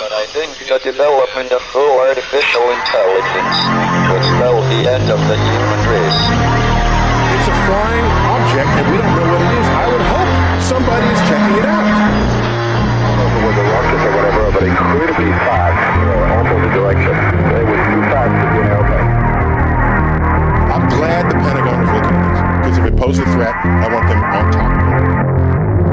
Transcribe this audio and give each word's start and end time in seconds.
But 0.00 0.16
I 0.16 0.24
think 0.32 0.56
the 0.56 0.80
development 0.80 1.52
of 1.52 1.60
full 1.76 2.00
artificial 2.00 2.64
intelligence 2.72 3.56
would 4.08 4.24
spell 4.24 4.56
the 4.72 4.88
end 4.88 5.12
of 5.12 5.20
the 5.28 5.36
human 5.36 5.80
race. 5.92 6.20
It's 7.36 7.48
a 7.52 7.56
flying 7.68 8.08
object 8.32 8.80
and 8.80 8.86
we 8.88 8.96
don't 8.96 9.12
know 9.12 9.28
what 9.28 9.44
it 9.44 9.52
is. 9.60 9.68
I 9.68 9.84
would 9.92 10.00
hope 10.08 10.32
somebody 10.64 11.04
is 11.04 11.20
checking 11.28 11.52
it 11.60 11.68
out. 11.68 11.84
I 11.84 13.12
don't 13.12 13.12
know 13.12 13.28
if 13.28 13.34
it 13.36 13.44
was 13.44 13.56
a 13.60 13.66
rocket 13.68 14.00
or 14.00 14.12
whatever, 14.16 14.42
but 14.56 14.62
incredibly 14.64 15.32
fast, 15.44 15.76
you 15.92 16.04
know, 16.08 16.32
almost 16.32 16.60
the 16.64 16.72
direction. 16.80 17.12
It 17.60 17.66
was 17.68 17.80
too 17.84 18.00
fast 18.08 18.32
to 18.40 18.46
be 18.56 18.58
an 18.64 18.68
airplane. 18.72 19.10
I'm 20.80 20.86
glad 20.96 21.28
the 21.28 21.36
Pentagon 21.44 21.76
is 21.84 21.92
looking 21.92 22.16
at 22.16 22.24
this 22.24 22.40
because 22.56 22.76
if 22.80 22.84
it 22.88 22.96
poses 22.96 23.20
a 23.20 23.28
threat, 23.36 23.52
I 23.52 23.92
want 23.92 24.08
them 24.08 24.24
on 24.24 24.44
top 24.48 24.64
of 24.64 24.96
it. 24.96 25.20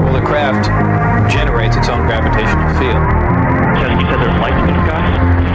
Well, 0.00 0.16
the 0.16 0.24
craft 0.24 0.64
generates 1.28 1.76
its 1.76 1.92
own 1.92 2.08
gravitational 2.08 2.72
field. 2.80 3.04
So 3.78 3.86
you 3.86 4.00
said 4.10 4.18
there's 4.18 4.40
lights 4.42 4.58
in 4.58 4.66
the 4.66 4.82
sky? 4.82 5.48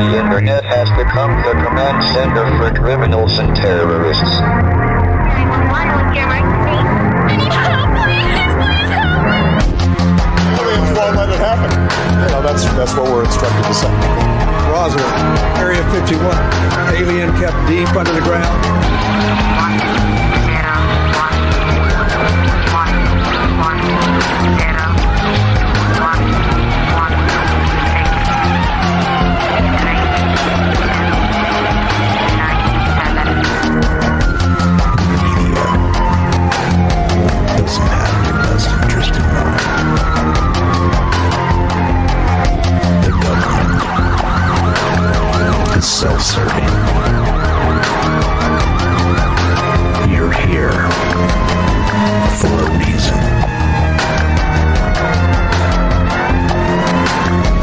The 0.00 0.18
internet 0.18 0.64
has 0.64 0.88
become 0.96 1.36
the 1.44 1.52
command 1.64 2.02
center 2.16 2.48
for 2.56 2.72
criminals 2.80 3.38
and 3.38 3.54
terrorists. 3.54 4.40
Aliens 10.56 10.96
won't 10.96 11.16
let 11.16 11.28
it 11.28 11.38
happen. 11.38 11.70
You 12.22 12.28
know, 12.32 12.42
that's 12.42 12.64
that's 12.72 12.94
what 12.94 13.04
we're 13.04 13.24
instructed 13.24 13.64
to 13.64 13.74
say. 13.74 13.92
Roswell, 14.72 15.04
Area 15.60 15.84
51. 15.92 16.24
Alien 16.96 17.30
kept 17.36 17.56
deep 17.68 17.94
under 17.96 18.12
the 18.12 18.20
ground. 18.22 20.19
Self-serving. 46.00 46.64
You're 50.10 50.32
here 50.32 50.72
for 52.40 52.54
a 52.56 52.70
reason. 52.78 53.20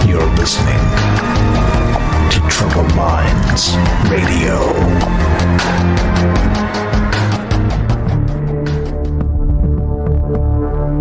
You're 0.07 0.29
listening 0.35 0.83
to 2.29 2.39
Troubled 2.47 2.95
Minds 2.95 3.75
Radio. 4.11 4.55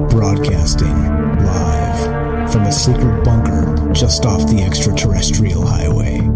Broadcasting 0.09 0.97
live 1.45 2.51
from 2.51 2.63
a 2.63 2.73
secret 2.73 3.23
bunker 3.25 3.93
just 3.93 4.25
off 4.25 4.49
the 4.49 4.63
extraterrestrial 4.63 5.67
highway. 5.67 6.36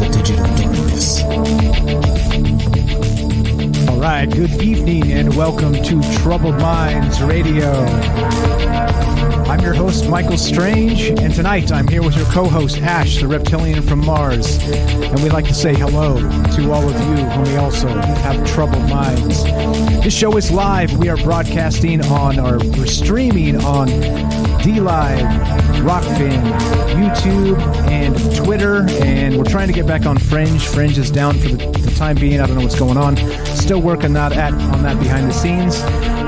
the 0.00 0.08
digital 0.08 0.46
darkness. 0.56 1.22
All 3.88 4.00
right, 4.00 4.24
good 4.30 4.62
evening 4.62 5.12
and 5.12 5.36
welcome 5.36 5.74
to 5.74 6.00
Troubled 6.18 6.58
Minds 6.58 7.20
Radio. 7.22 7.70
I'm 9.50 9.60
your 9.60 9.74
host, 9.74 10.08
Michael 10.08 10.38
Strange, 10.38 11.02
and 11.02 11.34
tonight 11.34 11.70
I'm 11.70 11.86
here 11.86 12.02
with 12.02 12.16
your 12.16 12.24
co 12.26 12.48
host, 12.48 12.78
Ash, 12.78 13.20
the 13.20 13.28
reptilian 13.28 13.82
from 13.82 14.06
Mars. 14.06 14.58
And 14.62 15.22
we'd 15.22 15.34
like 15.34 15.46
to 15.48 15.54
say 15.54 15.74
hello 15.74 16.16
to 16.16 16.72
all 16.72 16.88
of 16.88 16.94
you 16.94 17.24
whom 17.26 17.42
we 17.44 17.56
also 17.56 17.88
have 17.88 18.46
troubled 18.48 18.88
minds. 18.88 19.44
This 20.02 20.14
show 20.14 20.34
is 20.38 20.50
live. 20.50 20.96
We 20.96 21.10
are 21.10 21.18
broadcasting 21.18 22.02
on, 22.06 22.38
or 22.38 22.56
we're 22.58 22.86
streaming 22.86 23.56
on 23.62 23.88
D 24.62 24.80
Live, 24.80 25.20
Rokfin, 25.80 26.40
YouTube, 26.94 27.60
and 27.88 28.14
Twitter. 28.36 28.86
And 29.02 29.36
we're 29.36 29.44
trying 29.44 29.68
to 29.68 29.74
get 29.74 29.86
back 29.86 30.06
on 30.06 30.18
Fringe. 30.18 30.66
Fringe 30.66 30.98
is 30.98 31.10
down 31.10 31.38
for 31.38 31.48
the, 31.48 31.66
the 31.78 31.90
time 31.96 32.16
being. 32.16 32.40
I 32.40 32.46
don't 32.46 32.56
know 32.56 32.62
what's 32.62 32.78
going 32.78 32.96
on. 32.96 33.16
Still 33.56 33.80
working 33.80 34.12
that 34.14 34.32
at 34.32 34.52
on 34.52 34.82
that 34.82 34.98
behind 34.98 35.28
the 35.28 35.32
scenes 35.32 35.80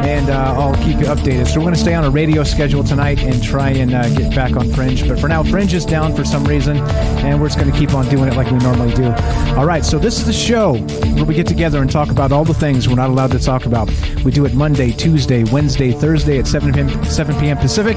and 0.04 0.30
uh, 0.30 0.54
I'll 0.58 0.74
keep 0.76 0.98
you 0.98 1.06
updated. 1.06 1.46
So 1.46 1.60
we're 1.60 1.66
going 1.66 1.74
to 1.74 1.80
stay 1.80 1.94
on 1.94 2.04
a 2.04 2.10
radio 2.10 2.42
schedule 2.42 2.82
tonight 2.82 3.22
and 3.22 3.42
try 3.42 3.70
and 3.70 3.94
uh, 3.94 4.08
get 4.10 4.34
back 4.34 4.56
on 4.56 4.68
Fringe. 4.70 5.06
But 5.06 5.20
for 5.20 5.28
now, 5.28 5.42
Fringe 5.44 5.72
is 5.74 5.84
down 5.84 6.14
for 6.14 6.24
some 6.24 6.44
reason, 6.44 6.78
and 6.78 7.40
we're 7.40 7.48
just 7.48 7.58
going 7.58 7.70
to 7.70 7.78
keep 7.78 7.94
on 7.94 8.08
doing 8.08 8.28
it 8.28 8.34
like 8.34 8.50
we 8.50 8.58
normally 8.58 8.92
do. 8.94 9.12
All 9.56 9.64
right, 9.66 9.84
so 9.84 9.98
this 9.98 10.19
is 10.19 10.26
the 10.26 10.32
show 10.32 10.74
where 10.76 11.24
we 11.24 11.34
get 11.34 11.46
together 11.46 11.80
and 11.80 11.90
talk 11.90 12.10
about 12.10 12.32
all 12.32 12.44
the 12.44 12.54
things 12.54 12.88
we're 12.88 12.96
not 12.96 13.10
allowed 13.10 13.30
to 13.30 13.38
talk 13.38 13.66
about. 13.66 13.88
We 14.24 14.32
do 14.32 14.44
it 14.44 14.54
Monday, 14.54 14.90
Tuesday, 14.90 15.44
Wednesday, 15.44 15.92
Thursday 15.92 16.38
at 16.38 16.46
7 16.46 16.72
p.m. 16.72 17.04
7 17.04 17.38
p.m. 17.38 17.56
Pacific. 17.58 17.96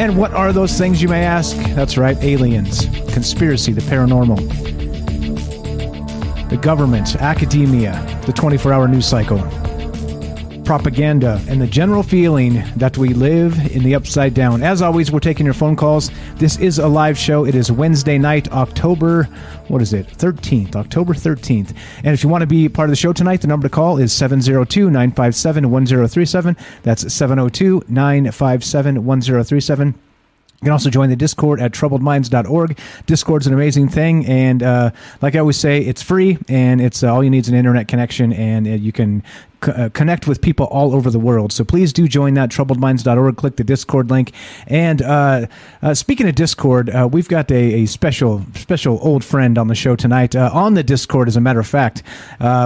And 0.00 0.16
what 0.16 0.32
are 0.32 0.50
those 0.50 0.78
things, 0.78 1.02
you 1.02 1.08
may 1.08 1.24
ask? 1.24 1.54
That's 1.74 1.98
right, 1.98 2.16
aliens, 2.24 2.86
conspiracy, 3.12 3.74
the 3.74 3.82
paranormal, 3.82 4.38
the 6.48 6.56
government, 6.56 7.16
academia, 7.16 7.92
the 8.24 8.32
24 8.32 8.72
hour 8.72 8.88
news 8.88 9.04
cycle 9.04 9.40
propaganda, 10.70 11.44
and 11.48 11.60
the 11.60 11.66
general 11.66 12.00
feeling 12.00 12.62
that 12.76 12.96
we 12.96 13.08
live 13.08 13.58
in 13.74 13.82
the 13.82 13.92
upside 13.92 14.32
down. 14.34 14.62
As 14.62 14.82
always, 14.82 15.10
we're 15.10 15.18
taking 15.18 15.44
your 15.44 15.52
phone 15.52 15.74
calls. 15.74 16.12
This 16.36 16.60
is 16.60 16.78
a 16.78 16.86
live 16.86 17.18
show. 17.18 17.44
It 17.44 17.56
is 17.56 17.72
Wednesday 17.72 18.18
night, 18.18 18.48
October, 18.52 19.24
what 19.66 19.82
is 19.82 19.92
it? 19.92 20.06
13th, 20.06 20.76
October 20.76 21.12
13th. 21.12 21.74
And 22.04 22.14
if 22.14 22.22
you 22.22 22.28
want 22.28 22.42
to 22.42 22.46
be 22.46 22.68
part 22.68 22.88
of 22.88 22.90
the 22.92 22.96
show 22.96 23.12
tonight, 23.12 23.40
the 23.40 23.48
number 23.48 23.66
to 23.66 23.74
call 23.74 23.98
is 23.98 24.12
702 24.12 24.90
957 24.90 25.68
1037. 25.68 26.56
That's 26.84 27.12
702 27.12 27.82
957 27.88 29.04
1037. 29.04 30.09
You 30.60 30.66
can 30.66 30.72
also 30.72 30.90
join 30.90 31.08
the 31.08 31.16
Discord 31.16 31.58
at 31.58 31.72
troubledminds.org. 31.72 32.78
Discord's 33.06 33.46
an 33.46 33.54
amazing 33.54 33.88
thing, 33.88 34.26
and 34.26 34.62
uh, 34.62 34.90
like 35.22 35.34
I 35.34 35.38
always 35.38 35.56
say, 35.56 35.80
it's 35.80 36.02
free, 36.02 36.36
and 36.50 36.82
it's 36.82 37.02
uh, 37.02 37.10
all 37.10 37.24
you 37.24 37.30
need 37.30 37.44
is 37.44 37.48
an 37.48 37.54
internet 37.54 37.88
connection, 37.88 38.30
and 38.34 38.66
uh, 38.66 38.72
you 38.72 38.92
can 38.92 39.22
c- 39.64 39.72
uh, 39.72 39.88
connect 39.94 40.26
with 40.26 40.42
people 40.42 40.66
all 40.66 40.94
over 40.94 41.08
the 41.08 41.18
world. 41.18 41.50
So 41.50 41.64
please 41.64 41.94
do 41.94 42.06
join 42.06 42.34
that 42.34 42.50
troubledminds.org. 42.50 43.36
Click 43.38 43.56
the 43.56 43.64
Discord 43.64 44.10
link. 44.10 44.32
And 44.66 45.00
uh, 45.00 45.46
uh, 45.80 45.94
speaking 45.94 46.28
of 46.28 46.34
Discord, 46.34 46.90
we've 47.10 47.28
got 47.28 47.50
a, 47.50 47.54
a 47.54 47.86
special 47.86 48.44
special 48.54 48.98
old 49.00 49.24
friend 49.24 49.56
on 49.56 49.68
the 49.68 49.74
show 49.74 49.96
tonight 49.96 50.36
on 50.36 50.74
the 50.74 50.82
Discord, 50.82 51.28
as 51.28 51.36
a 51.36 51.40
matter 51.40 51.60
of 51.60 51.66
fact, 51.66 52.02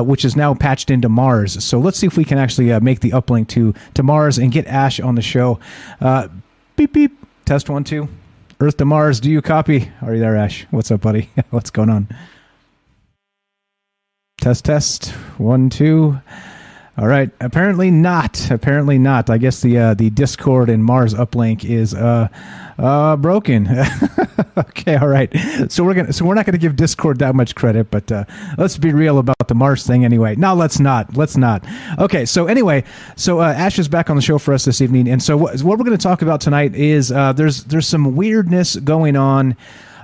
which 0.04 0.24
is 0.24 0.34
now 0.34 0.52
patched 0.52 0.90
into 0.90 1.08
Mars. 1.08 1.62
So 1.62 1.78
let's 1.78 1.96
see 1.96 2.08
if 2.08 2.16
we 2.16 2.24
can 2.24 2.38
actually 2.38 2.76
make 2.80 3.00
the 3.00 3.10
uplink 3.10 3.46
to 3.50 3.72
to 3.94 4.02
Mars 4.02 4.36
and 4.36 4.50
get 4.50 4.66
Ash 4.66 4.98
on 4.98 5.14
the 5.14 5.22
show. 5.22 5.60
Beep 6.76 6.92
beep. 6.92 7.13
Test 7.44 7.68
one, 7.68 7.84
two. 7.84 8.08
Earth 8.58 8.78
to 8.78 8.86
Mars. 8.86 9.20
Do 9.20 9.30
you 9.30 9.42
copy? 9.42 9.92
Are 10.00 10.14
you 10.14 10.20
there, 10.20 10.34
Ash? 10.34 10.66
What's 10.70 10.90
up, 10.90 11.02
buddy? 11.02 11.28
What's 11.50 11.68
going 11.68 11.90
on? 11.90 12.08
Test, 14.40 14.64
test. 14.64 15.08
One, 15.36 15.68
two. 15.68 16.18
All 16.96 17.06
right. 17.06 17.30
Apparently 17.40 17.90
not. 17.90 18.50
Apparently 18.50 18.96
not. 18.96 19.28
I 19.28 19.36
guess 19.36 19.60
the 19.60 19.76
uh, 19.76 19.94
the 19.94 20.08
Discord 20.08 20.70
and 20.70 20.82
Mars 20.82 21.12
uplink 21.12 21.64
is 21.64 21.92
uh, 21.92 22.28
uh, 22.78 23.16
broken. 23.16 23.68
okay. 24.56 24.96
All 24.96 25.08
right. 25.08 25.32
So 25.70 25.84
we're 25.84 25.94
gonna. 25.94 26.12
So 26.12 26.24
we're 26.24 26.34
not 26.34 26.46
gonna 26.46 26.58
give 26.58 26.76
Discord 26.76 27.18
that 27.18 27.34
much 27.34 27.54
credit, 27.54 27.90
but 27.90 28.10
uh, 28.10 28.24
let's 28.58 28.76
be 28.76 28.92
real 28.92 29.18
about 29.18 29.48
the 29.48 29.54
Mars 29.54 29.86
thing 29.86 30.04
anyway. 30.04 30.36
No, 30.36 30.54
let's 30.54 30.78
not. 30.78 31.16
Let's 31.16 31.36
not. 31.36 31.64
Okay. 31.98 32.24
So 32.24 32.46
anyway, 32.46 32.84
so 33.16 33.40
uh, 33.40 33.52
Ash 33.52 33.78
is 33.78 33.88
back 33.88 34.10
on 34.10 34.16
the 34.16 34.22
show 34.22 34.38
for 34.38 34.54
us 34.54 34.64
this 34.64 34.80
evening, 34.80 35.08
and 35.08 35.22
so 35.22 35.36
what, 35.36 35.62
what 35.62 35.78
we're 35.78 35.84
going 35.84 35.96
to 35.96 36.02
talk 36.02 36.22
about 36.22 36.40
tonight 36.40 36.74
is 36.74 37.12
uh, 37.12 37.32
there's 37.32 37.64
there's 37.64 37.88
some 37.88 38.16
weirdness 38.16 38.76
going 38.76 39.16
on 39.16 39.56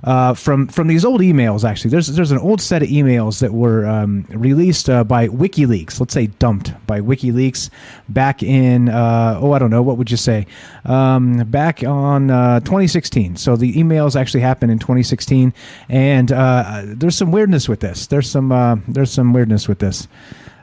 uh, 0.04 0.34
from 0.34 0.66
from 0.68 0.88
these 0.88 1.04
old 1.04 1.20
emails. 1.20 1.68
Actually, 1.68 1.90
there's 1.90 2.08
there's 2.08 2.30
an 2.30 2.38
old 2.38 2.60
set 2.60 2.82
of 2.82 2.88
emails 2.88 3.40
that 3.40 3.52
were 3.52 3.86
um, 3.86 4.26
released 4.30 4.88
uh, 4.88 5.04
by 5.04 5.28
WikiLeaks. 5.28 6.00
Let's 6.00 6.14
say 6.14 6.26
dumped 6.26 6.74
by 6.86 7.00
WikiLeaks 7.00 7.70
back 8.08 8.42
in 8.42 8.88
uh, 8.88 9.38
oh 9.40 9.52
I 9.52 9.58
don't 9.58 9.70
know 9.70 9.82
what 9.82 9.98
would 9.98 10.10
you 10.10 10.16
say 10.16 10.46
um, 10.84 11.44
back 11.50 11.84
on 11.84 12.30
uh, 12.30 12.60
2016. 12.60 13.36
So 13.36 13.56
the 13.56 13.72
emails 13.74 14.18
actually 14.18 14.40
happened 14.40 14.72
in 14.72 14.78
2016, 14.78 15.52
and 15.88 16.32
uh, 16.32 16.82
there's 16.84 17.16
some 17.16 17.32
weirdness 17.32 17.68
with 17.68 17.80
this. 17.80 18.06
There's 18.06 18.30
some 18.30 18.84
there's 18.88 19.10
some 19.10 19.32
weirdness 19.32 19.68
with 19.68 19.78
this. 19.78 20.08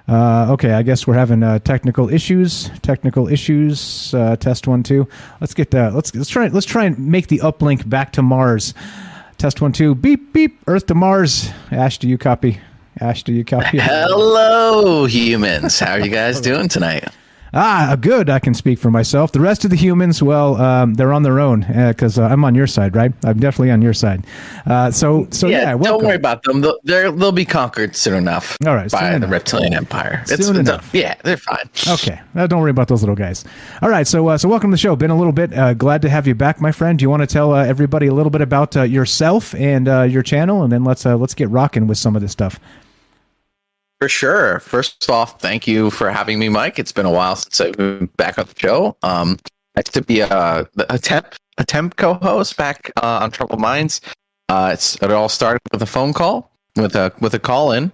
Uh, 0.07 0.47
okay, 0.51 0.71
I 0.71 0.83
guess 0.83 1.05
we're 1.05 1.15
having 1.15 1.43
uh, 1.43 1.59
technical 1.59 2.09
issues. 2.09 2.69
Technical 2.81 3.27
issues. 3.27 4.13
Uh, 4.13 4.37
test 4.37 4.67
one, 4.67 4.81
two. 4.81 5.07
Let's 5.41 5.53
get 5.53 5.71
that. 5.71 5.93
Let's 5.93 6.15
let's 6.15 6.29
try. 6.29 6.47
Let's 6.47 6.65
try 6.65 6.85
and 6.85 6.97
make 7.11 7.27
the 7.27 7.39
uplink 7.39 7.87
back 7.87 8.13
to 8.13 8.21
Mars. 8.21 8.73
Test 9.37 9.61
one, 9.61 9.71
two. 9.71 9.93
Beep 9.93 10.33
beep. 10.33 10.59
Earth 10.65 10.87
to 10.87 10.95
Mars. 10.95 11.51
Ash, 11.71 11.97
do 11.99 12.07
you 12.07 12.17
copy? 12.17 12.59
Ash, 12.99 13.21
do 13.21 13.31
you 13.31 13.45
copy? 13.45 13.77
Hello, 13.81 15.05
humans. 15.05 15.79
How 15.79 15.91
are 15.91 15.99
you 15.99 16.09
guys 16.09 16.41
doing 16.49 16.67
tonight? 16.67 17.07
Ah, 17.59 17.97
good. 17.99 18.29
I 18.29 18.37
can 18.37 18.53
speak 18.53 18.77
for 18.77 18.91
myself. 18.91 19.31
The 19.31 19.39
rest 19.39 19.65
of 19.65 19.71
the 19.71 19.77
humans, 19.77 20.21
well, 20.21 20.61
um, 20.61 20.93
they're 20.93 21.11
on 21.11 21.23
their 21.23 21.39
own 21.39 21.61
because 21.61 22.19
uh, 22.19 22.25
uh, 22.25 22.27
I'm 22.27 22.45
on 22.45 22.53
your 22.53 22.67
side, 22.67 22.95
right? 22.95 23.11
I'm 23.23 23.39
definitely 23.39 23.71
on 23.71 23.81
your 23.81 23.95
side. 23.95 24.27
Uh, 24.67 24.91
so, 24.91 25.27
so 25.31 25.47
yeah, 25.47 25.71
yeah 25.71 25.77
don't 25.77 26.03
worry 26.03 26.17
about 26.17 26.43
them. 26.43 26.61
They'll, 26.61 26.77
they'll 26.83 27.31
be 27.31 27.45
conquered 27.45 27.95
soon 27.95 28.13
enough. 28.13 28.55
All 28.63 28.75
right, 28.75 28.91
by 28.91 29.09
the 29.09 29.15
enough. 29.15 29.31
reptilian 29.31 29.73
empire. 29.73 30.21
Soon 30.27 30.39
it's, 30.39 30.69
enough. 30.69 30.87
Yeah, 30.93 31.15
they're 31.23 31.35
fine. 31.35 31.67
Okay, 31.87 32.21
uh, 32.35 32.45
don't 32.45 32.61
worry 32.61 32.69
about 32.69 32.89
those 32.89 33.01
little 33.01 33.15
guys. 33.15 33.43
All 33.81 33.89
right, 33.89 34.05
so 34.05 34.27
uh, 34.27 34.37
so 34.37 34.47
welcome 34.47 34.69
to 34.69 34.75
the 34.75 34.79
show. 34.79 34.95
Been 34.95 35.09
a 35.09 35.17
little 35.17 35.33
bit. 35.33 35.51
Uh, 35.51 35.73
glad 35.73 36.03
to 36.03 36.09
have 36.09 36.27
you 36.27 36.35
back, 36.35 36.61
my 36.61 36.71
friend. 36.71 36.99
Do 36.99 37.03
you 37.03 37.09
want 37.09 37.21
to 37.21 37.27
tell 37.27 37.55
everybody 37.55 38.05
a 38.05 38.13
little 38.13 38.29
bit 38.29 38.41
about 38.41 38.75
yourself 38.75 39.55
and 39.55 39.87
your 40.11 40.21
channel, 40.21 40.61
and 40.61 40.71
then 40.71 40.83
let's 40.83 41.05
let's 41.05 41.33
get 41.33 41.49
rocking 41.49 41.87
with 41.87 41.97
some 41.97 42.15
of 42.15 42.21
this 42.21 42.33
stuff. 42.33 42.59
For 43.99 44.09
sure. 44.09 44.59
First 44.59 45.09
off, 45.09 45.41
thank 45.41 45.67
you 45.67 45.89
for 45.89 46.11
having 46.11 46.37
me, 46.37 46.49
Mike. 46.49 46.77
It's 46.77 46.91
been 46.91 47.07
a 47.07 47.11
while 47.11 47.35
since 47.35 47.59
I've 47.59 47.77
been 47.77 48.05
back 48.17 48.37
on 48.37 48.45
the 48.45 48.53
show. 48.59 48.95
Um, 49.01 49.39
used 49.75 49.93
to 49.93 50.01
be 50.01 50.19
a, 50.19 50.67
a 50.89 50.99
temp 50.99 51.33
a 51.57 51.65
temp 51.65 51.95
co-host 51.95 52.55
back 52.57 52.91
uh, 52.97 53.19
on 53.21 53.31
Troubled 53.31 53.59
Minds. 53.59 54.01
Uh, 54.49 54.75
it 54.75 55.11
all 55.11 55.29
started 55.29 55.61
with 55.71 55.81
a 55.81 55.87
phone 55.87 56.13
call 56.13 56.51
with 56.75 56.95
a 56.95 57.11
with 57.19 57.33
a 57.33 57.39
call 57.39 57.71
in, 57.71 57.91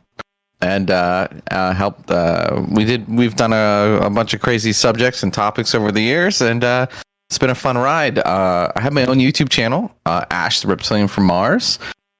and 0.61 0.91
uh, 0.91 1.27
uh, 1.51 1.73
helped. 1.73 2.11
Uh, 2.11 2.63
we 2.69 2.83
did 2.83 3.07
we've 3.07 3.35
done 3.35 3.53
a, 3.53 3.99
a 4.01 4.09
bunch 4.09 4.33
of 4.33 4.41
crazy 4.41 4.73
subjects 4.73 5.23
and 5.23 5.33
topics 5.33 5.73
over 5.73 5.91
the 5.91 6.01
years, 6.01 6.41
and 6.41 6.63
uh, 6.63 6.85
it's 7.29 7.37
been 7.37 7.49
a 7.49 7.55
fun 7.55 7.77
ride. 7.77 8.19
Uh, 8.19 8.71
I 8.75 8.81
have 8.81 8.93
my 8.93 9.05
own 9.05 9.17
YouTube 9.17 9.49
channel, 9.49 9.91
uh, 10.05 10.25
Ash 10.29 10.61
the 10.61 10.67
Reptilian 10.67 11.07
from 11.07 11.25
Mars. 11.25 11.79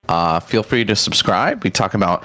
Uh, 0.09 0.39
feel 0.39 0.63
free 0.63 0.83
to 0.85 0.95
subscribe. 0.95 1.63
We 1.63 1.69
talk 1.69 1.93
about 1.93 2.23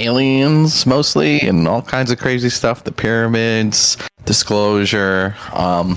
aliens 0.00 0.86
mostly 0.86 1.40
and 1.40 1.68
all 1.68 1.82
kinds 1.82 2.10
of 2.10 2.18
crazy 2.18 2.48
stuff 2.50 2.84
the 2.84 2.92
pyramids 2.92 3.96
disclosure 4.24 5.34
um 5.52 5.96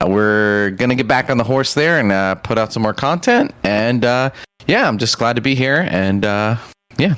uh, 0.00 0.06
we're 0.08 0.70
gonna 0.70 0.94
get 0.94 1.06
back 1.08 1.30
on 1.30 1.36
the 1.38 1.44
horse 1.44 1.74
there 1.74 1.98
and 2.00 2.10
uh, 2.12 2.34
put 2.36 2.58
out 2.58 2.72
some 2.72 2.82
more 2.82 2.94
content 2.94 3.54
and 3.62 4.04
uh 4.04 4.30
yeah 4.66 4.88
i'm 4.88 4.98
just 4.98 5.18
glad 5.18 5.36
to 5.36 5.42
be 5.42 5.54
here 5.54 5.86
and 5.90 6.24
uh 6.24 6.56
yeah 6.98 7.14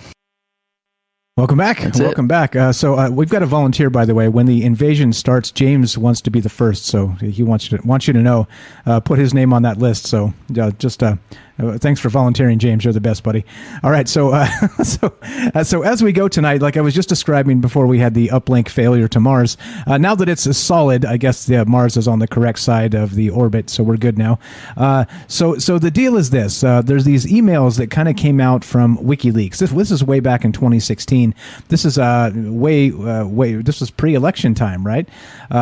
Welcome 1.36 1.58
back. 1.58 1.80
That's 1.80 2.00
Welcome 2.00 2.24
it. 2.24 2.28
back. 2.28 2.56
Uh, 2.56 2.72
so 2.72 2.98
uh, 2.98 3.10
we've 3.10 3.28
got 3.28 3.42
a 3.42 3.46
volunteer, 3.46 3.90
by 3.90 4.06
the 4.06 4.14
way. 4.14 4.26
When 4.26 4.46
the 4.46 4.64
invasion 4.64 5.12
starts, 5.12 5.50
James 5.50 5.98
wants 5.98 6.22
to 6.22 6.30
be 6.30 6.40
the 6.40 6.48
first, 6.48 6.86
so 6.86 7.08
he 7.08 7.42
wants 7.42 7.70
you 7.70 7.76
to 7.76 7.86
wants 7.86 8.06
you 8.06 8.14
to 8.14 8.20
know. 8.22 8.48
Uh, 8.86 9.00
put 9.00 9.18
his 9.18 9.34
name 9.34 9.52
on 9.52 9.60
that 9.60 9.76
list. 9.76 10.06
So 10.06 10.32
just 10.78 11.02
uh, 11.02 11.06
uh, 11.06 11.16
thanks 11.58 12.00
for 12.00 12.08
volunteering, 12.08 12.58
James. 12.58 12.84
You're 12.84 12.92
the 12.92 13.00
best, 13.00 13.22
buddy. 13.22 13.44
All 13.82 13.90
right, 13.90 14.08
so 14.08 14.30
uh, 14.30 14.46
so 14.82 15.14
uh, 15.54 15.64
so 15.64 15.82
as 15.82 16.02
we 16.02 16.12
go 16.12 16.28
tonight, 16.28 16.60
like 16.60 16.76
I 16.76 16.80
was 16.80 16.94
just 16.94 17.08
describing 17.08 17.60
before, 17.60 17.86
we 17.86 17.98
had 17.98 18.14
the 18.14 18.28
uplink 18.28 18.68
failure 18.68 19.08
to 19.08 19.20
Mars. 19.20 19.56
Uh, 19.86 19.98
now 19.98 20.14
that 20.14 20.28
it's 20.28 20.56
solid, 20.56 21.04
I 21.04 21.16
guess 21.16 21.46
the, 21.46 21.64
Mars 21.64 21.96
is 21.96 22.06
on 22.06 22.18
the 22.18 22.28
correct 22.28 22.58
side 22.58 22.94
of 22.94 23.14
the 23.14 23.30
orbit, 23.30 23.70
so 23.70 23.82
we're 23.82 23.96
good 23.96 24.18
now. 24.18 24.38
Uh, 24.76 25.06
so 25.28 25.56
so 25.58 25.78
the 25.78 25.90
deal 25.90 26.16
is 26.16 26.30
this: 26.30 26.62
uh, 26.62 26.82
there's 26.82 27.04
these 27.04 27.26
emails 27.26 27.78
that 27.78 27.90
kind 27.90 28.08
of 28.08 28.16
came 28.16 28.40
out 28.40 28.64
from 28.64 28.98
WikiLeaks. 28.98 29.58
This 29.58 29.70
this 29.70 29.90
is 29.90 30.04
way 30.04 30.20
back 30.20 30.44
in 30.44 30.52
2016. 30.52 31.34
This 31.68 31.84
is 31.84 31.98
uh 31.98 32.32
way 32.34 32.90
way 32.90 33.54
this 33.54 33.80
was 33.80 33.90
pre-election 33.90 34.54
time, 34.54 34.86
right? 34.86 35.08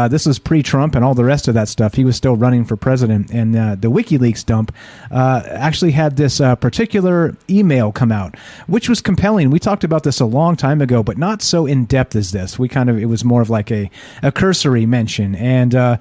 This 0.09 0.27
was 0.27 0.39
pre-Trump 0.39 0.95
and 0.95 1.05
all 1.05 1.15
the 1.15 1.25
rest 1.25 1.47
of 1.49 1.55
that 1.55 1.69
stuff. 1.69 1.95
He 1.95 2.05
was 2.05 2.17
still 2.17 2.37
running 2.37 2.65
for 2.65 2.77
president, 2.77 3.31
and 3.31 3.55
the 3.55 3.91
WikiLeaks 3.91 4.45
dump 4.45 4.73
actually 5.11 5.85
actually 5.85 5.93
had 5.93 6.17
this 6.17 6.41
uh, 6.41 6.57
particular 6.57 7.37
email 7.51 7.93
come 7.93 8.13
out, 8.13 8.37
which 8.67 8.89
was 8.89 9.03
compelling. 9.03 9.51
We 9.51 9.59
talked 9.59 9.85
about 9.85 10.03
this 10.03 10.21
a 10.21 10.25
long 10.25 10.57
time 10.57 10.81
ago, 10.81 11.03
but 11.03 11.19
not 11.19 11.43
so 11.43 11.67
in 11.67 11.85
depth 11.85 12.17
as 12.17 12.33
this. 12.33 12.59
We 12.59 12.69
kind 12.69 12.89
of 12.89 12.99
it 12.99 13.07
was 13.07 13.25
more 13.25 13.43
of 13.43 13.51
like 13.51 13.71
a 13.71 13.91
a 14.23 14.33
cursory 14.33 14.87
mention, 14.87 15.35
and 15.35 15.75
uh, 15.75 15.97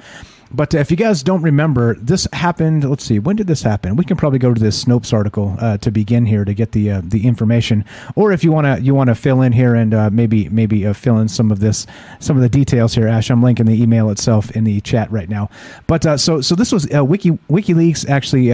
but 0.53 0.73
if 0.73 0.91
you 0.91 0.97
guys 0.97 1.23
don't 1.23 1.41
remember, 1.41 1.95
this 1.95 2.27
happened. 2.31 2.87
Let's 2.87 3.03
see, 3.03 3.17
when 3.17 3.35
did 3.35 3.47
this 3.47 3.63
happen? 3.63 3.95
We 3.95 4.05
can 4.05 4.17
probably 4.17 4.39
go 4.39 4.53
to 4.53 4.59
this 4.59 4.83
Snopes 4.83 5.11
article 5.11 5.55
uh, 5.59 5.77
to 5.79 5.89
begin 5.89 6.25
here 6.25 6.45
to 6.45 6.53
get 6.53 6.73
the 6.73 6.91
uh, 6.91 7.01
the 7.03 7.25
information. 7.25 7.83
Or 8.15 8.31
if 8.31 8.43
you 8.43 8.51
want 8.51 8.67
to 8.67 8.81
you 8.81 8.93
want 8.93 9.07
to 9.07 9.15
fill 9.15 9.41
in 9.41 9.51
here 9.51 9.73
and 9.73 9.93
uh, 9.93 10.09
maybe 10.11 10.49
maybe 10.49 10.85
uh, 10.85 10.93
fill 10.93 11.17
in 11.17 11.27
some 11.27 11.51
of 11.51 11.59
this 11.59 11.87
some 12.19 12.35
of 12.35 12.43
the 12.43 12.49
details 12.49 12.93
here, 12.93 13.07
Ash. 13.07 13.31
I'm 13.31 13.41
linking 13.41 13.65
the 13.65 13.81
email 13.81 14.09
itself 14.11 14.51
in 14.51 14.63
the 14.63 14.79
chat 14.81 15.11
right 15.11 15.29
now. 15.29 15.49
But 15.87 16.05
uh, 16.05 16.17
so 16.17 16.41
so 16.41 16.53
this 16.53 16.71
was 16.71 16.87
uh, 16.93 17.03
Wiki 17.03 17.31
WikiLeaks 17.49 18.07
actually 18.07 18.51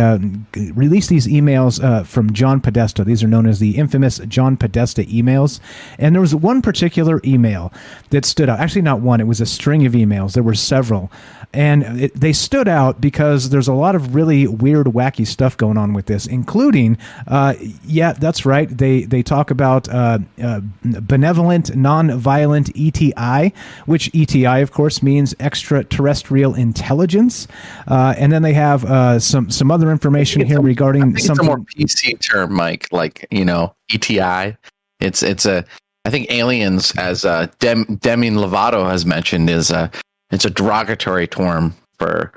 released 0.73 1.09
these 1.09 1.27
emails 1.27 2.05
from 2.05 2.31
John 2.31 2.61
Podesta. 2.61 3.03
These 3.03 3.23
are 3.23 3.27
known 3.27 3.45
as 3.45 3.59
the 3.59 3.77
infamous 3.77 4.19
John 4.19 4.55
Podesta 4.55 5.03
emails. 5.03 5.59
And 5.97 6.15
there 6.15 6.21
was 6.21 6.33
one 6.33 6.61
particular 6.61 7.19
email 7.25 7.73
that 8.11 8.23
stood 8.23 8.47
out. 8.47 8.59
Actually, 8.59 8.83
not 8.83 9.01
one. 9.01 9.19
It 9.19 9.27
was 9.27 9.41
a 9.41 9.45
string 9.45 9.85
of 9.85 9.93
emails. 9.93 10.33
There 10.33 10.43
were 10.43 10.55
several 10.55 11.11
and 11.53 11.83
it, 11.95 12.13
they 12.13 12.33
stood 12.33 12.67
out 12.67 12.99
because 13.01 13.49
there's 13.49 13.67
a 13.67 13.73
lot 13.73 13.95
of 13.95 14.15
really 14.15 14.47
weird, 14.47 14.87
wacky 14.87 15.25
stuff 15.25 15.55
going 15.57 15.77
on 15.77 15.93
with 15.93 16.05
this, 16.07 16.27
including, 16.27 16.97
uh, 17.27 17.53
yeah, 17.85 18.13
that's 18.13 18.45
right. 18.45 18.69
They 18.69 19.03
they 19.03 19.23
talk 19.23 19.51
about 19.51 19.87
uh, 19.89 20.19
uh, 20.41 20.61
benevolent, 20.83 21.75
non-violent 21.75 22.71
ETI, 22.75 23.53
which 23.85 24.13
ETI, 24.13 24.61
of 24.61 24.71
course, 24.71 25.01
means 25.03 25.35
extraterrestrial 25.39 26.55
intelligence, 26.55 27.47
uh, 27.87 28.13
and 28.17 28.31
then 28.31 28.41
they 28.41 28.53
have 28.53 28.85
uh, 28.85 29.19
some 29.19 29.49
some 29.49 29.71
other 29.71 29.91
information 29.91 30.45
here 30.45 30.59
a, 30.59 30.61
regarding 30.61 31.17
some 31.17 31.37
more 31.45 31.57
PC 31.57 32.19
term, 32.19 32.53
Mike, 32.53 32.87
like 32.91 33.27
you 33.31 33.45
know 33.45 33.75
ETI. 33.93 34.57
It's 34.99 35.23
it's 35.23 35.45
a 35.45 35.65
I 36.05 36.09
think 36.09 36.31
aliens, 36.31 36.93
as 36.97 37.25
uh, 37.25 37.47
Dem- 37.59 37.99
Demi 38.01 38.31
Lovato 38.31 38.89
has 38.89 39.05
mentioned, 39.05 39.49
is 39.49 39.69
a 39.71 39.91
it's 40.31 40.45
a 40.45 40.49
derogatory 40.49 41.27
term 41.27 41.75
for 41.99 42.31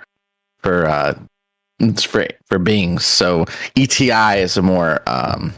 for 0.59 0.87
uh 0.87 1.15
for 2.01 2.27
for 2.47 2.59
beings. 2.59 3.05
So 3.05 3.47
ETI 3.77 4.41
is 4.41 4.57
a 4.57 4.63
more 4.63 5.01
um 5.09 5.53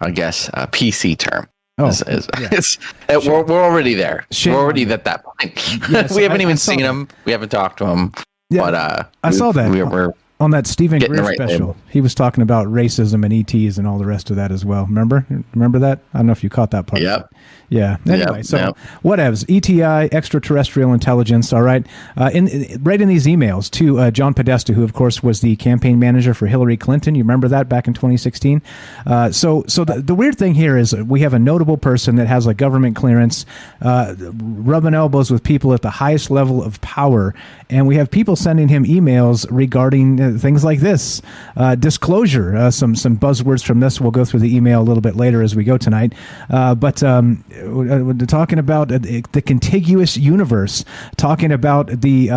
I 0.00 0.10
guess 0.10 0.48
a 0.54 0.66
PC 0.66 1.16
term. 1.18 1.48
Oh, 1.78 1.88
is, 1.88 2.02
is, 2.02 2.28
yeah. 2.38 2.48
it's, 2.52 2.78
uh, 3.08 3.20
we're, 3.24 3.42
we're 3.42 3.64
already 3.64 3.94
there. 3.94 4.26
Shame 4.30 4.52
we're 4.52 4.60
already 4.60 4.90
at 4.92 5.04
that 5.04 5.24
point. 5.24 5.90
Yes, 5.90 6.14
we 6.16 6.22
haven't 6.22 6.40
I, 6.40 6.42
even 6.42 6.52
I 6.52 6.56
seen 6.56 6.80
that. 6.80 6.88
him. 6.88 7.08
We 7.24 7.32
haven't 7.32 7.48
talked 7.48 7.78
to 7.78 7.86
him. 7.86 8.12
Yeah, 8.50 8.60
but 8.60 8.74
uh, 8.74 9.04
I 9.24 9.30
saw 9.30 9.50
that. 9.52 9.70
We, 9.70 9.82
we're 9.82 10.12
on 10.40 10.50
that 10.50 10.66
Steven 10.66 10.98
Greer 10.98 11.22
right 11.22 11.36
special, 11.36 11.68
label. 11.68 11.76
he 11.90 12.00
was 12.00 12.14
talking 12.14 12.42
about 12.42 12.66
racism 12.66 13.24
and 13.24 13.32
ETs 13.32 13.78
and 13.78 13.86
all 13.86 13.98
the 13.98 14.06
rest 14.06 14.30
of 14.30 14.36
that 14.36 14.50
as 14.50 14.64
well. 14.64 14.84
Remember? 14.86 15.24
Remember 15.54 15.78
that? 15.78 16.00
I 16.12 16.18
don't 16.18 16.26
know 16.26 16.32
if 16.32 16.42
you 16.42 16.50
caught 16.50 16.72
that 16.72 16.86
part. 16.86 17.02
Yep. 17.02 17.32
Yeah. 17.68 17.96
Anyway, 18.06 18.38
yep. 18.38 18.44
so 18.44 18.56
yep. 18.58 18.78
whatevs. 19.02 19.44
ETI, 19.48 20.12
extraterrestrial 20.14 20.92
intelligence. 20.92 21.52
All 21.52 21.62
right. 21.62 21.86
Uh, 22.16 22.30
in, 22.32 22.48
in 22.48 22.82
right 22.82 23.00
in 23.00 23.08
these 23.08 23.26
emails 23.26 23.70
to 23.72 23.98
uh, 23.98 24.10
John 24.10 24.34
Podesta, 24.34 24.74
who 24.74 24.84
of 24.84 24.92
course 24.92 25.22
was 25.22 25.40
the 25.40 25.56
campaign 25.56 25.98
manager 25.98 26.34
for 26.34 26.46
Hillary 26.46 26.76
Clinton. 26.76 27.14
You 27.14 27.22
remember 27.22 27.48
that 27.48 27.68
back 27.68 27.86
in 27.86 27.94
2016. 27.94 28.60
Uh, 29.06 29.30
so, 29.30 29.64
so 29.66 29.84
the, 29.84 30.02
the 30.02 30.14
weird 30.14 30.36
thing 30.36 30.54
here 30.54 30.76
is 30.76 30.94
we 30.94 31.20
have 31.20 31.34
a 31.34 31.38
notable 31.38 31.76
person 31.76 32.16
that 32.16 32.26
has 32.26 32.46
a 32.46 32.54
government 32.54 32.96
clearance, 32.96 33.46
uh, 33.80 34.14
rubbing 34.18 34.94
elbows 34.94 35.30
with 35.30 35.42
people 35.42 35.72
at 35.72 35.82
the 35.82 35.90
highest 35.90 36.30
level 36.30 36.62
of 36.62 36.80
power, 36.80 37.34
and 37.70 37.86
we 37.86 37.96
have 37.96 38.10
people 38.10 38.36
sending 38.36 38.68
him 38.68 38.84
emails 38.84 39.46
regarding 39.50 40.16
uh, 40.24 40.38
things 40.38 40.64
like 40.64 40.80
this, 40.80 41.22
uh, 41.56 41.74
disclosure, 41.74 42.56
uh, 42.56 42.70
some 42.70 42.96
some 42.96 43.16
buzzwords 43.16 43.64
from 43.64 43.80
this. 43.80 44.00
We'll 44.00 44.10
go 44.10 44.24
through 44.24 44.40
the 44.40 44.54
email 44.54 44.80
a 44.80 44.84
little 44.84 45.00
bit 45.00 45.16
later 45.16 45.42
as 45.42 45.54
we 45.54 45.64
go 45.64 45.76
tonight. 45.76 46.12
Uh, 46.50 46.74
but 46.74 47.02
um, 47.02 47.44
uh, 47.52 48.26
talking 48.26 48.58
about 48.58 48.88
the 48.88 49.42
contiguous 49.44 50.16
universe, 50.16 50.84
talking 51.16 51.52
about 51.52 52.00
the 52.00 52.28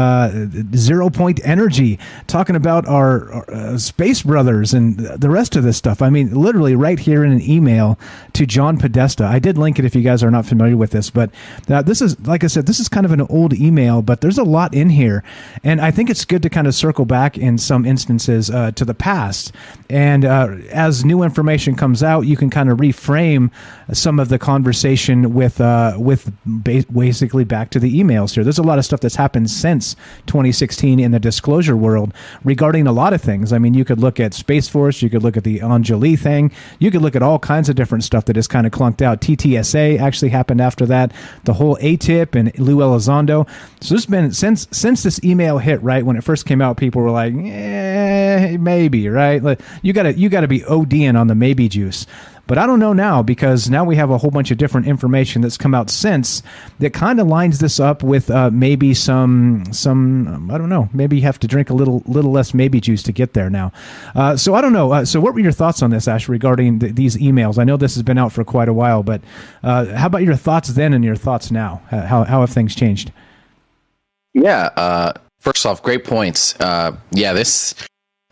zero 0.75 1.09
point 1.09 1.39
energy, 1.43 1.99
talking 2.27 2.55
about 2.55 2.87
our, 2.87 3.31
our 3.49 3.77
space 3.77 4.21
brothers 4.21 4.73
and 4.73 4.97
the 4.97 5.29
rest 5.29 5.55
of 5.55 5.63
this 5.63 5.77
stuff. 5.77 6.01
I 6.01 6.09
mean, 6.09 6.33
literally 6.33 6.75
right 6.75 6.99
here 6.99 7.23
in 7.23 7.31
an 7.31 7.41
email 7.41 7.97
to 8.33 8.45
John 8.45 8.77
Podesta. 8.77 9.25
I 9.25 9.39
did 9.39 9.57
link 9.57 9.79
it 9.79 9.85
if 9.85 9.95
you 9.95 10.01
guys 10.01 10.23
are 10.23 10.31
not 10.31 10.45
familiar 10.45 10.77
with 10.77 10.91
this, 10.91 11.09
but 11.09 11.31
this 11.67 12.01
is 12.01 12.19
like 12.27 12.43
I 12.43 12.47
said, 12.47 12.65
this 12.65 12.79
is 12.79 12.89
kind 12.89 13.05
of 13.05 13.11
an 13.11 13.21
old 13.21 13.53
email, 13.53 14.01
but 14.01 14.21
there's 14.21 14.37
a 14.37 14.43
lot 14.43 14.73
in 14.73 14.89
here, 14.89 15.23
and 15.63 15.81
I 15.81 15.91
think 15.91 16.09
it's 16.09 16.25
good 16.25 16.43
to 16.43 16.49
kind 16.49 16.67
of 16.67 16.75
circle 16.75 17.05
back 17.05 17.37
in 17.37 17.57
some 17.57 17.76
instances 17.85 18.49
uh, 18.49 18.71
to 18.71 18.85
the 18.85 18.93
past. 18.93 19.51
And 19.89 20.25
uh, 20.25 20.55
as 20.71 21.05
new 21.05 21.23
information 21.23 21.75
comes 21.75 22.03
out, 22.03 22.21
you 22.21 22.35
can 22.35 22.49
kind 22.49 22.69
of 22.69 22.77
reframe 22.79 23.51
some 23.93 24.19
of 24.19 24.29
the 24.29 24.37
conversation 24.37 25.33
with 25.33 25.61
uh, 25.61 25.95
with 25.97 26.31
ba- 26.45 26.85
basically 26.91 27.43
back 27.43 27.69
to 27.71 27.79
the 27.79 28.01
emails 28.01 28.33
here. 28.33 28.43
There's 28.43 28.57
a 28.57 28.63
lot 28.63 28.79
of 28.79 28.85
stuff 28.85 28.99
that's 28.99 29.15
happened 29.15 29.49
since 29.49 29.95
2016 30.25 30.99
in 30.99 31.11
the 31.11 31.19
disclosure 31.19 31.77
world 31.77 32.13
regarding 32.43 32.87
a 32.87 32.91
lot 32.91 33.13
of 33.13 33.21
things. 33.21 33.53
I 33.53 33.59
mean, 33.59 33.73
you 33.73 33.85
could 33.85 33.99
look 33.99 34.19
at 34.19 34.33
Space 34.33 34.67
Force, 34.67 35.01
you 35.01 35.09
could 35.09 35.23
look 35.23 35.37
at 35.37 35.43
the 35.43 35.59
Anjali 35.59 36.19
thing, 36.19 36.51
you 36.79 36.91
could 36.91 37.01
look 37.01 37.15
at 37.15 37.23
all 37.23 37.39
kinds 37.39 37.69
of 37.69 37.75
different 37.75 38.03
stuff 38.03 38.25
that 38.25 38.37
is 38.37 38.47
kind 38.47 38.67
of 38.67 38.73
clunked 38.73 39.01
out. 39.01 39.21
TTSA 39.21 39.99
actually 39.99 40.29
happened 40.29 40.61
after 40.61 40.85
that. 40.85 41.13
The 41.45 41.53
whole 41.53 41.77
ATIP 41.77 42.35
and 42.35 42.57
Lou 42.59 42.77
Elizondo. 42.77 43.47
So 43.81 43.95
there's 43.95 44.05
been 44.05 44.33
since 44.33 44.67
since 44.71 45.03
this 45.03 45.23
email 45.23 45.59
hit 45.59 45.81
right 45.81 46.05
when 46.05 46.17
it 46.17 46.23
first 46.23 46.45
came 46.45 46.61
out, 46.61 46.77
people 46.77 47.01
were 47.01 47.11
like, 47.11 47.33
maybe 48.59 49.09
right. 49.09 49.59
You 49.81 49.93
gotta 49.93 50.13
you 50.13 50.29
gotta 50.29 50.47
be 50.47 50.61
ODing 50.61 51.19
on 51.19 51.27
the 51.27 51.35
maybe 51.35 51.69
juice. 51.69 52.05
But 52.47 52.57
I 52.57 52.65
don't 52.65 52.79
know 52.79 52.93
now 52.93 53.21
because 53.21 53.69
now 53.69 53.83
we 53.83 53.97
have 53.97 54.09
a 54.09 54.17
whole 54.17 54.31
bunch 54.31 54.51
of 54.51 54.57
different 54.57 54.87
information 54.87 55.41
that's 55.41 55.57
come 55.57 55.75
out 55.75 55.89
since 55.89 56.41
that 56.79 56.93
kind 56.93 57.19
of 57.19 57.27
lines 57.27 57.59
this 57.59 57.77
up 57.77 58.01
with 58.01 58.31
uh, 58.31 58.49
maybe 58.51 58.93
some 58.93 59.65
some 59.71 60.27
um, 60.27 60.51
I 60.51 60.57
don't 60.57 60.69
know 60.69 60.89
maybe 60.93 61.17
you 61.17 61.23
have 61.23 61.39
to 61.39 61.47
drink 61.47 61.69
a 61.69 61.73
little 61.73 62.01
little 62.05 62.31
less 62.31 62.53
maybe 62.53 62.79
juice 62.79 63.03
to 63.03 63.11
get 63.11 63.33
there 63.33 63.49
now. 63.49 63.73
Uh, 64.15 64.37
so 64.37 64.55
I 64.55 64.61
don't 64.61 64.73
know. 64.73 64.93
Uh, 64.93 65.05
so 65.05 65.19
what 65.19 65.33
were 65.33 65.41
your 65.41 65.51
thoughts 65.51 65.81
on 65.83 65.89
this, 65.89 66.07
Ash, 66.07 66.29
regarding 66.29 66.79
th- 66.79 66.95
these 66.95 67.17
emails? 67.17 67.59
I 67.59 67.65
know 67.65 67.75
this 67.75 67.95
has 67.95 68.03
been 68.03 68.17
out 68.17 68.31
for 68.31 68.45
quite 68.45 68.69
a 68.69 68.73
while, 68.73 69.03
but 69.03 69.21
uh, 69.61 69.85
how 69.97 70.07
about 70.07 70.23
your 70.23 70.35
thoughts 70.35 70.69
then 70.69 70.93
and 70.93 71.03
your 71.03 71.17
thoughts 71.17 71.51
now? 71.51 71.81
How 71.89 72.23
how 72.23 72.39
have 72.39 72.49
things 72.49 72.73
changed? 72.75 73.11
Yeah. 74.33 75.13
First 75.39 75.65
off, 75.65 75.81
great 75.83 76.03
points. 76.03 76.59
Uh, 76.59 76.95
yeah, 77.11 77.33
this 77.33 77.75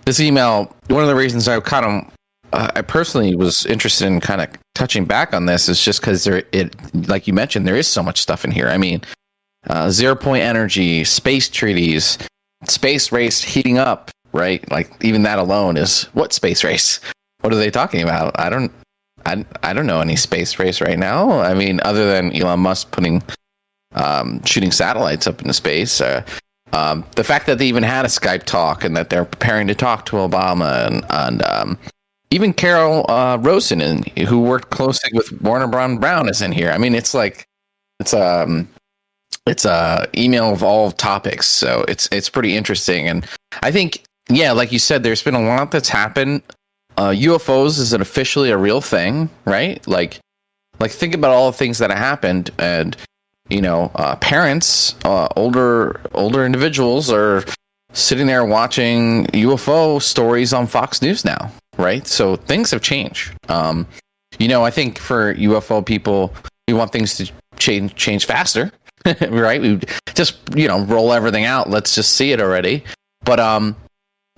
this 0.06 0.20
email. 0.20 0.74
One 0.88 1.02
of 1.02 1.08
the 1.08 1.16
reasons 1.16 1.48
I 1.48 1.60
kind 1.60 1.86
of 1.86 2.14
uh, 2.54 2.72
I 2.76 2.82
personally 2.82 3.36
was 3.36 3.66
interested 3.66 4.08
in 4.08 4.22
kind 4.22 4.42
of 4.42 4.50
touching 4.74 5.06
back 5.06 5.34
on 5.34 5.46
this 5.46 5.68
is 5.70 5.84
just 5.84 6.02
because 6.02 6.24
there 6.24 6.44
it 6.52 6.76
like 7.08 7.28
you 7.28 7.34
mentioned 7.34 7.68
there 7.68 7.76
is 7.76 7.88
so 7.88 8.02
much 8.02 8.22
stuff 8.22 8.46
in 8.46 8.52
here. 8.52 8.70
I 8.70 8.78
mean, 8.78 9.02
uh, 9.68 9.90
zero 9.92 10.16
point 10.16 10.44
energy, 10.44 11.04
space 11.04 11.50
treaties, 11.50 12.18
space 12.66 13.12
race 13.12 13.42
heating 13.42 13.78
up, 13.78 14.12
right? 14.34 14.70
Like 14.72 14.92
even 15.04 15.24
that 15.24 15.40
alone 15.40 15.78
is 15.78 16.04
what 16.14 16.34
space 16.34 16.64
race? 16.64 17.00
What 17.42 17.54
are 17.54 17.58
they 17.58 17.72
talking 17.72 18.02
about? 18.02 18.40
I 18.40 18.50
don't. 18.50 18.72
I, 19.28 19.44
I 19.64 19.74
don't 19.74 19.88
know 19.88 20.02
any 20.02 20.16
space 20.16 20.60
race 20.60 20.82
right 20.82 21.00
now. 21.00 21.40
I 21.40 21.56
mean, 21.56 21.80
other 21.84 22.06
than 22.06 22.32
Elon 22.36 22.60
Musk 22.60 22.92
putting 22.92 23.24
um, 23.96 24.44
shooting 24.44 24.72
satellites 24.72 25.26
up 25.26 25.42
into 25.42 25.54
space. 25.54 26.00
Uh, 26.00 26.24
um, 26.74 27.06
the 27.16 27.24
fact 27.24 27.46
that 27.46 27.58
they 27.58 27.68
even 27.68 27.84
had 27.84 28.06
a 28.06 28.10
Skype 28.10 28.44
talk 28.44 28.84
and 28.84 28.96
that 28.98 29.10
they're 29.10 29.26
preparing 29.26 29.68
to 29.68 29.76
talk 29.76 30.06
to 30.08 30.18
Obama 30.18 30.88
and, 30.88 31.06
and 31.10 31.42
um, 31.44 31.78
even 32.32 32.54
Carol 32.54 33.10
uh, 33.10 33.38
Rosin, 33.38 33.82
and 33.82 34.06
who 34.28 34.42
worked 34.42 34.70
closely 34.70 35.10
with 35.14 35.42
Warner 35.42 35.68
Brown 35.68 35.98
Brown, 35.98 36.28
is 36.28 36.42
in 36.42 36.52
here. 36.52 36.72
I 36.72 36.78
mean, 36.78 36.96
it's 36.96 37.14
like 37.14 37.48
it's 38.00 38.14
um 38.14 38.68
it's 39.46 39.66
a 39.66 40.08
email 40.18 40.52
of 40.52 40.64
all 40.64 40.92
topics, 40.92 41.48
so 41.48 41.86
it's 41.88 42.10
it's 42.12 42.30
pretty 42.30 42.56
interesting. 42.58 43.08
And 43.08 43.26
I 43.62 43.72
think, 43.72 44.04
yeah, 44.30 44.52
like 44.52 44.72
you 44.72 44.80
said, 44.80 45.04
there's 45.04 45.24
been 45.24 45.36
a 45.36 45.42
lot 45.42 45.72
that's 45.72 45.90
happened. 45.90 46.42
Uh, 46.98 47.10
UFOs 47.10 47.80
is 47.80 47.94
it 47.94 48.02
officially 48.02 48.50
a 48.50 48.58
real 48.58 48.82
thing, 48.82 49.30
right? 49.46 49.86
Like, 49.88 50.20
like 50.80 50.92
think 50.92 51.14
about 51.14 51.32
all 51.32 51.52
the 51.52 51.58
things 51.58 51.78
that 51.78 51.90
have 51.90 52.00
happened, 52.00 52.50
and 52.58 52.98
you 53.50 53.62
know, 53.62 53.92
uh, 53.96 54.16
parents, 54.18 54.96
uh, 55.06 55.28
older 55.36 56.02
older 56.14 56.46
individuals 56.46 57.12
are 57.12 57.44
sitting 57.94 58.28
there 58.28 58.46
watching 58.46 59.26
UFO 59.28 60.02
stories 60.02 60.54
on 60.54 60.68
Fox 60.68 61.02
News 61.02 61.24
now, 61.24 61.52
right? 61.78 62.06
So 62.08 62.36
things 62.36 62.72
have 62.72 62.82
changed. 62.82 63.34
Um, 63.50 63.88
you 64.40 64.48
know, 64.48 64.64
I 64.64 64.72
think 64.72 65.00
for 65.00 65.34
UFO 65.36 65.86
people, 65.86 66.34
we 66.68 66.74
want 66.74 66.92
things 66.92 67.16
to 67.18 67.32
change 67.58 67.96
change 67.96 68.26
faster, 68.26 68.72
right? 69.30 69.62
We 69.62 69.80
just 70.14 70.38
you 70.56 70.68
know 70.68 70.82
roll 70.86 71.14
everything 71.14 71.46
out. 71.46 71.70
Let's 71.70 71.96
just 71.96 72.16
see 72.16 72.32
it 72.32 72.42
already. 72.42 72.84
But 73.24 73.40
um, 73.40 73.76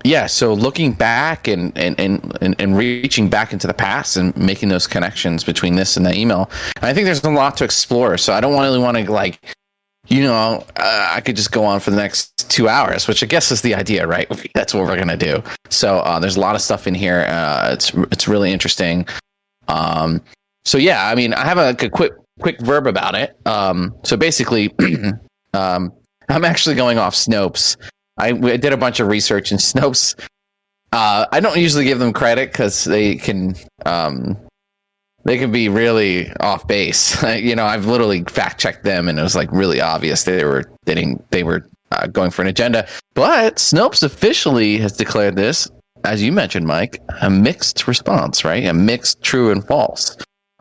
yeah. 0.04 0.28
So 0.28 0.54
looking 0.54 0.94
back 0.94 1.48
and 1.48 1.78
and 1.78 2.00
and 2.00 2.56
and 2.60 2.78
reaching 2.78 3.30
back 3.30 3.54
into 3.54 3.68
the 3.68 3.74
past 3.74 4.18
and 4.18 4.36
making 4.38 4.70
those 4.70 4.88
connections 4.88 5.44
between 5.44 5.76
this 5.76 5.98
and 5.98 6.06
the 6.06 6.16
email, 6.16 6.50
I 6.82 6.94
think 6.94 7.06
there's 7.06 7.24
a 7.24 7.30
lot 7.30 7.58
to 7.58 7.64
explore. 7.64 8.18
So 8.18 8.34
I 8.34 8.42
don't 8.42 8.60
really 8.60 8.80
want 8.80 8.98
to 8.98 9.12
like 9.12 9.56
you 10.08 10.22
know, 10.24 10.66
uh, 10.78 11.12
I 11.12 11.22
could 11.22 11.36
just 11.36 11.52
go 11.52 11.66
on 11.66 11.80
for 11.80 11.92
the 11.92 11.98
next 11.98 12.50
two 12.50 12.70
hours, 12.70 13.08
which 13.08 13.24
I 13.24 13.26
guess 13.26 13.52
is 13.52 13.62
the 13.62 13.76
idea, 13.76 14.08
right? 14.08 14.28
That's 14.54 14.74
what 14.74 14.86
we're 14.86 14.98
gonna 14.98 15.18
do. 15.18 15.44
So 15.70 15.98
uh, 16.00 16.20
there's 16.20 16.38
a 16.38 16.40
lot 16.40 16.56
of 16.56 16.62
stuff 16.62 16.88
in 16.88 16.96
here. 16.96 17.26
Uh, 17.28 17.72
it's 17.74 17.94
it's 18.12 18.28
really 18.28 18.52
interesting. 18.52 19.08
Um, 19.68 20.22
so 20.66 20.78
yeah, 20.78 21.08
I 21.08 21.16
mean, 21.16 21.34
I 21.34 21.46
have 21.46 21.58
a, 21.58 21.86
a 21.86 21.90
quick 21.90 22.14
quick 22.40 22.60
verb 22.62 22.88
about 22.88 23.16
it. 23.16 23.38
Um, 23.46 23.96
so 24.04 24.16
basically, 24.16 24.74
um, 25.54 25.92
I'm 26.30 26.46
actually 26.46 26.76
going 26.76 26.98
off 26.98 27.16
Snopes. 27.16 27.76
I, 28.18 28.30
I 28.30 28.58
did 28.58 28.74
a 28.74 28.78
bunch 28.78 29.00
of 29.00 29.08
research 29.08 29.52
in 29.52 29.58
Snopes. 29.60 30.16
Uh, 30.92 31.26
I 31.32 31.40
don't 31.40 31.58
usually 31.58 31.86
give 31.86 32.00
them 32.00 32.14
credit 32.14 32.52
because 32.52 32.86
they 32.86 33.16
can 33.16 33.56
um, 33.86 34.38
they 35.26 35.38
can 35.38 35.52
be 35.52 35.68
really 35.68 36.32
off 36.40 36.66
base. 36.68 37.22
you 37.36 37.56
know, 37.56 37.66
I've 37.66 37.86
literally 37.86 38.24
fact 38.24 38.60
checked 38.60 38.84
them, 38.84 39.10
and 39.10 39.20
it 39.20 39.22
was 39.22 39.36
like 39.36 39.52
really 39.52 39.82
obvious 39.82 40.24
they 40.24 40.44
were 40.46 40.64
they, 40.86 41.16
they 41.30 41.44
were 41.44 41.68
uh, 41.92 42.08
going 42.08 42.32
for 42.32 42.42
an 42.42 42.48
agenda. 42.48 42.88
But 43.14 43.58
Snopes 43.58 44.04
officially 44.04 44.78
has 44.78 44.94
declared 44.94 45.36
this, 45.36 45.70
as 46.06 46.24
you 46.24 46.32
mentioned, 46.32 46.66
Mike, 46.66 47.02
a 47.22 47.30
mixed 47.30 47.88
response, 47.88 48.46
right? 48.46 48.66
A 48.66 48.74
mixed 48.74 49.22
true 49.22 49.52
and 49.52 49.66
false, 49.66 50.16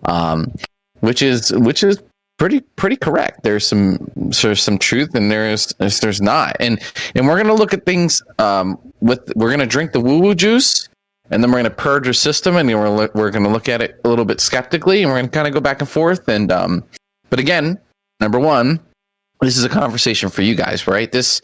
um, 0.05 0.53
which 1.01 1.23
is 1.23 1.53
which 1.53 1.85
is 1.85 2.03
pretty 2.39 2.61
pretty 2.61 2.97
correct. 2.97 3.43
There's 3.43 3.67
some 3.67 4.11
there's 4.17 4.63
some 4.63 4.79
truth, 4.79 5.15
and 5.15 5.31
there's 5.31 5.75
there's 5.79 6.21
not, 6.21 6.57
and 6.61 6.81
and 7.15 7.27
we're 7.27 7.37
gonna 7.37 7.55
look 7.55 7.75
at 7.75 7.87
things 7.87 8.23
um, 8.39 8.79
with 9.01 9.33
we're 9.37 9.51
gonna 9.51 9.67
drink 9.67 9.93
the 9.93 10.01
woo 10.01 10.21
woo 10.21 10.35
juice 10.35 10.89
and 11.31 11.43
then 11.43 11.51
we're 11.51 11.63
to 11.63 11.71
purge 11.71 12.07
your 12.07 12.15
system 12.15 12.57
and 12.57 12.69
we're, 12.69 13.09
we're 13.15 13.31
to 13.31 13.41
look 13.41 13.69
at 13.69 13.83
it 13.83 14.01
a 14.05 14.09
little 14.09 14.25
bit 14.25 14.41
skeptically 14.41 15.03
and 15.03 15.11
we're 15.11 15.21
to 15.23 15.29
kind 15.29 15.47
of 15.47 15.55
go 15.55 15.61
back 15.61 15.81
and 15.81 15.89
forth 15.89 16.29
and 16.29 16.53
um 16.53 16.85
but 17.31 17.39
again 17.39 17.79
number 18.21 18.39
one 18.39 18.81
this 19.41 19.57
is 19.57 19.65
a 19.65 19.69
conversation 19.69 20.29
for 20.29 20.43
you 20.43 20.55
guys 20.55 20.87
right? 20.87 21.13
This 21.13 21.43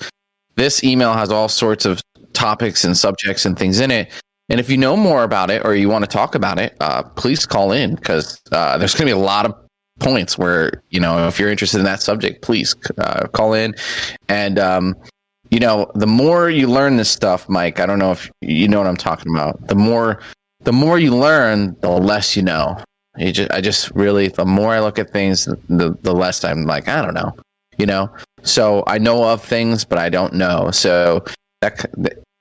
this 0.56 0.84
email 0.84 1.14
has 1.14 1.30
all 1.30 1.48
sorts 1.48 1.84
of 1.84 2.00
topics 2.32 2.84
and 2.84 2.96
subjects 2.96 3.44
and 3.44 3.58
things 3.58 3.80
in 3.80 3.90
it. 3.90 4.10
And 4.48 4.60
if 4.60 4.68
you 4.68 4.76
know 4.76 4.96
more 4.96 5.24
about 5.24 5.50
it 5.50 5.64
or 5.64 5.74
you 5.74 5.88
want 5.88 6.04
to 6.04 6.10
talk 6.10 6.34
about 6.34 6.58
it 6.58 6.76
uh, 6.80 7.02
please 7.02 7.46
call 7.46 7.72
in 7.72 7.94
because 7.94 8.40
uh, 8.52 8.78
there's 8.78 8.94
going 8.94 9.08
to 9.08 9.14
be 9.14 9.20
a 9.20 9.24
lot 9.24 9.46
of 9.46 9.54
points 10.00 10.38
where 10.38 10.82
you 10.90 10.98
know 10.98 11.28
if 11.28 11.38
you're 11.38 11.50
interested 11.50 11.78
in 11.78 11.84
that 11.84 12.02
subject 12.02 12.42
please 12.42 12.74
uh, 12.98 13.26
call 13.28 13.52
in 13.52 13.74
and 14.28 14.58
um, 14.58 14.96
you 15.52 15.60
know, 15.60 15.86
the 15.94 16.06
more 16.06 16.48
you 16.48 16.66
learn 16.66 16.96
this 16.96 17.10
stuff, 17.10 17.46
Mike, 17.46 17.78
I 17.78 17.84
don't 17.84 17.98
know 17.98 18.10
if 18.10 18.30
you 18.40 18.66
know 18.66 18.78
what 18.78 18.86
I'm 18.86 18.96
talking 18.96 19.30
about. 19.30 19.68
The 19.68 19.74
more 19.74 20.18
the 20.60 20.72
more 20.72 20.98
you 20.98 21.14
learn, 21.14 21.76
the 21.80 21.90
less 21.90 22.34
you 22.34 22.42
know. 22.42 22.78
You 23.18 23.32
just, 23.32 23.50
I 23.52 23.60
just 23.60 23.90
really, 23.90 24.28
the 24.28 24.46
more 24.46 24.72
I 24.72 24.80
look 24.80 24.98
at 24.98 25.10
things, 25.10 25.44
the 25.44 25.94
the 26.00 26.14
less 26.14 26.42
I'm 26.42 26.64
like, 26.64 26.88
I 26.88 27.02
don't 27.02 27.12
know, 27.12 27.36
you 27.76 27.84
know. 27.84 28.10
So 28.42 28.82
I 28.86 28.96
know 28.96 29.24
of 29.24 29.44
things, 29.44 29.84
but 29.84 29.98
I 29.98 30.08
don't 30.08 30.32
know. 30.32 30.70
So 30.70 31.22
that 31.60 31.84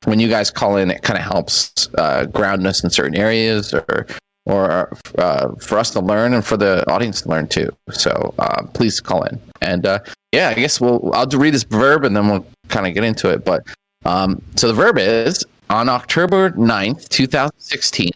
when 0.05 0.21
you 0.21 0.29
guys 0.29 0.49
call 0.49 0.77
in, 0.77 0.89
it 0.89 1.01
kind 1.01 1.19
of 1.19 1.25
helps 1.25 1.89
uh, 1.97 2.27
ground 2.27 2.65
us 2.65 2.81
in 2.81 2.89
certain 2.91 3.17
areas, 3.17 3.73
or 3.73 4.07
or 4.45 4.97
uh, 5.17 5.53
for 5.59 5.77
us 5.77 5.91
to 5.91 5.99
learn 5.99 6.33
and 6.33 6.45
for 6.45 6.57
the 6.57 6.89
audience 6.91 7.21
to 7.21 7.29
learn 7.29 7.47
too. 7.47 7.69
So 7.91 8.33
uh, 8.39 8.63
please 8.73 8.99
call 8.99 9.23
in. 9.23 9.39
And 9.61 9.85
uh, 9.85 9.99
yeah, 10.31 10.49
I 10.49 10.53
guess 10.55 10.81
we'll 10.81 11.11
I'll 11.13 11.27
read 11.27 11.53
this 11.53 11.63
verb 11.63 12.03
and 12.03 12.15
then 12.15 12.29
we'll 12.29 12.45
kind 12.69 12.87
of 12.87 12.93
get 12.93 13.03
into 13.03 13.29
it. 13.29 13.45
But 13.45 13.65
um, 14.05 14.41
so 14.55 14.67
the 14.67 14.73
verb 14.73 14.97
is 14.97 15.45
on 15.69 15.89
October 15.89 16.51
9th, 16.51 17.07
2016, 17.09 18.11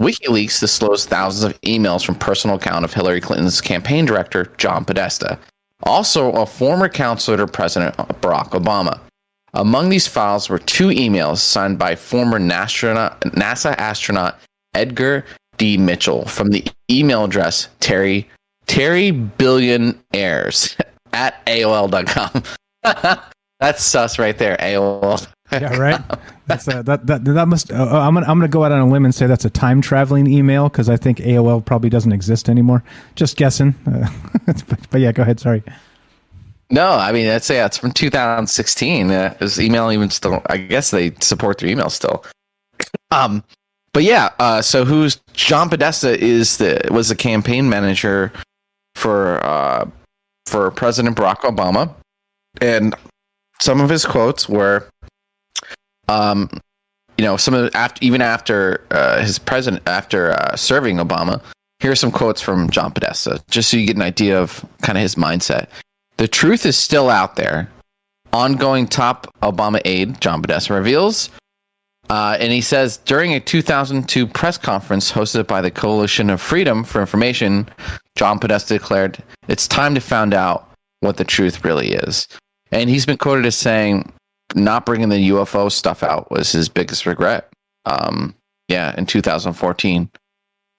WikiLeaks 0.00 0.60
disclosed 0.60 1.08
thousands 1.08 1.44
of 1.44 1.60
emails 1.60 2.04
from 2.04 2.14
personal 2.14 2.56
account 2.56 2.84
of 2.84 2.92
Hillary 2.92 3.20
Clinton's 3.20 3.60
campaign 3.60 4.04
director, 4.04 4.52
John 4.56 4.84
Podesta, 4.84 5.38
also 5.84 6.32
a 6.32 6.46
former 6.46 6.88
counselor 6.88 7.36
to 7.36 7.46
President 7.46 7.96
Barack 7.96 8.50
Obama. 8.50 8.98
Among 9.54 9.88
these 9.88 10.06
files 10.06 10.48
were 10.48 10.58
two 10.58 10.88
emails 10.88 11.38
signed 11.38 11.78
by 11.78 11.96
former 11.96 12.38
NASA, 12.38 13.18
NASA 13.20 13.74
astronaut 13.76 14.38
Edgar 14.74 15.24
D. 15.60 15.76
Mitchell 15.76 16.24
from 16.24 16.48
the 16.48 16.66
email 16.90 17.24
address 17.24 17.68
Terry 17.80 18.26
Terry 18.66 19.10
Billionaires 19.10 20.74
at 21.12 21.44
AOL.com. 21.44 22.42
That's 23.60 23.82
sus 23.84 24.18
right 24.18 24.38
there, 24.38 24.56
AOL. 24.56 25.28
yeah, 25.52 25.76
right. 25.76 26.00
That's 26.46 26.66
uh, 26.66 26.80
that 26.82 27.06
that 27.06 27.26
that 27.26 27.46
must. 27.46 27.70
Uh, 27.70 27.84
I'm 27.84 28.14
gonna 28.14 28.26
I'm 28.26 28.38
gonna 28.38 28.48
go 28.48 28.64
out 28.64 28.72
on 28.72 28.80
a 28.80 28.88
limb 28.88 29.04
and 29.04 29.14
say 29.14 29.26
that's 29.26 29.44
a 29.44 29.50
time 29.50 29.82
traveling 29.82 30.26
email 30.26 30.70
because 30.70 30.88
I 30.88 30.96
think 30.96 31.18
AOL 31.18 31.62
probably 31.62 31.90
doesn't 31.90 32.12
exist 32.12 32.48
anymore. 32.48 32.82
Just 33.16 33.36
guessing. 33.36 33.74
Uh, 33.86 34.08
but, 34.46 34.90
but, 34.90 35.00
yeah, 35.02 35.12
go 35.12 35.22
ahead. 35.22 35.40
Sorry. 35.40 35.62
No, 36.70 36.92
I 36.92 37.12
mean 37.12 37.26
that's 37.26 37.50
yeah, 37.50 37.66
it's 37.66 37.76
from 37.76 37.92
2016. 37.92 39.10
Uh, 39.10 39.36
is 39.40 39.60
email 39.60 39.92
even 39.92 40.08
still? 40.08 40.40
I 40.46 40.56
guess 40.56 40.90
they 40.90 41.12
support 41.20 41.58
their 41.58 41.68
email 41.68 41.90
still. 41.90 42.24
Um, 43.10 43.44
but 43.92 44.02
yeah. 44.04 44.30
Uh, 44.38 44.62
so 44.62 44.84
who's 44.84 45.20
John 45.32 45.68
Podesta 45.68 46.18
is 46.18 46.58
the 46.58 46.80
was 46.90 47.08
the 47.08 47.16
campaign 47.16 47.68
manager 47.68 48.32
for 48.94 49.44
uh 49.44 49.88
for 50.46 50.70
President 50.70 51.16
Barack 51.16 51.40
Obama, 51.40 51.92
and 52.60 52.94
some 53.60 53.80
of 53.80 53.88
his 53.88 54.04
quotes 54.04 54.48
were 54.48 54.88
um, 56.08 56.50
you 57.20 57.24
know, 57.24 57.36
some 57.36 57.54
of 57.54 57.70
after 57.74 58.04
even 58.04 58.22
after 58.22 58.82
uh, 58.90 59.20
his 59.20 59.38
president 59.38 59.82
after 59.86 60.32
uh, 60.32 60.56
serving 60.56 60.96
Obama. 60.96 61.42
Here 61.78 61.90
are 61.90 61.96
some 61.96 62.10
quotes 62.10 62.42
from 62.42 62.68
John 62.68 62.92
Podesta, 62.92 63.42
just 63.50 63.70
so 63.70 63.76
you 63.78 63.86
get 63.86 63.96
an 63.96 64.02
idea 64.02 64.38
of 64.38 64.64
kind 64.82 64.98
of 64.98 65.02
his 65.02 65.14
mindset. 65.14 65.68
The 66.18 66.28
truth 66.28 66.66
is 66.66 66.76
still 66.76 67.08
out 67.08 67.36
there. 67.36 67.70
Ongoing 68.32 68.86
top 68.86 69.26
Obama 69.42 69.80
aide 69.84 70.20
John 70.20 70.40
Podesta 70.40 70.74
reveals, 70.74 71.30
uh, 72.10 72.36
and 72.38 72.52
he 72.52 72.60
says 72.60 72.98
during 72.98 73.32
a 73.32 73.40
2002 73.40 74.26
press 74.26 74.58
conference 74.58 75.10
hosted 75.10 75.46
by 75.46 75.60
the 75.60 75.70
Coalition 75.70 76.28
of 76.28 76.40
Freedom 76.40 76.84
for 76.84 77.00
Information, 77.00 77.68
John 78.16 78.38
Podesta 78.38 78.74
declared, 78.74 79.22
"It's 79.48 79.66
time 79.66 79.94
to 79.94 80.00
find 80.00 80.34
out 80.34 80.70
what 81.00 81.16
the 81.16 81.24
truth 81.24 81.64
really 81.64 81.92
is." 81.92 82.28
And 82.72 82.90
he's 82.90 83.06
been 83.06 83.16
quoted 83.16 83.46
as 83.46 83.56
saying, 83.56 84.12
not 84.54 84.86
bringing 84.86 85.08
the 85.08 85.30
UFO 85.30 85.70
stuff 85.70 86.02
out 86.02 86.30
was 86.30 86.52
his 86.52 86.68
biggest 86.68 87.06
regret. 87.06 87.48
Um, 87.86 88.34
yeah, 88.68 88.94
in 88.96 89.06
2014, 89.06 90.10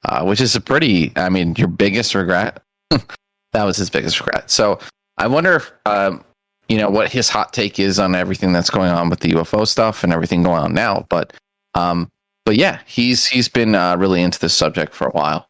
uh, 0.06 0.24
which 0.24 0.42
is 0.42 0.56
a 0.56 0.62
pretty, 0.62 1.12
I 1.16 1.30
mean, 1.30 1.56
your 1.58 1.68
biggest 1.68 2.16
regret. 2.16 2.62
that 2.90 3.64
was 3.64 3.78
his 3.78 3.90
biggest 3.90 4.20
regret. 4.20 4.50
So 4.50 4.80
I 5.18 5.28
wonder 5.28 5.56
if, 5.56 5.72
um, 5.86 6.24
you 6.72 6.78
know, 6.78 6.90
what 6.90 7.12
his 7.12 7.28
hot 7.28 7.52
take 7.52 7.80
is 7.80 8.00
on 8.00 8.16
everything 8.16 8.54
that's 8.54 8.70
going 8.70 8.90
on 8.90 9.10
with 9.10 9.20
the 9.20 9.32
UFO 9.32 9.68
stuff 9.68 10.06
and 10.06 10.14
everything 10.14 10.42
going 10.42 10.62
on 10.62 10.74
now. 10.74 11.06
But, 11.10 11.34
um, 11.74 12.10
but 12.46 12.56
yeah, 12.56 12.80
he's 12.86 13.28
he's 13.28 13.50
been 13.50 13.76
uh, 13.76 13.98
really 13.98 14.22
into 14.22 14.40
this 14.40 14.54
subject 14.54 14.96
for 14.96 15.08
a 15.08 15.12
while. 15.12 15.50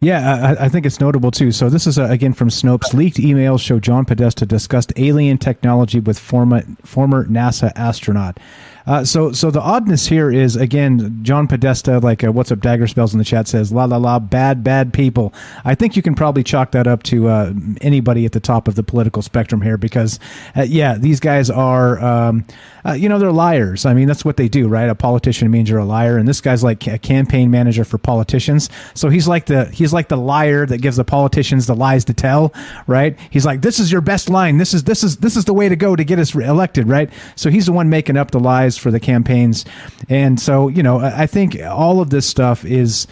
Yeah, 0.00 0.54
I, 0.58 0.66
I, 0.66 0.68
think 0.68 0.86
it's 0.86 1.00
notable 1.00 1.30
too. 1.30 1.50
So 1.50 1.68
this 1.68 1.86
is 1.86 1.98
uh, 1.98 2.04
again 2.04 2.34
from 2.34 2.50
Snopes. 2.50 2.94
Leaked 2.94 3.16
emails 3.16 3.60
show 3.60 3.80
John 3.80 4.04
Podesta 4.04 4.46
discussed 4.46 4.92
alien 4.96 5.38
technology 5.38 5.98
with 5.98 6.18
former 6.18 6.62
former 6.84 7.24
NASA 7.26 7.72
astronaut. 7.74 8.38
Uh, 8.86 9.04
so, 9.04 9.32
so 9.32 9.50
the 9.50 9.60
oddness 9.60 10.06
here 10.06 10.30
is 10.30 10.54
again, 10.54 11.18
John 11.22 11.48
Podesta, 11.48 11.98
like 11.98 12.22
uh, 12.22 12.30
what's 12.30 12.52
up, 12.52 12.60
Dagger 12.60 12.86
Spells 12.86 13.12
in 13.12 13.18
the 13.18 13.24
chat 13.24 13.48
says, 13.48 13.72
la 13.72 13.84
la 13.84 13.96
la, 13.96 14.18
bad 14.18 14.62
bad 14.62 14.92
people. 14.92 15.34
I 15.64 15.74
think 15.74 15.96
you 15.96 16.02
can 16.02 16.14
probably 16.14 16.44
chalk 16.44 16.70
that 16.72 16.86
up 16.86 17.02
to 17.04 17.28
uh, 17.28 17.52
anybody 17.80 18.24
at 18.24 18.32
the 18.32 18.40
top 18.40 18.68
of 18.68 18.76
the 18.76 18.82
political 18.82 19.22
spectrum 19.22 19.60
here, 19.60 19.76
because 19.76 20.20
uh, 20.56 20.62
yeah, 20.62 20.94
these 20.96 21.18
guys 21.18 21.50
are, 21.50 21.98
um, 22.02 22.44
uh, 22.84 22.92
you 22.92 23.08
know, 23.08 23.18
they're 23.18 23.32
liars. 23.32 23.84
I 23.84 23.92
mean, 23.92 24.06
that's 24.06 24.24
what 24.24 24.36
they 24.36 24.48
do, 24.48 24.68
right? 24.68 24.88
A 24.88 24.94
politician 24.94 25.50
means 25.50 25.68
you're 25.68 25.80
a 25.80 25.84
liar, 25.84 26.16
and 26.16 26.28
this 26.28 26.40
guy's 26.40 26.62
like 26.62 26.86
a 26.86 26.98
campaign 26.98 27.50
manager 27.50 27.84
for 27.84 27.98
politicians. 27.98 28.70
So 28.94 29.08
he's 29.08 29.26
like 29.26 29.46
the 29.46 29.64
he's 29.66 29.92
like 29.92 30.08
the 30.08 30.16
liar 30.16 30.64
that 30.66 30.78
gives 30.78 30.96
the 30.96 31.04
politicians 31.04 31.66
the 31.66 31.74
lies 31.74 32.04
to 32.04 32.14
tell, 32.14 32.52
right? 32.86 33.18
He's 33.30 33.44
like, 33.44 33.62
this 33.62 33.80
is 33.80 33.90
your 33.90 34.00
best 34.00 34.30
line. 34.30 34.58
This 34.58 34.72
is 34.72 34.84
this 34.84 35.02
is 35.02 35.16
this 35.16 35.36
is 35.36 35.44
the 35.44 35.54
way 35.54 35.68
to 35.68 35.74
go 35.74 35.96
to 35.96 36.04
get 36.04 36.20
us 36.20 36.34
elected, 36.34 36.86
right? 36.86 37.10
So 37.34 37.50
he's 37.50 37.66
the 37.66 37.72
one 37.72 37.90
making 37.90 38.16
up 38.16 38.30
the 38.30 38.38
lies 38.38 38.75
for 38.76 38.90
the 38.90 39.00
campaigns. 39.00 39.64
And 40.08 40.38
so, 40.40 40.68
you 40.68 40.82
know, 40.82 40.98
I 40.98 41.26
think 41.26 41.58
all 41.62 42.00
of 42.00 42.10
this 42.10 42.26
stuff 42.26 42.64
is. 42.64 43.06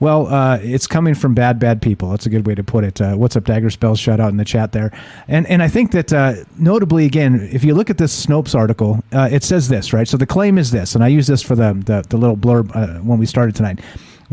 Well, 0.00 0.28
uh, 0.28 0.58
it's 0.62 0.86
coming 0.86 1.16
from 1.16 1.34
bad, 1.34 1.58
bad 1.58 1.82
people. 1.82 2.10
That's 2.10 2.24
a 2.24 2.30
good 2.30 2.46
way 2.46 2.54
to 2.54 2.62
put 2.62 2.84
it. 2.84 3.00
Uh, 3.00 3.16
what's 3.16 3.34
up, 3.34 3.42
Dagger 3.42 3.68
Spells? 3.68 3.98
Shout 3.98 4.20
out 4.20 4.30
in 4.30 4.36
the 4.36 4.44
chat 4.44 4.70
there. 4.70 4.92
And 5.26 5.44
and 5.48 5.60
I 5.60 5.66
think 5.66 5.90
that 5.90 6.12
uh, 6.12 6.34
notably, 6.56 7.04
again, 7.04 7.48
if 7.50 7.64
you 7.64 7.74
look 7.74 7.90
at 7.90 7.98
this 7.98 8.24
Snopes 8.24 8.54
article, 8.54 9.02
uh, 9.12 9.28
it 9.32 9.42
says 9.42 9.68
this, 9.68 9.92
right? 9.92 10.06
So 10.06 10.16
the 10.16 10.24
claim 10.24 10.56
is 10.56 10.70
this, 10.70 10.94
and 10.94 11.02
I 11.02 11.08
use 11.08 11.26
this 11.26 11.42
for 11.42 11.56
the 11.56 11.72
the, 11.84 12.04
the 12.08 12.16
little 12.16 12.36
blurb 12.36 12.70
uh, 12.76 13.00
when 13.00 13.18
we 13.18 13.26
started 13.26 13.56
tonight. 13.56 13.80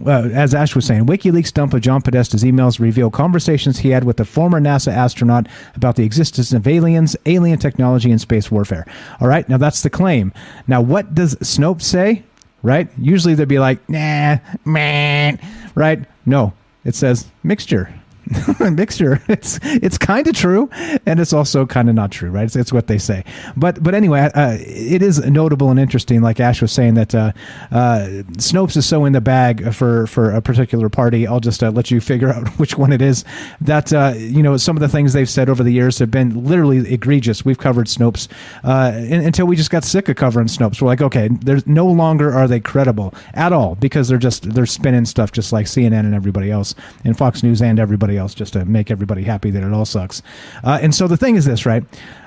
Uh, 0.06 0.30
as 0.34 0.54
Ash 0.54 0.76
was 0.76 0.86
saying, 0.86 1.06
WikiLeaks 1.06 1.54
dump 1.54 1.74
of 1.74 1.82
John 1.82 2.02
Podesta's 2.02 2.44
emails 2.44 2.80
reveal 2.80 3.10
conversations 3.10 3.80
he 3.80 3.90
had 3.90 4.04
with 4.04 4.18
the 4.18 4.26
former 4.26 4.60
NASA 4.60 4.92
astronaut 4.92 5.48
about 5.76 5.96
the 5.96 6.04
existence 6.04 6.52
of 6.52 6.68
aliens, 6.68 7.16
alien 7.26 7.60
technology, 7.60 8.12
and 8.12 8.20
space 8.20 8.52
warfare. 8.52 8.86
All 9.22 9.28
right, 9.28 9.48
now 9.48 9.58
that's 9.58 9.82
the 9.84 9.90
claim. 9.90 10.34
Now, 10.68 10.82
what 10.82 11.16
does 11.16 11.36
Snopes 11.36 11.84
say? 11.84 12.24
Right? 12.62 12.90
Usually 12.98 13.36
they'd 13.36 13.48
be 13.48 13.60
like, 13.60 13.88
nah, 13.88 14.38
man, 14.66 15.40
right? 15.76 16.04
No, 16.26 16.54
it 16.84 16.96
says 16.96 17.28
mixture. 17.44 17.94
mixture. 18.72 19.22
It's 19.36 19.60
it's 19.64 19.98
kind 19.98 20.28
of 20.28 20.36
true, 20.36 20.70
and 21.06 21.20
it's 21.20 21.34
also 21.34 21.66
kind 21.66 21.90
of 21.90 21.96
not 21.96 22.12
true, 22.12 22.30
right? 22.30 22.46
It's, 22.46 22.56
it's 22.56 22.72
what 22.72 22.88
they 22.88 22.98
say. 22.98 23.26
But 23.58 23.84
but 23.84 23.94
anyway, 23.94 24.22
uh, 24.34 24.58
it 24.60 25.02
is 25.02 25.20
notable 25.20 25.72
and 25.72 25.80
interesting. 25.80 26.22
Like 26.22 26.40
Ash 26.40 26.62
was 26.62 26.72
saying 26.72 26.94
that 26.94 27.14
uh, 27.14 27.34
uh, 27.72 28.08
Snopes 28.38 28.78
is 28.78 28.86
so 28.86 29.04
in 29.06 29.14
the 29.14 29.22
bag 29.22 29.74
for 29.74 30.08
for 30.08 30.32
a 30.32 30.42
particular 30.42 30.90
party. 30.90 31.28
I'll 31.28 31.40
just 31.42 31.64
uh, 31.64 31.72
let 31.72 31.92
you 31.92 32.00
figure 32.00 32.30
out 32.34 32.48
which 32.60 32.78
one 32.78 32.94
it 32.94 33.02
is. 33.02 33.26
That 33.60 33.92
uh, 33.92 34.14
you 34.16 34.42
know 34.42 34.58
some 34.58 34.78
of 34.78 34.82
the 34.82 34.90
things 34.90 35.14
they've 35.14 35.30
said 35.30 35.50
over 35.50 35.64
the 35.64 35.72
years 35.72 36.00
have 36.00 36.12
been 36.12 36.46
literally 36.46 36.92
egregious. 36.92 37.44
We've 37.44 37.60
covered 37.60 37.88
Snopes 37.88 38.28
uh, 38.64 38.94
until 38.96 39.48
we 39.48 39.56
just 39.56 39.72
got 39.72 39.84
sick 39.84 40.08
of 40.08 40.16
covering 40.16 40.48
Snopes. 40.48 40.82
We're 40.82 40.88
like, 40.88 41.02
okay, 41.02 41.28
there's 41.28 41.68
no 41.68 41.88
longer 41.88 42.34
are 42.34 42.48
they 42.48 42.60
credible 42.60 43.14
at 43.34 43.52
all 43.52 43.76
because 43.76 44.08
they're 44.08 44.18
just 44.18 44.54
they're 44.54 44.66
spinning 44.66 45.06
stuff 45.06 45.32
just 45.32 45.52
like 45.52 45.66
CNN 45.66 46.00
and 46.00 46.16
everybody 46.16 46.52
else, 46.52 46.74
and 47.04 47.18
Fox 47.18 47.44
News 47.44 47.62
and 47.62 47.80
everybody 47.80 48.15
else 48.18 48.34
just 48.34 48.54
to 48.54 48.66
make 48.66 48.92
everybody 48.92 49.24
happy 49.24 49.52
that 49.52 49.64
it 49.64 49.74
all 49.74 49.86
sucks. 49.86 50.22
Uh, 50.64 50.80
and 50.82 50.94
so 50.94 51.08
the 51.08 51.18
thing 51.18 51.36
is 51.36 51.46
this, 51.46 51.66
right? 51.66 51.84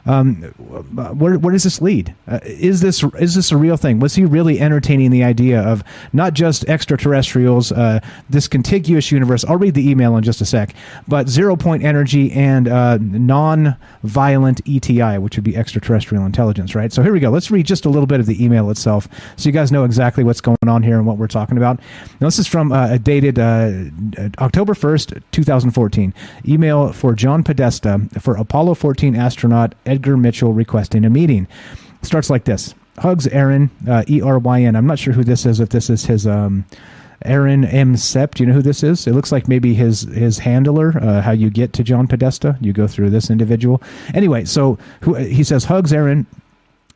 Um, 0.09 0.43
where, 1.19 1.39
where 1.39 1.53
does 1.53 1.65
this 1.65 1.83
lead? 1.83 2.15
Uh, 2.27 2.41
is 2.43 2.81
this 2.81 3.05
is 3.21 3.35
this 3.35 3.53
a 3.53 3.57
real 3.57 3.77
thing? 3.77 4.01
Was 4.01 4.15
he 4.15 4.25
really 4.25 4.59
entertaining 4.59 5.11
the 5.11 5.23
idea 5.23 5.61
of 5.61 5.85
not 6.13 6.33
just 6.33 6.65
extraterrestrials, 6.65 7.73
uh, 7.73 8.01
this 8.31 8.49
contiguous 8.49 9.13
universe? 9.13 9.45
I'll 9.45 9.59
read 9.59 9.75
the 9.75 9.89
email 9.89 10.17
in 10.17 10.25
just 10.25 10.41
a 10.41 10.47
sec. 10.47 10.75
But 11.07 11.29
zero 11.29 11.57
point 11.57 11.85
energy 11.85 12.33
and 12.33 12.69
uh, 12.69 12.97
non-violent 13.01 14.63
ETI, 14.67 15.19
which 15.19 15.37
would 15.37 15.45
be 15.45 15.57
extraterrestrial 15.57 16.25
intelligence, 16.25 16.75
right? 16.75 16.91
So 16.91 17.03
here 17.03 17.13
we 17.13 17.21
go. 17.21 17.29
Let's 17.29 17.51
read 17.51 17.67
just 17.67 17.85
a 17.85 17.91
little 17.91 18.07
bit 18.07 18.19
of 18.19 18.25
the 18.25 18.43
email 18.43 18.71
itself, 18.71 19.09
so 19.37 19.47
you 19.47 19.53
guys 19.53 19.71
know 19.71 19.85
exactly 19.85 20.25
what's 20.25 20.41
going 20.41 20.57
on 20.67 20.83
here 20.83 20.97
and 20.97 21.07
what 21.07 21.19
we're 21.19 21.29
talking 21.29 21.59
about. 21.59 21.81
Now, 22.21 22.29
this 22.29 22.39
is 22.39 22.47
from 22.47 22.73
uh, 22.73 22.97
dated 22.97 23.39
uh, 23.39 23.73
October 24.39 24.75
first, 24.75 25.13
two 25.33 25.45
thousand 25.45 25.73
fourteen. 25.73 26.15
Email 26.47 26.93
for 26.95 27.13
John 27.15 27.45
Podesta 27.45 28.01
for 28.19 28.37
Apollo 28.37 28.75
fourteen 28.77 29.15
astronaut. 29.15 29.75
Ed 29.85 29.98
Edgar 29.99 30.17
Mitchell 30.17 30.53
requesting 30.53 31.05
a 31.05 31.11
meeting. 31.11 31.49
Starts 32.03 32.31
like 32.31 32.45
this 32.45 32.73
Hugs 32.99 33.27
Eryn, 33.27 33.69
uh, 33.89 34.05
E 34.09 34.23
R 34.23 34.39
Y 34.39 34.63
N. 34.63 34.77
I'm 34.77 34.87
not 34.87 35.01
sure 35.01 35.13
who 35.13 35.25
this 35.25 35.45
is, 35.45 35.59
if 35.59 35.71
this 35.71 35.91
is 35.91 36.07
his. 36.07 36.25
Um, 36.27 36.65
Eryn 37.25 37.67
M. 37.75 37.97
Sept. 37.97 38.39
You 38.39 38.47
know 38.47 38.53
who 38.53 38.63
this 38.63 38.85
is? 38.85 39.09
It 39.09 39.13
looks 39.13 39.33
like 39.33 39.49
maybe 39.49 39.75
his 39.75 40.03
his 40.03 40.39
handler. 40.39 40.97
Uh, 41.03 41.21
how 41.21 41.33
you 41.33 41.51
get 41.51 41.73
to 41.73 41.83
John 41.83 42.07
Podesta? 42.07 42.57
You 42.61 42.73
go 42.73 42.87
through 42.87 43.11
this 43.11 43.29
individual. 43.29 43.83
Anyway, 44.15 44.45
so 44.45 44.79
who, 45.01 45.15
he 45.15 45.43
says 45.43 45.65
hugs 45.65 45.91
Eryn. 45.91 46.27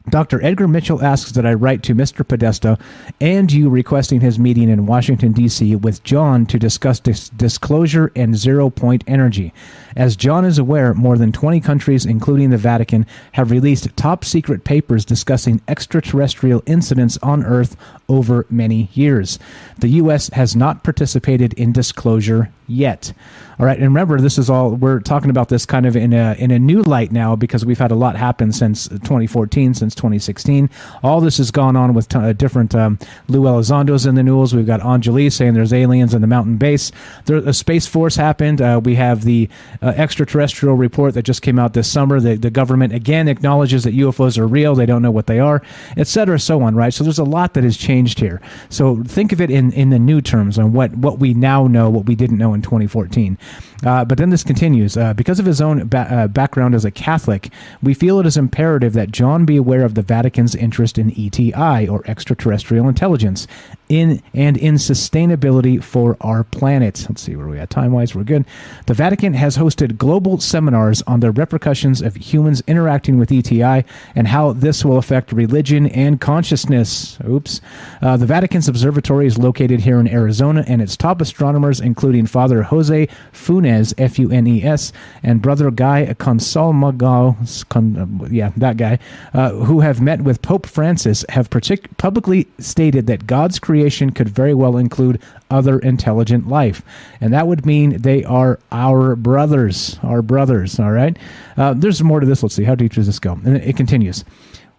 Dr. 0.08 0.42
Edgar 0.44 0.66
Mitchell 0.66 1.02
asks 1.02 1.32
that 1.32 1.46
I 1.46 1.54
write 1.54 1.82
to 1.84 1.94
Mr. 1.94 2.26
Podesta 2.26 2.76
and 3.20 3.52
you 3.52 3.68
requesting 3.68 4.20
his 4.20 4.36
meeting 4.38 4.68
in 4.68 4.86
Washington, 4.86 5.32
D.C. 5.32 5.76
with 5.76 6.02
John 6.02 6.44
to 6.46 6.58
discuss 6.58 6.98
dis- 6.98 7.28
disclosure 7.28 8.10
and 8.16 8.36
zero 8.36 8.68
point 8.68 9.04
energy. 9.06 9.52
As 9.96 10.16
John 10.16 10.44
is 10.44 10.58
aware, 10.58 10.94
more 10.94 11.18
than 11.18 11.32
20 11.32 11.60
countries, 11.60 12.06
including 12.06 12.50
the 12.50 12.56
Vatican, 12.56 13.06
have 13.32 13.50
released 13.50 13.94
top 13.96 14.24
secret 14.24 14.64
papers 14.64 15.04
discussing 15.04 15.60
extraterrestrial 15.68 16.62
incidents 16.66 17.18
on 17.22 17.44
Earth 17.44 17.76
over 18.08 18.46
many 18.50 18.90
years. 18.92 19.38
The 19.78 19.88
U.S. 19.88 20.28
has 20.30 20.54
not 20.54 20.84
participated 20.84 21.52
in 21.54 21.72
disclosure 21.72 22.50
yet. 22.66 23.12
All 23.58 23.66
right, 23.66 23.76
and 23.76 23.86
remember, 23.86 24.20
this 24.20 24.38
is 24.38 24.50
all 24.50 24.70
we're 24.70 25.00
talking 25.00 25.30
about 25.30 25.48
this 25.48 25.66
kind 25.66 25.86
of 25.86 25.94
in 25.94 26.12
a 26.12 26.34
in 26.38 26.50
a 26.50 26.58
new 26.58 26.82
light 26.82 27.12
now 27.12 27.36
because 27.36 27.64
we've 27.64 27.78
had 27.78 27.90
a 27.90 27.94
lot 27.94 28.16
happen 28.16 28.50
since 28.50 28.88
2014, 28.88 29.74
since 29.74 29.94
2016. 29.94 30.68
All 31.02 31.20
this 31.20 31.36
has 31.36 31.50
gone 31.50 31.76
on 31.76 31.94
with 31.94 32.08
t- 32.08 32.18
uh, 32.18 32.32
different 32.32 32.74
um, 32.74 32.98
Lou 33.28 33.42
Elizondo's 33.42 34.06
in 34.06 34.14
the 34.14 34.22
news. 34.22 34.54
We've 34.54 34.66
got 34.66 34.80
Angelis 34.80 35.36
saying 35.36 35.54
there's 35.54 35.72
aliens 35.72 36.14
in 36.14 36.22
the 36.22 36.26
mountain 36.26 36.56
base. 36.56 36.90
There, 37.26 37.36
a 37.36 37.52
space 37.52 37.86
force 37.86 38.16
happened. 38.16 38.60
Uh, 38.60 38.80
we 38.82 38.94
have 38.96 39.22
the 39.24 39.48
uh, 39.82 39.88
extraterrestrial 39.96 40.76
report 40.76 41.14
that 41.14 41.24
just 41.24 41.42
came 41.42 41.58
out 41.58 41.74
this 41.74 41.90
summer. 41.90 42.20
The, 42.20 42.36
the 42.36 42.50
government 42.50 42.94
again 42.94 43.28
acknowledges 43.28 43.84
that 43.84 43.94
UFOs 43.94 44.38
are 44.38 44.46
real. 44.46 44.74
They 44.74 44.86
don't 44.86 45.02
know 45.02 45.10
what 45.10 45.26
they 45.26 45.40
are, 45.40 45.62
et 45.96 46.06
cetera, 46.06 46.38
so 46.38 46.62
on, 46.62 46.74
right? 46.74 46.94
So 46.94 47.04
there's 47.04 47.18
a 47.18 47.24
lot 47.24 47.54
that 47.54 47.64
has 47.64 47.76
changed 47.76 48.20
here. 48.20 48.40
So 48.68 49.02
think 49.02 49.32
of 49.32 49.40
it 49.40 49.50
in, 49.50 49.72
in 49.72 49.90
the 49.90 49.98
new 49.98 50.20
terms 50.20 50.58
on 50.58 50.72
what, 50.72 50.94
what 50.96 51.18
we 51.18 51.34
now 51.34 51.66
know, 51.66 51.90
what 51.90 52.06
we 52.06 52.14
didn't 52.14 52.38
know 52.38 52.54
in 52.54 52.62
2014. 52.62 53.36
Uh, 53.84 54.04
but 54.04 54.18
then 54.18 54.30
this 54.30 54.44
continues. 54.44 54.96
Uh, 54.96 55.14
because 55.14 55.38
of 55.38 55.46
his 55.46 55.60
own 55.60 55.86
ba- 55.86 56.08
uh, 56.10 56.28
background 56.28 56.74
as 56.74 56.84
a 56.84 56.90
Catholic, 56.90 57.50
we 57.82 57.94
feel 57.94 58.20
it 58.20 58.26
is 58.26 58.36
imperative 58.36 58.92
that 58.92 59.10
John 59.10 59.44
be 59.44 59.56
aware 59.56 59.84
of 59.84 59.94
the 59.94 60.02
Vatican's 60.02 60.54
interest 60.54 60.98
in 60.98 61.10
ETI, 61.18 61.88
or 61.88 62.02
extraterrestrial 62.06 62.88
intelligence, 62.88 63.46
in 63.88 64.22
and 64.32 64.56
in 64.56 64.74
sustainability 64.74 65.82
for 65.82 66.16
our 66.20 66.44
planet. 66.44 67.06
Let's 67.08 67.22
see 67.22 67.36
where 67.36 67.48
we 67.48 67.58
at 67.58 67.70
time 67.70 67.92
wise. 67.92 68.14
We're 68.14 68.24
good. 68.24 68.44
The 68.86 68.94
Vatican 68.94 69.34
has 69.34 69.56
hosted 69.56 69.98
global 69.98 70.38
seminars 70.40 71.02
on 71.02 71.20
the 71.20 71.30
repercussions 71.30 72.00
of 72.00 72.16
humans 72.16 72.62
interacting 72.66 73.18
with 73.18 73.30
ETI 73.30 73.84
and 74.14 74.28
how 74.28 74.52
this 74.52 74.84
will 74.84 74.96
affect 74.96 75.32
religion 75.32 75.86
and 75.88 76.20
consciousness. 76.20 77.18
Oops. 77.28 77.60
Uh, 78.00 78.16
the 78.16 78.26
Vatican's 78.26 78.68
observatory 78.68 79.26
is 79.26 79.38
located 79.38 79.80
here 79.80 80.00
in 80.00 80.08
Arizona, 80.08 80.64
and 80.66 80.80
its 80.80 80.96
top 80.96 81.20
astronomers, 81.20 81.80
including 81.80 82.26
Father 82.26 82.62
Jose 82.62 83.08
Funes, 83.32 83.71
F 83.98 84.18
U 84.18 84.30
N 84.30 84.46
E 84.46 84.62
S, 84.62 84.92
and 85.22 85.42
Brother 85.42 85.70
Guy 85.70 86.14
Consalmagal, 86.18 87.68
con, 87.68 88.28
yeah, 88.30 88.52
that 88.56 88.76
guy, 88.76 88.98
uh, 89.34 89.50
who 89.52 89.80
have 89.80 90.00
met 90.00 90.22
with 90.22 90.42
Pope 90.42 90.66
Francis, 90.66 91.24
have 91.30 91.50
partic- 91.50 91.96
publicly 91.96 92.46
stated 92.58 93.06
that 93.06 93.26
God's 93.26 93.58
creation 93.58 94.10
could 94.10 94.28
very 94.28 94.54
well 94.54 94.76
include 94.76 95.20
other 95.50 95.78
intelligent 95.78 96.48
life. 96.48 96.82
And 97.20 97.32
that 97.32 97.46
would 97.46 97.66
mean 97.66 97.98
they 98.02 98.24
are 98.24 98.58
our 98.70 99.16
brothers, 99.16 99.98
our 100.02 100.22
brothers, 100.22 100.78
all 100.80 100.92
right? 100.92 101.16
Uh, 101.56 101.74
there's 101.74 102.02
more 102.02 102.20
to 102.20 102.26
this. 102.26 102.42
Let's 102.42 102.54
see. 102.54 102.64
How 102.64 102.74
deep 102.74 102.92
does 102.92 103.06
this 103.06 103.18
go? 103.18 103.32
And 103.32 103.56
it 103.56 103.76
continues. 103.76 104.24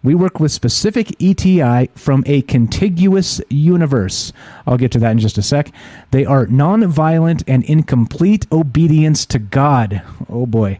We 0.04 0.14
work 0.14 0.38
with 0.38 0.52
specific 0.52 1.20
ETI 1.20 1.88
from 1.94 2.24
a 2.26 2.42
contiguous 2.42 3.40
universe. 3.48 4.34
I'll 4.66 4.76
get 4.76 4.92
to 4.92 4.98
that 4.98 5.12
in 5.12 5.18
just 5.18 5.38
a 5.38 5.42
sec. 5.42 5.72
They 6.10 6.26
are 6.26 6.46
non-violent 6.46 7.42
and 7.46 7.64
in 7.64 7.84
complete 7.84 8.46
obedience 8.52 9.24
to 9.24 9.38
God. 9.38 10.02
Oh 10.28 10.44
boy. 10.44 10.78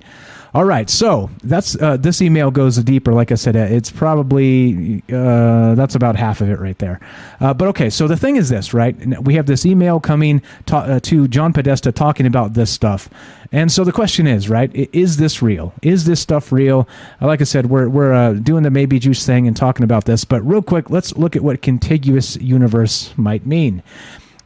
All 0.55 0.65
right, 0.65 0.89
so 0.89 1.31
that's 1.43 1.75
uh, 1.83 1.97
this 1.97 2.23
email 2.23 2.53
goes 2.53 2.77
deeper. 2.77 3.13
Like 3.13 3.33
I 3.33 3.35
said, 3.35 3.57
it's 3.57 3.91
probably 3.91 5.03
uh, 5.13 5.75
that's 5.75 5.97
about 5.97 6.15
half 6.15 6.41
of 6.41 6.49
it 6.49 6.61
right 6.61 6.79
there. 6.79 7.01
Uh, 7.41 7.53
but 7.53 7.67
okay, 7.71 7.91
so 7.91 8.07
the 8.07 8.17
thing 8.17 8.37
is 8.37 8.51
this, 8.51 8.73
right? 8.73 8.95
We 9.21 9.35
have 9.35 9.47
this 9.47 9.67
email 9.67 9.99
coming 9.99 10.43
to, 10.67 10.77
uh, 10.77 11.01
to 11.01 11.27
John 11.27 11.53
Podesta 11.53 11.91
talking 11.91 12.25
about 12.25 12.55
this 12.55 12.71
stuff, 12.71 13.11
and 13.51 13.73
so 13.73 13.83
the 13.83 13.91
question 13.91 14.29
is, 14.29 14.49
right? 14.49 14.71
Is 14.93 15.17
this 15.17 15.43
real? 15.43 15.75
Is 15.83 16.05
this 16.05 16.21
stuff 16.21 16.53
real? 16.53 16.89
Uh, 17.21 17.27
like 17.27 17.41
I 17.41 17.45
said, 17.45 17.67
we're 17.67 17.89
we're 17.89 18.13
uh, 18.13 18.35
doing 18.35 18.63
the 18.63 18.71
maybe 18.71 19.01
juice 19.01 19.27
thing 19.27 19.49
and 19.49 19.57
talking 19.57 19.83
about 19.83 20.05
this, 20.05 20.25
but 20.25 20.41
real 20.43 20.63
quick, 20.63 20.89
let's 20.89 21.17
look 21.17 21.35
at 21.35 21.43
what 21.43 21.63
contiguous 21.63 22.37
universe 22.37 23.13
might 23.17 23.45
mean. 23.45 23.83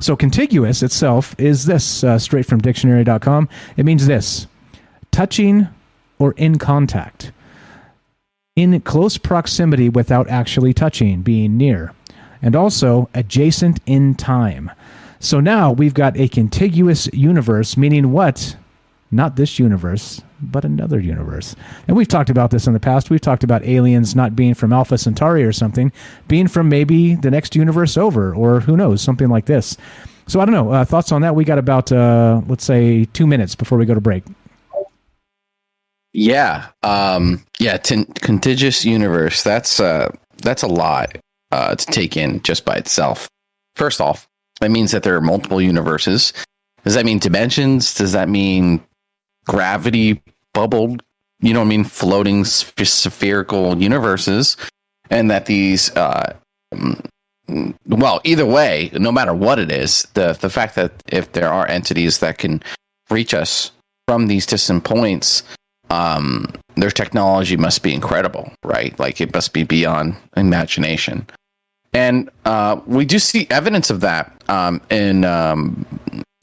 So 0.01 0.17
contiguous 0.17 0.83
itself 0.83 1.35
is 1.39 1.67
this 1.67 2.03
straight 2.17 2.47
from 2.47 2.61
dictionary.com. 2.61 3.51
It 3.77 3.85
means 3.85 4.07
this 4.07 4.47
touching 5.11 5.69
or 6.19 6.33
in 6.33 6.59
contact. 6.59 7.33
In 8.57 8.81
close 8.81 9.19
proximity 9.19 9.89
without 9.89 10.29
actually 10.29 10.75
touching, 10.75 11.23
being 11.23 11.57
near. 11.57 11.93
And 12.43 12.55
also 12.57 13.09
adjacent 13.15 13.81
in 13.87 14.15
time. 14.15 14.71
So 15.21 15.41
now 15.41 15.73
we've 15.73 15.95
got 15.95 16.17
a 16.17 16.29
contiguous 16.29 17.09
universe, 17.13 17.77
meaning 17.77 18.13
what? 18.13 18.57
Not 19.11 19.37
this 19.37 19.59
universe, 19.59 20.23
but 20.41 20.65
another 20.65 21.01
universe. 21.01 21.57
And 21.87 21.97
we've 21.97 22.09
talked 22.09 22.31
about 22.31 22.51
this 22.51 22.67
in 22.67 22.75
the 22.75 22.81
past. 22.81 23.11
We've 23.11 23.21
talked 23.21 23.43
about 23.43 23.65
aliens 23.65 24.15
not 24.15 24.37
being 24.37 24.55
from 24.55 24.73
Alpha 24.73 24.99
Centauri 24.99 25.45
or 25.45 25.53
something, 25.53 25.91
being 26.29 26.47
from 26.47 26.69
maybe 26.69 27.15
the 27.15 27.31
next 27.31 27.57
universe 27.57 27.97
over, 27.97 28.35
or 28.35 28.61
who 28.61 28.77
knows, 28.77 29.03
something 29.03 29.29
like 29.29 29.47
this. 29.47 29.77
So 30.27 30.41
I 30.41 30.45
don't 30.45 30.55
know. 30.55 30.73
Uh, 30.73 30.85
thoughts 30.85 31.11
on 31.11 31.23
that? 31.23 31.35
We 31.35 31.45
got 31.45 31.59
about, 31.59 31.91
uh, 31.91 32.43
let's 32.47 32.65
say, 32.65 33.07
two 33.07 33.27
minutes 33.27 33.55
before 33.55 33.79
we 33.79 33.87
go 33.87 33.95
to 33.95 34.01
break. 34.01 34.25
Yeah, 36.13 36.69
um, 36.83 37.45
yeah, 37.59 37.77
contiguous 37.79 38.85
universe. 38.85 39.43
That's 39.43 39.79
uh, 39.79 40.11
that's 40.43 40.63
a 40.63 40.67
lot 40.69 41.19
uh, 41.53 41.75
to 41.75 41.87
take 41.87 42.17
in 42.17 42.43
just 42.43 42.65
by 42.65 42.77
itself. 42.77 43.29
First 43.77 44.01
off, 44.01 44.27
that 44.61 44.71
means 44.71 44.91
that 44.93 45.03
there 45.03 45.17
are 45.17 45.21
multiple 45.21 45.61
universes. 45.61 46.33
Does 46.85 46.95
that 46.95 47.05
mean 47.05 47.19
dimensions? 47.19 47.95
Does 47.95 48.13
that 48.13 48.29
mean 48.29 48.83
gravity 49.47 50.23
bubbled? 50.55 51.03
You 51.41 51.53
know 51.53 51.61
what 51.61 51.67
I 51.67 51.69
mean? 51.69 51.85
Floating 51.85 52.45
spherical 52.45 53.81
universes, 53.81 54.57
and 55.11 55.31
that 55.31 55.47
these, 55.47 55.95
uh, 55.95 56.35
mm, 56.75 57.07
well, 57.87 58.21
either 58.25 58.47
way, 58.47 58.91
no 58.95 59.13
matter 59.13 59.35
what 59.35 59.59
it 59.59 59.71
is, 59.71 60.09
the 60.15 60.33
the 60.33 60.51
fact 60.51 60.75
that 60.77 60.93
if 61.07 61.33
there 61.33 61.53
are 61.53 61.69
entities 61.69 62.21
that 62.21 62.39
can 62.39 62.63
reach 63.11 63.35
us 63.35 63.73
from 64.07 64.27
these 64.27 64.47
distant 64.47 64.85
points 64.85 65.43
um, 65.91 66.47
their 66.77 66.91
technology 66.91 67.57
must 67.57 67.83
be 67.83 67.95
incredible, 67.95 68.53
right? 68.65 68.99
Like 68.99 69.21
it 69.21 69.33
must 69.35 69.53
be 69.53 69.65
beyond 69.65 70.17
imagination. 70.37 71.27
And 71.95 72.31
uh, 72.45 72.81
we 72.87 73.05
do 73.05 73.19
see 73.19 73.47
evidence 73.51 73.91
of 73.91 74.01
that 74.01 74.33
um, 74.49 74.81
in 74.91 75.25
um, 75.25 75.87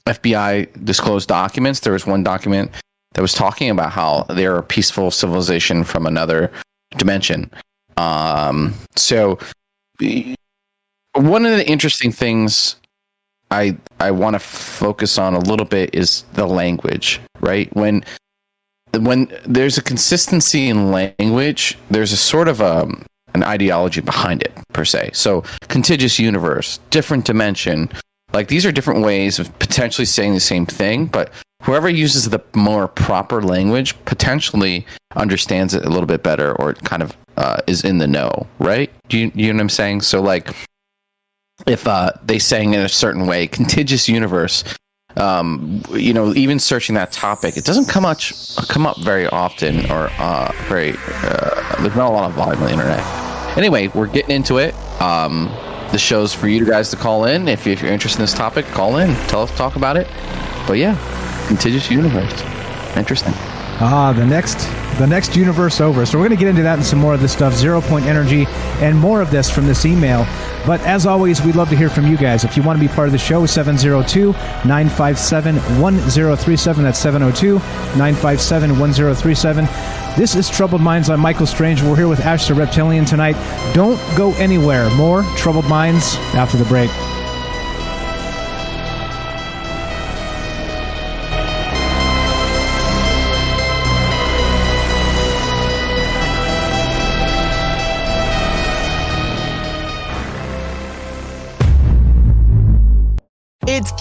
FBI 0.08 0.86
disclosed 0.86 1.30
documents. 1.30 1.82
There 1.82 1.94
was 1.94 2.06
one 2.06 2.24
document 2.24 2.72
that 3.14 3.22
was 3.22 3.34
talking 3.34 3.70
about 3.70 3.92
how 3.92 4.24
they're 4.30 4.58
a 4.58 4.64
peaceful 4.64 5.12
civilization 5.12 5.84
from 5.84 6.06
another 6.06 6.52
dimension. 6.98 7.50
Um, 7.98 8.74
so, 8.96 9.40
one 11.14 11.46
of 11.46 11.56
the 11.56 11.66
interesting 11.68 12.12
things 12.12 12.76
I 13.52 13.78
I 14.00 14.12
want 14.12 14.34
to 14.34 14.40
focus 14.40 15.18
on 15.18 15.34
a 15.34 15.40
little 15.40 15.66
bit 15.66 15.96
is 15.96 16.24
the 16.34 16.46
language, 16.46 17.22
right? 17.40 17.74
When 17.76 18.04
when 19.00 19.32
there's 19.46 19.78
a 19.78 19.82
consistency 19.82 20.70
in 20.70 20.92
language, 20.92 21.78
there's 21.90 22.12
a 22.12 22.18
sort 22.18 22.48
of 22.48 22.62
a, 22.62 22.84
um, 22.84 23.06
an 23.34 23.44
ideology 23.44 24.02
behind 24.02 24.42
it 24.42 24.54
per 24.74 24.86
se. 24.86 25.12
So 25.14 25.44
contiguous 25.68 26.20
universe, 26.20 26.80
different 26.90 27.26
dimension, 27.26 27.90
like 28.34 28.48
these 28.48 28.66
are 28.66 28.72
different 28.72 29.04
ways 29.04 29.40
of 29.40 29.58
potentially 29.60 30.06
saying 30.06 30.34
the 30.34 30.40
same 30.40 30.66
thing, 30.66 31.06
but 31.06 31.32
whoever 31.64 31.90
uses 31.90 32.30
the 32.30 32.40
more 32.54 32.88
proper 32.88 33.42
language 33.42 33.96
potentially 34.06 34.86
understands 35.16 35.74
it 35.74 35.86
a 35.86 35.90
little 35.90 36.06
bit 36.06 36.24
better 36.24 36.54
or 36.62 36.74
kind 36.74 37.02
of 37.02 37.16
uh, 37.38 37.58
is 37.68 37.84
in 37.84 37.98
the 37.98 38.08
know, 38.08 38.48
right? 38.60 38.92
Do 39.10 39.18
you, 39.18 39.32
you 39.36 39.48
know 39.52 39.58
what 39.58 39.62
I'm 39.62 39.70
saying? 39.70 40.02
So 40.02 40.22
like 40.22 40.54
if 41.68 41.88
uh, 41.88 42.12
they 42.24 42.40
sang 42.40 42.74
in 42.74 42.82
a 42.82 42.90
certain 42.90 43.26
way, 43.26 43.48
contiguous 43.48 44.08
universe 44.08 44.64
um, 45.18 45.82
you 45.92 46.14
know, 46.14 46.34
even 46.34 46.60
searching 46.60 46.96
that 46.96 47.12
topic, 47.12 47.58
it 47.58 47.66
doesn't 47.66 47.88
come 47.88 48.04
much 48.04 48.34
come 48.68 48.86
up 48.86 48.98
very 49.02 49.28
often, 49.28 49.90
or 49.92 50.10
uh, 50.18 50.52
very. 50.68 50.94
Uh, 50.98 51.82
there's 51.82 51.96
not 51.96 52.10
a 52.10 52.14
lot 52.14 52.30
of 52.30 52.36
volume 52.36 52.62
on 52.62 52.68
the 52.68 52.74
internet. 52.74 53.00
Anyway, 53.58 53.88
we're 53.90 54.08
getting 54.08 54.36
into 54.36 54.58
it. 54.58 54.76
Um, 55.02 55.46
the 55.92 55.98
show's 55.98 56.34
for 56.34 56.48
you 56.48 56.66
guys 56.66 56.90
to 56.90 56.98
call 56.98 57.26
in 57.26 57.48
if, 57.48 57.68
if 57.68 57.82
you're 57.82 57.92
interested 57.92 58.20
in 58.20 58.24
this 58.24 58.34
topic. 58.34 58.66
Call 58.66 58.98
in, 58.98 59.14
tell 59.28 59.44
us, 59.44 59.56
talk 59.58 59.76
about 59.76 59.98
it. 59.98 60.08
But 60.68 60.74
yeah, 60.74 60.98
contiguous 61.48 61.90
universe, 61.90 62.42
interesting. 62.98 63.34
Ah, 63.78 64.14
the 64.14 64.26
next 64.26 64.58
the 64.98 65.06
next 65.06 65.36
universe 65.36 65.82
over. 65.82 66.06
So 66.06 66.18
we're 66.18 66.28
going 66.28 66.38
to 66.38 66.44
get 66.44 66.50
into 66.50 66.64
that 66.64 66.78
and 66.78 66.86
some 66.86 67.00
more 67.00 67.14
of 67.14 67.20
this 67.20 67.34
stuff, 67.34 67.54
zero 67.54 67.82
point 67.82 68.06
energy, 68.06 68.46
and 68.80 68.98
more 68.98 69.22
of 69.22 69.32
this 69.32 69.50
from 69.50 69.66
this 69.66 69.86
email. 69.86 70.26
But 70.66 70.80
as 70.82 71.06
always, 71.06 71.42
we'd 71.42 71.56
love 71.56 71.70
to 71.70 71.76
hear 71.76 71.90
from 71.90 72.08
you 72.08 72.16
guys. 72.16 72.46
If 72.46 72.56
you 72.56 72.64
want 72.64 72.80
to 72.80 72.88
be 72.88 72.94
part 72.94 73.08
of 73.08 73.12
the 73.12 73.18
show, 73.18 73.46
702 73.46 74.32
957 74.32 75.56
1037. 75.82 76.84
That's 76.84 77.00
702 77.00 77.56
957 77.56 78.80
1037. 78.80 79.66
This 80.16 80.36
is 80.36 80.50
Troubled 80.50 80.82
Minds. 80.82 81.10
I'm 81.10 81.20
Michael 81.20 81.46
Strange. 81.46 81.82
We're 81.82 81.98
here 81.98 82.08
with 82.08 82.22
Ash 82.22 82.48
the 82.48 82.54
Reptilian 82.54 83.04
tonight. 83.04 83.36
Don't 83.74 84.00
go 84.16 84.32
anywhere. 84.36 84.90
More 84.92 85.24
Troubled 85.36 85.68
Minds 85.68 86.16
after 86.34 86.56
the 86.56 86.66
break. 86.66 86.90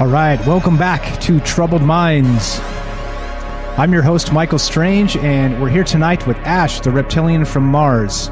All 0.00 0.06
right, 0.06 0.38
welcome 0.46 0.76
back 0.76 1.20
to 1.22 1.40
Troubled 1.40 1.82
Minds. 1.82 2.60
I'm 3.76 3.92
your 3.92 4.02
host, 4.02 4.32
Michael 4.32 4.60
Strange, 4.60 5.16
and 5.16 5.60
we're 5.60 5.70
here 5.70 5.82
tonight 5.82 6.24
with 6.24 6.36
Ash, 6.38 6.78
the 6.78 6.92
reptilian 6.92 7.44
from 7.44 7.64
Mars. 7.64 8.28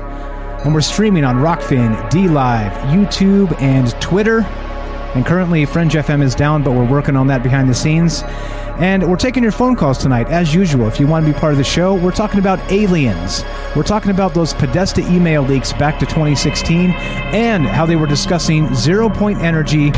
And 0.64 0.72
we're 0.72 0.80
streaming 0.80 1.24
on 1.24 1.38
Rokfin, 1.38 2.08
D 2.08 2.28
Live, 2.28 2.70
YouTube, 2.94 3.60
and 3.60 3.90
Twitter. 4.00 4.42
And 5.16 5.26
currently, 5.26 5.66
Fringe 5.66 5.90
FM 5.90 6.22
is 6.22 6.36
down, 6.36 6.62
but 6.62 6.70
we're 6.70 6.88
working 6.88 7.16
on 7.16 7.26
that 7.26 7.42
behind 7.42 7.68
the 7.68 7.74
scenes. 7.74 8.22
And 8.78 9.08
we're 9.08 9.16
taking 9.16 9.42
your 9.42 9.52
phone 9.52 9.74
calls 9.74 9.96
tonight, 9.96 10.28
as 10.28 10.54
usual. 10.54 10.86
If 10.86 11.00
you 11.00 11.06
want 11.06 11.26
to 11.26 11.32
be 11.32 11.38
part 11.38 11.52
of 11.52 11.58
the 11.58 11.64
show, 11.64 11.94
we're 11.94 12.10
talking 12.10 12.38
about 12.38 12.60
aliens. 12.70 13.42
We're 13.74 13.82
talking 13.82 14.10
about 14.10 14.34
those 14.34 14.52
Podesta 14.52 15.00
email 15.10 15.42
leaks 15.42 15.72
back 15.72 15.98
to 16.00 16.06
2016 16.06 16.90
and 16.90 17.66
how 17.66 17.86
they 17.86 17.96
were 17.96 18.06
discussing 18.06 18.74
zero 18.74 19.08
point 19.08 19.38
energy 19.40 19.92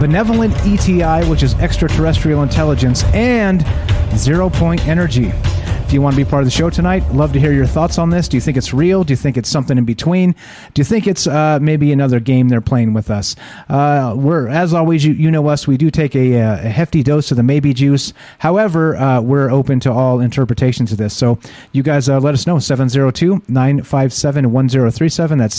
benevolent 0.00 0.54
ETI, 0.66 1.28
which 1.28 1.42
is 1.42 1.54
extraterrestrial 1.54 2.42
intelligence, 2.42 3.04
and 3.14 3.64
zero 4.16 4.50
point 4.50 4.86
energy. 4.86 5.32
If 5.86 5.92
you 5.92 6.02
want 6.02 6.16
to 6.16 6.24
be 6.24 6.28
part 6.28 6.42
of 6.42 6.48
the 6.48 6.50
show 6.50 6.68
tonight, 6.68 7.08
love 7.12 7.32
to 7.34 7.38
hear 7.38 7.52
your 7.52 7.64
thoughts 7.64 7.96
on 7.96 8.10
this. 8.10 8.26
Do 8.26 8.36
you 8.36 8.40
think 8.40 8.56
it's 8.56 8.74
real? 8.74 9.04
Do 9.04 9.12
you 9.12 9.16
think 9.16 9.36
it's 9.36 9.48
something 9.48 9.78
in 9.78 9.84
between? 9.84 10.34
Do 10.74 10.80
you 10.80 10.84
think 10.84 11.06
it's 11.06 11.28
uh, 11.28 11.60
maybe 11.62 11.92
another 11.92 12.18
game 12.18 12.48
they're 12.48 12.60
playing 12.60 12.92
with 12.92 13.08
us? 13.08 13.36
Uh, 13.68 14.12
we're 14.18 14.48
as 14.48 14.74
always, 14.74 15.04
you, 15.04 15.12
you 15.12 15.30
know 15.30 15.46
us. 15.46 15.68
We 15.68 15.76
do 15.76 15.92
take 15.92 16.16
a, 16.16 16.40
uh, 16.40 16.54
a 16.54 16.70
hefty 16.70 17.04
dose 17.04 17.30
of 17.30 17.36
the 17.36 17.44
maybe 17.44 17.72
juice. 17.72 18.12
However, 18.40 18.96
uh, 18.96 19.20
we're 19.20 19.48
open 19.48 19.78
to 19.78 19.92
all 19.92 20.18
interpretations 20.18 20.90
of 20.90 20.98
this. 20.98 21.16
So 21.16 21.38
you 21.70 21.84
guys 21.84 22.08
uh, 22.08 22.18
let 22.18 22.34
us 22.34 22.48
know 22.48 22.56
702-957-1037. 22.56 25.38
That's 25.38 25.56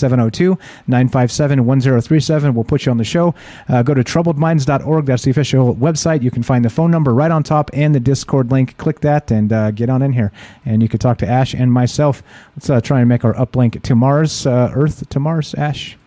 702-957-1037. 0.89 2.53
We'll 2.53 2.65
put 2.65 2.85
you 2.85 2.91
on 2.91 2.97
the 2.97 3.05
show. 3.05 3.33
Uh, 3.69 3.81
go 3.81 3.93
to 3.93 4.03
troubledminds.org. 4.03 5.05
That's 5.05 5.23
the 5.23 5.31
official 5.31 5.73
website. 5.73 6.21
You 6.21 6.31
can 6.31 6.43
find 6.43 6.65
the 6.65 6.69
phone 6.69 6.91
number 6.91 7.13
right 7.13 7.31
on 7.31 7.43
top 7.43 7.69
and 7.71 7.95
the 7.95 8.01
Discord 8.01 8.51
link. 8.51 8.75
Click 8.75 8.99
that 8.99 9.31
and 9.31 9.47
get 9.77 9.89
on 9.89 10.01
in 10.01 10.16
here, 10.16 10.16
and 10.65 10.81
you 10.81 10.89
could 10.89 11.01
talk 11.01 11.17
to 11.19 11.27
Ash 11.27 11.53
and 11.53 11.71
myself. 11.71 12.23
Let's 12.55 12.69
uh, 12.69 12.81
try 12.81 12.99
and 12.99 13.09
make 13.09 13.23
our 13.23 13.33
uplink 13.33 13.81
to 13.81 13.95
Mars, 13.95 14.45
uh, 14.45 14.71
Earth 14.73 15.07
to 15.09 15.19
Mars. 15.19 15.53
Ash, 15.55 15.97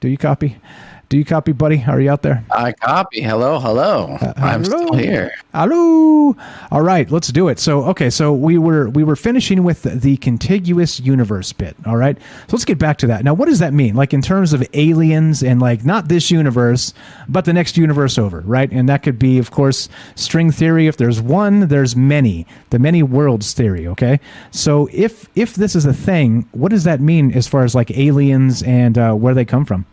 do 0.00 0.08
you 0.08 0.18
copy? 0.18 0.56
Do 1.10 1.18
you 1.18 1.24
copy, 1.24 1.50
buddy? 1.50 1.82
Are 1.88 2.00
you 2.00 2.08
out 2.08 2.22
there? 2.22 2.44
I 2.52 2.70
copy. 2.70 3.20
Hello, 3.20 3.58
hello. 3.58 4.16
Uh, 4.20 4.32
I'm 4.36 4.62
hello. 4.62 4.86
still 4.86 4.94
here. 4.94 5.32
Hello. 5.52 6.36
All 6.70 6.82
right, 6.82 7.10
let's 7.10 7.26
do 7.32 7.48
it. 7.48 7.58
So, 7.58 7.82
okay, 7.86 8.10
so 8.10 8.32
we 8.32 8.58
were 8.58 8.88
we 8.90 9.02
were 9.02 9.16
finishing 9.16 9.64
with 9.64 9.82
the, 9.82 9.90
the 9.90 10.18
contiguous 10.18 11.00
universe 11.00 11.52
bit. 11.52 11.74
All 11.84 11.96
right, 11.96 12.16
so 12.16 12.52
let's 12.52 12.64
get 12.64 12.78
back 12.78 12.96
to 12.98 13.08
that. 13.08 13.24
Now, 13.24 13.34
what 13.34 13.46
does 13.46 13.58
that 13.58 13.72
mean? 13.72 13.96
Like 13.96 14.14
in 14.14 14.22
terms 14.22 14.52
of 14.52 14.64
aliens 14.72 15.42
and 15.42 15.60
like 15.60 15.84
not 15.84 16.06
this 16.06 16.30
universe, 16.30 16.94
but 17.28 17.44
the 17.44 17.52
next 17.52 17.76
universe 17.76 18.16
over, 18.16 18.42
right? 18.42 18.70
And 18.70 18.88
that 18.88 19.02
could 19.02 19.18
be, 19.18 19.38
of 19.38 19.50
course, 19.50 19.88
string 20.14 20.52
theory. 20.52 20.86
If 20.86 20.96
there's 20.96 21.20
one, 21.20 21.66
there's 21.66 21.96
many. 21.96 22.46
The 22.70 22.78
many 22.78 23.02
worlds 23.02 23.52
theory. 23.52 23.84
Okay, 23.88 24.20
so 24.52 24.88
if 24.92 25.28
if 25.34 25.56
this 25.56 25.74
is 25.74 25.86
a 25.86 25.92
thing, 25.92 26.48
what 26.52 26.68
does 26.68 26.84
that 26.84 27.00
mean 27.00 27.32
as 27.32 27.48
far 27.48 27.64
as 27.64 27.74
like 27.74 27.90
aliens 27.98 28.62
and 28.62 28.96
uh, 28.96 29.14
where 29.14 29.34
they 29.34 29.44
come 29.44 29.64
from? 29.64 29.86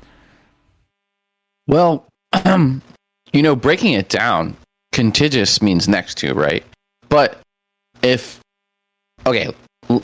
Well, 1.68 2.08
um, 2.46 2.82
you 3.34 3.42
know, 3.42 3.56
breaking 3.56 3.94
it 3.94 4.10
down, 4.10 4.56
contiguous 4.92 5.62
means 5.62 5.88
next 5.88 6.18
to, 6.20 6.34
right? 6.34 6.64
But 7.10 7.40
if 8.02 8.40
okay, 9.26 9.54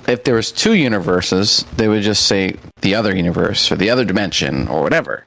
if 0.07 0.23
there 0.23 0.35
was 0.35 0.51
two 0.51 0.73
universes, 0.73 1.65
they 1.77 1.87
would 1.87 2.03
just 2.03 2.27
say 2.27 2.55
the 2.81 2.95
other 2.95 3.15
universe 3.15 3.71
or 3.71 3.75
the 3.75 3.89
other 3.89 4.05
dimension 4.05 4.67
or 4.67 4.81
whatever. 4.81 5.25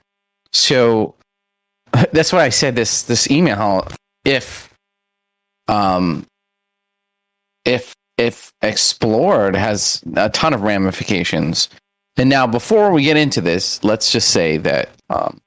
So 0.53 1.15
that's 2.13 2.33
why 2.33 2.45
I 2.45 2.51
said 2.51 2.77
this 2.77 3.03
this 3.03 3.31
email 3.31 3.89
if 4.25 4.73
um 5.69 6.27
if 7.65 7.95
if 8.19 8.51
explored 8.63 9.57
has 9.57 10.03
a 10.17 10.31
ton 10.31 10.55
of 10.55 10.63
ramifications. 10.63 11.69
And 12.19 12.31
now 12.31 12.47
before 12.47 12.93
we 12.93 13.03
get 13.03 13.19
into 13.19 13.43
this, 13.43 13.83
let's 13.85 14.11
just 14.11 14.31
say 14.31 14.57
that 14.59 14.91
um 15.11 15.39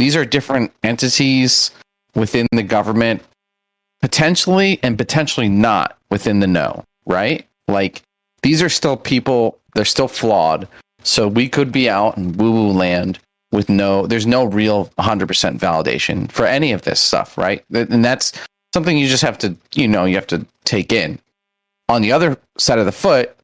these 0.00 0.16
are 0.16 0.24
different 0.24 0.72
entities 0.82 1.70
within 2.14 2.46
the 2.52 2.62
government, 2.62 3.22
potentially 4.00 4.80
and 4.82 4.96
potentially 4.96 5.48
not 5.48 5.98
within 6.10 6.40
the 6.40 6.46
know, 6.46 6.84
right? 7.06 7.46
Like 7.68 8.02
these 8.42 8.62
are 8.62 8.68
still 8.68 8.96
people, 8.96 9.58
they're 9.74 9.84
still 9.84 10.08
flawed. 10.08 10.66
So 11.02 11.28
we 11.28 11.48
could 11.48 11.70
be 11.70 11.88
out 11.88 12.16
in 12.16 12.36
woo 12.36 12.52
woo 12.52 12.72
land 12.72 13.18
with 13.52 13.68
no, 13.68 14.06
there's 14.06 14.26
no 14.26 14.44
real 14.44 14.86
100% 14.98 15.58
validation 15.58 16.30
for 16.30 16.46
any 16.46 16.72
of 16.72 16.82
this 16.82 17.00
stuff, 17.00 17.36
right? 17.36 17.64
And 17.70 18.04
that's 18.04 18.32
something 18.72 18.96
you 18.96 19.08
just 19.08 19.22
have 19.22 19.38
to, 19.38 19.56
you 19.74 19.88
know, 19.88 20.04
you 20.04 20.14
have 20.14 20.26
to 20.28 20.46
take 20.64 20.92
in. 20.92 21.18
On 21.88 22.02
the 22.02 22.12
other 22.12 22.38
side 22.56 22.78
of 22.78 22.86
the 22.86 22.92
foot, 22.92 23.36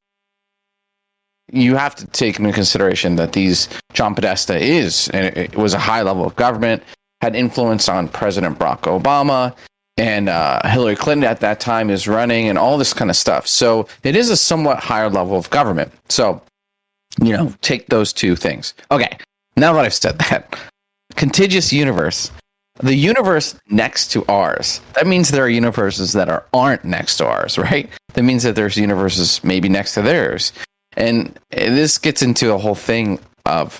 you 1.52 1.76
have 1.76 1.94
to 1.96 2.06
take 2.08 2.38
into 2.38 2.52
consideration 2.52 3.16
that 3.16 3.32
these 3.32 3.68
John 3.92 4.14
Podesta 4.14 4.58
is 4.58 5.08
and 5.10 5.36
it 5.36 5.56
was 5.56 5.74
a 5.74 5.78
high 5.78 6.02
level 6.02 6.26
of 6.26 6.34
government, 6.36 6.82
had 7.20 7.36
influence 7.36 7.88
on 7.88 8.08
President 8.08 8.58
Barack 8.58 8.80
Obama, 8.82 9.54
and 9.96 10.28
uh, 10.28 10.60
Hillary 10.68 10.96
Clinton 10.96 11.28
at 11.28 11.40
that 11.40 11.60
time 11.60 11.88
is 11.88 12.06
running, 12.06 12.48
and 12.48 12.58
all 12.58 12.76
this 12.76 12.92
kind 12.92 13.10
of 13.10 13.16
stuff. 13.16 13.46
So 13.46 13.88
it 14.02 14.14
is 14.14 14.28
a 14.28 14.36
somewhat 14.36 14.78
higher 14.78 15.08
level 15.08 15.36
of 15.38 15.48
government. 15.50 15.92
So 16.08 16.42
you 17.22 17.32
know, 17.32 17.52
take 17.62 17.86
those 17.86 18.12
two 18.12 18.36
things. 18.36 18.74
Okay, 18.90 19.16
now 19.56 19.72
that 19.72 19.84
I've 19.84 19.94
said 19.94 20.18
that, 20.30 20.58
contiguous 21.14 21.72
universe. 21.72 22.30
The 22.80 22.94
universe 22.94 23.58
next 23.70 24.08
to 24.08 24.26
ours. 24.26 24.82
That 24.96 25.06
means 25.06 25.30
there 25.30 25.44
are 25.44 25.48
universes 25.48 26.12
that 26.12 26.28
are 26.28 26.44
aren't 26.52 26.84
next 26.84 27.16
to 27.16 27.26
ours, 27.26 27.56
right? 27.70 27.88
That 28.12 28.22
means 28.22 28.42
that 28.42 28.54
there's 28.54 28.76
universes 28.76 29.42
maybe 29.42 29.68
next 29.68 29.94
to 29.94 30.02
theirs. 30.02 30.52
And 30.96 31.38
this 31.50 31.98
gets 31.98 32.22
into 32.22 32.52
a 32.54 32.58
whole 32.58 32.74
thing 32.74 33.18
of, 33.44 33.78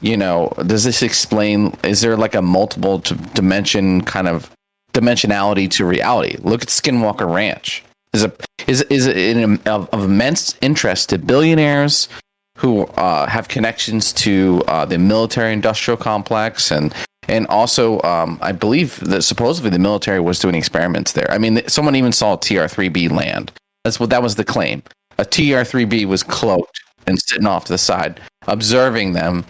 you 0.00 0.16
know, 0.16 0.52
does 0.66 0.84
this 0.84 1.02
explain? 1.02 1.76
Is 1.82 2.02
there 2.02 2.16
like 2.16 2.34
a 2.34 2.42
multiple 2.42 2.98
dimension 3.34 4.02
kind 4.02 4.28
of 4.28 4.50
dimensionality 4.92 5.70
to 5.72 5.86
reality? 5.86 6.36
Look 6.40 6.62
at 6.62 6.68
Skinwalker 6.68 7.32
Ranch. 7.32 7.82
Is 8.12 8.24
a 8.24 8.32
is 8.66 8.82
is 8.82 9.06
it 9.06 9.36
of, 9.66 9.88
of 9.90 10.04
immense 10.04 10.56
interest 10.60 11.10
to 11.10 11.18
billionaires 11.18 12.08
who 12.56 12.84
uh, 12.96 13.26
have 13.26 13.48
connections 13.48 14.12
to 14.12 14.62
uh, 14.66 14.84
the 14.84 14.98
military-industrial 14.98 15.96
complex 15.96 16.70
and 16.70 16.94
and 17.28 17.46
also 17.48 18.00
um, 18.02 18.38
I 18.40 18.52
believe 18.52 19.00
that 19.00 19.22
supposedly 19.22 19.70
the 19.70 19.78
military 19.78 20.20
was 20.20 20.38
doing 20.38 20.54
experiments 20.54 21.12
there. 21.12 21.30
I 21.30 21.36
mean, 21.36 21.66
someone 21.68 21.94
even 21.94 22.12
saw 22.12 22.36
TR3B 22.36 23.10
land. 23.10 23.52
That's 23.84 24.00
what 24.00 24.10
that 24.10 24.22
was 24.22 24.36
the 24.36 24.44
claim 24.44 24.82
a 25.18 25.24
TR3B 25.24 26.06
was 26.06 26.22
cloaked 26.22 26.80
and 27.06 27.20
sitting 27.20 27.46
off 27.46 27.64
to 27.64 27.72
the 27.72 27.78
side, 27.78 28.20
observing 28.46 29.12
them 29.12 29.44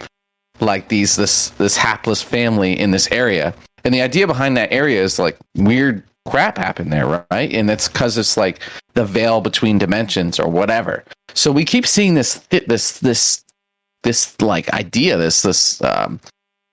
like 0.59 0.89
these 0.89 1.15
this 1.15 1.49
this 1.51 1.77
hapless 1.77 2.21
family 2.21 2.77
in 2.77 2.91
this 2.91 3.09
area. 3.11 3.53
And 3.83 3.93
the 3.93 4.01
idea 4.01 4.27
behind 4.27 4.57
that 4.57 4.71
area 4.71 5.01
is 5.01 5.19
like 5.19 5.37
weird 5.55 6.03
crap 6.27 6.57
happened 6.57 6.91
there, 6.91 7.25
right? 7.31 7.51
And 7.53 7.69
it's 7.69 7.87
because 7.87 8.17
it's 8.17 8.37
like 8.37 8.61
the 8.93 9.05
veil 9.05 9.41
between 9.41 9.77
dimensions 9.77 10.39
or 10.39 10.49
whatever. 10.49 11.03
So 11.33 11.51
we 11.51 11.65
keep 11.65 11.87
seeing 11.87 12.13
this 12.13 12.35
this 12.49 12.99
this 12.99 13.43
this 14.03 14.39
like 14.41 14.69
idea, 14.73 15.17
this 15.17 15.41
this 15.41 15.81
um, 15.83 16.19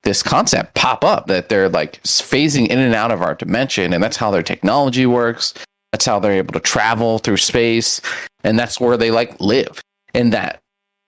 this 0.02 0.22
concept 0.22 0.74
pop 0.74 1.04
up 1.04 1.26
that 1.26 1.48
they're 1.48 1.68
like 1.68 2.02
phasing 2.02 2.68
in 2.68 2.78
and 2.78 2.94
out 2.94 3.10
of 3.10 3.22
our 3.22 3.34
dimension, 3.34 3.92
and 3.92 4.02
that's 4.02 4.16
how 4.16 4.30
their 4.30 4.42
technology 4.42 5.06
works. 5.06 5.54
That's 5.96 6.04
how 6.04 6.18
they're 6.18 6.32
able 6.32 6.52
to 6.52 6.60
travel 6.60 7.18
through 7.18 7.38
space, 7.38 8.02
and 8.44 8.58
that's 8.58 8.78
where 8.78 8.98
they 8.98 9.10
like 9.10 9.40
live. 9.40 9.80
And 10.12 10.30
that 10.34 10.60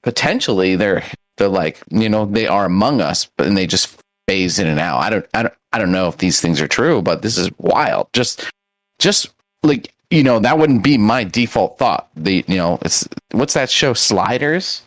potentially 0.02 0.76
they're 0.76 1.04
they're 1.36 1.46
like 1.46 1.82
you 1.90 2.08
know 2.08 2.24
they 2.24 2.46
are 2.46 2.64
among 2.64 3.02
us, 3.02 3.28
but 3.36 3.46
and 3.46 3.54
they 3.54 3.66
just 3.66 4.00
phase 4.26 4.58
in 4.58 4.66
and 4.66 4.80
out. 4.80 5.00
I 5.00 5.10
don't 5.10 5.26
I 5.34 5.42
don't 5.42 5.54
I 5.74 5.78
don't 5.78 5.92
know 5.92 6.08
if 6.08 6.16
these 6.16 6.40
things 6.40 6.58
are 6.62 6.66
true, 6.66 7.02
but 7.02 7.20
this 7.20 7.36
is 7.36 7.50
wild. 7.58 8.08
Just 8.14 8.50
just 8.98 9.28
like 9.62 9.92
you 10.10 10.22
know 10.22 10.38
that 10.38 10.56
wouldn't 10.56 10.82
be 10.82 10.96
my 10.96 11.22
default 11.22 11.76
thought. 11.76 12.08
The 12.16 12.42
you 12.48 12.56
know 12.56 12.78
it's 12.80 13.06
what's 13.32 13.52
that 13.52 13.68
show 13.68 13.92
Sliders, 13.92 14.84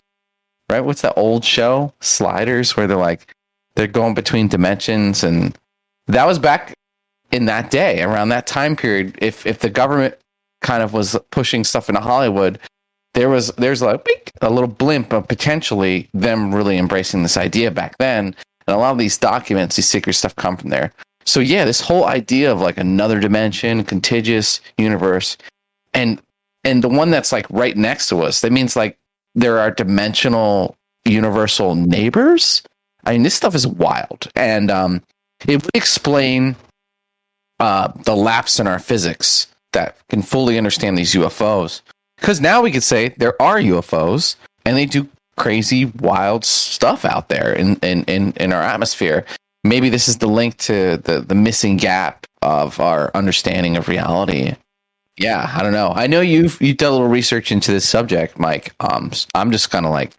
right? 0.68 0.82
What's 0.82 1.04
that 1.04 1.14
old 1.16 1.46
show 1.46 1.94
Sliders 2.02 2.76
where 2.76 2.88
they're 2.88 2.98
like 2.98 3.36
they're 3.76 3.86
going 3.86 4.16
between 4.16 4.48
dimensions 4.48 5.24
and 5.24 5.56
that 6.08 6.26
was 6.26 6.40
back 6.40 6.74
in 7.32 7.46
that 7.46 7.72
day 7.72 8.02
around 8.02 8.30
that 8.30 8.48
time 8.48 8.76
period. 8.76 9.18
If 9.22 9.46
if 9.46 9.60
the 9.60 9.70
government 9.70 10.16
kind 10.62 10.84
of 10.84 10.94
was 10.94 11.18
pushing 11.32 11.64
stuff 11.64 11.90
into 11.90 12.02
Hollywood, 12.02 12.60
there 13.14 13.30
was 13.30 13.48
there's 13.58 13.82
like 13.82 14.32
a 14.42 14.50
little 14.50 14.68
blimp 14.68 15.14
of 15.14 15.28
potentially 15.28 16.10
them 16.14 16.54
really 16.54 16.78
embracing 16.78 17.24
this 17.24 17.38
idea 17.38 17.72
back 17.72 17.98
then. 17.98 18.36
And 18.68 18.76
a 18.76 18.78
lot 18.78 18.92
of 18.92 18.98
these 18.98 19.18
documents, 19.18 19.76
these 19.76 19.88
secret 19.88 20.14
stuff 20.14 20.36
come 20.36 20.56
from 20.56 20.70
there. 20.70 20.92
So 21.26 21.40
yeah, 21.40 21.66
this 21.66 21.82
whole 21.82 22.06
idea 22.06 22.52
of 22.52 22.62
like 22.62 22.78
another 22.78 23.20
dimension, 23.20 23.84
contiguous 23.84 24.62
universe, 24.78 25.38
and 25.94 26.22
and 26.64 26.84
the 26.84 26.90
one 26.90 27.10
that's 27.10 27.32
like 27.32 27.48
right 27.50 27.76
next 27.76 28.10
to 28.10 28.22
us, 28.22 28.42
that 28.42 28.52
means 28.52 28.76
like 28.76 28.98
there 29.36 29.60
are 29.60 29.72
dimensional 29.72 30.76
universal 31.06 31.76
neighbors. 31.76 32.62
I 33.04 33.14
mean, 33.14 33.24
this 33.24 33.34
stuff 33.34 33.56
is 33.56 33.66
wild, 33.66 34.30
and 34.36 34.70
um, 34.70 35.04
it 35.48 35.64
would 35.64 35.72
explain 35.74 36.56
uh, 37.62 37.92
the 38.06 38.16
lapse 38.16 38.60
in 38.60 38.68
our 38.68 38.80
physics 38.80 39.48
that 39.74 39.96
can 40.10 40.24
fully 40.24 40.58
understand 40.58 40.98
these 40.98 41.14
UFOs. 41.14 41.82
Because 42.18 42.42
now 42.42 42.62
we 42.62 42.72
could 42.72 42.84
say 42.84 43.10
there 43.18 43.40
are 43.42 43.60
UFOs, 43.60 44.36
and 44.66 44.76
they 44.76 44.86
do 44.86 45.08
crazy, 45.38 45.86
wild 45.86 46.44
stuff 46.44 47.06
out 47.06 47.30
there 47.30 47.54
in, 47.54 47.76
in, 47.78 48.04
in, 48.06 48.34
in 48.34 48.52
our 48.52 48.62
atmosphere. 48.62 49.26
Maybe 49.64 49.90
this 49.90 50.08
is 50.08 50.18
the 50.18 50.28
link 50.28 50.58
to 50.58 50.98
the, 50.98 51.22
the 51.22 51.36
missing 51.36 51.78
gap 51.78 52.26
of 52.42 52.80
our 52.80 53.12
understanding 53.14 53.78
of 53.78 53.88
reality. 53.88 54.56
Yeah, 55.18 55.52
I 55.54 55.62
don't 55.62 55.74
know. 55.74 55.92
I 55.96 56.08
know 56.08 56.22
you've 56.22 56.60
you've 56.62 56.78
done 56.78 56.90
a 56.90 56.94
little 56.94 57.08
research 57.08 57.52
into 57.52 57.72
this 57.72 57.88
subject, 57.88 58.40
Mike. 58.40 58.74
Um, 58.80 59.12
I'm 59.36 59.52
just 59.52 59.70
kind 59.70 59.86
of 59.86 59.92
like 59.92 60.16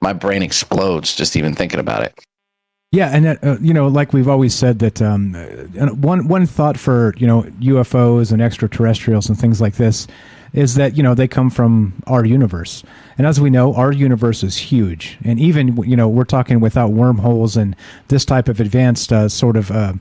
my 0.00 0.14
brain 0.14 0.42
explodes 0.42 1.14
just 1.14 1.36
even 1.36 1.54
thinking 1.54 1.80
about 1.80 2.04
it. 2.04 2.18
Yeah, 2.92 3.10
and 3.14 3.38
uh, 3.44 3.56
you 3.60 3.72
know, 3.72 3.86
like 3.86 4.12
we've 4.12 4.26
always 4.26 4.52
said 4.52 4.80
that 4.80 5.00
um, 5.00 5.36
uh, 5.36 5.94
one 5.94 6.26
one 6.26 6.44
thought 6.44 6.76
for 6.76 7.14
you 7.16 7.24
know 7.24 7.42
UFOs 7.60 8.32
and 8.32 8.42
extraterrestrials 8.42 9.28
and 9.28 9.38
things 9.38 9.60
like 9.60 9.76
this 9.76 10.08
is 10.54 10.74
that 10.74 10.96
you 10.96 11.02
know 11.04 11.14
they 11.14 11.28
come 11.28 11.50
from 11.50 12.02
our 12.08 12.24
universe. 12.24 12.82
And 13.16 13.28
as 13.28 13.40
we 13.40 13.48
know 13.48 13.74
our 13.74 13.92
universe 13.92 14.42
is 14.42 14.56
huge. 14.56 15.18
And 15.24 15.38
even 15.38 15.76
you 15.84 15.94
know 15.94 16.08
we're 16.08 16.24
talking 16.24 16.58
without 16.58 16.90
wormholes 16.90 17.56
and 17.56 17.76
this 18.08 18.24
type 18.24 18.48
of 18.48 18.58
advanced 18.58 19.12
uh, 19.12 19.28
sort 19.28 19.56
of 19.56 19.70
uh, 19.70 19.92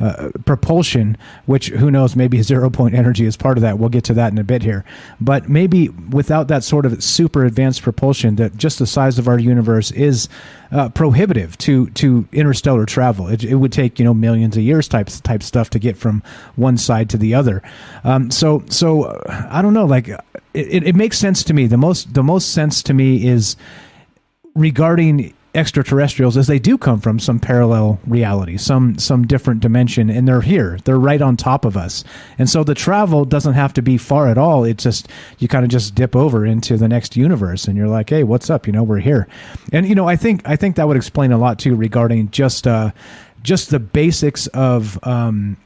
uh, 0.00 0.30
propulsion, 0.44 1.16
which 1.46 1.68
who 1.68 1.90
knows, 1.90 2.16
maybe 2.16 2.42
zero 2.42 2.70
point 2.70 2.94
energy 2.94 3.24
is 3.24 3.36
part 3.36 3.56
of 3.56 3.62
that. 3.62 3.78
We'll 3.78 3.88
get 3.88 4.04
to 4.04 4.14
that 4.14 4.32
in 4.32 4.38
a 4.38 4.44
bit 4.44 4.62
here. 4.62 4.84
But 5.20 5.48
maybe 5.48 5.88
without 5.88 6.48
that 6.48 6.64
sort 6.64 6.86
of 6.86 7.02
super 7.02 7.44
advanced 7.44 7.82
propulsion, 7.82 8.36
that 8.36 8.56
just 8.56 8.78
the 8.78 8.86
size 8.86 9.18
of 9.18 9.28
our 9.28 9.38
universe 9.38 9.90
is 9.92 10.28
uh, 10.72 10.88
prohibitive 10.88 11.56
to 11.58 11.90
to 11.90 12.26
interstellar 12.32 12.86
travel. 12.86 13.28
It, 13.28 13.44
it, 13.44 13.54
would 13.54 13.72
take 13.72 13.98
you 13.98 14.04
know 14.04 14.14
millions 14.14 14.56
of 14.56 14.62
years 14.64 14.88
type 14.88 15.08
type 15.22 15.42
stuff 15.42 15.70
to 15.70 15.78
get 15.78 15.96
from 15.96 16.22
one 16.56 16.76
side 16.76 17.08
to 17.10 17.16
the 17.16 17.34
other. 17.34 17.62
Um, 18.02 18.30
so 18.30 18.64
so 18.68 19.04
uh, 19.04 19.48
I 19.50 19.62
don't 19.62 19.74
know. 19.74 19.86
Like 19.86 20.08
it, 20.08 20.18
it 20.54 20.96
makes 20.96 21.18
sense 21.18 21.44
to 21.44 21.54
me. 21.54 21.66
The 21.66 21.76
most 21.76 22.14
the 22.14 22.24
most 22.24 22.52
sense 22.52 22.82
to 22.84 22.94
me 22.94 23.26
is 23.26 23.56
regarding 24.54 25.34
extraterrestrials 25.54 26.36
is 26.36 26.46
they 26.46 26.58
do 26.58 26.76
come 26.76 27.00
from 27.00 27.18
some 27.18 27.38
parallel 27.38 28.00
reality, 28.06 28.56
some 28.56 28.98
some 28.98 29.26
different 29.26 29.60
dimension, 29.60 30.10
and 30.10 30.26
they're 30.26 30.40
here. 30.40 30.78
They're 30.84 30.98
right 30.98 31.22
on 31.22 31.36
top 31.36 31.64
of 31.64 31.76
us, 31.76 32.04
and 32.38 32.48
so 32.50 32.64
the 32.64 32.74
travel 32.74 33.24
doesn't 33.24 33.54
have 33.54 33.72
to 33.74 33.82
be 33.82 33.96
far 33.96 34.28
at 34.28 34.38
all. 34.38 34.64
It's 34.64 34.84
just 34.84 35.08
you 35.38 35.48
kind 35.48 35.64
of 35.64 35.70
just 35.70 35.94
dip 35.94 36.16
over 36.16 36.44
into 36.44 36.76
the 36.76 36.88
next 36.88 37.16
universe, 37.16 37.66
and 37.66 37.76
you're 37.76 37.88
like, 37.88 38.10
hey, 38.10 38.24
what's 38.24 38.50
up? 38.50 38.66
You 38.66 38.72
know, 38.72 38.82
we're 38.82 38.98
here, 38.98 39.28
and 39.72 39.88
you 39.88 39.94
know, 39.94 40.08
I 40.08 40.16
think 40.16 40.42
I 40.44 40.56
think 40.56 40.76
that 40.76 40.88
would 40.88 40.96
explain 40.96 41.32
a 41.32 41.38
lot 41.38 41.58
too 41.58 41.74
regarding 41.74 42.30
just 42.30 42.66
uh, 42.66 42.90
just 43.42 43.70
the 43.70 43.78
basics 43.78 44.46
of 44.48 44.98
um, 45.06 45.56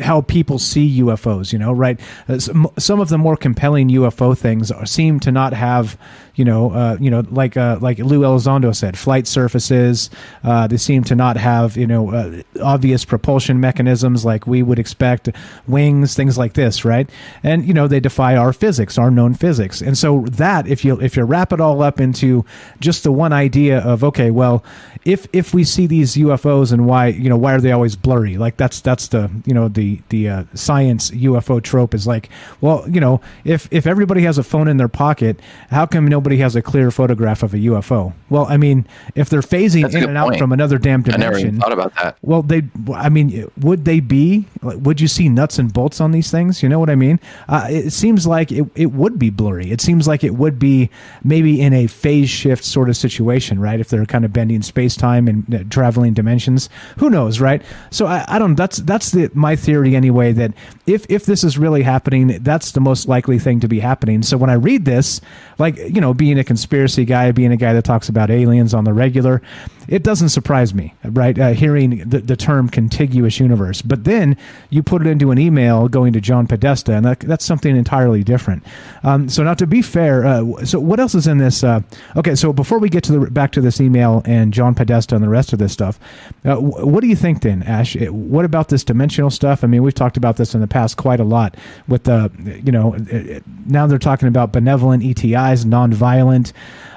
how 0.00 0.20
people 0.20 0.58
see 0.58 1.00
UFOs, 1.00 1.52
you 1.52 1.58
know, 1.58 1.72
right? 1.72 1.98
Uh, 2.28 2.38
some, 2.38 3.00
of 3.00 3.08
the 3.08 3.18
more 3.18 3.36
compelling 3.36 3.88
UFO 3.88 4.36
things 4.36 4.70
seem 4.88 5.18
to 5.20 5.32
not 5.32 5.52
have, 5.52 5.98
you 6.36 6.44
know, 6.44 6.70
uh, 6.70 6.96
you 7.00 7.10
know, 7.10 7.24
like 7.30 7.56
uh, 7.56 7.78
like 7.80 7.98
Lou 7.98 8.20
Elizondo 8.20 8.74
said, 8.74 8.96
flight 8.96 9.26
surfaces. 9.26 10.08
Uh, 10.44 10.66
they 10.68 10.76
seem 10.76 11.02
to 11.04 11.16
not 11.16 11.36
have, 11.36 11.76
you 11.76 11.86
know, 11.86 12.12
uh, 12.12 12.42
obvious 12.62 13.04
propulsion 13.04 13.58
mechanisms 13.58 14.24
like 14.24 14.46
we 14.46 14.62
would 14.62 14.78
expect, 14.78 15.30
wings, 15.66 16.14
things 16.14 16.38
like 16.38 16.52
this, 16.52 16.84
right? 16.84 17.10
And 17.42 17.66
you 17.66 17.74
know, 17.74 17.88
they 17.88 18.00
defy 18.00 18.36
our 18.36 18.52
physics, 18.52 18.98
our 18.98 19.10
known 19.10 19.34
physics. 19.34 19.80
And 19.80 19.98
so 19.98 20.26
that, 20.30 20.68
if 20.68 20.84
you 20.84 21.00
if 21.00 21.16
you 21.16 21.24
wrap 21.24 21.52
it 21.52 21.60
all 21.60 21.82
up 21.82 22.00
into 22.00 22.44
just 22.78 23.02
the 23.02 23.12
one 23.12 23.32
idea 23.32 23.80
of, 23.80 24.04
okay, 24.04 24.30
well, 24.30 24.62
if 25.04 25.26
if 25.32 25.52
we 25.52 25.64
see 25.64 25.86
these 25.86 26.14
UFOs 26.14 26.72
and 26.72 26.86
why, 26.86 27.08
you 27.08 27.28
know, 27.28 27.36
why 27.36 27.54
are 27.54 27.60
they 27.60 27.72
always 27.72 27.96
blurry? 27.96 28.36
Like 28.36 28.56
that's 28.56 28.80
that's 28.80 29.08
the 29.08 29.30
you 29.44 29.54
know 29.54 29.55
the 29.64 30.00
the 30.10 30.28
uh, 30.28 30.44
science 30.54 31.10
UFO 31.10 31.62
trope 31.62 31.94
is 31.94 32.06
like, 32.06 32.28
well, 32.60 32.84
you 32.88 33.00
know, 33.00 33.20
if 33.44 33.68
if 33.70 33.86
everybody 33.86 34.22
has 34.22 34.38
a 34.38 34.42
phone 34.42 34.68
in 34.68 34.76
their 34.76 34.88
pocket, 34.88 35.40
how 35.70 35.86
come 35.86 36.06
nobody 36.06 36.36
has 36.38 36.54
a 36.54 36.62
clear 36.62 36.90
photograph 36.90 37.42
of 37.42 37.54
a 37.54 37.58
UFO? 37.58 38.12
Well, 38.28 38.46
I 38.48 38.56
mean, 38.56 38.86
if 39.14 39.28
they're 39.28 39.40
phasing 39.40 39.82
That's 39.82 39.94
in 39.94 40.04
and 40.04 40.18
point. 40.18 40.34
out 40.34 40.38
from 40.38 40.52
another 40.52 40.78
damn 40.78 41.02
dimension, 41.02 41.22
I 41.22 41.26
never 41.26 41.38
even 41.38 41.60
thought 41.60 41.72
about 41.72 41.94
that. 41.94 42.18
Well, 42.22 42.42
they, 42.42 42.62
I 42.94 43.08
mean, 43.08 43.50
would 43.60 43.84
they 43.84 44.00
be? 44.00 44.46
Would 44.62 45.00
you 45.00 45.08
see 45.08 45.28
nuts 45.28 45.58
and 45.58 45.72
bolts 45.72 46.00
on 46.00 46.12
these 46.12 46.30
things? 46.30 46.62
You 46.62 46.68
know 46.68 46.78
what 46.78 46.90
I 46.90 46.94
mean? 46.94 47.20
Uh, 47.48 47.66
it 47.70 47.92
seems 47.92 48.26
like 48.26 48.50
it, 48.52 48.66
it 48.74 48.92
would 48.92 49.18
be 49.18 49.30
blurry. 49.30 49.70
It 49.70 49.80
seems 49.80 50.06
like 50.08 50.24
it 50.24 50.34
would 50.34 50.58
be 50.58 50.90
maybe 51.24 51.60
in 51.60 51.72
a 51.72 51.86
phase 51.86 52.28
shift 52.28 52.64
sort 52.64 52.88
of 52.88 52.96
situation, 52.96 53.60
right? 53.60 53.80
If 53.80 53.88
they're 53.88 54.06
kind 54.06 54.24
of 54.24 54.32
bending 54.32 54.62
space 54.62 54.96
time 54.96 55.28
and 55.28 55.54
uh, 55.54 55.64
traveling 55.70 56.14
dimensions, 56.14 56.68
who 56.98 57.10
knows, 57.10 57.40
right? 57.40 57.62
So 57.90 58.06
I, 58.06 58.24
I 58.28 58.38
don't. 58.38 58.56
That's 58.56 58.78
that's 58.78 59.10
the 59.12 59.30
my 59.34 59.45
theory 59.54 59.94
anyway 59.94 60.32
that 60.32 60.52
if 60.86 61.06
if 61.08 61.26
this 61.26 61.44
is 61.44 61.56
really 61.56 61.82
happening, 61.82 62.38
that's 62.42 62.72
the 62.72 62.80
most 62.80 63.06
likely 63.06 63.38
thing 63.38 63.60
to 63.60 63.68
be 63.68 63.78
happening. 63.78 64.22
So 64.22 64.36
when 64.36 64.50
I 64.50 64.54
read 64.54 64.84
this, 64.84 65.20
like 65.58 65.76
you 65.76 66.00
know, 66.00 66.12
being 66.14 66.38
a 66.38 66.44
conspiracy 66.44 67.04
guy, 67.04 67.30
being 67.30 67.52
a 67.52 67.56
guy 67.56 67.72
that 67.74 67.84
talks 67.84 68.08
about 68.08 68.30
aliens 68.30 68.74
on 68.74 68.84
the 68.84 68.92
regular, 68.92 69.42
it 69.88 70.02
doesn't 70.02 70.30
surprise 70.30 70.74
me, 70.74 70.94
right? 71.04 71.38
Uh, 71.38 71.52
hearing 71.52 72.08
the, 72.08 72.20
the 72.20 72.36
term 72.36 72.68
contiguous 72.68 73.40
universe, 73.40 73.82
but 73.82 74.04
then 74.04 74.36
you 74.70 74.82
put 74.82 75.02
it 75.02 75.08
into 75.08 75.30
an 75.30 75.38
email 75.38 75.88
going 75.88 76.12
to 76.12 76.20
John 76.20 76.46
Podesta, 76.46 76.92
and 76.94 77.04
that, 77.04 77.20
that's 77.20 77.44
something 77.44 77.76
entirely 77.76 78.24
different. 78.24 78.64
Um, 79.02 79.28
so 79.28 79.42
now, 79.42 79.54
to 79.54 79.66
be 79.66 79.82
fair, 79.82 80.24
uh, 80.24 80.64
so 80.64 80.78
what 80.80 81.00
else 81.00 81.14
is 81.14 81.26
in 81.26 81.38
this? 81.38 81.62
Uh, 81.62 81.80
okay, 82.16 82.34
so 82.34 82.52
before 82.52 82.78
we 82.78 82.88
get 82.88 83.04
to 83.04 83.12
the 83.12 83.30
back 83.30 83.52
to 83.52 83.60
this 83.60 83.80
email 83.80 84.22
and 84.24 84.52
John 84.52 84.74
Podesta 84.74 85.14
and 85.14 85.22
the 85.22 85.28
rest 85.28 85.52
of 85.52 85.58
this 85.58 85.72
stuff, 85.72 85.98
uh, 86.44 86.56
what 86.56 87.00
do 87.00 87.06
you 87.06 87.16
think 87.16 87.42
then, 87.42 87.62
Ash? 87.62 87.96
What 87.96 88.44
about 88.44 88.68
this 88.68 88.84
dimensional 88.84 89.30
stuff? 89.30 89.62
I 89.64 89.66
mean, 89.66 89.82
we've 89.82 89.94
talked 89.94 90.16
about 90.16 90.36
this 90.36 90.54
in 90.54 90.60
the 90.60 90.66
past 90.66 90.96
quite 90.96 91.20
a 91.20 91.24
lot. 91.24 91.56
With 91.88 92.04
the, 92.04 92.30
you 92.64 92.72
know, 92.72 92.96
now 93.66 93.86
they're 93.86 93.98
talking 93.98 94.28
about 94.28 94.52
benevolent 94.52 95.02
ETIs, 95.02 95.64
nonviolent. 95.64 96.52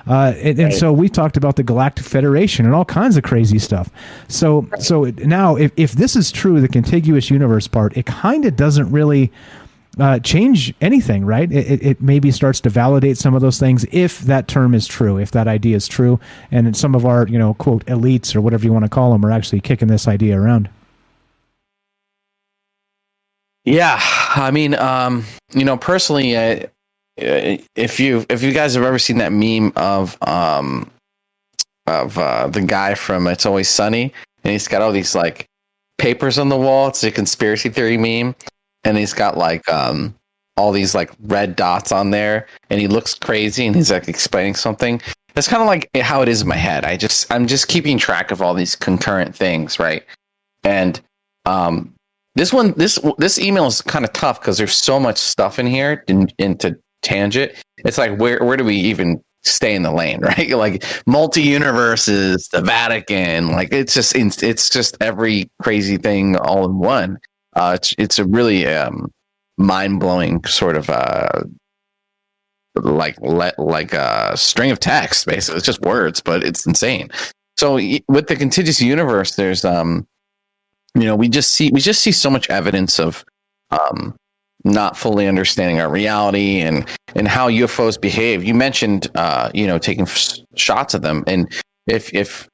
Uh, 0.08 0.34
and, 0.38 0.60
and 0.60 0.74
so 0.74 0.92
we 0.92 1.08
talked 1.08 1.38
about 1.38 1.56
the 1.56 1.64
Galactic 1.64 2.06
Federation 2.06 2.66
and 2.66 2.74
all 2.74 2.79
kinds 2.86 3.18
of 3.18 3.24
crazy 3.24 3.60
stuff. 3.60 3.90
So 4.28 4.68
so 4.80 5.06
now 5.06 5.56
if, 5.56 5.72
if 5.78 5.94
this 5.94 6.16
is 6.16 6.32
true, 6.32 6.62
the 6.62 6.68
contiguous 6.68 7.30
universe 7.30 7.68
part, 7.68 7.98
it 7.98 8.06
kind 8.06 8.46
of 8.46 8.56
doesn't 8.56 8.92
really 8.92 9.32
uh, 10.00 10.20
change 10.20 10.74
anything, 10.82 11.26
right? 11.26 11.52
It, 11.52 11.84
it, 11.84 12.02
maybe 12.02 12.32
starts 12.32 12.62
to 12.62 12.70
validate 12.70 13.18
some 13.18 13.36
of 13.36 13.42
those 13.42 13.60
things 13.60 13.86
if 13.92 14.20
that 14.22 14.48
term 14.48 14.74
is 14.74 14.88
true, 14.88 15.18
if 15.18 15.32
that 15.32 15.48
idea 15.48 15.76
is 15.76 15.88
true, 15.88 16.20
and 16.52 16.76
some 16.78 16.96
of 16.96 17.06
our, 17.06 17.28
you 17.28 17.38
know, 17.38 17.54
quote 17.56 17.86
elites 17.86 18.36
or 18.36 18.42
whatever 18.42 18.64
you 18.64 18.72
want 18.72 18.86
to 18.86 18.90
call 18.90 19.12
them 19.12 19.26
are 19.26 19.32
actually 19.32 19.60
kicking 19.60 19.88
this 19.88 20.08
idea 20.08 20.40
around. 20.40 20.70
Yeah, 23.66 24.00
I 24.00 24.52
mean, 24.52 24.74
um, 24.76 25.26
you 25.54 25.66
know, 25.66 25.76
personally, 25.76 26.38
I, 26.38 26.70
uh, 27.22 27.58
if 27.76 28.00
you 28.00 28.26
if 28.30 28.42
you 28.42 28.54
guys 28.54 28.76
have 28.76 28.84
ever 28.84 28.98
seen 28.98 29.18
that 29.18 29.34
meme 29.34 29.74
of 29.76 30.18
um 30.26 30.90
of 31.90 32.18
uh, 32.18 32.48
the 32.48 32.62
guy 32.62 32.96
from 32.96 33.28
It's 33.28 33.46
Always 33.46 33.70
Sunny, 33.70 34.14
and 34.44 34.52
he's 34.52 34.68
got 34.68 34.82
all 34.82 34.92
these 34.92 35.16
like 35.16 35.46
papers 35.98 36.40
on 36.40 36.50
the 36.50 36.58
wall. 36.58 36.88
It's 36.88 37.04
a 37.04 37.12
conspiracy 37.12 37.70
theory 37.70 37.98
meme, 37.98 38.36
and 38.84 38.98
he's 38.98 39.14
got 39.14 39.38
like 39.38 39.68
um 39.70 40.16
all 40.58 40.72
these 40.72 40.94
like 40.94 41.12
red 41.24 41.56
dots 41.56 41.92
on 41.92 42.12
there, 42.12 42.48
and 42.70 42.80
he 42.80 42.88
looks 42.88 43.14
crazy, 43.14 43.66
and 43.66 43.76
he's 43.76 43.92
like 43.92 44.08
explaining 44.08 44.56
something. 44.56 45.02
That's 45.34 45.48
kind 45.48 45.62
of 45.62 45.68
like 45.68 45.90
how 46.02 46.22
it 46.22 46.28
is 46.28 46.42
in 46.42 46.48
my 46.48 46.56
head. 46.56 46.86
I 46.86 46.98
just 46.98 47.32
I'm 47.32 47.48
just 47.48 47.68
keeping 47.68 47.98
track 47.98 48.32
of 48.32 48.42
all 48.42 48.54
these 48.54 48.76
concurrent 48.76 49.36
things, 49.36 49.80
right? 49.80 50.04
And 50.64 51.00
um, 51.46 51.94
this 52.36 52.54
one, 52.54 52.74
this 52.74 53.00
this 53.18 53.40
email 53.40 53.66
is 53.66 53.82
kind 53.82 54.06
of 54.06 54.14
tough 54.14 54.40
because 54.40 54.58
there's 54.58 54.76
so 54.76 55.00
much 55.00 55.18
stuff 55.18 55.60
in 55.60 55.68
here 55.68 56.04
in, 56.08 56.30
into 56.38 56.78
tangent. 57.02 57.54
It's 57.80 57.98
like 57.98 58.18
where 58.20 58.44
where 58.44 58.58
do 58.58 58.64
we 58.64 58.76
even 58.76 59.22
stay 59.44 59.76
in 59.76 59.84
the 59.84 59.92
lane, 59.92 60.22
right? 60.22 60.50
Like 60.50 60.84
multi 61.06 61.42
universes, 61.42 62.48
the 62.50 62.62
Vatican, 62.62 63.52
like 63.52 63.70
it's 63.72 63.94
just 63.94 64.16
it's 64.16 64.70
just 64.70 64.98
every 65.02 65.50
crazy 65.62 65.98
thing 65.98 66.36
all 66.38 66.66
in 66.66 66.78
one. 66.78 67.18
Uh, 67.56 67.74
it's 67.76 67.94
it's 67.98 68.20
a 68.20 68.26
really 68.26 68.68
um, 68.68 69.12
mind 69.58 70.00
blowing 70.00 70.44
sort 70.46 70.78
of 70.78 70.90
uh, 70.90 71.44
like 72.76 73.18
let 73.22 73.58
like 73.60 73.94
a 73.94 74.36
string 74.36 74.72
of 74.72 74.80
text. 74.80 75.26
Basically, 75.26 75.58
it's 75.58 75.66
just 75.66 75.82
words, 75.82 76.22
but 76.22 76.44
it's 76.44 76.66
insane. 76.66 77.10
So 77.58 77.76
with 78.08 78.28
the 78.28 78.38
contiguous 78.38 78.82
universe, 78.82 79.36
there's 79.36 79.66
um, 79.66 80.08
you 80.96 81.04
know, 81.04 81.16
we 81.16 81.28
just 81.28 81.54
see 81.54 81.70
we 81.72 81.82
just 81.82 82.02
see 82.02 82.12
so 82.12 82.30
much 82.30 82.50
evidence 82.50 83.00
of 83.00 83.26
um 83.72 84.16
not 84.64 84.98
fully 84.98 85.28
understanding 85.28 85.80
our 85.80 85.90
reality 85.90 86.60
and 86.60 86.88
and 87.16 87.28
how 87.28 87.50
UFOs 87.50 88.00
behave. 88.00 88.44
You 88.44 88.54
mentioned 88.54 89.08
uh, 89.16 89.52
you 89.54 89.68
know 89.68 89.78
taking 89.78 90.04
f- 90.04 90.38
shots 90.56 90.94
of 90.94 91.02
them, 91.02 91.24
and 91.28 91.52
if 91.88 92.14
if 92.14 92.48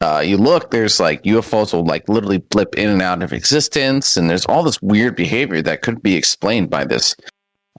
uh, 0.00 0.20
you 0.24 0.36
look, 0.36 0.70
there's 0.70 0.98
like 0.98 1.22
UFOs 1.22 1.72
will 1.72 1.84
like 1.84 2.08
literally 2.08 2.38
blip 2.38 2.76
in 2.76 2.88
and 2.88 3.02
out 3.02 3.22
of 3.22 3.32
existence, 3.32 4.16
and 4.16 4.28
there's 4.28 4.46
all 4.46 4.62
this 4.62 4.80
weird 4.82 5.16
behavior 5.16 5.62
that 5.62 5.82
could 5.82 6.02
be 6.02 6.16
explained 6.16 6.70
by 6.70 6.84
this 6.84 7.14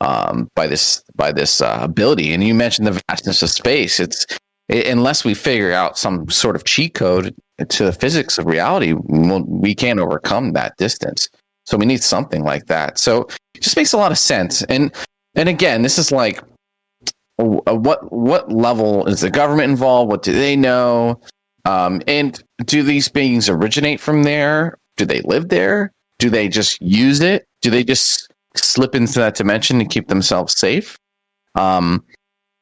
um, 0.01 0.49
by 0.55 0.68
this 0.68 1.03
by 1.16 1.32
this 1.32 1.61
uh, 1.61 1.80
ability. 1.82 2.34
And 2.34 2.43
you 2.43 2.53
mentioned 2.53 2.88
the 2.88 3.01
vastness 3.09 3.43
of 3.43 3.49
space. 3.49 3.99
It's 3.99 4.26
it, 4.70 4.88
unless 4.88 5.26
we 5.26 5.34
figure 5.34 5.74
out 5.74 5.97
some 5.97 6.30
sort 6.30 6.55
of 6.55 6.64
cheat 6.64 6.93
code 6.93 7.36
to 7.68 7.86
the 7.86 7.91
physics 7.91 8.38
of 8.38 8.45
reality, 8.45 8.93
we'll, 8.93 9.43
we 9.43 9.76
can't 9.76 9.99
overcome 9.99 10.53
that 10.53 10.78
distance. 10.78 11.30
So 11.66 11.78
we 11.78 11.86
need 11.86 12.03
something 12.03 12.43
like 12.43 12.66
that. 12.68 12.99
So 12.99 13.28
just 13.64 13.78
makes 13.78 13.93
a 13.93 13.97
lot 13.97 14.11
of 14.11 14.18
sense. 14.18 14.64
And 14.64 14.93
and 15.36 15.49
again, 15.49 15.82
this 15.82 15.97
is 15.97 16.11
like 16.11 16.41
what 17.38 18.11
what 18.11 18.51
level 18.51 19.05
is 19.07 19.22
the 19.22 19.32
government 19.32 19.72
involved? 19.72 20.11
What 20.11 20.24
do 20.24 20.34
they 20.34 20.55
know? 20.55 21.20
Um, 21.66 22.01
and 22.07 22.41
do 22.66 22.84
these 22.84 23.07
beings 23.07 23.49
originate 23.49 23.99
from 23.99 24.24
there? 24.24 24.78
Do 24.97 25.05
they 25.05 25.22
live 25.22 25.49
there? 25.49 25.91
Do 26.20 26.30
they 26.30 26.47
just 26.47 26.82
use 26.82 27.22
it? 27.22 27.45
Do 27.61 27.70
they 27.70 27.84
just 27.84 28.32
slip 28.55 28.95
into 28.95 29.20
that 29.20 29.36
dimension 29.36 29.80
to 29.80 29.86
keep 29.86 30.07
themselves 30.07 30.57
safe? 30.57 30.97
Um, 31.55 32.03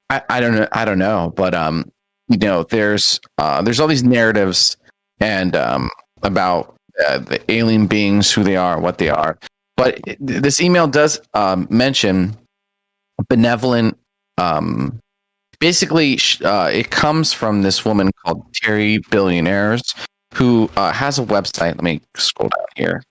I, 0.09 0.21
I 0.29 0.39
don't 0.39 0.55
know. 0.55 0.67
I 0.71 0.85
don't 0.85 0.99
know. 0.99 1.33
But 1.35 1.53
um, 1.53 1.91
you 2.27 2.37
know, 2.37 2.63
there's 2.63 3.19
uh, 3.37 3.61
there's 3.61 3.79
all 3.79 3.87
these 3.87 4.03
narratives 4.03 4.77
and 5.19 5.55
um, 5.55 5.89
about 6.23 6.75
uh, 7.07 7.19
the 7.19 7.41
alien 7.51 7.87
beings, 7.87 8.31
who 8.31 8.43
they 8.43 8.55
are, 8.55 8.79
what 8.79 8.97
they 8.97 9.09
are. 9.09 9.37
But 9.83 10.17
this 10.19 10.61
email 10.61 10.87
does 10.87 11.19
um, 11.33 11.67
mention 11.69 12.35
benevolent. 13.29 13.97
Um, 14.37 14.99
basically, 15.59 16.19
uh, 16.43 16.69
it 16.71 16.91
comes 16.91 17.33
from 17.33 17.61
this 17.61 17.85
woman 17.85 18.11
called 18.23 18.45
Terry 18.53 18.99
Billionaires, 19.09 19.81
who 20.33 20.69
uh, 20.75 20.91
has 20.91 21.19
a 21.19 21.23
website. 21.23 21.75
Let 21.75 21.83
me 21.83 22.01
scroll 22.15 22.49
down 22.49 22.65
here. 22.75 23.03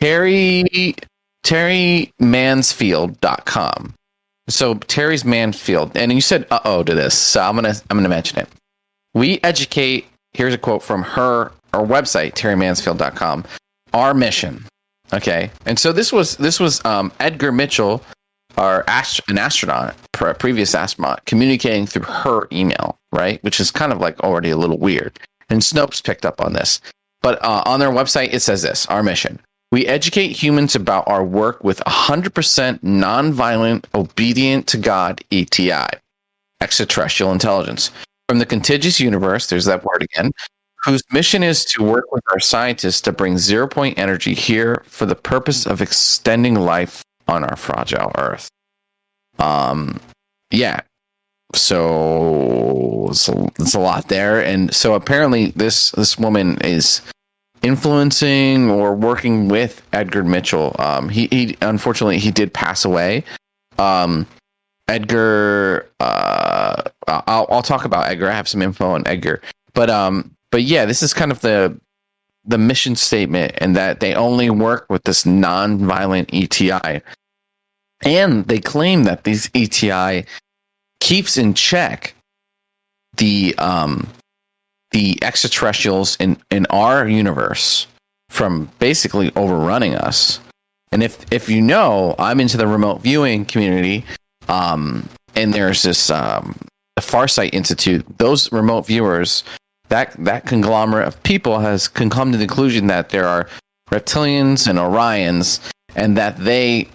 Terry 0.00 0.94
Terry 1.42 2.12
Mansfield.com. 2.20 3.94
So 4.48 4.74
Terry's 4.74 5.24
Mansfield, 5.24 5.96
and 5.96 6.12
you 6.12 6.20
said 6.20 6.46
uh 6.50 6.60
oh 6.64 6.82
to 6.82 6.94
this, 6.94 7.14
so 7.14 7.40
I'm 7.42 7.54
gonna 7.54 7.74
I'm 7.90 7.96
gonna 7.98 8.08
mention 8.08 8.38
it. 8.38 8.48
We 9.14 9.40
educate. 9.42 10.06
Here's 10.32 10.54
a 10.54 10.58
quote 10.58 10.82
from 10.82 11.02
her 11.02 11.52
our 11.74 11.84
website, 11.84 12.32
terrymansfield.com. 12.32 13.44
Our 13.92 14.14
mission. 14.14 14.64
Okay. 15.12 15.50
And 15.66 15.78
so 15.78 15.92
this 15.92 16.12
was 16.12 16.36
this 16.36 16.60
was 16.60 16.84
um, 16.84 17.12
Edgar 17.20 17.52
Mitchell, 17.52 18.02
our 18.56 18.84
ast- 18.88 19.20
an 19.28 19.38
astronaut, 19.38 19.96
pre- 20.12 20.34
previous 20.34 20.74
astronaut, 20.74 21.24
communicating 21.24 21.86
through 21.86 22.02
her 22.02 22.48
email, 22.52 22.98
right? 23.12 23.42
Which 23.42 23.60
is 23.60 23.70
kind 23.70 23.92
of 23.92 24.00
like 24.00 24.20
already 24.20 24.50
a 24.50 24.56
little 24.56 24.78
weird. 24.78 25.18
And 25.48 25.62
Snopes 25.62 26.04
picked 26.04 26.26
up 26.26 26.40
on 26.40 26.52
this. 26.52 26.80
But 27.22 27.42
uh, 27.42 27.62
on 27.66 27.80
their 27.80 27.90
website, 27.90 28.32
it 28.32 28.40
says 28.40 28.62
this 28.62 28.86
our 28.86 29.02
mission. 29.02 29.40
We 29.70 29.86
educate 29.86 30.28
humans 30.28 30.74
about 30.74 31.06
our 31.06 31.22
work 31.22 31.62
with 31.62 31.80
100% 31.80 32.80
nonviolent, 32.80 33.84
obedient 33.94 34.66
to 34.68 34.78
God 34.78 35.22
ETI, 35.30 35.88
extraterrestrial 36.62 37.32
intelligence. 37.32 37.90
From 38.28 38.38
the 38.38 38.46
contiguous 38.46 38.98
universe, 38.98 39.48
there's 39.48 39.66
that 39.66 39.84
word 39.84 40.02
again, 40.02 40.30
whose 40.84 41.02
mission 41.12 41.42
is 41.42 41.64
to 41.66 41.82
work 41.82 42.12
with 42.12 42.22
our 42.32 42.40
scientists 42.40 43.00
to 43.02 43.12
bring 43.12 43.38
zero 43.38 43.66
point 43.66 43.98
energy 43.98 44.34
here 44.34 44.82
for 44.86 45.06
the 45.06 45.16
purpose 45.16 45.66
of 45.66 45.80
extending 45.80 46.54
life 46.54 47.02
on 47.26 47.44
our 47.44 47.56
fragile 47.56 48.12
Earth. 48.16 48.48
Um, 49.38 50.00
yeah. 50.50 50.80
So 51.54 53.08
it's 53.10 53.28
a, 53.28 53.48
it's 53.58 53.74
a 53.74 53.80
lot 53.80 54.08
there, 54.08 54.44
and 54.44 54.74
so 54.74 54.94
apparently 54.94 55.46
this 55.52 55.92
this 55.92 56.18
woman 56.18 56.58
is 56.60 57.00
influencing 57.62 58.70
or 58.70 58.94
working 58.94 59.48
with 59.48 59.82
Edgar 59.94 60.24
Mitchell. 60.24 60.76
Um, 60.78 61.08
he 61.08 61.26
he 61.30 61.56
unfortunately 61.62 62.18
he 62.18 62.30
did 62.30 62.52
pass 62.52 62.84
away. 62.84 63.24
Um, 63.78 64.26
Edgar, 64.88 65.88
uh, 66.00 66.82
I'll 67.06 67.46
I'll 67.48 67.62
talk 67.62 67.86
about 67.86 68.08
Edgar. 68.08 68.28
I 68.28 68.32
have 68.32 68.48
some 68.48 68.60
info 68.60 68.90
on 68.90 69.06
Edgar, 69.06 69.40
but 69.72 69.88
um, 69.88 70.30
but 70.50 70.62
yeah, 70.62 70.84
this 70.84 71.02
is 71.02 71.14
kind 71.14 71.32
of 71.32 71.40
the 71.40 71.78
the 72.44 72.58
mission 72.58 72.96
statement, 72.96 73.52
and 73.58 73.76
that 73.76 74.00
they 74.00 74.14
only 74.14 74.48
work 74.48 74.86
with 74.88 75.04
this 75.04 75.26
non-violent 75.26 76.30
ETI, 76.32 77.02
and 78.02 78.46
they 78.46 78.58
claim 78.58 79.04
that 79.04 79.24
these 79.24 79.50
ETI 79.54 80.24
keeps 81.00 81.36
in 81.36 81.54
check 81.54 82.14
the 83.16 83.54
um 83.58 84.08
the 84.90 85.18
extraterrestrials 85.22 86.16
in 86.16 86.38
in 86.50 86.66
our 86.70 87.06
universe 87.06 87.86
from 88.30 88.70
basically 88.78 89.32
overrunning 89.36 89.94
us. 89.94 90.40
And 90.92 91.02
if 91.02 91.30
if 91.30 91.48
you 91.48 91.60
know, 91.60 92.14
I'm 92.18 92.40
into 92.40 92.56
the 92.56 92.66
remote 92.66 93.02
viewing 93.02 93.44
community, 93.44 94.04
um, 94.48 95.08
and 95.34 95.52
there's 95.52 95.82
this 95.82 96.10
um, 96.10 96.56
the 96.96 97.02
Farsight 97.02 97.52
Institute. 97.52 98.06
Those 98.18 98.50
remote 98.52 98.86
viewers 98.86 99.44
that 99.88 100.12
that 100.24 100.46
conglomerate 100.46 101.08
of 101.08 101.22
people 101.22 101.58
has 101.60 101.88
can 101.88 102.10
come 102.10 102.32
to 102.32 102.38
the 102.38 102.46
conclusion 102.46 102.86
that 102.88 103.10
there 103.10 103.26
are 103.26 103.48
reptilians 103.90 104.68
and 104.68 104.78
Orions, 104.78 105.60
and 105.96 106.16
that 106.16 106.36
they 106.38 106.88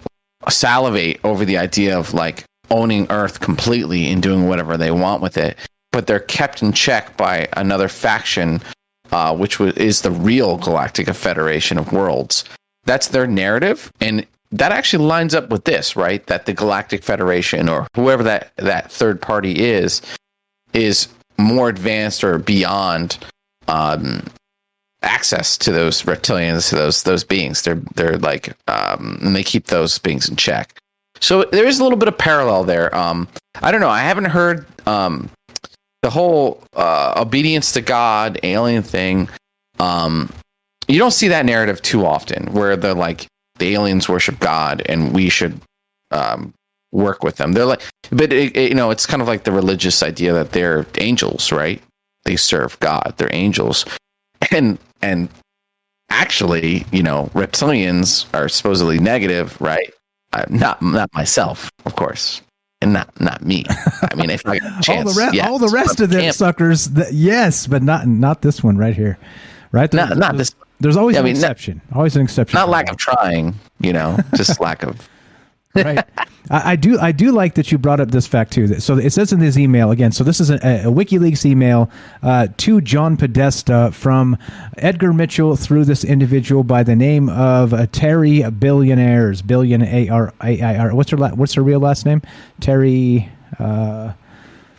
salivate 0.48 1.20
over 1.24 1.44
the 1.44 1.58
idea 1.58 1.98
of 1.98 2.14
like 2.14 2.44
owning 2.70 3.06
Earth 3.10 3.40
completely 3.40 4.10
and 4.10 4.22
doing 4.22 4.48
whatever 4.48 4.76
they 4.76 4.90
want 4.90 5.22
with 5.22 5.36
it. 5.36 5.56
But 5.92 6.06
they're 6.06 6.20
kept 6.20 6.62
in 6.62 6.72
check 6.72 7.16
by 7.16 7.48
another 7.56 7.88
faction, 7.88 8.60
uh, 9.12 9.36
which 9.36 9.58
w- 9.58 9.72
is 9.76 10.02
the 10.02 10.10
real 10.10 10.56
Galactic 10.56 11.08
Federation 11.08 11.78
of 11.78 11.92
Worlds. 11.92 12.44
That's 12.84 13.08
their 13.08 13.26
narrative, 13.26 13.90
and 14.00 14.26
that 14.52 14.72
actually 14.72 15.04
lines 15.04 15.34
up 15.34 15.50
with 15.50 15.64
this, 15.64 15.96
right? 15.96 16.24
That 16.26 16.46
the 16.46 16.52
Galactic 16.52 17.02
Federation 17.02 17.68
or 17.68 17.86
whoever 17.94 18.22
that 18.22 18.52
that 18.56 18.90
third 18.90 19.20
party 19.20 19.52
is 19.64 20.02
is 20.72 21.08
more 21.38 21.68
advanced 21.68 22.24
or 22.24 22.38
beyond 22.38 23.18
um, 23.68 24.22
access 25.02 25.56
to 25.58 25.72
those 25.72 26.02
reptilians, 26.02 26.68
to 26.70 26.76
those 26.76 27.02
those 27.02 27.24
beings. 27.24 27.62
They're 27.62 27.80
they're 27.94 28.18
like 28.18 28.54
um, 28.68 29.18
and 29.22 29.36
they 29.36 29.42
keep 29.42 29.66
those 29.66 29.98
beings 29.98 30.28
in 30.28 30.36
check. 30.36 30.78
So 31.20 31.44
there 31.44 31.66
is 31.66 31.78
a 31.78 31.82
little 31.82 31.98
bit 31.98 32.08
of 32.08 32.18
parallel 32.18 32.64
there. 32.64 32.94
Um, 32.94 33.28
I 33.62 33.70
don't 33.70 33.80
know. 33.80 33.88
I 33.88 34.00
haven't 34.00 34.26
heard 34.26 34.66
um, 34.86 35.30
the 36.02 36.10
whole 36.10 36.62
uh, 36.74 37.14
obedience 37.16 37.72
to 37.72 37.80
God 37.80 38.38
alien 38.42 38.82
thing. 38.82 39.28
Um, 39.78 40.30
you 40.88 40.98
don't 40.98 41.12
see 41.12 41.28
that 41.28 41.46
narrative 41.46 41.80
too 41.82 42.04
often, 42.04 42.52
where 42.52 42.76
the 42.76 42.94
like 42.94 43.26
the 43.58 43.74
aliens 43.74 44.08
worship 44.08 44.38
God 44.40 44.82
and 44.86 45.14
we 45.14 45.28
should 45.28 45.60
um, 46.10 46.52
work 46.94 47.22
with 47.22 47.36
them. 47.36 47.52
They're 47.52 47.66
like, 47.66 47.82
but 48.10 48.32
it, 48.32 48.56
it, 48.56 48.68
you 48.70 48.74
know, 48.74 48.90
it's 48.90 49.04
kind 49.04 49.20
of 49.20 49.28
like 49.28 49.44
the 49.44 49.52
religious 49.52 50.02
idea 50.02 50.32
that 50.32 50.52
they're 50.52 50.86
angels, 50.98 51.52
right? 51.52 51.82
They 52.24 52.36
serve 52.36 52.78
God. 52.80 53.12
They're 53.18 53.34
angels, 53.34 53.84
and 54.50 54.78
and 55.02 55.28
actually, 56.10 56.86
you 56.92 57.02
know, 57.02 57.30
reptilians 57.34 58.26
are 58.32 58.48
supposedly 58.48 58.98
negative, 58.98 59.60
right? 59.60 59.92
Uh, 60.32 60.44
not 60.48 60.80
not 60.80 61.12
myself, 61.14 61.70
of 61.84 61.96
course, 61.96 62.40
and 62.80 62.92
not 62.92 63.20
not 63.20 63.44
me. 63.44 63.64
I 63.68 64.14
mean, 64.14 64.30
if 64.30 64.46
I 64.46 64.58
chance, 64.80 64.88
all 64.88 65.04
the, 65.12 65.20
re- 65.20 65.36
yes, 65.36 65.46
all 65.46 65.58
the 65.58 65.68
rest 65.68 66.00
of 66.00 66.10
them 66.10 66.32
suckers, 66.32 66.88
th- 66.88 67.12
yes, 67.12 67.66
but 67.66 67.82
not 67.82 68.06
not 68.06 68.40
this 68.42 68.62
one 68.62 68.76
right 68.78 68.94
here, 68.96 69.18
right? 69.72 69.92
not 69.92 70.16
not 70.16 70.36
this. 70.36 70.54
There's 70.80 70.96
always 70.96 71.16
an 71.16 71.24
mean, 71.24 71.34
not- 71.34 71.38
exception. 71.52 71.80
always 71.94 72.16
an 72.16 72.22
exception. 72.22 72.56
Not 72.58 72.68
lack 72.68 72.86
that. 72.86 72.92
of 72.92 72.98
trying, 72.98 73.54
you 73.80 73.92
know, 73.92 74.18
just 74.34 74.60
lack 74.60 74.82
of. 74.82 75.08
Right. 75.74 76.04
I, 76.50 76.72
I 76.72 76.76
do. 76.76 76.98
I 76.98 77.12
do 77.12 77.32
like 77.32 77.54
that 77.54 77.72
you 77.72 77.78
brought 77.78 78.00
up 78.00 78.10
this 78.10 78.26
fact 78.26 78.52
too. 78.52 78.80
So 78.80 78.98
it 78.98 79.10
says 79.10 79.32
in 79.32 79.40
his 79.40 79.58
email 79.58 79.90
again. 79.90 80.12
So 80.12 80.24
this 80.24 80.40
is 80.40 80.50
a, 80.50 80.56
a 80.56 80.92
WikiLeaks 80.92 81.44
email 81.44 81.90
uh, 82.22 82.48
to 82.58 82.80
John 82.80 83.16
Podesta 83.16 83.90
from 83.92 84.36
Edgar 84.78 85.12
Mitchell 85.12 85.56
through 85.56 85.86
this 85.86 86.04
individual 86.04 86.64
by 86.64 86.82
the 86.82 86.96
name 86.96 87.28
of 87.28 87.72
uh, 87.72 87.86
Terry 87.92 88.42
Billionaires. 88.50 89.42
Billion 89.42 89.82
A 89.82 90.08
R 90.08 90.32
A 90.42 90.60
I 90.60 90.78
R. 90.78 90.94
What's 90.94 91.10
her 91.10 91.16
la- 91.16 91.34
What's 91.34 91.54
her 91.54 91.62
real 91.62 91.80
last 91.80 92.04
name? 92.04 92.22
Terry. 92.60 93.30
Uh, 93.58 94.12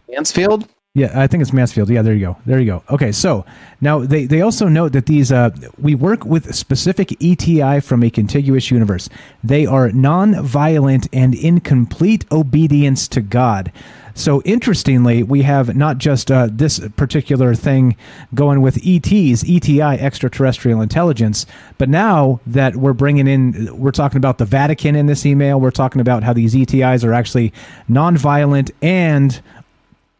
Mansfield? 0.10 0.68
Yeah, 0.96 1.12
I 1.14 1.28
think 1.28 1.42
it's 1.42 1.52
Mansfield. 1.52 1.90
Yeah, 1.90 2.02
there 2.02 2.14
you 2.14 2.26
go. 2.26 2.38
There 2.46 2.58
you 2.58 2.66
go. 2.66 2.84
Okay, 2.90 3.12
so 3.12 3.46
now 3.82 4.00
they, 4.00 4.24
they 4.26 4.40
also 4.40 4.70
note 4.70 4.94
that 4.94 5.08
these 5.08 5.30
uh, 5.30 5.50
we 5.78 5.94
work 5.94 6.24
with 6.26 6.56
specific 6.56 7.22
ETI 7.22 7.82
from 7.82 8.02
a 8.02 8.10
contiguous 8.10 8.72
universe. 8.72 9.10
They 9.44 9.66
are 9.66 9.92
non-violent 9.92 11.10
and 11.12 11.36
in 11.36 11.60
complete 11.60 12.24
obedience 12.32 13.10
to 13.10 13.22
God. 13.22 13.74
So 14.18 14.42
interestingly, 14.44 15.22
we 15.22 15.42
have 15.42 15.76
not 15.76 15.98
just 15.98 16.32
uh, 16.32 16.48
this 16.50 16.80
particular 16.96 17.54
thing 17.54 17.98
going 18.34 18.62
with 18.62 18.78
ETs, 18.78 19.44
ETI, 19.44 20.00
extraterrestrial 20.00 20.80
intelligence, 20.80 21.46
but 21.78 21.90
now 21.90 22.40
that 22.48 22.78
we're 22.78 22.94
bringing 22.94 23.28
in, 23.28 23.78
we're 23.78 23.92
talking 23.92 24.16
about 24.16 24.38
the 24.38 24.46
Vatican 24.46 24.96
in 24.96 25.08
this 25.08 25.26
email. 25.26 25.60
We're 25.60 25.72
talking 25.72 26.00
about 26.00 26.24
how 26.24 26.32
these 26.32 26.56
ETIs 26.56 27.04
are 27.04 27.12
actually 27.12 27.52
non-violent 27.90 28.72
and 28.82 29.42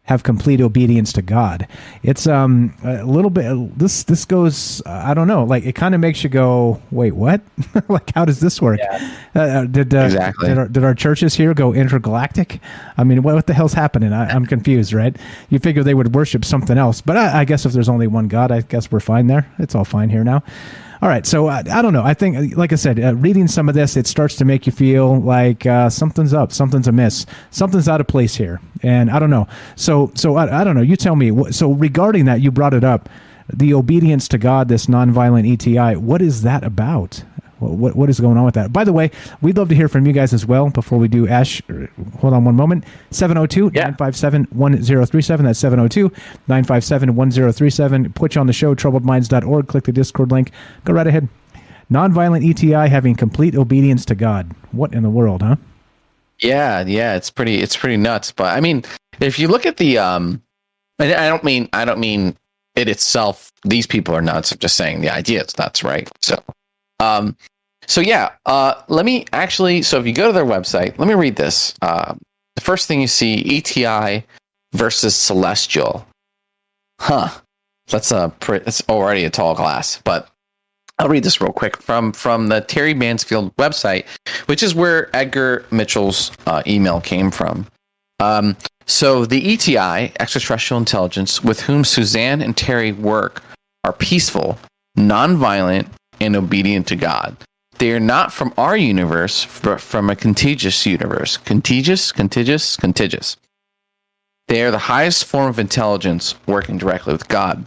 have 0.06 0.22
complete 0.22 0.60
obedience 0.60 1.12
to 1.12 1.22
God. 1.22 1.66
It's 2.02 2.26
um 2.26 2.74
a 2.84 3.04
little 3.04 3.30
bit 3.30 3.78
this 3.78 4.04
this 4.04 4.24
goes 4.24 4.80
uh, 4.86 5.02
I 5.04 5.14
don't 5.14 5.28
know 5.28 5.44
like 5.44 5.64
it 5.66 5.74
kind 5.74 5.94
of 5.94 6.00
makes 6.00 6.22
you 6.24 6.30
go 6.30 6.80
wait 6.90 7.14
what 7.14 7.40
like 7.88 8.12
how 8.14 8.24
does 8.24 8.40
this 8.40 8.60
work? 8.62 8.80
Uh, 8.90 8.98
Uh, 9.36 9.64
did 9.66 9.94
uh, 9.94 9.98
Exactly. 9.98 10.48
did 10.48 10.58
our, 10.58 10.68
did 10.68 10.84
our 10.84 10.94
churches 10.94 11.34
here 11.34 11.52
go 11.54 11.74
intergalactic? 11.74 12.60
I 12.96 13.04
mean 13.04 13.22
what, 13.22 13.34
what 13.34 13.46
the 13.46 13.54
hell's 13.54 13.74
happening? 13.74 14.12
I, 14.12 14.28
I'm 14.30 14.46
confused. 14.46 14.92
Right? 14.92 15.16
You 15.50 15.58
figure 15.58 15.82
they 15.82 15.94
would 15.94 16.14
worship 16.14 16.44
something 16.44 16.78
else, 16.78 17.00
but 17.00 17.16
I, 17.16 17.40
I 17.40 17.44
guess 17.44 17.66
if 17.66 17.72
there's 17.72 17.88
only 17.88 18.06
one 18.06 18.28
God, 18.28 18.50
I 18.50 18.62
guess 18.62 18.90
we're 18.90 19.00
fine 19.00 19.26
there. 19.26 19.46
It's 19.58 19.74
all 19.74 19.84
fine 19.84 20.08
here 20.08 20.24
now. 20.24 20.42
All 21.02 21.08
right, 21.08 21.26
so 21.26 21.48
uh, 21.48 21.62
I 21.70 21.82
don't 21.82 21.92
know. 21.92 22.02
I 22.02 22.14
think, 22.14 22.56
like 22.56 22.72
I 22.72 22.76
said, 22.76 22.98
uh, 22.98 23.14
reading 23.16 23.48
some 23.48 23.68
of 23.68 23.74
this, 23.74 23.96
it 23.96 24.06
starts 24.06 24.36
to 24.36 24.44
make 24.44 24.66
you 24.66 24.72
feel 24.72 25.20
like 25.20 25.66
uh, 25.66 25.90
something's 25.90 26.32
up, 26.32 26.52
something's 26.52 26.88
amiss, 26.88 27.26
something's 27.50 27.88
out 27.88 28.00
of 28.00 28.06
place 28.06 28.34
here, 28.34 28.60
and 28.82 29.10
I 29.10 29.18
don't 29.18 29.30
know. 29.30 29.46
So, 29.76 30.10
so 30.14 30.36
I, 30.36 30.60
I 30.60 30.64
don't 30.64 30.74
know. 30.74 30.82
You 30.82 30.96
tell 30.96 31.16
me. 31.16 31.52
So, 31.52 31.72
regarding 31.72 32.24
that, 32.24 32.40
you 32.40 32.50
brought 32.50 32.72
it 32.72 32.84
up, 32.84 33.08
the 33.52 33.74
obedience 33.74 34.26
to 34.28 34.38
God, 34.38 34.68
this 34.68 34.86
nonviolent 34.86 35.52
ETI. 35.52 35.96
What 35.96 36.22
is 36.22 36.42
that 36.42 36.64
about? 36.64 37.22
What, 37.58 37.96
what, 37.96 38.10
is 38.10 38.20
going 38.20 38.36
on 38.36 38.44
with 38.44 38.54
that? 38.54 38.72
By 38.72 38.84
the 38.84 38.92
way, 38.92 39.10
we'd 39.40 39.56
love 39.56 39.70
to 39.70 39.74
hear 39.74 39.88
from 39.88 40.06
you 40.06 40.12
guys 40.12 40.34
as 40.34 40.44
well 40.44 40.68
before 40.68 40.98
we 40.98 41.08
do 41.08 41.26
Ash. 41.26 41.62
uh, 41.70 41.86
Hold 42.18 42.34
on 42.34 42.44
one 42.44 42.54
moment. 42.54 42.84
702 43.10 43.70
957 43.70 44.46
1037. 44.50 45.46
That's 45.46 45.58
702 45.58 46.08
957 46.48 47.14
1037. 47.14 48.12
Put 48.12 48.34
you 48.34 48.40
on 48.40 48.46
the 48.46 48.52
show, 48.52 48.74
troubledminds.org. 48.74 49.68
Click 49.68 49.84
the 49.84 49.92
Discord 49.92 50.30
link. 50.30 50.50
Go 50.84 50.92
right 50.92 51.06
ahead. 51.06 51.28
Nonviolent 51.90 52.48
ETI 52.48 52.88
having 52.88 53.14
complete 53.14 53.54
obedience 53.54 54.04
to 54.06 54.14
God. 54.14 54.52
What 54.72 54.92
in 54.92 55.02
the 55.02 55.10
world, 55.10 55.42
huh? 55.42 55.56
Yeah, 56.40 56.84
yeah, 56.86 57.14
it's 57.14 57.30
pretty 57.30 57.62
it's 57.62 57.76
pretty 57.76 57.96
nuts. 57.96 58.32
But 58.32 58.56
I 58.56 58.60
mean, 58.60 58.84
if 59.20 59.38
you 59.38 59.48
look 59.48 59.64
at 59.64 59.78
the 59.78 59.98
um 59.98 60.42
I, 60.98 61.14
I 61.14 61.28
don't 61.28 61.44
mean 61.44 61.68
I 61.72 61.84
don't 61.84 62.00
mean 62.00 62.36
it 62.74 62.88
itself, 62.88 63.52
these 63.64 63.86
people 63.86 64.14
are 64.14 64.20
nuts. 64.20 64.52
I'm 64.52 64.58
just 64.58 64.76
saying 64.76 65.00
the 65.00 65.10
idea 65.10 65.42
is 65.42 65.56
nuts, 65.56 65.82
right? 65.82 66.10
So 66.20 66.42
um 67.00 67.36
so 67.86 68.00
yeah, 68.00 68.32
uh 68.46 68.82
let 68.88 69.04
me 69.04 69.26
actually 69.32 69.82
so 69.82 69.98
if 69.98 70.06
you 70.06 70.12
go 70.12 70.26
to 70.26 70.32
their 70.32 70.44
website, 70.44 70.98
let 70.98 71.08
me 71.08 71.14
read 71.14 71.36
this. 71.36 71.74
Uh 71.82 72.14
the 72.56 72.62
first 72.62 72.88
thing 72.88 73.00
you 73.00 73.06
see, 73.06 73.58
ETI 73.58 74.24
versus 74.72 75.14
Celestial. 75.14 76.06
Huh. 77.00 77.28
That's 77.88 78.10
a 78.10 78.32
that's 78.40 78.82
already 78.88 79.24
a 79.24 79.30
tall 79.30 79.54
glass, 79.54 80.00
but 80.02 80.28
I'll 80.98 81.08
read 81.08 81.22
this 81.22 81.40
real 81.40 81.52
quick 81.52 81.76
from 81.76 82.12
from 82.12 82.48
the 82.48 82.62
Terry 82.62 82.94
Mansfield 82.94 83.54
website, 83.56 84.06
which 84.46 84.62
is 84.62 84.74
where 84.74 85.14
Edgar 85.14 85.64
Mitchell's 85.70 86.32
uh, 86.46 86.62
email 86.66 87.00
came 87.00 87.30
from. 87.30 87.66
Um, 88.18 88.56
so 88.86 89.24
the 89.26 89.52
ETI, 89.52 90.12
extraterrestrial 90.18 90.78
intelligence, 90.78 91.44
with 91.44 91.60
whom 91.60 91.84
Suzanne 91.84 92.40
and 92.40 92.56
Terry 92.56 92.92
work, 92.92 93.42
are 93.84 93.92
peaceful, 93.92 94.58
nonviolent, 94.96 95.88
and 96.20 96.36
obedient 96.36 96.86
to 96.88 96.96
God. 96.96 97.36
They 97.78 97.92
are 97.92 98.00
not 98.00 98.32
from 98.32 98.54
our 98.56 98.76
universe, 98.76 99.46
but 99.62 99.80
from 99.80 100.08
a 100.08 100.16
contagious 100.16 100.86
universe. 100.86 101.36
Contagious, 101.36 102.10
contagious, 102.10 102.76
contagious. 102.76 103.36
They 104.48 104.62
are 104.62 104.70
the 104.70 104.78
highest 104.78 105.24
form 105.24 105.48
of 105.48 105.58
intelligence 105.58 106.34
working 106.46 106.78
directly 106.78 107.12
with 107.12 107.28
God. 107.28 107.66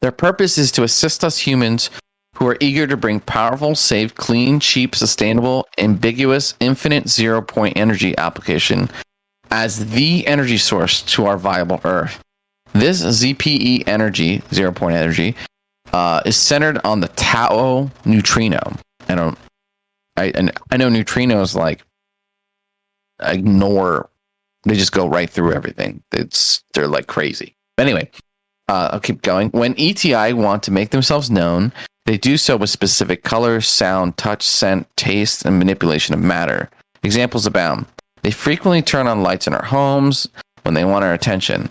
Their 0.00 0.12
purpose 0.12 0.58
is 0.58 0.72
to 0.72 0.82
assist 0.82 1.22
us 1.22 1.38
humans 1.38 1.90
who 2.36 2.46
are 2.48 2.56
eager 2.60 2.86
to 2.86 2.96
bring 2.96 3.20
powerful, 3.20 3.74
safe, 3.74 4.14
clean, 4.14 4.60
cheap, 4.60 4.94
sustainable, 4.94 5.66
ambiguous, 5.78 6.54
infinite 6.60 7.08
zero 7.08 7.40
point 7.40 7.76
energy 7.76 8.16
application 8.18 8.90
as 9.50 9.90
the 9.90 10.26
energy 10.26 10.58
source 10.58 11.02
to 11.02 11.24
our 11.26 11.38
viable 11.38 11.80
Earth. 11.84 12.20
This 12.72 13.02
ZPE 13.02 13.84
energy, 13.86 14.42
zero 14.52 14.72
point 14.72 14.96
energy, 14.96 15.34
uh, 15.92 16.22
is 16.24 16.36
centered 16.36 16.78
on 16.84 17.00
the 17.00 17.08
tau 17.08 17.90
neutrino. 18.04 18.76
I 19.08 19.14
don't, 19.14 19.38
I 20.16 20.32
and 20.34 20.52
I 20.70 20.76
know 20.76 20.88
neutrinos 20.88 21.54
like 21.54 21.84
ignore, 23.22 24.08
they 24.64 24.74
just 24.74 24.92
go 24.92 25.06
right 25.06 25.30
through 25.30 25.52
everything. 25.52 26.02
It's 26.12 26.62
they're 26.74 26.88
like 26.88 27.06
crazy. 27.06 27.54
Anyway, 27.78 28.10
uh, 28.68 28.90
I'll 28.92 29.00
keep 29.00 29.22
going. 29.22 29.50
When 29.50 29.74
ETI 29.78 30.32
want 30.32 30.62
to 30.64 30.70
make 30.70 30.90
themselves 30.90 31.30
known, 31.30 31.72
they 32.06 32.16
do 32.16 32.36
so 32.36 32.56
with 32.56 32.70
specific 32.70 33.22
color, 33.22 33.60
sound, 33.60 34.16
touch, 34.16 34.42
scent, 34.42 34.88
taste, 34.96 35.44
and 35.44 35.58
manipulation 35.58 36.14
of 36.14 36.20
matter. 36.20 36.70
Examples 37.02 37.46
abound. 37.46 37.86
They 38.22 38.30
frequently 38.30 38.82
turn 38.82 39.06
on 39.06 39.22
lights 39.22 39.46
in 39.46 39.54
our 39.54 39.64
homes 39.64 40.28
when 40.62 40.74
they 40.74 40.84
want 40.84 41.04
our 41.04 41.14
attention. 41.14 41.68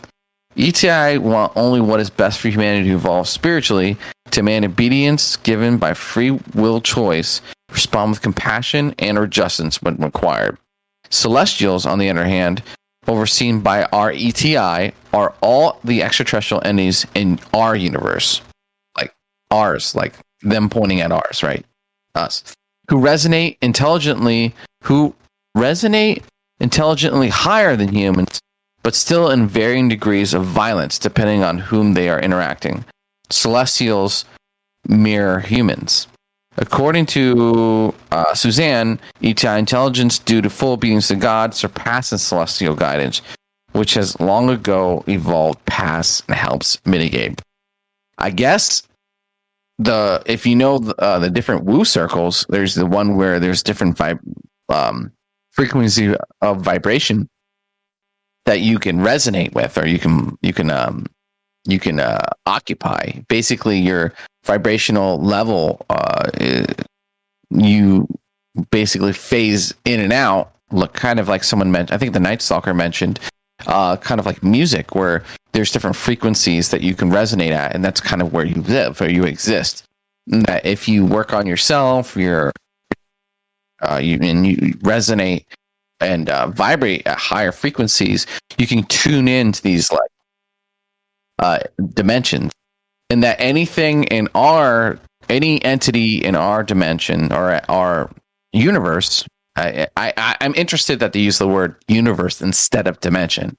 ETI 0.58 1.18
want 1.18 1.51
only 1.56 1.82
what 1.82 1.99
is 1.99 2.10
best 2.10 2.39
for 2.39 2.47
humanity 2.49 2.89
to 2.89 2.95
evolve 2.95 3.28
spiritually, 3.28 3.97
demand 4.32 4.66
obedience 4.66 5.36
given 5.38 5.78
by 5.78 5.93
free 5.93 6.32
will 6.53 6.80
choice, 6.80 7.41
respond 7.72 8.12
with 8.12 8.22
compassion 8.22 8.95
and 8.99 9.18
or 9.18 9.28
justice 9.28 9.82
when 9.82 9.97
required. 9.97 10.58
Celestials, 11.10 11.86
on 11.86 11.99
the 11.99 12.10
other 12.10 12.26
hand, 12.26 12.64
overseen 13.08 13.60
by 13.60 13.84
our 13.86 14.12
ETI, 14.12 14.93
are 15.14 15.34
all 15.41 15.80
the 15.84 16.01
extraterrestrial 16.01 16.62
entities 16.66 17.06
in 17.14 17.39
our 17.53 17.76
universe. 17.76 18.41
Like 18.97 19.14
ours, 19.51 19.93
like 19.93 20.14
them 20.41 20.70
pointing 20.70 21.01
at 21.01 21.12
ours, 21.12 21.43
right? 21.43 21.66
Us. 22.16 22.43
Who 22.89 22.97
resonate 22.97 23.58
intelligently, 23.62 24.56
who 24.84 25.16
resonate 25.58 26.24
intelligently 26.60 27.30
higher 27.30 27.76
than 27.76 27.89
humans, 27.89 28.39
but 28.86 28.93
still 28.93 29.31
in 29.31 29.47
varying 29.47 29.89
degrees 29.89 30.36
of 30.36 30.45
violence 30.45 30.99
depending 30.99 31.41
on 31.41 31.57
whom 31.57 31.95
they 31.95 32.07
are 32.07 32.19
interacting. 32.19 32.86
Celestials 33.31 34.25
mirror 34.88 35.39
humans. 35.39 36.07
According 36.57 37.07
to 37.07 37.95
uh, 38.11 38.36
Suzanne, 38.36 38.99
ETI 39.23 39.57
intelligence, 39.57 40.19
due 40.19 40.39
to 40.39 40.51
full 40.51 40.73
obedience 40.73 41.07
to 41.07 41.15
God, 41.15 41.55
surpasses 41.55 42.21
celestial 42.21 42.75
guidance, 42.75 43.23
which 43.71 43.95
has 43.95 44.19
long 44.19 44.51
ago 44.51 45.03
evolved 45.07 45.65
past 45.65 46.23
and 46.27 46.36
helps 46.36 46.79
mitigate. 46.86 47.41
I 48.19 48.29
guess 48.29 48.83
the 49.79 50.21
if 50.27 50.45
you 50.45 50.55
know 50.55 50.77
the, 50.77 50.95
uh, 51.01 51.17
the 51.17 51.31
different 51.31 51.63
woo 51.63 51.86
circles, 51.86 52.45
there's 52.49 52.75
the 52.75 52.86
one 52.86 53.15
where 53.15 53.39
there's 53.39 53.63
different 53.63 53.99
um, 54.69 55.11
frequency 55.49 56.13
of 56.41 56.61
vibration 56.61 57.27
that 58.45 58.61
you 58.61 58.79
can 58.79 58.99
resonate 58.99 59.53
with, 59.53 59.77
or 59.77 59.87
you 59.87 59.99
can 59.99 60.37
you 60.41 60.53
can 60.53 60.69
um, 60.69 61.05
you 61.65 61.79
can 61.79 61.99
uh, 61.99 62.19
occupy. 62.45 63.11
Basically, 63.27 63.79
your 63.79 64.13
vibrational 64.43 65.19
level, 65.19 65.85
uh, 65.89 66.29
you 67.49 68.07
basically 68.71 69.13
phase 69.13 69.73
in 69.85 69.99
and 69.99 70.13
out. 70.13 70.51
Look, 70.71 70.93
kind 70.93 71.19
of 71.19 71.27
like 71.27 71.43
someone 71.43 71.71
mentioned. 71.71 71.95
I 71.95 71.97
think 71.97 72.13
the 72.13 72.19
Night 72.19 72.41
Stalker 72.41 72.73
mentioned, 72.73 73.19
uh, 73.67 73.97
kind 73.97 74.19
of 74.19 74.25
like 74.25 74.43
music, 74.43 74.95
where 74.95 75.23
there's 75.53 75.71
different 75.71 75.95
frequencies 75.95 76.69
that 76.69 76.81
you 76.81 76.95
can 76.95 77.11
resonate 77.11 77.51
at, 77.51 77.73
and 77.75 77.83
that's 77.83 78.01
kind 78.01 78.21
of 78.21 78.33
where 78.33 78.45
you 78.45 78.61
live 78.63 79.01
or 79.01 79.09
you 79.09 79.23
exist. 79.25 79.83
And 80.31 80.45
that 80.45 80.65
if 80.65 80.87
you 80.87 81.05
work 81.05 81.33
on 81.33 81.45
yourself, 81.45 82.15
you're 82.15 82.51
uh, 83.81 83.99
you 84.01 84.19
and 84.21 84.45
you 84.45 84.57
resonate 84.75 85.45
and 85.99 86.29
uh, 86.29 86.47
vibrate 86.47 87.05
at 87.07 87.17
higher 87.17 87.51
frequencies, 87.51 88.25
you 88.57 88.67
can 88.67 88.83
tune 88.83 89.27
into 89.27 89.61
these 89.61 89.91
like 89.91 90.09
uh, 91.39 91.59
dimensions, 91.93 92.51
and 93.09 93.23
that 93.23 93.39
anything 93.39 94.05
in 94.05 94.27
our 94.35 94.99
any 95.29 95.63
entity 95.63 96.23
in 96.23 96.35
our 96.35 96.63
dimension 96.63 97.31
or 97.31 97.59
our 97.69 98.09
universe, 98.53 99.25
I, 99.55 99.87
I, 99.97 100.13
I 100.17 100.37
I'm 100.41 100.55
interested 100.55 100.99
that 100.99 101.13
they 101.13 101.19
use 101.19 101.37
the 101.37 101.47
word 101.47 101.75
universe 101.87 102.41
instead 102.41 102.87
of 102.87 102.99
dimension. 102.99 103.57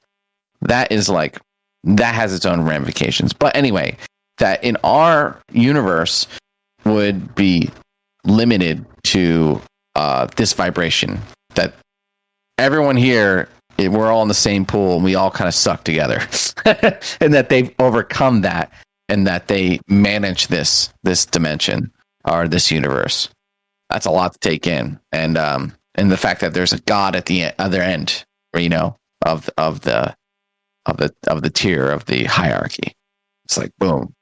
That 0.62 0.90
is 0.90 1.08
like 1.08 1.38
that 1.84 2.14
has 2.14 2.34
its 2.34 2.46
own 2.46 2.62
ramifications. 2.62 3.32
But 3.32 3.54
anyway, 3.56 3.96
that 4.38 4.62
in 4.64 4.76
our 4.84 5.40
universe 5.52 6.26
would 6.84 7.34
be 7.34 7.70
limited 8.24 8.84
to 9.04 9.60
uh, 9.94 10.26
this 10.36 10.52
vibration. 10.52 11.20
That 11.54 11.74
everyone 12.58 12.96
here, 12.96 13.48
we're 13.78 14.10
all 14.10 14.22
in 14.22 14.28
the 14.28 14.34
same 14.34 14.64
pool 14.64 14.96
and 14.96 15.04
we 15.04 15.14
all 15.14 15.30
kind 15.30 15.48
of 15.48 15.54
suck 15.54 15.84
together, 15.84 16.20
and 17.20 17.34
that 17.34 17.48
they've 17.48 17.74
overcome 17.78 18.42
that 18.42 18.72
and 19.08 19.26
that 19.26 19.48
they 19.48 19.80
manage 19.88 20.48
this 20.48 20.92
this 21.02 21.26
dimension 21.26 21.92
or 22.24 22.48
this 22.48 22.70
universe. 22.70 23.28
That's 23.90 24.06
a 24.06 24.10
lot 24.10 24.32
to 24.32 24.38
take 24.38 24.66
in, 24.66 24.98
and 25.12 25.38
um, 25.38 25.72
and 25.94 26.10
the 26.10 26.16
fact 26.16 26.40
that 26.40 26.54
there's 26.54 26.72
a 26.72 26.80
god 26.80 27.14
at 27.14 27.26
the 27.26 27.52
other 27.58 27.82
end, 27.82 28.24
you 28.56 28.68
know, 28.68 28.96
of 29.24 29.48
of 29.58 29.82
the 29.82 30.14
of 30.86 30.96
the 30.96 31.14
of 31.26 31.42
the 31.42 31.50
tier 31.50 31.90
of 31.90 32.06
the 32.06 32.24
hierarchy. 32.24 32.92
It's 33.44 33.58
like 33.58 33.70
boom? 33.78 34.15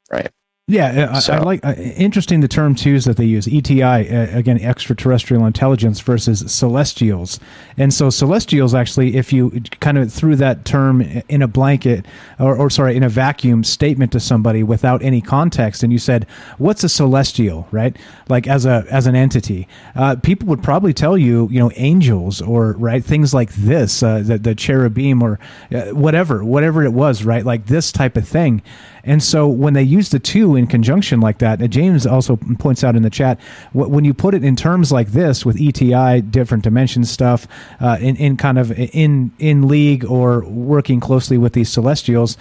Yeah, 0.66 1.10
I, 1.12 1.18
So- 1.18 1.34
I 1.34 1.38
like 1.40 1.62
uh, 1.62 1.74
interesting 1.74 2.40
the 2.40 2.48
term 2.48 2.74
too 2.74 2.94
is 2.94 3.04
that 3.04 3.18
they 3.18 3.26
use 3.26 3.46
ETI 3.46 3.82
uh, 4.08 4.38
again 4.38 4.58
extraterrestrial 4.58 5.44
intelligence 5.44 6.00
versus 6.00 6.42
celestials, 6.50 7.38
and 7.76 7.92
so 7.92 8.08
celestials 8.08 8.74
actually, 8.74 9.16
if 9.16 9.30
you 9.30 9.50
kind 9.80 9.98
of 9.98 10.10
threw 10.10 10.36
that 10.36 10.64
term 10.64 11.02
in 11.28 11.42
a 11.42 11.46
blanket 11.48 12.06
or, 12.40 12.56
or 12.56 12.70
sorry 12.70 12.96
in 12.96 13.02
a 13.02 13.10
vacuum 13.10 13.62
statement 13.62 14.10
to 14.12 14.20
somebody 14.20 14.62
without 14.62 15.02
any 15.02 15.20
context, 15.20 15.82
and 15.82 15.92
you 15.92 15.98
said, 15.98 16.26
"What's 16.56 16.82
a 16.82 16.88
celestial?" 16.88 17.68
Right, 17.70 17.94
like 18.30 18.46
as 18.46 18.64
a 18.64 18.86
as 18.90 19.06
an 19.06 19.14
entity, 19.14 19.68
uh, 19.94 20.16
people 20.16 20.48
would 20.48 20.62
probably 20.62 20.94
tell 20.94 21.18
you, 21.18 21.46
you 21.50 21.58
know, 21.58 21.72
angels 21.76 22.40
or 22.40 22.72
right 22.78 23.04
things 23.04 23.34
like 23.34 23.52
this, 23.52 24.02
uh, 24.02 24.22
the 24.24 24.38
the 24.38 24.54
cherubim 24.54 25.22
or 25.22 25.38
uh, 25.74 25.88
whatever, 25.88 26.42
whatever 26.42 26.82
it 26.82 26.94
was, 26.94 27.22
right, 27.22 27.44
like 27.44 27.66
this 27.66 27.92
type 27.92 28.16
of 28.16 28.26
thing. 28.26 28.62
And 29.04 29.22
so 29.22 29.46
when 29.46 29.74
they 29.74 29.82
use 29.82 30.08
the 30.08 30.18
two 30.18 30.56
in 30.56 30.66
conjunction 30.66 31.20
like 31.20 31.38
that, 31.38 31.60
and 31.60 31.72
James 31.72 32.06
also 32.06 32.36
points 32.58 32.82
out 32.82 32.96
in 32.96 33.02
the 33.02 33.10
chat, 33.10 33.38
when 33.72 34.04
you 34.04 34.14
put 34.14 34.34
it 34.34 34.42
in 34.44 34.56
terms 34.56 34.90
like 34.90 35.08
this 35.08 35.44
with 35.44 35.60
ETI, 35.60 36.22
different 36.22 36.64
dimension 36.64 37.04
stuff, 37.04 37.46
uh, 37.80 37.98
in, 38.00 38.16
in 38.16 38.36
kind 38.36 38.58
of 38.58 38.72
in 38.72 39.32
in 39.38 39.68
league 39.68 40.04
or 40.04 40.44
working 40.44 41.00
closely 41.00 41.38
with 41.38 41.52
these 41.52 41.68
celestials, 41.68 42.36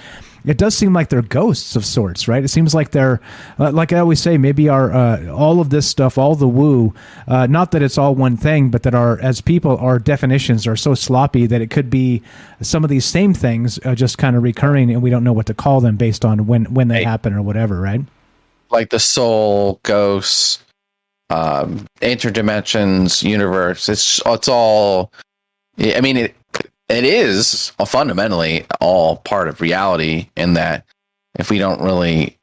it 0.46 0.58
does 0.58 0.76
seem 0.76 0.94
like 0.94 1.10
they're 1.10 1.22
ghosts 1.22 1.76
of 1.76 1.86
sorts, 1.86 2.28
right? 2.28 2.44
It 2.44 2.50
seems 2.50 2.74
like 2.74 2.92
they're, 2.92 3.22
uh, 3.60 3.72
like 3.72 3.94
I 3.94 4.00
always 4.00 4.22
say, 4.22 4.38
maybe 4.38 4.70
our 4.70 4.92
uh, 4.92 5.28
all 5.30 5.60
of 5.60 5.70
this 5.70 5.88
stuff, 5.88 6.18
all 6.18 6.36
the 6.36 6.48
woo, 6.48 6.94
uh, 7.28 7.48
not 7.48 7.72
that 7.72 7.82
it's 7.82 7.98
all 7.98 8.16
one 8.16 8.38
thing, 8.38 8.70
but 8.70 8.84
that 8.84 8.96
our 8.96 9.20
as 9.20 9.42
people, 9.42 9.78
our 9.78 10.00
definitions 10.00 10.68
are 10.68 10.76
so 10.76 10.94
sloppy 10.94 11.46
that 11.48 11.62
it 11.62 11.70
could 11.70 11.90
be 11.90 12.22
some 12.62 12.84
of 12.84 12.90
these 12.90 13.06
same 13.06 13.34
things 13.34 13.80
uh, 13.86 13.96
just 13.96 14.18
kind 14.18 14.36
of 14.36 14.44
recurring, 14.44 14.92
and 14.92 15.02
we 15.02 15.10
don't 15.10 15.24
know 15.24 15.34
what 15.34 15.46
to 15.46 15.54
call 15.54 15.82
them 15.82 15.98
based 15.98 16.26
on 16.26 16.48
when 16.48 16.66
when 16.74 16.88
they 16.88 17.04
happen 17.04 17.34
or 17.34 17.42
whatever, 17.42 17.80
right? 17.80 18.02
like 18.74 18.90
the 18.90 19.00
soul, 19.00 19.80
ghosts, 19.84 20.62
um, 21.30 21.86
interdimensions, 22.02 23.24
universe. 23.24 23.88
It's 23.88 24.20
it's 24.26 24.48
all. 24.50 25.14
I 25.80 26.02
mean, 26.02 26.18
it 26.18 26.36
it 26.90 27.04
is 27.04 27.72
fundamentally 27.86 28.66
all 28.80 29.18
part 29.18 29.48
of 29.48 29.62
reality. 29.62 30.30
In 30.36 30.54
that, 30.54 30.86
if 31.40 31.50
we 31.50 31.58
don't 31.58 31.82
really, 31.82 32.38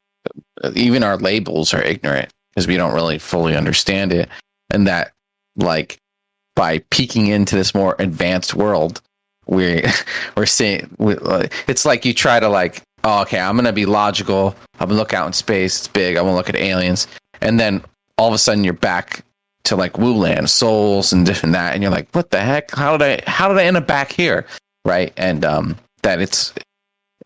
even 0.75 1.03
our 1.03 1.17
labels 1.17 1.75
are 1.75 1.83
ignorant 1.83 2.31
because 2.51 2.67
we 2.67 2.77
don't 2.77 2.95
really 2.95 3.19
fully 3.19 3.57
understand 3.57 4.13
it, 4.13 4.29
and 4.71 4.87
that 4.87 5.13
like 5.57 5.99
by 6.57 6.79
peeking 6.91 7.27
into 7.27 7.57
this 7.57 7.75
more 7.75 7.97
advanced 7.99 8.55
world, 8.55 9.01
we 9.47 9.83
we're 10.37 10.47
seeing. 10.47 10.95
We, 10.99 11.17
it's 11.69 11.85
like 11.85 12.05
you 12.05 12.15
try 12.15 12.41
to 12.41 12.49
like, 12.49 12.83
oh, 13.05 13.23
okay, 13.23 13.41
I'm 13.41 13.57
gonna 13.57 13.73
be 13.73 13.87
logical. 13.87 14.55
I'm 14.79 14.89
gonna 14.89 14.99
look 14.99 15.15
out 15.15 15.27
in 15.27 15.33
space. 15.33 15.79
It's 15.79 15.89
big. 15.89 16.17
I'm 16.17 16.25
gonna 16.25 16.37
look 16.37 16.49
at 16.49 16.57
aliens, 16.57 17.07
and 17.41 17.61
then 17.61 17.83
all 18.17 18.29
of 18.29 18.35
a 18.35 18.39
sudden 18.39 18.65
you're 18.65 18.73
back 18.73 19.25
to 19.65 19.77
like 19.77 19.99
Woo 19.99 20.15
Land, 20.15 20.51
souls, 20.51 21.13
and 21.13 21.27
different 21.27 21.53
that, 21.55 21.75
and 21.75 21.83
you're 21.83 21.93
like, 21.93 22.09
what 22.13 22.31
the 22.31 22.41
heck? 22.41 22.71
How 22.71 22.97
did 22.97 23.21
I? 23.27 23.31
How 23.31 23.49
did 23.49 23.59
I 23.59 23.65
end 23.65 23.77
up 23.77 23.87
back 23.87 24.13
here? 24.13 24.47
Right? 24.85 25.13
And 25.17 25.45
um, 25.45 25.77
that 26.03 26.21
it's 26.21 26.53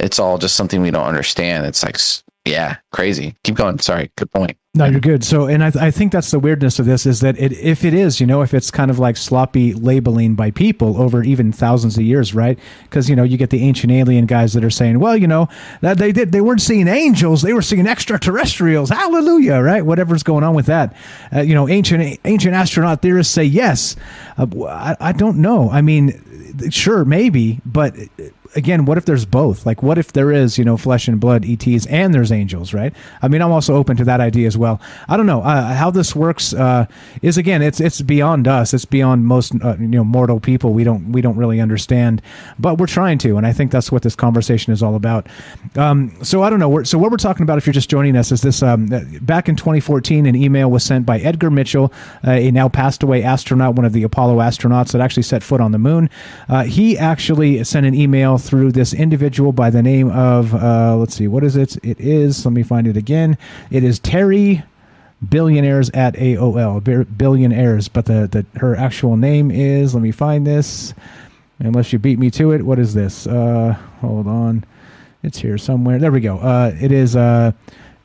it's 0.00 0.18
all 0.18 0.38
just 0.38 0.56
something 0.56 0.82
we 0.82 0.90
don't 0.90 1.06
understand. 1.06 1.66
It's 1.66 1.82
like, 1.84 1.98
yeah, 2.44 2.76
crazy. 2.92 3.34
Keep 3.42 3.54
going. 3.54 3.78
Sorry. 3.78 4.10
Good 4.16 4.30
point. 4.30 4.58
No, 4.76 4.86
you're 4.86 5.00
good. 5.00 5.22
So, 5.22 5.46
and 5.46 5.62
I, 5.62 5.70
I 5.80 5.90
think 5.92 6.10
that's 6.10 6.32
the 6.32 6.40
weirdness 6.40 6.80
of 6.80 6.84
this 6.84 7.06
is 7.06 7.20
that 7.20 7.38
it, 7.38 7.52
if 7.52 7.84
it 7.84 7.94
is, 7.94 8.20
you 8.20 8.26
know, 8.26 8.42
if 8.42 8.52
it's 8.52 8.72
kind 8.72 8.90
of 8.90 8.98
like 8.98 9.16
sloppy 9.16 9.72
labeling 9.72 10.34
by 10.34 10.50
people 10.50 11.00
over 11.00 11.22
even 11.22 11.52
thousands 11.52 11.96
of 11.96 12.02
years, 12.02 12.34
right? 12.34 12.58
Because 12.82 13.08
you 13.08 13.14
know, 13.14 13.22
you 13.22 13.38
get 13.38 13.50
the 13.50 13.62
ancient 13.62 13.92
alien 13.92 14.26
guys 14.26 14.52
that 14.54 14.64
are 14.64 14.70
saying, 14.70 14.98
well, 14.98 15.16
you 15.16 15.28
know, 15.28 15.48
that 15.80 15.98
they 15.98 16.10
did, 16.10 16.32
they 16.32 16.40
weren't 16.40 16.60
seeing 16.60 16.88
angels, 16.88 17.42
they 17.42 17.52
were 17.52 17.62
seeing 17.62 17.86
extraterrestrials. 17.86 18.90
Hallelujah, 18.90 19.60
right? 19.60 19.86
Whatever's 19.86 20.24
going 20.24 20.42
on 20.42 20.54
with 20.54 20.66
that, 20.66 20.94
uh, 21.32 21.40
you 21.40 21.54
know, 21.54 21.68
ancient 21.68 22.18
ancient 22.24 22.54
astronaut 22.54 23.00
theorists 23.00 23.32
say 23.32 23.44
yes. 23.44 23.94
Uh, 24.36 24.46
I, 24.66 24.96
I 25.00 25.12
don't 25.12 25.38
know. 25.38 25.70
I 25.70 25.82
mean, 25.82 26.68
sure, 26.70 27.04
maybe, 27.04 27.60
but 27.64 27.94
again, 28.56 28.84
what 28.84 28.98
if 28.98 29.04
there's 29.04 29.24
both? 29.24 29.66
Like, 29.66 29.82
what 29.82 29.98
if 29.98 30.12
there 30.12 30.30
is, 30.30 30.58
you 30.58 30.64
know, 30.64 30.76
flesh 30.76 31.08
and 31.08 31.20
blood 31.20 31.44
ETs 31.44 31.86
and 31.86 32.14
there's 32.14 32.32
angels, 32.32 32.72
right? 32.72 32.92
I 33.22 33.28
mean, 33.28 33.42
I'm 33.42 33.52
also 33.52 33.74
open 33.74 33.96
to 33.96 34.04
that 34.04 34.20
idea 34.20 34.46
as 34.46 34.56
well. 34.56 34.80
I 35.08 35.16
don't 35.16 35.26
know 35.26 35.42
uh, 35.42 35.74
how 35.74 35.90
this 35.90 36.14
works. 36.14 36.52
Uh, 36.52 36.86
is 37.22 37.36
again, 37.38 37.62
it's 37.62 37.80
it's 37.80 38.00
beyond 38.00 38.48
us. 38.48 38.74
It's 38.74 38.84
beyond 38.84 39.26
most 39.26 39.52
uh, 39.62 39.76
you 39.78 39.88
know 39.88 40.04
mortal 40.04 40.40
people. 40.40 40.72
We 40.72 40.84
don't 40.84 41.12
we 41.12 41.20
don't 41.20 41.36
really 41.36 41.60
understand, 41.60 42.22
but 42.58 42.78
we're 42.78 42.86
trying 42.86 43.18
to, 43.18 43.36
and 43.36 43.46
I 43.46 43.52
think 43.52 43.70
that's 43.70 43.90
what 43.90 44.02
this 44.02 44.14
conversation 44.14 44.72
is 44.72 44.82
all 44.82 44.94
about. 44.94 45.26
Um, 45.76 46.12
so 46.22 46.42
I 46.42 46.50
don't 46.50 46.60
know. 46.60 46.82
So 46.84 46.98
what 46.98 47.10
we're 47.10 47.16
talking 47.16 47.42
about, 47.42 47.58
if 47.58 47.66
you're 47.66 47.72
just 47.72 47.90
joining 47.90 48.16
us, 48.16 48.32
is 48.32 48.42
this 48.42 48.62
um, 48.62 48.86
back 49.20 49.48
in 49.48 49.56
2014, 49.56 50.26
an 50.26 50.36
email 50.36 50.70
was 50.70 50.84
sent 50.84 51.06
by 51.06 51.18
Edgar 51.18 51.50
Mitchell, 51.50 51.92
uh, 52.26 52.32
a 52.32 52.50
now 52.50 52.68
passed 52.68 53.02
away 53.02 53.22
astronaut, 53.22 53.74
one 53.74 53.84
of 53.84 53.92
the 53.92 54.02
Apollo 54.02 54.38
astronauts 54.38 54.92
that 54.92 55.00
actually 55.00 55.22
set 55.22 55.42
foot 55.42 55.60
on 55.60 55.72
the 55.72 55.78
moon. 55.78 56.10
Uh, 56.48 56.64
he 56.64 56.96
actually 56.98 57.62
sent 57.64 57.86
an 57.86 57.94
email 57.94 58.38
through 58.44 58.72
this 58.72 58.94
individual 58.94 59.52
by 59.52 59.70
the 59.70 59.82
name 59.82 60.10
of 60.10 60.54
uh, 60.54 60.96
let's 60.96 61.14
see, 61.14 61.26
what 61.26 61.42
is 61.44 61.56
it? 61.56 61.76
It 61.84 62.00
is. 62.00 62.44
Let 62.44 62.52
me 62.52 62.62
find 62.62 62.86
it 62.86 62.96
again. 62.96 63.38
It 63.70 63.82
is 63.82 63.98
Terry 63.98 64.62
billionaires 65.28 65.90
at 65.90 66.14
AOL 66.14 67.16
billionaires, 67.16 67.88
but 67.88 68.06
the, 68.06 68.28
the 68.28 68.58
her 68.58 68.76
actual 68.76 69.16
name 69.16 69.50
is. 69.50 69.94
Let 69.94 70.02
me 70.02 70.12
find 70.12 70.46
this. 70.46 70.94
Unless 71.58 71.92
you 71.92 71.98
beat 71.98 72.18
me 72.18 72.30
to 72.32 72.52
it, 72.52 72.62
what 72.62 72.78
is 72.78 72.94
this? 72.94 73.26
Uh, 73.26 73.76
hold 74.00 74.26
on, 74.26 74.64
it's 75.22 75.38
here 75.38 75.56
somewhere. 75.56 75.98
There 75.98 76.12
we 76.12 76.20
go. 76.20 76.38
Uh, 76.38 76.74
it 76.80 76.92
is 76.92 77.16
uh, 77.16 77.52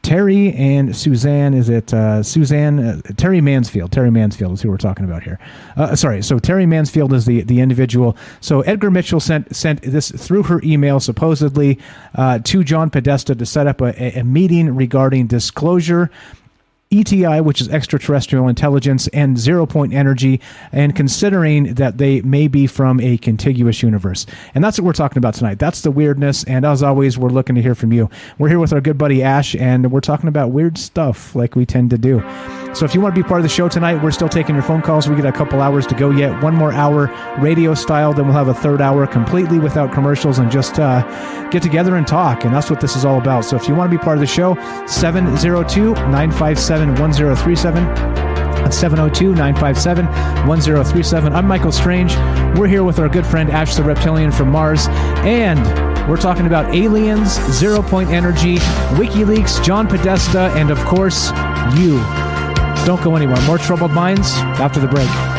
Terry 0.09 0.53
and 0.55 0.95
Suzanne. 0.95 1.53
Is 1.53 1.69
it 1.69 1.93
uh, 1.93 2.23
Suzanne 2.23 2.79
uh, 2.79 3.01
Terry 3.15 3.41
Mansfield? 3.41 3.91
Terry 3.91 4.09
Mansfield 4.09 4.53
is 4.53 4.61
who 4.63 4.71
we're 4.71 4.77
talking 4.77 5.05
about 5.05 5.21
here. 5.21 5.37
Uh, 5.77 5.95
sorry, 5.95 6.23
so 6.23 6.39
Terry 6.39 6.65
Mansfield 6.65 7.13
is 7.13 7.27
the 7.27 7.43
the 7.43 7.59
individual. 7.59 8.17
So 8.41 8.61
Edgar 8.61 8.89
Mitchell 8.89 9.19
sent 9.19 9.55
sent 9.55 9.83
this 9.83 10.09
through 10.09 10.43
her 10.43 10.61
email 10.63 10.99
supposedly 10.99 11.77
uh, 12.15 12.39
to 12.39 12.63
John 12.63 12.89
Podesta 12.89 13.35
to 13.35 13.45
set 13.45 13.67
up 13.67 13.81
a, 13.81 14.17
a 14.17 14.23
meeting 14.23 14.75
regarding 14.75 15.27
disclosure 15.27 16.09
ETI, 16.91 17.39
which 17.41 17.61
is 17.61 17.69
extraterrestrial 17.69 18.47
intelligence, 18.47 19.07
and 19.09 19.37
zero 19.37 19.67
point 19.67 19.93
energy, 19.93 20.41
and 20.71 20.95
considering 20.95 21.75
that 21.75 21.99
they 21.99 22.19
may 22.21 22.47
be 22.47 22.65
from 22.65 22.99
a 22.99 23.15
contiguous 23.19 23.83
universe. 23.83 24.25
And 24.55 24.63
that's 24.63 24.79
what 24.79 24.85
we're 24.85 24.93
talking 24.93 25.19
about 25.19 25.35
tonight. 25.35 25.59
That's 25.59 25.81
the 25.81 25.91
weirdness. 25.91 26.43
And 26.45 26.65
as 26.65 26.81
always, 26.81 27.15
we're 27.15 27.29
looking 27.29 27.53
to 27.55 27.61
hear 27.61 27.75
from 27.75 27.93
you. 27.93 28.09
We're 28.39 28.49
here 28.49 28.57
with 28.57 28.73
our 28.73 28.81
good 28.81 28.97
buddy 28.97 29.21
Ash, 29.21 29.55
and 29.55 29.91
we're 29.91 30.01
talking 30.01 30.29
about 30.29 30.49
weird 30.49 30.79
stuff 30.79 31.35
like 31.35 31.55
we 31.55 31.63
tend 31.63 31.91
to 31.91 31.99
do. 31.99 32.21
So 32.73 32.85
if 32.85 32.93
you 32.93 33.01
want 33.01 33.15
to 33.15 33.21
be 33.21 33.27
part 33.27 33.39
of 33.39 33.43
the 33.43 33.49
show 33.49 33.67
tonight, 33.67 33.95
we're 33.95 34.11
still 34.11 34.29
taking 34.29 34.53
your 34.53 34.63
phone 34.63 34.83
calls. 34.83 35.09
We 35.09 35.15
got 35.15 35.25
a 35.25 35.31
couple 35.31 35.59
hours 35.59 35.87
to 35.87 35.95
go 35.95 36.11
yet. 36.11 36.43
One 36.43 36.55
more 36.55 36.71
hour 36.71 37.07
radio 37.39 37.73
style, 37.73 38.13
then 38.13 38.25
we'll 38.25 38.35
have 38.35 38.47
a 38.47 38.53
third 38.53 38.79
hour 38.79 39.07
completely 39.07 39.57
without 39.57 39.91
commercials 39.91 40.37
and 40.37 40.51
just 40.51 40.79
uh, 40.79 41.01
get 41.49 41.63
together 41.63 41.95
and 41.95 42.05
talk. 42.05 42.45
And 42.45 42.53
that's 42.53 42.69
what 42.69 42.79
this 42.79 42.95
is 42.95 43.05
all 43.05 43.17
about. 43.17 43.43
So 43.43 43.55
if 43.55 43.67
you 43.67 43.73
want 43.73 43.91
to 43.91 43.97
be 43.97 44.01
part 44.01 44.17
of 44.17 44.21
the 44.21 44.27
show, 44.27 44.53
702 44.85 45.93
957 45.93 46.89
1037. 46.89 47.83
That's 48.63 48.77
702 48.77 49.33
957 49.33 50.05
1037. 50.47 51.33
I'm 51.33 51.47
Michael 51.47 51.71
Strange. 51.71 52.15
We're 52.57 52.67
here 52.67 52.83
with 52.83 52.99
our 52.99 53.09
good 53.09 53.25
friend 53.25 53.49
Ash 53.49 53.75
the 53.75 53.83
Reptilian 53.83 54.31
from 54.31 54.51
Mars. 54.51 54.87
And 55.25 55.59
we're 56.07 56.17
talking 56.17 56.45
about 56.45 56.75
aliens, 56.75 57.31
zero 57.51 57.81
point 57.81 58.09
energy, 58.09 58.57
WikiLeaks, 58.95 59.63
John 59.63 59.87
Podesta, 59.87 60.51
and 60.55 60.69
of 60.69 60.77
course, 60.85 61.31
you. 61.75 62.28
Don't 62.85 63.01
go 63.03 63.15
anywhere. 63.15 63.41
More 63.45 63.57
troubled 63.57 63.91
minds 63.91 64.33
after 64.59 64.79
the 64.79 64.87
break. 64.87 65.38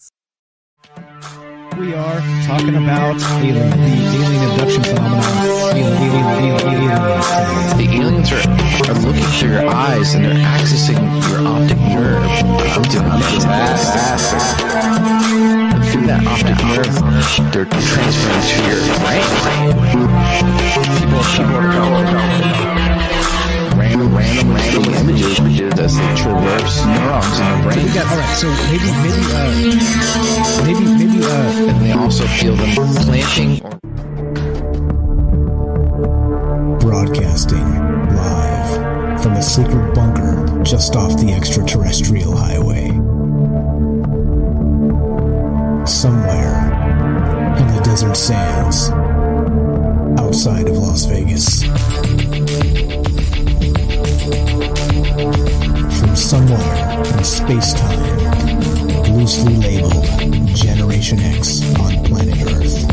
We 1.81 1.95
are 1.95 2.21
talking 2.45 2.75
about 2.75 3.19
alien, 3.41 3.71
the 3.71 3.75
alien 4.13 4.51
abduction 4.51 4.83
phenomenon. 4.83 5.23
Alien, 5.73 5.97
alien, 5.97 6.61
alien. 6.61 7.01
The 7.75 7.87
aliens 7.97 8.29
are, 8.31 8.45
are 8.87 8.99
looking 9.01 9.25
through 9.39 9.53
your 9.53 9.67
eyes 9.67 10.13
and 10.13 10.23
they're 10.23 10.45
accessing 10.45 11.01
your 11.27 11.41
optic 11.41 11.79
nerve. 11.79 12.21
Through 15.89 16.05
that 16.05 16.21
optic 16.29 16.61
nerve, 16.69 16.93
they're 17.51 17.65
transferring 17.65 18.45
to 18.45 18.57
your 18.69 18.81
brain. 19.01 19.25
People, 20.99 21.23
people 21.33 22.70
random, 24.07 24.53
random, 24.53 24.83
random 24.83 25.09
images 25.09 25.79
as 25.79 25.95
they 25.97 26.15
traverse 26.15 26.85
neurons 26.85 27.39
in 27.39 27.45
the 27.51 27.57
brain. 27.63 27.93
Got 27.93 28.07
all 28.11 28.17
right. 28.17 28.35
So 28.35 28.47
maybe, 28.69 28.89
maybe, 29.01 29.23
uh, 29.33 29.51
maybe, 30.63 30.85
maybe, 30.97 31.19
uh, 31.25 31.69
and 31.69 31.77
they 31.85 31.91
also 31.91 32.25
feel 32.27 32.55
them 32.55 32.71
planting 32.75 33.61
or 33.63 33.79
Broadcasting 36.79 37.67
live 38.15 39.21
from 39.21 39.33
a 39.33 39.41
secret 39.41 39.93
bunker 39.93 40.63
just 40.63 40.95
off 40.95 41.19
the 41.19 41.33
extraterrestrial 41.33 42.35
highway. 42.35 42.87
Somewhere 45.85 46.71
in 47.57 47.67
the 47.75 47.81
desert 47.83 48.15
sands 48.15 48.89
outside 50.19 50.67
of 50.67 50.77
Las 50.77 51.05
Vegas. 51.05 51.63
somewhere 56.21 57.03
in 57.17 57.23
space 57.23 57.73
time, 57.73 58.59
loosely 59.15 59.55
labeled 59.55 60.05
Generation 60.55 61.19
X 61.19 61.63
on 61.79 62.03
planet 62.05 62.39
Earth. 62.43 62.87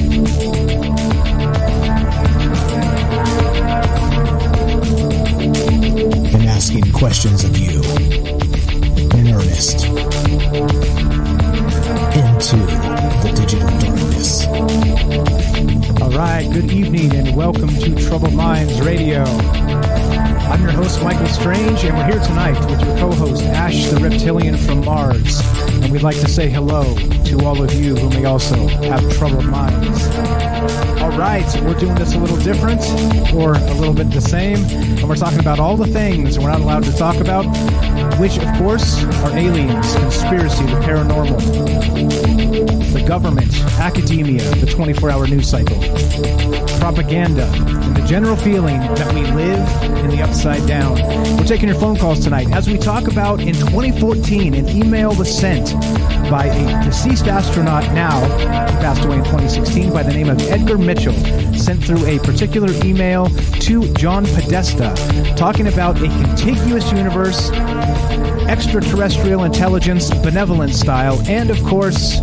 and 6.35 6.49
asking 6.49 6.91
questions 6.93 7.45
of 7.45 7.57
you 7.59 7.81
in 9.18 9.29
earnest 9.29 9.85
into 12.16 12.57
the 12.57 13.33
digital 13.37 13.68
darkness. 13.79 14.47
all 16.01 16.11
right. 16.11 16.49
Good 16.51 16.72
evening 16.72 17.14
and 17.14 17.37
welcome 17.37 17.68
to 17.68 17.95
Troubled 18.07 18.33
Minds 18.33 18.81
Radio. 18.81 19.24
I'm 20.49 20.63
your 20.63 20.73
host, 20.73 21.03
Michael 21.03 21.27
Strange, 21.27 21.85
and 21.85 21.95
we're 21.95 22.07
here 22.07 22.25
tonight 22.25 22.59
with 22.71 22.81
your 22.81 22.97
co-host, 22.97 23.45
Ash 23.45 23.87
the 23.89 24.01
Reptilian 24.01 24.57
from 24.57 24.83
Mars. 24.83 25.43
And 25.83 25.93
we'd 25.93 26.03
like 26.03 26.19
to 26.21 26.29
say 26.29 26.49
hello 26.49 26.97
to 27.25 27.45
all 27.45 27.63
of 27.63 27.75
you 27.75 27.95
who 27.95 28.09
may 28.09 28.25
also 28.25 28.67
have 28.67 29.13
troubled 29.19 29.45
minds. 29.45 30.58
All 30.59 31.17
right, 31.17 31.47
we're 31.63 31.79
doing 31.79 31.95
this 31.95 32.15
a 32.15 32.19
little 32.19 32.37
different 32.39 32.81
or 33.33 33.53
a 33.53 33.75
little 33.75 33.95
bit 33.95 34.11
the 34.11 34.21
same, 34.21 34.57
and 34.65 35.09
we're 35.09 35.15
talking 35.15 35.39
about 35.39 35.61
all 35.61 35.77
the 35.77 35.87
things 35.87 36.37
we're 36.37 36.51
not 36.51 36.61
allowed 36.61 36.83
to 36.83 36.97
talk 36.97 37.15
about, 37.17 37.45
which, 38.19 38.39
of 38.39 38.59
course, 38.59 39.05
are 39.05 39.39
aliens, 39.39 39.95
conspiracy, 39.95 40.65
the 40.65 40.81
paranormal, 40.81 41.39
the 42.93 43.05
government, 43.07 43.55
academia, 43.79 44.43
the 44.57 44.67
24 44.67 45.11
hour 45.11 45.29
news 45.29 45.49
cycle, 45.49 45.79
propaganda, 46.81 47.47
and 47.47 47.97
the 47.97 48.05
general 48.05 48.35
feeling 48.35 48.81
that 48.81 49.15
we 49.15 49.23
live 49.31 49.69
in 50.05 50.11
the 50.11 50.21
upside 50.21 50.67
down. 50.67 50.95
We're 51.37 51.45
taking 51.45 51.69
your 51.69 51.79
phone 51.79 51.97
calls 51.97 52.19
tonight 52.19 52.51
as 52.51 52.69
we 52.69 52.79
talk 52.79 53.07
about 53.07 53.39
in 53.41 53.55
2014 53.55 54.55
an 54.55 54.69
email 54.69 55.15
was 55.15 55.33
sent 55.33 55.69
by 56.31 56.47
a 56.47 56.85
deceased 56.85 57.27
astronaut 57.27 57.85
now, 57.95 58.21
he 58.66 58.77
passed 58.81 59.05
away 59.05 59.16
in 59.16 59.25
2016, 59.25 59.93
by 59.93 60.03
the 60.03 60.12
name 60.12 60.29
of 60.29 60.41
Edgar 60.43 60.79
Mitchell, 60.79 61.14
sent 61.55 61.83
through 61.83 62.05
a 62.07 62.19
particular 62.19 62.73
email 62.85 63.27
to 63.61 63.93
John 63.95 64.25
Podesta 64.27 64.95
talking 65.37 65.69
about 65.69 65.97
a 65.99 66.09
contiguous 66.09 66.91
universe 66.93 67.51
extraterrestrial 68.49 69.45
intelligence, 69.45 70.11
benevolent 70.23 70.75
style, 70.75 71.21
and 71.29 71.51
of 71.51 71.62
course, 71.64 72.21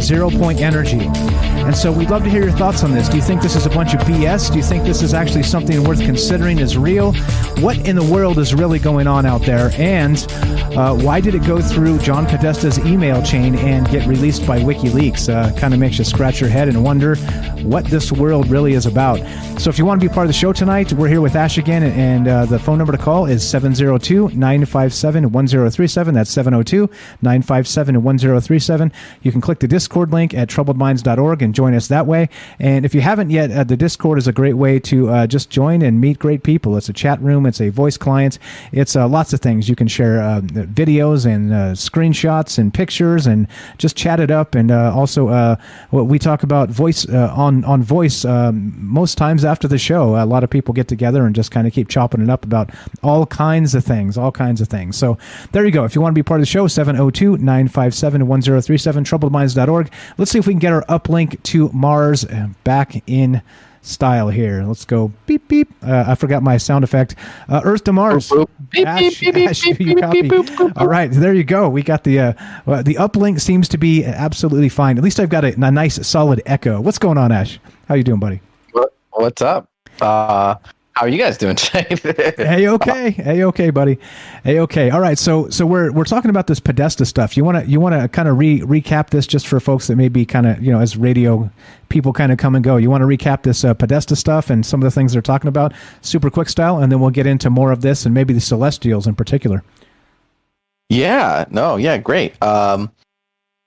zero 0.00 0.30
point 0.30 0.60
energy. 0.60 1.08
And 1.64 1.76
so 1.76 1.92
we'd 1.92 2.10
love 2.10 2.24
to 2.24 2.30
hear 2.30 2.42
your 2.42 2.52
thoughts 2.52 2.82
on 2.82 2.92
this. 2.92 3.08
Do 3.08 3.16
you 3.16 3.22
think 3.22 3.40
this 3.40 3.54
is 3.54 3.66
a 3.66 3.70
bunch 3.70 3.94
of 3.94 4.00
BS? 4.00 4.50
Do 4.50 4.56
you 4.56 4.64
think 4.64 4.84
this 4.84 5.00
is 5.00 5.14
actually 5.14 5.44
something 5.44 5.84
worth 5.84 6.00
considering 6.00 6.58
as 6.58 6.76
real? 6.76 7.12
What 7.60 7.78
in 7.88 7.94
the 7.94 8.02
world 8.04 8.38
is 8.38 8.52
really 8.52 8.80
going 8.80 9.06
on 9.06 9.26
out 9.26 9.42
there? 9.42 9.70
And 9.74 10.18
uh, 10.76 10.96
why 10.96 11.20
did 11.20 11.34
it 11.34 11.46
go 11.46 11.60
through 11.60 11.98
John 12.00 12.26
Podesta's 12.26 12.78
email 12.80 13.22
chain 13.22 13.54
and 13.54 13.88
get 13.90 14.06
released 14.08 14.46
by 14.46 14.58
WikiLeaks? 14.58 15.32
Uh, 15.32 15.56
kind 15.58 15.72
of 15.72 15.78
makes 15.78 15.98
you 15.98 16.04
scratch 16.04 16.40
your 16.40 16.50
head 16.50 16.68
and 16.68 16.82
wonder 16.82 17.14
what 17.62 17.84
this 17.84 18.10
world 18.10 18.48
really 18.48 18.74
is 18.74 18.86
about. 18.86 19.18
So 19.60 19.70
if 19.70 19.78
you 19.78 19.84
want 19.84 20.00
to 20.00 20.08
be 20.08 20.12
part 20.12 20.24
of 20.24 20.28
the 20.28 20.38
show 20.38 20.52
tonight, 20.52 20.92
we're 20.92 21.08
here 21.08 21.20
with 21.20 21.36
Ash 21.36 21.58
again, 21.58 21.84
and 21.84 22.26
uh, 22.26 22.46
the 22.46 22.58
phone 22.58 22.78
number 22.78 22.92
to 22.92 22.98
call 22.98 23.26
is 23.26 23.48
702 23.48 24.30
957 24.30 25.30
1037. 25.30 26.14
That's 26.14 26.30
702 26.30 26.90
957 27.22 28.02
1037. 28.02 28.92
You 29.22 29.30
can 29.30 29.40
click 29.40 29.60
the 29.60 29.68
Discord 29.68 30.10
link 30.10 30.34
at 30.34 30.48
troubledminds.org 30.48 31.42
and 31.42 31.51
join 31.52 31.74
us 31.74 31.88
that 31.88 32.06
way. 32.06 32.28
And 32.58 32.84
if 32.84 32.94
you 32.94 33.00
haven't 33.00 33.30
yet, 33.30 33.50
uh, 33.50 33.64
the 33.64 33.76
Discord 33.76 34.18
is 34.18 34.26
a 34.26 34.32
great 34.32 34.54
way 34.54 34.78
to 34.80 35.08
uh, 35.10 35.26
just 35.26 35.50
join 35.50 35.82
and 35.82 36.00
meet 36.00 36.18
great 36.18 36.42
people. 36.42 36.76
It's 36.76 36.88
a 36.88 36.92
chat 36.92 37.20
room, 37.20 37.46
it's 37.46 37.60
a 37.60 37.68
voice 37.68 37.96
client, 37.96 38.38
it's 38.72 38.96
uh, 38.96 39.08
lots 39.08 39.32
of 39.32 39.40
things. 39.40 39.68
You 39.68 39.76
can 39.76 39.88
share 39.88 40.22
uh, 40.22 40.40
videos 40.40 41.26
and 41.26 41.52
uh, 41.52 41.56
screenshots 41.72 42.58
and 42.58 42.72
pictures 42.72 43.26
and 43.26 43.46
just 43.78 43.96
chat 43.96 44.20
it 44.20 44.30
up. 44.30 44.54
And 44.54 44.70
uh, 44.70 44.94
also, 44.94 45.56
what 45.90 46.06
we 46.06 46.18
talk 46.18 46.42
about 46.42 46.70
voice 46.70 47.06
on 47.08 47.64
on 47.64 47.82
voice 47.82 48.24
um, 48.24 48.74
most 48.78 49.18
times 49.18 49.44
after 49.44 49.68
the 49.68 49.78
show. 49.78 50.16
A 50.16 50.26
lot 50.26 50.44
of 50.44 50.50
people 50.50 50.74
get 50.74 50.88
together 50.88 51.26
and 51.26 51.34
just 51.34 51.50
kind 51.50 51.66
of 51.66 51.72
keep 51.72 51.88
chopping 51.88 52.22
it 52.22 52.30
up 52.30 52.44
about 52.44 52.70
all 53.02 53.26
kinds 53.26 53.74
of 53.74 53.84
things, 53.84 54.16
all 54.16 54.32
kinds 54.32 54.60
of 54.60 54.68
things. 54.68 54.96
So 54.96 55.18
there 55.52 55.64
you 55.64 55.70
go. 55.70 55.84
If 55.84 55.94
you 55.94 56.00
want 56.00 56.12
to 56.12 56.18
be 56.18 56.22
part 56.22 56.40
of 56.40 56.42
the 56.42 56.46
show, 56.46 56.66
702 56.66 57.38
957 57.38 58.26
1037, 58.26 59.04
troubledminds.org. 59.04 59.90
Let's 60.18 60.30
see 60.30 60.38
if 60.38 60.46
we 60.46 60.52
can 60.52 60.60
get 60.60 60.72
our 60.72 60.84
uplink 60.86 61.41
to 61.44 61.68
Mars 61.72 62.24
uh, 62.24 62.48
back 62.64 63.02
in 63.06 63.42
style 63.82 64.28
here. 64.28 64.62
Let's 64.62 64.84
go 64.84 65.12
beep 65.26 65.48
beep. 65.48 65.68
Uh, 65.82 66.04
I 66.06 66.14
forgot 66.14 66.42
my 66.42 66.56
sound 66.56 66.84
effect. 66.84 67.16
Uh, 67.48 67.60
Earth 67.64 67.84
to 67.84 67.92
Mars. 67.92 68.32
Ash, 68.76 69.22
Ash, 69.26 69.64
you 69.66 69.96
copy. 69.96 70.30
All 70.76 70.86
right, 70.86 71.10
there 71.10 71.34
you 71.34 71.44
go. 71.44 71.68
We 71.68 71.82
got 71.82 72.04
the 72.04 72.20
uh, 72.20 72.32
uh, 72.66 72.82
the 72.82 72.94
uplink 72.94 73.40
seems 73.40 73.68
to 73.68 73.78
be 73.78 74.04
absolutely 74.04 74.68
fine. 74.68 74.98
At 74.98 75.04
least 75.04 75.20
I've 75.20 75.28
got 75.28 75.44
a, 75.44 75.52
a 75.54 75.70
nice 75.70 76.06
solid 76.06 76.42
echo. 76.46 76.80
What's 76.80 76.98
going 76.98 77.18
on, 77.18 77.32
Ash? 77.32 77.58
How 77.88 77.96
you 77.96 78.04
doing, 78.04 78.20
buddy? 78.20 78.40
Well, 78.72 78.88
what's 79.10 79.42
up? 79.42 79.68
How 80.94 81.06
are 81.06 81.08
you 81.08 81.16
guys 81.16 81.38
doing 81.38 81.56
today? 81.56 81.96
hey, 82.36 82.68
okay, 82.68 83.12
hey, 83.12 83.44
okay, 83.44 83.70
buddy, 83.70 83.98
hey, 84.44 84.58
okay. 84.60 84.90
All 84.90 85.00
right, 85.00 85.16
so 85.16 85.48
so 85.48 85.64
we're 85.64 85.90
we're 85.90 86.04
talking 86.04 86.28
about 86.28 86.48
this 86.48 86.60
Podesta 86.60 87.06
stuff. 87.06 87.34
You 87.34 87.44
want 87.44 87.64
to 87.64 87.70
you 87.70 87.80
want 87.80 87.94
to 87.94 88.08
kind 88.08 88.28
of 88.28 88.36
re 88.36 88.60
recap 88.60 89.08
this 89.08 89.26
just 89.26 89.46
for 89.46 89.58
folks 89.58 89.86
that 89.86 89.96
maybe 89.96 90.26
kind 90.26 90.46
of 90.46 90.62
you 90.62 90.70
know 90.70 90.80
as 90.80 90.96
radio 90.96 91.50
people 91.88 92.12
kind 92.12 92.30
of 92.30 92.36
come 92.36 92.54
and 92.54 92.62
go. 92.62 92.76
You 92.76 92.90
want 92.90 93.00
to 93.00 93.06
recap 93.06 93.42
this 93.42 93.64
uh, 93.64 93.72
Podesta 93.72 94.16
stuff 94.16 94.50
and 94.50 94.66
some 94.66 94.80
of 94.80 94.84
the 94.84 94.90
things 94.90 95.14
they're 95.14 95.22
talking 95.22 95.48
about, 95.48 95.72
super 96.02 96.30
quick 96.30 96.50
style, 96.50 96.78
and 96.78 96.92
then 96.92 97.00
we'll 97.00 97.10
get 97.10 97.26
into 97.26 97.48
more 97.48 97.72
of 97.72 97.80
this 97.80 98.04
and 98.04 98.14
maybe 98.14 98.34
the 98.34 98.40
Celestials 98.40 99.06
in 99.06 99.14
particular. 99.14 99.64
Yeah, 100.90 101.46
no, 101.50 101.76
yeah, 101.76 101.96
great. 101.96 102.40
Um, 102.42 102.92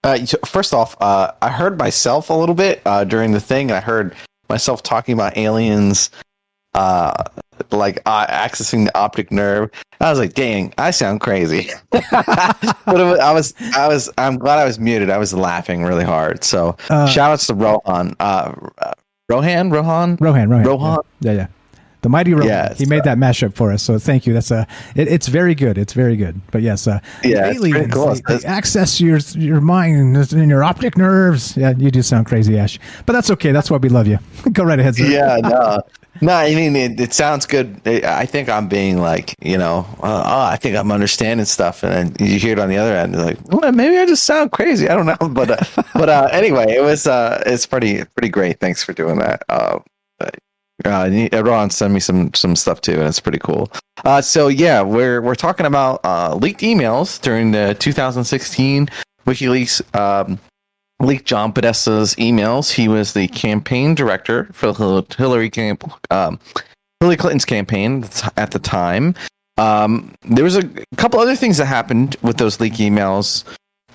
uh, 0.03 0.23
so 0.25 0.37
first 0.45 0.75
off, 0.75 0.95
uh, 1.01 1.31
I 1.41 1.49
heard 1.49 1.79
myself 1.79 2.29
a 2.29 2.33
little 2.33 2.53
bit 2.53 2.83
uh, 2.85 3.03
during 3.03 3.31
the 3.31 3.39
thing, 3.39 3.71
and 3.71 3.77
I 3.77 3.81
heard 3.81 4.15
myself 4.47 4.83
talking 4.83 5.13
about 5.13 5.35
aliens 5.35 6.11
uh, 6.75 7.23
like 7.71 8.01
uh, 8.05 8.27
accessing 8.27 8.85
the 8.85 8.97
optic 8.97 9.31
nerve. 9.31 9.71
I 10.01 10.09
was 10.09 10.19
like, 10.19 10.33
"Dang, 10.33 10.73
I 10.77 10.91
sound 10.91 11.21
crazy." 11.21 11.69
but 11.89 12.05
was, 12.85 13.19
I 13.19 13.31
was, 13.31 13.53
I 13.75 13.87
was, 13.87 14.09
I'm 14.17 14.37
glad 14.37 14.59
I 14.59 14.65
was 14.65 14.77
muted. 14.77 15.09
I 15.09 15.17
was 15.17 15.33
laughing 15.33 15.83
really 15.83 16.03
hard. 16.03 16.43
So, 16.43 16.75
uh, 16.89 17.07
shout 17.07 17.31
outs 17.31 17.47
to 17.47 17.53
Rohan, 17.53 18.15
uh, 18.19 18.53
Rohan, 19.29 19.71
Rohan, 19.71 20.17
Rohan, 20.19 20.49
Rohan, 20.49 20.65
Rohan. 20.65 20.99
Yeah, 21.21 21.31
yeah. 21.31 21.47
The 22.01 22.09
mighty 22.09 22.33
Rohan. 22.33 22.47
Yes, 22.47 22.77
he 22.77 22.85
made 22.85 23.03
that 23.05 23.17
mashup 23.17 23.55
for 23.55 23.71
us, 23.71 23.81
so 23.81 23.97
thank 23.97 24.27
you. 24.27 24.33
That's 24.33 24.51
a. 24.51 24.57
Uh, 24.57 24.65
it, 24.95 25.07
it's 25.07 25.27
very 25.27 25.55
good. 25.55 25.77
It's 25.77 25.93
very 25.93 26.15
good. 26.15 26.39
But 26.51 26.61
yes, 26.61 26.87
uh, 26.87 26.99
yeah, 27.23 27.47
aliens 27.47 27.93
cool. 27.93 28.13
they, 28.13 28.37
they 28.37 28.45
access 28.45 29.01
your 29.01 29.17
your 29.33 29.59
mind 29.59 30.15
and 30.15 30.49
your 30.49 30.63
optic 30.63 30.97
nerves. 30.97 31.57
Yeah, 31.57 31.73
you 31.75 31.89
do 31.89 32.03
sound 32.03 32.27
crazy, 32.27 32.59
Ash. 32.59 32.77
But 33.07 33.13
that's 33.13 33.31
okay. 33.31 33.51
That's 33.51 33.71
why 33.71 33.77
we 33.77 33.89
love 33.89 34.05
you. 34.05 34.19
Go 34.51 34.63
right 34.63 34.79
ahead. 34.79 34.97
Sir. 34.97 35.05
Yeah, 35.05 35.37
no, 35.41 35.81
no, 36.21 36.33
I 36.33 36.55
mean 36.55 36.75
it, 36.75 36.99
it 36.99 37.13
sounds 37.13 37.45
good. 37.45 37.81
I 37.85 38.25
think 38.25 38.49
I'm 38.49 38.67
being 38.67 38.99
like, 38.99 39.35
you 39.41 39.57
know, 39.57 39.85
uh, 40.01 40.23
oh, 40.25 40.41
I 40.41 40.55
think 40.55 40.75
I'm 40.75 40.91
understanding 40.91 41.45
stuff, 41.45 41.83
and 41.83 42.15
then 42.15 42.27
you 42.27 42.39
hear 42.39 42.53
it 42.53 42.59
on 42.59 42.69
the 42.69 42.77
other 42.77 42.95
end, 42.95 43.15
like, 43.15 43.37
well, 43.45 43.71
maybe 43.71 43.97
I 43.97 44.05
just 44.05 44.23
sound 44.23 44.51
crazy. 44.51 44.89
I 44.89 44.95
don't 44.95 45.05
know, 45.05 45.29
but 45.29 45.51
uh, 45.51 45.83
but 45.93 46.09
uh, 46.09 46.29
anyway, 46.31 46.65
it 46.69 46.81
was 46.81 47.07
uh, 47.07 47.43
it's 47.45 47.65
pretty 47.65 48.03
pretty 48.05 48.29
great. 48.29 48.59
Thanks 48.59 48.83
for 48.83 48.93
doing 48.93 49.19
that. 49.19 49.43
Uh, 49.49 49.79
uh, 50.19 51.43
Ron 51.43 51.69
sent 51.69 51.93
me 51.93 51.99
some 51.99 52.33
some 52.33 52.55
stuff 52.55 52.81
too, 52.81 52.93
and 52.93 53.03
it's 53.03 53.19
pretty 53.19 53.39
cool. 53.39 53.71
So 54.21 54.47
yeah, 54.47 54.81
we're 54.81 55.21
we're 55.21 55.35
talking 55.35 55.65
about 55.65 56.03
leaked 56.41 56.61
emails 56.61 57.19
during 57.21 57.51
the 57.51 57.75
2016 57.79 58.89
WikiLeaks 59.25 59.95
um, 59.95 60.39
leaked 60.99 61.25
John 61.25 61.53
Podesta's 61.53 62.15
emails. 62.15 62.71
He 62.71 62.87
was 62.87 63.13
the 63.13 63.27
campaign 63.27 63.95
director 63.95 64.45
for 64.51 64.73
Hillary 65.17 65.49
camp, 65.49 65.83
um, 66.11 66.39
Hillary 66.99 67.17
Clinton's 67.17 67.45
campaign 67.45 68.05
at 68.37 68.51
the 68.51 68.59
time. 68.59 69.15
Um, 69.57 70.13
there 70.23 70.43
was 70.43 70.57
a 70.57 70.63
couple 70.97 71.19
other 71.19 71.35
things 71.35 71.57
that 71.57 71.65
happened 71.65 72.15
with 72.21 72.37
those 72.37 72.59
leak 72.59 72.73
emails. 72.73 73.43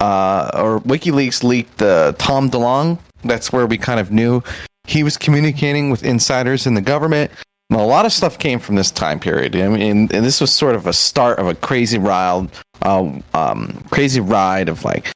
Uh, 0.00 0.50
or 0.54 0.80
WikiLeaks 0.80 1.42
leaked 1.42 1.76
the 1.76 2.14
Tom 2.18 2.50
DeLonge. 2.50 2.98
That's 3.22 3.52
where 3.52 3.66
we 3.66 3.76
kind 3.76 4.00
of 4.00 4.10
knew 4.10 4.42
he 4.86 5.02
was 5.02 5.18
communicating 5.18 5.90
with 5.90 6.02
insiders 6.02 6.66
in 6.66 6.74
the 6.74 6.80
government. 6.80 7.30
a 7.70 7.76
lot 7.76 8.06
of 8.06 8.12
stuff 8.12 8.38
came 8.38 8.58
from 8.58 8.76
this 8.76 8.90
time 8.90 9.20
period. 9.20 9.54
I 9.54 9.68
mean, 9.68 9.82
and 9.82 10.08
this 10.08 10.40
was 10.40 10.50
sort 10.50 10.74
of 10.74 10.86
a 10.86 10.92
start 10.92 11.38
of 11.38 11.46
a 11.46 11.54
crazy 11.54 11.98
ride, 11.98 12.48
uh, 12.82 13.12
um, 13.34 13.84
crazy 13.90 14.20
ride 14.20 14.70
of 14.70 14.84
like 14.84 15.12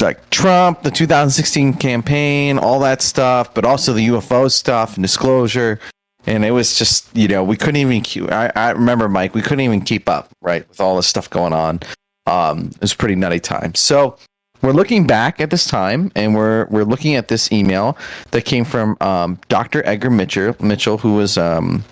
like 0.00 0.30
Trump, 0.30 0.82
the 0.82 0.90
2016 0.90 1.74
campaign, 1.74 2.58
all 2.58 2.80
that 2.80 3.02
stuff, 3.02 3.54
but 3.54 3.64
also 3.64 3.92
the 3.92 4.08
UFO 4.08 4.50
stuff 4.50 4.96
and 4.96 5.04
disclosure. 5.04 5.78
And 6.26 6.44
it 6.44 6.52
was 6.52 6.76
just, 6.76 7.14
you 7.16 7.28
know, 7.28 7.44
we 7.44 7.56
couldn't 7.56 7.76
even 7.76 8.00
keep, 8.02 8.30
I, 8.32 8.50
I 8.56 8.70
remember, 8.70 9.08
Mike, 9.08 9.34
we 9.34 9.42
couldn't 9.42 9.60
even 9.60 9.82
keep 9.82 10.08
up, 10.08 10.30
right, 10.40 10.66
with 10.68 10.80
all 10.80 10.96
this 10.96 11.06
stuff 11.06 11.28
going 11.28 11.52
on. 11.52 11.80
Um, 12.26 12.70
it 12.74 12.80
was 12.80 12.94
pretty 12.94 13.14
nutty 13.14 13.40
time. 13.40 13.74
So 13.74 14.16
we're 14.62 14.72
looking 14.72 15.06
back 15.06 15.40
at 15.40 15.50
this 15.50 15.66
time 15.66 16.10
and 16.16 16.34
we're, 16.34 16.66
we're 16.66 16.84
looking 16.84 17.14
at 17.14 17.28
this 17.28 17.52
email 17.52 17.98
that 18.30 18.46
came 18.46 18.64
from 18.64 18.96
um, 19.02 19.38
Dr. 19.48 19.86
Edgar 19.86 20.10
Mitchell, 20.10 20.56
Mitchell 20.60 20.96
who 20.98 21.16
was, 21.16 21.36
um, 21.36 21.84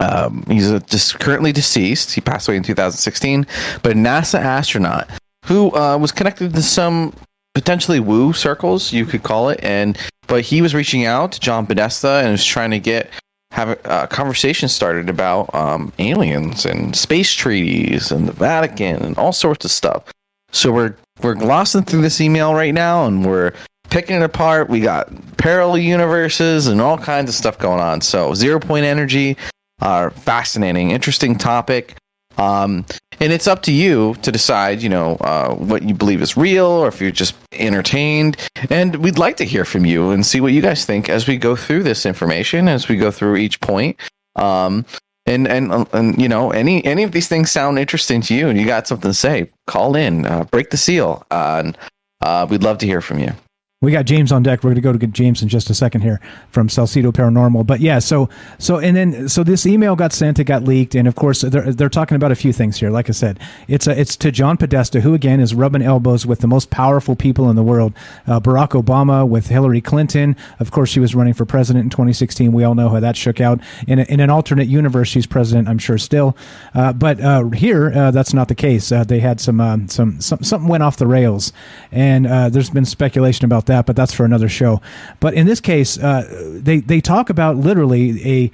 um, 0.00 0.44
he's 0.46 0.70
a, 0.70 0.78
just 0.78 1.18
currently 1.18 1.50
deceased. 1.50 2.12
He 2.12 2.20
passed 2.20 2.46
away 2.46 2.56
in 2.56 2.62
2016, 2.62 3.44
but 3.82 3.92
a 3.92 3.94
NASA 3.96 4.38
astronaut 4.38 5.10
who 5.48 5.74
uh, 5.74 5.96
was 5.96 6.12
connected 6.12 6.54
to 6.54 6.62
some 6.62 7.12
potentially 7.54 7.98
woo 7.98 8.32
circles, 8.32 8.92
you 8.92 9.06
could 9.06 9.22
call 9.22 9.48
it, 9.48 9.58
and 9.62 9.98
but 10.26 10.42
he 10.42 10.60
was 10.60 10.74
reaching 10.74 11.06
out 11.06 11.32
to 11.32 11.40
John 11.40 11.66
Podesta 11.66 12.20
and 12.22 12.32
was 12.32 12.44
trying 12.44 12.70
to 12.70 12.78
get 12.78 13.10
have 13.52 13.70
a, 13.70 13.78
a 14.02 14.06
conversation 14.06 14.68
started 14.68 15.08
about 15.08 15.52
um, 15.54 15.90
aliens 15.98 16.66
and 16.66 16.94
space 16.94 17.32
treaties 17.32 18.12
and 18.12 18.28
the 18.28 18.32
Vatican 18.32 19.02
and 19.02 19.16
all 19.16 19.32
sorts 19.32 19.64
of 19.64 19.70
stuff. 19.70 20.04
So 20.52 20.70
we're 20.70 20.94
we're 21.22 21.34
glossing 21.34 21.82
through 21.82 22.02
this 22.02 22.20
email 22.20 22.54
right 22.54 22.74
now 22.74 23.06
and 23.06 23.24
we're 23.24 23.52
picking 23.88 24.16
it 24.16 24.22
apart. 24.22 24.68
We 24.68 24.80
got 24.80 25.08
parallel 25.38 25.78
universes 25.78 26.66
and 26.66 26.80
all 26.80 26.98
kinds 26.98 27.30
of 27.30 27.34
stuff 27.34 27.58
going 27.58 27.80
on. 27.80 28.02
So 28.02 28.34
zero 28.34 28.60
point 28.60 28.84
energy, 28.84 29.36
uh, 29.80 30.10
fascinating, 30.10 30.90
interesting 30.90 31.36
topic. 31.36 31.96
Um, 32.38 32.86
and 33.20 33.32
it's 33.32 33.48
up 33.48 33.62
to 33.62 33.72
you 33.72 34.14
to 34.22 34.30
decide, 34.30 34.80
you 34.80 34.88
know, 34.88 35.16
uh, 35.16 35.54
what 35.54 35.82
you 35.82 35.94
believe 35.94 36.22
is 36.22 36.36
real 36.36 36.66
or 36.66 36.88
if 36.88 37.00
you're 37.00 37.10
just 37.10 37.34
entertained. 37.52 38.36
And 38.70 38.96
we'd 38.96 39.18
like 39.18 39.36
to 39.38 39.44
hear 39.44 39.64
from 39.64 39.84
you 39.84 40.10
and 40.10 40.24
see 40.24 40.40
what 40.40 40.52
you 40.52 40.62
guys 40.62 40.84
think 40.84 41.08
as 41.08 41.26
we 41.26 41.36
go 41.36 41.56
through 41.56 41.82
this 41.82 42.06
information, 42.06 42.68
as 42.68 42.88
we 42.88 42.96
go 42.96 43.10
through 43.10 43.36
each 43.36 43.60
point. 43.60 43.98
Um, 44.36 44.86
and, 45.26 45.48
and, 45.48 45.86
and, 45.92 46.20
you 46.20 46.28
know, 46.28 46.52
any, 46.52 46.84
any 46.84 47.02
of 47.02 47.12
these 47.12 47.28
things 47.28 47.50
sound 47.50 47.78
interesting 47.78 48.20
to 48.22 48.34
you 48.34 48.48
and 48.48 48.58
you 48.58 48.66
got 48.66 48.86
something 48.86 49.10
to 49.10 49.14
say, 49.14 49.50
call 49.66 49.96
in, 49.96 50.24
uh, 50.24 50.44
break 50.44 50.70
the 50.70 50.76
seal. 50.76 51.26
Uh, 51.30 51.62
and 51.64 51.78
uh, 52.22 52.46
we'd 52.48 52.62
love 52.62 52.78
to 52.78 52.86
hear 52.86 53.00
from 53.00 53.18
you. 53.18 53.32
We 53.80 53.92
got 53.92 54.06
James 54.06 54.32
on 54.32 54.42
deck. 54.42 54.64
We're 54.64 54.70
going 54.70 54.74
to 54.74 54.80
go 54.80 54.92
to 54.92 54.98
get 54.98 55.12
James 55.12 55.40
in 55.40 55.48
just 55.48 55.70
a 55.70 55.74
second 55.74 56.00
here 56.00 56.20
from 56.48 56.66
Salsido 56.66 57.12
Paranormal. 57.12 57.64
But 57.64 57.78
yeah, 57.78 58.00
so 58.00 58.28
so 58.58 58.78
and 58.78 58.96
then 58.96 59.28
so 59.28 59.44
this 59.44 59.66
email 59.66 59.94
got 59.94 60.12
sent, 60.12 60.40
it 60.40 60.44
got 60.46 60.64
leaked, 60.64 60.96
and 60.96 61.06
of 61.06 61.14
course 61.14 61.42
they're 61.42 61.72
they're 61.72 61.88
talking 61.88 62.16
about 62.16 62.32
a 62.32 62.34
few 62.34 62.52
things 62.52 62.80
here. 62.80 62.90
Like 62.90 63.08
I 63.08 63.12
said, 63.12 63.38
it's 63.68 63.86
a, 63.86 63.96
it's 63.96 64.16
to 64.16 64.32
John 64.32 64.56
Podesta, 64.56 65.00
who 65.02 65.14
again 65.14 65.38
is 65.38 65.54
rubbing 65.54 65.82
elbows 65.82 66.26
with 66.26 66.40
the 66.40 66.48
most 66.48 66.70
powerful 66.70 67.14
people 67.14 67.48
in 67.50 67.54
the 67.54 67.62
world. 67.62 67.92
Uh, 68.26 68.40
Barack 68.40 68.70
Obama 68.70 69.24
with 69.28 69.46
Hillary 69.46 69.80
Clinton. 69.80 70.34
Of 70.58 70.72
course, 70.72 70.90
she 70.90 70.98
was 70.98 71.14
running 71.14 71.34
for 71.34 71.44
president 71.44 71.84
in 71.84 71.90
2016. 71.90 72.50
We 72.50 72.64
all 72.64 72.74
know 72.74 72.88
how 72.88 72.98
that 72.98 73.16
shook 73.16 73.40
out. 73.40 73.60
In 73.86 74.00
a, 74.00 74.02
in 74.08 74.18
an 74.18 74.28
alternate 74.28 74.66
universe, 74.66 75.06
she's 75.06 75.24
president, 75.24 75.68
I'm 75.68 75.78
sure 75.78 75.98
still. 75.98 76.36
Uh, 76.74 76.92
but 76.94 77.20
uh, 77.20 77.48
here, 77.50 77.92
uh, 77.94 78.10
that's 78.10 78.34
not 78.34 78.48
the 78.48 78.56
case. 78.56 78.90
Uh, 78.90 79.04
they 79.04 79.20
had 79.20 79.40
some, 79.40 79.60
um, 79.60 79.86
some 79.86 80.20
some 80.20 80.42
something 80.42 80.68
went 80.68 80.82
off 80.82 80.96
the 80.96 81.06
rails, 81.06 81.52
and 81.92 82.26
uh, 82.26 82.48
there's 82.48 82.70
been 82.70 82.84
speculation 82.84 83.44
about 83.44 83.67
that, 83.68 83.86
but 83.86 83.96
that's 83.96 84.12
for 84.12 84.24
another 84.24 84.48
show. 84.48 84.82
But 85.20 85.34
in 85.34 85.46
this 85.46 85.60
case, 85.60 85.98
uh, 85.98 86.58
they 86.62 86.80
they 86.80 87.00
talk 87.00 87.30
about 87.30 87.56
literally 87.56 88.20
a 88.28 88.50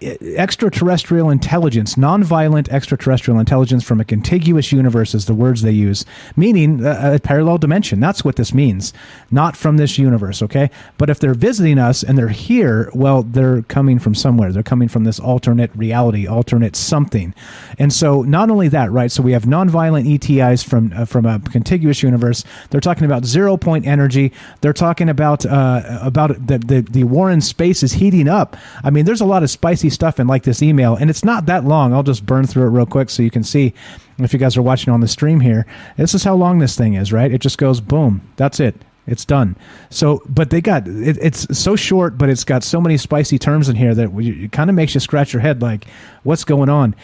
extraterrestrial 0.00 1.30
intelligence, 1.30 1.96
non-violent 1.96 2.68
extraterrestrial 2.70 3.38
intelligence 3.38 3.84
from 3.84 4.00
a 4.00 4.04
contiguous 4.04 4.72
universe 4.72 5.14
is 5.14 5.26
the 5.26 5.34
words 5.34 5.62
they 5.62 5.70
use, 5.70 6.04
meaning 6.36 6.84
a, 6.84 7.14
a, 7.14 7.18
parallel 7.18 7.58
dimension. 7.58 8.00
That's 8.00 8.24
what 8.24 8.36
this 8.36 8.54
means, 8.54 8.92
not 9.30 9.56
from 9.56 9.76
this 9.76 9.98
universe, 9.98 10.42
okay? 10.42 10.70
But 10.98 11.10
if 11.10 11.18
they're 11.18 11.34
visiting 11.34 11.78
us 11.78 12.02
and 12.02 12.16
they're 12.16 12.28
here, 12.28 12.90
well, 12.94 13.22
they're 13.22 13.62
coming 13.62 13.98
from 13.98 14.14
somewhere. 14.14 14.52
They're 14.52 14.62
coming 14.62 14.88
from 14.88 15.04
this 15.04 15.20
alternate 15.20 15.70
reality, 15.74 16.26
alternate 16.26 16.76
something. 16.76 17.34
And 17.78 17.92
so 17.92 18.22
not 18.22 18.50
only 18.50 18.68
that, 18.68 18.90
right? 18.90 19.10
So 19.10 19.22
we 19.22 19.32
have 19.32 19.46
non-violent 19.46 20.06
ETIs 20.06 20.64
from 20.64 20.92
uh, 20.94 21.04
from 21.04 21.26
a 21.26 21.40
contiguous 21.40 22.02
universe. 22.02 22.44
They're 22.70 22.80
talking 22.80 23.04
about 23.04 23.24
zero 23.24 23.56
point 23.56 23.86
energy. 23.86 24.32
They're 24.60 24.72
talking 24.72 25.08
about 25.08 25.44
uh, 25.44 25.98
about 26.00 26.46
the, 26.46 26.58
the 26.58 26.80
the 26.82 27.04
war 27.04 27.30
in 27.30 27.40
space 27.40 27.82
is 27.82 27.92
heating 27.94 28.28
up. 28.28 28.56
I 28.84 28.90
mean, 28.90 29.04
there's 29.04 29.20
a 29.20 29.26
lot 29.26 29.42
of 29.42 29.50
spice 29.50 29.79
stuff 29.88 30.20
in 30.20 30.26
like 30.26 30.42
this 30.42 30.62
email, 30.62 30.96
and 30.96 31.08
it's 31.08 31.24
not 31.24 31.46
that 31.46 31.64
long. 31.64 31.94
I'll 31.94 32.02
just 32.02 32.26
burn 32.26 32.46
through 32.46 32.66
it 32.66 32.70
real 32.70 32.86
quick 32.86 33.08
so 33.08 33.22
you 33.22 33.30
can 33.30 33.44
see 33.44 33.72
if 34.18 34.32
you 34.32 34.38
guys 34.38 34.56
are 34.56 34.62
watching 34.62 34.92
on 34.92 35.00
the 35.00 35.08
stream 35.08 35.40
here. 35.40 35.64
This 35.96 36.12
is 36.12 36.24
how 36.24 36.34
long 36.34 36.58
this 36.58 36.76
thing 36.76 36.94
is, 36.94 37.12
right? 37.12 37.32
It 37.32 37.40
just 37.40 37.56
goes 37.56 37.80
boom. 37.80 38.20
That's 38.36 38.60
it. 38.60 38.74
It's 39.06 39.24
done. 39.24 39.56
So, 39.88 40.22
but 40.28 40.50
they 40.50 40.60
got 40.60 40.86
it, 40.86 41.16
it's 41.20 41.58
so 41.58 41.74
short, 41.74 42.18
but 42.18 42.28
it's 42.28 42.44
got 42.44 42.62
so 42.62 42.80
many 42.80 42.96
spicy 42.96 43.38
terms 43.38 43.68
in 43.68 43.76
here 43.76 43.94
that 43.94 44.10
it 44.14 44.52
kind 44.52 44.68
of 44.68 44.76
makes 44.76 44.94
you 44.94 45.00
scratch 45.00 45.32
your 45.32 45.40
head, 45.40 45.62
like, 45.62 45.86
what's 46.22 46.44
going 46.44 46.68
on? 46.68 46.94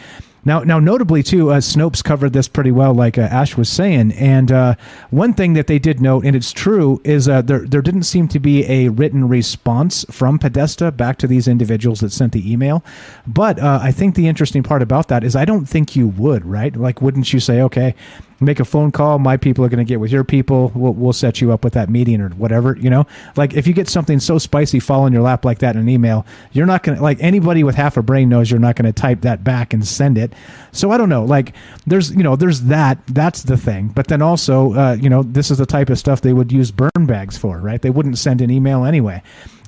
Now, 0.47 0.61
now, 0.61 0.79
notably 0.79 1.23
too, 1.23 1.51
uh, 1.51 1.57
Snopes 1.57 2.01
covered 2.01 2.31
this 2.31 2.47
pretty 2.47 2.71
well, 2.71 2.93
like 2.93 3.17
uh, 3.17 3.23
Ash 3.23 3.57
was 3.57 3.67
saying. 3.67 4.13
And 4.13 4.49
uh, 4.49 4.75
one 5.09 5.33
thing 5.33 5.55
that 5.55 5.67
they 5.67 5.77
did 5.77 5.99
note, 5.99 6.23
and 6.23 6.37
it's 6.37 6.53
true, 6.53 7.01
is 7.03 7.27
uh, 7.27 7.41
there 7.41 7.67
there 7.67 7.81
didn't 7.81 8.03
seem 8.03 8.29
to 8.29 8.39
be 8.39 8.63
a 8.63 8.87
written 8.87 9.27
response 9.27 10.05
from 10.09 10.39
Podesta 10.39 10.89
back 10.89 11.17
to 11.17 11.27
these 11.27 11.49
individuals 11.49 11.99
that 11.99 12.13
sent 12.13 12.31
the 12.31 12.49
email. 12.49 12.81
But 13.27 13.59
uh, 13.59 13.79
I 13.83 13.91
think 13.91 14.15
the 14.15 14.29
interesting 14.29 14.63
part 14.63 14.81
about 14.81 15.09
that 15.09 15.25
is 15.25 15.35
I 15.35 15.43
don't 15.43 15.65
think 15.65 15.97
you 15.97 16.07
would, 16.07 16.45
right? 16.45 16.73
Like, 16.73 17.01
wouldn't 17.01 17.33
you 17.33 17.41
say, 17.41 17.61
okay, 17.63 17.93
make 18.39 18.59
a 18.59 18.65
phone 18.65 18.91
call. 18.91 19.19
My 19.19 19.37
people 19.37 19.65
are 19.65 19.69
going 19.69 19.83
to 19.83 19.87
get 19.87 19.99
with 19.99 20.11
your 20.11 20.23
people. 20.23 20.71
We'll, 20.75 20.93
we'll 20.93 21.13
set 21.13 21.41
you 21.41 21.51
up 21.51 21.63
with 21.63 21.73
that 21.73 21.89
meeting 21.89 22.21
or 22.21 22.29
whatever. 22.29 22.77
You 22.77 22.89
know, 22.89 23.07
like 23.35 23.53
if 23.53 23.67
you 23.67 23.73
get 23.73 23.89
something 23.89 24.19
so 24.19 24.37
spicy 24.37 24.79
fall 24.79 25.05
in 25.05 25.13
your 25.13 25.21
lap 25.21 25.45
like 25.45 25.59
that 25.59 25.75
in 25.75 25.81
an 25.81 25.89
email, 25.89 26.25
you're 26.51 26.65
not 26.65 26.83
going 26.83 26.97
to 26.97 27.03
like 27.03 27.17
anybody 27.21 27.63
with 27.63 27.75
half 27.75 27.97
a 27.97 28.01
brain 28.01 28.29
knows 28.29 28.51
you're 28.51 28.59
not 28.59 28.75
going 28.75 28.91
to 28.91 28.93
type 28.93 29.21
that 29.21 29.43
back 29.43 29.73
and 29.73 29.85
send 29.85 30.17
it. 30.17 30.33
So 30.71 30.91
I 30.91 30.97
don't 30.97 31.09
know. 31.09 31.25
Like 31.25 31.53
there's 31.85 32.11
you 32.11 32.23
know 32.23 32.35
there's 32.35 32.61
that. 32.63 32.99
That's 33.07 33.43
the 33.43 33.57
thing. 33.57 33.89
But 33.89 34.07
then 34.07 34.21
also 34.21 34.73
uh, 34.73 34.97
you 34.99 35.09
know 35.09 35.23
this 35.23 35.51
is 35.51 35.57
the 35.57 35.65
type 35.65 35.89
of 35.89 35.97
stuff 35.97 36.21
they 36.21 36.33
would 36.33 36.51
use 36.51 36.71
burn 36.71 37.05
bags 37.05 37.37
for, 37.37 37.59
right? 37.59 37.81
They 37.81 37.89
wouldn't 37.89 38.17
send 38.17 38.41
an 38.41 38.51
email 38.51 38.85
anyway. 38.85 39.21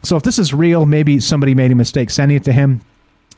So 0.03 0.15
if 0.15 0.23
this 0.23 0.39
is 0.39 0.53
real, 0.53 0.85
maybe 0.85 1.19
somebody 1.19 1.53
made 1.53 1.71
a 1.71 1.75
mistake 1.75 2.09
sending 2.09 2.37
it 2.37 2.43
to 2.45 2.53
him. 2.53 2.81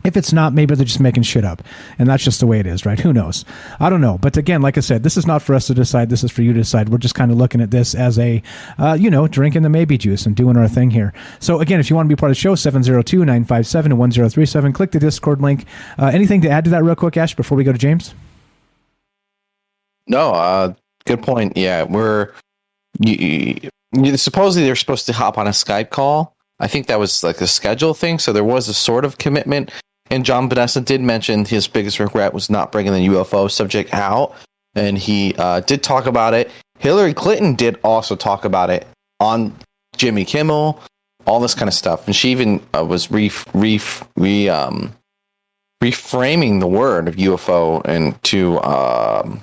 If 0.04 0.18
it's 0.18 0.34
not, 0.34 0.54
maybe 0.54 0.76
they're 0.76 0.86
just 0.86 1.00
making 1.00 1.24
shit 1.24 1.46
up. 1.46 1.62
And 2.00 2.08
that's 2.08 2.24
just 2.24 2.40
the 2.40 2.48
way 2.48 2.60
it 2.60 2.66
is, 2.66 2.86
right? 2.86 3.00
Who 3.00 3.14
knows? 3.14 3.46
I 3.80 3.90
don't 3.90 4.02
know. 4.02 4.18
But 4.18 4.38
again, 4.38 4.62
like 4.62 4.78
I 4.78 4.82
said, 4.82 5.04
this 5.04 5.18
is 5.18 5.28
not 5.28 5.42
for 5.42 5.54
us 5.54 5.68
to 5.68 5.74
decide. 5.74 6.10
This 6.10 6.24
is 6.24 6.32
for 6.32 6.42
you 6.42 6.54
to 6.54 6.60
decide. 6.60 6.90
We're 6.90 6.98
just 6.98 7.16
kind 7.16 7.32
of 7.32 7.38
looking 7.38 7.62
at 7.62 7.72
this 7.72 7.94
as 7.96 8.18
a, 8.18 8.42
uh, 8.78 8.98
you 9.00 9.10
know, 9.10 9.28
drinking 9.28 9.64
the 9.64 9.70
maybe 9.70 9.98
juice 9.98 10.26
and 10.26 10.36
doing 10.36 10.58
our 10.58 10.68
thing 10.68 10.92
here. 10.92 11.14
So 11.40 11.60
again, 11.60 11.80
if 11.80 11.90
you 11.90 11.96
want 11.96 12.10
to 12.10 12.16
be 12.16 12.20
part 12.20 12.32
of 12.32 12.38
the 12.38 12.42
show, 12.42 12.56
702 12.56 13.20
957 13.20 13.98
1037, 13.98 14.74
click 14.74 14.92
the 14.92 15.00
Discord 15.00 15.42
link. 15.42 15.66
Uh, 15.98 16.08
anything 16.08 16.42
to 16.42 16.50
add 16.50 16.64
to 16.66 16.70
that 16.72 16.84
real 16.84 16.96
quick, 16.96 17.18
Ash, 17.18 17.36
before 17.36 17.58
we 17.58 17.64
go 17.64 17.72
to 17.72 17.78
James? 17.78 18.14
No, 20.08 20.32
uh, 20.32 20.74
good 21.06 21.22
point. 21.22 21.56
Yeah, 21.56 21.84
we're 21.84 22.32
you, 23.00 23.70
you, 23.94 24.18
supposedly 24.18 24.66
they're 24.66 24.76
supposed 24.76 25.06
to 25.06 25.14
hop 25.14 25.38
on 25.38 25.48
a 25.48 25.52
Skype 25.52 25.90
call. 25.90 26.36
I 26.60 26.68
think 26.68 26.88
that 26.88 27.00
was 27.00 27.24
like 27.24 27.42
a 27.42 27.48
schedule 27.48 27.94
thing. 27.94 28.20
So 28.20 28.34
there 28.34 28.44
was 28.44 28.70
a 28.70 28.74
sort 28.74 29.06
of 29.06 29.18
commitment. 29.18 29.72
And 30.12 30.26
John 30.26 30.50
Podesta 30.50 30.82
did 30.82 31.00
mention 31.00 31.46
his 31.46 31.70
biggest 31.70 31.98
regret 31.98 32.34
was 32.34 32.50
not 32.50 32.72
bringing 32.74 32.92
the 32.92 33.08
UFO 33.08 33.50
subject 33.50 33.94
out. 33.94 34.36
And 34.76 34.98
he 34.98 35.34
uh, 35.38 35.62
did 35.62 35.84
talk 35.84 36.06
about 36.06 36.34
it. 36.34 36.52
Hillary 36.80 37.14
Clinton 37.14 37.56
did 37.56 37.80
also 37.84 38.18
talk 38.18 38.44
about 38.44 38.70
it 38.70 38.86
on 39.22 39.56
Jimmy 39.96 40.26
Kimmel, 40.26 40.82
all 41.26 41.40
this 41.40 41.56
kind 41.56 41.70
of 41.70 41.74
stuff. 41.74 42.08
And 42.08 42.16
she 42.16 42.30
even 42.32 42.62
uh, 42.76 42.84
was 42.84 43.10
re, 43.10 43.32
re, 43.54 43.80
re, 44.18 44.50
um, 44.50 44.94
reframing 45.82 46.60
the 46.60 46.68
word 46.68 47.08
of 47.08 47.16
UFO 47.16 47.86
into 47.88 48.60
um, 48.64 49.42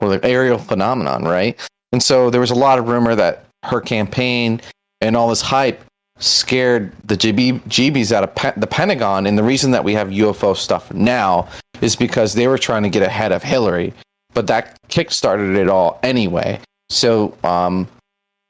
or 0.00 0.08
the 0.08 0.24
aerial 0.24 0.58
phenomenon, 0.58 1.22
right? 1.24 1.58
And 1.92 2.02
so 2.02 2.30
there 2.30 2.40
was 2.40 2.50
a 2.50 2.56
lot 2.56 2.78
of 2.78 2.88
rumor 2.88 3.14
that 3.14 3.44
her 3.64 3.80
campaign 3.80 4.60
and 5.00 5.16
all 5.16 5.28
this 5.28 5.40
hype 5.40 5.84
scared 6.20 6.92
the 7.04 7.16
GB, 7.16 7.60
GBs 7.62 8.12
out 8.12 8.24
of 8.24 8.34
pe- 8.34 8.52
the 8.56 8.66
Pentagon. 8.66 9.26
And 9.26 9.36
the 9.36 9.42
reason 9.42 9.72
that 9.72 9.84
we 9.84 9.94
have 9.94 10.08
UFO 10.08 10.56
stuff 10.56 10.92
now 10.92 11.48
is 11.80 11.96
because 11.96 12.34
they 12.34 12.46
were 12.46 12.58
trying 12.58 12.82
to 12.84 12.90
get 12.90 13.02
ahead 13.02 13.32
of 13.32 13.42
Hillary, 13.42 13.92
but 14.34 14.46
that 14.46 14.78
kickstarted 14.88 15.56
it 15.56 15.68
all 15.68 15.98
anyway. 16.02 16.60
So 16.90 17.36
um, 17.42 17.88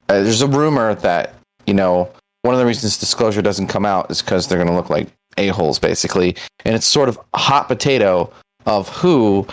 uh, 0.09 0.23
there's 0.23 0.43
a 0.43 0.49
rumor 0.49 0.95
that, 0.97 1.35
you 1.67 1.75
know, 1.75 2.11
one 2.43 2.55
of 2.55 2.59
the 2.59 2.67
reasons 2.67 2.99
disclosure 2.99 3.43
doesn't 3.43 3.69
come 3.69 3.87
out 3.87 4.11
is 4.11 4.23
because 4.23 4.47
they're 4.47 4.59
going 4.59 4.69
to 4.69 4.75
look 4.75 4.91
like 4.91 5.09
a-holes, 5.37 5.79
basically. 5.79 6.37
And 6.65 6.75
it's 6.75 6.87
sort 6.87 7.09
of 7.09 7.19
hot 7.35 7.69
potato 7.69 8.33
of 8.67 8.89
who 8.89 9.47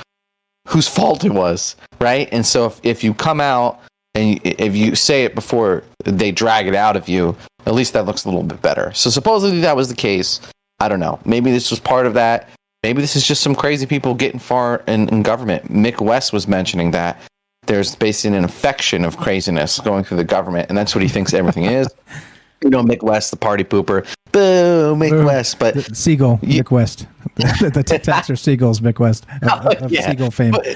whose 0.67 0.87
fault 0.87 1.23
it 1.23 1.31
was, 1.31 1.77
right? 2.01 2.27
And 2.31 2.45
so 2.45 2.65
if, 2.65 2.79
if 2.83 3.03
you 3.03 3.13
come 3.13 3.39
out 3.39 3.79
and 4.17 4.39
if 4.43 4.75
you 4.75 4.95
say 4.95 5.23
it 5.25 5.35
before 5.35 5.83
they 6.03 6.31
drag 6.31 6.67
it 6.67 6.75
out 6.75 6.95
of 6.95 7.07
you, 7.07 7.35
at 7.65 7.73
least 7.73 7.93
that 7.93 8.05
looks 8.05 8.25
a 8.25 8.29
little 8.29 8.43
bit 8.43 8.61
better. 8.61 8.91
So 8.93 9.09
supposedly 9.09 9.61
that 9.61 9.75
was 9.75 9.89
the 9.89 9.95
case. 9.95 10.41
I 10.79 10.87
don't 10.89 10.99
know. 10.99 11.19
Maybe 11.25 11.51
this 11.51 11.69
was 11.69 11.79
part 11.79 12.05
of 12.05 12.13
that. 12.15 12.49
Maybe 12.83 13.01
this 13.01 13.15
is 13.15 13.27
just 13.27 13.41
some 13.41 13.55
crazy 13.55 13.85
people 13.85 14.13
getting 14.13 14.39
far 14.39 14.83
in, 14.87 15.09
in 15.09 15.21
government. 15.23 15.71
Mick 15.71 15.99
West 16.01 16.33
was 16.33 16.47
mentioning 16.47 16.91
that 16.91 17.19
there's 17.65 17.95
basically 17.95 18.37
an 18.37 18.43
infection 18.43 19.03
of 19.05 19.17
craziness 19.17 19.79
going 19.79 20.03
through 20.03 20.17
the 20.17 20.23
government, 20.23 20.69
and 20.69 20.77
that's 20.77 20.95
what 20.95 21.01
he 21.01 21.07
thinks 21.09 21.33
everything 21.33 21.65
is. 21.65 21.87
You 22.63 22.71
know, 22.71 22.81
Mick 22.81 23.03
West, 23.03 23.29
the 23.29 23.37
party 23.37 23.63
pooper. 23.63 24.03
Boo, 24.31 24.95
Mick 24.95 25.23
West. 25.23 25.59
But 25.59 25.95
Seagull, 25.95 26.39
you, 26.41 26.63
Mick 26.63 26.71
West. 26.71 27.05
the, 27.35 27.69
the 27.71 27.83
Tic 27.83 28.01
Tacs 28.01 28.31
are 28.31 28.35
Seagulls, 28.35 28.79
Mick 28.79 28.97
West 28.97 29.27
of, 29.43 29.65
Oh, 29.81 29.85
of 29.85 29.91
Seagull 29.91 30.31
fame. 30.31 30.53
But- 30.53 30.75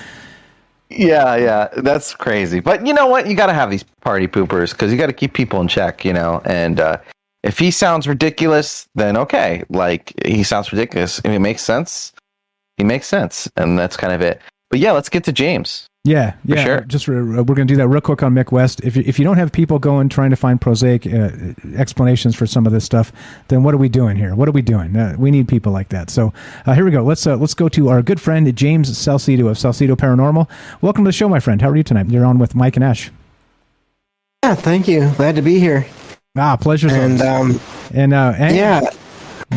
yeah, 0.97 1.35
yeah, 1.35 1.67
that's 1.77 2.13
crazy. 2.13 2.59
But 2.59 2.85
you 2.85 2.93
know 2.93 3.07
what? 3.07 3.27
You 3.27 3.35
got 3.35 3.47
to 3.47 3.53
have 3.53 3.69
these 3.69 3.83
party 4.01 4.27
poopers 4.27 4.71
because 4.71 4.91
you 4.91 4.97
got 4.97 5.07
to 5.07 5.13
keep 5.13 5.33
people 5.33 5.61
in 5.61 5.67
check, 5.67 6.03
you 6.05 6.13
know. 6.13 6.41
And 6.45 6.79
uh, 6.79 6.97
if 7.43 7.57
he 7.57 7.71
sounds 7.71 8.07
ridiculous, 8.07 8.87
then 8.95 9.17
okay. 9.17 9.63
Like 9.69 10.13
he 10.25 10.43
sounds 10.43 10.71
ridiculous. 10.71 11.19
If 11.19 11.25
it 11.25 11.39
makes 11.39 11.61
sense, 11.61 12.13
he 12.77 12.83
makes 12.83 13.07
sense, 13.07 13.49
and 13.55 13.77
that's 13.77 13.97
kind 13.97 14.13
of 14.13 14.21
it. 14.21 14.41
But 14.69 14.79
yeah, 14.79 14.91
let's 14.91 15.09
get 15.09 15.23
to 15.25 15.31
James. 15.31 15.87
Yeah, 16.03 16.31
For 16.31 16.55
yeah. 16.55 16.63
sure. 16.63 16.81
Just 16.81 17.07
re- 17.07 17.21
we're 17.21 17.43
going 17.43 17.67
to 17.67 17.73
do 17.73 17.75
that 17.75 17.87
real 17.87 18.01
quick 18.01 18.23
on 18.23 18.33
Mick 18.33 18.51
West. 18.51 18.81
If 18.83 18.95
you, 18.95 19.03
if 19.05 19.19
you 19.19 19.25
don't 19.25 19.37
have 19.37 19.51
people 19.51 19.77
going 19.77 20.09
trying 20.09 20.31
to 20.31 20.35
find 20.35 20.59
prosaic 20.59 21.05
uh, 21.05 21.29
explanations 21.75 22.35
for 22.35 22.47
some 22.47 22.65
of 22.65 22.73
this 22.73 22.83
stuff, 22.83 23.11
then 23.49 23.61
what 23.61 23.75
are 23.75 23.77
we 23.77 23.87
doing 23.87 24.17
here? 24.17 24.33
What 24.33 24.49
are 24.49 24.51
we 24.51 24.63
doing? 24.63 24.95
Uh, 24.95 25.15
we 25.19 25.29
need 25.29 25.47
people 25.47 25.71
like 25.71 25.89
that. 25.89 26.09
So 26.09 26.33
uh, 26.65 26.73
here 26.73 26.85
we 26.85 26.89
go. 26.91 27.03
Let's 27.03 27.27
uh, 27.27 27.35
let's 27.37 27.53
go 27.53 27.69
to 27.69 27.89
our 27.89 28.01
good 28.01 28.19
friend 28.19 28.53
James 28.55 28.89
Salsido 28.89 29.47
of 29.47 29.57
Salsido 29.57 29.95
Paranormal. 29.95 30.49
Welcome 30.81 31.03
to 31.03 31.09
the 31.09 31.13
show, 31.13 31.29
my 31.29 31.39
friend. 31.39 31.61
How 31.61 31.69
are 31.69 31.75
you 31.77 31.83
tonight? 31.83 32.09
You're 32.09 32.25
on 32.25 32.39
with 32.39 32.55
Mike 32.55 32.75
and 32.77 32.83
Ash. 32.83 33.11
Yeah, 34.43 34.55
thank 34.55 34.87
you. 34.87 35.11
Glad 35.17 35.35
to 35.35 35.43
be 35.43 35.59
here. 35.59 35.85
Ah, 36.35 36.57
pleasure. 36.57 36.87
And 36.89 37.21
um, 37.21 37.59
and 37.93 38.11
uh, 38.11 38.33
and 38.37 38.55
yeah, 38.55 38.81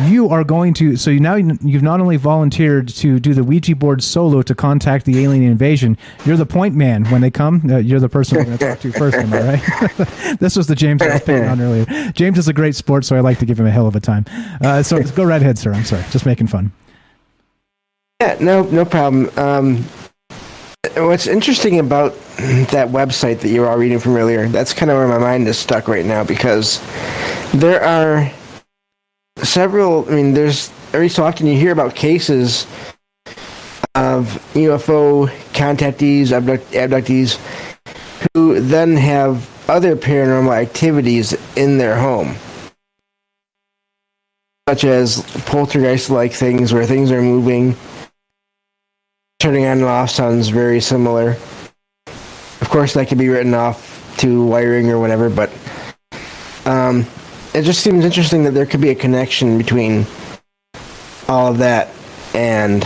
you 0.03 0.29
are 0.29 0.43
going 0.43 0.73
to. 0.75 0.97
So 0.97 1.09
you 1.09 1.19
now 1.19 1.35
you've 1.35 1.83
not 1.83 1.99
only 1.99 2.17
volunteered 2.17 2.89
to 2.89 3.19
do 3.19 3.33
the 3.33 3.43
Ouija 3.43 3.75
board 3.75 4.03
solo 4.03 4.41
to 4.41 4.55
contact 4.55 5.05
the 5.05 5.23
alien 5.23 5.43
invasion. 5.43 5.97
You're 6.25 6.37
the 6.37 6.45
point 6.45 6.75
man 6.75 7.05
when 7.05 7.21
they 7.21 7.31
come. 7.31 7.61
Uh, 7.69 7.77
you're 7.77 7.99
the 7.99 8.09
person 8.09 8.37
we're 8.37 8.45
going 8.45 8.57
to 8.57 8.65
talk 8.65 8.79
to 8.81 8.91
first. 8.91 9.17
Am 9.17 9.33
I 9.33 9.39
right? 9.39 10.39
this 10.39 10.55
was 10.55 10.67
the 10.67 10.75
James 10.75 11.01
I 11.01 11.13
was 11.13 11.21
picking 11.21 11.45
on 11.45 11.61
earlier. 11.61 11.85
James 12.11 12.37
is 12.37 12.47
a 12.47 12.53
great 12.53 12.75
sport, 12.75 13.05
so 13.05 13.15
I 13.15 13.21
like 13.21 13.39
to 13.39 13.45
give 13.45 13.59
him 13.59 13.65
a 13.65 13.71
hell 13.71 13.87
of 13.87 13.95
a 13.95 13.99
time. 13.99 14.25
Uh, 14.61 14.83
so 14.83 15.01
go 15.15 15.23
right 15.23 15.41
ahead, 15.41 15.57
sir. 15.57 15.73
I'm 15.73 15.85
sorry, 15.85 16.03
just 16.11 16.25
making 16.25 16.47
fun. 16.47 16.71
yeah, 18.21 18.37
no, 18.39 18.63
no 18.63 18.85
problem. 18.85 19.29
Um, 19.37 19.85
what's 20.97 21.27
interesting 21.27 21.79
about 21.79 22.13
that 22.37 22.89
website 22.89 23.39
that 23.39 23.49
you 23.49 23.61
were 23.61 23.69
all 23.69 23.77
reading 23.77 23.99
from 23.99 24.15
earlier? 24.15 24.47
That's 24.47 24.73
kind 24.73 24.91
of 24.91 24.97
where 24.97 25.07
my 25.07 25.17
mind 25.17 25.47
is 25.47 25.57
stuck 25.57 25.87
right 25.87 26.05
now 26.05 26.23
because 26.23 26.81
there 27.53 27.83
are 27.83 28.31
several. 29.37 30.07
I 30.09 30.15
mean, 30.15 30.33
there's 30.33 30.71
every 30.93 31.09
so 31.09 31.23
often 31.23 31.47
you 31.47 31.57
hear 31.57 31.71
about 31.71 31.95
cases 31.95 32.65
of 33.95 34.27
UFO 34.53 35.27
contactees, 35.53 36.31
abduct, 36.31 36.71
abductees, 36.71 37.39
who 38.33 38.59
then 38.59 38.97
have 38.97 39.49
other 39.69 39.95
paranormal 39.95 40.55
activities 40.55 41.33
in 41.55 41.77
their 41.77 41.97
home. 41.97 42.35
Such 44.67 44.83
as 44.83 45.21
poltergeist 45.45 46.09
like 46.09 46.33
things 46.33 46.73
where 46.73 46.85
things 46.85 47.11
are 47.11 47.21
moving, 47.21 47.75
turning 49.39 49.65
on 49.65 49.77
and 49.77 49.83
off 49.83 50.09
sounds 50.09 50.49
very 50.49 50.81
similar. 50.81 51.37
Of 52.61 52.69
course, 52.69 52.93
that 52.95 53.07
could 53.07 53.19
be 53.19 53.29
written 53.29 53.53
off 53.53 54.17
to 54.17 54.45
wiring 54.45 54.89
or 54.89 54.99
whatever, 54.99 55.29
but 55.29 55.51
um, 56.65 57.05
it 57.55 57.63
just 57.63 57.81
seems 57.81 58.03
interesting 58.03 58.43
that 58.43 58.51
there 58.51 58.65
could 58.65 58.81
be 58.81 58.89
a 58.89 58.95
connection 58.95 59.57
between 59.57 60.05
all 61.29 61.47
of 61.47 61.59
that 61.59 61.89
and 62.33 62.81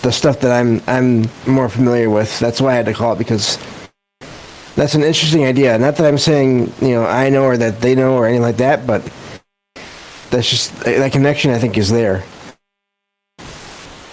the 0.00 0.10
stuff 0.10 0.40
that 0.40 0.50
I'm 0.50 0.80
I'm 0.86 1.28
more 1.46 1.68
familiar 1.68 2.08
with. 2.08 2.38
That's 2.38 2.62
why 2.62 2.72
I 2.72 2.74
had 2.76 2.86
to 2.86 2.94
call 2.94 3.12
it 3.12 3.18
because 3.18 3.58
that's 4.74 4.94
an 4.94 5.02
interesting 5.02 5.44
idea. 5.44 5.78
Not 5.78 5.96
that 5.96 6.06
I'm 6.06 6.16
saying 6.16 6.72
you 6.80 6.94
know 6.94 7.04
I 7.04 7.28
know 7.28 7.44
or 7.44 7.58
that 7.58 7.82
they 7.82 7.94
know 7.94 8.14
or 8.14 8.26
anything 8.26 8.42
like 8.42 8.56
that, 8.56 8.86
but 8.86 9.02
that's 10.30 10.48
just 10.48 10.74
that 10.80 11.12
connection. 11.12 11.50
I 11.50 11.58
think 11.58 11.76
is 11.76 11.90
there. 11.90 12.24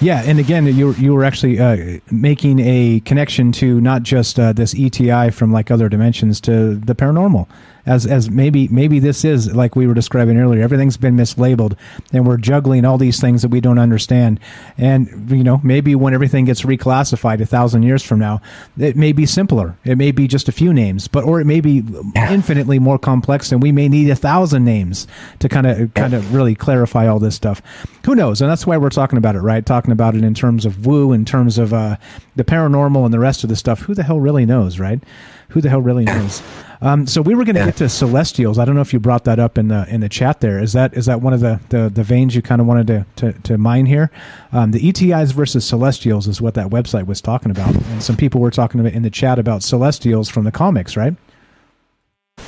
Yeah, 0.01 0.21
and 0.25 0.37
again, 0.37 0.65
you 0.65 0.91
you 0.95 1.13
were 1.13 1.23
actually 1.23 1.59
uh, 1.59 1.99
making 2.11 2.59
a 2.59 2.99
connection 3.05 3.53
to 3.53 3.79
not 3.79 4.03
just 4.03 4.37
uh, 4.37 4.51
this 4.51 4.75
ETI 4.77 5.29
from 5.29 5.53
like 5.53 5.71
other 5.71 5.87
dimensions 5.87 6.41
to 6.41 6.75
the 6.75 6.93
paranormal, 6.93 7.47
as 7.85 8.05
as 8.05 8.29
maybe 8.29 8.67
maybe 8.69 8.99
this 8.99 9.23
is 9.23 9.53
like 9.55 9.75
we 9.75 9.87
were 9.87 9.93
describing 9.93 10.37
earlier. 10.37 10.61
Everything's 10.61 10.97
been 10.97 11.15
mislabeled, 11.15 11.77
and 12.11 12.25
we're 12.25 12.37
juggling 12.37 12.85
all 12.85 12.97
these 12.97 13.19
things 13.19 13.41
that 13.41 13.49
we 13.49 13.61
don't 13.61 13.79
understand. 13.79 14.39
And 14.77 15.29
you 15.29 15.43
know, 15.43 15.61
maybe 15.63 15.95
when 15.95 16.13
everything 16.13 16.45
gets 16.45 16.63
reclassified 16.63 17.41
a 17.41 17.45
thousand 17.45 17.83
years 17.83 18.03
from 18.03 18.19
now, 18.19 18.41
it 18.77 18.95
may 18.95 19.11
be 19.11 19.25
simpler. 19.25 19.77
It 19.83 19.97
may 19.97 20.11
be 20.11 20.27
just 20.27 20.49
a 20.49 20.51
few 20.51 20.73
names, 20.73 21.07
but 21.07 21.23
or 21.23 21.39
it 21.39 21.45
may 21.45 21.61
be 21.61 21.83
infinitely 22.15 22.79
more 22.79 22.97
complex, 22.97 23.51
and 23.51 23.61
we 23.61 23.71
may 23.71 23.87
need 23.87 24.09
a 24.09 24.15
thousand 24.15 24.65
names 24.65 25.07
to 25.39 25.49
kind 25.49 25.67
of 25.67 25.93
kind 25.93 26.13
of 26.13 26.33
really 26.33 26.55
clarify 26.55 27.07
all 27.07 27.19
this 27.19 27.35
stuff. 27.35 27.61
Who 28.05 28.15
knows? 28.15 28.41
And 28.41 28.49
that's 28.49 28.65
why 28.65 28.77
we're 28.77 28.89
talking 28.89 29.17
about 29.17 29.35
it, 29.35 29.39
right? 29.39 29.65
Talking 29.65 29.91
about 29.91 30.15
it 30.15 30.23
in 30.23 30.33
terms 30.33 30.65
of 30.65 30.85
woo, 30.85 31.11
in 31.11 31.25
terms 31.25 31.57
of 31.57 31.73
uh, 31.73 31.97
the 32.35 32.43
paranormal 32.43 33.05
and 33.05 33.13
the 33.13 33.19
rest 33.19 33.43
of 33.43 33.49
the 33.49 33.55
stuff, 33.55 33.81
who 33.81 33.93
the 33.93 34.03
hell 34.03 34.19
really 34.19 34.45
knows, 34.45 34.79
right? 34.79 35.01
Who 35.49 35.61
the 35.61 35.69
hell 35.69 35.81
really 35.81 36.05
knows? 36.05 36.41
Um, 36.81 37.07
so 37.07 37.21
we 37.21 37.35
were 37.35 37.45
going 37.45 37.55
to 37.55 37.65
get 37.65 37.77
to 37.77 37.89
celestials. 37.89 38.59
I 38.59 38.65
don't 38.65 38.75
know 38.75 38.81
if 38.81 38.93
you 38.93 38.99
brought 38.99 39.23
that 39.25 39.39
up 39.39 39.57
in 39.57 39.69
the 39.69 39.87
in 39.89 40.01
the 40.01 40.09
chat. 40.09 40.41
There 40.41 40.61
is 40.61 40.73
that 40.73 40.93
is 40.93 41.05
that 41.05 41.21
one 41.21 41.33
of 41.33 41.39
the 41.39 41.59
the, 41.69 41.89
the 41.89 42.03
veins 42.03 42.35
you 42.35 42.41
kind 42.41 42.61
of 42.61 42.67
wanted 42.67 42.87
to 42.87 43.05
to, 43.15 43.33
to 43.41 43.57
mine 43.57 43.85
here. 43.85 44.11
Um, 44.51 44.71
the 44.71 44.79
ETIs 44.79 45.33
versus 45.33 45.65
celestials 45.65 46.27
is 46.27 46.41
what 46.41 46.53
that 46.55 46.67
website 46.67 47.07
was 47.07 47.21
talking 47.21 47.51
about, 47.51 47.73
and 47.75 48.03
some 48.03 48.17
people 48.17 48.41
were 48.41 48.51
talking 48.51 48.79
about 48.79 48.93
in 48.93 49.03
the 49.03 49.09
chat 49.09 49.39
about 49.39 49.63
celestials 49.63 50.29
from 50.29 50.43
the 50.43 50.51
comics, 50.51 50.97
right? 50.97 51.15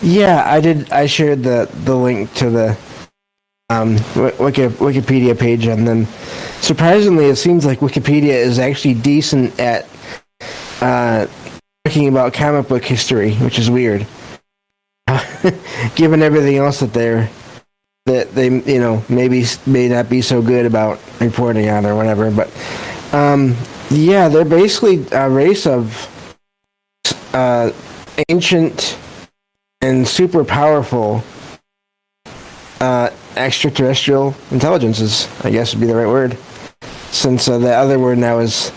Yeah, 0.01 0.43
I 0.45 0.59
did. 0.59 0.91
I 0.91 1.05
shared 1.07 1.43
the 1.43 1.69
the 1.85 1.95
link 1.95 2.33
to 2.35 2.49
the 2.49 2.77
um, 3.69 3.93
Wiki, 4.39 4.67
Wikipedia 4.67 5.37
page, 5.37 5.65
and 5.65 5.87
then 5.87 6.05
surprisingly, 6.61 7.25
it 7.25 7.37
seems 7.37 7.65
like 7.65 7.79
Wikipedia 7.79 8.33
is 8.33 8.59
actually 8.59 8.93
decent 8.93 9.59
at 9.59 9.87
uh, 10.81 11.27
talking 11.87 12.09
about 12.09 12.33
comic 12.33 12.67
book 12.67 12.83
history, 12.83 13.33
which 13.35 13.57
is 13.57 13.69
weird. 13.69 14.05
Given 15.95 16.21
everything 16.21 16.57
else 16.57 16.81
that 16.81 16.91
they're 16.91 17.29
that 18.05 18.33
they 18.35 18.49
you 18.49 18.79
know 18.79 19.03
maybe 19.07 19.45
may 19.65 19.87
not 19.87 20.09
be 20.09 20.21
so 20.21 20.41
good 20.41 20.65
about 20.65 20.99
reporting 21.21 21.69
on 21.69 21.85
or 21.85 21.95
whatever, 21.95 22.29
but 22.29 22.51
um, 23.13 23.55
yeah, 23.89 24.27
they're 24.27 24.43
basically 24.43 25.05
a 25.13 25.29
race 25.29 25.65
of 25.65 26.35
uh, 27.33 27.71
ancient 28.27 28.97
and 29.79 30.05
super 30.05 30.43
powerful 30.43 31.23
uh, 32.81 33.09
extraterrestrial 33.37 34.35
intelligences. 34.51 35.29
I 35.45 35.51
guess 35.51 35.73
would 35.73 35.79
be 35.79 35.87
the 35.87 35.95
right 35.95 36.07
word, 36.07 36.37
since 37.11 37.47
uh, 37.47 37.57
the 37.59 37.73
other 37.73 37.97
word 37.97 38.17
now 38.17 38.39
is 38.39 38.73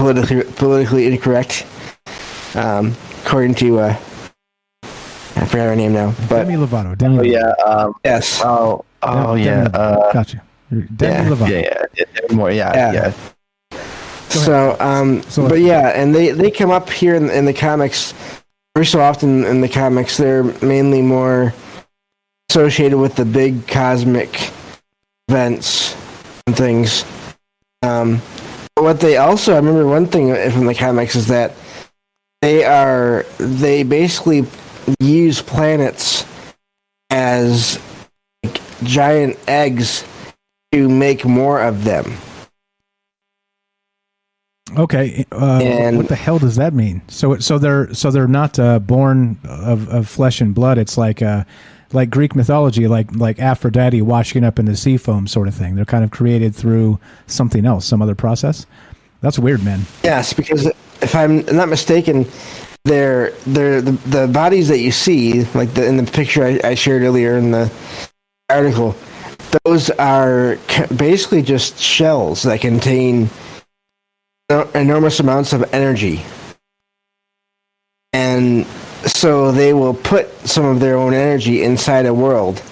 politically 0.00 0.44
politically 0.54 1.06
incorrect, 1.06 1.66
um, 2.54 2.96
according 3.24 3.54
to 3.56 3.80
uh, 3.80 3.96
I 4.82 5.46
forgot 5.46 5.66
her 5.66 5.76
name 5.76 5.92
now, 5.92 6.14
but 6.28 6.44
Demi 6.44 6.54
Lovato. 6.54 6.96
Demi 6.96 7.18
Oh 7.18 7.22
yeah. 7.22 7.52
Um, 7.66 7.94
yes. 8.04 8.40
oh. 8.42 8.84
Oh 9.02 9.36
Demi 9.36 9.44
yeah. 9.44 9.64
Lovato. 9.68 9.74
Uh, 9.74 10.12
gotcha. 10.12 10.42
Demi 10.70 10.88
yeah, 11.00 11.28
Lovato. 11.28 11.50
yeah. 11.50 11.84
Yeah. 11.96 12.04
Yeah. 12.28 12.34
More. 12.34 12.50
Yeah. 12.50 12.72
Yeah. 12.74 12.92
Yeah. 13.72 13.80
So, 14.28 14.76
um, 14.80 15.22
So 15.24 15.48
but 15.48 15.60
yeah, 15.60 15.88
and 15.88 16.14
they 16.14 16.30
they 16.30 16.50
come 16.50 16.70
up 16.70 16.88
here 16.88 17.14
in, 17.14 17.28
in 17.30 17.44
the 17.44 17.54
comics. 17.54 18.14
Every 18.76 18.86
so 18.86 19.00
often 19.00 19.44
in 19.44 19.60
the 19.60 19.68
comics, 19.68 20.16
they're 20.16 20.44
mainly 20.62 21.02
more 21.02 21.52
associated 22.48 22.98
with 22.98 23.16
the 23.16 23.24
big 23.24 23.66
cosmic 23.66 24.50
events 25.28 25.96
and 26.46 26.56
things. 26.56 27.04
Um, 27.82 28.20
but 28.20 28.49
what 28.82 29.00
they 29.00 29.16
also, 29.16 29.52
I 29.52 29.56
remember 29.56 29.86
one 29.86 30.06
thing 30.06 30.34
from 30.50 30.66
the 30.66 30.74
comics 30.74 31.14
is 31.16 31.28
that 31.28 31.52
they 32.42 32.64
are 32.64 33.24
they 33.38 33.82
basically 33.82 34.46
use 34.98 35.42
planets 35.42 36.24
as 37.10 37.78
like, 38.42 38.60
giant 38.82 39.38
eggs 39.48 40.04
to 40.72 40.88
make 40.88 41.24
more 41.24 41.60
of 41.60 41.84
them. 41.84 42.16
Okay, 44.76 45.26
uh, 45.32 45.58
And- 45.62 45.96
what 45.96 46.08
the 46.08 46.14
hell 46.16 46.38
does 46.38 46.56
that 46.56 46.72
mean? 46.74 47.02
So, 47.08 47.38
so 47.38 47.58
they're 47.58 47.92
so 47.92 48.10
they're 48.10 48.28
not 48.28 48.58
uh, 48.58 48.78
born 48.78 49.38
of, 49.44 49.88
of 49.88 50.08
flesh 50.08 50.40
and 50.40 50.54
blood. 50.54 50.78
It's 50.78 50.96
like 50.96 51.22
uh, 51.22 51.44
like 51.92 52.10
Greek 52.10 52.34
mythology, 52.36 52.86
like 52.88 53.14
like 53.14 53.38
Aphrodite 53.38 54.02
washing 54.02 54.44
up 54.44 54.58
in 54.58 54.66
the 54.66 54.76
sea 54.76 54.96
foam 54.96 55.26
sort 55.26 55.48
of 55.48 55.54
thing. 55.54 55.74
They're 55.74 55.84
kind 55.84 56.04
of 56.04 56.10
created 56.10 56.54
through 56.54 56.98
something 57.26 57.66
else, 57.66 57.84
some 57.86 58.02
other 58.02 58.14
process. 58.14 58.66
That's 59.20 59.38
weird, 59.38 59.64
man. 59.64 59.82
Yes, 60.02 60.32
because 60.32 60.66
if 61.02 61.14
I'm 61.14 61.44
not 61.46 61.68
mistaken, 61.68 62.26
they're 62.84 63.32
they're 63.46 63.82
the, 63.82 63.92
the 64.08 64.26
bodies 64.28 64.68
that 64.68 64.78
you 64.78 64.92
see, 64.92 65.44
like 65.54 65.74
the, 65.74 65.86
in 65.86 65.96
the 65.96 66.10
picture 66.10 66.44
I, 66.44 66.60
I 66.64 66.74
shared 66.74 67.02
earlier 67.02 67.36
in 67.36 67.50
the 67.50 67.70
article, 68.48 68.96
those 69.64 69.90
are 69.90 70.58
basically 70.96 71.42
just 71.42 71.78
shells 71.78 72.44
that 72.44 72.60
contain 72.60 73.28
enormous 74.74 75.20
amounts 75.20 75.52
of 75.52 75.74
energy, 75.74 76.22
and 78.12 78.66
so 79.06 79.52
they 79.52 79.72
will 79.72 79.94
put 79.94 80.30
some 80.46 80.64
of 80.64 80.80
their 80.80 80.96
own 80.96 81.14
energy 81.14 81.62
inside 81.62 82.06
a 82.06 82.14
world. 82.14 82.62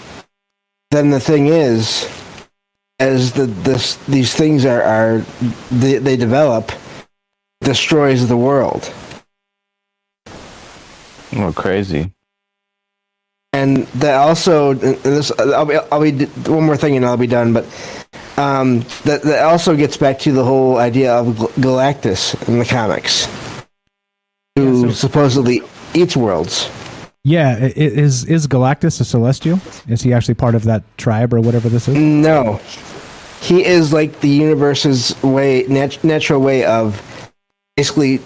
Then 0.91 1.11
the 1.11 1.21
thing 1.21 1.47
is, 1.47 2.09
as 2.99 3.33
the 3.33 3.47
this 3.47 3.95
these 4.07 4.35
things 4.35 4.65
are 4.65 4.83
are 4.83 5.19
they, 5.71 5.99
they 5.99 6.17
develop 6.17 6.73
destroys 7.61 8.27
the 8.29 8.37
world 8.37 8.93
Oh, 11.37 11.53
crazy. 11.55 12.11
and 13.53 13.87
that 14.01 14.15
also 14.17 14.75
this 14.75 15.31
I'll 15.39 15.67
be, 15.67 15.77
I'll 15.77 16.01
be 16.01 16.25
one 16.51 16.65
more 16.65 16.77
thing 16.77 16.97
and 16.97 17.05
I'll 17.05 17.17
be 17.17 17.27
done 17.27 17.53
but 17.53 17.65
um, 18.37 18.81
that 19.05 19.23
that 19.23 19.45
also 19.45 19.77
gets 19.77 19.97
back 19.97 20.19
to 20.21 20.33
the 20.33 20.43
whole 20.45 20.79
idea 20.79 21.13
of 21.13 21.27
Galactus 21.61 22.35
in 22.49 22.59
the 22.59 22.65
comics 22.65 23.27
who 24.57 24.87
Yeah, 24.87 24.89
so- 24.89 24.95
supposedly 25.09 25.63
eats 25.95 26.17
worlds 26.17 26.71
Yeah, 27.25 27.59
is 27.59 28.25
is 28.25 28.47
Galactus 28.47 29.01
a 29.01 29.05
celestial? 29.05 29.61
Is 29.89 30.03
he 30.03 30.13
actually 30.15 30.35
part 30.35 30.55
of 30.55 30.65
that 30.65 30.83
tribe 30.97 31.35
or 31.35 31.41
whatever 31.41 31.69
this 31.69 31.89
is? 31.89 31.95
no 31.97 32.61
he 33.41 33.65
is 33.65 33.93
like 33.93 34.21
the 34.21 34.29
universe's 34.29 35.21
way 35.23 35.65
nat- 35.69 36.03
natural 36.03 36.41
way 36.41 36.65
of 36.65 37.01
basically 37.77 38.21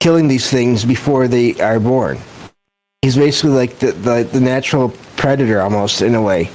killing 0.00 0.28
these 0.28 0.50
things 0.50 0.84
before 0.84 1.28
they 1.28 1.54
are 1.60 1.80
born 1.80 2.18
he's 3.02 3.16
basically 3.16 3.50
like 3.52 3.78
the, 3.78 3.92
the, 3.92 4.28
the 4.32 4.40
natural 4.40 4.90
predator 5.16 5.60
almost 5.60 6.02
in 6.02 6.14
a 6.14 6.22
way 6.22 6.50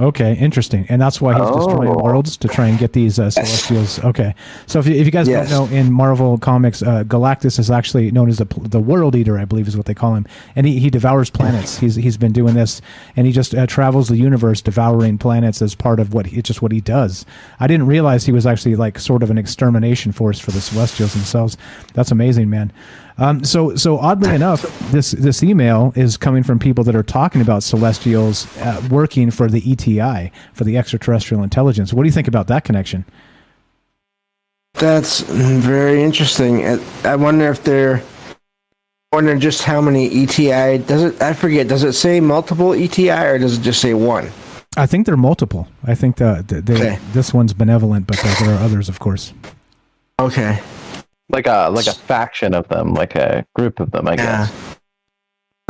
Okay, 0.00 0.34
interesting, 0.34 0.86
and 0.88 1.00
that's 1.00 1.20
why 1.20 1.34
he's 1.38 1.50
destroying 1.54 1.88
Oh. 1.88 2.02
worlds 2.02 2.36
to 2.38 2.48
try 2.48 2.66
and 2.66 2.76
get 2.80 2.94
these 2.94 3.20
uh, 3.20 3.30
celestials. 3.30 4.02
Okay, 4.02 4.34
so 4.66 4.80
if 4.80 4.88
you, 4.88 4.94
if 4.94 5.06
you 5.06 5.12
guys 5.12 5.28
Yes. 5.28 5.48
don't 5.50 5.70
know, 5.70 5.76
in 5.76 5.92
Marvel 5.92 6.36
comics, 6.36 6.82
uh, 6.82 7.04
Galactus 7.04 7.60
is 7.60 7.70
actually 7.70 8.10
known 8.10 8.28
as 8.28 8.38
the 8.38 8.46
the 8.62 8.80
World 8.80 9.14
Eater, 9.14 9.38
I 9.38 9.44
believe 9.44 9.68
is 9.68 9.76
what 9.76 9.86
they 9.86 9.94
call 9.94 10.16
him, 10.16 10.26
and 10.56 10.66
he, 10.66 10.80
he 10.80 10.90
devours 10.90 11.30
planets. 11.30 11.78
He's 11.78 11.94
he's 11.94 12.16
been 12.16 12.32
doing 12.32 12.54
this, 12.54 12.80
and 13.16 13.24
he 13.24 13.32
just 13.32 13.54
uh, 13.54 13.68
travels 13.68 14.08
the 14.08 14.16
universe 14.16 14.60
devouring 14.60 15.16
planets 15.16 15.62
as 15.62 15.76
part 15.76 16.00
of 16.00 16.12
what 16.12 16.26
he, 16.26 16.38
it's 16.38 16.48
just 16.48 16.60
what 16.60 16.72
he 16.72 16.80
does. 16.80 17.24
I 17.60 17.68
didn't 17.68 17.86
realize 17.86 18.26
he 18.26 18.32
was 18.32 18.46
actually 18.46 18.74
like 18.74 18.98
sort 18.98 19.22
of 19.22 19.30
an 19.30 19.38
extermination 19.38 20.10
force 20.10 20.40
for 20.40 20.50
the 20.50 20.60
Celestials 20.60 21.12
themselves. 21.14 21.56
That's 21.92 22.10
amazing, 22.10 22.50
man. 22.50 22.72
Um, 23.16 23.44
so, 23.44 23.76
so 23.76 23.98
oddly 23.98 24.34
enough, 24.34 24.62
this 24.90 25.12
this 25.12 25.42
email 25.42 25.92
is 25.94 26.16
coming 26.16 26.42
from 26.42 26.58
people 26.58 26.82
that 26.84 26.96
are 26.96 27.02
talking 27.04 27.40
about 27.40 27.62
celestials 27.62 28.46
uh, 28.58 28.82
working 28.90 29.30
for 29.30 29.48
the 29.48 29.62
ETI 29.70 30.32
for 30.52 30.64
the 30.64 30.76
extraterrestrial 30.76 31.42
intelligence. 31.44 31.92
What 31.92 32.02
do 32.02 32.08
you 32.08 32.12
think 32.12 32.26
about 32.26 32.48
that 32.48 32.64
connection? 32.64 33.04
That's 34.74 35.20
very 35.20 36.02
interesting. 36.02 36.66
I- 36.66 36.80
I 37.04 37.16
wonder 37.16 37.48
if 37.50 37.62
they're. 37.62 38.02
I 39.12 39.16
wonder 39.16 39.36
just 39.38 39.62
how 39.62 39.80
many 39.80 40.08
ETI 40.24 40.78
does 40.78 41.04
it? 41.04 41.22
I 41.22 41.34
forget. 41.34 41.68
Does 41.68 41.84
it 41.84 41.92
say 41.92 42.18
multiple 42.18 42.72
ETI 42.74 43.10
or 43.26 43.38
does 43.38 43.58
it 43.58 43.62
just 43.62 43.80
say 43.80 43.94
one? 43.94 44.28
I 44.76 44.86
think 44.86 45.06
they're 45.06 45.16
multiple. 45.16 45.68
I 45.84 45.94
think 45.94 46.16
the, 46.16 46.44
the, 46.44 46.60
they, 46.60 46.74
Okay. 46.74 46.98
this 47.12 47.32
one's 47.32 47.52
benevolent, 47.52 48.08
but 48.08 48.18
uh, 48.24 48.34
there 48.44 48.56
are 48.56 48.58
others, 48.58 48.88
of 48.88 48.98
course. 48.98 49.32
Okay. 50.18 50.60
Like 51.30 51.46
a 51.46 51.70
like 51.70 51.86
a 51.86 51.94
faction 51.94 52.54
of 52.54 52.68
them, 52.68 52.94
like 52.94 53.14
a 53.14 53.44
group 53.54 53.80
of 53.80 53.90
them, 53.90 54.06
I 54.06 54.12
Yeah. 54.14 54.46
guess. 54.46 54.52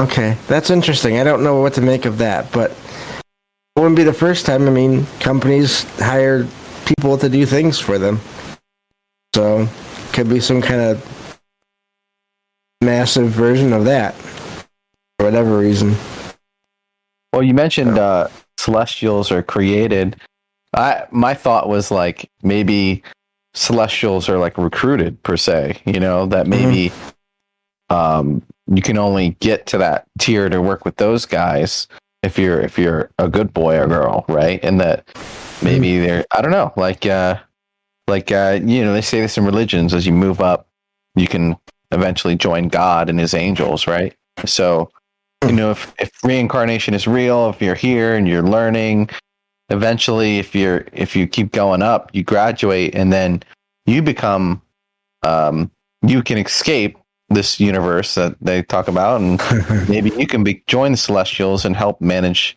Okay, 0.00 0.36
that's 0.48 0.70
interesting. 0.70 1.18
I 1.18 1.24
don't 1.24 1.44
know 1.44 1.60
what 1.60 1.74
to 1.74 1.80
make 1.80 2.04
of 2.04 2.18
that, 2.18 2.50
but 2.52 2.72
it 2.72 3.80
wouldn't 3.80 3.96
be 3.96 4.02
the 4.02 4.12
first 4.12 4.44
time. 4.44 4.66
I 4.66 4.70
mean, 4.70 5.06
companies 5.20 5.84
hire 6.00 6.46
people 6.84 7.16
to 7.18 7.28
do 7.28 7.46
things 7.46 7.78
for 7.78 7.96
them, 7.98 8.20
so 9.34 9.68
could 10.12 10.28
be 10.28 10.40
some 10.40 10.60
kind 10.60 10.80
of 10.80 11.40
massive 12.80 13.28
version 13.28 13.72
of 13.72 13.84
that 13.84 14.14
for 14.14 15.26
whatever 15.26 15.58
reason. 15.58 15.94
Well, 17.32 17.42
you 17.44 17.54
mentioned 17.54 17.98
uh, 17.98 18.28
celestials 18.58 19.30
are 19.30 19.42
created. 19.42 20.16
I 20.76 21.04
my 21.12 21.34
thought 21.34 21.68
was 21.68 21.92
like 21.92 22.28
maybe 22.42 23.04
celestials 23.54 24.28
are 24.28 24.38
like 24.38 24.58
recruited 24.58 25.22
per 25.22 25.36
se. 25.36 25.80
You 25.86 26.00
know 26.00 26.26
that 26.26 26.46
maybe 26.46 26.92
um, 27.90 28.42
you 28.66 28.82
can 28.82 28.98
only 28.98 29.30
get 29.40 29.66
to 29.66 29.78
that 29.78 30.06
tier 30.18 30.48
to 30.48 30.60
work 30.60 30.84
with 30.84 30.96
those 30.96 31.26
guys 31.26 31.86
if 32.22 32.38
you're 32.38 32.60
if 32.60 32.78
you're 32.78 33.10
a 33.18 33.28
good 33.28 33.52
boy 33.52 33.78
or 33.78 33.86
girl, 33.86 34.24
right? 34.28 34.60
And 34.62 34.80
that 34.80 35.06
maybe 35.62 35.98
they're 35.98 36.24
I 36.32 36.42
don't 36.42 36.50
know, 36.50 36.72
like 36.76 37.06
uh, 37.06 37.38
like 38.08 38.32
uh, 38.32 38.60
you 38.62 38.84
know 38.84 38.92
they 38.92 39.02
say 39.02 39.20
this 39.20 39.38
in 39.38 39.44
religions 39.44 39.94
as 39.94 40.06
you 40.06 40.12
move 40.12 40.40
up, 40.40 40.66
you 41.14 41.26
can 41.26 41.56
eventually 41.92 42.36
join 42.36 42.68
God 42.68 43.08
and 43.08 43.20
His 43.20 43.34
angels, 43.34 43.86
right? 43.86 44.14
So 44.46 44.90
you 45.44 45.52
know 45.52 45.70
if, 45.70 45.94
if 45.98 46.10
reincarnation 46.24 46.94
is 46.94 47.06
real 47.06 47.50
if 47.50 47.60
you're 47.60 47.74
here 47.74 48.16
and 48.16 48.26
you're 48.26 48.42
learning 48.42 49.10
eventually 49.74 50.38
if 50.38 50.54
you're 50.54 50.86
if 50.92 51.14
you 51.16 51.26
keep 51.26 51.52
going 51.52 51.82
up 51.82 52.10
you 52.14 52.22
graduate 52.22 52.94
and 52.94 53.12
then 53.12 53.42
you 53.86 54.00
become 54.00 54.62
um, 55.22 55.70
you 56.02 56.22
can 56.22 56.38
escape 56.38 56.96
this 57.30 57.58
universe 57.58 58.14
that 58.14 58.36
they 58.40 58.62
talk 58.62 58.88
about, 58.88 59.20
and 59.20 59.88
maybe 59.88 60.10
you 60.10 60.26
can 60.26 60.44
be 60.44 60.62
join 60.66 60.92
the 60.92 60.98
Celestials 60.98 61.64
and 61.64 61.74
help 61.74 62.00
manage 62.00 62.56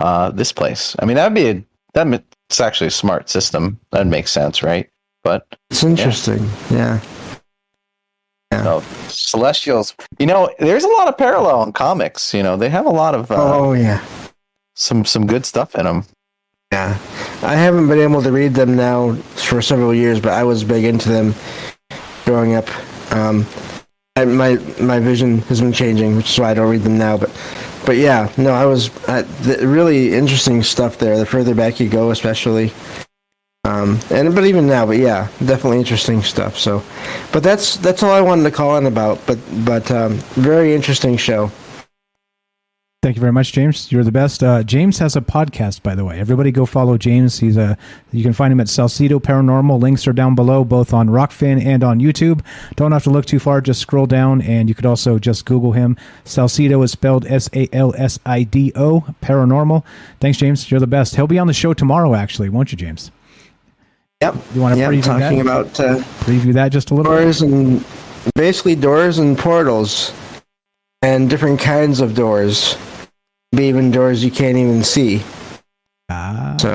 uh, 0.00 0.30
this 0.30 0.52
place. 0.52 0.94
I 0.98 1.04
mean, 1.04 1.16
that'd 1.16 1.34
be 1.34 1.48
a 1.48 1.64
that 1.94 2.24
it's 2.48 2.60
actually 2.60 2.88
a 2.88 2.92
smart 2.92 3.28
system. 3.28 3.78
That 3.92 4.06
makes 4.06 4.30
sense, 4.30 4.62
right? 4.62 4.88
But 5.22 5.46
it's 5.70 5.82
interesting. 5.82 6.48
Yeah. 6.70 7.00
yeah. 8.52 8.62
So, 8.62 8.82
Celestials, 9.08 9.94
you 10.18 10.26
know, 10.26 10.50
there's 10.58 10.84
a 10.84 10.88
lot 10.88 11.08
of 11.08 11.16
parallel 11.16 11.62
in 11.62 11.72
comics. 11.72 12.34
You 12.34 12.42
know, 12.42 12.56
they 12.56 12.68
have 12.68 12.86
a 12.86 12.90
lot 12.90 13.14
of 13.14 13.30
uh, 13.30 13.36
oh 13.38 13.72
yeah, 13.72 14.04
some 14.74 15.04
some 15.04 15.26
good 15.26 15.46
stuff 15.46 15.74
in 15.74 15.84
them. 15.84 16.04
Yeah, 16.74 16.98
I 17.44 17.54
haven't 17.54 17.86
been 17.86 18.00
able 18.00 18.20
to 18.20 18.32
read 18.32 18.54
them 18.54 18.74
now 18.74 19.14
for 19.36 19.62
several 19.62 19.94
years, 19.94 20.18
but 20.18 20.32
I 20.32 20.42
was 20.42 20.64
big 20.64 20.82
into 20.82 21.08
them 21.08 21.32
growing 22.24 22.56
up. 22.56 22.68
Um, 23.12 23.46
I, 24.16 24.24
my 24.24 24.56
my 24.80 24.98
vision 24.98 25.38
has 25.42 25.60
been 25.60 25.72
changing, 25.72 26.16
which 26.16 26.32
is 26.32 26.40
why 26.40 26.50
I 26.50 26.54
don't 26.54 26.68
read 26.68 26.82
them 26.82 26.98
now. 26.98 27.16
But 27.16 27.30
but 27.86 27.96
yeah, 27.96 28.28
no, 28.36 28.50
I 28.50 28.66
was 28.66 28.90
I, 29.06 29.22
the, 29.22 29.68
really 29.68 30.14
interesting 30.14 30.64
stuff 30.64 30.98
there. 30.98 31.16
The 31.16 31.26
further 31.26 31.54
back 31.54 31.78
you 31.78 31.88
go, 31.88 32.10
especially. 32.10 32.72
Um, 33.64 34.00
and 34.10 34.34
but 34.34 34.44
even 34.44 34.66
now, 34.66 34.84
but 34.84 34.96
yeah, 34.96 35.28
definitely 35.46 35.78
interesting 35.78 36.22
stuff. 36.22 36.58
So, 36.58 36.82
but 37.32 37.44
that's 37.44 37.76
that's 37.76 38.02
all 38.02 38.10
I 38.10 38.20
wanted 38.20 38.42
to 38.42 38.50
call 38.50 38.76
in 38.78 38.86
about. 38.86 39.24
But 39.28 39.38
but 39.64 39.92
um, 39.92 40.14
very 40.34 40.74
interesting 40.74 41.16
show. 41.18 41.52
Thank 43.04 43.16
you 43.16 43.20
very 43.20 43.32
much, 43.32 43.52
James. 43.52 43.92
You're 43.92 44.02
the 44.02 44.10
best. 44.10 44.42
Uh, 44.42 44.62
James 44.62 44.96
has 44.96 45.14
a 45.14 45.20
podcast, 45.20 45.82
by 45.82 45.94
the 45.94 46.06
way. 46.06 46.18
Everybody 46.18 46.50
go 46.50 46.64
follow 46.64 46.96
James. 46.96 47.38
He's 47.38 47.58
a 47.58 47.76
you 48.12 48.22
can 48.22 48.32
find 48.32 48.50
him 48.50 48.60
at 48.60 48.66
Salsido 48.66 49.20
Paranormal. 49.20 49.78
Links 49.78 50.08
are 50.08 50.14
down 50.14 50.34
below, 50.34 50.64
both 50.64 50.94
on 50.94 51.10
Rokfin 51.10 51.62
and 51.62 51.84
on 51.84 52.00
YouTube. 52.00 52.40
Don't 52.76 52.92
have 52.92 53.02
to 53.02 53.10
look 53.10 53.26
too 53.26 53.38
far. 53.38 53.60
Just 53.60 53.82
scroll 53.82 54.06
down, 54.06 54.40
and 54.40 54.70
you 54.70 54.74
could 54.74 54.86
also 54.86 55.18
just 55.18 55.44
Google 55.44 55.72
him. 55.72 55.98
Salsido 56.24 56.82
is 56.82 56.92
spelled 56.92 57.26
S 57.26 57.50
A 57.52 57.68
L 57.74 57.94
S 57.94 58.18
I 58.24 58.42
D 58.42 58.72
O 58.74 59.04
Paranormal. 59.20 59.84
Thanks, 60.20 60.38
James. 60.38 60.70
You're 60.70 60.80
the 60.80 60.86
best. 60.86 61.14
He'll 61.14 61.26
be 61.26 61.38
on 61.38 61.46
the 61.46 61.52
show 61.52 61.74
tomorrow, 61.74 62.14
actually, 62.14 62.48
won't 62.48 62.72
you, 62.72 62.78
James? 62.78 63.10
Yep. 64.22 64.34
You 64.54 64.62
want 64.62 64.76
to 64.76 64.80
yep, 64.80 64.90
preview 64.90 65.04
talking 65.04 65.44
that? 65.44 65.66
about 65.66 65.78
uh, 65.78 65.98
preview 66.24 66.54
that 66.54 66.70
just 66.70 66.90
a 66.90 66.94
little. 66.94 67.12
Doors 67.12 67.42
and 67.42 67.84
basically 68.34 68.74
doors 68.74 69.18
and 69.18 69.38
portals, 69.38 70.10
and 71.02 71.28
different 71.28 71.60
kinds 71.60 72.00
of 72.00 72.14
doors 72.14 72.78
be 73.56 73.64
even 73.68 73.90
doors 73.90 74.24
you 74.24 74.30
can't 74.30 74.56
even 74.56 74.82
see. 74.84 75.22
Ah. 76.10 76.56
So, 76.60 76.68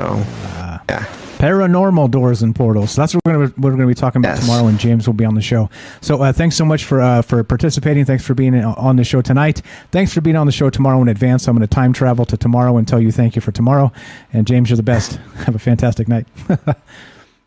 yeah. 0.88 1.04
Paranormal 1.38 2.10
doors 2.10 2.42
and 2.42 2.54
portals. 2.54 2.94
That's 2.94 3.14
what 3.14 3.22
we're 3.24 3.32
going 3.32 3.48
to 3.48 3.60
we're 3.60 3.70
going 3.70 3.80
to 3.80 3.86
be 3.86 3.94
talking 3.94 4.20
about 4.20 4.36
Yes. 4.36 4.40
tomorrow, 4.40 4.66
and 4.66 4.78
James 4.78 5.06
will 5.06 5.14
be 5.14 5.24
on 5.24 5.34
the 5.34 5.40
show. 5.40 5.70
So, 6.02 6.20
uh, 6.22 6.32
thanks 6.32 6.54
so 6.54 6.66
much 6.66 6.84
for 6.84 7.00
uh, 7.00 7.22
for 7.22 7.42
participating. 7.42 8.04
Thanks 8.04 8.26
for 8.26 8.34
being 8.34 8.54
on 8.62 8.96
the 8.96 9.04
show 9.04 9.22
tonight. 9.22 9.62
Thanks 9.90 10.12
for 10.12 10.20
being 10.20 10.36
on 10.36 10.44
the 10.44 10.52
show 10.52 10.68
tomorrow 10.68 11.00
in 11.00 11.08
advance. 11.08 11.48
I'm 11.48 11.56
going 11.56 11.66
to 11.66 11.74
time 11.74 11.94
travel 11.94 12.26
to 12.26 12.36
tomorrow 12.36 12.76
and 12.76 12.86
tell 12.86 13.00
you 13.00 13.10
thank 13.10 13.36
you 13.36 13.40
for 13.40 13.52
tomorrow. 13.52 13.90
And 14.34 14.46
James, 14.46 14.68
you're 14.68 14.76
the 14.76 14.82
best. 14.82 15.12
Have 15.46 15.54
a 15.54 15.58
fantastic 15.58 16.08
night. 16.08 16.26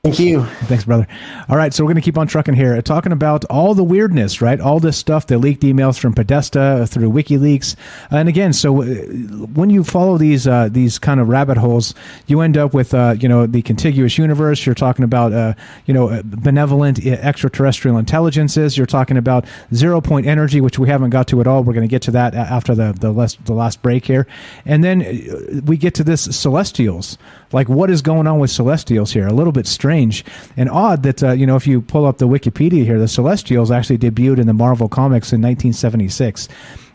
Thank 0.05 0.19
you. 0.19 0.43
Thanks, 0.65 0.83
brother. 0.83 1.07
All 1.47 1.55
right, 1.55 1.73
so 1.73 1.81
we're 1.81 1.93
going 1.93 2.01
to 2.01 2.01
keep 2.01 2.17
on 2.17 2.27
trucking 2.27 2.55
here, 2.55 2.81
talking 2.81 3.13
about 3.13 3.45
all 3.45 3.73
the 3.73 3.85
weirdness, 3.85 4.41
right? 4.41 4.59
All 4.59 4.81
this 4.81 4.97
stuff, 4.97 5.27
the 5.27 5.37
leaked 5.37 5.63
emails 5.63 5.97
from 5.97 6.11
Podesta 6.11 6.85
through 6.89 7.09
WikiLeaks, 7.09 7.77
and 8.11 8.27
again, 8.27 8.51
so 8.51 8.83
uh, 8.83 8.85
when 8.85 9.69
you 9.69 9.81
follow 9.85 10.17
these 10.17 10.45
uh, 10.45 10.67
these 10.69 10.99
kind 10.99 11.21
of 11.21 11.29
rabbit 11.29 11.55
holes, 11.55 11.95
you 12.27 12.41
end 12.41 12.57
up 12.57 12.73
with 12.73 12.93
uh, 12.93 13.15
you 13.17 13.29
know 13.29 13.47
the 13.47 13.61
contiguous 13.61 14.17
universe. 14.17 14.65
You're 14.65 14.75
talking 14.75 15.05
about 15.05 15.31
uh, 15.31 15.53
you 15.85 15.93
know 15.93 16.21
benevolent 16.25 16.99
uh, 17.07 17.11
extraterrestrial 17.11 17.97
intelligences. 17.97 18.77
You're 18.77 18.85
talking 18.85 19.15
about 19.15 19.45
zero 19.73 20.01
point 20.01 20.25
energy, 20.25 20.59
which 20.59 20.77
we 20.77 20.89
haven't 20.89 21.11
got 21.11 21.29
to 21.29 21.39
at 21.39 21.47
all. 21.47 21.63
We're 21.63 21.71
going 21.71 21.87
to 21.87 21.91
get 21.91 22.01
to 22.01 22.11
that 22.11 22.35
after 22.35 22.75
the 22.75 22.91
the 22.91 23.13
last 23.13 23.45
the 23.45 23.53
last 23.53 23.81
break 23.81 24.03
here, 24.03 24.27
and 24.65 24.83
then 24.83 25.01
uh, 25.01 25.61
we 25.63 25.77
get 25.77 25.93
to 25.93 26.03
this 26.03 26.23
celestials. 26.23 27.17
Like 27.53 27.69
what 27.69 27.89
is 27.89 28.01
going 28.01 28.27
on 28.27 28.39
with 28.39 28.51
celestials 28.51 29.13
here? 29.13 29.27
A 29.27 29.33
little 29.33 29.53
bit 29.53 29.67
strange 29.67 30.25
and 30.57 30.69
odd 30.69 31.03
that 31.03 31.23
uh, 31.23 31.31
you 31.31 31.45
know 31.45 31.55
if 31.55 31.67
you 31.67 31.81
pull 31.81 32.05
up 32.05 32.17
the 32.17 32.27
Wikipedia 32.27 32.83
here, 32.83 32.99
the 32.99 33.07
Celestials 33.07 33.71
actually 33.71 33.99
debuted 33.99 34.39
in 34.39 34.47
the 34.47 34.53
Marvel 34.53 34.89
comics 34.89 35.31
in 35.31 35.41
1976. 35.41 36.49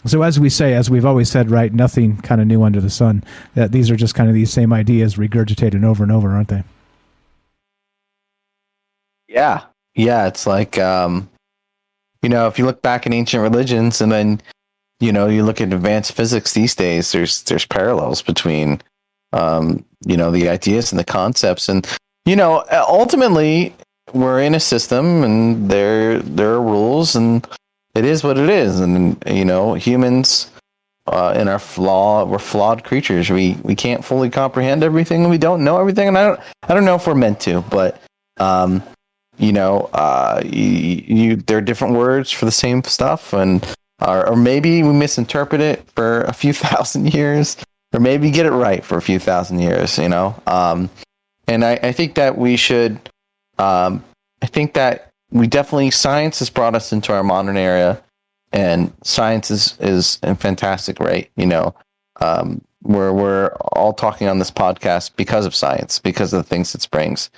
So 0.07 0.23
as 0.23 0.39
we 0.39 0.49
say, 0.49 0.75
as 0.75 0.91
we've 0.91 1.05
always 1.05 1.31
said, 1.31 1.51
right, 1.51 1.73
nothing 1.73 2.19
kind 2.19 2.41
of 2.41 2.47
new 2.47 2.63
under 2.63 2.81
the 2.81 2.91
sun. 2.91 3.25
That 3.55 3.73
these 3.73 3.91
are 3.91 3.97
just 3.97 4.15
kind 4.15 4.29
of 4.29 4.35
these 4.35 4.53
same 4.53 4.73
ideas 4.73 5.17
regurgitated 5.17 5.85
over 5.85 6.03
and 6.03 6.13
over, 6.13 6.31
aren't 6.31 6.49
they? 6.49 6.65
Yeah. 9.29 9.65
Yeah. 9.95 10.27
It's 10.27 10.47
like, 10.47 10.79
um, 10.79 11.29
you 12.23 12.29
know, 12.29 12.47
if 12.47 12.59
you 12.59 12.65
look 12.65 12.83
back 12.83 13.07
in 13.07 13.13
ancient 13.13 13.43
religions 13.43 14.01
and 14.01 14.11
then, 14.11 14.41
you 15.01 15.13
know, 15.13 15.29
you 15.29 15.45
look 15.45 15.61
at 15.61 15.73
advanced 15.73 16.13
physics 16.13 16.55
these 16.55 16.75
days, 16.75 17.13
there's, 17.13 17.43
there's 17.43 17.67
parallels 17.67 18.23
between, 18.23 18.81
um, 19.33 19.85
you 20.07 20.17
know, 20.17 20.31
the 20.31 20.49
ideas 20.49 20.93
and 20.93 20.99
the 20.99 21.05
concepts. 21.05 21.69
And, 21.69 21.87
you 22.25 22.37
know, 22.37 22.65
ultimately 22.71 23.75
we're 24.13 24.41
in 24.41 24.55
a 24.55 24.61
system 24.61 25.23
and 25.25 25.71
there, 25.71 26.21
there 26.21 26.51
are 26.55 26.63
rules 26.63 27.17
and 27.17 27.47
it 27.95 28.05
is 28.05 28.23
what 28.23 28.39
it 28.39 28.49
is. 28.49 28.81
And, 28.81 29.23
you 29.27 29.45
know, 29.45 29.75
humans, 29.75 30.51
uh, 31.07 31.35
in 31.37 31.49
our 31.49 31.59
flaw, 31.59 32.25
we're 32.27 32.39
flawed 32.39 32.85
creatures. 32.85 33.31
We, 33.31 33.57
we 33.63 33.75
can't 33.75 34.05
fully 34.05 34.29
comprehend 34.29 34.83
everything 34.83 35.23
and 35.23 35.31
we 35.31 35.39
don't 35.39 35.65
know 35.65 35.81
everything. 35.81 36.09
And 36.09 36.19
I 36.19 36.27
don't, 36.29 36.41
I 36.65 36.75
don't 36.75 36.85
know 36.85 36.97
if 36.97 37.07
we're 37.07 37.15
meant 37.15 37.41
to, 37.41 37.63
but, 37.63 38.01
um, 38.39 38.83
you 39.39 39.53
know, 39.53 39.89
uh, 39.93 40.43
you, 40.45 41.05
you 41.07 41.37
there 41.37 41.59
are 41.59 41.63
different 41.63 41.95
words 41.95 42.31
for 42.31 42.45
the 42.45 42.53
same 42.53 42.83
stuff, 42.85 43.33
and 43.33 43.65
or, 44.03 44.29
or 44.29 44.37
maybe 44.37 44.83
we 44.83 44.93
misinterpret 44.93 45.61
it 45.61 45.89
for 45.95 46.23
a 46.23 46.33
few 46.33 46.53
thousand 46.67 47.15
years, 47.15 47.57
or 47.93 48.01
maybe 48.01 48.31
get 48.31 48.47
it 48.47 48.51
right 48.51 48.85
for 48.85 48.99
a 48.99 49.03
few 49.03 49.19
thousand 49.19 49.61
years. 49.61 49.99
You 49.99 50.09
know, 50.09 50.35
um, 50.47 50.91
and 51.47 51.65
I, 51.65 51.79
I 51.83 51.93
think 51.93 52.15
that 52.17 52.37
we 52.39 52.57
should. 52.57 53.01
Um, 53.59 54.05
I 54.41 54.47
think 54.47 54.75
that 54.75 55.11
we 55.33 55.47
definitely 55.47 55.91
science 55.91 56.39
has 56.39 56.51
brought 56.51 56.75
us 56.75 56.93
into 56.93 57.13
our 57.13 57.25
modern 57.25 57.57
era, 57.57 58.01
and 58.53 58.93
science 59.03 59.51
is 59.51 59.77
is 59.81 60.17
fantastic, 60.17 61.01
right? 61.01 61.31
You 61.37 61.47
know, 61.47 61.75
um, 62.21 62.63
we're 62.83 63.13
we're 63.13 63.49
all 63.73 63.93
talking 63.93 64.29
on 64.29 64.39
this 64.39 64.51
podcast 64.51 65.17
because 65.17 65.47
of 65.47 65.55
science, 65.55 65.99
because 65.99 66.33
of 66.33 66.39
the 66.39 66.49
things 66.49 66.75
it 66.75 66.87
brings, 66.91 67.31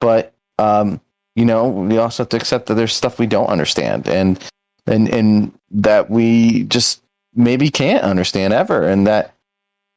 but 0.00 0.34
um, 0.58 1.00
you 1.34 1.44
know, 1.44 1.68
we 1.68 1.98
also 1.98 2.22
have 2.22 2.28
to 2.30 2.36
accept 2.36 2.66
that 2.66 2.74
there's 2.74 2.92
stuff 2.92 3.18
we 3.18 3.26
don't 3.26 3.46
understand 3.46 4.08
and 4.08 4.38
and 4.86 5.08
and 5.08 5.52
that 5.70 6.10
we 6.10 6.64
just 6.64 7.02
maybe 7.34 7.70
can't 7.70 8.04
understand 8.04 8.52
ever 8.52 8.82
and 8.82 9.06
that 9.06 9.34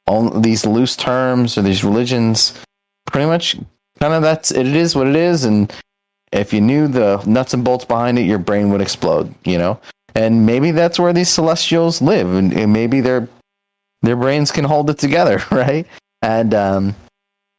all 0.08 0.30
these 0.30 0.66
loose 0.66 0.96
terms 0.96 1.58
or 1.58 1.62
these 1.62 1.84
religions 1.84 2.54
pretty 3.08 3.28
much 3.28 3.58
kind 4.00 4.14
of 4.14 4.22
that's 4.22 4.52
it. 4.52 4.68
it 4.68 4.76
is 4.76 4.96
what 4.96 5.08
it 5.08 5.16
is 5.16 5.46
and 5.46 5.74
if 6.32 6.54
you 6.54 6.62
knew 6.62 6.88
the 6.88 7.24
nuts 7.26 7.54
and 7.54 7.64
bolts 7.64 7.86
behind 7.86 8.20
it 8.20 8.24
your 8.24 8.40
brain 8.40 8.70
would 8.70 8.82
explode 8.82 9.34
you 9.46 9.58
know 9.58 9.80
and 10.16 10.46
maybe 10.46 10.72
that's 10.72 11.00
where 11.00 11.14
these 11.14 11.30
celestials 11.30 12.02
live 12.02 12.32
and, 12.34 12.54
and 12.54 12.72
maybe 12.72 13.02
their 13.02 13.28
their 14.02 14.16
brains 14.16 14.52
can 14.52 14.64
hold 14.64 14.90
it 14.90 14.98
together 14.98 15.42
right 15.52 15.88
and 16.22 16.54
um 16.54 16.96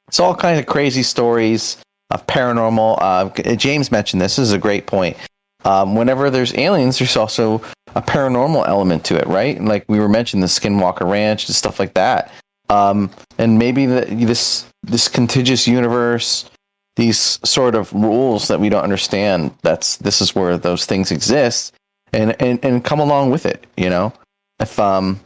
it's 0.09 0.21
all 0.21 0.35
kind 0.35 0.59
of 0.59 0.67
crazy 0.67 1.03
stories 1.03 1.79
of 2.11 2.27
paranormal. 2.27 2.99
Uh, 3.01 3.57
James 3.57 3.91
mentioned 3.91 4.21
this. 4.23 4.37
this 4.37 4.49
is 4.49 4.53
a 4.53 4.59
great 4.59 4.87
point. 4.87 5.17
Um, 5.65 5.97
whenever 5.97 6.31
there's 6.31 6.55
aliens, 6.55 6.99
there's 6.99 7.17
also 7.17 7.61
a 7.95 8.03
paranormal 8.03 8.69
element 8.69 9.05
to 9.07 9.17
it, 9.17 9.27
right? 9.27 9.61
Like 9.61 9.85
we 9.89 9.99
were 9.99 10.09
mentioning 10.09 10.43
the 10.43 10.47
Skinwalker 10.47 11.11
Ranch 11.11 11.49
and 11.49 11.57
stuff 11.57 11.81
like 11.81 11.95
that. 11.95 12.33
Um, 12.69 13.11
and 13.39 13.59
maybe 13.59 13.87
the, 13.87 14.05
this 14.05 14.67
this 14.83 15.09
contiguous 15.09 15.67
universe, 15.67 16.51
these 16.97 17.39
sort 17.45 17.75
of 17.75 17.93
rules 17.93 18.49
that 18.49 18.61
we 18.61 18.69
don't 18.69 18.83
understand. 18.83 19.53
That's 19.63 19.97
this 19.97 20.21
is 20.21 20.35
where 20.35 20.59
those 20.59 20.85
things 20.85 21.11
exist, 21.11 21.75
and 22.13 22.41
and 22.41 22.65
and 22.65 22.85
come 22.85 23.01
along 23.01 23.31
with 23.31 23.47
it. 23.47 23.67
You 23.77 23.91
know, 23.91 24.13
if 24.61 24.79
um 24.79 25.21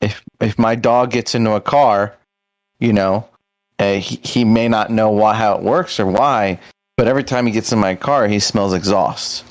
if 0.00 0.22
if 0.40 0.58
my 0.58 0.74
dog 0.74 1.10
gets 1.10 1.34
into 1.34 1.52
a 1.52 1.60
car, 1.60 2.14
you 2.78 2.92
know, 2.92 3.28
uh, 3.78 3.94
he, 3.94 4.16
he 4.22 4.44
may 4.44 4.68
not 4.68 4.90
know 4.90 5.10
why 5.10 5.34
how 5.34 5.56
it 5.56 5.62
works 5.62 5.98
or 5.98 6.06
why, 6.06 6.60
but 6.96 7.08
every 7.08 7.24
time 7.24 7.46
he 7.46 7.52
gets 7.52 7.72
in 7.72 7.78
my 7.78 7.94
car, 7.94 8.26
he 8.28 8.38
smells 8.38 8.72
exhaust. 8.74 9.44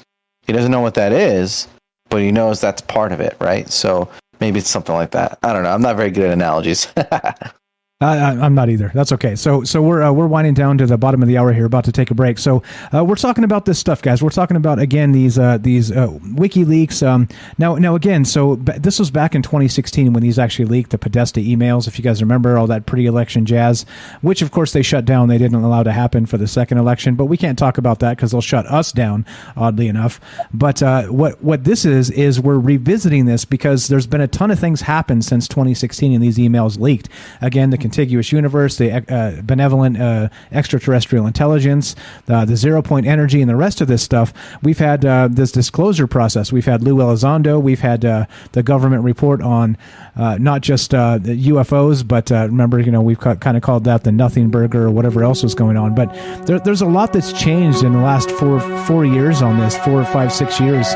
He 0.46 0.54
doesn't 0.54 0.72
know 0.72 0.82
what 0.82 0.96
that 0.96 1.12
is, 1.12 1.68
but 2.10 2.22
he 2.22 2.32
knows 2.32 2.62
that's 2.62 2.82
part 2.82 3.12
of 3.12 3.20
it, 3.20 3.36
right? 3.40 3.70
So 3.70 4.10
maybe 4.40 4.60
it's 4.60 4.70
something 4.70 4.96
like 4.96 5.12
that. 5.12 5.40
I 5.44 5.54
don't 5.54 5.64
know. 5.64 5.72
I'm 5.72 5.82
not 5.82 5.96
very 5.96 6.12
good 6.12 6.26
at 6.26 6.34
analogies. 6.34 6.88
I- 8.02 8.32
I'm 8.32 8.54
not 8.56 8.70
either. 8.70 8.92
That's 8.94 9.14
okay. 9.14 9.36
So, 9.38 9.64
so 9.64 9.82
we're 9.82 10.04
uh, 10.04 10.12
we're 10.12 10.28
winding 10.28 10.54
down 10.54 10.78
to 10.80 10.86
the 10.86 10.98
bottom 10.98 11.22
of 11.22 11.30
the 11.30 11.38
hour 11.38 11.54
here, 11.54 11.64
about 11.64 11.86
to 11.86 11.94
take 11.94 12.12
a 12.12 12.14
break. 12.14 12.38
So, 12.38 12.62
uh, 12.94 13.06
we're 13.06 13.16
talking 13.16 13.46
about 13.46 13.64
this 13.64 13.80
stuff, 13.80 14.02
guys. 14.02 14.22
We're 14.22 14.32
talking 14.32 14.58
about 14.58 14.80
again 14.80 15.14
these 15.14 15.40
uh, 15.40 15.60
these 15.60 15.94
uh, 15.94 16.10
WikiLeaks. 16.10 17.08
Um, 17.08 17.30
now, 17.58 17.76
now 17.76 17.96
again, 17.96 18.26
so 18.26 18.58
b- 18.58 18.74
this 18.78 19.00
was 19.00 19.12
back 19.12 19.34
in 19.34 19.42
2016 19.42 20.12
when 20.12 20.22
these 20.22 20.38
actually 20.38 20.66
leaked 20.66 20.90
the 20.92 20.98
Podesta 20.98 21.40
emails. 21.40 21.88
If 21.88 21.98
you 21.98 22.04
guys 22.04 22.22
remember 22.22 22.58
all 22.58 22.68
that 22.68 22.86
pre-election 22.86 23.46
jazz, 23.46 23.86
which 24.22 24.42
of 24.42 24.52
course 24.52 24.74
they 24.74 24.82
shut 24.82 25.06
down. 25.06 25.30
They 25.30 25.38
didn't 25.38 25.64
allow 25.64 25.84
to 25.84 25.94
happen 25.94 26.26
for 26.26 26.38
the 26.38 26.48
second 26.48 26.80
election, 26.80 27.16
but 27.16 27.26
we 27.26 27.38
can't 27.38 27.58
talk 27.58 27.78
about 27.78 28.00
that 28.00 28.18
because 28.18 28.32
they'll 28.32 28.42
shut 28.42 28.66
us 28.66 28.92
down. 28.92 29.26
Oddly 29.56 29.88
enough, 29.88 30.20
but 30.54 30.84
uh, 30.84 31.04
what 31.04 31.42
what 31.42 31.64
this 31.64 31.86
is 31.86 32.12
is 32.12 32.42
we're 32.42 32.60
revisiting 32.60 33.24
this 33.26 33.46
because 33.46 33.88
there's 33.88 34.06
been 34.06 34.20
a 34.20 34.28
ton 34.28 34.52
of 34.52 34.60
things 34.60 34.82
happen 34.82 35.22
since 35.22 35.48
2016 35.48 36.12
and 36.12 36.22
these 36.22 36.38
emails 36.38 36.78
leaked. 36.78 37.08
Again, 37.42 37.70
the 37.70 37.85
contiguous 37.86 38.32
universe, 38.32 38.78
the 38.78 38.92
uh, 38.92 39.42
benevolent 39.44 40.02
uh, 40.02 40.28
extraterrestrial 40.52 41.28
intelligence, 41.28 41.96
uh, 42.28 42.44
the 42.44 42.56
zero 42.56 42.82
point 42.82 43.06
energy, 43.06 43.42
and 43.42 43.50
the 43.50 43.56
rest 43.56 43.80
of 43.80 43.88
this 43.88 44.02
stuff. 44.02 44.34
We've 44.64 44.80
had 44.80 45.06
uh, 45.06 45.28
this 45.30 45.52
disclosure 45.52 46.08
process. 46.08 46.52
We've 46.52 46.66
had 46.66 46.82
Lou 46.82 46.96
Elizondo. 46.96 47.62
We've 47.62 47.82
had 47.82 48.04
uh, 48.04 48.26
the 48.54 48.64
government 48.64 49.04
report 49.04 49.44
on 49.44 49.78
not 50.16 50.62
just 50.62 50.92
UFOs, 50.92 52.08
but 52.08 52.32
remember, 52.32 52.80
you 52.80 52.92
know, 52.92 53.02
we've 53.02 53.20
ca- 53.20 53.36
kind 53.36 53.56
of 53.56 53.62
called 53.62 53.84
that 53.84 54.04
the 54.04 54.12
nothing 54.12 54.50
burger 54.50 54.88
or 54.88 54.90
whatever 54.90 55.24
else 55.24 55.44
was 55.44 55.54
going 55.54 55.78
on. 55.78 55.94
But 55.94 56.12
there, 56.48 56.60
there's 56.60 56.82
a 56.82 56.88
lot 56.88 57.14
that's 57.14 57.34
changed 57.34 57.84
in 57.84 57.94
the 57.94 58.00
last 58.00 58.32
four 58.32 58.60
four 58.88 59.06
years 59.06 59.44
on 59.44 59.60
this, 59.60 59.78
four, 59.78 60.04
five, 60.06 60.34
six 60.34 60.60
years, 60.60 60.88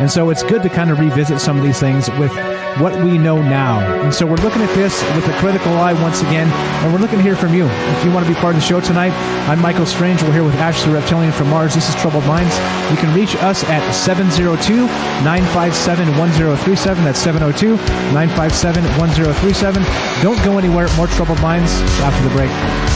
and 0.00 0.10
so 0.10 0.30
it's 0.30 0.42
good 0.44 0.62
to 0.62 0.70
kind 0.70 0.90
of 0.90 0.98
revisit 0.98 1.40
some 1.40 1.58
of 1.58 1.62
these 1.62 1.78
things 1.78 2.08
with 2.12 2.32
what 2.76 2.94
we 3.02 3.18
know 3.18 3.40
now. 3.40 3.80
And 4.02 4.14
so 4.14 4.26
we're 4.26 4.36
looking 4.36 4.62
at 4.62 4.74
this 4.74 5.02
with 5.14 5.26
a 5.28 5.38
critical 5.38 5.72
eye 5.74 5.94
once 5.94 6.20
again, 6.20 6.48
and 6.48 6.92
we're 6.92 7.00
looking 7.00 7.18
to 7.18 7.22
hear 7.22 7.36
from 7.36 7.54
you. 7.54 7.66
If 7.66 8.04
you 8.04 8.12
want 8.12 8.26
to 8.26 8.32
be 8.32 8.38
part 8.38 8.54
of 8.54 8.60
the 8.60 8.66
show 8.66 8.80
tonight, 8.80 9.12
I'm 9.48 9.60
Michael 9.60 9.86
Strange. 9.86 10.22
We're 10.22 10.32
here 10.32 10.44
with 10.44 10.54
Ash 10.56 10.82
the 10.84 10.90
Reptilian 10.90 11.32
from 11.32 11.50
Mars. 11.50 11.74
This 11.74 11.88
is 11.88 11.94
Troubled 11.96 12.24
Minds. 12.26 12.54
You 12.90 12.96
can 12.96 13.14
reach 13.14 13.34
us 13.36 13.64
at 13.64 13.92
702 13.92 14.86
957 15.24 16.08
1037. 16.18 17.04
That's 17.04 17.18
702 17.18 17.76
957 18.12 18.84
1037. 18.98 19.82
Don't 20.22 20.42
go 20.44 20.58
anywhere. 20.58 20.88
More 20.96 21.08
Troubled 21.08 21.40
Minds 21.40 21.72
after 22.00 22.22
the 22.28 22.34
break. 22.34 22.87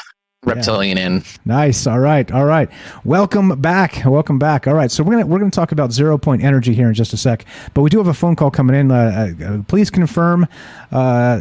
reptilian 0.48 0.98
in. 0.98 1.22
Nice. 1.44 1.86
All 1.86 1.98
right. 1.98 2.30
All 2.30 2.44
right. 2.44 2.68
Welcome 3.04 3.60
back. 3.60 4.02
Welcome 4.04 4.38
back. 4.38 4.66
All 4.66 4.74
right. 4.74 4.90
So 4.90 5.02
we're 5.02 5.12
gonna 5.12 5.26
we're 5.26 5.38
gonna 5.38 5.50
talk 5.50 5.72
about 5.72 5.92
zero 5.92 6.18
point 6.18 6.42
energy 6.42 6.74
here 6.74 6.88
in 6.88 6.94
just 6.94 7.12
a 7.12 7.16
sec, 7.16 7.44
but 7.74 7.82
we 7.82 7.90
do 7.90 7.98
have 7.98 8.08
a 8.08 8.14
phone 8.14 8.36
call 8.36 8.50
coming 8.50 8.76
in. 8.76 8.90
Uh, 8.90 9.34
uh, 9.44 9.62
please 9.68 9.90
confirm, 9.90 10.46
uh, 10.92 11.38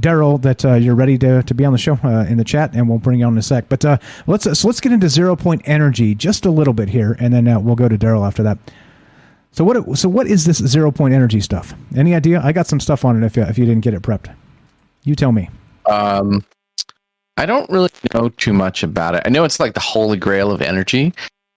Daryl, 0.00 0.40
that 0.42 0.64
uh, 0.64 0.74
you're 0.74 0.94
ready 0.94 1.18
to, 1.18 1.42
to 1.42 1.54
be 1.54 1.64
on 1.64 1.72
the 1.72 1.78
show 1.78 1.98
uh, 2.04 2.26
in 2.28 2.36
the 2.36 2.44
chat, 2.44 2.74
and 2.74 2.88
we'll 2.88 2.98
bring 2.98 3.20
you 3.20 3.26
on 3.26 3.32
in 3.32 3.38
a 3.38 3.42
sec. 3.42 3.68
But 3.68 3.84
uh, 3.84 3.98
let's 4.26 4.44
so 4.58 4.68
let's 4.68 4.80
get 4.80 4.92
into 4.92 5.08
zero 5.08 5.36
point 5.36 5.62
energy 5.64 6.14
just 6.14 6.46
a 6.46 6.50
little 6.50 6.74
bit 6.74 6.88
here, 6.88 7.16
and 7.18 7.32
then 7.32 7.48
uh, 7.48 7.60
we'll 7.60 7.76
go 7.76 7.88
to 7.88 7.98
Daryl 7.98 8.26
after 8.26 8.42
that. 8.42 8.58
So 9.52 9.64
what 9.64 9.98
so 9.98 10.08
what 10.08 10.26
is 10.26 10.44
this 10.44 10.58
zero 10.58 10.90
point 10.90 11.14
energy 11.14 11.40
stuff? 11.40 11.74
Any 11.96 12.14
idea? 12.14 12.40
I 12.42 12.52
got 12.52 12.66
some 12.66 12.80
stuff 12.80 13.04
on 13.04 13.22
it. 13.22 13.26
If 13.26 13.36
you, 13.36 13.42
if 13.42 13.58
you 13.58 13.66
didn't 13.66 13.82
get 13.82 13.94
it 13.94 14.02
prepped, 14.02 14.34
you 15.04 15.14
tell 15.14 15.32
me. 15.32 15.50
Um, 15.86 16.44
I 17.36 17.46
don't 17.46 17.68
really 17.70 17.90
know 18.12 18.28
too 18.30 18.52
much 18.52 18.82
about 18.82 19.14
it. 19.14 19.22
I 19.24 19.30
know 19.30 19.44
it's 19.44 19.60
like 19.60 19.74
the 19.74 19.80
holy 19.80 20.18
grail 20.18 20.50
of 20.52 20.60
energy 20.60 21.12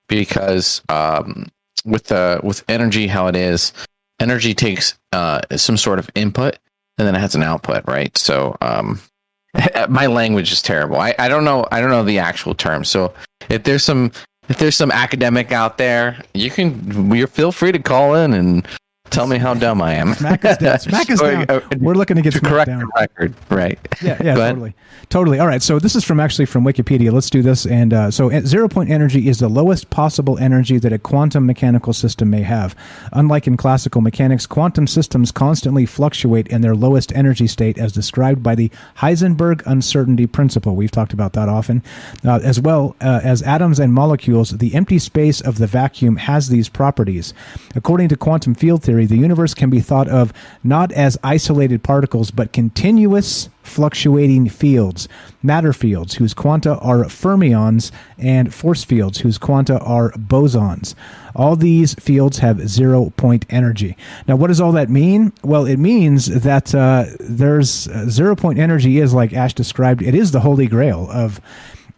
because 0.07 0.81
um, 0.89 1.47
with 1.85 2.05
the 2.05 2.39
with 2.43 2.63
energy 2.69 3.07
how 3.07 3.27
it 3.27 3.35
is, 3.35 3.73
energy 4.19 4.53
takes 4.53 4.95
uh, 5.11 5.41
some 5.55 5.77
sort 5.77 5.99
of 5.99 6.09
input 6.15 6.57
and 6.97 7.07
then 7.07 7.15
it 7.15 7.19
has 7.19 7.35
an 7.35 7.43
output, 7.43 7.83
right? 7.87 8.15
So 8.17 8.55
um, 8.61 9.01
my 9.89 10.07
language 10.07 10.51
is 10.51 10.61
terrible. 10.61 10.97
I, 10.97 11.15
I 11.19 11.27
don't 11.27 11.43
know 11.43 11.67
I 11.71 11.81
don't 11.81 11.89
know 11.89 12.03
the 12.03 12.19
actual 12.19 12.53
term. 12.53 12.83
So 12.85 13.13
if 13.49 13.63
there's 13.63 13.83
some 13.83 14.11
if 14.49 14.57
there's 14.57 14.75
some 14.75 14.91
academic 14.91 15.51
out 15.51 15.77
there, 15.77 16.21
you 16.33 16.49
can 16.49 17.13
you 17.13 17.27
feel 17.27 17.51
free 17.51 17.71
to 17.71 17.79
call 17.79 18.15
in 18.15 18.33
and 18.33 18.67
tell 19.13 19.27
me 19.27 19.37
how 19.37 19.53
dumb 19.53 19.81
I 19.81 19.93
am. 19.93 20.13
Smack 20.15 20.43
us 20.45 20.57
down. 20.57 20.79
Smack 20.79 21.09
us 21.11 21.19
down. 21.21 21.45
uh, 21.49 21.61
We're 21.79 21.93
looking 21.93 22.15
to 22.17 22.21
get 22.21 22.33
to 22.33 22.39
correct 22.41 22.67
down. 22.67 22.79
the 22.79 22.91
record, 22.95 23.33
right? 23.49 23.79
Yeah, 24.01 24.17
yeah, 24.23 24.33
totally, 24.35 24.73
totally. 25.09 25.39
All 25.39 25.47
right, 25.47 25.61
so 25.61 25.79
this 25.79 25.95
is 25.95 26.03
from 26.03 26.19
actually 26.19 26.45
from 26.45 26.63
Wikipedia. 26.63 27.11
Let's 27.11 27.29
do 27.29 27.41
this. 27.41 27.65
And 27.65 27.93
uh, 27.93 28.11
so, 28.11 28.29
zero 28.41 28.67
point 28.67 28.89
energy 28.89 29.27
is 29.29 29.39
the 29.39 29.47
lowest 29.49 29.89
possible 29.89 30.37
energy 30.39 30.77
that 30.79 30.91
a 30.91 30.97
quantum 30.99 31.45
mechanical 31.45 31.93
system 31.93 32.29
may 32.29 32.41
have. 32.41 32.75
Unlike 33.13 33.47
in 33.47 33.57
classical 33.57 34.01
mechanics, 34.01 34.45
quantum 34.45 34.87
systems 34.87 35.31
constantly 35.31 35.85
fluctuate 35.85 36.47
in 36.47 36.61
their 36.61 36.75
lowest 36.75 37.11
energy 37.15 37.47
state, 37.47 37.77
as 37.77 37.91
described 37.91 38.41
by 38.43 38.55
the 38.55 38.71
Heisenberg 38.97 39.61
uncertainty 39.65 40.25
principle. 40.27 40.75
We've 40.75 40.91
talked 40.91 41.13
about 41.13 41.33
that 41.33 41.49
often, 41.49 41.83
uh, 42.25 42.39
as 42.43 42.59
well 42.59 42.95
uh, 43.01 43.21
as 43.23 43.41
atoms 43.43 43.79
and 43.79 43.93
molecules. 43.93 44.51
The 44.57 44.73
empty 44.75 44.99
space 44.99 45.41
of 45.41 45.57
the 45.57 45.67
vacuum 45.67 46.17
has 46.17 46.49
these 46.49 46.69
properties. 46.69 47.33
According 47.75 48.09
to 48.09 48.17
quantum 48.17 48.55
field 48.55 48.83
theory, 48.83 49.02
the 49.05 49.17
universe 49.17 49.53
can 49.53 49.69
be 49.69 49.79
thought 49.79 50.07
of 50.07 50.33
not 50.63 50.91
as 50.91 51.17
isolated 51.23 51.83
particles, 51.83 52.31
but 52.31 52.53
continuous 52.53 53.49
fluctuating 53.63 54.49
fields, 54.49 55.07
matter 55.41 55.73
fields 55.73 56.15
whose 56.15 56.33
quanta 56.33 56.77
are 56.79 57.05
fermions, 57.05 57.91
and 58.17 58.53
force 58.53 58.83
fields 58.83 59.19
whose 59.19 59.37
quanta 59.37 59.79
are 59.79 60.11
bosons. 60.11 60.95
All 61.35 61.55
these 61.55 61.95
fields 61.95 62.39
have 62.39 62.67
zero 62.67 63.11
point 63.17 63.45
energy. 63.49 63.97
Now, 64.27 64.35
what 64.35 64.47
does 64.47 64.61
all 64.61 64.73
that 64.73 64.89
mean? 64.89 65.33
Well, 65.43 65.65
it 65.65 65.77
means 65.77 66.27
that 66.27 66.75
uh, 66.75 67.05
there's 67.19 67.87
uh, 67.87 68.09
zero 68.09 68.35
point 68.35 68.59
energy 68.59 68.99
is 68.99 69.13
like 69.13 69.33
Ash 69.33 69.53
described. 69.53 70.01
It 70.01 70.13
is 70.13 70.31
the 70.31 70.41
holy 70.41 70.67
grail 70.67 71.09
of 71.11 71.41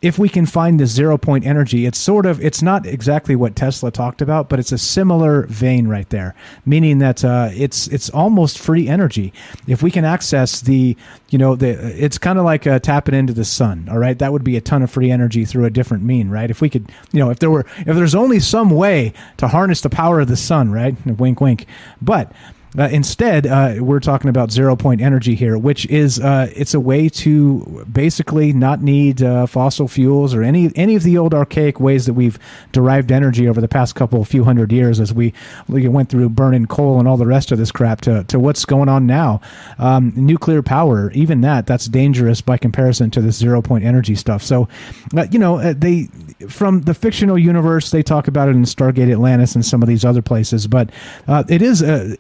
if 0.06 0.20
we 0.20 0.30
can 0.30 0.46
find 0.46 0.80
this 0.80 0.92
zero 0.92 1.18
point 1.18 1.48
energy, 1.48 1.88
it's 1.88 1.98
sort 1.98 2.28
of 2.28 2.40
it's 2.40 2.62
not 2.62 2.86
exactly 2.86 3.36
what 3.36 3.56
Tesla 3.56 3.90
talked 3.90 4.22
about, 4.22 4.50
but 4.50 4.60
it's 4.60 4.72
a 4.72 4.78
similar 4.78 5.48
vein 5.48 5.88
right 5.88 6.08
there, 6.10 6.36
meaning 6.64 7.00
that 7.00 7.26
uh, 7.26 7.50
it's 7.54 7.88
it's 7.88 8.12
almost 8.12 8.60
free 8.60 8.88
energy. 8.88 9.34
If 9.66 9.82
we 9.82 9.90
can 9.90 10.06
access 10.06 10.62
the 10.62 10.96
you 11.32 11.40
know 11.40 11.56
the 11.56 11.70
it's 11.70 12.20
kind 12.20 12.38
of 12.38 12.46
like 12.46 12.68
uh, 12.68 12.78
tapping 12.78 13.16
into 13.16 13.34
the 13.34 13.44
sun. 13.46 13.88
All 13.90 13.98
right, 13.98 14.20
that 14.20 14.32
would 14.32 14.44
be 14.44 14.56
a 14.58 14.62
ton 14.62 14.84
of 14.84 14.92
free 14.92 15.10
energy 15.10 15.44
through 15.44 15.66
a 15.66 15.72
different 15.72 16.04
mean, 16.04 16.30
right? 16.30 16.52
If 16.52 16.62
we 16.62 16.70
could, 16.70 16.92
you 17.12 17.20
know, 17.20 17.32
if 17.32 17.40
there 17.40 17.50
were 17.50 17.66
if 17.80 17.96
there's 17.96 18.14
only 18.14 18.40
some 18.40 18.70
way 18.70 19.12
to 19.38 19.48
harness 19.48 19.82
the 19.82 19.90
power 19.90 20.20
of 20.20 20.28
the 20.28 20.38
sun, 20.38 20.72
right? 20.72 20.96
Wink, 21.18 21.42
wink. 21.42 21.66
But 22.00 22.32
Uh, 22.78 22.90
instead, 22.92 23.48
uh, 23.48 23.76
we're 23.80 24.00
talking 24.00 24.30
about 24.30 24.52
zero 24.52 24.76
point 24.76 25.02
energy 25.02 25.34
here, 25.36 25.58
which 25.58 25.86
is 25.86 26.20
uh, 26.20 26.52
it's 26.56 26.74
a 26.74 26.80
way 26.80 27.08
to 27.08 27.86
basically 27.92 28.52
not 28.52 28.82
need 28.82 29.24
uh, 29.24 29.46
fossil 29.46 29.88
fuels 29.88 30.34
or 30.34 30.44
any 30.44 30.72
any 30.76 30.96
of 30.96 31.04
the 31.04 31.18
old 31.18 31.34
archaic 31.34 31.80
ways 31.80 32.06
that 32.06 32.14
we've 32.14 32.38
derived 32.72 33.12
energy 33.12 33.48
over 33.48 33.62
the 33.62 33.68
past 33.68 33.96
couple 33.96 34.24
few 34.26 34.44
hundred 34.44 34.72
years 34.72 35.00
as 35.00 35.14
we, 35.14 35.34
we 35.68 35.88
went 35.88 36.10
through 36.10 36.28
burning 36.28 36.66
coal 36.66 37.00
and 37.00 37.08
all 37.08 37.18
the 37.18 37.26
rest 37.26 37.52
of 37.52 37.58
this 37.58 37.72
crap 37.72 38.02
to, 38.02 38.24
to 38.26 38.40
what's 38.40 38.66
going 38.66 38.90
on 38.90 39.06
now. 39.06 39.40
Um, 39.78 40.12
nuclear 40.16 40.62
power, 40.62 41.12
even 41.12 41.42
that, 41.42 41.68
that's 41.68 41.86
dangerous 41.86 42.42
by 42.42 42.58
comparison 42.58 43.10
to 43.12 43.22
this 43.22 43.38
zero 43.38 43.62
point 43.62 43.86
energy 43.86 44.16
stuff. 44.16 44.44
So, 44.44 44.68
uh, 45.16 45.28
you 45.32 45.40
know, 45.40 45.60
uh, 45.60 45.74
they 45.76 46.10
from 46.50 46.82
the 46.82 46.94
fictional 46.94 47.38
universe, 47.38 47.92
they 47.92 48.04
talk 48.04 48.28
about 48.28 48.50
it 48.50 48.56
in 48.56 48.64
Stargate 48.64 49.12
Atlantis 49.12 49.56
and 49.56 49.66
some 49.66 49.82
of 49.82 49.88
these 49.88 50.04
other 50.04 50.22
places, 50.22 50.68
but 50.68 50.90
it 51.28 51.62
is 51.62 51.82
uh, 51.82 52.16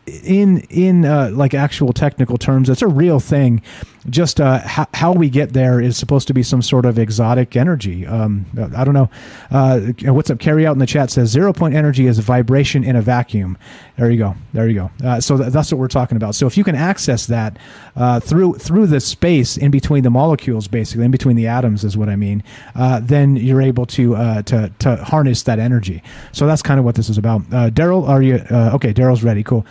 in 0.46 0.60
in 0.70 1.06
uh, 1.06 1.32
like 1.34 1.54
actual 1.54 1.92
technical 1.92 2.38
terms, 2.38 2.70
it's 2.70 2.82
a 2.82 2.88
real 2.88 3.20
thing 3.20 3.62
just 4.10 4.40
uh, 4.40 4.60
how, 4.60 4.88
how 4.94 5.12
we 5.12 5.30
get 5.30 5.54
there 5.54 5.82
is 5.82 5.98
supposed 5.98 6.28
to 6.28 6.34
be 6.34 6.44
some 6.44 6.62
sort 6.62 6.86
of 6.86 7.00
exotic 7.00 7.56
energy. 7.56 8.06
Um, 8.06 8.46
I 8.76 8.84
don't 8.84 8.94
know. 8.94 9.10
Uh, 9.50 9.80
what's 10.12 10.30
up? 10.30 10.40
Carry 10.40 10.68
out 10.68 10.74
in 10.74 10.80
the 10.80 10.86
chat 10.86 11.10
says 11.12 11.30
zero 11.30 11.54
point 11.54 11.74
energy 11.74 12.06
is 12.06 12.20
vibration 12.20 12.84
in 12.84 12.96
a 12.96 13.02
vacuum. 13.02 13.58
There 13.98 14.12
you 14.12 14.18
go. 14.18 14.36
There 14.54 14.68
you 14.68 14.76
go. 14.76 14.92
Uh, 15.04 15.20
so 15.20 15.38
th- 15.38 15.52
that's 15.52 15.72
what 15.72 15.80
we're 15.80 15.88
talking 15.88 16.18
about. 16.18 16.36
So 16.36 16.46
if 16.48 16.58
you 16.58 16.64
can 16.64 16.76
access 16.76 17.26
that 17.28 17.58
uh, 17.96 18.20
through 18.20 18.56
through 18.56 18.88
the 18.88 19.00
space 19.00 19.58
in 19.58 19.72
between 19.72 20.04
the 20.04 20.10
molecules, 20.10 20.68
basically 20.68 21.06
in 21.06 21.12
between 21.12 21.36
the 21.36 21.48
atoms, 21.48 21.84
is 21.84 21.98
what 21.98 22.10
I 22.10 22.16
mean. 22.16 22.44
Uh, 22.76 23.00
then 23.02 23.36
you're 23.36 23.62
able 23.62 23.86
to 23.88 24.16
uh, 24.16 24.42
to 24.44 24.72
to 24.80 24.96
harness 24.98 25.44
that 25.44 25.60
energy. 25.60 26.04
So 26.32 26.46
that's 26.46 26.62
kind 26.62 26.80
of 26.80 26.86
what 26.86 26.96
this 26.96 27.10
is 27.10 27.18
about. 27.18 27.42
Daryl, 27.76 28.08
are 28.08 28.22
you 28.22 28.36
okay? 28.52 28.94
Daryl's 28.94 29.24
ready. 29.24 29.44
Cool. 29.44 29.66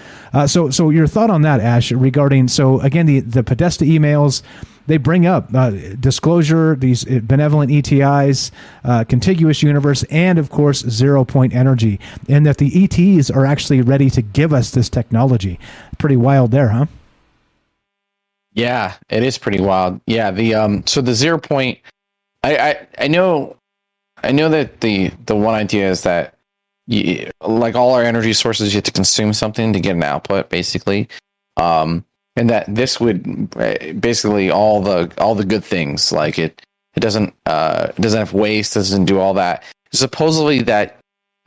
so 0.47 0.71
so 0.71 0.91
your 0.91 1.07
thought 1.07 1.31
on 1.31 1.43
that, 1.43 1.61
Ash, 1.61 1.93
regarding 1.93 2.49
so 2.49 2.81
again 2.81 3.07
the 3.07 3.21
the 3.21 3.45
Podesta 3.45 3.85
email 3.85 4.24
emails 4.25 4.43
they 4.87 4.99
bring 4.99 5.25
up 5.25 5.55
uh, 5.55 5.71
disclosure, 5.99 6.77
these 6.77 7.05
benevolent 7.05 7.71
ETIs, 7.71 8.51
uh, 8.85 9.05
contiguous 9.05 9.63
universe, 9.63 10.03
and 10.11 10.39
of 10.39 10.51
course 10.51 10.81
zero 10.81 11.25
point 11.25 11.55
energy, 11.55 11.99
and 12.29 12.45
that 12.45 12.59
the 12.59 12.85
ETs 12.85 13.31
are 13.31 13.47
actually 13.47 13.81
ready 13.81 14.11
to 14.11 14.21
give 14.21 14.53
us 14.53 14.73
this 14.73 14.91
technology. 14.91 15.59
Pretty 15.99 16.17
wild 16.17 16.51
there, 16.51 16.69
huh? 16.69 16.87
Yeah, 18.53 18.95
it 19.09 19.23
is 19.23 19.39
pretty 19.39 19.61
wild. 19.61 20.01
Yeah, 20.07 20.31
the 20.31 20.55
um, 20.55 20.87
so 20.87 21.01
the 21.01 21.15
zero 21.15 21.39
point, 21.39 21.79
I 22.43 22.57
I, 22.57 22.87
I 22.99 23.09
know, 23.09 23.57
I 24.23 24.33
know 24.33 24.51
that 24.51 24.83
the 24.83 25.11
the 25.25 25.35
one 25.35 25.55
idea 25.55 25.91
is 25.91 26.03
that 26.03 26.35
you, 26.87 27.31
like 27.41 27.75
all 27.75 27.95
our 27.95 28.03
energy 28.03 28.35
sources, 28.35 28.75
you 28.75 28.79
have 28.79 28.85
to 28.85 28.93
consume 28.93 29.33
something 29.33 29.73
to 29.73 29.81
get 29.81 29.97
an 29.97 30.03
output, 30.03 30.51
basically. 30.51 31.09
Um, 31.57 32.05
and 32.37 32.51
that 32.51 32.73
this 32.73 33.01
would 33.01 33.49
uh, 33.57 33.93
basically 33.95 34.51
all 34.51 34.83
the 34.83 35.13
all 35.19 35.35
the 35.35 35.45
good 35.45 35.65
things 35.65 36.13
like 36.13 36.39
it 36.39 36.63
it 36.95 37.01
doesn't 37.01 37.35
uh 37.47 37.89
it 37.97 38.01
doesn't 38.01 38.19
have 38.19 38.33
waste 38.33 38.75
doesn't 38.75 39.05
do 39.05 39.19
all 39.19 39.35
that. 39.35 39.63
Supposedly 39.93 40.63
that 40.63 40.99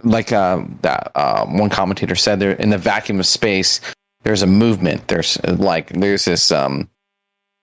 like 0.03 0.31
uh, 0.31 0.63
that 0.81 1.11
uh, 1.15 1.45
one 1.47 1.69
commentator 1.69 2.15
said 2.15 2.39
there 2.39 2.51
in 2.51 2.69
the 2.69 2.77
vacuum 2.77 3.19
of 3.19 3.25
space 3.25 3.81
there's 4.23 4.41
a 4.41 4.47
movement. 4.47 5.07
There's 5.07 5.41
like 5.45 5.89
there's 5.89 6.25
this 6.25 6.51
um 6.51 6.89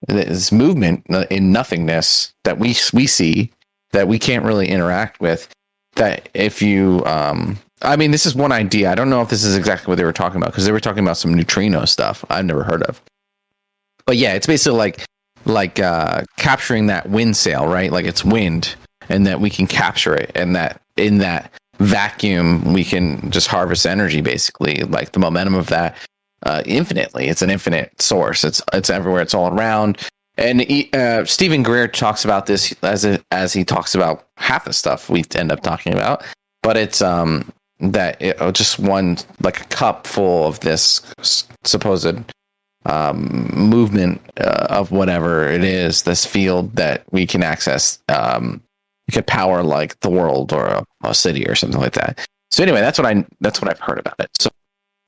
this 0.08 0.52
movement 0.52 1.06
in 1.30 1.52
nothingness 1.52 2.32
that 2.44 2.58
we 2.58 2.74
we 2.92 3.06
see 3.06 3.50
that 3.92 4.08
we 4.08 4.18
can't 4.18 4.44
really 4.44 4.68
interact 4.68 5.20
with 5.20 5.48
that 5.96 6.28
if 6.34 6.60
you 6.60 7.02
um 7.06 7.58
I 7.82 7.96
mean, 7.96 8.12
this 8.12 8.24
is 8.24 8.34
one 8.34 8.52
idea. 8.52 8.90
I 8.90 8.94
don't 8.94 9.10
know 9.10 9.20
if 9.20 9.28
this 9.28 9.44
is 9.44 9.56
exactly 9.56 9.90
what 9.90 9.96
they 9.96 10.04
were 10.04 10.12
talking 10.12 10.38
about 10.38 10.52
because 10.52 10.64
they 10.64 10.72
were 10.72 10.80
talking 10.80 11.04
about 11.04 11.18
some 11.18 11.34
neutrino 11.34 11.84
stuff 11.84 12.24
I've 12.30 12.46
never 12.46 12.64
heard 12.64 12.82
of 12.84 13.02
but 14.06 14.16
yeah, 14.16 14.34
it's 14.34 14.46
basically 14.46 14.78
like 14.78 15.04
like 15.46 15.78
uh, 15.78 16.22
capturing 16.36 16.86
that 16.86 17.08
wind 17.10 17.36
sail, 17.36 17.66
right? 17.66 17.92
Like 17.92 18.06
it's 18.06 18.24
wind, 18.24 18.74
and 19.08 19.26
that 19.26 19.40
we 19.40 19.50
can 19.50 19.66
capture 19.66 20.14
it, 20.14 20.30
and 20.34 20.56
that 20.56 20.80
in 20.96 21.18
that 21.18 21.52
vacuum 21.78 22.72
we 22.72 22.84
can 22.84 23.30
just 23.30 23.46
harvest 23.46 23.86
energy, 23.86 24.20
basically, 24.20 24.76
like 24.84 25.12
the 25.12 25.18
momentum 25.18 25.54
of 25.54 25.68
that 25.68 25.96
uh, 26.44 26.62
infinitely. 26.66 27.28
It's 27.28 27.42
an 27.42 27.50
infinite 27.50 28.00
source. 28.00 28.44
It's 28.44 28.62
it's 28.72 28.90
everywhere. 28.90 29.22
It's 29.22 29.34
all 29.34 29.48
around. 29.48 29.98
And 30.36 30.62
he, 30.62 30.90
uh, 30.92 31.24
Steven 31.24 31.62
Greer 31.62 31.86
talks 31.86 32.24
about 32.24 32.46
this 32.46 32.74
as 32.82 33.04
a, 33.04 33.20
as 33.30 33.52
he 33.52 33.64
talks 33.64 33.94
about 33.94 34.26
half 34.36 34.64
the 34.64 34.72
stuff 34.72 35.08
we 35.08 35.22
end 35.36 35.52
up 35.52 35.62
talking 35.62 35.92
about, 35.92 36.24
but 36.62 36.76
it's 36.76 37.00
um 37.00 37.52
that 37.80 38.20
it, 38.20 38.36
oh, 38.40 38.50
just 38.50 38.78
one 38.78 39.18
like 39.42 39.60
a 39.60 39.64
cup 39.66 40.06
full 40.06 40.46
of 40.46 40.60
this 40.60 41.02
supposed 41.64 42.16
um, 42.86 43.50
movement 43.54 44.20
uh, 44.38 44.66
of 44.70 44.90
whatever 44.90 45.48
it 45.48 45.64
is, 45.64 46.02
this 46.02 46.26
field 46.26 46.74
that 46.76 47.04
we 47.12 47.26
can 47.26 47.42
access, 47.42 47.98
um, 48.08 48.62
could 49.10 49.26
power 49.26 49.62
like 49.62 49.98
the 50.00 50.10
world 50.10 50.52
or 50.52 50.66
a, 50.66 50.84
a, 51.04 51.14
city 51.14 51.46
or 51.46 51.54
something 51.54 51.80
like 51.80 51.92
that. 51.92 52.26
So 52.50 52.62
anyway, 52.62 52.80
that's 52.80 52.98
what 52.98 53.06
I 53.06 53.24
that's 53.40 53.60
what 53.60 53.70
I've 53.70 53.80
heard 53.80 53.98
about 53.98 54.14
it. 54.18 54.30
So, 54.38 54.50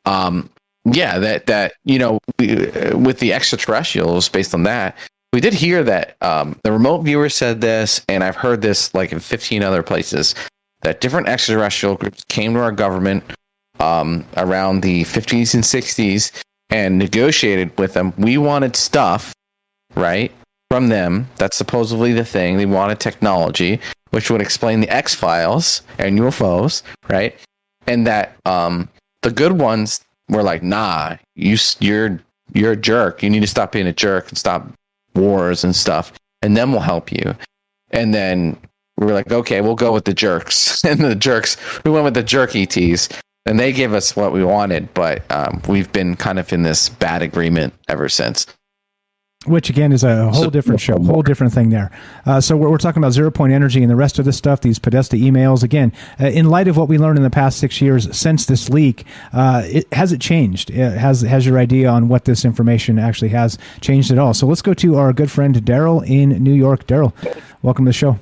um, 0.04 0.50
yeah, 0.84 1.18
that 1.18 1.46
that 1.46 1.74
you 1.84 1.98
know, 1.98 2.18
we, 2.38 2.70
uh, 2.70 2.96
with 2.96 3.18
the 3.18 3.32
extraterrestrials, 3.32 4.28
based 4.28 4.54
on 4.54 4.64
that, 4.64 4.96
we 5.32 5.40
did 5.40 5.54
hear 5.54 5.82
that 5.84 6.16
um, 6.22 6.58
the 6.62 6.72
remote 6.72 7.02
viewer 7.02 7.28
said 7.28 7.60
this, 7.60 8.04
and 8.08 8.24
I've 8.24 8.36
heard 8.36 8.62
this 8.62 8.94
like 8.94 9.12
in 9.12 9.20
15 9.20 9.62
other 9.62 9.82
places 9.82 10.34
that 10.82 11.00
different 11.00 11.28
extraterrestrial 11.28 11.96
groups 11.96 12.24
came 12.28 12.54
to 12.54 12.60
our 12.60 12.72
government 12.72 13.24
um, 13.80 14.24
around 14.36 14.82
the 14.82 15.02
50s 15.04 15.54
and 15.54 15.64
60s 15.64 16.32
and 16.70 16.98
negotiated 16.98 17.76
with 17.78 17.94
them. 17.94 18.12
We 18.18 18.38
wanted 18.38 18.76
stuff, 18.76 19.32
right, 19.94 20.32
from 20.70 20.88
them. 20.88 21.28
That's 21.36 21.56
supposedly 21.56 22.12
the 22.12 22.24
thing. 22.24 22.56
They 22.56 22.66
wanted 22.66 23.00
technology, 23.00 23.80
which 24.10 24.30
would 24.30 24.40
explain 24.40 24.80
the 24.80 24.88
X 24.88 25.14
Files 25.14 25.82
and 25.98 26.18
UFOs, 26.18 26.82
right? 27.08 27.36
And 27.86 28.06
that 28.06 28.36
um, 28.44 28.88
the 29.22 29.30
good 29.30 29.52
ones 29.52 30.04
were 30.28 30.42
like, 30.42 30.62
"Nah, 30.62 31.16
you 31.34 31.56
you're 31.80 32.20
you're 32.52 32.72
a 32.72 32.76
jerk. 32.76 33.22
You 33.22 33.30
need 33.30 33.40
to 33.40 33.46
stop 33.46 33.72
being 33.72 33.86
a 33.86 33.92
jerk 33.92 34.28
and 34.28 34.38
stop 34.38 34.68
wars 35.14 35.64
and 35.64 35.74
stuff, 35.74 36.12
and 36.42 36.56
then 36.56 36.72
we'll 36.72 36.80
help 36.80 37.12
you." 37.12 37.36
And 37.92 38.12
then 38.12 38.58
we 38.98 39.06
were 39.06 39.12
like, 39.12 39.30
"Okay, 39.30 39.60
we'll 39.60 39.76
go 39.76 39.92
with 39.92 40.04
the 40.04 40.14
jerks." 40.14 40.84
and 40.84 40.98
the 40.98 41.14
jerks, 41.14 41.56
we 41.84 41.92
went 41.92 42.04
with 42.04 42.14
the 42.14 42.24
jerk 42.24 42.56
ETs 42.56 43.08
and 43.46 43.58
they 43.58 43.72
gave 43.72 43.94
us 43.94 44.14
what 44.16 44.32
we 44.32 44.44
wanted, 44.44 44.92
but 44.92 45.22
um, 45.30 45.62
we've 45.68 45.90
been 45.92 46.16
kind 46.16 46.38
of 46.38 46.52
in 46.52 46.64
this 46.64 46.88
bad 46.88 47.22
agreement 47.22 47.72
ever 47.88 48.08
since. 48.08 48.46
Which 49.44 49.70
again 49.70 49.92
is 49.92 50.02
a 50.02 50.28
whole 50.32 50.50
different 50.50 50.80
show, 50.80 50.98
whole 50.98 51.22
different 51.22 51.52
thing 51.52 51.70
there. 51.70 51.92
Uh, 52.24 52.40
so 52.40 52.56
we're, 52.56 52.68
we're, 52.68 52.78
talking 52.78 53.00
about 53.00 53.12
zero 53.12 53.30
point 53.30 53.52
energy 53.52 53.80
and 53.80 53.88
the 53.88 53.94
rest 53.94 54.18
of 54.18 54.24
this 54.24 54.36
stuff. 54.36 54.62
These 54.62 54.80
Podesta 54.80 55.14
emails 55.14 55.62
again. 55.62 55.92
Uh, 56.20 56.26
in 56.26 56.50
light 56.50 56.66
of 56.66 56.76
what 56.76 56.88
we 56.88 56.98
learned 56.98 57.16
in 57.16 57.22
the 57.22 57.30
past 57.30 57.60
six 57.60 57.80
years 57.80 58.16
since 58.16 58.46
this 58.46 58.68
leak, 58.68 59.04
uh, 59.32 59.62
it, 59.66 59.92
has 59.92 60.10
it 60.10 60.20
changed? 60.20 60.70
It 60.70 60.82
uh, 60.82 60.90
has 60.98 61.20
has 61.20 61.46
your 61.46 61.60
idea 61.60 61.88
on 61.88 62.08
what 62.08 62.24
this 62.24 62.44
information 62.44 62.98
actually 62.98 63.28
has 63.28 63.56
changed 63.80 64.10
at 64.10 64.18
all? 64.18 64.34
So 64.34 64.48
let's 64.48 64.62
go 64.62 64.74
to 64.74 64.96
our 64.96 65.12
good 65.12 65.30
friend 65.30 65.54
Daryl 65.54 66.04
in 66.04 66.30
New 66.42 66.54
York. 66.54 66.88
Daryl, 66.88 67.12
welcome 67.62 67.84
to 67.84 67.90
the 67.90 67.92
show 67.92 68.18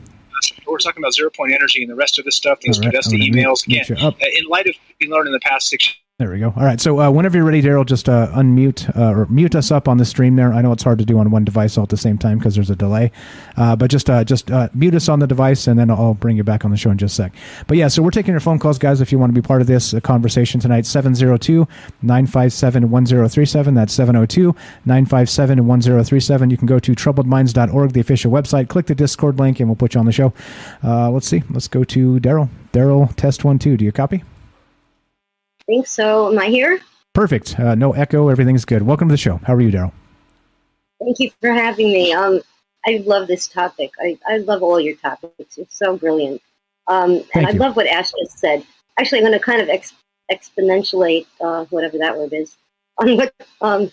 we're 0.67 0.79
talking 0.79 1.03
about 1.03 1.15
zero 1.15 1.31
point 1.31 1.53
energy 1.53 1.83
and 1.83 1.91
the 1.91 1.95
rest 1.95 2.19
of 2.19 2.25
this 2.25 2.37
stuff, 2.37 2.61
these 2.61 2.79
right, 2.79 2.87
Podesta 2.87 3.17
emails. 3.17 3.67
Again, 3.67 3.85
uh, 3.99 4.13
in 4.21 4.47
light 4.47 4.67
of 4.67 4.75
what 4.75 4.97
we 5.01 5.09
learned 5.09 5.27
in 5.27 5.33
the 5.33 5.41
past 5.41 5.69
six 5.69 5.95
there 6.21 6.31
we 6.31 6.39
go. 6.39 6.55
All 6.57 6.65
right. 6.65 6.81
So 6.81 7.01
uh, 7.01 7.11
whenever 7.11 7.37
you're 7.37 7.45
ready, 7.45 7.61
Daryl, 7.61 7.85
just 7.85 8.09
uh, 8.09 8.29
unmute 8.35 8.97
uh, 8.97 9.19
or 9.19 9.27
mute 9.27 9.57
us 9.57 9.73
up 9.73 9.89
on 9.89 9.97
the 9.97 10.05
stream 10.05 10.37
there. 10.37 10.53
I 10.53 10.63
know 10.63 10.71
it's 10.71 10.85
hard 10.85 11.01
to 11.01 11.05
do 11.05 11.19
on 11.19 11.33
one 11.33 11.45
device 11.45 11.77
all 11.77 11.83
at 11.83 11.89
the 11.89 11.97
same 11.97 12.19
time 12.19 12.39
because 12.39 12.55
there's 12.55 12.71
a 12.71 12.77
delay. 12.77 13.11
Uh, 13.57 13.75
but 13.75 13.91
just 13.91 14.09
uh, 14.09 14.23
just 14.23 14.49
uh, 14.49 14.69
mute 14.75 14.95
us 14.95 15.09
on 15.09 15.19
the 15.19 15.27
device, 15.27 15.67
and 15.67 15.77
then 15.77 15.91
I'll 15.91 16.15
bring 16.15 16.37
you 16.37 16.45
back 16.45 16.65
on 16.65 16.71
the 16.71 16.77
show 16.77 16.93
in 16.93 16.99
just 16.99 17.19
a 17.19 17.23
sec. 17.25 17.33
But 17.67 17.79
yeah, 17.79 17.89
so 17.89 18.01
we're 18.01 18.13
taking 18.13 18.31
your 18.33 18.39
phone 18.39 18.61
calls, 18.61 18.79
guys. 18.79 19.01
If 19.01 19.11
you 19.11 19.19
want 19.19 19.35
to 19.35 19.41
be 19.41 19.45
part 19.45 19.61
of 19.61 19.67
this 19.67 19.93
conversation 20.05 20.61
tonight, 20.61 20.87
702 20.87 21.67
957 22.03 22.91
1037. 22.91 23.75
That's 23.75 23.93
702 23.93 24.55
957 24.85 25.67
1037. 25.67 26.51
You 26.51 26.57
can 26.57 26.67
go 26.67 26.79
to 26.79 26.93
troubledminds.org, 26.93 27.93
the 27.93 28.01
official 28.01 28.31
website. 28.31 28.69
Click 28.69 28.87
the 28.87 28.95
Discord 28.95 29.41
link, 29.41 29.59
and 29.59 29.69
we'll 29.69 29.75
put 29.75 29.95
you 29.95 30.01
on 30.01 30.07
the 30.07 30.13
show. 30.13 30.33
let's 30.85 31.27
see. 31.27 31.43
Let's 31.51 31.67
go 31.67 31.83
to 31.83 32.21
Daryl. 32.21 32.51
Daryl, 32.73 33.13
test 33.17 33.45
one, 33.45 33.59
two. 33.59 33.77
Do 33.77 33.85
you 33.85 33.91
copy? 33.91 34.23
Think 35.67 35.87
so. 35.87 36.31
Am 36.31 36.39
I 36.39 36.47
here? 36.47 36.81
Perfect. 37.13 37.59
Uh, 37.59 37.75
no 37.75 37.93
echo. 37.93 38.29
Everything's 38.29 38.65
good. 38.65 38.83
Welcome 38.83 39.09
to 39.09 39.13
the 39.13 39.19
show. 39.19 39.41
How 39.45 39.55
are 39.55 39.61
you, 39.61 39.71
Daryl? 39.71 39.93
Thank 41.01 41.19
you 41.21 41.31
for 41.41 41.53
having 41.53 41.93
me. 41.93 42.13
Um, 42.13 42.41
I 42.87 43.03
love 43.07 43.29
this 43.29 43.49
topic. 43.49 43.93
I, 44.01 44.19
I 44.29 44.39
love 44.39 44.63
all 44.63 44.81
your 44.81 44.97
topics. 44.97 45.59
It's 45.59 45.79
so 45.79 45.97
brilliant. 45.97 46.43
Um, 46.87 47.23
and 47.35 47.47
I 47.47 47.51
love 47.53 47.77
what 47.77 47.87
Ash 47.87 48.11
just 48.11 48.39
said. 48.39 48.65
Actually, 48.99 49.19
I'm 49.19 49.25
going 49.25 49.39
to 49.39 49.45
kind 49.45 49.61
of 49.61 49.69
ex- 49.69 49.95
exponentiate, 50.31 51.27
uh, 51.41 51.65
whatever 51.67 51.99
that 51.99 52.17
word 52.17 52.33
is, 52.33 52.57
on 52.99 53.17
what 53.17 53.35
um, 53.61 53.91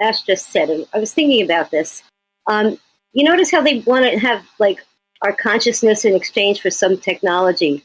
Ash 0.00 0.22
just 0.22 0.50
said. 0.50 0.70
And 0.70 0.86
I 0.94 0.98
was 0.98 1.12
thinking 1.12 1.44
about 1.44 1.70
this. 1.70 2.02
Um, 2.46 2.78
you 3.12 3.24
notice 3.24 3.50
how 3.50 3.62
they 3.62 3.80
want 3.80 4.04
to 4.04 4.18
have 4.18 4.44
like 4.58 4.84
our 5.22 5.32
consciousness 5.32 6.04
in 6.04 6.14
exchange 6.14 6.60
for 6.60 6.70
some 6.70 6.96
technology. 6.98 7.84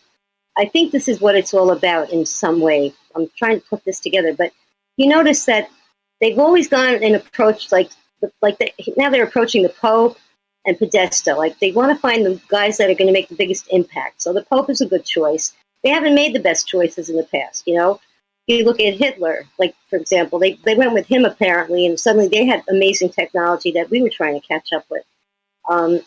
I 0.57 0.65
think 0.65 0.91
this 0.91 1.07
is 1.07 1.19
what 1.19 1.35
it's 1.35 1.53
all 1.53 1.71
about 1.71 2.11
in 2.11 2.25
some 2.25 2.61
way. 2.61 2.93
I'm 3.15 3.29
trying 3.37 3.61
to 3.61 3.67
put 3.67 3.83
this 3.85 3.99
together, 3.99 4.33
but 4.33 4.51
you 4.97 5.07
notice 5.07 5.45
that 5.45 5.69
they've 6.21 6.39
always 6.39 6.67
gone 6.67 7.03
and 7.03 7.15
approached 7.15 7.71
like 7.71 7.89
like 8.41 8.57
the, 8.57 8.71
now 8.97 9.09
they're 9.09 9.23
approaching 9.23 9.61
the 9.61 9.69
Pope 9.69 10.17
and 10.65 10.77
Podesta. 10.77 11.35
Like 11.35 11.59
they 11.59 11.71
want 11.71 11.91
to 11.91 11.99
find 11.99 12.25
the 12.25 12.41
guys 12.47 12.77
that 12.77 12.89
are 12.89 12.95
going 12.95 13.07
to 13.07 13.13
make 13.13 13.29
the 13.29 13.35
biggest 13.35 13.67
impact. 13.71 14.21
So 14.21 14.33
the 14.33 14.43
Pope 14.43 14.69
is 14.69 14.81
a 14.81 14.87
good 14.87 15.05
choice. 15.05 15.53
They 15.83 15.89
haven't 15.89 16.15
made 16.15 16.33
the 16.33 16.39
best 16.39 16.67
choices 16.67 17.09
in 17.09 17.17
the 17.17 17.23
past. 17.23 17.67
You 17.67 17.75
know, 17.75 17.99
you 18.47 18.63
look 18.63 18.79
at 18.79 18.95
Hitler, 18.95 19.45
like 19.59 19.75
for 19.89 19.97
example, 19.97 20.39
they 20.39 20.53
they 20.65 20.75
went 20.75 20.93
with 20.93 21.07
him 21.07 21.25
apparently, 21.25 21.85
and 21.85 21.99
suddenly 21.99 22.27
they 22.27 22.45
had 22.45 22.63
amazing 22.69 23.09
technology 23.09 23.71
that 23.71 23.89
we 23.89 24.01
were 24.01 24.09
trying 24.09 24.39
to 24.39 24.47
catch 24.47 24.73
up 24.73 24.85
with. 24.89 25.03
Um, 25.69 26.01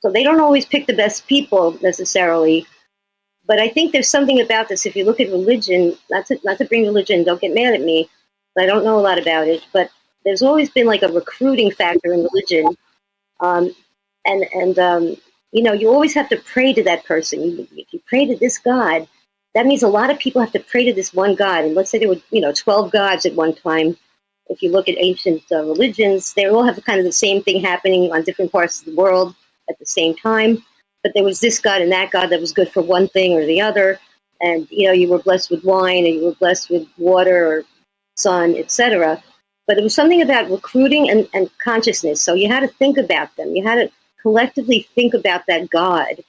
so 0.00 0.10
they 0.10 0.22
don't 0.22 0.40
always 0.40 0.64
pick 0.64 0.86
the 0.86 0.96
best 0.96 1.26
people 1.26 1.78
necessarily. 1.82 2.66
But 3.50 3.58
I 3.58 3.68
think 3.68 3.90
there's 3.90 4.08
something 4.08 4.40
about 4.40 4.68
this. 4.68 4.86
If 4.86 4.94
you 4.94 5.04
look 5.04 5.18
at 5.18 5.28
religion, 5.28 5.96
not 6.08 6.24
to, 6.26 6.38
not 6.44 6.58
to 6.58 6.64
bring 6.66 6.84
religion, 6.84 7.24
don't 7.24 7.40
get 7.40 7.52
mad 7.52 7.74
at 7.74 7.80
me. 7.80 8.08
I 8.56 8.64
don't 8.64 8.84
know 8.84 8.96
a 8.96 9.02
lot 9.02 9.18
about 9.18 9.48
it, 9.48 9.66
but 9.72 9.90
there's 10.24 10.40
always 10.40 10.70
been 10.70 10.86
like 10.86 11.02
a 11.02 11.08
recruiting 11.08 11.72
factor 11.72 12.12
in 12.12 12.22
religion. 12.22 12.76
Um, 13.40 13.74
and 14.24 14.44
and 14.54 14.78
um, 14.78 15.16
you 15.50 15.64
know, 15.64 15.72
you 15.72 15.88
always 15.88 16.14
have 16.14 16.28
to 16.28 16.36
pray 16.36 16.72
to 16.74 16.84
that 16.84 17.04
person. 17.06 17.66
if 17.72 17.92
you 17.92 18.00
pray 18.06 18.24
to 18.24 18.36
this 18.36 18.56
God, 18.56 19.08
that 19.56 19.66
means 19.66 19.82
a 19.82 19.88
lot 19.88 20.10
of 20.10 20.20
people 20.20 20.40
have 20.40 20.52
to 20.52 20.60
pray 20.60 20.84
to 20.84 20.92
this 20.92 21.12
one 21.12 21.34
God. 21.34 21.64
And 21.64 21.74
let's 21.74 21.90
say 21.90 21.98
there 21.98 22.08
were, 22.08 22.22
you 22.30 22.40
know, 22.40 22.52
12 22.52 22.92
gods 22.92 23.26
at 23.26 23.34
one 23.34 23.56
time. 23.56 23.96
If 24.46 24.62
you 24.62 24.70
look 24.70 24.88
at 24.88 24.94
ancient 24.96 25.42
uh, 25.50 25.64
religions, 25.64 26.34
they 26.34 26.46
all 26.46 26.62
have 26.62 26.84
kind 26.84 27.00
of 27.00 27.04
the 27.04 27.10
same 27.10 27.42
thing 27.42 27.60
happening 27.60 28.12
on 28.12 28.22
different 28.22 28.52
parts 28.52 28.78
of 28.78 28.86
the 28.86 28.94
world 28.94 29.34
at 29.68 29.76
the 29.80 29.86
same 29.86 30.14
time. 30.14 30.64
But 31.02 31.12
there 31.14 31.24
was 31.24 31.40
this 31.40 31.58
God 31.58 31.82
and 31.82 31.92
that 31.92 32.10
God 32.10 32.26
that 32.28 32.40
was 32.40 32.52
good 32.52 32.70
for 32.70 32.82
one 32.82 33.08
thing 33.08 33.32
or 33.34 33.46
the 33.46 33.60
other. 33.60 33.98
And, 34.40 34.66
you 34.70 34.86
know, 34.86 34.92
you 34.92 35.08
were 35.08 35.18
blessed 35.18 35.50
with 35.50 35.64
wine 35.64 36.06
and 36.06 36.14
you 36.16 36.24
were 36.26 36.34
blessed 36.34 36.70
with 36.70 36.86
water 36.98 37.46
or 37.46 37.64
sun, 38.16 38.54
etc. 38.56 39.22
But 39.66 39.78
it 39.78 39.82
was 39.82 39.94
something 39.94 40.22
about 40.22 40.50
recruiting 40.50 41.10
and, 41.10 41.28
and 41.34 41.50
consciousness. 41.62 42.22
So 42.22 42.34
you 42.34 42.48
had 42.48 42.60
to 42.60 42.68
think 42.68 42.98
about 42.98 43.34
them. 43.36 43.54
You 43.54 43.64
had 43.64 43.76
to 43.76 43.90
collectively 44.20 44.88
think 44.94 45.14
about 45.14 45.42
that 45.48 45.70
God, 45.70 46.22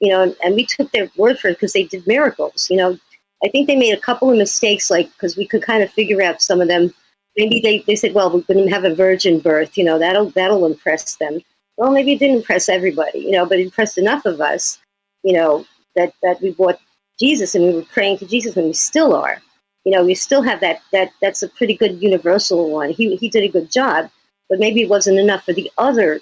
you 0.00 0.10
know, 0.10 0.22
and, 0.22 0.36
and 0.44 0.54
we 0.54 0.66
took 0.66 0.90
their 0.92 1.10
word 1.16 1.38
for 1.38 1.48
it 1.48 1.54
because 1.54 1.72
they 1.72 1.84
did 1.84 2.06
miracles. 2.06 2.68
You 2.70 2.78
know, 2.78 2.98
I 3.44 3.48
think 3.48 3.66
they 3.66 3.76
made 3.76 3.96
a 3.96 4.00
couple 4.00 4.30
of 4.30 4.38
mistakes, 4.38 4.90
like 4.90 5.10
because 5.12 5.36
we 5.36 5.46
could 5.46 5.62
kind 5.62 5.82
of 5.82 5.90
figure 5.90 6.22
out 6.22 6.42
some 6.42 6.60
of 6.60 6.68
them. 6.68 6.92
Maybe 7.36 7.60
they, 7.60 7.80
they 7.86 7.96
said, 7.96 8.14
well, 8.14 8.32
we're 8.32 8.40
going 8.40 8.66
to 8.66 8.72
have 8.72 8.84
a 8.84 8.94
virgin 8.94 9.40
birth, 9.40 9.76
you 9.76 9.84
know, 9.84 9.98
that'll 9.98 10.30
that'll 10.30 10.66
impress 10.66 11.16
them. 11.16 11.40
Well, 11.76 11.92
maybe 11.92 12.12
it 12.12 12.18
didn't 12.18 12.36
impress 12.36 12.68
everybody, 12.68 13.18
you 13.18 13.32
know, 13.32 13.46
but 13.46 13.58
it 13.58 13.64
impressed 13.64 13.98
enough 13.98 14.24
of 14.24 14.40
us, 14.40 14.78
you 15.22 15.34
know, 15.34 15.66
that 15.94 16.14
that 16.22 16.40
we 16.40 16.50
bought 16.50 16.78
Jesus 17.18 17.54
and 17.54 17.64
we 17.64 17.74
were 17.74 17.82
praying 17.82 18.18
to 18.18 18.26
Jesus, 18.26 18.56
and 18.56 18.66
we 18.66 18.72
still 18.72 19.14
are 19.14 19.40
you 19.86 19.92
know, 19.92 20.04
we 20.04 20.16
still 20.16 20.42
have 20.42 20.60
that 20.60 20.80
that 20.92 21.12
that's 21.22 21.44
a 21.44 21.48
pretty 21.48 21.74
good 21.76 22.02
universal 22.02 22.70
one. 22.72 22.90
He 22.90 23.14
he 23.16 23.30
did 23.30 23.44
a 23.44 23.48
good 23.48 23.70
job, 23.70 24.10
but 24.50 24.58
maybe 24.58 24.82
it 24.82 24.88
wasn't 24.88 25.20
enough 25.20 25.44
for 25.44 25.52
the 25.52 25.70
other 25.78 26.20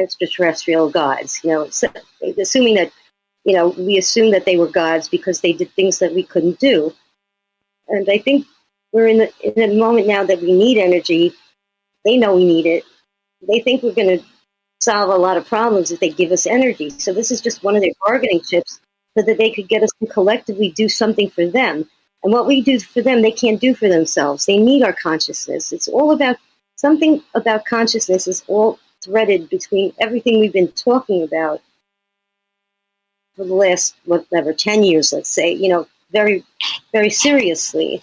extraterrestrial 0.00 0.90
gods. 0.90 1.40
You 1.44 1.50
know, 1.50 1.68
so, 1.70 1.86
assuming 2.40 2.74
that 2.74 2.90
you 3.44 3.54
know 3.54 3.68
we 3.78 3.98
assume 3.98 4.32
that 4.32 4.46
they 4.46 4.56
were 4.56 4.66
gods 4.66 5.08
because 5.08 5.40
they 5.40 5.52
did 5.52 5.70
things 5.74 6.00
that 6.00 6.12
we 6.12 6.24
couldn't 6.24 6.58
do, 6.58 6.92
and 7.86 8.08
I 8.10 8.18
think 8.18 8.46
we're 8.90 9.06
in 9.06 9.18
the 9.18 9.32
in 9.56 9.70
a 9.70 9.78
moment 9.78 10.08
now 10.08 10.24
that 10.24 10.42
we 10.42 10.52
need 10.52 10.76
energy. 10.76 11.32
They 12.04 12.16
know 12.16 12.34
we 12.34 12.44
need 12.44 12.66
it. 12.66 12.82
They 13.46 13.60
think 13.60 13.84
we're 13.84 13.94
going 13.94 14.18
to 14.18 14.24
solve 14.82 15.10
a 15.10 15.16
lot 15.16 15.36
of 15.36 15.46
problems 15.46 15.90
if 15.90 16.00
they 16.00 16.10
give 16.10 16.32
us 16.32 16.46
energy. 16.46 16.90
So 16.90 17.12
this 17.12 17.30
is 17.30 17.40
just 17.40 17.62
one 17.62 17.76
of 17.76 17.82
their 17.82 17.92
bargaining 18.04 18.40
chips 18.48 18.80
so 19.16 19.24
that 19.24 19.38
they 19.38 19.50
could 19.50 19.68
get 19.68 19.82
us 19.82 19.90
to 20.00 20.06
collectively 20.08 20.70
do 20.70 20.88
something 20.88 21.30
for 21.30 21.46
them 21.46 21.88
and 22.22 22.32
what 22.32 22.46
we 22.46 22.60
do 22.62 22.78
for 22.78 23.02
them, 23.02 23.22
they 23.22 23.32
can't 23.32 23.60
do 23.60 23.74
for 23.74 23.88
themselves. 23.88 24.46
They 24.46 24.58
need 24.58 24.82
our 24.82 24.92
consciousness. 24.92 25.72
It's 25.72 25.88
all 25.88 26.12
about 26.12 26.36
something 26.76 27.22
about 27.34 27.64
consciousness 27.64 28.28
is 28.28 28.44
all 28.46 28.78
threaded 29.02 29.48
between 29.48 29.92
everything 29.98 30.38
we've 30.38 30.52
been 30.52 30.70
talking 30.72 31.22
about 31.22 31.60
for 33.34 33.44
the 33.44 33.54
last 33.54 33.96
whatever 34.04 34.52
10 34.52 34.84
years 34.84 35.12
let's 35.12 35.30
say 35.30 35.50
you 35.50 35.68
know 35.68 35.88
very 36.12 36.44
very 36.92 37.08
seriously 37.08 38.02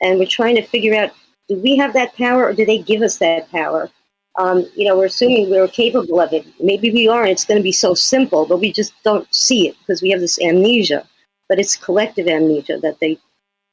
and 0.00 0.18
we're 0.18 0.26
trying 0.26 0.56
to 0.56 0.62
figure 0.62 0.94
out 0.94 1.10
do 1.48 1.56
we 1.56 1.76
have 1.76 1.92
that 1.92 2.16
power 2.16 2.46
or 2.46 2.52
do 2.52 2.64
they 2.64 2.78
give 2.78 3.02
us 3.02 3.18
that 3.18 3.48
power 3.50 3.90
um, 4.38 4.66
you 4.74 4.86
know 4.86 4.96
we're 4.96 5.06
assuming 5.06 5.50
we're 5.50 5.68
capable 5.68 6.20
of 6.20 6.32
it 6.32 6.46
maybe 6.60 6.90
we 6.90 7.08
are 7.08 7.22
and 7.22 7.30
it's 7.30 7.44
going 7.44 7.58
to 7.58 7.62
be 7.62 7.72
so 7.72 7.94
simple 7.94 8.46
but 8.46 8.60
we 8.60 8.72
just 8.72 8.92
don't 9.02 9.32
see 9.34 9.68
it 9.68 9.76
because 9.80 10.02
we 10.02 10.10
have 10.10 10.20
this 10.20 10.40
amnesia 10.40 11.06
but 11.48 11.58
it's 11.58 11.76
collective 11.76 12.28
amnesia 12.28 12.78
that 12.78 12.98
they 13.00 13.18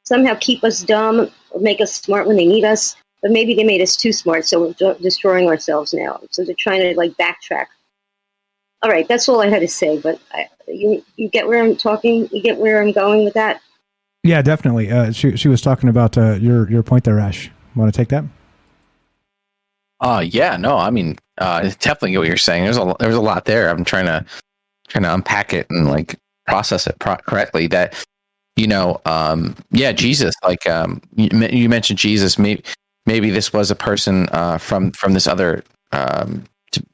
somehow 0.07 0.35
keep 0.39 0.63
us 0.63 0.81
dumb 0.81 1.29
or 1.51 1.59
make 1.59 1.81
us 1.81 1.93
smart 1.93 2.27
when 2.27 2.37
they 2.37 2.45
need 2.45 2.63
us. 2.63 2.95
But 3.21 3.31
maybe 3.31 3.55
they 3.55 3.63
made 3.63 3.81
us 3.81 3.95
too 3.95 4.13
smart, 4.13 4.45
so 4.45 4.73
we're 4.79 4.93
destroying 4.95 5.47
ourselves 5.47 5.93
now. 5.93 6.19
So 6.29 6.45
they're 6.45 6.55
trying 6.57 6.81
to 6.81 6.95
like 6.95 7.13
backtrack. 7.17 7.65
All 8.83 8.91
right, 8.91 9.07
that's 9.07 9.27
all 9.27 9.41
I 9.41 9.49
had 9.49 9.61
to 9.61 9.67
say. 9.67 9.99
But 9.99 10.19
I, 10.31 10.47
you 10.67 11.03
you 11.15 11.27
get 11.29 11.47
where 11.47 11.63
I'm 11.63 11.75
talking. 11.75 12.29
You 12.31 12.43
get 12.43 12.57
where 12.57 12.81
I'm 12.81 12.91
going 12.91 13.25
with 13.25 13.33
that. 13.33 13.59
Yeah, 14.23 14.43
definitely. 14.43 14.91
Uh, 14.91 15.11
she 15.11 15.35
she 15.35 15.47
was 15.47 15.61
talking 15.61 15.89
about 15.89 16.15
uh, 16.15 16.33
your 16.33 16.69
your 16.69 16.83
point 16.83 17.05
there, 17.05 17.19
Ash. 17.19 17.49
Want 17.75 17.91
to 17.91 17.97
take 17.97 18.09
that? 18.09 18.23
Uh 19.99 20.23
yeah, 20.25 20.57
no, 20.57 20.77
I 20.77 20.89
mean, 20.91 21.17
uh, 21.39 21.61
definitely 21.79 22.11
get 22.11 22.19
what 22.19 22.27
you're 22.27 22.37
saying. 22.37 22.63
There's 22.63 22.77
a 22.77 22.95
there's 22.99 23.15
a 23.15 23.21
lot 23.21 23.45
there. 23.45 23.69
I'm 23.69 23.83
trying 23.83 24.05
to 24.05 24.25
trying 24.87 25.03
to 25.03 25.13
unpack 25.13 25.53
it 25.53 25.67
and 25.69 25.87
like 25.87 26.15
process 26.45 26.87
it 26.87 26.97
pro- 26.99 27.17
correctly. 27.17 27.67
That 27.67 27.93
you 28.55 28.67
know, 28.67 29.01
um, 29.05 29.55
yeah, 29.71 29.91
Jesus. 29.91 30.35
Like 30.43 30.67
um, 30.67 31.01
you, 31.15 31.29
you, 31.47 31.69
mentioned 31.69 31.99
Jesus. 31.99 32.37
Maybe 32.37 32.63
maybe 33.05 33.29
this 33.29 33.53
was 33.53 33.71
a 33.71 33.75
person 33.75 34.27
uh, 34.31 34.57
from 34.57 34.91
from 34.91 35.13
this 35.13 35.27
other 35.27 35.63
um, 35.91 36.43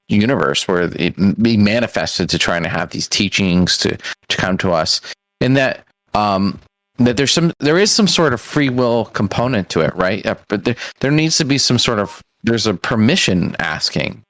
universe 0.07 0.67
where 0.67 0.83
it 0.95 1.41
be 1.41 1.57
manifested 1.57 2.29
to 2.29 2.37
trying 2.37 2.63
to 2.63 2.69
have 2.69 2.91
these 2.91 3.07
teachings 3.07 3.77
to 3.79 3.97
to 4.27 4.37
come 4.37 4.57
to 4.59 4.71
us, 4.71 5.01
and 5.41 5.57
that 5.57 5.85
um, 6.13 6.59
that 6.97 7.17
there's 7.17 7.31
some 7.31 7.53
there 7.59 7.79
is 7.79 7.91
some 7.91 8.07
sort 8.07 8.33
of 8.33 8.41
free 8.41 8.69
will 8.69 9.05
component 9.05 9.69
to 9.69 9.81
it, 9.81 9.95
right? 9.95 10.25
Uh, 10.25 10.35
but 10.49 10.65
there 10.65 10.75
there 10.99 11.11
needs 11.11 11.37
to 11.37 11.45
be 11.45 11.57
some 11.57 11.79
sort 11.79 11.99
of 11.99 12.21
there's 12.43 12.67
a 12.67 12.73
permission 12.73 13.55
asking, 13.59 14.23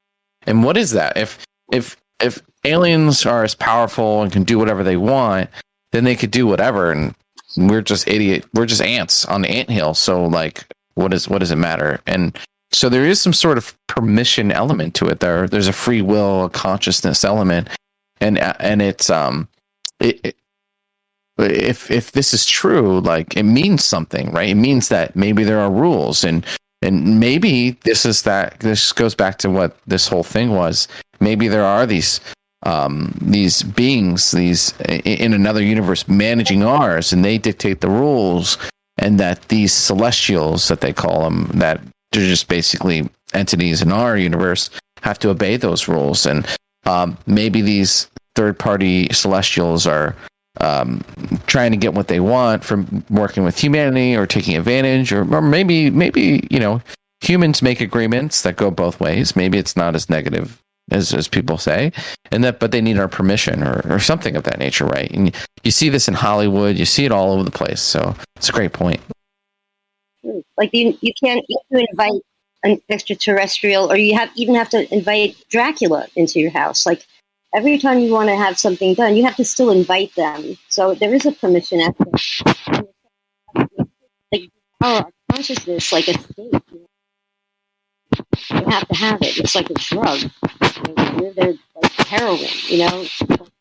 and 0.46 0.64
what 0.64 0.78
is 0.78 0.92
that? 0.92 1.18
If 1.18 1.46
if 1.72 1.98
if 2.20 2.42
aliens 2.64 3.26
are 3.26 3.44
as 3.44 3.56
powerful 3.56 4.22
and 4.22 4.32
can 4.32 4.44
do 4.44 4.58
whatever 4.58 4.84
they 4.84 4.98
want, 4.98 5.50
then 5.92 6.04
they 6.04 6.16
could 6.16 6.32
do 6.32 6.48
whatever 6.48 6.92
and 6.92 7.14
we're 7.58 7.82
just 7.82 8.08
idiot. 8.08 8.46
We're 8.54 8.66
just 8.66 8.82
ants 8.82 9.26
on 9.26 9.42
the 9.42 9.50
ant 9.50 9.70
hill. 9.70 9.94
So 9.94 10.24
like, 10.26 10.66
what 10.96 11.14
is 11.14 11.30
what 11.30 11.40
does 11.40 11.52
it 11.52 11.58
matter? 11.58 12.00
And 12.08 12.38
so 12.72 12.90
there 12.90 13.06
is 13.06 13.22
some 13.22 13.34
sort 13.34 13.58
of 13.58 13.76
permission 13.88 14.52
element 14.52 14.96
to 14.96 15.08
it. 15.08 15.20
There, 15.20 15.48
there's 15.48 15.68
a 15.68 15.74
free 15.74 16.02
will, 16.02 16.46
a 16.46 16.50
consciousness 16.50 17.24
element, 17.24 17.70
and 18.20 18.40
and 18.40 18.82
it's 18.82 19.10
um, 19.10 19.48
it, 20.00 20.20
it, 20.24 20.36
if 21.38 21.92
if 21.92 22.12
this 22.12 22.34
is 22.34 22.46
true, 22.46 23.00
like 23.02 23.38
it 23.38 23.44
means 23.44 23.86
something, 23.86 24.32
right? 24.32 24.50
It 24.50 24.56
means 24.56 24.90
that 24.90 25.16
maybe 25.16 25.44
there 25.44 25.60
are 25.60 25.72
rules, 25.72 26.24
and 26.24 26.46
and 26.84 27.20
maybe 27.20 27.72
this 27.84 28.06
is 28.06 28.22
that. 28.24 28.60
This 28.60 28.92
goes 28.92 29.16
back 29.16 29.38
to 29.40 29.50
what 29.50 29.78
this 29.88 30.08
whole 30.08 30.24
thing 30.24 30.52
was. 30.52 30.88
Maybe 31.20 31.48
there 31.48 31.66
are 31.66 31.86
these 31.86 32.20
um, 32.64 33.18
these 33.22 33.64
beings, 33.64 34.32
these 34.32 34.74
in 34.82 35.34
another 35.34 35.64
universe, 35.64 36.08
managing 36.08 36.64
ours, 36.64 37.12
and 37.14 37.24
they 37.24 37.38
dictate 37.38 37.82
the 37.82 37.90
rules, 37.90 38.58
and 38.98 39.20
that 39.20 39.48
these 39.50 39.74
celestials, 39.74 40.68
that 40.68 40.82
they 40.82 40.94
call 40.94 41.24
them, 41.24 41.50
that 41.56 41.82
they're 42.12 42.28
just 42.28 42.48
basically 42.48 43.10
entities 43.34 43.82
in 43.82 43.92
our 43.92 44.18
universe, 44.18 44.70
have 45.02 45.20
to 45.20 45.30
obey 45.30 45.58
those 45.58 45.88
rules, 45.88 46.26
and 46.26 46.48
um, 46.86 47.18
maybe 47.26 47.62
these 47.62 48.08
third-party 48.36 49.10
celestials 49.12 49.86
are 49.86 50.16
um, 50.62 51.04
trying 51.48 51.72
to 51.72 51.78
get 51.78 51.94
what 51.94 52.08
they 52.08 52.20
want 52.20 52.64
from 52.64 53.04
working 53.10 53.44
with 53.44 53.58
humanity 53.58 54.16
or 54.16 54.28
taking 54.28 54.56
advantage, 54.56 55.12
or, 55.12 55.22
or 55.34 55.42
maybe 55.42 55.90
maybe 55.90 56.48
you 56.50 56.60
know 56.60 56.82
humans 57.22 57.62
make 57.62 57.82
agreements 57.82 58.42
that 58.44 58.56
go 58.56 58.70
both 58.70 59.00
ways. 59.00 59.36
Maybe 59.36 59.58
it's 59.58 59.76
not 59.76 59.96
as 59.96 60.10
negative 60.10 60.62
as 60.92 61.14
as 61.14 61.28
people 61.28 61.58
say, 61.58 61.92
and 62.32 62.44
that 62.44 62.60
but 62.60 62.72
they 62.72 62.82
need 62.82 63.00
our 63.00 63.08
permission 63.08 63.64
or, 63.64 63.82
or 63.90 64.00
something 64.00 64.36
of 64.36 64.44
that 64.44 64.60
nature, 64.60 64.86
right? 64.86 65.12
And 65.12 65.36
you 65.64 65.72
see 65.72 65.90
this 65.90 66.08
in 66.08 66.14
Hollywood, 66.14 66.78
you 66.78 66.86
see 66.86 67.06
it 67.06 67.12
all 67.12 67.32
over 67.32 67.44
the 67.44 67.52
place. 67.52 67.82
So 67.82 68.16
it's 68.36 68.50
a 68.50 68.54
great 68.54 68.74
point. 68.74 69.02
Like 70.58 70.74
you, 70.74 70.98
you 71.02 71.14
can't 71.22 71.44
you 71.48 71.60
to 71.74 71.86
invite 71.92 72.22
an 72.64 72.82
extraterrestrial, 72.90 73.92
or 73.92 73.98
you 73.98 74.16
have 74.16 74.30
even 74.36 74.56
have 74.56 74.70
to 74.70 74.94
invite 74.94 75.36
Dracula 75.50 76.08
into 76.16 76.40
your 76.40 76.52
house. 76.52 76.86
Like 76.86 77.06
every 77.56 77.78
time 77.78 78.00
you 78.00 78.12
want 78.12 78.30
to 78.30 78.36
have 78.36 78.58
something 78.58 78.94
done, 78.94 79.16
you 79.16 79.24
have 79.24 79.36
to 79.38 79.46
still 79.46 79.70
invite 79.70 80.14
them. 80.16 80.58
So 80.70 80.96
there 80.96 81.14
is 81.14 81.26
a 81.26 81.32
permission 81.32 81.82
aspect. 81.82 82.44
Like 84.32 84.52
our 84.82 85.08
consciousness, 85.32 85.92
like 85.92 86.08
a 86.08 86.14
state. 86.20 86.54
You 88.50 88.66
have 88.68 88.88
to 88.88 88.96
have 88.96 89.22
it. 89.22 89.38
It's 89.40 89.56
like 89.56 89.70
a 89.70 89.74
drug. 89.74 90.20
They're 91.36 91.54
like 91.82 91.92
heroin, 91.94 92.40
you 92.68 92.80
know. 92.80 93.06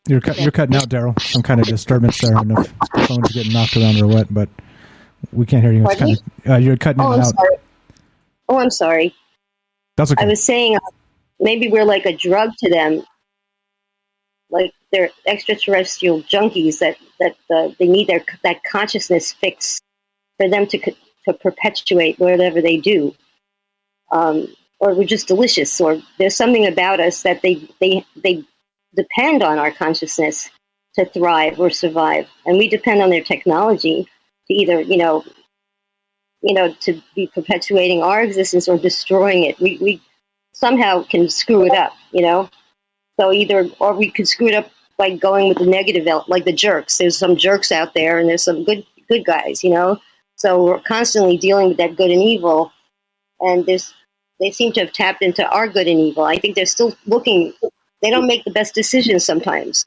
You're 0.08 0.20
cu- 0.20 0.40
you're 0.40 0.50
cutting 0.50 0.74
out, 0.74 0.88
Daryl. 0.88 1.18
Some 1.20 1.42
kind 1.42 1.60
of 1.60 1.66
disturbance 1.66 2.20
there. 2.20 2.32
I 2.32 2.38
don't 2.38 2.48
know 2.48 2.60
if 2.60 2.78
the 2.94 3.06
phone's 3.06 3.32
getting 3.32 3.52
knocked 3.52 3.76
around 3.76 4.00
or 4.00 4.06
what, 4.06 4.32
but 4.32 4.48
we 5.32 5.46
can't 5.46 5.62
hear 5.62 5.72
you. 5.72 5.84
It's 5.86 5.96
kind 5.96 6.16
of, 6.16 6.50
uh, 6.50 6.56
you're 6.56 6.76
cutting 6.76 7.00
oh, 7.00 7.12
out. 7.12 7.24
Sorry. 7.24 7.56
Oh, 8.48 8.58
I'm 8.58 8.70
sorry. 8.70 9.14
That's 9.96 10.10
okay. 10.12 10.24
I 10.24 10.26
was 10.26 10.42
saying 10.42 10.76
uh, 10.76 10.80
maybe 11.40 11.68
we're 11.68 11.84
like 11.84 12.04
a 12.04 12.16
drug 12.16 12.50
to 12.58 12.70
them, 12.70 13.02
like 14.52 14.72
they're 14.92 15.10
extraterrestrial 15.26 16.22
junkies 16.22 16.78
that 16.78 16.96
that 17.18 17.36
uh, 17.50 17.74
they 17.78 17.88
need 17.88 18.06
their 18.06 18.24
that 18.44 18.62
consciousness 18.64 19.32
fix 19.32 19.80
for 20.38 20.48
them 20.48 20.66
to 20.66 20.78
to 21.24 21.32
perpetuate 21.32 22.18
whatever 22.18 22.60
they 22.60 22.76
do. 22.76 23.14
Um, 24.10 24.54
or 24.78 24.94
we're 24.94 25.04
just 25.04 25.28
delicious, 25.28 25.80
or 25.80 26.00
there's 26.18 26.36
something 26.36 26.66
about 26.66 27.00
us 27.00 27.22
that 27.22 27.40
they 27.42 27.66
they 27.80 28.04
they 28.22 28.44
depend 28.94 29.42
on 29.42 29.58
our 29.58 29.70
consciousness 29.70 30.50
to 30.94 31.06
thrive 31.06 31.58
or 31.58 31.70
survive, 31.70 32.28
and 32.44 32.58
we 32.58 32.68
depend 32.68 33.00
on 33.00 33.10
their 33.10 33.22
technology 33.22 34.06
to 34.48 34.54
either 34.54 34.80
you 34.80 34.98
know 34.98 35.24
you 36.42 36.54
know 36.54 36.74
to 36.80 37.00
be 37.14 37.28
perpetuating 37.28 38.02
our 38.02 38.22
existence 38.22 38.68
or 38.68 38.76
destroying 38.76 39.44
it. 39.44 39.58
We 39.60 39.78
we 39.78 40.02
somehow 40.52 41.04
can 41.04 41.28
screw 41.28 41.64
it 41.64 41.72
up, 41.72 41.92
you 42.12 42.22
know. 42.22 42.50
So 43.22 43.32
either 43.32 43.70
or 43.78 43.94
we 43.94 44.10
could 44.10 44.26
screw 44.26 44.48
it 44.48 44.54
up 44.54 44.68
by 44.98 45.14
going 45.14 45.48
with 45.48 45.58
the 45.58 45.66
negative, 45.66 46.08
like 46.26 46.44
the 46.44 46.52
jerks. 46.52 46.98
There's 46.98 47.16
some 47.16 47.36
jerks 47.36 47.70
out 47.70 47.94
there, 47.94 48.18
and 48.18 48.28
there's 48.28 48.42
some 48.42 48.64
good 48.64 48.84
good 49.08 49.24
guys, 49.24 49.62
you 49.62 49.70
know. 49.70 50.00
So 50.34 50.64
we're 50.64 50.80
constantly 50.80 51.36
dealing 51.36 51.68
with 51.68 51.76
that 51.76 51.94
good 51.94 52.10
and 52.10 52.20
evil, 52.20 52.72
and 53.38 53.64
there's 53.64 53.94
they 54.40 54.50
seem 54.50 54.72
to 54.72 54.80
have 54.80 54.92
tapped 54.92 55.22
into 55.22 55.48
our 55.50 55.68
good 55.68 55.86
and 55.86 56.00
evil. 56.00 56.24
I 56.24 56.36
think 56.36 56.56
they're 56.56 56.66
still 56.66 56.96
looking. 57.06 57.52
They 58.00 58.10
don't 58.10 58.26
make 58.26 58.42
the 58.42 58.50
best 58.50 58.74
decisions 58.74 59.24
sometimes. 59.24 59.86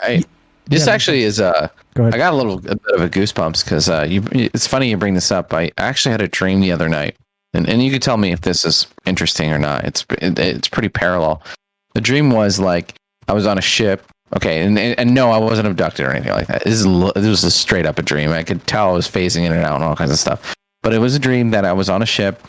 Right. 0.00 0.24
This 0.66 0.86
yeah. 0.86 0.92
actually 0.92 1.24
is 1.24 1.40
uh 1.40 1.68
I 1.96 2.16
got 2.16 2.32
a 2.32 2.36
little 2.36 2.58
a 2.58 2.76
bit 2.76 2.94
of 2.94 3.00
a 3.00 3.08
goosebumps 3.08 3.64
because 3.64 3.88
uh 3.88 4.06
you 4.08 4.22
it's 4.30 4.68
funny 4.68 4.88
you 4.88 4.96
bring 4.96 5.14
this 5.14 5.32
up. 5.32 5.52
I 5.52 5.72
actually 5.78 6.12
had 6.12 6.22
a 6.22 6.28
dream 6.28 6.60
the 6.60 6.70
other 6.70 6.88
night, 6.88 7.16
and 7.54 7.68
and 7.68 7.82
you 7.82 7.90
could 7.90 8.02
tell 8.02 8.16
me 8.16 8.32
if 8.32 8.42
this 8.42 8.64
is 8.64 8.86
interesting 9.06 9.52
or 9.52 9.58
not. 9.58 9.84
It's 9.84 10.04
it, 10.20 10.38
it's 10.38 10.68
pretty 10.68 10.88
parallel. 10.88 11.42
The 11.94 12.00
dream 12.00 12.30
was 12.30 12.58
like 12.58 12.94
I 13.28 13.32
was 13.32 13.46
on 13.46 13.58
a 13.58 13.62
ship. 13.62 14.04
Okay, 14.36 14.62
and, 14.62 14.76
and, 14.78 15.14
no, 15.14 15.30
I 15.30 15.38
wasn't 15.38 15.68
abducted 15.68 16.04
or 16.04 16.10
anything 16.10 16.32
like 16.32 16.48
that. 16.48 16.64
This 16.64 16.80
is 16.80 16.84
this 17.14 17.26
was 17.26 17.44
a 17.44 17.50
straight 17.50 17.86
up 17.86 18.00
a 18.00 18.02
dream. 18.02 18.30
I 18.30 18.42
could 18.42 18.66
tell 18.66 18.90
I 18.90 18.92
was 18.92 19.06
phasing 19.06 19.44
in 19.44 19.52
and 19.52 19.64
out 19.64 19.76
and 19.76 19.84
all 19.84 19.94
kinds 19.94 20.10
of 20.10 20.18
stuff. 20.18 20.54
But 20.82 20.92
it 20.92 20.98
was 20.98 21.14
a 21.14 21.20
dream 21.20 21.50
that 21.50 21.64
I 21.64 21.72
was 21.72 21.88
on 21.88 22.02
a 22.02 22.06
ship 22.06 22.42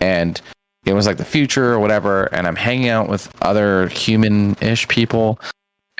and 0.00 0.40
it 0.84 0.94
was 0.94 1.06
like 1.06 1.16
the 1.16 1.24
future 1.24 1.72
or 1.72 1.78
whatever, 1.78 2.24
and 2.34 2.46
I'm 2.46 2.56
hanging 2.56 2.88
out 2.88 3.08
with 3.08 3.32
other 3.42 3.88
human 3.88 4.56
ish 4.60 4.88
people, 4.88 5.40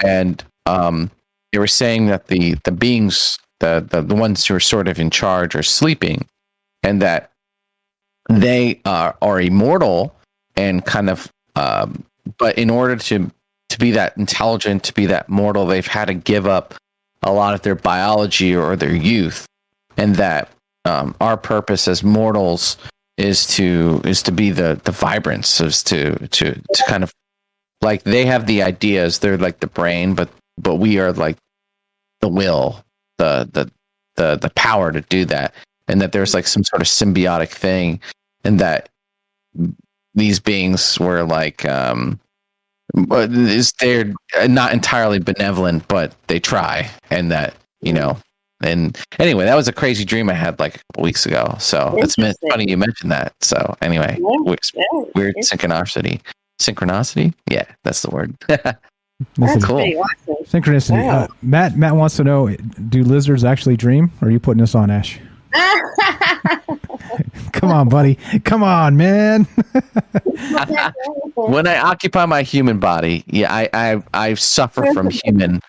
and 0.03 0.43
um, 0.67 1.11
they 1.53 1.59
were 1.59 1.67
saying 1.67 2.07
that 2.07 2.27
the 2.27 2.57
the 2.65 2.73
beings, 2.73 3.39
the, 3.61 3.87
the 3.89 4.03
the 4.03 4.15
ones 4.15 4.47
who 4.47 4.55
are 4.55 4.61
sort 4.61 4.89
of 4.89 4.99
in 4.99 5.11
charge, 5.11 5.55
are 5.55 5.63
sleeping, 5.63 6.27
and 6.83 7.01
that 7.01 7.32
they 8.29 8.81
are 8.85 9.17
are 9.23 9.41
immortal 9.41 10.15
and 10.57 10.85
kind 10.85 11.11
of, 11.11 11.31
um, 11.57 12.05
but 12.39 12.59
in 12.59 12.71
order 12.71 12.97
to 12.97 13.31
to 13.69 13.79
be 13.79 13.91
that 13.93 14.17
intelligent, 14.17 14.85
to 14.85 14.95
be 14.95 15.07
that 15.07 15.29
mortal, 15.29 15.67
they've 15.67 15.87
had 15.87 16.07
to 16.07 16.15
give 16.15 16.47
up 16.47 16.75
a 17.23 17.33
lot 17.33 17.55
of 17.55 17.63
their 17.63 17.75
biology 17.75 18.55
or 18.55 18.77
their 18.77 18.95
youth, 18.95 19.47
and 19.97 20.17
that 20.17 20.51
um, 20.85 21.15
our 21.21 21.37
purpose 21.37 21.89
as 21.89 22.03
mortals 22.03 22.77
is 23.17 23.47
to 23.47 24.01
is 24.05 24.23
to 24.23 24.33
be 24.33 24.51
the 24.51 24.81
the 24.85 24.93
vibrance 24.93 25.61
is 25.61 25.83
to 25.83 26.17
to 26.29 26.55
to 26.55 26.85
kind 26.89 27.03
of 27.03 27.13
like 27.83 28.03
they 28.05 28.25
have 28.25 28.47
the 28.47 28.63
ideas 28.63 29.19
they're 29.19 29.37
like 29.37 29.61
the 29.61 29.67
brain 29.67 30.15
but 30.15 30.31
but 30.59 30.77
we 30.77 30.99
are 30.99 31.13
like 31.13 31.37
the 32.21 32.29
will 32.29 32.83
the 33.19 33.49
the 33.53 33.71
the 34.17 34.37
the 34.37 34.51
power 34.51 34.91
to 34.91 35.03
do 35.03 35.25
that 35.27 35.55
and 35.89 36.01
that 36.01 36.13
there's 36.13 36.35
like 36.35 36.47
some 36.47 36.65
sort 36.65 36.83
of 36.83 36.89
symbiotic 36.89 37.51
thing 37.51 38.01
and 38.45 38.59
that 38.59 38.89
these 40.15 40.41
beings 40.41 40.99
were 40.99 41.23
like 41.25 41.65
um 41.67 42.19
is 42.95 43.73
they're 43.81 44.13
not 44.49 44.73
entirely 44.73 45.19
benevolent 45.19 45.87
but 45.89 46.15
they 46.27 46.39
try 46.39 46.89
and 47.11 47.31
that 47.31 47.55
you 47.81 47.93
know 47.93 48.17
and 48.63 48.99
anyway, 49.19 49.45
that 49.45 49.55
was 49.55 49.69
a 49.69 49.73
crazy 49.73 50.05
dream 50.05 50.31
I 50.31 50.35
had 50.35 50.59
like 50.59 50.77
a 50.77 50.79
couple 50.79 51.03
weeks 51.03 51.27
ago. 51.27 51.55
So 51.59 51.95
it's 51.99 52.15
funny 52.15 52.67
you 52.69 52.77
mentioned 52.77 53.11
that. 53.11 53.35
So 53.41 53.77
anyway, 53.83 54.17
yeah, 54.19 54.37
weird, 54.41 54.61
yeah, 54.75 55.03
weird 55.15 55.35
synchronicity. 55.43 56.21
Synchronicity? 56.61 57.35
Yeah, 57.51 57.65
that's 57.83 58.03
the 58.03 58.11
word. 58.11 58.37
that's 58.47 59.65
cool. 59.65 59.81
Awesome. 59.81 60.45
Synchronicity. 60.45 61.05
Wow. 61.05 61.25
Uh, 61.25 61.29
Matt 61.43 61.77
Matt 61.77 61.97
wants 61.97 62.17
to 62.17 62.25
know: 62.25 62.55
Do 62.89 63.03
lizards 63.03 63.45
actually 63.45 63.77
dream? 63.77 64.13
Or 64.21 64.29
are 64.29 64.31
you 64.31 64.41
putting 64.41 64.61
this 64.61 64.75
on 64.75 64.91
Ash? 64.91 65.19
Come 67.53 67.71
on, 67.71 67.89
buddy. 67.89 68.17
Come 68.45 68.63
on, 68.63 68.97
man. 68.97 69.45
when 71.35 71.67
I 71.67 71.79
occupy 71.79 72.27
my 72.27 72.43
human 72.43 72.79
body, 72.79 73.25
yeah, 73.27 73.53
I 73.53 73.69
I, 73.73 74.03
I 74.15 74.35
suffer 74.35 74.87
from 74.93 75.11
human 75.11 75.61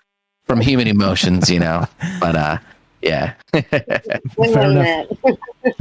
from 0.46 0.60
human 0.60 0.86
emotions, 0.86 1.50
you 1.50 1.60
know. 1.60 1.86
But 2.20 2.36
uh 2.36 2.58
yeah. 3.02 3.34
Fair 3.52 4.70
enough. 4.70 5.08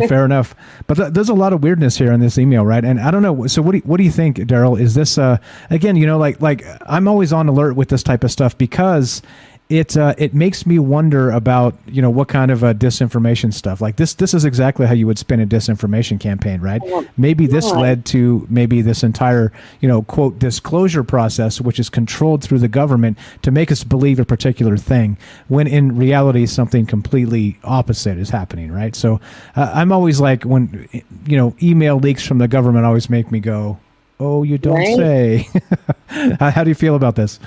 Fair 0.09 0.25
enough. 0.25 0.55
But 0.87 0.95
th- 0.95 1.13
there's 1.13 1.29
a 1.29 1.33
lot 1.33 1.53
of 1.53 1.63
weirdness 1.63 1.97
here 1.97 2.11
in 2.11 2.19
this 2.19 2.37
email, 2.37 2.65
right? 2.65 2.83
And 2.83 2.99
I 2.99 3.11
don't 3.11 3.21
know. 3.21 3.47
So 3.47 3.61
what 3.61 3.71
do 3.71 3.77
you, 3.77 3.83
what 3.85 3.95
do 3.97 4.03
you 4.03 4.11
think, 4.11 4.35
Daryl? 4.37 4.79
Is 4.79 4.93
this 4.93 5.17
uh 5.17 5.37
again? 5.69 5.95
You 5.95 6.05
know, 6.05 6.17
like 6.17 6.41
like 6.41 6.65
I'm 6.85 7.07
always 7.07 7.31
on 7.31 7.47
alert 7.47 7.75
with 7.75 7.87
this 7.89 8.03
type 8.03 8.23
of 8.25 8.31
stuff 8.31 8.57
because 8.57 9.21
it 9.69 9.95
uh, 9.95 10.13
it 10.17 10.33
makes 10.33 10.65
me 10.65 10.77
wonder 10.77 11.31
about 11.31 11.75
you 11.87 12.01
know 12.01 12.09
what 12.09 12.27
kind 12.27 12.51
of 12.51 12.63
uh, 12.63 12.73
disinformation 12.73 13.53
stuff 13.53 13.81
like 13.81 13.95
this. 13.95 14.13
This 14.13 14.33
is 14.33 14.45
exactly 14.45 14.85
how 14.85 14.93
you 14.93 15.07
would 15.07 15.17
spin 15.17 15.39
a 15.39 15.45
disinformation 15.45 16.19
campaign, 16.19 16.61
right? 16.61 16.81
Maybe 17.17 17.47
this 17.47 17.71
led 17.71 18.05
to 18.07 18.45
maybe 18.49 18.81
this 18.81 19.03
entire 19.03 19.51
you 19.79 19.87
know 19.87 20.03
quote 20.03 20.37
disclosure 20.37 21.03
process, 21.03 21.61
which 21.61 21.79
is 21.79 21.89
controlled 21.89 22.43
through 22.43 22.59
the 22.59 22.67
government 22.67 23.17
to 23.41 23.51
make 23.51 23.71
us 23.71 23.83
believe 23.83 24.19
a 24.19 24.25
particular 24.25 24.77
thing, 24.77 25.17
when 25.47 25.67
in 25.67 25.97
reality 25.97 26.45
something 26.45 26.85
completely 26.85 27.57
opposite 27.63 28.17
is 28.17 28.29
happening, 28.29 28.71
right? 28.71 28.95
So 28.95 29.21
uh, 29.55 29.71
I'm 29.73 29.91
always 29.91 30.19
like 30.19 30.43
when 30.43 30.87
you 31.25 31.37
know 31.37 31.55
email 31.61 31.97
leaks 31.97 32.27
from 32.27 32.37
the 32.37 32.47
government 32.47 32.85
always 32.85 33.09
make 33.09 33.31
me 33.31 33.39
go, 33.39 33.79
oh, 34.19 34.43
you 34.43 34.57
don't 34.57 34.75
right? 34.75 34.97
say. 34.97 35.49
how 36.39 36.63
do 36.63 36.69
you 36.69 36.75
feel 36.75 36.95
about 36.95 37.15
this? 37.15 37.39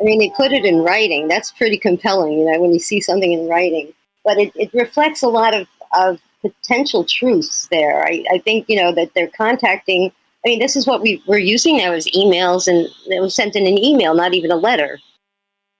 I 0.00 0.04
mean, 0.04 0.18
they 0.18 0.30
put 0.36 0.52
it 0.52 0.64
in 0.64 0.78
writing. 0.78 1.28
That's 1.28 1.52
pretty 1.52 1.78
compelling, 1.78 2.32
you 2.38 2.50
know, 2.50 2.60
when 2.60 2.72
you 2.72 2.80
see 2.80 3.00
something 3.00 3.32
in 3.32 3.48
writing. 3.48 3.92
But 4.24 4.38
it, 4.38 4.52
it 4.56 4.70
reflects 4.74 5.22
a 5.22 5.28
lot 5.28 5.54
of, 5.54 5.66
of 5.96 6.20
potential 6.42 7.04
truths 7.04 7.68
there. 7.70 8.04
I, 8.04 8.24
I 8.32 8.38
think, 8.38 8.68
you 8.68 8.76
know, 8.76 8.92
that 8.92 9.12
they're 9.14 9.30
contacting. 9.36 10.10
I 10.44 10.48
mean, 10.48 10.58
this 10.58 10.76
is 10.76 10.86
what 10.86 11.00
we, 11.00 11.22
we're 11.26 11.38
using 11.38 11.78
now 11.78 11.92
is 11.92 12.06
emails, 12.08 12.66
and 12.66 12.86
it 13.12 13.20
was 13.20 13.34
sent 13.34 13.56
in 13.56 13.66
an 13.66 13.78
email, 13.78 14.14
not 14.14 14.34
even 14.34 14.50
a 14.50 14.56
letter. 14.56 14.98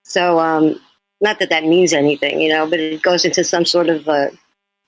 So, 0.04 0.38
um, 0.38 0.80
not 1.20 1.38
that 1.38 1.50
that 1.50 1.64
means 1.64 1.92
anything, 1.92 2.40
you 2.40 2.50
know, 2.50 2.68
but 2.68 2.80
it 2.80 3.02
goes 3.02 3.24
into 3.24 3.44
some 3.44 3.64
sort 3.64 3.88
of, 3.88 4.08
uh, 4.08 4.28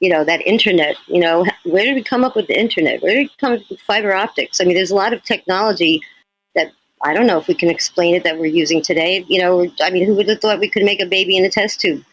you 0.01 0.11
know, 0.11 0.25
that 0.25 0.47
internet. 0.47 0.97
You 1.09 1.21
know, 1.21 1.47
where 1.65 1.85
did 1.85 1.95
we 1.95 2.03
come 2.03 2.25
up 2.25 2.37
with 2.37 2.47
the 2.47 2.59
internet? 2.59 3.03
Where 3.03 3.15
did 3.15 3.21
we 3.21 3.31
come 3.41 3.55
up 3.55 3.61
with 3.71 3.81
fiber 3.81 4.15
optics? 4.15 4.61
I 4.61 4.65
mean, 4.65 4.75
there's 4.75 4.91
a 4.91 4.97
lot 4.97 5.13
of 5.13 5.23
technology 5.25 6.03
I 7.07 7.15
don't 7.15 7.27
know 7.27 7.39
if 7.39 7.47
we 7.47 7.55
can 7.55 7.71
explain 7.71 8.17
it 8.17 8.25
that 8.25 8.39
we're 8.39 8.47
using 8.47 8.83
today. 8.83 9.25
You 9.29 9.41
know, 9.41 9.71
I 9.81 9.91
mean, 9.91 10.05
who 10.05 10.15
would 10.17 10.29
have 10.29 10.41
thought 10.41 10.59
we 10.59 10.69
could 10.69 10.85
make 10.85 11.01
a 11.01 11.07
baby 11.07 11.37
in 11.37 11.45
a 11.45 11.51
test 11.51 11.81
tube? 11.81 12.05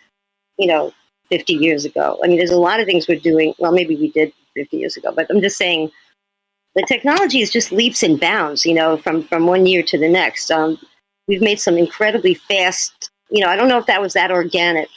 You 0.58 0.68
know, 0.68 0.94
50 1.30 1.54
years 1.54 1.84
ago. 1.84 2.20
I 2.24 2.28
mean, 2.28 2.38
there's 2.38 2.52
a 2.52 2.60
lot 2.60 2.80
of 2.80 2.86
things 2.86 3.08
we're 3.08 3.20
doing. 3.20 3.56
Well, 3.58 3.72
maybe 3.72 3.96
we 3.96 4.12
did 4.12 4.32
50 4.56 4.78
years 4.78 4.96
ago, 4.96 5.12
but 5.12 5.26
I'm 5.32 5.42
just 5.42 5.58
saying 5.58 5.92
the 6.76 6.86
technology 6.88 7.42
is 7.42 7.52
just 7.52 7.72
leaps 7.72 8.04
and 8.04 8.20
bounds. 8.20 8.66
You 8.66 8.76
know, 8.76 8.98
from 8.98 9.24
from 9.24 9.48
one 9.48 9.66
year 9.66 9.82
to 9.84 9.98
the 9.98 10.10
next. 10.10 10.52
Um, 10.52 10.78
we've 11.28 11.42
made 11.42 11.60
some 11.60 11.78
incredibly 11.78 12.36
fast. 12.36 13.10
You 13.32 13.44
know, 13.44 13.50
I 13.50 13.56
don't 13.56 13.70
know 13.70 13.80
if 13.80 13.88
that 13.88 14.02
was 14.02 14.14
that 14.14 14.32
organic. 14.32 14.90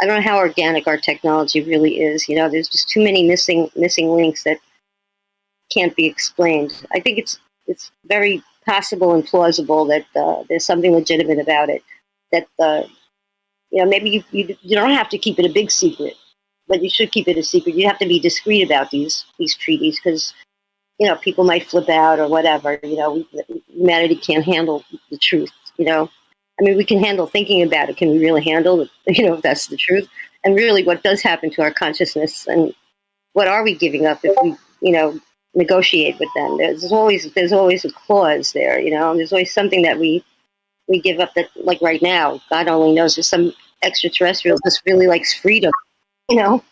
I 0.00 0.06
don't 0.06 0.16
know 0.16 0.30
how 0.30 0.38
organic 0.38 0.86
our 0.86 0.96
technology 0.96 1.62
really 1.62 2.00
is. 2.00 2.26
You 2.26 2.36
know, 2.36 2.48
there's 2.48 2.68
just 2.68 2.88
too 2.88 3.04
many 3.04 3.26
missing 3.28 3.70
missing 3.76 4.08
links 4.08 4.44
that 4.44 4.58
can't 5.70 5.94
be 5.94 6.06
explained. 6.06 6.86
I 6.92 7.00
think 7.00 7.18
it's 7.18 7.38
it's 7.66 7.90
very 8.06 8.42
possible 8.66 9.14
and 9.14 9.24
plausible 9.24 9.84
that 9.86 10.06
uh, 10.16 10.42
there's 10.48 10.64
something 10.64 10.92
legitimate 10.92 11.38
about 11.38 11.70
it. 11.70 11.82
That 12.32 12.46
uh, 12.58 12.82
you 13.70 13.82
know, 13.82 13.88
maybe 13.88 14.10
you, 14.10 14.24
you 14.30 14.56
you 14.62 14.76
don't 14.76 14.90
have 14.90 15.08
to 15.10 15.18
keep 15.18 15.38
it 15.38 15.46
a 15.46 15.52
big 15.52 15.70
secret, 15.70 16.14
but 16.68 16.82
you 16.82 16.90
should 16.90 17.12
keep 17.12 17.28
it 17.28 17.38
a 17.38 17.42
secret. 17.42 17.74
You 17.74 17.86
have 17.86 17.98
to 17.98 18.06
be 18.06 18.20
discreet 18.20 18.62
about 18.62 18.90
these 18.90 19.24
these 19.38 19.54
treaties 19.54 20.00
because 20.02 20.34
you 20.98 21.06
know 21.06 21.16
people 21.16 21.44
might 21.44 21.66
flip 21.66 21.88
out 21.88 22.18
or 22.18 22.28
whatever. 22.28 22.78
You 22.82 22.96
know, 22.96 23.24
humanity 23.68 24.16
can't 24.16 24.44
handle 24.44 24.84
the 25.10 25.18
truth. 25.18 25.52
You 25.78 25.86
know, 25.86 26.10
I 26.60 26.64
mean, 26.64 26.76
we 26.76 26.84
can 26.84 27.02
handle 27.02 27.26
thinking 27.26 27.62
about 27.62 27.90
it. 27.90 27.96
Can 27.96 28.10
we 28.10 28.18
really 28.18 28.42
handle 28.42 28.80
it? 28.80 28.90
You 29.16 29.26
know, 29.26 29.34
if 29.34 29.42
that's 29.42 29.68
the 29.68 29.76
truth. 29.76 30.08
And 30.44 30.54
really, 30.54 30.84
what 30.84 31.02
does 31.02 31.22
happen 31.22 31.50
to 31.50 31.62
our 31.62 31.72
consciousness, 31.72 32.46
and 32.46 32.74
what 33.32 33.48
are 33.48 33.62
we 33.64 33.74
giving 33.74 34.06
up 34.06 34.20
if 34.22 34.36
we, 34.42 34.56
you 34.80 34.92
know, 34.92 35.18
negotiate 35.56 36.18
with 36.20 36.30
them. 36.36 36.58
There's 36.58 36.92
always 36.92 37.32
there's 37.34 37.52
always 37.52 37.84
a 37.84 37.92
clause 37.92 38.52
there, 38.52 38.80
you 38.80 38.90
know. 38.92 39.16
There's 39.16 39.32
always 39.32 39.52
something 39.54 39.82
that 39.82 39.98
we 39.98 40.24
we 40.88 41.00
give 41.00 41.20
up 41.20 41.34
that 41.34 41.48
like 41.56 41.80
right 41.82 42.02
now, 42.02 42.40
God 42.50 42.68
only 42.68 42.94
knows 42.94 43.16
there's 43.16 43.28
some 43.28 43.52
extraterrestrial 43.82 44.58
just 44.64 44.82
really 44.86 45.08
likes 45.08 45.34
freedom, 45.34 45.72
you 46.30 46.36
know. 46.36 46.62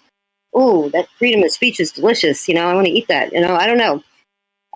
oh, 0.55 0.89
that 0.91 1.09
freedom 1.19 1.43
of 1.45 1.51
speech 1.51 1.81
is 1.81 1.93
delicious. 1.93 2.49
You 2.49 2.55
know, 2.55 2.67
I 2.67 2.75
want 2.75 2.87
to 2.87 2.93
eat 2.93 3.09
that. 3.09 3.33
You 3.33 3.41
know, 3.41 3.57
I 3.57 3.67
don't 3.67 3.79
know. 3.79 4.03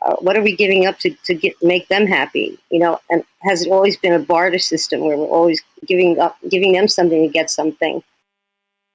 Uh, 0.02 0.16
what 0.20 0.36
are 0.36 0.42
we 0.42 0.56
giving 0.56 0.86
up 0.86 0.98
to, 1.00 1.10
to 1.24 1.34
get 1.34 1.54
make 1.62 1.88
them 1.88 2.06
happy? 2.06 2.58
You 2.70 2.80
know, 2.80 3.00
and 3.10 3.24
has 3.42 3.66
it 3.66 3.72
always 3.72 3.96
been 3.96 4.12
a 4.12 4.18
barter 4.20 4.58
system 4.58 5.00
where 5.02 5.16
we're 5.16 5.26
always 5.26 5.62
giving 5.86 6.18
up, 6.20 6.36
giving 6.48 6.72
them 6.72 6.88
something 6.88 7.22
to 7.22 7.32
get 7.32 7.50
something? 7.50 8.02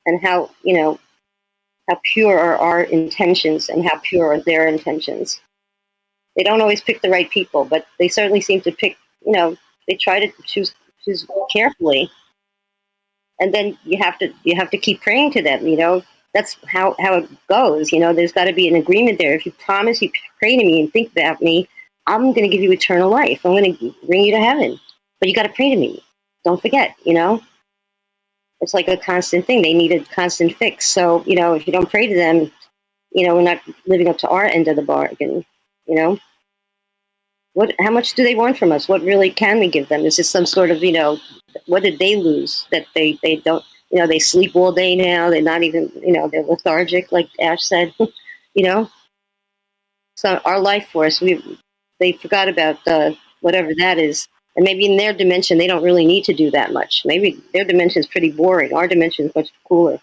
And 0.06 0.22
how 0.22 0.52
you 0.64 0.76
know 0.76 1.00
how 1.90 2.00
pure 2.14 2.40
are 2.40 2.58
our 2.58 2.84
intentions 2.84 3.70
and 3.70 3.84
how 3.84 4.00
pure 4.00 4.34
are 4.34 4.40
their 4.40 4.68
intentions? 4.68 5.42
They 6.36 6.44
don't 6.44 6.62
always 6.62 6.82
pick 6.82 7.02
the 7.02 7.10
right 7.10 7.30
people, 7.30 7.66
but 7.66 7.86
they 8.00 8.08
certainly 8.08 8.42
seem 8.42 8.62
to 8.62 8.72
pick. 8.72 8.98
You 9.26 9.34
know, 9.34 9.58
they 9.88 9.96
try 9.96 10.20
to 10.20 10.32
choose 10.46 10.74
choose 11.04 11.28
carefully, 11.52 12.10
and 13.40 13.54
then 13.54 13.78
you 13.84 14.02
have 14.02 14.18
to 14.20 14.34
you 14.44 14.56
have 14.56 14.72
to 14.72 14.78
keep 14.78 15.02
praying 15.02 15.32
to 15.34 15.42
them. 15.42 15.68
You 15.68 15.78
know, 15.78 16.04
that's 16.34 16.58
how 16.68 16.96
how 17.00 17.16
it 17.16 17.30
goes. 17.48 17.92
You 17.92 18.00
know, 18.00 18.14
there's 18.14 18.32
got 18.32 18.46
to 18.46 18.54
be 18.54 18.68
an 18.68 18.76
agreement 18.76 19.20
there. 19.20 19.34
If 19.34 19.46
you 19.46 19.52
promise, 19.54 20.02
you 20.02 20.12
pray 20.40 20.58
to 20.58 20.66
me 20.66 20.82
and 20.82 20.92
think 20.92 21.12
about 21.12 21.42
me, 21.42 21.68
I'm 22.08 22.34
going 22.34 22.50
to 22.50 22.50
give 22.50 22.62
you 22.62 22.72
eternal 22.72 23.10
life. 23.10 23.46
I'm 23.46 23.52
going 23.52 23.76
to 23.78 23.96
bring 24.08 24.24
you 24.24 24.32
to 24.32 24.40
heaven, 24.40 24.80
but 25.20 25.30
you 25.30 25.36
got 25.36 25.44
to 25.44 25.54
pray 25.54 25.70
to 25.70 25.76
me. 25.76 26.04
Don't 26.44 26.62
forget. 26.62 26.96
You 27.06 27.14
know, 27.14 27.42
it's 28.64 28.74
like 28.74 28.88
a 28.88 28.98
constant 28.98 29.46
thing. 29.46 29.62
They 29.62 29.74
need 29.74 29.92
a 29.92 30.00
constant 30.06 30.56
fix. 30.56 30.88
So 30.88 31.24
you 31.26 31.36
know, 31.36 31.54
if 31.54 31.68
you 31.68 31.74
don't 31.74 31.90
pray 31.90 32.08
to 32.08 32.16
them, 32.16 32.52
you 33.12 33.28
know, 33.28 33.36
we're 33.36 33.44
not 33.44 33.62
living 33.86 34.08
up 34.08 34.18
to 34.20 34.30
our 34.30 34.46
end 34.46 34.68
of 34.68 34.76
the 34.78 34.82
bargain. 34.82 35.46
You 35.86 35.96
know, 35.96 36.20
what? 37.54 37.76
How 37.80 37.92
much 37.92 38.14
do 38.14 38.24
they 38.24 38.36
want 38.36 38.58
from 38.58 38.72
us? 38.72 38.88
What 38.88 39.02
really 39.02 39.30
can 39.30 39.60
we 39.60 39.68
give 39.68 39.90
them? 39.90 40.06
Is 40.06 40.16
this 40.16 40.30
some 40.30 40.46
sort 40.46 40.72
of 40.72 40.84
you 40.84 40.94
know, 40.94 41.20
what 41.68 41.84
did 41.84 42.00
they 42.00 42.16
lose 42.16 42.68
that 42.72 42.86
they 42.96 43.20
they 43.22 43.36
don't? 43.38 43.64
You 43.92 44.00
know, 44.00 44.08
they 44.08 44.20
sleep 44.20 44.56
all 44.56 44.72
day 44.72 44.96
now. 44.96 45.30
They're 45.30 45.42
not 45.42 45.64
even 45.64 45.92
you 46.02 46.14
know 46.14 46.30
they're 46.30 46.44
lethargic, 46.44 47.12
like 47.12 47.30
Ash 47.42 47.64
said. 47.64 47.94
you 48.56 48.64
know, 48.64 48.90
so 50.16 50.40
our 50.46 50.60
life 50.60 50.88
force 50.88 51.20
we 51.20 51.60
they 52.00 52.14
forgot 52.14 52.48
about 52.48 52.80
uh, 52.88 53.12
whatever 53.42 53.72
that 53.78 54.00
is. 54.00 54.28
And 54.56 54.64
maybe 54.64 54.86
in 54.86 54.98
their 54.98 55.14
dimension, 55.14 55.58
they 55.58 55.68
don't 55.68 55.84
really 55.84 56.06
need 56.06 56.26
to 56.26 56.34
do 56.34 56.52
that 56.52 56.74
much. 56.74 57.04
Maybe 57.06 57.42
their 57.54 57.66
dimension 57.66 58.02
is 58.02 58.08
pretty 58.08 58.32
boring. 58.32 58.74
Our 58.74 58.88
dimension 58.88 59.26
is 59.26 59.36
much 59.36 59.50
cooler. 59.68 60.00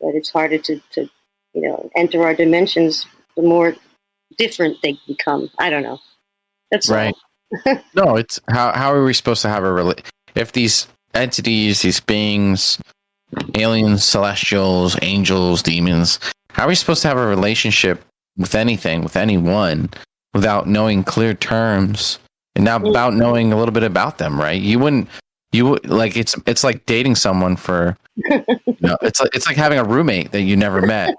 But 0.00 0.14
it's 0.14 0.30
harder 0.30 0.58
to, 0.58 0.80
to 0.92 1.10
you 1.52 1.68
know, 1.68 1.90
enter 1.96 2.22
our 2.24 2.34
dimensions 2.34 3.06
the 3.36 3.42
more 3.42 3.74
different 4.38 4.78
they 4.82 4.98
become. 5.06 5.50
I 5.58 5.70
don't 5.70 5.82
know. 5.82 5.98
That's 6.70 6.88
right. 6.88 7.14
no, 7.94 8.16
it's 8.16 8.40
how 8.48 8.72
how 8.72 8.92
are 8.92 9.04
we 9.04 9.12
supposed 9.12 9.42
to 9.42 9.48
have 9.48 9.62
a 9.62 9.66
rela- 9.66 10.04
if 10.34 10.52
these 10.52 10.86
entities, 11.14 11.82
these 11.82 12.00
beings, 12.00 12.78
aliens, 13.54 14.04
celestials, 14.04 14.96
angels, 15.02 15.62
demons, 15.62 16.18
how 16.50 16.64
are 16.64 16.68
we 16.68 16.74
supposed 16.74 17.02
to 17.02 17.08
have 17.08 17.18
a 17.18 17.26
relationship 17.26 18.02
with 18.38 18.54
anything, 18.54 19.02
with 19.02 19.16
anyone, 19.16 19.90
without 20.32 20.66
knowing 20.66 21.04
clear 21.04 21.34
terms 21.34 22.18
and 22.54 22.64
now 22.64 22.76
about 22.76 23.14
knowing 23.14 23.52
a 23.52 23.58
little 23.58 23.72
bit 23.72 23.82
about 23.82 24.18
them, 24.18 24.40
right? 24.40 24.60
You 24.60 24.78
wouldn't 24.78 25.08
you 25.52 25.66
would 25.66 25.88
like 25.88 26.16
it's 26.16 26.34
it's 26.46 26.64
like 26.64 26.84
dating 26.86 27.14
someone 27.14 27.56
for 27.56 27.96
you 28.16 28.44
know, 28.80 28.96
it's 29.02 29.20
like 29.20 29.34
it's 29.34 29.46
like 29.46 29.56
having 29.56 29.78
a 29.78 29.84
roommate 29.84 30.32
that 30.32 30.42
you 30.42 30.56
never 30.56 30.82
met. 30.82 31.14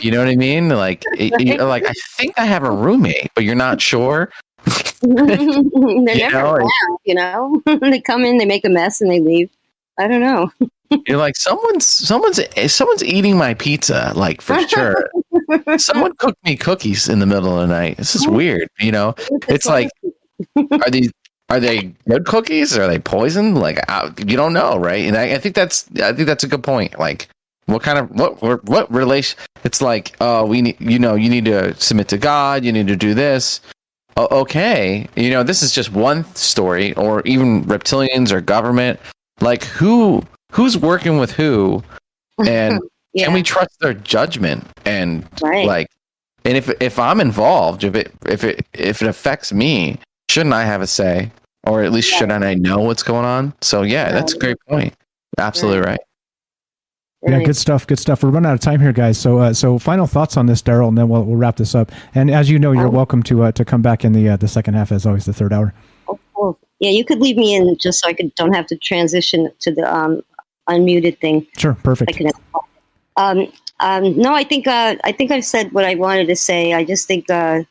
You 0.00 0.10
know 0.10 0.18
what 0.18 0.28
I 0.28 0.36
mean? 0.36 0.68
Like, 0.68 1.04
it, 1.18 1.60
like 1.60 1.84
I 1.84 1.92
think 2.16 2.38
I 2.38 2.44
have 2.44 2.64
a 2.64 2.70
roommate, 2.70 3.30
but 3.34 3.44
you're 3.44 3.54
not 3.54 3.80
sure. 3.80 4.30
They're 5.02 5.40
you 5.40 6.00
never 6.00 6.32
know, 6.32 6.52
around, 6.52 6.98
you 7.04 7.14
know. 7.14 7.62
they 7.80 8.00
come 8.00 8.24
in, 8.24 8.38
they 8.38 8.46
make 8.46 8.64
a 8.64 8.68
mess, 8.68 9.00
and 9.00 9.10
they 9.10 9.20
leave. 9.20 9.50
I 9.98 10.06
don't 10.06 10.20
know. 10.20 10.50
you're 11.06 11.18
like 11.18 11.36
someone's 11.36 11.86
someone's 11.86 12.40
someone's 12.72 13.04
eating 13.04 13.36
my 13.36 13.54
pizza, 13.54 14.12
like 14.14 14.40
for 14.40 14.60
sure. 14.68 15.10
Someone 15.78 16.14
cooked 16.16 16.42
me 16.44 16.56
cookies 16.56 17.08
in 17.08 17.20
the 17.20 17.26
middle 17.26 17.58
of 17.58 17.68
the 17.68 17.74
night. 17.74 17.96
This 17.96 18.14
is 18.14 18.26
weird, 18.28 18.68
you 18.78 18.92
know. 18.92 19.14
It's 19.48 19.66
like, 19.66 19.90
are 20.56 20.90
these 20.90 21.12
are 21.48 21.60
they 21.60 21.94
good 22.06 22.26
cookies? 22.26 22.76
or 22.76 22.82
Are 22.82 22.88
they 22.88 22.98
poison? 22.98 23.54
Like 23.54 23.78
uh, 23.88 24.10
you 24.18 24.36
don't 24.36 24.52
know, 24.52 24.76
right? 24.76 25.06
And 25.06 25.16
I, 25.16 25.34
I 25.34 25.38
think 25.38 25.54
that's 25.54 25.88
I 26.02 26.12
think 26.12 26.26
that's 26.26 26.44
a 26.44 26.48
good 26.48 26.62
point. 26.62 26.98
Like 26.98 27.28
what 27.66 27.82
kind 27.82 27.98
of 27.98 28.10
what 28.10 28.64
what 28.64 28.90
relation? 28.92 29.38
It's 29.64 29.80
like, 29.80 30.16
oh, 30.20 30.44
we 30.44 30.62
need 30.62 30.76
you 30.80 30.98
know 30.98 31.14
you 31.14 31.28
need 31.28 31.46
to 31.46 31.74
submit 31.74 32.08
to 32.08 32.18
God. 32.18 32.64
You 32.64 32.72
need 32.72 32.88
to 32.88 32.96
do 32.96 33.14
this. 33.14 33.60
okay, 34.16 35.08
you 35.16 35.30
know 35.30 35.42
this 35.42 35.62
is 35.62 35.72
just 35.72 35.92
one 35.92 36.24
story, 36.34 36.94
or 36.94 37.22
even 37.22 37.64
reptilians 37.64 38.30
or 38.30 38.40
government. 38.40 39.00
Like 39.40 39.64
who 39.64 40.22
who's 40.52 40.76
working 40.76 41.18
with 41.18 41.32
who, 41.32 41.82
and 42.46 42.80
yeah. 43.12 43.24
can 43.24 43.34
we 43.34 43.42
trust 43.42 43.78
their 43.80 43.94
judgment? 43.94 44.66
And 44.84 45.26
right. 45.42 45.66
like, 45.66 45.88
and 46.44 46.56
if 46.56 46.68
if 46.80 46.98
I'm 46.98 47.20
involved, 47.20 47.84
if 47.84 47.94
it 47.94 48.12
if 48.26 48.44
it 48.44 48.66
if 48.74 49.02
it 49.02 49.08
affects 49.08 49.52
me, 49.52 49.98
shouldn't 50.28 50.54
I 50.54 50.64
have 50.64 50.80
a 50.80 50.86
say, 50.86 51.30
or 51.64 51.82
at 51.82 51.92
least 51.92 52.12
yeah. 52.12 52.18
shouldn't 52.18 52.44
I 52.44 52.54
know 52.54 52.80
what's 52.80 53.02
going 53.02 53.24
on? 53.24 53.54
So 53.60 53.82
yeah, 53.82 54.12
that's 54.12 54.34
a 54.34 54.38
great 54.38 54.56
point. 54.68 54.94
Absolutely 55.38 55.80
right. 55.80 56.00
Yeah, 57.26 57.42
good 57.42 57.56
stuff. 57.56 57.86
Good 57.86 57.98
stuff. 57.98 58.22
We're 58.22 58.30
running 58.30 58.48
out 58.48 58.54
of 58.54 58.60
time 58.60 58.78
here, 58.80 58.92
guys. 58.92 59.18
So, 59.18 59.38
uh, 59.38 59.52
so 59.52 59.78
final 59.78 60.06
thoughts 60.06 60.36
on 60.36 60.46
this, 60.46 60.62
Daryl, 60.62 60.86
and 60.86 60.96
then 60.96 61.08
we'll, 61.08 61.24
we'll 61.24 61.36
wrap 61.36 61.56
this 61.56 61.74
up. 61.74 61.90
And 62.14 62.30
as 62.30 62.48
you 62.48 62.60
know, 62.60 62.70
you're 62.70 62.86
um, 62.86 62.94
welcome 62.94 63.24
to 63.24 63.42
uh, 63.42 63.52
to 63.52 63.64
come 63.64 63.82
back 63.82 64.04
in 64.04 64.12
the 64.12 64.28
uh, 64.28 64.36
the 64.36 64.46
second 64.46 64.74
half, 64.74 64.92
as 64.92 65.04
always, 65.04 65.24
the 65.24 65.32
third 65.32 65.52
hour. 65.52 65.74
Oh, 66.06 66.18
oh, 66.36 66.58
yeah, 66.78 66.90
you 66.90 67.04
could 67.04 67.18
leave 67.18 67.36
me 67.36 67.56
in 67.56 67.76
just 67.76 68.00
so 68.00 68.08
I 68.08 68.12
could 68.12 68.32
don't 68.36 68.54
have 68.54 68.66
to 68.66 68.76
transition 68.76 69.50
to 69.58 69.74
the 69.74 69.92
um, 69.92 70.22
unmuted 70.68 71.18
thing. 71.18 71.44
Sure, 71.56 71.74
perfect. 71.82 72.16
Can, 72.16 72.30
um, 73.16 73.52
um, 73.80 74.16
no, 74.16 74.32
I 74.32 74.44
think 74.44 74.68
uh, 74.68 74.94
I 75.02 75.10
think 75.10 75.32
I've 75.32 75.44
said 75.44 75.72
what 75.72 75.84
I 75.84 75.96
wanted 75.96 76.28
to 76.28 76.36
say. 76.36 76.72
I 76.72 76.84
just 76.84 77.08
think 77.08 77.28
uh, 77.30 77.64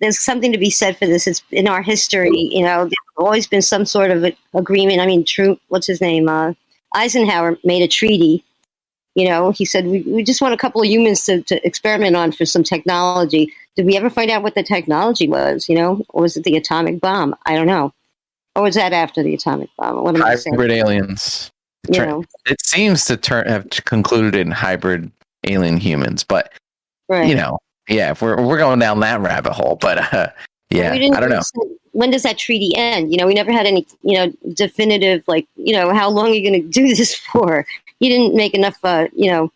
there's 0.00 0.20
something 0.20 0.52
to 0.52 0.58
be 0.58 0.70
said 0.70 0.98
for 0.98 1.06
this. 1.06 1.26
It's 1.26 1.42
in 1.50 1.68
our 1.68 1.82
history. 1.82 2.30
You 2.32 2.64
know, 2.64 2.84
there's 2.84 3.16
always 3.16 3.46
been 3.46 3.62
some 3.62 3.84
sort 3.84 4.10
of 4.10 4.24
agreement. 4.54 5.00
I 5.00 5.06
mean, 5.06 5.24
true. 5.24 5.58
What's 5.68 5.86
his 5.86 6.00
name? 6.00 6.28
Uh, 6.28 6.52
Eisenhower 6.94 7.58
made 7.64 7.82
a 7.82 7.88
treaty 7.88 8.44
you 9.16 9.26
know, 9.26 9.50
he 9.50 9.64
said, 9.64 9.86
we, 9.86 10.02
we 10.02 10.22
just 10.22 10.42
want 10.42 10.52
a 10.52 10.58
couple 10.58 10.82
of 10.82 10.86
humans 10.86 11.24
to, 11.24 11.40
to 11.44 11.66
experiment 11.66 12.16
on 12.16 12.32
for 12.32 12.44
some 12.44 12.62
technology. 12.62 13.50
Did 13.74 13.86
we 13.86 13.96
ever 13.96 14.10
find 14.10 14.30
out 14.30 14.42
what 14.42 14.54
the 14.54 14.62
technology 14.62 15.26
was, 15.26 15.70
you 15.70 15.74
know? 15.74 16.02
Or 16.10 16.20
was 16.22 16.36
it 16.36 16.44
the 16.44 16.54
atomic 16.54 17.00
bomb? 17.00 17.34
I 17.46 17.56
don't 17.56 17.66
know. 17.66 17.94
Or 18.54 18.62
was 18.62 18.74
that 18.74 18.92
after 18.92 19.22
the 19.22 19.32
atomic 19.32 19.70
bomb? 19.78 20.02
What 20.02 20.14
am 20.14 20.20
hybrid 20.20 20.32
I 20.32 20.36
saying? 20.36 20.54
Hybrid 20.54 20.70
aliens. 20.70 21.50
You 21.90 22.04
know? 22.04 22.24
It 22.44 22.58
seems 22.62 23.06
to 23.06 23.16
turn 23.16 23.46
have 23.46 23.70
concluded 23.86 24.34
in 24.34 24.50
hybrid 24.50 25.10
alien 25.44 25.78
humans, 25.78 26.22
but 26.22 26.52
right. 27.08 27.26
you 27.26 27.36
know, 27.36 27.58
yeah, 27.88 28.10
if 28.10 28.22
we're 28.22 28.40
we're 28.42 28.58
going 28.58 28.78
down 28.78 29.00
that 29.00 29.20
rabbit 29.20 29.52
hole, 29.52 29.76
but 29.80 30.12
uh, 30.12 30.28
yeah, 30.70 30.92
I 30.92 31.20
don't 31.20 31.30
know. 31.30 31.42
When 31.92 32.10
does 32.10 32.24
that 32.24 32.38
treaty 32.38 32.72
end? 32.76 33.10
You 33.10 33.18
know, 33.18 33.26
we 33.26 33.34
never 33.34 33.52
had 33.52 33.66
any, 33.66 33.86
you 34.02 34.14
know, 34.14 34.32
definitive 34.52 35.24
like, 35.26 35.46
you 35.56 35.72
know, 35.72 35.94
how 35.94 36.10
long 36.10 36.28
are 36.28 36.34
you 36.34 36.48
going 36.48 36.60
to 36.62 36.68
do 36.68 36.94
this 36.94 37.14
for? 37.32 37.66
You 38.00 38.10
didn't 38.10 38.34
make 38.34 38.54
enough. 38.54 38.76
Uh, 38.82 39.08
you 39.14 39.30
know, 39.30 39.52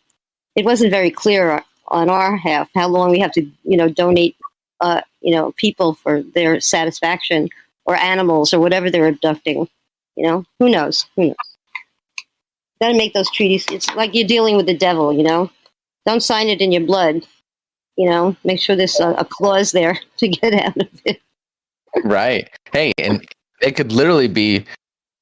it 0.55 0.65
wasn't 0.65 0.91
very 0.91 1.11
clear 1.11 1.63
on 1.89 2.09
our 2.09 2.37
half 2.37 2.69
how 2.73 2.87
long 2.87 3.11
we 3.11 3.19
have 3.19 3.31
to, 3.33 3.41
you 3.63 3.77
know, 3.77 3.89
donate, 3.89 4.35
uh, 4.79 5.01
you 5.19 5.35
know, 5.35 5.51
people 5.57 5.93
for 5.95 6.21
their 6.21 6.59
satisfaction 6.61 7.49
or 7.85 7.95
animals 7.95 8.53
or 8.53 8.59
whatever 8.59 8.89
they're 8.89 9.07
abducting. 9.07 9.67
You 10.15 10.27
know, 10.27 10.45
who 10.59 10.69
knows? 10.69 11.05
Who 11.15 11.27
knows? 11.27 11.35
Got 12.81 12.89
to 12.89 12.97
make 12.97 13.13
those 13.13 13.29
treaties. 13.29 13.65
It's 13.69 13.93
like 13.95 14.15
you're 14.15 14.27
dealing 14.27 14.55
with 14.57 14.65
the 14.65 14.77
devil. 14.77 15.13
You 15.13 15.23
know, 15.23 15.51
don't 16.05 16.23
sign 16.23 16.49
it 16.49 16.61
in 16.61 16.71
your 16.71 16.81
blood. 16.81 17.25
You 18.01 18.09
know, 18.09 18.35
make 18.43 18.59
sure 18.59 18.75
there's 18.75 18.99
a, 18.99 19.09
a 19.11 19.25
clause 19.25 19.71
there 19.71 19.99
to 20.17 20.27
get 20.27 20.53
out 20.55 20.75
of 20.75 20.89
it. 21.05 21.21
right. 22.03 22.49
Hey, 22.73 22.93
and 22.97 23.23
it 23.61 23.75
could 23.75 23.91
literally 23.91 24.27
be. 24.27 24.65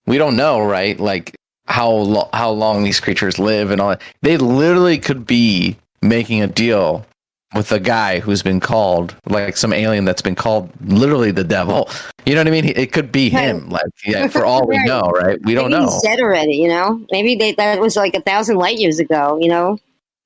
We 0.06 0.18
don't 0.18 0.38
know, 0.38 0.62
right? 0.62 0.98
Like 0.98 1.36
how 1.68 1.92
lo- 1.92 2.30
how 2.34 2.52
long 2.52 2.84
these 2.84 3.02
creatures 3.02 3.38
live 3.38 3.70
and 3.70 3.82
all 3.82 3.90
that. 3.90 4.02
They 4.22 4.38
literally 4.38 4.98
could 4.98 5.28
be 5.28 5.76
making 6.02 6.42
a 6.42 6.48
deal 6.48 7.06
with 7.54 7.72
a 7.72 7.80
guy 7.80 8.20
who's 8.20 8.42
been 8.42 8.60
called 8.60 9.16
like 9.26 9.58
some 9.58 9.74
alien 9.74 10.06
that's 10.06 10.22
been 10.22 10.36
called 10.36 10.72
literally 10.86 11.32
the 11.32 11.44
devil. 11.44 11.90
You 12.26 12.36
know 12.36 12.42
what 12.42 12.48
I 12.48 12.52
mean? 12.52 12.66
It 12.66 12.92
could 12.92 13.12
be 13.12 13.30
him. 13.30 13.70
Like 13.70 13.84
yeah, 14.06 14.28
for 14.28 14.46
all 14.46 14.66
we 14.68 14.82
know, 14.86 15.02
right? 15.02 15.40
We 15.44 15.54
don't 15.54 15.72
know. 15.72 15.86
He's 15.86 16.02
dead 16.02 16.20
already. 16.22 16.56
You 16.56 16.70
know, 16.70 17.06
maybe 17.12 17.36
they, 17.36 17.54
that 17.54 17.80
was 17.80 17.96
like 17.96 18.14
a 18.14 18.22
thousand 18.22 18.58
light 18.58 18.78
years 18.78 19.00
ago. 19.00 19.38
You 19.42 19.50
know, 19.50 19.80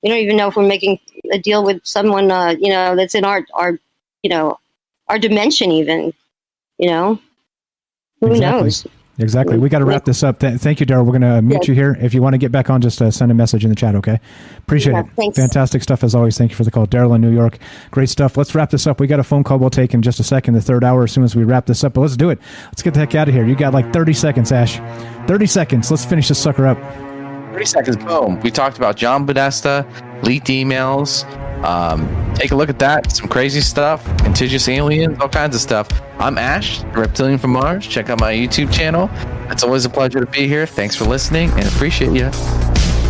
we 0.04 0.10
don't 0.10 0.18
even 0.18 0.36
know 0.36 0.48
if 0.48 0.56
we're 0.56 0.68
making 0.68 1.00
a 1.32 1.38
deal 1.38 1.64
with 1.64 1.80
someone. 1.84 2.30
Uh, 2.30 2.54
you 2.58 2.68
know, 2.68 2.94
that's 2.94 3.14
in 3.14 3.24
our 3.24 3.44
our 3.54 3.78
you 4.22 4.28
know 4.30 4.58
our 5.08 5.18
dimension. 5.18 5.72
Even 5.72 6.12
you 6.78 6.90
know, 6.90 7.18
who 8.20 8.32
exactly. 8.32 8.62
knows? 8.62 8.86
Exactly. 9.16 9.58
We 9.58 9.68
got 9.68 9.78
to 9.78 9.84
wrap 9.84 10.04
this 10.04 10.24
up. 10.24 10.40
Th- 10.40 10.58
thank 10.58 10.80
you, 10.80 10.86
Daryl. 10.86 11.06
We're 11.06 11.18
going 11.18 11.22
to 11.22 11.40
mute 11.40 11.60
yes. 11.62 11.68
you 11.68 11.74
here. 11.74 11.96
If 12.00 12.14
you 12.14 12.20
want 12.20 12.34
to 12.34 12.38
get 12.38 12.50
back 12.50 12.68
on, 12.68 12.80
just 12.80 13.00
uh, 13.00 13.12
send 13.12 13.30
a 13.30 13.34
message 13.34 13.62
in 13.62 13.70
the 13.70 13.76
chat, 13.76 13.94
okay? 13.94 14.18
Appreciate 14.58 14.92
yeah, 14.94 15.00
it. 15.00 15.06
Thanks. 15.14 15.38
Fantastic 15.38 15.84
stuff 15.84 16.02
as 16.02 16.16
always. 16.16 16.36
Thank 16.36 16.50
you 16.50 16.56
for 16.56 16.64
the 16.64 16.72
call. 16.72 16.88
Daryl 16.88 17.14
in 17.14 17.20
New 17.20 17.32
York. 17.32 17.58
Great 17.92 18.08
stuff. 18.08 18.36
Let's 18.36 18.56
wrap 18.56 18.70
this 18.70 18.88
up. 18.88 18.98
We 18.98 19.06
got 19.06 19.20
a 19.20 19.24
phone 19.24 19.44
call 19.44 19.60
we'll 19.60 19.70
take 19.70 19.94
in 19.94 20.02
just 20.02 20.18
a 20.18 20.24
second, 20.24 20.54
the 20.54 20.60
third 20.60 20.82
hour, 20.82 21.04
as 21.04 21.12
soon 21.12 21.22
as 21.22 21.36
we 21.36 21.44
wrap 21.44 21.66
this 21.66 21.84
up. 21.84 21.94
But 21.94 22.00
let's 22.00 22.16
do 22.16 22.30
it. 22.30 22.40
Let's 22.64 22.82
get 22.82 22.94
the 22.94 23.00
heck 23.00 23.14
out 23.14 23.28
of 23.28 23.34
here. 23.34 23.46
You 23.46 23.54
got 23.54 23.72
like 23.72 23.92
30 23.92 24.14
seconds, 24.14 24.50
Ash. 24.50 24.78
30 25.28 25.46
seconds. 25.46 25.92
Let's 25.92 26.04
finish 26.04 26.26
this 26.26 26.38
sucker 26.38 26.66
up. 26.66 27.03
30 27.54 27.66
seconds. 27.66 27.96
Boom. 27.96 28.40
We 28.40 28.50
talked 28.50 28.78
about 28.78 28.96
John 28.96 29.24
Podesta 29.24 29.86
leaked 30.22 30.48
emails. 30.48 31.24
Um, 31.62 32.34
take 32.34 32.50
a 32.50 32.56
look 32.56 32.68
at 32.68 32.80
that. 32.80 33.12
Some 33.12 33.28
crazy 33.28 33.60
stuff, 33.60 34.04
contiguous 34.18 34.68
aliens, 34.68 35.18
all 35.20 35.28
kinds 35.28 35.54
of 35.54 35.60
stuff. 35.60 35.88
I'm 36.18 36.36
Ash, 36.36 36.82
reptilian 36.96 37.38
from 37.38 37.52
Mars. 37.52 37.86
Check 37.86 38.10
out 38.10 38.20
my 38.20 38.34
YouTube 38.34 38.72
channel. 38.72 39.08
It's 39.50 39.62
always 39.62 39.84
a 39.84 39.90
pleasure 39.90 40.18
to 40.18 40.26
be 40.26 40.48
here. 40.48 40.66
Thanks 40.66 40.96
for 40.96 41.04
listening 41.04 41.50
and 41.50 41.66
appreciate 41.68 42.12
you. 42.12 42.30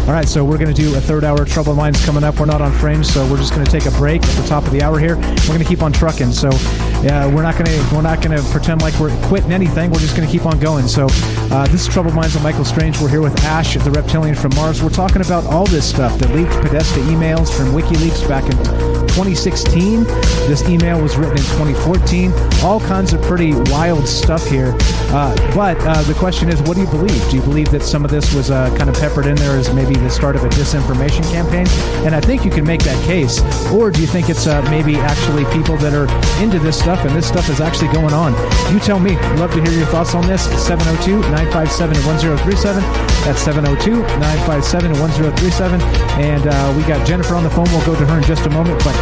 All 0.07 0.13
right, 0.13 0.29
so 0.29 0.45
we're 0.45 0.59
going 0.59 0.73
to 0.73 0.75
do 0.75 0.95
a 0.97 1.01
third 1.01 1.25
hour 1.25 1.41
of 1.41 1.49
Trouble 1.49 1.75
Minds 1.75 2.05
coming 2.05 2.25
up. 2.25 2.39
We're 2.39 2.45
not 2.45 2.61
on 2.61 2.73
frames, 2.73 3.11
so 3.11 3.27
we're 3.31 3.39
just 3.39 3.55
going 3.55 3.65
to 3.65 3.73
take 3.73 3.87
a 3.87 3.91
break 3.93 4.23
at 4.23 4.37
the 4.37 4.47
top 4.47 4.67
of 4.67 4.71
the 4.71 4.83
hour 4.83 4.99
here. 4.99 5.17
We're 5.17 5.47
going 5.47 5.61
to 5.61 5.65
keep 5.65 5.81
on 5.81 5.95
trucking. 5.95 6.31
So 6.31 6.51
uh, 6.51 7.31
we're 7.35 7.43
not 7.43 7.55
going 7.55 7.65
to 7.65 7.89
we're 7.91 8.03
not 8.03 8.21
going 8.21 8.37
to 8.37 8.43
pretend 8.51 8.83
like 8.83 8.93
we're 9.01 9.17
quitting 9.29 9.51
anything. 9.51 9.91
We're 9.91 10.01
just 10.01 10.15
going 10.15 10.29
to 10.29 10.31
keep 10.31 10.45
on 10.45 10.61
going. 10.61 10.89
So 10.89 11.07
uh, 11.11 11.67
this 11.69 11.87
is 11.87 11.89
Troubled 11.89 12.15
Minds 12.15 12.35
with 12.35 12.43
Michael 12.43 12.67
Strange. 12.67 13.01
We're 13.01 13.09
here 13.09 13.23
with 13.23 13.35
Ash, 13.45 13.77
the 13.77 13.91
reptilian 13.91 14.35
from 14.35 14.55
Mars. 14.57 14.83
We're 14.83 14.91
talking 14.91 15.23
about 15.23 15.47
all 15.47 15.65
this 15.65 15.89
stuff, 15.89 16.19
the 16.19 16.29
leaked 16.29 16.53
Podesta 16.53 17.01
emails 17.01 17.51
from 17.51 17.69
WikiLeaks 17.69 18.29
back 18.29 18.45
in 18.45 19.05
2016. 19.15 20.05
This 20.49 20.69
email 20.69 21.01
was 21.01 21.17
written 21.17 21.39
in 21.39 21.45
2014. 21.45 22.33
All 22.63 22.81
kinds 22.81 23.13
of 23.13 23.23
pretty 23.23 23.55
wild 23.71 24.07
stuff 24.07 24.47
here. 24.49 24.77
Uh, 25.15 25.35
but 25.55 25.79
uh, 25.87 26.03
the 26.03 26.15
question 26.15 26.49
is, 26.49 26.61
what 26.63 26.75
do 26.75 26.81
you 26.81 26.89
believe? 26.89 27.31
Do 27.31 27.37
you 27.37 27.43
believe 27.43 27.71
that 27.71 27.83
some 27.83 28.05
of 28.05 28.11
this 28.11 28.35
was 28.35 28.51
uh, 28.51 28.77
kind 28.77 28.91
of 28.91 28.97
peppered 28.97 29.27
in 29.27 29.37
there 29.37 29.57
as 29.57 29.73
maybe 29.73 29.94
the 29.97 30.11
start 30.11 30.37
of 30.37 30.45
a 30.45 30.49
disinformation 30.49 31.23
campaign? 31.31 31.67
And 32.05 32.15
I 32.15 32.21
think 32.21 32.45
you 32.45 32.51
can 32.51 32.65
make 32.65 32.83
that 32.85 33.03
case. 33.05 33.41
Or 33.73 33.91
do 33.91 34.01
you 34.01 34.07
think 34.07 34.29
it's 34.29 34.47
uh, 34.47 34.63
maybe 34.71 34.97
actually 34.97 35.45
people 35.53 35.77
that 35.79 35.95
are 35.95 36.09
into 36.43 36.59
this 36.59 36.79
stuff 36.79 37.05
and 37.05 37.15
this 37.15 37.27
stuff 37.27 37.49
is 37.49 37.61
actually 37.61 37.93
going 37.93 38.13
on? 38.13 38.33
You 38.73 38.81
tell 38.81 38.99
me. 38.99 39.17
Love 39.37 39.53
to 39.53 39.63
hear 39.63 39.73
your 39.73 39.87
thoughts 39.87 40.15
on 40.15 40.27
this. 40.27 40.45
702 40.67 41.21
957 41.31 41.97
1037. 42.07 42.83
That's 43.25 43.41
702 43.41 44.03
957 44.21 44.93
1037. 45.01 45.81
And 46.21 46.47
uh, 46.47 46.75
we 46.77 46.83
got 46.85 47.07
Jennifer 47.07 47.35
on 47.35 47.45
the 47.45 47.51
phone. 47.51 47.67
We'll 47.71 47.87
go 47.87 47.95
to 47.95 48.07
her 48.07 48.19
in 48.19 48.25
just 48.25 48.47
a 48.47 48.51
moment. 48.51 48.83
But 48.85 48.95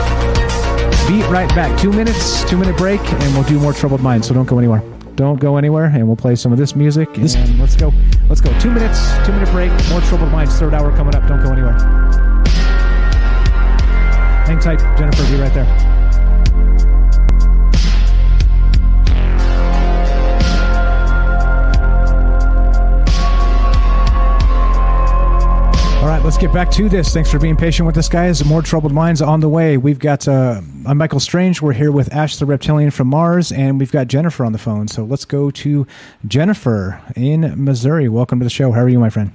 be 1.08 1.22
right 1.24 1.48
back. 1.50 1.78
Two 1.80 1.92
minutes, 1.92 2.48
two 2.48 2.56
minute 2.56 2.76
break, 2.76 3.00
and 3.00 3.34
we'll 3.34 3.48
do 3.48 3.58
more 3.58 3.72
Troubled 3.72 4.02
Minds. 4.02 4.28
So 4.28 4.34
don't 4.34 4.46
go 4.46 4.58
anywhere. 4.58 4.82
Don't 5.22 5.38
go 5.38 5.56
anywhere, 5.56 5.84
and 5.84 6.08
we'll 6.08 6.16
play 6.16 6.34
some 6.34 6.50
of 6.50 6.58
this 6.58 6.74
music. 6.74 7.16
And 7.16 7.60
let's 7.60 7.76
go. 7.76 7.92
Let's 8.28 8.40
go. 8.40 8.52
Two 8.58 8.72
minutes, 8.72 8.98
two 9.24 9.30
minute 9.30 9.48
break. 9.52 9.70
More 9.88 10.00
Troubled 10.00 10.32
Minds. 10.32 10.58
Third 10.58 10.74
hour 10.74 10.90
coming 10.96 11.14
up. 11.14 11.28
Don't 11.28 11.40
go 11.44 11.52
anywhere. 11.52 11.78
Hang 14.48 14.58
tight, 14.58 14.80
Jennifer. 14.98 15.22
Be 15.30 15.40
right 15.40 15.54
there. 15.54 15.91
All 26.02 26.08
right, 26.08 26.20
let's 26.24 26.36
get 26.36 26.52
back 26.52 26.68
to 26.72 26.88
this. 26.88 27.14
Thanks 27.14 27.30
for 27.30 27.38
being 27.38 27.56
patient 27.56 27.86
with 27.86 27.96
us, 27.96 28.08
guys. 28.08 28.44
More 28.44 28.60
troubled 28.60 28.90
minds 28.90 29.22
on 29.22 29.38
the 29.38 29.48
way. 29.48 29.76
We've 29.76 30.00
got 30.00 30.26
uh, 30.26 30.60
I'm 30.84 30.98
Michael 30.98 31.20
Strange. 31.20 31.62
We're 31.62 31.74
here 31.74 31.92
with 31.92 32.12
Ash 32.12 32.38
the 32.38 32.44
Reptilian 32.44 32.90
from 32.90 33.06
Mars, 33.06 33.52
and 33.52 33.78
we've 33.78 33.92
got 33.92 34.08
Jennifer 34.08 34.44
on 34.44 34.50
the 34.50 34.58
phone. 34.58 34.88
So 34.88 35.04
let's 35.04 35.24
go 35.24 35.52
to 35.52 35.86
Jennifer 36.26 37.00
in 37.14 37.64
Missouri. 37.64 38.08
Welcome 38.08 38.40
to 38.40 38.44
the 38.44 38.50
show. 38.50 38.72
How 38.72 38.80
are 38.80 38.88
you, 38.88 38.98
my 38.98 39.10
friend? 39.10 39.30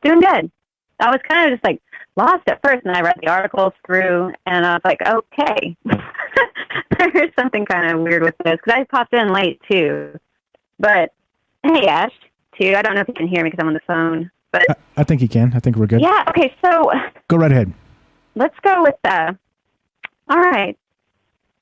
Doing 0.00 0.20
good. 0.20 0.50
I 1.00 1.10
was 1.10 1.20
kind 1.28 1.52
of 1.52 1.58
just 1.58 1.64
like 1.64 1.82
lost 2.16 2.44
at 2.46 2.62
first, 2.64 2.86
and 2.86 2.96
I 2.96 3.02
read 3.02 3.16
the 3.20 3.28
articles 3.28 3.74
through, 3.84 4.32
and 4.46 4.64
I 4.64 4.72
was 4.72 4.82
like, 4.86 5.02
okay, 5.06 5.76
there's 7.12 7.34
something 7.38 7.66
kind 7.66 7.94
of 7.94 8.00
weird 8.00 8.22
with 8.22 8.36
this 8.42 8.56
because 8.56 8.72
I 8.74 8.84
popped 8.84 9.12
in 9.12 9.34
late 9.34 9.60
too. 9.70 10.18
But 10.78 11.12
hey, 11.62 11.86
Ash, 11.88 12.14
too. 12.58 12.72
I 12.74 12.80
don't 12.80 12.94
know 12.94 13.02
if 13.02 13.08
you 13.08 13.12
can 13.12 13.28
hear 13.28 13.44
me 13.44 13.50
because 13.50 13.62
I'm 13.62 13.68
on 13.68 13.74
the 13.74 13.80
phone. 13.86 14.30
But 14.66 14.78
I, 14.96 15.00
I 15.00 15.04
think 15.04 15.20
he 15.20 15.28
can. 15.28 15.52
I 15.54 15.60
think 15.60 15.76
we're 15.76 15.86
good. 15.86 16.00
yeah, 16.00 16.24
okay. 16.28 16.54
So 16.64 16.90
Go 17.28 17.36
right 17.36 17.50
ahead. 17.52 17.72
let's 18.34 18.56
go 18.62 18.82
with 18.82 18.94
uh 19.04 19.32
all 20.28 20.38
right 20.40 20.76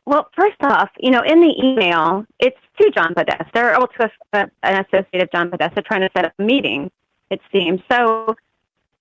well 0.07 0.29
first 0.37 0.57
off 0.63 0.91
you 0.99 1.11
know 1.11 1.23
in 1.23 1.41
the 1.41 1.55
email 1.63 2.25
it's 2.39 2.57
to 2.81 2.91
john 2.91 3.15
podesta 3.15 3.47
well, 3.55 3.87
to 3.87 4.11
a, 4.33 4.51
an 4.63 4.85
associate 4.85 5.23
of 5.23 5.31
john 5.31 5.51
podesta 5.51 5.81
trying 5.83 6.01
to 6.01 6.11
set 6.17 6.25
up 6.25 6.33
a 6.39 6.43
meeting 6.43 6.91
it 7.31 7.41
seems 7.53 7.81
so 7.91 8.35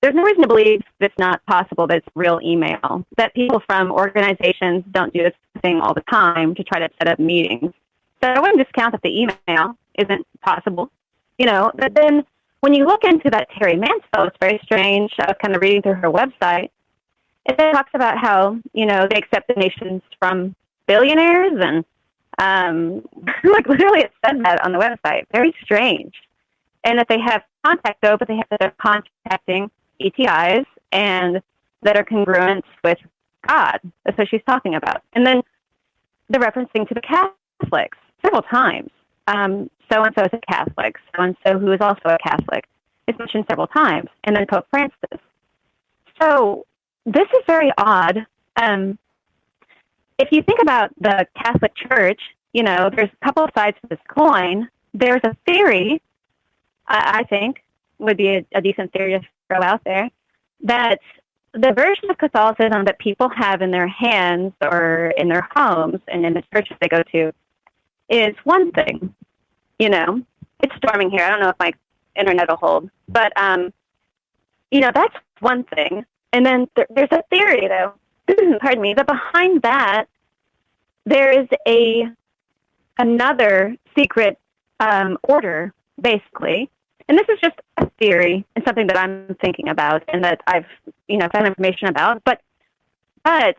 there's 0.01 0.13
no 0.15 0.23
reason 0.23 0.41
to 0.41 0.47
believe 0.47 0.81
it's 0.99 1.17
not 1.17 1.43
possible 1.45 1.87
that 1.87 1.97
it's 1.97 2.07
real 2.15 2.39
email 2.43 3.05
that 3.17 3.33
people 3.33 3.61
from 3.65 3.91
organizations 3.91 4.83
don't 4.91 5.13
do 5.13 5.23
this 5.23 5.33
thing 5.61 5.79
all 5.81 5.93
the 5.93 6.03
time 6.11 6.53
to 6.55 6.63
try 6.63 6.79
to 6.79 6.89
set 6.99 7.07
up 7.07 7.19
meetings 7.19 7.73
so 8.21 8.29
i 8.29 8.39
wouldn't 8.39 8.59
discount 8.59 8.91
that 8.91 9.01
the 9.01 9.21
email 9.21 9.75
isn't 9.97 10.25
possible 10.41 10.91
you 11.37 11.45
know 11.45 11.71
but 11.75 11.93
then 11.95 12.23
when 12.63 12.73
you 12.73 12.85
look 12.85 13.03
into 13.03 13.29
that 13.29 13.49
terri 13.51 13.77
mansfield 13.77 14.27
it's 14.27 14.37
very 14.39 14.59
strange 14.63 15.11
i 15.19 15.27
was 15.27 15.35
kind 15.41 15.55
of 15.55 15.61
reading 15.61 15.81
through 15.81 15.93
her 15.93 16.09
website 16.09 16.69
it 17.45 17.57
talks 17.57 17.91
about 17.93 18.17
how 18.17 18.57
you 18.73 18.85
know 18.85 19.05
they 19.09 19.17
accept 19.17 19.47
donations 19.49 20.01
from 20.19 20.55
billionaires 20.87 21.59
and 21.59 21.85
um, 22.39 23.03
like 23.43 23.67
literally 23.67 24.01
it 24.01 24.11
said 24.25 24.43
that 24.43 24.63
on 24.65 24.71
the 24.71 24.79
website. 24.79 25.25
Very 25.31 25.53
strange, 25.63 26.13
and 26.83 26.97
that 26.99 27.07
they 27.09 27.19
have 27.19 27.43
contact 27.63 28.01
though, 28.01 28.17
but 28.17 28.27
they 28.27 28.35
have 28.35 28.47
that 28.49 28.59
they're 28.59 28.73
contacting 28.81 29.69
ETIs 30.01 30.65
and 30.91 31.41
that 31.81 31.97
are 31.97 32.03
congruent 32.03 32.65
with 32.83 32.97
God. 33.47 33.79
That's 34.05 34.17
what 34.17 34.29
she's 34.29 34.41
talking 34.45 34.75
about. 34.75 35.01
And 35.13 35.25
then 35.25 35.41
the 36.29 36.39
referencing 36.39 36.87
to 36.87 36.93
the 36.93 37.01
Catholics 37.01 37.97
several 38.21 38.41
times. 38.43 38.89
Um, 39.27 39.69
so 39.93 40.03
and 40.03 40.13
so 40.17 40.23
is 40.23 40.29
a 40.33 40.51
Catholic. 40.51 40.95
So 41.15 41.23
and 41.23 41.35
so 41.45 41.59
who 41.59 41.71
is 41.71 41.81
also 41.81 42.01
a 42.05 42.17
Catholic 42.17 42.65
is 43.07 43.17
mentioned 43.19 43.45
several 43.49 43.67
times. 43.67 44.09
And 44.23 44.35
then 44.35 44.45
Pope 44.49 44.65
Francis. 44.69 45.19
So 46.21 46.65
this 47.05 47.27
is 47.35 47.43
very 47.45 47.71
odd. 47.77 48.25
Um, 48.55 48.97
if 50.17 50.29
you 50.31 50.41
think 50.43 50.61
about 50.61 50.91
the 50.99 51.27
Catholic 51.35 51.73
Church, 51.75 52.21
you 52.53 52.63
know, 52.63 52.89
there's 52.95 53.09
a 53.09 53.25
couple 53.25 53.43
of 53.43 53.49
sides 53.55 53.77
to 53.81 53.87
this 53.89 53.99
coin. 54.07 54.69
There's 54.93 55.21
a 55.23 55.35
theory, 55.45 56.01
I, 56.87 57.19
I 57.19 57.23
think, 57.23 57.63
would 57.97 58.17
be 58.17 58.29
a, 58.29 58.45
a 58.53 58.61
decent 58.61 58.93
theory 58.93 59.19
to 59.19 59.21
throw 59.47 59.61
out 59.61 59.81
there, 59.83 60.09
that 60.61 60.99
the 61.53 61.73
version 61.73 62.09
of 62.09 62.17
Catholicism 62.17 62.85
that 62.85 62.99
people 62.99 63.29
have 63.29 63.61
in 63.61 63.71
their 63.71 63.87
hands 63.87 64.53
or 64.61 65.13
in 65.17 65.27
their 65.27 65.47
homes 65.55 65.99
and 66.07 66.25
in 66.25 66.33
the 66.33 66.43
churches 66.53 66.77
they 66.79 66.87
go 66.87 67.03
to 67.11 67.31
is 68.09 68.35
one 68.43 68.71
thing. 68.71 69.13
You 69.83 69.89
know, 69.89 70.21
it's 70.61 70.73
storming 70.77 71.09
here. 71.09 71.25
I 71.25 71.29
don't 71.29 71.41
know 71.41 71.49
if 71.49 71.59
my 71.59 71.73
internet 72.15 72.47
will 72.47 72.55
hold, 72.55 72.89
but 73.09 73.33
um, 73.35 73.73
you 74.71 74.79
know, 74.79 74.91
that's 74.95 75.13
one 75.41 75.65
thing. 75.65 76.05
And 76.31 76.45
then 76.45 76.69
th- 76.77 76.87
there's 76.95 77.11
a 77.11 77.21
theory, 77.29 77.67
though, 77.67 77.93
pardon 78.61 78.81
me, 78.81 78.93
that 78.93 79.05
behind 79.05 79.61
that 79.63 80.05
there 81.05 81.37
is 81.37 81.49
a 81.67 82.07
another 82.97 83.75
secret 83.93 84.39
um, 84.79 85.17
order, 85.23 85.73
basically. 85.99 86.69
And 87.09 87.17
this 87.17 87.27
is 87.27 87.39
just 87.41 87.59
a 87.75 87.89
theory 87.99 88.45
and 88.55 88.63
something 88.63 88.87
that 88.87 88.97
I'm 88.97 89.35
thinking 89.41 89.67
about 89.67 90.03
and 90.07 90.23
that 90.23 90.39
I've, 90.47 90.65
you 91.09 91.17
know, 91.17 91.27
found 91.33 91.45
information 91.45 91.89
about. 91.89 92.23
But, 92.23 92.39
but 93.25 93.57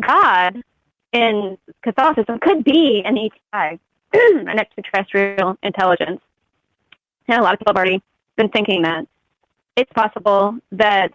God 0.00 0.64
in 1.12 1.58
Catholicism 1.84 2.40
could 2.40 2.64
be 2.64 3.04
an 3.04 3.16
ETI, 3.16 3.78
an 4.12 4.58
extraterrestrial 4.58 5.56
intelligence. 5.62 6.20
And 7.28 7.38
a 7.38 7.42
lot 7.42 7.54
of 7.54 7.60
people 7.60 7.72
have 7.72 7.76
already 7.76 8.02
been 8.36 8.48
thinking 8.48 8.82
that 8.82 9.06
it's 9.76 9.92
possible 9.92 10.56
that 10.72 11.12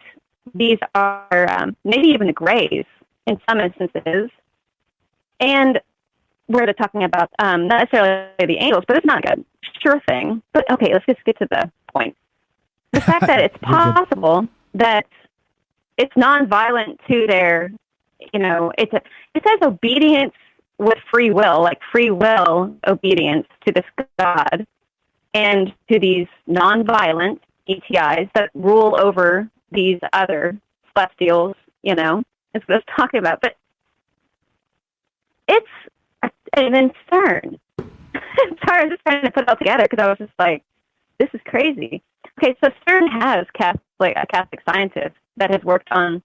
these 0.54 0.78
are 0.94 1.48
um, 1.50 1.76
maybe 1.84 2.08
even 2.10 2.28
the 2.28 2.34
grays 2.34 2.86
in 3.28 3.40
some 3.50 3.60
instances. 3.60 4.30
And 5.40 5.82
they're 6.48 6.74
talking 6.74 7.04
about 7.04 7.32
um, 7.40 7.68
not 7.68 7.80
necessarily 7.80 8.30
the 8.40 8.58
angels, 8.58 8.84
but 8.88 8.98
it's 8.98 9.06
not 9.06 9.26
a 9.26 9.44
sure 9.82 10.02
thing. 10.08 10.42
But 10.54 10.70
okay, 10.72 10.94
let's 10.94 11.06
just 11.06 11.24
get 11.26 11.38
to 11.40 11.48
the 11.50 11.72
point. 11.94 12.16
The 12.92 13.02
fact 13.02 13.28
that 13.28 13.40
it's 13.42 13.58
possible 13.62 14.48
that 14.76 15.06
it's 15.98 16.14
nonviolent 16.14 17.00
to 17.10 17.26
their, 17.28 17.72
you 18.34 18.40
know, 18.40 18.72
it's 18.78 18.94
a, 18.94 19.02
it 19.34 19.44
says 19.46 19.60
obedience 19.68 20.34
with 20.78 20.98
free 21.12 21.32
will, 21.32 21.62
like 21.62 21.80
free 21.92 22.12
will 22.12 22.76
obedience 22.88 23.48
to 23.66 23.74
this 23.74 23.86
God 24.20 24.66
and 25.34 25.74
to 25.92 26.00
these 26.00 26.28
nonviolent 26.48 27.40
ETIs 27.68 28.30
that 28.34 28.50
rule 28.54 28.98
over 29.00 29.50
these 29.72 30.00
other 30.14 30.58
celestials, 30.94 31.56
you 31.82 31.96
know, 31.96 32.24
is 32.54 32.62
what 32.66 32.76
I 32.76 32.78
was 32.78 32.84
talking 32.96 33.20
about. 33.20 33.42
But 33.42 33.56
it's 35.48 35.68
an 36.56 36.92
CERN. 37.12 37.60
Sorry, 37.78 38.82
I'm 38.82 38.90
just 38.90 39.02
trying 39.06 39.24
to 39.24 39.32
put 39.32 39.44
it 39.44 39.50
all 39.50 39.56
together 39.58 39.88
because 39.90 40.04
I 40.04 40.08
was 40.08 40.18
just 40.18 40.34
like, 40.40 40.64
this 41.20 41.30
is 41.34 41.42
crazy. 41.46 42.02
Okay, 42.38 42.56
so 42.64 42.70
CERN 42.88 43.10
has 43.22 43.46
Catholic, 43.54 44.16
a 44.16 44.26
Catholic 44.28 44.62
scientist 44.68 45.16
that 45.38 45.52
has 45.52 45.64
worked 45.64 45.92
on 45.92 46.22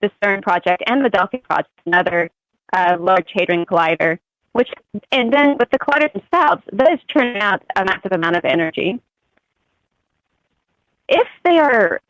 the 0.00 0.10
CERN 0.22 0.42
project 0.42 0.82
and 0.86 1.04
the 1.04 1.08
Delphi 1.08 1.38
project, 1.38 1.70
another 1.86 2.30
uh, 2.72 2.96
large 2.98 3.28
hadron 3.32 3.64
collider, 3.66 4.18
which, 4.52 4.70
and 5.12 5.32
then 5.32 5.56
with 5.58 5.70
the 5.70 5.78
colliders 5.78 6.12
themselves, 6.12 6.62
those 6.72 6.98
churning 7.08 7.40
out 7.40 7.62
a 7.76 7.84
massive 7.84 8.12
amount 8.12 8.36
of 8.36 8.44
energy. 8.44 9.00
If 11.08 11.28
they 11.44 11.58
are 11.58 12.00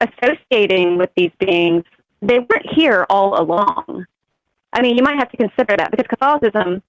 associating 0.00 0.98
with 0.98 1.10
these 1.16 1.30
beings 1.38 1.84
they 2.26 2.38
weren't 2.38 2.66
here 2.74 3.06
all 3.10 3.40
along. 3.40 4.06
I 4.72 4.82
mean, 4.82 4.96
you 4.96 5.02
might 5.02 5.18
have 5.18 5.30
to 5.30 5.36
consider 5.36 5.76
that 5.76 5.90
because 5.90 6.06
Catholicism, 6.08 6.82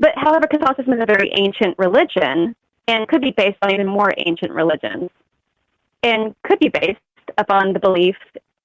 but 0.00 0.12
however, 0.16 0.46
Catholicism 0.46 0.94
is 0.94 1.02
a 1.02 1.06
very 1.06 1.30
ancient 1.34 1.78
religion 1.78 2.56
and 2.88 3.08
could 3.08 3.20
be 3.20 3.30
based 3.30 3.58
on 3.62 3.72
even 3.72 3.86
more 3.86 4.12
ancient 4.16 4.52
religions 4.52 5.10
and 6.02 6.34
could 6.42 6.58
be 6.58 6.68
based 6.68 7.00
upon 7.38 7.72
the 7.72 7.78
belief 7.78 8.16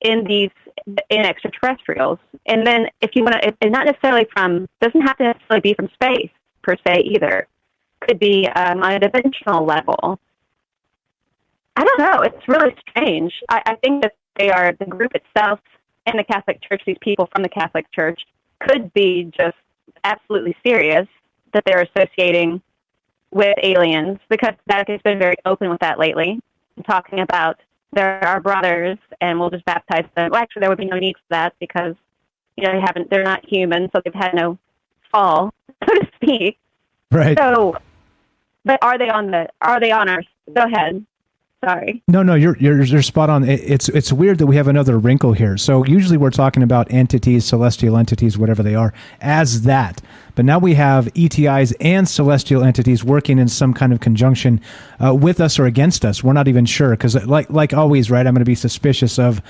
in 0.01 0.23
these 0.23 0.51
in 1.09 1.19
extraterrestrials. 1.21 2.19
And 2.45 2.65
then 2.65 2.87
if 3.01 3.11
you 3.15 3.23
want 3.23 3.41
to, 3.41 3.47
it's 3.47 3.71
not 3.71 3.85
necessarily 3.85 4.27
from, 4.33 4.67
doesn't 4.81 5.01
have 5.01 5.17
to 5.17 5.23
necessarily 5.23 5.61
be 5.61 5.73
from 5.73 5.89
space 5.93 6.31
per 6.61 6.75
se 6.85 7.01
either. 7.05 7.47
Could 8.01 8.19
be 8.19 8.47
um, 8.47 8.81
on 8.81 8.93
a 8.93 8.99
dimensional 8.99 9.65
level. 9.65 10.19
I 11.75 11.83
don't 11.83 11.99
know. 11.99 12.21
It's 12.21 12.47
really 12.47 12.75
strange. 12.89 13.33
I, 13.49 13.61
I 13.65 13.75
think 13.75 14.03
that 14.03 14.13
they 14.37 14.49
are 14.49 14.73
the 14.79 14.85
group 14.85 15.11
itself 15.15 15.59
and 16.05 16.17
the 16.17 16.23
Catholic 16.23 16.61
Church. 16.61 16.81
These 16.85 16.97
people 17.01 17.29
from 17.33 17.43
the 17.43 17.49
Catholic 17.49 17.85
Church 17.91 18.21
could 18.59 18.93
be 18.93 19.31
just 19.37 19.57
absolutely 20.03 20.55
serious 20.65 21.07
that 21.53 21.63
they're 21.65 21.87
associating 21.95 22.61
with 23.31 23.55
aliens 23.63 24.17
because 24.29 24.53
Vatican's 24.67 25.01
been 25.03 25.19
very 25.19 25.35
open 25.45 25.69
with 25.69 25.79
that 25.79 25.99
lately, 25.99 26.39
talking 26.85 27.19
about 27.19 27.59
they're 27.93 28.23
our 28.23 28.39
brothers 28.39 28.97
and 29.21 29.39
we'll 29.39 29.49
just 29.49 29.65
baptize 29.65 30.05
them. 30.15 30.31
Well, 30.31 30.41
actually, 30.41 30.61
there 30.61 30.69
would 30.69 30.77
be 30.77 30.85
no 30.85 30.99
need 30.99 31.15
for 31.15 31.29
that 31.31 31.53
because 31.59 31.95
you 32.55 32.63
know 32.63 32.73
they 32.73 32.81
haven't, 32.81 33.09
they're 33.09 33.23
not 33.23 33.45
human, 33.45 33.89
so 33.93 34.01
they've 34.03 34.13
had 34.13 34.33
no 34.33 34.57
fall, 35.11 35.53
so 35.87 35.93
to 35.93 36.07
speak. 36.15 36.57
Right. 37.11 37.37
So, 37.37 37.75
but 38.65 38.79
are 38.83 38.97
they 38.97 39.09
on 39.09 39.31
the? 39.31 39.49
Are 39.61 39.79
they 39.79 39.91
on 39.91 40.09
our? 40.09 40.23
Go 40.53 40.63
ahead. 40.63 41.05
Sorry. 41.63 42.01
No, 42.07 42.23
no, 42.23 42.35
you're 42.35 42.55
you're, 42.57 42.81
you're 42.81 43.01
spot 43.01 43.29
on. 43.29 43.43
It's 43.43 43.89
it's 43.89 44.13
weird 44.13 44.37
that 44.37 44.47
we 44.47 44.55
have 44.55 44.69
another 44.69 44.97
wrinkle 44.97 45.33
here. 45.33 45.57
So 45.57 45.83
usually 45.83 46.15
we're 46.15 46.29
talking 46.29 46.63
about 46.63 46.89
entities, 46.89 47.43
celestial 47.43 47.97
entities, 47.97 48.37
whatever 48.37 48.63
they 48.63 48.75
are, 48.75 48.93
as 49.19 49.63
that. 49.63 50.01
But 50.35 50.45
now 50.45 50.57
we 50.57 50.75
have 50.75 51.07
ETIs 51.15 51.73
and 51.81 52.07
celestial 52.07 52.63
entities 52.63 53.03
working 53.03 53.39
in 53.39 53.49
some 53.49 53.73
kind 53.73 53.91
of 53.91 53.99
conjunction 53.99 54.61
uh, 55.03 55.13
with 55.13 55.41
us 55.41 55.59
or 55.59 55.65
against 55.65 56.05
us. 56.05 56.23
We're 56.23 56.31
not 56.31 56.47
even 56.47 56.65
sure 56.65 56.91
because, 56.91 57.15
like 57.25 57.49
like 57.49 57.73
always, 57.73 58.09
right? 58.09 58.25
I'm 58.25 58.33
going 58.33 58.39
to 58.39 58.45
be 58.45 58.55
suspicious 58.55 59.19
of 59.19 59.41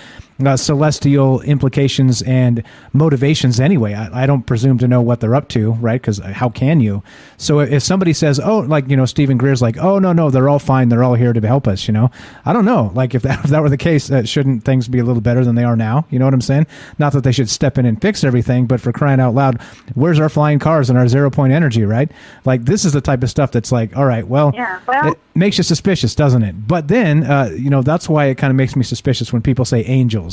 uh, 0.45 0.55
celestial 0.55 1.41
implications 1.41 2.21
and 2.21 2.63
motivations 2.93 3.59
anyway. 3.59 3.93
I, 3.93 4.23
I, 4.23 4.25
don't 4.25 4.43
presume 4.43 4.77
to 4.77 4.87
know 4.87 5.01
what 5.01 5.19
they're 5.19 5.35
up 5.35 5.49
to, 5.49 5.73
right? 5.73 6.01
Because 6.01 6.19
uh, 6.19 6.27
how 6.27 6.49
can 6.49 6.79
you? 6.79 7.03
So 7.37 7.59
if 7.59 7.83
somebody 7.83 8.13
says, 8.13 8.39
"Oh, 8.39 8.59
like 8.59 8.89
you 8.89 8.95
know, 8.95 9.05
Steven 9.05 9.37
Greer's 9.37 9.61
like, 9.61 9.77
oh 9.77 9.99
no, 9.99 10.13
no, 10.13 10.29
they're 10.29 10.49
all 10.49 10.59
fine. 10.59 10.89
They're 10.89 11.03
all 11.03 11.15
here 11.15 11.33
to 11.33 11.47
help 11.47 11.67
us," 11.67 11.87
you 11.87 11.93
know, 11.93 12.09
I 12.45 12.53
don't 12.53 12.65
know. 12.65 12.91
Like 12.93 13.15
if 13.15 13.23
that 13.23 13.39
if 13.43 13.49
that 13.51 13.61
were 13.61 13.69
the 13.69 13.77
case, 13.77 14.11
uh, 14.11 14.23
shouldn't 14.23 14.63
things 14.63 14.87
be 14.87 14.99
a 14.99 15.03
little 15.03 15.21
better 15.21 15.43
than 15.43 15.55
they 15.55 15.63
are 15.63 15.75
now? 15.75 16.05
You 16.09 16.19
know 16.19 16.25
what 16.25 16.33
I'm 16.33 16.41
saying? 16.41 16.67
Not 16.97 17.13
that 17.13 17.23
they 17.23 17.31
should 17.31 17.49
step 17.49 17.77
in 17.77 17.85
and 17.85 18.01
fix 18.01 18.23
everything, 18.23 18.65
but 18.65 18.81
for 18.81 18.91
crying 18.91 19.19
out 19.19 19.33
loud, 19.33 19.61
where's 19.95 20.19
our 20.19 20.29
flying 20.29 20.59
cars 20.59 20.89
and 20.89 20.97
our 20.97 21.07
zero 21.07 21.29
point 21.29 21.53
energy, 21.53 21.83
right? 21.83 22.11
Like 22.45 22.65
this 22.65 22.85
is 22.85 22.93
the 22.93 23.01
type 23.01 23.23
of 23.23 23.29
stuff 23.29 23.51
that's 23.51 23.71
like, 23.71 23.95
all 23.95 24.05
right, 24.05 24.27
well, 24.27 24.51
yeah, 24.53 24.79
well. 24.87 25.11
It, 25.11 25.19
makes 25.39 25.57
you 25.57 25.63
suspicious, 25.63 26.13
doesn't 26.13 26.43
it? 26.43 26.67
But 26.67 26.87
then, 26.87 27.23
uh, 27.23 27.51
you 27.57 27.69
know, 27.69 27.81
that's 27.81 28.07
why 28.07 28.25
it 28.25 28.35
kind 28.35 28.51
of 28.51 28.55
makes 28.55 28.75
me 28.75 28.83
suspicious 28.83 29.33
when 29.33 29.41
people 29.41 29.65
say 29.65 29.83
angels, 29.85 30.28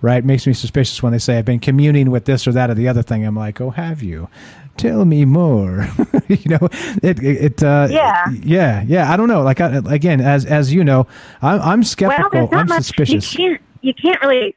right? 0.00 0.18
It 0.18 0.24
makes 0.24 0.46
me 0.46 0.52
suspicious 0.52 1.02
when 1.02 1.12
they 1.12 1.18
say 1.18 1.38
I've 1.38 1.44
been 1.44 1.60
communing 1.60 2.10
with 2.10 2.24
this 2.24 2.46
or 2.46 2.52
that 2.52 2.70
or 2.70 2.74
the 2.74 2.88
other 2.88 3.02
thing. 3.02 3.24
I'm 3.24 3.36
like, 3.36 3.60
oh, 3.60 3.70
have 3.70 4.02
you? 4.02 4.28
Tell 4.76 5.04
me 5.04 5.24
more. 5.24 5.88
you 6.28 6.50
know, 6.50 6.68
it, 7.02 7.22
it, 7.22 7.62
uh, 7.62 7.88
yeah, 7.90 8.24
yeah, 8.42 8.82
yeah. 8.86 9.12
I 9.12 9.16
don't 9.16 9.28
know. 9.28 9.42
Like, 9.42 9.60
I, 9.60 9.80
again, 9.86 10.20
as 10.20 10.46
as 10.46 10.72
you 10.72 10.84
know, 10.84 11.06
I'm, 11.42 11.60
I'm 11.60 11.84
skeptical. 11.84 12.46
Well, 12.46 12.60
I'm 12.60 12.66
much, 12.66 12.84
suspicious. 12.84 13.34
You 13.34 13.50
can't, 13.50 13.62
you 13.82 13.94
can't 13.94 14.20
really. 14.22 14.56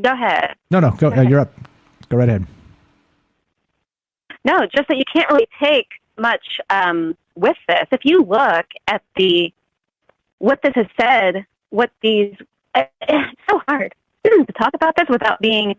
Go 0.00 0.12
ahead. 0.12 0.56
No, 0.70 0.80
no, 0.80 0.90
go. 0.92 1.10
go 1.10 1.16
uh, 1.16 1.22
you're 1.22 1.40
up. 1.40 1.52
Go 2.08 2.16
right 2.16 2.28
ahead. 2.28 2.46
No, 4.44 4.66
just 4.74 4.88
that 4.88 4.96
you 4.96 5.04
can't 5.12 5.30
really 5.30 5.46
take 5.62 5.88
much 6.18 6.60
um, 6.70 7.16
with 7.36 7.56
this. 7.68 7.86
If 7.92 8.04
you 8.04 8.24
look 8.24 8.66
at 8.88 9.02
the 9.16 9.52
what 10.38 10.60
this 10.62 10.74
has 10.74 10.86
said, 11.00 11.46
what 11.70 11.90
these 12.00 12.34
it's 12.74 13.40
so 13.48 13.60
hard 13.68 13.94
to 14.24 14.52
talk 14.58 14.74
about 14.74 14.94
this 14.96 15.06
without 15.08 15.40
being 15.40 15.74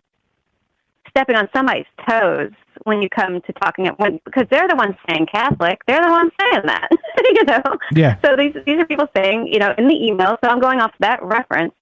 stepping 1.10 1.36
on 1.36 1.48
somebody's 1.54 1.86
toes 2.08 2.50
when 2.84 3.00
you 3.00 3.08
come 3.08 3.40
to 3.40 3.52
talking 3.52 3.86
it 3.86 3.98
when 3.98 4.20
because 4.24 4.46
they're 4.50 4.68
the 4.68 4.76
ones 4.76 4.96
saying 5.08 5.26
Catholic, 5.32 5.80
they're 5.86 6.02
the 6.02 6.10
ones 6.10 6.32
saying 6.40 6.62
that. 6.66 6.88
you 7.24 7.44
know? 7.44 7.62
Yeah. 7.92 8.16
So 8.24 8.36
these 8.36 8.54
these 8.66 8.78
are 8.78 8.86
people 8.86 9.08
saying, 9.16 9.46
you 9.46 9.58
know, 9.58 9.74
in 9.78 9.88
the 9.88 9.94
email, 9.94 10.38
so 10.42 10.50
I'm 10.50 10.60
going 10.60 10.80
off 10.80 10.92
that 11.00 11.22
reference. 11.22 11.74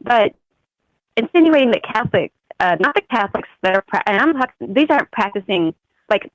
But 0.00 0.34
insinuating 1.16 1.70
that 1.72 1.82
Catholic 1.82 2.32
uh, 2.60 2.76
not 2.80 2.94
the 2.94 3.02
Catholics 3.10 3.48
that 3.62 3.76
are, 3.76 4.02
and 4.06 4.20
I'm 4.20 4.32
talking, 4.34 4.74
these 4.74 4.86
aren't 4.90 5.10
practicing 5.10 5.74
like 6.08 6.30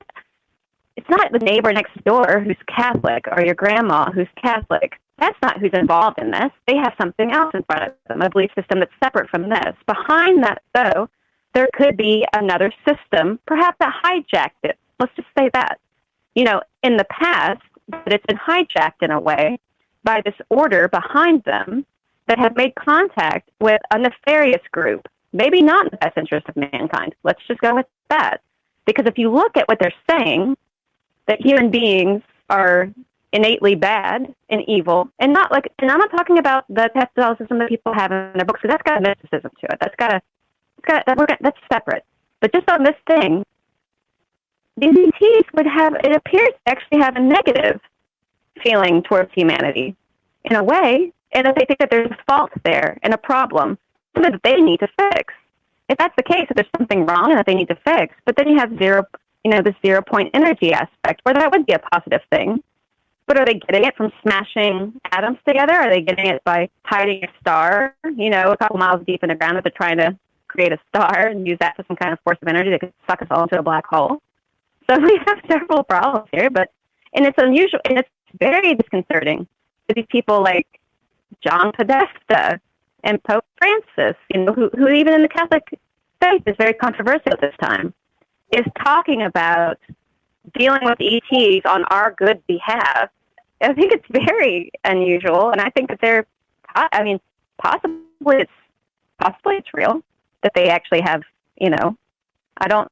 it's 0.95 1.09
not 1.09 1.31
the 1.31 1.39
neighbor 1.39 1.71
next 1.71 2.03
door 2.03 2.41
who's 2.41 2.57
Catholic 2.67 3.25
or 3.31 3.43
your 3.43 3.55
grandma 3.55 4.11
who's 4.11 4.27
Catholic. 4.41 4.93
That's 5.19 5.37
not 5.41 5.59
who's 5.59 5.73
involved 5.73 6.19
in 6.19 6.31
this. 6.31 6.51
They 6.67 6.77
have 6.77 6.93
something 6.99 7.31
else 7.31 7.51
in 7.53 7.63
front 7.63 7.83
of 7.83 7.93
them, 8.07 8.21
a 8.21 8.29
belief 8.29 8.51
system 8.55 8.79
that's 8.79 8.91
separate 9.03 9.29
from 9.29 9.49
this. 9.49 9.75
Behind 9.85 10.43
that, 10.43 10.61
though, 10.73 11.09
there 11.53 11.67
could 11.73 11.97
be 11.97 12.25
another 12.33 12.71
system, 12.87 13.39
perhaps 13.45 13.77
that 13.79 13.93
hijacked 14.03 14.63
it. 14.63 14.77
Let's 14.99 15.15
just 15.15 15.27
say 15.37 15.49
that. 15.53 15.79
You 16.35 16.45
know, 16.45 16.61
in 16.83 16.97
the 16.97 17.05
past, 17.05 17.61
that 17.89 18.13
it's 18.13 18.25
been 18.25 18.37
hijacked 18.37 19.01
in 19.01 19.11
a 19.11 19.19
way 19.19 19.59
by 20.03 20.21
this 20.23 20.35
order 20.49 20.87
behind 20.87 21.43
them 21.43 21.85
that 22.27 22.39
have 22.39 22.55
made 22.55 22.75
contact 22.75 23.49
with 23.59 23.81
a 23.91 23.97
nefarious 23.97 24.61
group, 24.71 25.07
maybe 25.33 25.61
not 25.61 25.85
in 25.85 25.89
the 25.91 25.97
best 25.97 26.17
interest 26.17 26.47
of 26.47 26.55
mankind. 26.55 27.15
Let's 27.23 27.41
just 27.47 27.59
go 27.59 27.75
with 27.75 27.87
that. 28.09 28.41
Because 28.85 29.05
if 29.07 29.17
you 29.17 29.31
look 29.31 29.57
at 29.57 29.67
what 29.67 29.79
they're 29.79 29.93
saying, 30.09 30.55
that 31.27 31.41
human 31.41 31.71
beings 31.71 32.21
are 32.49 32.89
innately 33.31 33.75
bad 33.75 34.33
and 34.49 34.61
evil, 34.67 35.09
and 35.19 35.33
not 35.33 35.51
like, 35.51 35.71
and 35.79 35.91
I'm 35.91 35.99
not 35.99 36.11
talking 36.11 36.37
about 36.39 36.65
the 36.69 36.89
Catholicism 36.93 37.59
that 37.59 37.69
people 37.69 37.93
have 37.93 38.11
in 38.11 38.31
their 38.35 38.45
books, 38.45 38.61
because 38.61 38.73
that's 38.73 38.83
got 38.83 38.97
a 38.97 39.01
mysticism 39.01 39.51
to 39.61 39.67
it. 39.71 39.77
That's 39.79 39.95
got 39.97 40.13
a, 40.13 40.21
it's 40.77 40.85
got 40.85 41.05
that, 41.05 41.17
we're, 41.17 41.27
that's 41.41 41.59
separate. 41.71 42.03
But 42.39 42.53
just 42.53 42.69
on 42.69 42.83
this 42.83 42.95
thing, 43.07 43.43
these 44.77 44.95
ETs 44.95 45.47
would 45.53 45.67
have, 45.67 45.95
it 46.03 46.15
appears 46.15 46.49
to 46.49 46.71
actually 46.71 46.99
have 46.99 47.15
a 47.15 47.19
negative 47.19 47.79
feeling 48.63 49.03
towards 49.03 49.31
humanity 49.33 49.95
in 50.45 50.55
a 50.55 50.63
way, 50.63 51.11
and 51.33 51.45
that 51.45 51.55
they 51.55 51.65
think 51.65 51.79
that 51.79 51.91
there's 51.91 52.11
a 52.11 52.17
fault 52.27 52.51
there 52.63 52.97
and 53.03 53.13
a 53.13 53.17
problem, 53.17 53.77
something 54.15 54.31
that 54.31 54.41
they 54.43 54.55
need 54.61 54.79
to 54.79 54.87
fix. 54.97 55.33
If 55.89 55.97
that's 55.97 56.15
the 56.15 56.23
case, 56.23 56.45
if 56.49 56.55
there's 56.55 56.67
something 56.77 57.05
wrong 57.05 57.31
and 57.31 57.37
that 57.37 57.45
they 57.45 57.55
need 57.55 57.67
to 57.67 57.77
fix, 57.85 58.15
but 58.25 58.35
then 58.35 58.47
you 58.47 58.57
have 58.57 58.77
zero 58.77 59.05
you 59.43 59.51
know, 59.51 59.61
the 59.61 59.75
zero 59.85 60.01
point 60.01 60.29
energy 60.33 60.73
aspect, 60.73 61.21
where 61.23 61.33
that 61.33 61.51
would 61.51 61.65
be 61.65 61.73
a 61.73 61.79
positive 61.79 62.21
thing. 62.31 62.61
But 63.29 63.37
are 63.37 63.45
they 63.45 63.59
getting 63.59 63.85
it 63.85 63.95
from 63.95 64.11
smashing 64.23 64.99
atoms 65.11 65.37
together? 65.47 65.73
Are 65.73 65.87
they 65.87 66.01
getting 66.01 66.25
it 66.25 66.43
by 66.43 66.67
hiding 66.83 67.23
a 67.23 67.27
star, 67.39 67.95
you 68.17 68.31
know, 68.31 68.51
a 68.51 68.57
couple 68.57 68.79
miles 68.79 69.05
deep 69.05 69.21
in 69.21 69.29
the 69.29 69.35
ground 69.35 69.55
that 69.55 69.63
they're 69.63 69.71
trying 69.71 69.97
to 69.97 70.17
create 70.47 70.73
a 70.73 70.79
star 70.87 71.27
and 71.27 71.47
use 71.47 71.59
that 71.59 71.75
for 71.75 71.85
some 71.87 71.95
kind 71.95 72.11
of 72.11 72.19
force 72.21 72.39
of 72.41 72.47
energy 72.47 72.71
that 72.71 72.79
could 72.79 72.93
suck 73.07 73.21
us 73.21 73.27
all 73.29 73.43
into 73.43 73.59
a 73.59 73.61
black 73.61 73.85
hole? 73.85 74.19
So 74.89 74.97
we 75.03 75.21
have 75.27 75.37
several 75.47 75.83
problems 75.83 76.27
here, 76.31 76.49
but 76.49 76.71
and 77.13 77.23
it's 77.23 77.37
unusual 77.37 77.79
and 77.85 77.99
it's 77.99 78.09
very 78.39 78.73
disconcerting 78.73 79.47
to 79.87 79.93
these 79.95 80.07
people 80.09 80.41
like 80.41 80.65
John 81.43 81.71
Podesta 81.71 82.59
and 83.03 83.23
Pope 83.25 83.45
Francis, 83.59 84.19
you 84.33 84.43
know, 84.43 84.53
who, 84.53 84.71
who 84.75 84.87
even 84.87 85.13
in 85.13 85.21
the 85.21 85.29
Catholic 85.29 85.69
faith 86.19 86.41
is 86.47 86.55
very 86.57 86.73
controversial 86.73 87.31
at 87.31 87.41
this 87.41 87.53
time 87.61 87.93
is 88.51 88.65
talking 88.83 89.21
about 89.21 89.77
dealing 90.57 90.81
with 90.83 90.97
ETs 90.99 91.65
on 91.65 91.83
our 91.85 92.15
good 92.17 92.41
behalf. 92.47 93.09
I 93.61 93.73
think 93.73 93.91
it's 93.91 94.05
very 94.25 94.71
unusual, 94.83 95.51
and 95.51 95.61
I 95.61 95.69
think 95.69 95.89
that 95.89 95.99
they're. 96.01 96.25
I 96.75 97.03
mean, 97.03 97.19
possibly 97.57 98.37
it's 98.37 98.51
possibly 99.19 99.55
it's 99.55 99.73
real 99.73 100.01
that 100.43 100.53
they 100.55 100.69
actually 100.69 101.01
have. 101.01 101.23
You 101.59 101.71
know, 101.71 101.97
I 102.57 102.67
don't. 102.67 102.91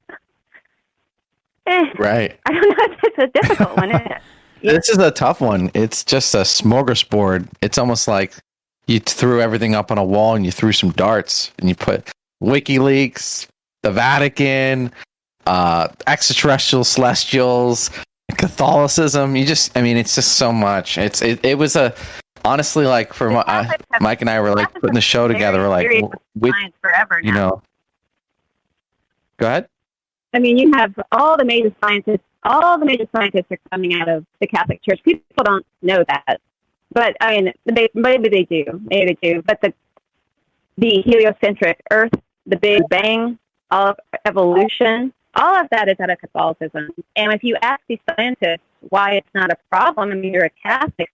Eh, 1.67 1.85
right. 1.97 2.39
I 2.45 2.51
don't 2.51 2.61
know. 2.61 2.75
If 2.79 2.99
it's 3.03 3.17
a 3.17 3.41
difficult 3.41 3.77
one. 3.77 3.91
This 4.63 4.89
is 4.89 4.97
a 4.97 5.11
tough 5.11 5.39
one. 5.39 5.69
It's 5.75 6.03
just 6.03 6.33
a 6.33 6.39
smorgasbord. 6.39 7.47
It's 7.61 7.77
almost 7.77 8.07
like 8.07 8.33
you 8.87 8.99
threw 8.99 9.39
everything 9.39 9.75
up 9.75 9.91
on 9.91 9.97
a 9.97 10.03
wall 10.03 10.35
and 10.35 10.43
you 10.45 10.51
threw 10.51 10.71
some 10.71 10.91
darts 10.91 11.51
and 11.59 11.69
you 11.69 11.75
put 11.75 12.09
WikiLeaks, 12.41 13.47
the 13.83 13.91
Vatican, 13.91 14.91
uh, 15.45 15.89
extraterrestrial, 16.07 16.83
celestials, 16.83 17.89
Catholicism. 18.37 19.35
You 19.35 19.45
just, 19.45 19.75
I 19.77 19.81
mean, 19.81 19.97
it's 19.97 20.15
just 20.15 20.33
so 20.33 20.51
much. 20.51 20.97
It's 20.97 21.21
it, 21.21 21.43
it 21.43 21.57
was 21.57 21.75
a 21.75 21.93
honestly 22.45 22.85
like 22.85 23.13
for 23.13 23.29
my, 23.29 23.41
uh, 23.41 23.71
Mike 23.99 24.21
and 24.21 24.29
I 24.29 24.39
were 24.39 24.55
like 24.55 24.73
putting 24.73 24.93
the 24.93 25.01
show 25.01 25.27
together. 25.27 25.59
We're 25.59 25.69
like, 25.69 25.89
we, 26.35 26.53
forever 26.81 27.19
you 27.21 27.33
know. 27.33 27.61
Go 29.37 29.47
ahead. 29.47 29.67
I 30.33 30.39
mean, 30.39 30.57
you 30.57 30.71
have 30.73 30.93
all 31.11 31.37
the 31.37 31.45
major 31.45 31.73
scientists. 31.83 32.23
All 32.43 32.79
the 32.79 32.85
major 32.85 33.07
scientists 33.15 33.47
are 33.51 33.59
coming 33.71 33.99
out 33.99 34.07
of 34.07 34.25
the 34.39 34.47
Catholic 34.47 34.81
Church. 34.81 35.01
People 35.03 35.43
don't 35.43 35.65
know 35.81 36.03
that, 36.07 36.39
but 36.91 37.15
I 37.19 37.41
mean, 37.41 37.53
they, 37.65 37.89
maybe 37.93 38.29
they 38.29 38.43
do. 38.43 38.81
Maybe 38.85 39.17
they 39.21 39.33
do. 39.33 39.41
But 39.41 39.59
the 39.61 39.73
the 40.77 41.01
heliocentric 41.01 41.81
Earth 41.91 42.13
the 42.47 42.57
Big 42.57 42.87
Bang, 42.89 43.37
all 43.69 43.89
of 43.89 43.97
evolution, 44.25 45.13
all 45.37 45.55
of 45.55 45.67
that 45.71 45.87
is 45.87 45.99
out 45.99 46.09
of 46.09 46.19
Catholicism. 46.19 46.89
And 47.15 47.33
if 47.33 47.43
you 47.43 47.55
ask 47.61 47.81
these 47.87 47.99
scientists 48.09 48.59
why 48.89 49.13
it's 49.13 49.29
not 49.33 49.51
a 49.51 49.57
problem, 49.69 50.11
I 50.11 50.15
mean, 50.15 50.33
you're 50.33 50.45
a 50.45 50.49
Catholic, 50.61 51.11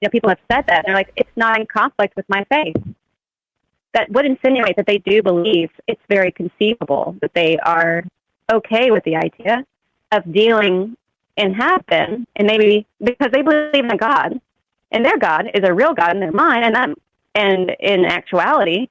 you 0.00 0.06
know, 0.06 0.10
people 0.10 0.30
have 0.30 0.40
said 0.50 0.64
that. 0.68 0.84
They're 0.86 0.94
like, 0.94 1.12
it's 1.16 1.36
not 1.36 1.60
in 1.60 1.66
conflict 1.66 2.16
with 2.16 2.28
my 2.28 2.44
faith. 2.44 2.76
That 3.92 4.10
would 4.10 4.26
insinuate 4.26 4.76
that 4.76 4.86
they 4.86 4.98
do 4.98 5.22
believe 5.22 5.70
it's 5.86 6.02
very 6.08 6.30
conceivable 6.30 7.16
that 7.20 7.34
they 7.34 7.58
are 7.58 8.04
okay 8.52 8.90
with 8.90 9.04
the 9.04 9.16
idea 9.16 9.64
of 10.12 10.32
dealing 10.32 10.96
have 11.54 11.84
been, 11.86 12.26
and 12.36 12.46
maybe 12.46 12.86
because 13.02 13.30
they 13.32 13.42
believe 13.42 13.84
in 13.84 13.96
God, 13.96 14.40
and 14.90 15.04
their 15.04 15.18
God 15.18 15.50
is 15.54 15.64
a 15.64 15.72
real 15.72 15.94
God 15.94 16.14
in 16.14 16.20
their 16.20 16.32
mind, 16.32 16.64
and 16.64 16.74
that, 16.74 16.90
and 17.34 17.70
in 17.80 18.04
actuality, 18.04 18.88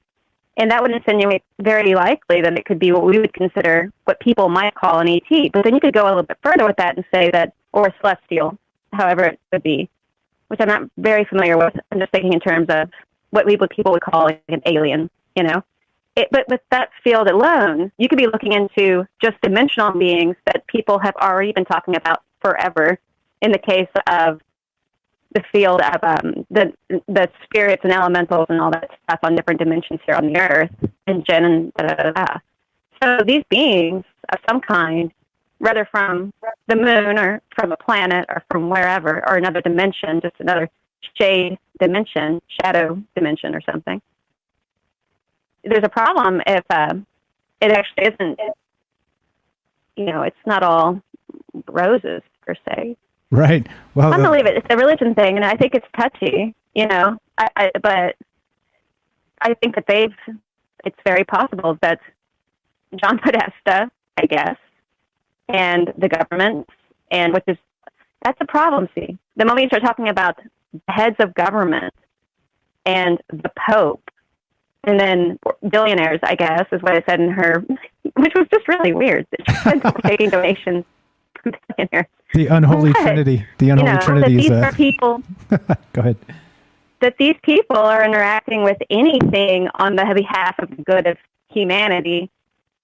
and 0.56 0.70
that 0.70 0.82
would 0.82 0.90
insinuate 0.90 1.42
very 1.60 1.94
likely 1.94 2.40
that 2.40 2.58
it 2.58 2.64
could 2.64 2.78
be 2.78 2.92
what 2.92 3.04
we 3.04 3.18
would 3.18 3.32
consider 3.34 3.92
what 4.04 4.18
people 4.20 4.48
might 4.48 4.74
call 4.74 5.00
an 5.00 5.08
ET. 5.08 5.52
But 5.52 5.64
then 5.64 5.74
you 5.74 5.80
could 5.80 5.94
go 5.94 6.06
a 6.06 6.08
little 6.08 6.22
bit 6.22 6.38
further 6.42 6.66
with 6.66 6.76
that 6.76 6.96
and 6.96 7.04
say 7.12 7.30
that, 7.30 7.52
or 7.72 7.88
a 7.88 7.94
celestial, 8.00 8.58
however 8.92 9.24
it 9.24 9.40
would 9.52 9.62
be, 9.62 9.88
which 10.48 10.60
I'm 10.60 10.68
not 10.68 10.90
very 10.96 11.24
familiar 11.24 11.58
with. 11.58 11.74
I'm 11.92 12.00
just 12.00 12.12
thinking 12.12 12.32
in 12.32 12.40
terms 12.40 12.66
of 12.70 12.90
what 13.30 13.44
we 13.44 13.56
would 13.56 13.70
people 13.70 13.92
would 13.92 14.02
call 14.02 14.24
like 14.24 14.42
an 14.48 14.62
alien, 14.64 15.10
you 15.34 15.42
know. 15.42 15.62
It, 16.16 16.28
but 16.30 16.48
with 16.48 16.62
that 16.70 16.88
field 17.04 17.28
alone, 17.28 17.92
you 17.98 18.08
could 18.08 18.18
be 18.18 18.26
looking 18.26 18.54
into 18.54 19.06
just 19.22 19.38
dimensional 19.42 19.92
beings 19.92 20.36
that 20.46 20.66
people 20.66 20.98
have 20.98 21.14
already 21.16 21.52
been 21.52 21.66
talking 21.66 21.96
about 21.96 22.22
forever. 22.40 22.98
In 23.42 23.52
the 23.52 23.58
case 23.58 23.88
of 24.08 24.40
the 25.36 25.42
field 25.52 25.82
of 25.82 26.02
um, 26.02 26.46
the 26.50 26.72
the 27.08 27.28
spirits 27.44 27.82
and 27.84 27.92
elementals 27.92 28.46
and 28.48 28.58
all 28.58 28.70
that 28.70 28.88
stuff 29.04 29.18
on 29.22 29.36
different 29.36 29.60
dimensions 29.60 30.00
here 30.06 30.14
on 30.14 30.32
the 30.32 30.38
earth 30.40 30.70
and 31.06 31.26
Jinn 31.26 31.44
and 31.44 31.74
da, 31.74 31.88
da, 31.88 32.10
da, 32.12 32.38
So 33.02 33.18
these 33.26 33.44
beings 33.50 34.02
of 34.32 34.38
some 34.48 34.62
kind, 34.62 35.12
whether 35.58 35.86
from 35.90 36.32
the 36.68 36.76
moon 36.76 37.18
or 37.18 37.42
from 37.54 37.70
a 37.72 37.76
planet 37.76 38.24
or 38.30 38.42
from 38.50 38.70
wherever 38.70 39.22
or 39.28 39.36
another 39.36 39.60
dimension, 39.60 40.22
just 40.22 40.36
another 40.38 40.70
shade 41.20 41.58
dimension, 41.78 42.40
shadow 42.62 43.02
dimension 43.14 43.54
or 43.54 43.60
something. 43.70 44.00
There's 45.64 45.84
a 45.84 45.90
problem 45.90 46.40
if 46.46 46.64
uh, 46.70 46.94
it 47.60 47.72
actually 47.72 48.06
isn't. 48.14 48.40
You 49.96 50.06
know, 50.06 50.22
it's 50.22 50.46
not 50.46 50.62
all 50.62 51.02
roses 51.68 52.22
per 52.46 52.54
se. 52.66 52.96
Right. 53.30 53.66
Well, 53.94 54.12
I 54.12 54.18
believe 54.18 54.46
it. 54.46 54.56
It's 54.56 54.66
a 54.70 54.76
religion 54.76 55.14
thing, 55.14 55.36
and 55.36 55.44
I 55.44 55.54
think 55.54 55.74
it's 55.74 55.86
touchy. 55.98 56.54
You 56.74 56.86
know, 56.86 57.16
I, 57.38 57.48
I, 57.56 57.70
but 57.82 58.16
I 59.40 59.54
think 59.54 59.74
that 59.74 59.84
they've. 59.88 60.14
It's 60.84 60.98
very 61.04 61.24
possible 61.24 61.76
that 61.82 61.98
John 62.94 63.18
Podesta, 63.22 63.90
I 64.16 64.26
guess, 64.26 64.56
and 65.48 65.92
the 65.98 66.08
government, 66.08 66.68
and 67.10 67.32
which 67.32 67.44
is 67.48 67.56
that's 68.22 68.38
a 68.40 68.46
problem. 68.46 68.88
See, 68.94 69.18
the 69.36 69.44
moment 69.44 69.64
you 69.64 69.68
start 69.68 69.82
talking 69.82 70.08
about 70.08 70.38
heads 70.88 71.16
of 71.18 71.34
government 71.34 71.94
and 72.84 73.20
the 73.30 73.50
Pope, 73.68 74.08
and 74.84 75.00
then 75.00 75.38
billionaires, 75.68 76.20
I 76.22 76.36
guess, 76.36 76.66
is 76.70 76.80
what 76.82 76.94
I 76.94 77.02
said 77.08 77.20
in 77.20 77.30
her, 77.30 77.64
which 78.14 78.32
was 78.36 78.46
just 78.52 78.68
really 78.68 78.92
weird. 78.92 79.26
She 79.48 79.56
said 79.56 79.82
taking 80.04 80.30
donations 80.30 80.84
The 82.34 82.48
unholy 82.48 82.92
but, 82.92 83.02
trinity. 83.02 83.46
The 83.58 83.70
unholy 83.70 83.90
you 83.90 83.94
know, 83.94 84.00
trinity 84.00 84.36
these 84.36 84.46
is. 84.46 84.50
Uh... 84.50 84.72
people. 84.72 85.22
Go 85.92 86.00
ahead. 86.00 86.16
That 87.00 87.16
these 87.18 87.36
people 87.42 87.76
are 87.76 88.04
interacting 88.04 88.62
with 88.62 88.78
anything 88.90 89.68
on 89.74 89.96
the 89.96 90.12
behalf 90.14 90.58
of 90.58 90.70
the 90.70 90.82
good 90.82 91.06
of 91.06 91.18
humanity 91.48 92.30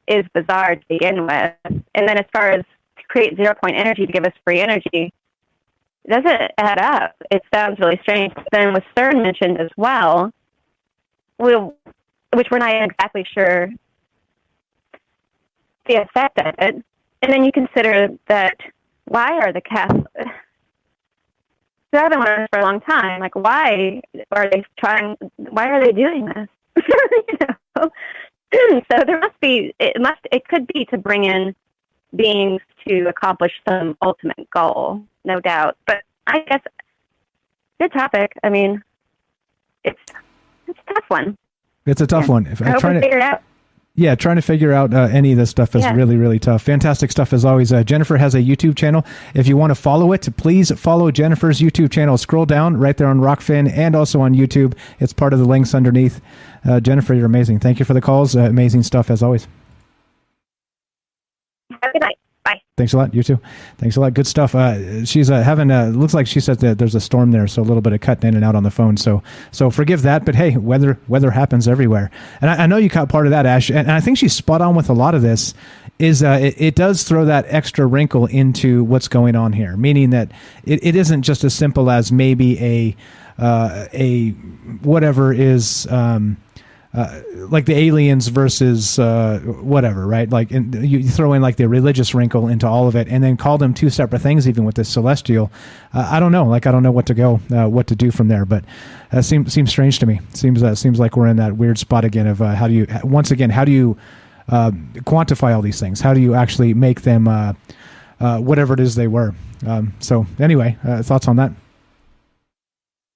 is 0.07 0.25
bizarre 0.33 0.77
to 0.77 0.83
begin 0.89 1.27
with. 1.27 1.53
And 1.95 2.09
then 2.09 2.19
as 2.19 2.27
far 2.33 2.51
as 2.51 2.65
to 2.99 3.03
create 3.09 3.37
zero 3.37 3.55
point 3.55 3.77
energy 3.77 4.07
to 4.07 4.13
give 4.13 4.25
us 4.25 4.33
free 4.45 4.61
energy, 4.61 5.13
it 6.05 6.09
doesn't 6.09 6.53
add 6.59 6.79
up. 6.79 7.15
It 7.31 7.43
sounds 7.53 7.79
really 7.79 7.99
strange. 8.03 8.33
Then 8.51 8.73
with 8.73 8.85
CERN 8.97 9.23
mentioned 9.23 9.61
as 9.61 9.71
well, 9.77 10.33
we'll, 11.39 11.75
which 12.33 12.49
we're 12.51 12.59
not 12.59 12.75
exactly 12.75 13.27
sure 13.33 13.69
the 15.87 16.03
effect 16.03 16.39
of 16.41 16.55
it. 16.59 16.85
And 17.23 17.33
then 17.33 17.45
you 17.45 17.53
consider 17.53 18.09
that 18.29 18.57
why 19.05 19.39
are 19.39 19.53
the 19.53 19.61
Catholics? 19.61 20.11
So 21.95 22.01
I've 22.01 22.11
been 22.11 22.19
wondering 22.19 22.49
for 22.51 22.59
a 22.59 22.65
long 22.65 22.81
time, 22.81 23.21
like 23.21 23.35
why 23.35 24.01
are 24.33 24.51
they 24.51 24.65
trying? 24.79 25.17
Why 25.37 25.69
are 25.69 25.81
they 25.85 25.93
doing 25.93 26.27
this? 26.27 26.49
you 27.29 27.39
know? 27.41 27.91
so 28.91 29.05
there 29.07 29.21
must 29.21 29.39
be. 29.41 29.75
It 29.79 30.01
must. 30.01 30.21
It 30.33 30.49
could 30.49 30.67
be 30.69 30.87
to 30.87 30.99
bring 30.99 31.25
in 31.25 31.55
beings 32.17 32.61
to 32.89 33.09
accomplish 33.09 33.53
some 33.69 33.97
ultimate 34.03 34.49
goal, 34.51 35.03
no 35.25 35.39
doubt. 35.41 35.77
But 35.87 35.99
I 36.27 36.41
guess 36.41 36.63
good 37.79 37.93
topic. 37.93 38.33
I 38.43 38.49
mean, 38.49 38.83
it's 39.85 40.01
it's 40.67 40.79
a 40.89 40.95
tough 40.95 41.05
one. 41.09 41.37
It's 41.85 42.01
a 42.01 42.07
tough 42.07 42.25
yeah. 42.27 42.33
one. 42.33 42.47
If 42.47 42.63
I, 42.63 42.67
I 42.67 42.71
hope 42.71 42.85
we 42.85 43.01
figure 43.01 43.19
it 43.19 43.23
out 43.23 43.43
yeah, 43.95 44.15
trying 44.15 44.37
to 44.37 44.43
figure 44.43 44.73
out 44.73 44.95
uh, 44.95 45.09
any 45.13 45.33
of 45.33 45.39
this 45.39 45.51
stuff 45.51 45.77
is 45.77 45.83
yeah. 45.83 45.95
really, 45.95 46.17
really 46.17 46.39
tough. 46.39 46.63
Fantastic 46.63 47.11
stuff 47.11 47.35
as 47.35 47.45
always. 47.45 47.73
Uh, 47.73 47.85
Jennifer 47.85 48.17
has 48.17 48.35
a 48.35 48.41
YouTube 48.41 48.75
channel. 48.75 49.05
If 49.35 49.47
you 49.47 49.57
want 49.59 49.71
to 49.71 49.75
follow 49.75 50.13
it, 50.13 50.27
please 50.39 50.73
follow 50.81 51.11
Jennifer's 51.11 51.61
YouTube 51.61 51.91
channel. 51.91 52.17
Scroll 52.17 52.47
down 52.47 52.79
right 52.79 52.97
there 52.97 53.09
on 53.09 53.21
Rokfin 53.21 53.71
and 53.71 53.95
also 53.95 54.23
on 54.23 54.35
YouTube. 54.35 54.75
It's 54.99 55.13
part 55.13 55.35
of 55.35 55.41
the 55.41 55.45
links 55.45 55.75
underneath. 55.75 56.23
Uh, 56.65 56.81
Jennifer, 56.81 57.13
you're 57.13 57.27
amazing. 57.27 57.61
Thank 57.61 57.81
you 57.81 57.85
for 57.85 57.93
the 57.93 58.01
calls. 58.01 58.35
Uh, 58.35 58.41
amazing 58.41 58.83
stuff 58.83 59.11
as 59.11 59.23
always. 59.23 59.47
Have 61.71 61.91
a 61.91 61.93
good 61.93 62.01
night. 62.01 62.19
Thanks 62.79 62.95
a 62.95 62.97
lot. 62.97 63.13
You 63.13 63.23
too. 63.23 63.39
Thanks 63.77 63.97
a 63.97 64.01
lot. 64.01 64.15
Good 64.15 64.27
stuff. 64.27 64.55
Uh, 64.55 65.05
she's 65.05 65.31
uh, 65.31 65.43
having. 65.43 65.71
Uh, 65.71 65.89
looks 65.89 66.15
like 66.15 66.27
she 66.27 66.41
said 66.41 66.61
that 66.61 66.79
there's 66.79 66.95
a 66.95 67.01
storm 67.01 67.31
there, 67.31 67.47
so 67.47 67.61
a 67.61 67.65
little 67.65 67.83
bit 67.83 67.93
of 67.93 68.01
cutting 68.01 68.29
in 68.29 68.35
and 68.35 68.43
out 68.43 68.55
on 68.55 68.63
the 68.63 68.71
phone. 68.71 68.97
So 68.97 69.23
so 69.51 69.69
forgive 69.69 70.01
that. 70.03 70.25
But 70.25 70.37
hey, 70.37 70.57
weather 70.57 70.99
weather 71.07 71.33
happens 71.33 71.69
everywhere, 71.69 72.11
and 72.41 72.51
I, 72.51 72.63
I 72.63 72.67
know 72.67 72.79
you 72.79 72.89
caught 72.89 73.11
part 73.11 73.27
of 73.27 73.31
that, 73.33 73.45
Ash. 73.45 73.69
And, 73.69 73.81
and, 73.81 73.93
I 73.93 74.01
think 74.01 74.17
she's 74.17 74.33
spot 74.33 74.63
on 74.63 74.75
with 74.75 74.89
a 74.89 74.95
lot 74.95 75.15
of 75.15 75.21
this. 75.21 75.53
Is 75.99 76.23
uh, 76.23 76.39
it, 76.41 76.55
it, 76.57 76.75
does 76.75 77.03
throw 77.03 77.27
that 77.27 77.45
extra 77.49 77.87
wrinkle 77.87 78.25
into 78.25 78.85
what's 78.85 79.07
going 79.07 79.37
on 79.37 79.53
here, 79.53 79.77
meaning 79.77 80.09
that 80.09 80.33
it, 80.65 80.83
it 80.83 80.97
isn't 80.97 81.25
just 81.25 81.45
as 81.45 81.53
simple 81.53 81.91
as 81.91 82.11
maybe 82.11 82.59
a 82.59 82.97
uh, 83.39 83.89
a 83.93 84.31
whatever 84.81 85.31
is. 85.31 85.87
Um, 85.91 86.39
uh, 86.95 87.23
like 87.49 87.65
the 87.65 87.75
aliens 87.75 88.29
versus 88.29 88.99
uh, 88.99 89.41
whatever, 89.63 90.07
right? 90.07 90.29
Like 90.29 90.51
you 90.51 91.09
throw 91.09 91.33
in 91.33 91.41
like 91.41 91.57
the 91.57 91.67
religious 91.67 92.15
wrinkle 92.15 92.49
into 92.49 92.69
all 92.69 92.87
of 92.87 92.95
it, 92.97 93.09
and 93.09 93.25
then 93.25 93.39
call 93.39 93.57
them 93.57 93.73
two 93.73 93.89
separate 93.89 94.21
things. 94.21 94.47
Even 94.47 94.65
with 94.65 94.75
this 94.75 94.91
celestial, 94.91 95.51
uh, 95.95 96.07
I 96.13 96.21
don't 96.21 96.33
know. 96.33 96.45
Like 96.45 96.67
I 96.67 96.73
don't 96.73 96.83
know 96.83 96.93
what 96.93 97.07
to 97.07 97.15
go, 97.15 97.41
uh, 97.51 97.67
what 97.67 97.87
to 97.87 97.97
do 97.97 98.11
from 98.11 98.29
there. 98.29 98.45
But 98.45 98.65
that 99.11 99.25
seems 99.25 99.55
seems 99.55 99.71
strange 99.71 100.01
to 100.01 100.07
me. 100.07 100.21
Seems 100.35 100.63
uh, 100.63 100.75
seems 100.75 101.01
like 101.01 101.17
we're 101.17 101.29
in 101.29 101.37
that 101.37 101.57
weird 101.57 101.79
spot 101.79 102.05
again 102.05 102.27
of 102.27 102.39
how 102.41 102.69
do 102.69 102.75
you 102.75 102.87
once 103.03 103.31
again 103.31 103.49
how 103.49 103.65
do 103.65 103.73
you 103.73 103.97
quantify 104.51 105.55
all 105.55 105.63
these 105.63 105.81
things? 105.81 106.01
How 106.01 106.13
do 106.13 106.21
you 106.21 106.35
actually 106.35 106.75
make 106.75 107.03
them 107.03 107.25
whatever 108.19 108.75
it 108.75 108.81
is 108.81 108.97
they 108.97 109.09
were? 109.09 109.35
Um, 109.67 109.95
so 110.01 110.27
anyway, 110.39 110.77
thoughts 111.03 111.27
on 111.27 111.37
that? 111.37 111.53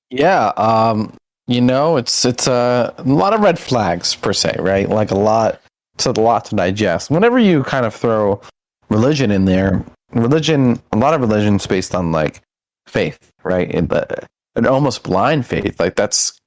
Yeah, 0.08 0.46
um, 0.56 1.12
you 1.46 1.60
know, 1.60 1.96
it's 1.96 2.24
it's 2.24 2.46
a, 2.46 2.94
lot 3.04 3.32
of 3.32 3.40
red 3.40 3.58
flags 3.58 4.14
per 4.14 4.32
se, 4.32 4.56
right? 4.58 4.88
Like 4.88 5.10
a 5.10 5.16
lot, 5.16 5.60
it's 5.94 6.06
a 6.06 6.12
lot 6.12 6.44
to 6.46 6.56
digest. 6.56 7.10
Whenever 7.10 7.38
you 7.38 7.62
kind 7.62 7.86
of 7.86 7.94
throw 7.94 8.40
religion 8.88 9.30
in 9.30 9.44
there, 9.44 9.84
religion, 10.12 10.80
a 10.92 10.96
lot 10.96 11.14
of 11.14 11.20
religion's 11.20 11.66
based 11.66 11.94
on 11.94 12.10
like 12.10 12.40
faith, 12.86 13.30
right? 13.44 13.72
And 13.72 13.88
the, 13.88 14.26
an 14.56 14.66
almost 14.66 15.02
blind 15.02 15.46
faith, 15.46 15.78
like 15.78 15.94
that's. 15.94 16.38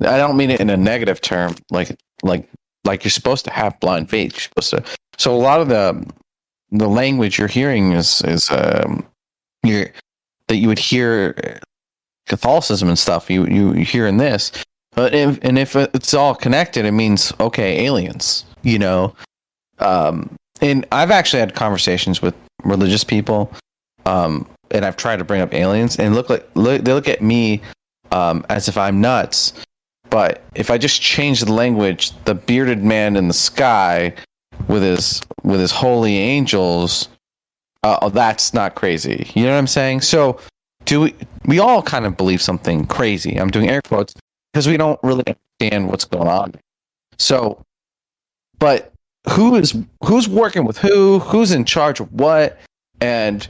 I 0.00 0.16
don't 0.16 0.36
mean 0.36 0.50
it 0.50 0.60
in 0.60 0.68
a 0.68 0.76
negative 0.76 1.20
term, 1.20 1.54
like 1.70 1.96
like 2.22 2.48
like 2.84 3.04
you're 3.04 3.10
supposed 3.10 3.44
to 3.44 3.52
have 3.52 3.78
blind 3.80 4.10
faith. 4.10 4.32
You're 4.32 4.40
supposed 4.40 4.70
to. 4.70 4.84
So 5.16 5.34
a 5.34 5.38
lot 5.38 5.60
of 5.60 5.68
the 5.68 6.04
the 6.72 6.88
language 6.88 7.38
you're 7.38 7.48
hearing 7.48 7.92
is 7.92 8.20
is 8.22 8.50
um, 8.50 9.06
you're 9.62 9.90
that 10.48 10.56
you 10.56 10.68
would 10.68 10.78
hear 10.78 11.60
Catholicism 12.26 12.88
and 12.88 12.98
stuff 12.98 13.30
you 13.30 13.46
you, 13.46 13.72
hear 13.72 14.06
in 14.06 14.16
this. 14.16 14.52
But 14.94 15.14
if, 15.14 15.38
and 15.42 15.58
if 15.58 15.74
it's 15.74 16.14
all 16.14 16.34
connected, 16.34 16.84
it 16.84 16.92
means 16.92 17.32
okay, 17.40 17.84
aliens. 17.86 18.44
You 18.62 18.78
know, 18.78 19.14
um, 19.78 20.34
and 20.60 20.86
I've 20.92 21.10
actually 21.10 21.40
had 21.40 21.54
conversations 21.54 22.22
with 22.22 22.34
religious 22.64 23.02
people, 23.02 23.52
um, 24.06 24.46
and 24.70 24.84
I've 24.84 24.96
tried 24.96 25.16
to 25.16 25.24
bring 25.24 25.40
up 25.40 25.52
aliens, 25.52 25.98
and 25.98 26.14
look 26.14 26.30
like 26.30 26.48
look, 26.54 26.82
they 26.84 26.92
look 26.92 27.08
at 27.08 27.22
me 27.22 27.60
um, 28.12 28.44
as 28.48 28.68
if 28.68 28.76
I'm 28.76 29.00
nuts. 29.00 29.52
But 30.10 30.44
if 30.54 30.70
I 30.70 30.76
just 30.76 31.00
change 31.00 31.40
the 31.40 31.52
language, 31.52 32.12
the 32.24 32.34
bearded 32.34 32.84
man 32.84 33.16
in 33.16 33.28
the 33.28 33.34
sky 33.34 34.12
with 34.68 34.82
his 34.82 35.22
with 35.42 35.58
his 35.58 35.72
holy 35.72 36.18
angels, 36.18 37.08
uh, 37.82 37.98
oh, 38.02 38.10
that's 38.10 38.52
not 38.52 38.74
crazy. 38.74 39.30
You 39.34 39.44
know 39.44 39.52
what 39.52 39.58
I'm 39.58 39.66
saying? 39.66 40.02
So 40.02 40.38
do 40.92 41.00
we 41.00 41.14
we 41.46 41.58
all 41.58 41.82
kind 41.82 42.04
of 42.04 42.18
believe 42.18 42.42
something 42.42 42.84
crazy. 42.86 43.40
I'm 43.40 43.48
doing 43.48 43.70
air 43.70 43.80
quotes 43.80 44.14
because 44.52 44.68
we 44.68 44.76
don't 44.76 45.00
really 45.02 45.24
understand 45.26 45.88
what's 45.88 46.04
going 46.04 46.28
on. 46.28 46.54
So 47.18 47.62
but 48.58 48.92
who 49.30 49.56
is 49.56 49.74
who's 50.04 50.28
working 50.28 50.66
with 50.66 50.76
who? 50.76 51.18
Who's 51.20 51.50
in 51.50 51.64
charge 51.64 52.00
of 52.00 52.12
what? 52.12 52.58
And 53.00 53.48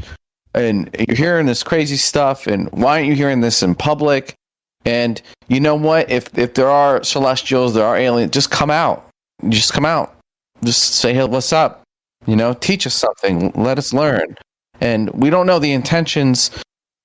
and 0.54 0.88
you're 1.08 1.16
hearing 1.16 1.46
this 1.46 1.64
crazy 1.64 1.96
stuff. 1.96 2.46
And 2.46 2.70
why 2.70 2.98
aren't 2.98 3.08
you 3.08 3.16
hearing 3.16 3.40
this 3.40 3.60
in 3.64 3.74
public? 3.74 4.34
And 4.84 5.20
you 5.48 5.58
know 5.58 5.74
what? 5.74 6.08
If 6.12 6.38
if 6.38 6.54
there 6.54 6.70
are 6.70 7.02
celestials, 7.02 7.74
there 7.74 7.84
are 7.84 7.96
aliens, 7.96 8.30
just 8.30 8.52
come 8.52 8.70
out. 8.70 9.08
Just 9.48 9.72
come 9.72 9.84
out. 9.84 10.14
Just 10.62 10.94
say, 10.94 11.12
hey, 11.12 11.24
what's 11.24 11.52
up? 11.52 11.82
You 12.24 12.36
know, 12.36 12.54
teach 12.54 12.86
us 12.86 12.94
something. 12.94 13.50
Let 13.56 13.78
us 13.78 13.92
learn. 13.92 14.36
And 14.80 15.10
we 15.10 15.28
don't 15.28 15.46
know 15.46 15.58
the 15.58 15.72
intentions. 15.72 16.52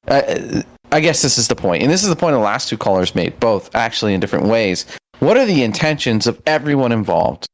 I 0.08 1.02
guess 1.02 1.22
this 1.22 1.38
is 1.38 1.48
the 1.48 1.56
point, 1.56 1.84
and 1.84 1.92
this 1.92 2.04
is 2.04 2.10
the 2.10 2.16
point 2.16 2.34
the 2.34 2.40
last 2.40 2.70
two 2.70 2.78
callers 2.78 3.14
made, 3.14 3.40
both 3.40 3.74
actually 3.76 4.14
in 4.14 4.20
different 4.20 4.46
ways. 4.46 4.86
What 5.20 5.38
are 5.38 5.46
the 5.46 5.64
intentions 5.64 6.28
of 6.28 6.42
everyone 6.46 6.92
involved? 6.92 7.46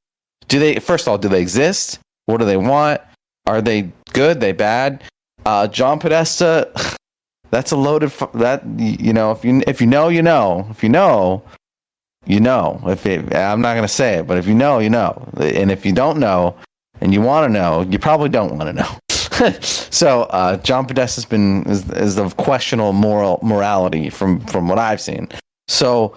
Do 0.48 0.60
they 0.60 0.76
first 0.76 1.06
of 1.06 1.12
all 1.12 1.18
do 1.18 1.30
they 1.30 1.42
exist? 1.42 2.00
What 2.26 2.38
do 2.38 2.46
they 2.46 2.58
want? 2.58 3.02
Are 3.48 3.62
they 3.62 3.92
good? 4.12 4.40
They 4.40 4.52
bad? 4.52 5.04
Uh, 5.46 5.68
John 5.68 6.00
Podesta, 6.00 6.72
that's 7.52 7.72
a 7.72 7.78
loaded 7.78 8.12
that 8.36 8.64
you 8.78 9.14
know 9.14 9.32
if 9.32 9.44
you 9.44 9.64
if 9.66 9.82
you 9.82 9.88
know 9.88 10.10
you 10.10 10.22
know 10.22 10.68
if 10.70 10.84
you 10.84 10.90
know 10.90 11.44
you 12.26 12.40
know 12.40 12.82
if 12.86 13.06
it, 13.06 13.34
I'm 13.36 13.62
not 13.62 13.76
gonna 13.76 13.88
say 13.88 14.20
it, 14.20 14.28
but 14.28 14.38
if 14.38 14.46
you 14.46 14.54
know 14.54 14.80
you 14.80 14.90
know, 14.90 15.28
and 15.38 15.72
if 15.72 15.86
you 15.86 15.94
don't 15.94 16.20
know 16.20 16.56
and 17.02 17.14
you 17.14 17.22
want 17.22 17.46
to 17.46 17.54
know, 17.54 17.82
you 17.82 17.98
probably 17.98 18.30
don't 18.30 18.58
want 18.58 18.70
to 18.70 18.74
know. 18.74 18.98
so 19.62 20.24
uh, 20.24 20.58
John 20.58 20.86
Podesta 20.86 21.18
has 21.18 21.26
been 21.26 21.64
is, 21.64 21.90
is 21.92 22.18
of 22.18 22.38
questionable 22.38 22.94
moral 22.94 23.40
morality 23.42 24.10
from 24.10 24.40
from 24.42 24.68
what 24.68 24.78
I've 24.78 25.02
seen. 25.02 25.28
So 25.68 26.16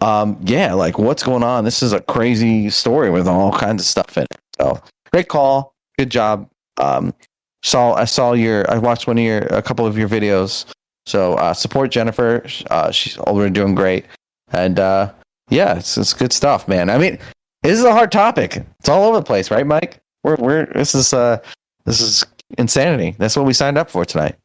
um, 0.00 0.38
yeah, 0.44 0.74
like 0.74 0.98
what's 0.98 1.22
going 1.22 1.42
on? 1.42 1.64
This 1.64 1.82
is 1.82 1.92
a 1.92 2.00
crazy 2.00 2.70
story 2.70 3.10
with 3.10 3.26
all 3.26 3.52
kinds 3.52 3.82
of 3.82 3.86
stuff 3.86 4.16
in 4.16 4.24
it. 4.24 4.38
So 4.60 4.80
great 5.12 5.28
call, 5.28 5.72
good 5.98 6.10
job. 6.10 6.48
Um, 6.76 7.14
saw 7.62 7.94
I 7.94 8.04
saw 8.04 8.32
your 8.32 8.70
I 8.70 8.78
watched 8.78 9.06
one 9.06 9.18
of 9.18 9.24
your 9.24 9.42
a 9.46 9.62
couple 9.62 9.86
of 9.86 9.96
your 9.96 10.08
videos. 10.08 10.66
So 11.06 11.34
uh, 11.34 11.54
support 11.54 11.90
Jennifer. 11.90 12.44
Uh, 12.70 12.90
she's 12.90 13.16
already 13.18 13.52
doing 13.52 13.74
great, 13.74 14.04
and 14.52 14.78
uh, 14.78 15.12
yeah, 15.48 15.76
it's 15.76 15.96
it's 15.96 16.12
good 16.12 16.32
stuff, 16.32 16.68
man. 16.68 16.90
I 16.90 16.98
mean, 16.98 17.18
this 17.62 17.78
is 17.78 17.84
a 17.84 17.92
hard 17.92 18.12
topic. 18.12 18.62
It's 18.78 18.88
all 18.88 19.04
over 19.04 19.18
the 19.18 19.24
place, 19.24 19.50
right, 19.50 19.66
Mike? 19.66 19.98
We're 20.22 20.36
we're 20.36 20.66
this 20.66 20.94
is 20.94 21.14
uh 21.14 21.38
this 21.86 22.00
is 22.00 22.24
insanity. 22.56 23.14
That's 23.18 23.36
what 23.36 23.46
we 23.46 23.52
signed 23.52 23.78
up 23.78 23.90
for 23.90 24.04
tonight. 24.04 24.36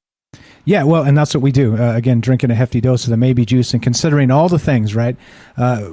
Yeah, 0.65 0.83
well, 0.83 1.03
and 1.03 1.17
that's 1.17 1.33
what 1.33 1.41
we 1.43 1.51
do. 1.51 1.75
Uh, 1.77 1.93
again, 1.93 2.21
drinking 2.21 2.49
a 2.49 2.55
hefty 2.55 2.79
dose 2.79 3.03
of 3.03 3.09
the 3.09 3.17
maybe 3.17 3.45
juice 3.45 3.73
and 3.73 3.83
considering 3.83 4.31
all 4.31 4.47
the 4.47 4.59
things. 4.59 4.95
Right? 4.95 5.17
Uh, 5.57 5.89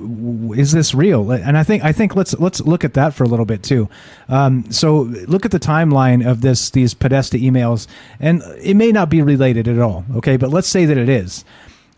is 0.55 0.70
this 0.70 0.95
real? 0.95 1.32
And 1.32 1.59
I 1.59 1.65
think 1.65 1.82
I 1.85 1.93
think 1.93 2.15
let's 2.15 2.35
let's 2.35 2.61
look 2.61 2.85
at 2.85 2.95
that 2.95 3.12
for 3.12 3.24
a 3.24 3.27
little 3.27 3.45
bit 3.45 3.65
too. 3.65 3.89
Um, 4.28 4.70
so 4.70 5.03
look 5.27 5.45
at 5.45 5.51
the 5.51 5.59
timeline 5.59 6.24
of 6.24 6.41
this 6.41 6.70
these 6.70 6.95
Podesta 6.95 7.37
emails, 7.37 7.89
and 8.20 8.43
it 8.62 8.74
may 8.74 8.93
not 8.93 9.11
be 9.11 9.23
related 9.23 9.66
at 9.66 9.81
all. 9.81 10.05
Okay, 10.15 10.37
but 10.37 10.51
let's 10.51 10.69
say 10.69 10.85
that 10.85 10.97
it 10.97 11.09
is 11.09 11.45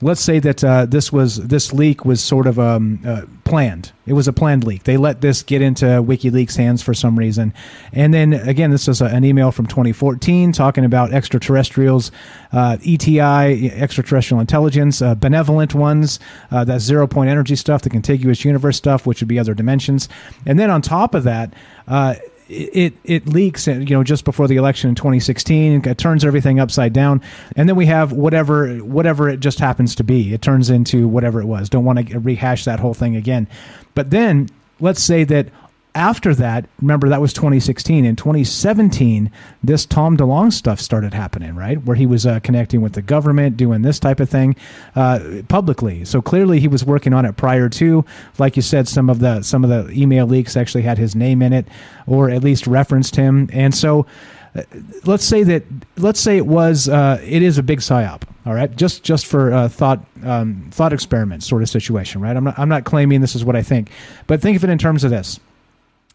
let's 0.02 0.20
say 0.20 0.38
that 0.40 0.62
uh, 0.62 0.84
this 0.84 1.12
was 1.12 1.36
this 1.36 1.72
leak 1.72 2.04
was 2.04 2.20
sort 2.20 2.46
of 2.46 2.58
um, 2.58 3.00
uh, 3.06 3.22
planned. 3.44 3.92
It 4.04 4.14
was 4.14 4.26
a 4.26 4.32
planned 4.32 4.64
leak. 4.64 4.82
They 4.82 4.96
let 4.96 5.20
this 5.20 5.42
get 5.42 5.62
into 5.62 5.84
WikiLeaks' 5.84 6.56
hands 6.56 6.82
for 6.82 6.92
some 6.92 7.18
reason, 7.18 7.54
and 7.92 8.12
then 8.12 8.32
again, 8.32 8.70
this 8.70 8.88
is 8.88 9.00
a, 9.00 9.06
an 9.06 9.24
email 9.24 9.52
from 9.52 9.66
2014 9.66 10.52
talking 10.52 10.84
about 10.84 11.12
extraterrestrials, 11.12 12.10
uh, 12.52 12.76
ETI, 12.84 13.70
extraterrestrial 13.70 14.40
intelligence, 14.40 15.00
uh, 15.00 15.14
benevolent 15.14 15.74
ones, 15.74 16.18
uh, 16.50 16.64
that 16.64 16.80
zero 16.80 17.06
point 17.06 17.30
energy 17.30 17.56
stuff, 17.56 17.82
the 17.82 17.90
contiguous 17.90 18.44
universe 18.44 18.76
stuff, 18.76 19.06
which 19.06 19.20
would 19.20 19.28
be 19.28 19.38
other 19.38 19.54
dimensions, 19.54 20.08
and 20.44 20.58
then 20.58 20.70
on 20.70 20.82
top 20.82 21.14
of 21.14 21.22
that 21.24 21.54
uh, 21.86 22.14
it 22.48 22.94
it 23.04 23.26
leaks 23.26 23.68
uh, 23.68 23.72
you 23.72 23.96
know 23.96 24.04
just 24.04 24.24
before 24.24 24.48
the 24.48 24.56
election 24.56 24.88
in 24.88 24.94
2016 24.94 25.84
it 25.84 25.98
turns 25.98 26.24
everything 26.24 26.60
upside 26.60 26.92
down. 26.92 27.22
And 27.56 27.68
then 27.68 27.76
we 27.76 27.86
have 27.86 28.12
whatever 28.12 28.76
whatever 28.78 29.28
it 29.28 29.40
just 29.40 29.58
happens 29.58 29.94
to 29.96 30.04
be. 30.04 30.34
It 30.34 30.42
turns 30.42 30.70
into 30.70 31.08
whatever 31.08 31.40
it 31.40 31.46
was. 31.46 31.68
Don't 31.68 31.84
want 31.84 32.08
to 32.08 32.18
rehash 32.18 32.64
that 32.64 32.80
whole 32.80 32.94
thing 32.94 33.16
again. 33.16 33.48
But 33.94 34.10
then 34.10 34.48
let's 34.80 35.02
say 35.02 35.24
that 35.24 35.48
after 35.94 36.34
that, 36.34 36.66
remember 36.80 37.08
that 37.08 37.20
was 37.20 37.32
2016. 37.32 38.04
In 38.04 38.16
2017, 38.16 39.30
this 39.62 39.84
Tom 39.84 40.16
DeLonge 40.16 40.52
stuff 40.54 40.80
started 40.80 41.12
happening, 41.12 41.54
right? 41.54 41.82
Where 41.82 41.96
he 41.96 42.06
was 42.06 42.24
uh, 42.24 42.40
connecting 42.40 42.80
with 42.80 42.94
the 42.94 43.02
government, 43.02 43.56
doing 43.56 43.82
this 43.82 43.98
type 43.98 44.18
of 44.18 44.30
thing 44.30 44.56
uh, 44.96 45.42
publicly. 45.48 46.04
So 46.04 46.22
clearly, 46.22 46.60
he 46.60 46.68
was 46.68 46.84
working 46.84 47.12
on 47.12 47.26
it 47.26 47.36
prior 47.36 47.68
to, 47.70 48.04
like 48.38 48.56
you 48.56 48.62
said, 48.62 48.88
some 48.88 49.10
of 49.10 49.18
the 49.18 49.42
some 49.42 49.64
of 49.64 49.70
the 49.70 49.92
email 49.92 50.26
leaks 50.26 50.56
actually 50.56 50.82
had 50.82 50.96
his 50.96 51.14
name 51.14 51.42
in 51.42 51.52
it, 51.52 51.68
or 52.06 52.30
at 52.30 52.42
least 52.42 52.66
referenced 52.66 53.16
him. 53.16 53.50
And 53.52 53.74
so, 53.74 54.06
uh, 54.54 54.62
let's 55.04 55.24
say 55.24 55.42
that 55.42 55.64
let's 55.98 56.20
say 56.20 56.38
it 56.38 56.46
was 56.46 56.88
uh, 56.88 57.20
it 57.22 57.42
is 57.42 57.58
a 57.58 57.62
big 57.62 57.80
psyop. 57.80 58.22
All 58.46 58.54
right, 58.54 58.74
just 58.74 59.02
just 59.02 59.26
for 59.26 59.52
uh, 59.52 59.68
thought 59.68 60.04
um, 60.24 60.68
thought 60.70 60.94
experiment 60.94 61.42
sort 61.42 61.62
of 61.62 61.68
situation, 61.68 62.22
right? 62.22 62.34
I'm 62.34 62.44
not 62.44 62.58
I'm 62.58 62.70
not 62.70 62.84
claiming 62.84 63.20
this 63.20 63.36
is 63.36 63.44
what 63.44 63.56
I 63.56 63.62
think, 63.62 63.90
but 64.26 64.40
think 64.40 64.56
of 64.56 64.64
it 64.64 64.70
in 64.70 64.78
terms 64.78 65.04
of 65.04 65.10
this 65.10 65.38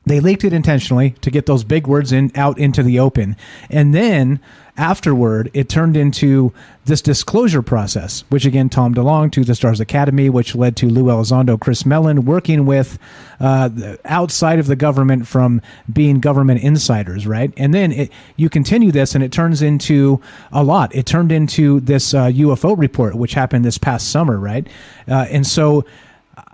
they 0.10 0.20
leaked 0.20 0.44
it 0.44 0.54
intentionally 0.54 1.12
to 1.22 1.32
get 1.32 1.46
those 1.46 1.64
big 1.64 1.88
words 1.88 2.12
in 2.12 2.32
out 2.36 2.58
into 2.58 2.84
the 2.84 3.00
open. 3.00 3.36
And 3.70 3.94
then 3.94 4.40
afterward, 4.78 5.50
it 5.54 5.68
turned 5.68 5.98
into 5.98 6.54
this 6.86 7.02
disclosure 7.02 7.62
process, 7.62 8.24
which 8.30 8.46
again 8.46 8.70
Tom 8.70 8.94
DeLonge 8.94 9.32
to 9.34 9.44
the 9.44 9.56
Stars 9.56 9.80
Academy, 9.80 10.30
which 10.30 10.56
led 10.56 10.76
to 10.78 10.88
Lou 10.88 11.06
Elizondo, 11.06 11.60
Chris 11.60 11.86
Mellon 11.86 12.26
working 12.26 12.66
with 12.66 13.00
uh, 13.40 13.70
outside 14.06 14.60
of 14.60 14.68
the 14.68 14.76
government 14.76 15.28
from 15.28 15.62
being 15.92 16.20
government 16.20 16.62
insiders, 16.62 17.26
right? 17.26 17.52
And 17.58 17.74
then 17.74 17.92
it, 17.92 18.12
you 18.36 18.50
continue 18.50 18.92
this, 18.92 19.16
and 19.16 19.24
it 19.24 19.32
turns 19.32 19.62
into 19.62 20.22
a 20.52 20.64
lot. 20.64 20.96
It 20.96 21.06
turned 21.06 21.32
into 21.32 21.80
this 21.80 22.14
uh, 22.14 22.28
UFO 22.28 22.78
report, 22.78 23.16
which 23.16 23.34
happened 23.34 23.66
this 23.66 23.78
past 23.78 24.12
summer, 24.12 24.38
right? 24.38 24.68
Uh, 25.08 25.26
and 25.30 25.46
so 25.46 25.86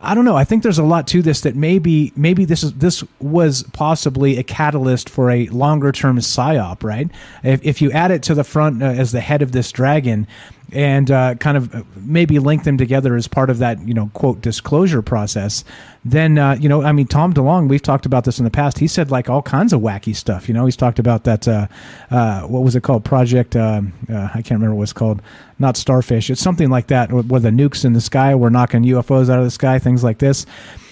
I 0.05 0.15
don't 0.15 0.25
know. 0.25 0.35
I 0.35 0.43
think 0.43 0.63
there's 0.63 0.79
a 0.79 0.83
lot 0.83 1.07
to 1.07 1.21
this 1.21 1.41
that 1.41 1.55
maybe 1.55 2.11
maybe 2.15 2.43
this 2.43 2.61
is 2.61 2.73
this 2.73 3.03
was 3.19 3.63
possibly 3.71 4.37
a 4.37 4.43
catalyst 4.43 5.09
for 5.09 5.31
a 5.31 5.47
longer 5.47 5.93
term 5.93 6.17
psyop, 6.17 6.83
right? 6.83 7.09
If, 7.41 7.63
if 7.63 7.81
you 7.81 7.89
add 7.91 8.11
it 8.11 8.21
to 8.23 8.35
the 8.35 8.43
front 8.43 8.83
uh, 8.83 8.87
as 8.87 9.13
the 9.13 9.21
head 9.21 9.41
of 9.41 9.53
this 9.53 9.71
dragon, 9.71 10.27
and 10.73 11.11
uh, 11.11 11.35
kind 11.35 11.57
of 11.57 11.85
maybe 12.05 12.39
link 12.39 12.63
them 12.63 12.77
together 12.77 13.15
as 13.15 13.27
part 13.27 13.49
of 13.49 13.59
that 13.59 13.87
you 13.87 13.93
know 13.93 14.09
quote 14.13 14.41
disclosure 14.41 15.01
process 15.01 15.63
then 16.03 16.37
uh, 16.37 16.55
you 16.59 16.67
know 16.67 16.83
i 16.83 16.91
mean 16.91 17.07
tom 17.07 17.33
delonge 17.33 17.69
we've 17.69 17.81
talked 17.81 18.05
about 18.05 18.23
this 18.23 18.39
in 18.39 18.45
the 18.45 18.51
past. 18.51 18.79
He 18.79 18.87
said 18.87 19.11
like 19.11 19.29
all 19.29 19.41
kinds 19.41 19.73
of 19.73 19.81
wacky 19.81 20.15
stuff. 20.15 20.47
You 20.47 20.53
know 20.53 20.65
he's 20.65 20.75
talked 20.75 20.99
about 20.99 21.23
that 21.23 21.47
uh, 21.47 21.67
uh 22.11 22.41
what 22.41 22.63
was 22.63 22.75
it 22.75 22.83
called? 22.83 23.05
Project 23.05 23.55
uh, 23.55 23.81
uh, 24.09 24.29
i 24.33 24.41
can't 24.41 24.51
remember 24.51 24.75
what 24.75 24.83
it's 24.83 24.93
called. 24.93 25.21
Not 25.59 25.77
starfish. 25.77 26.29
It's 26.29 26.41
something 26.41 26.69
like 26.69 26.87
that 26.87 27.11
where 27.11 27.39
the 27.39 27.49
nukes 27.49 27.85
in 27.85 27.93
the 27.93 28.01
sky 28.01 28.35
were 28.35 28.49
knocking 28.49 28.83
ufos 28.83 29.29
out 29.29 29.39
of 29.39 29.45
the 29.45 29.51
sky 29.51 29.79
things 29.79 30.03
like 30.03 30.19
this. 30.19 30.45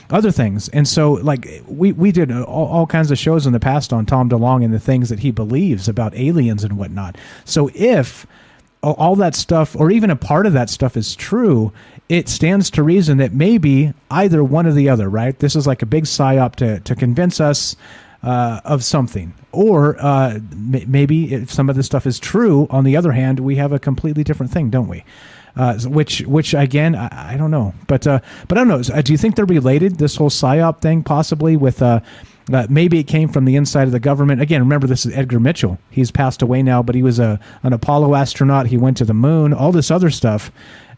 Other 0.10 0.32
things. 0.32 0.68
And 0.70 0.86
so, 0.86 1.14
like, 1.14 1.64
we, 1.68 1.94
we 1.94 2.12
did 2.12 2.34
all, 2.34 2.68
all, 2.68 2.86
kinds 2.86 3.12
of 3.12 3.18
shows 3.18 3.48
in 3.48 3.54
the 3.54 3.62
past 3.62 3.94
on 3.94 4.06
Tom 4.06 4.30
DeLonge 4.30 4.66
and 4.66 4.74
the 4.74 4.80
things 4.80 5.08
that 5.08 5.20
he 5.20 5.32
believes 5.32 5.88
about 5.88 6.14
aliens 6.16 6.66
and 6.66 6.78
whatnot. 6.78 7.18
So, 7.46 7.70
if 7.74 8.28
all 8.84 9.16
that 9.18 9.36
stuff, 9.36 9.76
or 9.76 9.92
even 9.92 10.10
a 10.10 10.16
part 10.16 10.46
of 10.46 10.54
that 10.54 10.70
stuff, 10.70 10.98
is 10.98 11.16
true, 11.16 11.72
it 12.10 12.28
stands 12.28 12.70
to 12.72 12.84
reason 12.84 13.18
that 13.18 13.34
maybe 13.34 13.94
either 14.10 14.44
one 14.44 14.66
or 14.66 14.74
the 14.74 14.90
other, 14.90 15.10
right? 15.10 15.38
This 15.40 15.56
is 15.56 15.68
like 15.68 15.82
a 15.82 15.86
big 15.86 16.06
psyop 16.06 16.56
to, 16.56 16.80
to 16.80 16.96
convince 16.96 17.40
us 17.40 17.76
uh, 18.24 18.62
of 18.66 18.84
something. 18.84 19.34
Or 19.52 19.98
uh, 20.04 20.34
m- 20.36 20.84
maybe 20.88 21.34
if 21.34 21.52
some 21.52 21.70
of 21.70 21.76
this 21.76 21.86
stuff 21.86 22.06
is 22.08 22.20
true, 22.20 22.68
on 22.70 22.84
the 22.84 22.98
other 22.98 23.12
hand, 23.12 23.40
we 23.40 23.56
have 23.58 23.72
a 23.72 23.80
completely 23.80 24.24
different 24.24 24.52
thing, 24.52 24.70
don't 24.70 24.88
we? 24.88 25.04
Uh, 25.56 25.78
which, 25.82 26.22
which 26.22 26.54
again, 26.54 26.96
I, 26.96 27.34
I 27.34 27.38
don't 27.38 27.52
know, 27.52 27.74
but 27.88 28.08
uh, 28.08 28.22
but 28.48 28.58
I 28.58 28.64
don't 28.64 28.70
know. 28.70 29.02
Do 29.02 29.12
you 29.12 29.18
think 29.18 29.36
they're 29.36 29.46
related? 29.46 29.98
This 29.98 30.16
whole 30.16 30.30
psyop 30.30 30.80
thing, 30.80 31.04
possibly 31.04 31.58
with 31.58 31.82
uh, 32.52 32.68
maybe 32.70 33.00
it 33.00 33.04
came 33.04 33.30
from 33.30 33.46
the 33.46 33.56
inside 33.56 33.84
of 33.84 33.92
the 33.92 34.00
government. 34.00 34.42
Again, 34.42 34.62
remember 34.62 34.88
this 34.88 35.06
is 35.06 35.16
Edgar 35.16 35.40
Mitchell. 35.40 35.78
He's 35.90 36.12
passed 36.12 36.42
away 36.42 36.64
now, 36.64 36.82
but 36.82 36.96
he 36.96 37.04
was 37.04 37.20
a 37.20 37.40
an 37.64 37.74
Apollo 37.74 38.16
astronaut. 38.16 38.68
He 38.68 38.78
went 38.78 38.98
to 38.98 39.06
the 39.06 39.14
moon. 39.14 39.54
All 39.54 39.72
this 39.72 39.92
other 39.92 40.10
stuff, 40.10 40.52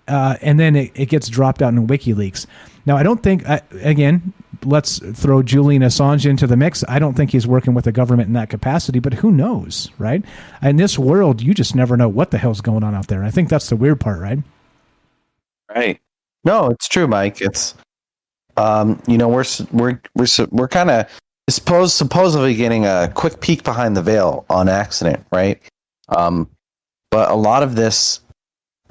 uh, 0.07 0.37
and 0.41 0.59
then 0.59 0.75
it, 0.75 0.91
it, 0.95 1.05
gets 1.07 1.27
dropped 1.27 1.61
out 1.61 1.73
in 1.73 1.87
WikiLeaks. 1.87 2.45
Now, 2.85 2.97
I 2.97 3.03
don't 3.03 3.21
think. 3.21 3.47
Uh, 3.47 3.59
again, 3.81 4.33
let's 4.63 4.99
throw 4.99 5.43
Julian 5.43 5.81
Assange 5.81 6.25
into 6.25 6.47
the 6.47 6.57
mix. 6.57 6.83
I 6.87 6.99
don't 6.99 7.15
think 7.15 7.31
he's 7.31 7.47
working 7.47 7.73
with 7.73 7.85
the 7.85 7.91
government 7.91 8.27
in 8.27 8.33
that 8.33 8.49
capacity, 8.49 8.99
but 8.99 9.15
who 9.15 9.31
knows, 9.31 9.89
right? 9.97 10.23
In 10.61 10.77
this 10.77 10.97
world, 10.97 11.41
you 11.41 11.53
just 11.53 11.75
never 11.75 11.97
know 11.97 12.09
what 12.09 12.31
the 12.31 12.37
hell's 12.37 12.61
going 12.61 12.83
on 12.83 12.95
out 12.95 13.07
there. 13.07 13.23
I 13.23 13.31
think 13.31 13.49
that's 13.49 13.69
the 13.69 13.75
weird 13.75 13.99
part, 13.99 14.19
right? 14.19 14.39
Right. 15.73 15.99
No, 16.45 16.67
it's 16.69 16.87
true, 16.87 17.07
Mike. 17.07 17.41
It's 17.41 17.75
um, 18.57 19.01
you 19.07 19.17
know, 19.17 19.27
we're 19.27 19.45
we're 19.71 19.99
we're 20.15 20.27
we're 20.51 20.67
kind 20.67 20.91
of 20.91 21.07
suppose 21.49 21.93
supposedly 21.93 22.55
getting 22.55 22.85
a 22.85 23.11
quick 23.13 23.39
peek 23.39 23.63
behind 23.63 23.97
the 23.97 24.01
veil 24.01 24.45
on 24.49 24.69
accident, 24.69 25.25
right? 25.31 25.61
Um, 26.09 26.49
but 27.11 27.29
a 27.29 27.35
lot 27.35 27.63
of 27.63 27.75
this 27.75 28.21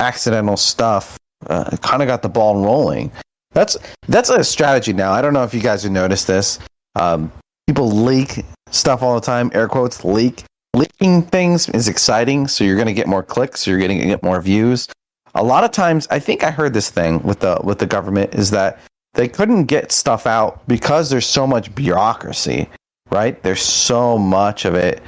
accidental 0.01 0.57
stuff 0.57 1.19
uh, 1.49 1.77
kind 1.79 2.03
of 2.03 2.09
got 2.09 2.23
the 2.23 2.29
ball 2.29 2.65
rolling. 2.65 3.11
That's 3.53 3.77
that's 4.09 4.31
a 4.31 4.43
strategy 4.45 4.93
now. 4.93 5.13
I 5.13 5.23
don't 5.23 5.35
know 5.35 5.45
if 5.45 5.53
you 5.53 5.61
guys 5.61 5.83
have 5.83 5.93
noticed 5.93 6.27
this. 6.27 6.59
Um, 6.95 7.33
people 7.67 7.91
leak 7.91 8.45
stuff 8.71 9.03
all 9.03 9.15
the 9.15 9.21
time. 9.21 9.51
Air 9.55 9.69
quotes 9.69 10.05
leak. 10.05 10.45
Leaking 10.75 11.23
things 11.23 11.69
is 11.71 11.87
exciting, 11.89 12.49
so 12.49 12.65
you're 12.65 12.77
going 12.77 12.87
to 12.87 12.95
get 12.95 13.07
more 13.07 13.23
clicks. 13.23 13.67
You're 13.67 13.79
going 13.79 13.99
to 14.01 14.07
get 14.07 14.23
more 14.23 14.41
views. 14.41 14.89
A 15.35 15.43
lot 15.43 15.65
of 15.65 15.71
times, 15.71 16.09
I 16.11 16.19
think 16.19 16.45
I 16.45 16.51
heard 16.51 16.73
this 16.73 16.89
thing 16.89 17.23
with 17.23 17.41
the 17.41 17.61
with 17.63 17.79
the 17.79 17.87
government 17.87 18.35
is 18.35 18.51
that 18.51 18.79
they 19.15 19.29
couldn't 19.29 19.65
get 19.65 19.93
stuff 19.93 20.27
out 20.27 20.67
because 20.67 21.11
there's 21.11 21.27
so 21.27 21.47
much 21.47 21.75
bureaucracy, 21.75 22.69
right? 23.11 23.43
There's 23.43 23.63
so 23.63 24.19
much 24.19 24.65
of 24.65 24.75
it 24.75 25.03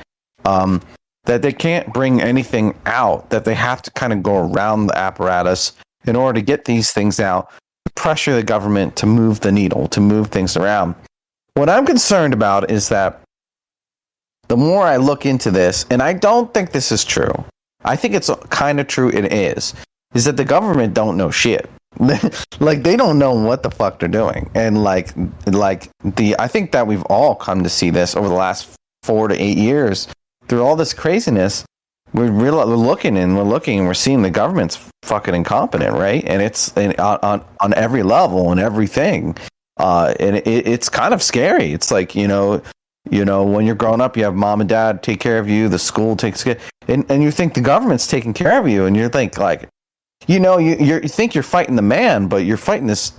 um, 0.44 0.82
that 1.24 1.43
they 1.43 1.52
can't 1.52 1.93
bring 1.93 2.20
anything 2.20 2.78
out. 2.86 3.31
That 3.31 3.44
they 3.44 3.55
have 3.55 3.81
to 3.82 3.90
kind 3.93 4.12
of 4.12 4.22
go 4.22 4.36
around 4.36 4.86
the 4.86 4.98
apparatus 4.98 5.72
in 6.06 6.16
order 6.16 6.39
to 6.39 6.44
get 6.44 6.66
these 6.66 6.93
things 6.93 7.18
out, 7.18 7.51
to 7.86 7.93
pressure 7.94 8.35
the 8.35 8.43
government 8.43 8.94
to 8.97 9.06
move 9.06 9.40
the 9.40 9.52
needle, 9.52 9.89
to 9.89 10.01
move 10.01 10.28
things 10.28 10.56
around. 10.56 10.94
What 11.55 11.70
I'm 11.70 11.86
concerned 11.86 12.35
about 12.35 12.70
is 12.70 12.89
that 12.90 13.20
the 14.48 14.56
more 14.56 14.85
I 14.85 14.98
look 14.98 15.24
into 15.24 15.51
this, 15.51 15.86
and 15.89 16.02
I 16.02 16.12
don't 16.12 16.52
think 16.52 16.72
this 16.72 16.93
is 16.93 17.05
true, 17.05 17.32
I 17.85 17.97
think 17.97 18.14
it's 18.14 18.31
kind 18.51 18.81
of 18.81 18.86
true. 18.86 19.09
It 19.09 19.32
is, 19.32 19.72
is 20.14 20.26
that 20.26 20.36
the 20.36 20.44
government 20.44 20.93
don't 20.93 21.16
know 21.16 21.31
shit. 21.31 21.70
like 22.60 22.82
they 22.82 22.96
don't 22.96 23.18
know 23.18 23.32
what 23.32 23.62
the 23.62 23.70
fuck 23.70 23.98
they're 23.98 24.08
doing, 24.08 24.50
and 24.54 24.82
like 24.82 25.12
like 25.46 25.90
the 26.04 26.36
I 26.38 26.48
think 26.48 26.72
that 26.72 26.86
we've 26.86 27.04
all 27.04 27.34
come 27.34 27.62
to 27.62 27.68
see 27.68 27.90
this 27.90 28.16
over 28.16 28.28
the 28.28 28.34
last 28.34 28.74
four 29.02 29.28
to 29.28 29.34
eight 29.34 29.58
years 29.58 30.08
through 30.48 30.62
all 30.62 30.76
this 30.76 30.92
craziness. 30.92 31.64
We're, 32.12 32.30
real, 32.30 32.56
we're 32.58 32.76
looking 32.76 33.18
and 33.18 33.36
we're 33.36 33.42
looking 33.42 33.80
and 33.80 33.88
we're 33.88 33.94
seeing 33.94 34.22
the 34.22 34.30
government's 34.30 34.78
fucking 35.02 35.34
incompetent, 35.34 35.94
right? 35.94 36.24
And 36.24 36.40
it's 36.40 36.72
and 36.76 36.98
on, 37.00 37.18
on 37.22 37.44
on 37.60 37.74
every 37.74 38.02
level 38.02 38.52
and 38.52 38.60
everything. 38.60 39.36
Uh, 39.76 40.14
and 40.20 40.36
it, 40.36 40.46
it's 40.46 40.88
kind 40.88 41.12
of 41.12 41.22
scary. 41.22 41.72
It's 41.72 41.90
like 41.90 42.14
you 42.14 42.28
know, 42.28 42.62
you 43.10 43.24
know, 43.24 43.44
when 43.44 43.66
you're 43.66 43.74
growing 43.74 44.00
up, 44.00 44.16
you 44.16 44.24
have 44.24 44.34
mom 44.34 44.60
and 44.60 44.68
dad 44.68 45.02
take 45.02 45.20
care 45.20 45.38
of 45.38 45.48
you, 45.48 45.68
the 45.68 45.78
school 45.78 46.16
takes 46.16 46.44
care, 46.44 46.58
and 46.88 47.04
and 47.10 47.22
you 47.22 47.30
think 47.30 47.54
the 47.54 47.60
government's 47.60 48.06
taking 48.06 48.32
care 48.32 48.58
of 48.58 48.68
you, 48.68 48.86
and 48.86 48.96
you 48.96 49.08
think 49.08 49.36
like, 49.36 49.68
you 50.26 50.40
know, 50.40 50.59
you 50.59 50.76
you 50.76 51.09
think 51.09 51.34
you're 51.34 51.42
fighting 51.42 51.76
the 51.76 51.82
man, 51.82 52.28
but 52.28 52.44
you're 52.44 52.56
fighting 52.56 52.86
this 52.86 53.12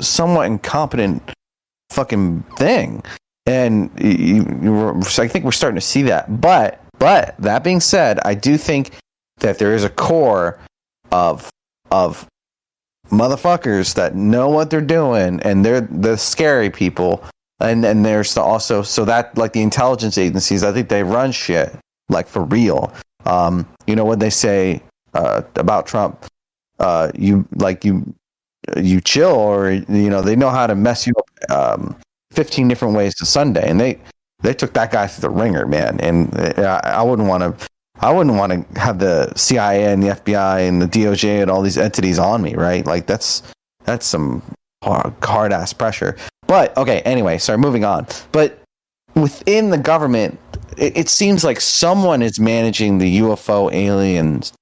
somewhat 0.00 0.46
incompetent 0.46 1.22
fucking 1.90 2.42
thing, 2.56 3.02
and 3.46 3.90
you, 4.00 4.44
you 4.62 5.02
I 5.18 5.28
think 5.28 5.44
we're 5.44 5.52
starting 5.52 5.76
to 5.76 5.86
see 5.86 6.02
that. 6.02 6.40
But 6.40 6.82
but 6.98 7.34
that 7.38 7.64
being 7.64 7.80
said, 7.80 8.20
I 8.24 8.34
do 8.34 8.56
think 8.56 8.92
that 9.38 9.58
there 9.58 9.74
is 9.74 9.84
a 9.84 9.90
core 9.90 10.58
of 11.10 11.48
of 11.90 12.26
motherfuckers 13.10 13.94
that 13.94 14.14
know 14.14 14.48
what 14.48 14.70
they're 14.70 14.80
doing, 14.80 15.40
and 15.40 15.64
they're 15.64 15.82
the 15.82 16.16
scary 16.16 16.70
people. 16.70 17.24
And 17.60 17.84
and 17.84 18.04
there's 18.04 18.34
the 18.34 18.40
also 18.40 18.82
so 18.82 19.04
that 19.04 19.36
like 19.38 19.52
the 19.52 19.62
intelligence 19.62 20.18
agencies 20.18 20.64
i 20.64 20.72
think 20.72 20.88
they 20.88 21.04
run 21.04 21.30
shit 21.30 21.72
like 22.08 22.26
for 22.26 22.42
real. 22.44 22.92
Um 23.24 23.68
you 23.86 23.94
know 23.94 24.04
when 24.04 24.18
they 24.18 24.30
say 24.30 24.82
uh 25.14 25.42
about 25.54 25.86
trump 25.86 26.26
uh 26.82 27.10
you 27.14 27.46
like 27.56 27.84
you 27.84 28.14
you 28.76 29.00
chill 29.00 29.32
or 29.32 29.70
you 29.70 30.10
know 30.10 30.22
they 30.22 30.36
know 30.36 30.50
how 30.50 30.66
to 30.66 30.74
mess 30.74 31.06
you 31.06 31.14
up 31.18 31.50
um 31.50 31.96
15 32.32 32.68
different 32.68 32.94
ways 32.94 33.14
to 33.14 33.26
sunday 33.26 33.68
and 33.68 33.80
they 33.80 33.98
they 34.42 34.54
took 34.54 34.72
that 34.74 34.90
guy 34.90 35.06
through 35.06 35.22
the 35.22 35.30
ringer 35.30 35.66
man 35.66 35.98
and 36.00 36.34
uh, 36.58 36.80
i 36.84 37.02
wouldn't 37.02 37.28
want 37.28 37.42
to 37.42 37.68
I 38.02 38.12
wouldn't 38.12 38.36
want 38.36 38.52
to 38.74 38.80
have 38.80 38.98
the 38.98 39.32
CIA 39.36 39.92
and 39.92 40.02
the 40.02 40.08
FBI 40.08 40.68
and 40.68 40.82
the 40.82 40.86
DOJ 40.86 41.40
and 41.40 41.48
all 41.48 41.62
these 41.62 41.78
entities 41.78 42.18
on 42.18 42.42
me, 42.42 42.54
right? 42.54 42.84
Like 42.84 43.06
that's 43.06 43.42
that's 43.84 44.04
some 44.04 44.42
hard, 44.82 45.14
hard 45.22 45.52
ass 45.52 45.72
pressure. 45.72 46.16
But 46.48 46.76
okay, 46.76 47.00
anyway, 47.02 47.38
sorry, 47.38 47.58
moving 47.58 47.84
on. 47.84 48.08
But 48.32 48.58
within 49.14 49.70
the 49.70 49.78
government, 49.78 50.38
it, 50.76 50.96
it 50.96 51.08
seems 51.08 51.44
like 51.44 51.60
someone 51.60 52.22
is 52.22 52.40
managing 52.40 52.98
the 52.98 53.20
UFO 53.20 53.72
aliens. 53.72 54.52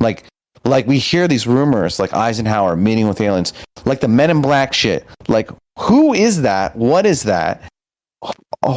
Like, 0.00 0.24
like 0.64 0.86
we 0.86 0.98
hear 0.98 1.28
these 1.28 1.46
rumors, 1.46 1.98
like 1.98 2.12
Eisenhower 2.12 2.76
meeting 2.76 3.08
with 3.08 3.20
aliens, 3.20 3.52
like 3.84 4.00
the 4.00 4.08
Men 4.08 4.30
in 4.30 4.42
Black 4.42 4.72
shit. 4.72 5.06
Like, 5.28 5.50
who 5.78 6.14
is 6.14 6.42
that? 6.42 6.76
What 6.76 7.06
is 7.06 7.22
that? 7.24 7.62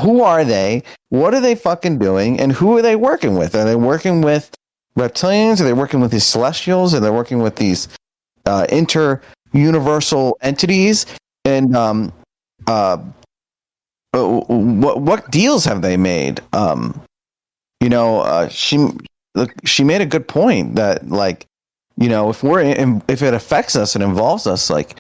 Who 0.02 0.22
are 0.22 0.44
they? 0.44 0.84
What 1.10 1.34
are 1.34 1.42
they 1.42 1.56
fucking 1.56 2.00
doing? 2.00 2.40
And 2.40 2.52
who 2.52 2.78
are 2.78 2.82
they 2.82 2.96
working 2.96 3.36
with? 3.38 3.56
Are 3.56 3.66
they 3.66 3.76
working 3.76 4.22
with 4.22 4.50
reptilians? 4.98 5.62
Are 5.62 5.66
they 5.66 5.74
working 5.74 6.00
with 6.00 6.12
these 6.12 6.26
celestials? 6.26 6.96
Are 6.96 7.00
they 7.00 7.12
working 7.12 7.40
with 7.40 7.56
these 7.58 7.88
uh, 8.46 8.66
inter 8.70 9.22
universal 9.54 10.38
entities? 10.42 11.06
And 11.44 11.76
um, 11.76 12.12
uh, 12.66 12.98
uh, 14.14 14.24
what 14.48 15.02
what 15.02 15.30
deals 15.30 15.66
have 15.66 15.82
they 15.82 15.98
made? 15.98 16.42
Um, 16.54 17.00
you 17.82 17.90
know, 17.90 18.22
uh, 18.22 18.48
she 18.48 18.88
she 19.66 19.84
made 19.84 20.02
a 20.02 20.06
good 20.06 20.28
point 20.28 20.76
that 20.76 21.10
like, 21.10 21.46
you 21.98 22.10
know, 22.10 22.30
if 22.30 22.44
we're 22.44 22.62
in, 22.62 23.02
if 23.08 23.22
it 23.22 23.34
affects 23.34 23.76
us 23.76 23.96
and 23.96 24.04
involves 24.04 24.48
us, 24.48 24.70
like, 24.70 24.98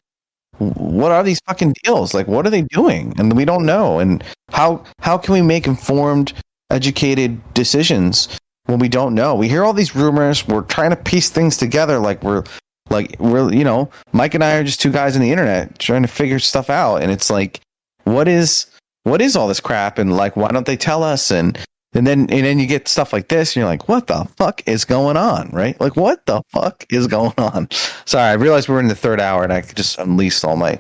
what 0.58 1.12
are 1.12 1.24
these 1.24 1.40
fucking 1.48 1.76
deals? 1.84 2.14
Like, 2.14 2.28
what 2.28 2.48
are 2.48 2.50
they 2.50 2.62
doing? 2.62 3.14
And 3.18 3.36
we 3.36 3.46
don't 3.46 3.66
know. 3.66 4.00
And 4.00 4.24
how 4.50 4.84
how 5.00 5.18
can 5.18 5.34
we 5.34 5.42
make 5.42 5.68
informed, 5.68 6.34
educated 6.72 7.42
decisions 7.54 8.40
when 8.66 8.80
we 8.80 8.88
don't 8.88 9.14
know? 9.14 9.36
We 9.36 9.50
hear 9.50 9.64
all 9.64 9.74
these 9.74 9.96
rumors. 9.96 10.48
We're 10.48 10.62
trying 10.62 10.92
to 10.92 10.96
piece 10.96 11.30
things 11.30 11.58
together. 11.58 12.00
Like 12.00 12.24
we're 12.24 12.44
like 12.90 13.18
we're 13.20 13.52
you 13.54 13.64
know, 13.64 13.90
Mike 14.14 14.34
and 14.34 14.44
I 14.44 14.56
are 14.56 14.64
just 14.64 14.82
two 14.82 14.92
guys 14.92 15.16
on 15.16 15.22
the 15.22 15.32
internet 15.32 15.78
trying 15.80 16.04
to 16.04 16.08
figure 16.08 16.40
stuff 16.40 16.70
out, 16.70 17.04
and 17.04 17.12
it's 17.12 17.30
like 17.30 17.60
what 18.06 18.28
is 18.28 18.68
what 19.04 19.22
is 19.22 19.36
all 19.36 19.48
this 19.48 19.60
crap 19.60 19.98
and 19.98 20.16
like 20.16 20.36
why 20.36 20.50
don't 20.50 20.66
they 20.66 20.78
tell 20.78 21.04
us 21.04 21.32
and 21.32 21.60
and 21.96 22.06
then 22.06 22.22
and 22.22 22.46
then 22.46 22.60
you 22.60 22.68
get 22.68 22.88
stuff 22.88 23.14
like 23.14 23.30
this 23.30 23.56
and 23.56 23.62
you're 23.62 23.70
like 23.70 23.88
what 23.88 24.08
the 24.08 24.26
fuck 24.38 24.62
is 24.68 24.86
going 24.86 25.18
on 25.18 25.50
right 25.52 25.80
like 25.80 25.96
what 25.96 26.26
the 26.26 26.42
fuck 26.50 26.86
is 26.92 27.08
going 27.08 27.34
on 27.38 27.68
sorry 28.06 28.30
i 28.30 28.34
realized 28.34 28.70
we're 28.70 28.80
in 28.80 28.88
the 28.88 28.96
third 28.96 29.20
hour 29.20 29.44
and 29.44 29.52
i 29.52 29.62
could 29.62 29.78
just 29.78 29.98
unleashed 29.98 30.44
all 30.46 30.56
my 30.56 30.80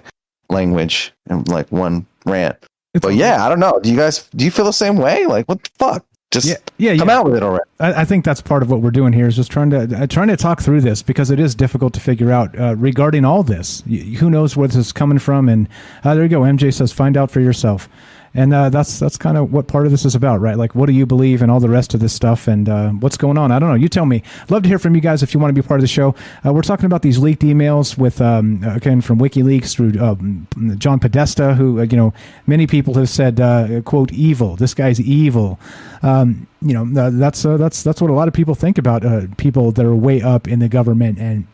language 0.50 1.14
in 1.30 1.44
like 1.46 1.72
one 1.72 2.06
rant 2.26 2.58
it's 2.94 3.02
but 3.02 3.16
yeah 3.16 3.46
i 3.46 3.50
don't 3.50 3.60
know 3.60 3.80
do 3.82 3.90
you 3.90 3.98
guys 3.98 4.30
do 4.36 4.46
you 4.46 4.52
feel 4.52 4.66
the 4.66 4.72
same 4.72 4.98
way 4.98 5.26
like 5.26 5.48
what 5.48 5.64
the 5.64 5.70
fuck 5.80 6.06
just 6.32 6.48
yeah, 6.48 6.56
yeah, 6.78 6.98
come 6.98 7.08
yeah. 7.08 7.20
out 7.20 7.26
with 7.26 7.36
it 7.36 7.44
already. 7.44 7.64
I, 7.80 8.02
I, 8.02 8.06
think 8.06 8.26
that's 8.26 8.42
part 8.42 8.62
of 8.62 8.70
what 8.70 8.82
we're 8.82 8.92
doing 8.92 9.14
here 9.14 9.28
is 9.28 9.36
just 9.38 9.52
trying 9.52 9.70
to 9.70 9.84
uh, 10.02 10.08
trying 10.08 10.28
to 10.28 10.36
talk 10.36 10.62
through 10.62 10.82
this 10.82 11.02
because 11.02 11.32
it 11.32 11.40
is 11.40 11.56
difficult 11.56 11.94
to 11.94 12.00
figure 12.00 12.32
out 12.32 12.60
uh, 12.60 12.76
regarding 12.76 13.24
all 13.24 13.44
this. 13.44 13.84
Y- 13.88 13.98
who 13.98 14.30
knows 14.30 14.58
where 14.58 14.68
this 14.68 14.76
is 14.76 14.92
coming 14.92 15.20
from? 15.20 15.48
And 15.48 15.70
uh, 16.04 16.14
there 16.14 16.24
you 16.24 16.30
go. 16.30 16.42
MJ 16.42 16.74
says, 16.74 16.92
find 16.92 17.16
out 17.16 17.32
for 17.32 17.40
yourself 17.40 17.88
and 18.36 18.53
uh, 18.53 18.70
that's 18.70 18.99
that's 18.99 19.18
kind 19.18 19.38
of 19.38 19.53
what 19.53 19.68
part 19.68 19.86
of 19.86 19.91
this 19.91 20.03
is 20.03 20.14
about, 20.14 20.41
right? 20.41 20.57
Like, 20.57 20.76
what 20.76 20.88
do 20.88 20.91
you 20.91 21.06
believe 21.06 21.41
and 21.41 21.49
all 21.49 21.62
the 21.62 21.70
rest 21.70 21.94
of 21.94 22.02
this 22.02 22.12
stuff, 22.12 22.49
and 22.49 22.68
uh, 22.68 22.90
what's 22.90 23.16
going 23.16 23.38
on? 23.38 23.49
I 23.49 23.60
don't 23.60 23.70
know. 23.70 23.76
You 23.76 23.88
tell 23.88 24.06
me. 24.06 24.24
Love 24.49 24.64
to 24.64 24.70
hear 24.70 24.78
from 24.78 24.94
you 24.94 24.99
guys 24.99 25.24
if 25.24 25.34
you 25.34 25.40
want 25.40 25.56
to 25.56 25.62
be 25.62 25.66
part 25.66 25.80
of 25.80 25.84
the 25.84 25.88
show. 25.88 26.14
Uh, 26.45 26.52
we're 26.52 26.62
talking 26.62 26.86
about 26.86 27.02
these 27.02 27.18
leaked 27.18 27.44
emails 27.44 27.98
with 27.98 28.20
um, 28.20 28.62
again 28.66 28.99
from 28.99 29.20
WikiLeaks 29.20 29.74
through 29.74 29.99
um, 30.03 30.48
John 30.78 30.99
Podesta, 30.99 31.53
who 31.56 31.80
uh, 31.80 31.84
you 31.84 31.95
know 31.95 32.14
many 32.45 32.68
people 32.68 32.94
have 32.95 33.10
said 33.10 33.40
uh, 33.40 33.80
quote 33.82 34.12
evil. 34.12 34.57
This 34.57 34.74
guy's 34.74 34.99
evil. 34.99 35.57
Um, 36.03 36.45
you 36.62 36.74
know 36.74 37.02
uh, 37.02 37.12
that's 37.12 37.44
that's 37.44 37.84
that's 37.84 38.02
what 38.02 38.10
a 38.10 38.14
lot 38.14 38.28
of 38.28 38.34
people 38.34 38.53
think 38.53 38.78
about 38.78 39.03
people 39.38 39.72
that 39.72 39.86
are 39.86 39.95
way 39.95 40.22
up 40.22 40.45
in 40.49 40.60
the 40.60 40.68
government 40.68 41.20
and 41.20 41.48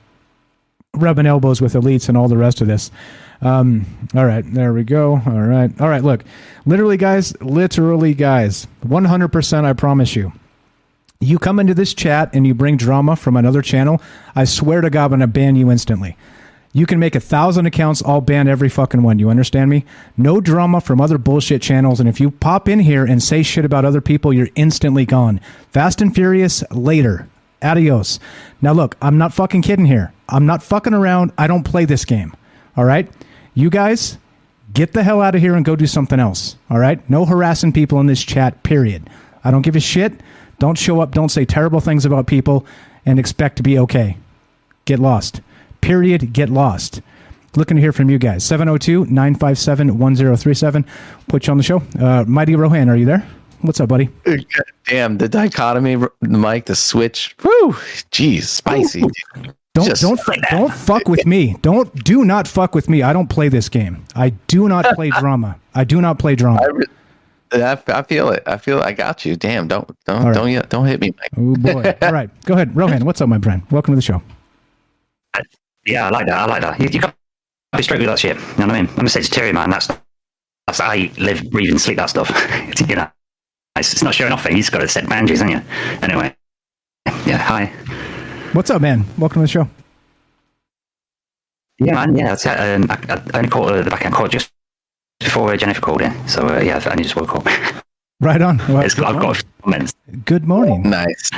rubbing 0.95 1.27
elbows 1.27 1.61
with 1.61 1.73
elites 1.73 2.09
and 2.09 2.17
all 2.17 2.27
the 2.27 2.37
rest 2.37 2.59
of 2.59 2.67
this. 2.67 2.89
Um, 3.41 3.85
all 4.13 4.25
right, 4.25 4.43
there 4.53 4.73
we 4.73 4.83
go. 4.83 5.13
All 5.25 5.41
right, 5.41 5.71
all 5.81 5.89
right. 5.89 6.03
Look, 6.03 6.23
literally, 6.65 6.97
guys, 6.97 7.39
literally, 7.41 8.13
guys, 8.13 8.67
one 8.81 9.05
hundred 9.05 9.29
percent. 9.29 9.65
I 9.65 9.73
promise 9.73 10.15
you. 10.15 10.31
You 11.19 11.37
come 11.37 11.59
into 11.59 11.73
this 11.73 11.93
chat 11.93 12.31
and 12.33 12.47
you 12.47 12.53
bring 12.53 12.77
drama 12.77 13.15
from 13.15 13.37
another 13.37 13.61
channel. 13.61 14.01
I 14.35 14.45
swear 14.45 14.81
to 14.81 14.89
God, 14.89 15.05
I'm 15.05 15.11
gonna 15.11 15.27
ban 15.27 15.55
you 15.55 15.71
instantly. 15.71 16.17
You 16.73 16.85
can 16.85 16.99
make 16.99 17.15
a 17.15 17.19
thousand 17.19 17.65
accounts, 17.65 18.01
I'll 18.05 18.21
ban 18.21 18.47
every 18.47 18.69
fucking 18.69 19.03
one. 19.03 19.19
You 19.19 19.29
understand 19.29 19.69
me? 19.69 19.83
No 20.15 20.39
drama 20.39 20.79
from 20.79 21.01
other 21.01 21.17
bullshit 21.17 21.61
channels. 21.61 21.99
And 21.99 22.07
if 22.07 22.21
you 22.21 22.31
pop 22.31 22.69
in 22.69 22.79
here 22.79 23.03
and 23.03 23.21
say 23.21 23.43
shit 23.43 23.65
about 23.65 23.83
other 23.83 23.99
people, 23.99 24.31
you're 24.31 24.47
instantly 24.55 25.05
gone. 25.05 25.41
Fast 25.71 26.01
and 26.01 26.15
Furious 26.15 26.63
later. 26.71 27.27
Adios. 27.61 28.19
Now, 28.61 28.71
look, 28.71 28.95
I'm 29.01 29.17
not 29.17 29.33
fucking 29.33 29.63
kidding 29.63 29.85
here. 29.85 30.13
I'm 30.29 30.45
not 30.45 30.63
fucking 30.63 30.93
around. 30.93 31.33
I 31.37 31.45
don't 31.45 31.63
play 31.63 31.83
this 31.83 32.05
game. 32.05 32.33
All 32.77 32.85
right? 32.85 33.11
You 33.53 33.69
guys, 33.69 34.17
get 34.73 34.93
the 34.93 35.03
hell 35.03 35.21
out 35.21 35.35
of 35.35 35.41
here 35.41 35.55
and 35.55 35.65
go 35.65 35.75
do 35.75 35.87
something 35.87 36.19
else. 36.19 36.55
All 36.69 36.79
right? 36.79 37.07
No 37.09 37.25
harassing 37.25 37.73
people 37.73 37.99
in 37.99 38.07
this 38.07 38.23
chat, 38.23 38.63
period. 38.63 39.09
I 39.43 39.51
don't 39.51 39.61
give 39.63 39.75
a 39.75 39.79
shit. 39.79 40.13
Don't 40.59 40.77
show 40.77 41.01
up, 41.01 41.11
don't 41.11 41.29
say 41.29 41.43
terrible 41.43 41.79
things 41.79 42.05
about 42.05 42.27
people 42.27 42.65
and 43.05 43.19
expect 43.19 43.57
to 43.57 43.63
be 43.63 43.79
okay. 43.79 44.17
Get 44.85 44.99
lost. 44.99 45.41
Period. 45.81 46.33
Get 46.33 46.49
lost. 46.49 47.01
Looking 47.55 47.75
to 47.75 47.81
hear 47.81 47.91
from 47.91 48.09
you 48.09 48.17
guys. 48.17 48.43
702 48.45 49.05
957 49.05 49.97
1037. 49.97 50.85
Put 51.27 51.47
you 51.47 51.51
on 51.51 51.57
the 51.57 51.63
show. 51.63 51.81
Uh, 51.99 52.23
Mighty 52.27 52.55
Rohan, 52.55 52.89
are 52.89 52.95
you 52.95 53.05
there? 53.05 53.27
What's 53.61 53.79
up, 53.79 53.89
buddy? 53.89 54.09
Damn, 54.87 55.17
the 55.17 55.29
dichotomy, 55.29 55.95
the 55.95 56.09
mic, 56.21 56.65
the 56.65 56.75
switch. 56.75 57.35
Woo! 57.43 57.73
Jeez, 58.11 58.43
spicy. 58.43 59.03
Don't 59.73 59.85
Just 59.85 60.01
don't 60.01 60.27
like 60.27 60.41
don't 60.49 60.73
fuck 60.73 61.07
with 61.07 61.25
me. 61.25 61.55
Don't 61.61 62.03
do 62.03 62.25
not 62.25 62.45
fuck 62.45 62.75
with 62.75 62.89
me. 62.89 63.03
I 63.03 63.13
don't 63.13 63.29
play 63.29 63.47
this 63.47 63.69
game. 63.69 64.03
I 64.15 64.31
do 64.47 64.67
not 64.67 64.83
play 64.95 65.09
drama. 65.19 65.57
I 65.73 65.85
do 65.85 66.01
not 66.01 66.19
play 66.19 66.35
drama. 66.35 66.61
I, 66.61 66.67
re- 66.67 66.85
I, 67.53 67.77
I 67.87 68.01
feel 68.03 68.29
it. 68.31 68.43
I 68.45 68.57
feel. 68.57 68.79
It. 68.79 68.83
I 68.83 68.91
got 68.91 69.23
you. 69.23 69.37
Damn! 69.37 69.69
Don't 69.69 69.89
don't 70.05 70.25
right. 70.25 70.33
don't 70.33 70.69
don't 70.69 70.85
hit 70.87 70.99
me, 70.99 71.13
Mike. 71.17 71.31
Oh 71.37 71.55
boy! 71.55 71.95
All 72.01 72.11
right, 72.11 72.29
go 72.43 72.53
ahead, 72.55 72.75
Rohan. 72.75 73.05
What's 73.05 73.21
up, 73.21 73.29
my 73.29 73.39
friend? 73.39 73.63
Welcome 73.71 73.93
to 73.93 73.95
the 73.95 74.01
show. 74.01 74.21
Yeah, 75.85 76.07
I 76.07 76.09
like 76.09 76.27
that. 76.27 76.37
I 76.37 76.45
like 76.45 76.61
that. 76.61 76.79
You, 76.79 76.89
you 76.89 76.99
got 76.99 77.15
to 77.71 77.77
be 77.77 77.83
straight 77.83 78.01
with 78.01 78.09
that 78.09 78.19
shit. 78.19 78.35
You 78.35 78.41
know 78.41 78.67
what 78.67 78.75
I 78.75 78.81
mean? 78.81 78.91
I'm 78.97 79.05
a 79.05 79.09
Sagittarian 79.09 79.53
man. 79.53 79.69
That's 79.69 79.87
that's 80.67 80.81
I 80.81 81.11
live, 81.17 81.49
breathe, 81.49 81.71
and 81.71 81.79
sleep 81.79 81.95
that 81.95 82.09
stuff. 82.09 82.29
you 82.89 82.95
know, 82.95 83.09
it's, 83.77 83.93
it's 83.93 84.03
not 84.03 84.15
showing 84.15 84.33
off 84.33 84.45
He's 84.45 84.69
got 84.69 84.79
to 84.79 84.87
set 84.89 85.07
boundaries, 85.07 85.39
haven't 85.39 85.63
you? 85.63 85.63
Anyway, 86.01 86.35
yeah. 87.25 87.37
Hi. 87.37 87.71
What's 88.53 88.69
up, 88.69 88.81
man? 88.81 89.05
Welcome 89.17 89.39
to 89.39 89.43
the 89.43 89.47
show. 89.47 89.69
Yeah, 91.79 91.93
man. 91.93 92.15
Yeah, 92.17 92.35
that's, 92.35 92.45
um, 92.45 92.85
I, 92.91 93.21
I 93.33 93.37
only 93.37 93.49
caught 93.49 93.71
uh, 93.71 93.81
the 93.81 93.89
back 93.89 94.05
end 94.05 94.13
call 94.13 94.27
just 94.27 94.51
before 95.21 95.55
Jennifer 95.55 95.79
called 95.79 96.01
in. 96.01 96.27
So 96.27 96.45
uh, 96.47 96.59
yeah, 96.59 96.81
I 96.85 96.89
only 96.89 97.03
just 97.03 97.15
woke 97.15 97.35
up. 97.35 97.47
Right 98.23 98.39
on. 98.39 98.59
Well, 98.69 98.77
I've 98.77 98.95
got 98.95 99.31
a 99.31 99.33
few 99.33 99.49
comments. 99.63 99.95
Good 100.25 100.45
morning. 100.45 100.83
Nice. 100.83 101.31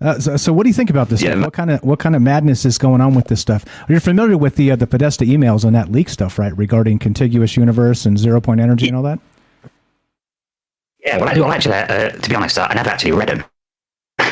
Uh, 0.00 0.16
so, 0.20 0.36
so, 0.36 0.52
what 0.52 0.62
do 0.62 0.68
you 0.68 0.74
think 0.74 0.88
about 0.88 1.08
this? 1.08 1.20
Yeah. 1.20 1.34
What 1.40 1.52
kind 1.52 1.72
of 1.72 1.82
what 1.82 1.98
kind 1.98 2.14
of 2.14 2.22
madness 2.22 2.64
is 2.64 2.78
going 2.78 3.00
on 3.00 3.16
with 3.16 3.26
this 3.26 3.40
stuff? 3.40 3.64
You're 3.88 3.98
familiar 3.98 4.38
with 4.38 4.54
the 4.54 4.70
uh, 4.70 4.76
the 4.76 4.86
Podesta 4.86 5.24
emails 5.24 5.64
and 5.64 5.74
that 5.74 5.90
leak 5.90 6.08
stuff, 6.08 6.38
right? 6.38 6.56
Regarding 6.56 7.00
contiguous 7.00 7.56
universe 7.56 8.06
and 8.06 8.16
zero 8.16 8.40
point 8.40 8.60
energy 8.60 8.86
and 8.86 8.96
all 8.96 9.02
that. 9.02 9.18
Yeah, 11.04 11.18
well, 11.18 11.28
I, 11.28 11.32
well 11.40 11.50
actually, 11.50 11.74
uh, 11.74 12.10
to 12.10 12.30
be 12.30 12.36
honest, 12.36 12.56
I 12.60 12.72
never 12.74 12.90
actually 12.90 13.10
read 13.10 13.28
them. 13.28 13.44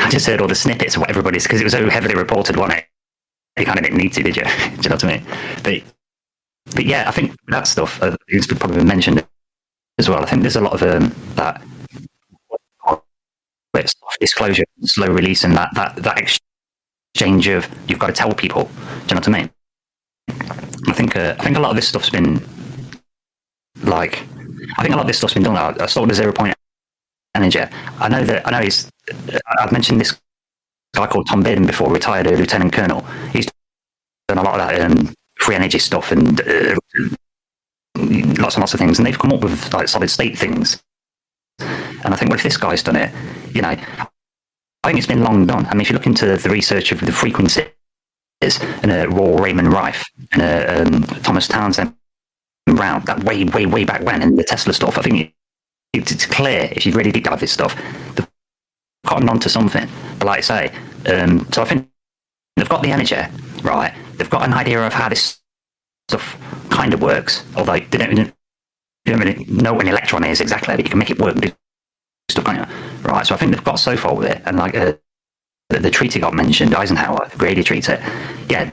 I 0.09 0.11
just 0.11 0.27
heard 0.27 0.41
all 0.41 0.49
the 0.49 0.55
snippets 0.55 0.97
of 0.97 1.01
what 1.01 1.11
everybody's 1.11 1.43
because 1.43 1.61
it 1.61 1.65
was 1.65 1.75
so 1.75 1.91
heavily 1.91 2.15
reported, 2.15 2.57
wasn't 2.57 2.79
it? 2.79 2.87
You 3.59 3.67
kind 3.67 3.79
of 3.79 3.85
didn't 3.85 3.99
need 3.99 4.15
to, 4.15 4.23
did 4.23 4.37
you? 4.37 4.43
Do 4.67 4.83
you 4.83 4.89
know 4.89 4.97
what 4.97 5.05
I 5.05 5.09
mean? 5.09 5.27
But 5.63 5.83
but 6.75 6.85
yeah, 6.87 7.09
I 7.09 7.13
think 7.13 7.37
that 7.49 7.67
stuff 7.67 8.03
uh, 8.03 8.17
probably 8.59 8.85
mentioned 8.85 9.27
as 9.99 10.09
well. 10.09 10.23
I 10.23 10.27
think 10.27 10.43
there's 10.43 10.57
a 10.57 10.63
lot 10.63 10.73
of 10.73 10.83
um, 10.83 11.15
that 11.35 11.63
disclosure, 14.21 14.65
slow 14.83 15.09
release, 15.09 15.45
and 15.45 15.55
that 15.55 15.71
that 15.75 15.97
that 15.97 16.19
exchange 16.19 17.49
of 17.49 17.69
you've 17.87 17.99
got 17.99 18.09
to 18.09 18.13
tell 18.13 18.33
people. 18.33 18.65
Do 18.65 18.71
you 18.71 19.15
know 19.15 19.21
what 19.21 19.29
I 19.29 19.31
mean? 19.31 19.51
I 20.89 20.93
think 20.93 21.17
uh, 21.17 21.37
I 21.39 21.45
think 21.45 21.59
a 21.59 21.61
lot 21.61 21.71
of 21.71 21.77
this 21.77 21.89
stuff's 21.89 22.11
been 22.11 22.43
like 23.83 24.23
I 24.79 24.83
think 24.83 24.95
a 24.95 24.97
lot 24.97 25.03
of 25.03 25.07
this 25.07 25.19
stuff's 25.19 25.35
been 25.35 25.43
done. 25.43 25.57
I, 25.57 25.85
I 25.85 25.87
saw 25.87 26.07
the 26.07 26.15
zero 26.15 26.33
point 26.33 26.55
energy. 27.35 27.61
I 27.99 28.09
know 28.09 28.25
that 28.25 28.47
I 28.47 28.51
know 28.51 28.61
he's. 28.61 28.89
I've 29.59 29.73
mentioned 29.73 30.01
this 30.01 30.19
guy 30.95 31.07
called 31.07 31.29
Tom 31.29 31.43
Bearden 31.43 31.67
before, 31.67 31.93
retired 31.93 32.27
lieutenant 32.27 32.73
colonel. 32.73 33.03
He's 33.33 33.47
done 34.29 34.39
a 34.39 34.43
lot 34.43 34.61
of 34.61 34.69
that 34.69 34.81
um, 34.81 35.15
free 35.39 35.55
energy 35.55 35.79
stuff 35.79 36.13
and 36.13 36.41
uh, 36.41 36.75
lots 37.97 38.55
and 38.55 38.63
lots 38.63 38.75
of 38.75 38.81
things, 38.81 38.99
and 38.99 39.07
they've 39.07 39.19
come 39.19 39.33
up 39.33 39.43
with 39.43 39.73
like 39.73 39.89
solid 39.89 40.11
state 40.11 40.39
things. 40.39 40.83
And 41.61 42.15
I 42.15 42.17
think, 42.17 42.31
well, 42.31 42.39
if 42.39 42.45
this 42.45 42.57
guy's 42.57 42.83
done 42.83 42.97
it, 42.97 43.13
you 43.55 43.63
know, 43.63 43.71
I 43.71 44.87
think 44.87 44.99
it's 44.99 45.07
been 45.07 45.25
long 45.25 45.47
done. 45.47 45.67
I 45.67 45.73
mean, 45.73 45.81
if 45.81 45.91
you 45.91 45.95
look 45.95 46.07
into 46.07 46.37
the 46.37 46.51
research 46.51 46.93
of 46.93 47.01
the 47.01 47.13
frequencies 47.13 47.65
and 48.41 48.91
uh, 48.91 49.09
Royal 49.09 49.39
Raymond 49.39 49.73
Rife 49.73 50.05
and 50.33 50.43
uh, 50.43 50.83
um, 50.83 51.03
Thomas 51.23 51.49
Townsend 51.49 51.95
Brown, 52.67 53.05
that 53.07 53.25
way, 53.25 53.45
way, 53.45 53.67
way 53.67 53.85
back 53.85 54.03
when, 54.03 54.23
and 54.23 54.39
the 54.39 54.45
Tesla 54.45 54.73
stuff, 54.73 54.97
I 54.97 55.03
think 55.03 55.21
it, 55.21 55.33
it's 56.13 56.27
clear 56.27 56.69
if 56.73 56.87
you 56.87 56.93
really 56.93 57.11
deep 57.11 57.25
dive 57.25 57.41
this 57.41 57.53
stuff, 57.53 57.75
they've 58.15 58.29
gotten 59.07 59.29
onto 59.29 59.49
something. 59.49 59.89
But 60.19 60.27
like 60.27 60.39
I 60.39 60.41
say, 60.41 60.73
um, 61.07 61.47
so 61.53 61.63
I 61.63 61.65
think 61.65 61.89
they've 62.57 62.69
got 62.69 62.83
the 62.83 62.91
energy, 62.91 63.17
right? 63.63 63.95
They've 64.17 64.31
got 64.31 64.43
an 64.43 64.55
idea 64.55 64.85
of 64.87 64.93
how 64.93 65.09
this 65.09 65.39
stuff 66.09 66.39
kind 66.71 66.95
of 66.95 67.03
works, 67.03 67.45
although 67.57 67.79
they 67.79 67.99
don't, 67.99 68.15
they 68.15 69.13
don't 69.13 69.21
really 69.21 69.45
know 69.45 69.75
what 69.75 69.87
an 69.87 69.93
electron 69.93 70.25
is 70.25 70.41
exactly, 70.41 70.77
but 70.77 70.85
you 70.85 70.91
can 70.91 70.99
make 70.99 71.11
it 71.11 71.19
work 71.19 71.37
stuff, 72.31 72.45
can't 72.45 72.69
you? 72.69 72.77
Right, 73.03 73.27
so 73.27 73.35
I 73.35 73.39
think 73.39 73.53
they've 73.53 73.65
got 73.65 73.77
so 73.77 73.97
far 73.97 74.15
with 74.15 74.27
it, 74.27 74.43
and 74.45 74.57
like 74.57 74.75
uh, 74.75 74.95
the, 75.71 75.81
the 75.81 75.91
treaty 75.91 76.21
got 76.21 76.35
mentioned, 76.35 76.75
Eisenhower, 76.75 77.29
the 77.31 77.37
Greada 77.37 77.65
Treaty, 77.65 77.95
yeah, 78.49 78.71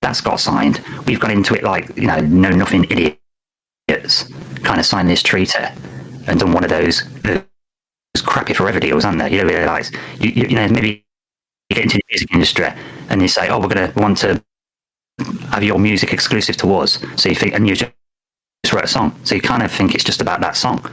that's 0.00 0.20
got 0.20 0.40
signed. 0.40 0.82
We've 1.06 1.20
got 1.20 1.30
into 1.30 1.54
it 1.54 1.62
like, 1.62 1.96
you 1.96 2.06
know, 2.06 2.20
no 2.20 2.50
nothing 2.50 2.84
idiots 2.84 4.32
kind 4.62 4.80
of 4.80 4.86
signed 4.86 5.08
this 5.08 5.22
treaty 5.22 5.58
and 6.26 6.38
done 6.40 6.52
one 6.52 6.64
of 6.64 6.70
those, 6.70 7.02
those 8.14 8.22
crappy 8.22 8.54
forever 8.54 8.80
deals, 8.80 9.04
aren't 9.04 9.18
there? 9.18 9.28
You 9.28 9.38
don't 9.38 9.48
realise, 9.48 9.90
you, 10.20 10.30
you, 10.30 10.48
you 10.48 10.56
know, 10.56 10.68
maybe 10.68 11.04
you 11.70 11.74
get 11.74 11.84
into 11.84 11.96
the 11.96 12.04
music 12.10 12.32
industry 12.32 12.68
and 13.08 13.22
you 13.22 13.28
say, 13.28 13.48
oh, 13.48 13.60
we're 13.60 13.68
going 13.68 13.92
to 13.92 13.98
want 13.98 14.18
to 14.18 14.42
have 15.50 15.62
your 15.62 15.78
music 15.78 16.12
exclusive 16.12 16.56
to 16.58 16.74
us. 16.74 16.98
So 17.16 17.28
you 17.28 17.34
think, 17.34 17.54
and 17.54 17.66
you 17.66 17.74
just 17.74 17.92
wrote 18.72 18.84
a 18.84 18.88
song. 18.88 19.18
So 19.24 19.34
you 19.34 19.40
kind 19.40 19.62
of 19.62 19.70
think 19.70 19.94
it's 19.94 20.04
just 20.04 20.20
about 20.20 20.40
that 20.40 20.56
song. 20.56 20.84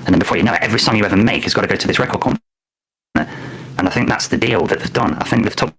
And 0.00 0.08
then 0.08 0.18
before 0.18 0.36
you 0.36 0.42
know 0.42 0.52
it, 0.52 0.62
every 0.62 0.80
song 0.80 0.96
you 0.96 1.04
ever 1.04 1.16
make 1.16 1.44
has 1.44 1.54
got 1.54 1.62
to 1.62 1.68
go 1.68 1.76
to 1.76 1.86
this 1.86 1.98
record 1.98 2.20
company. 2.20 2.40
And 3.16 3.88
I 3.88 3.90
think 3.90 4.08
that's 4.08 4.28
the 4.28 4.36
deal 4.36 4.66
that 4.66 4.80
they've 4.80 4.92
done. 4.92 5.14
I 5.14 5.24
think 5.24 5.44
they've 5.44 5.56
took 5.56 5.74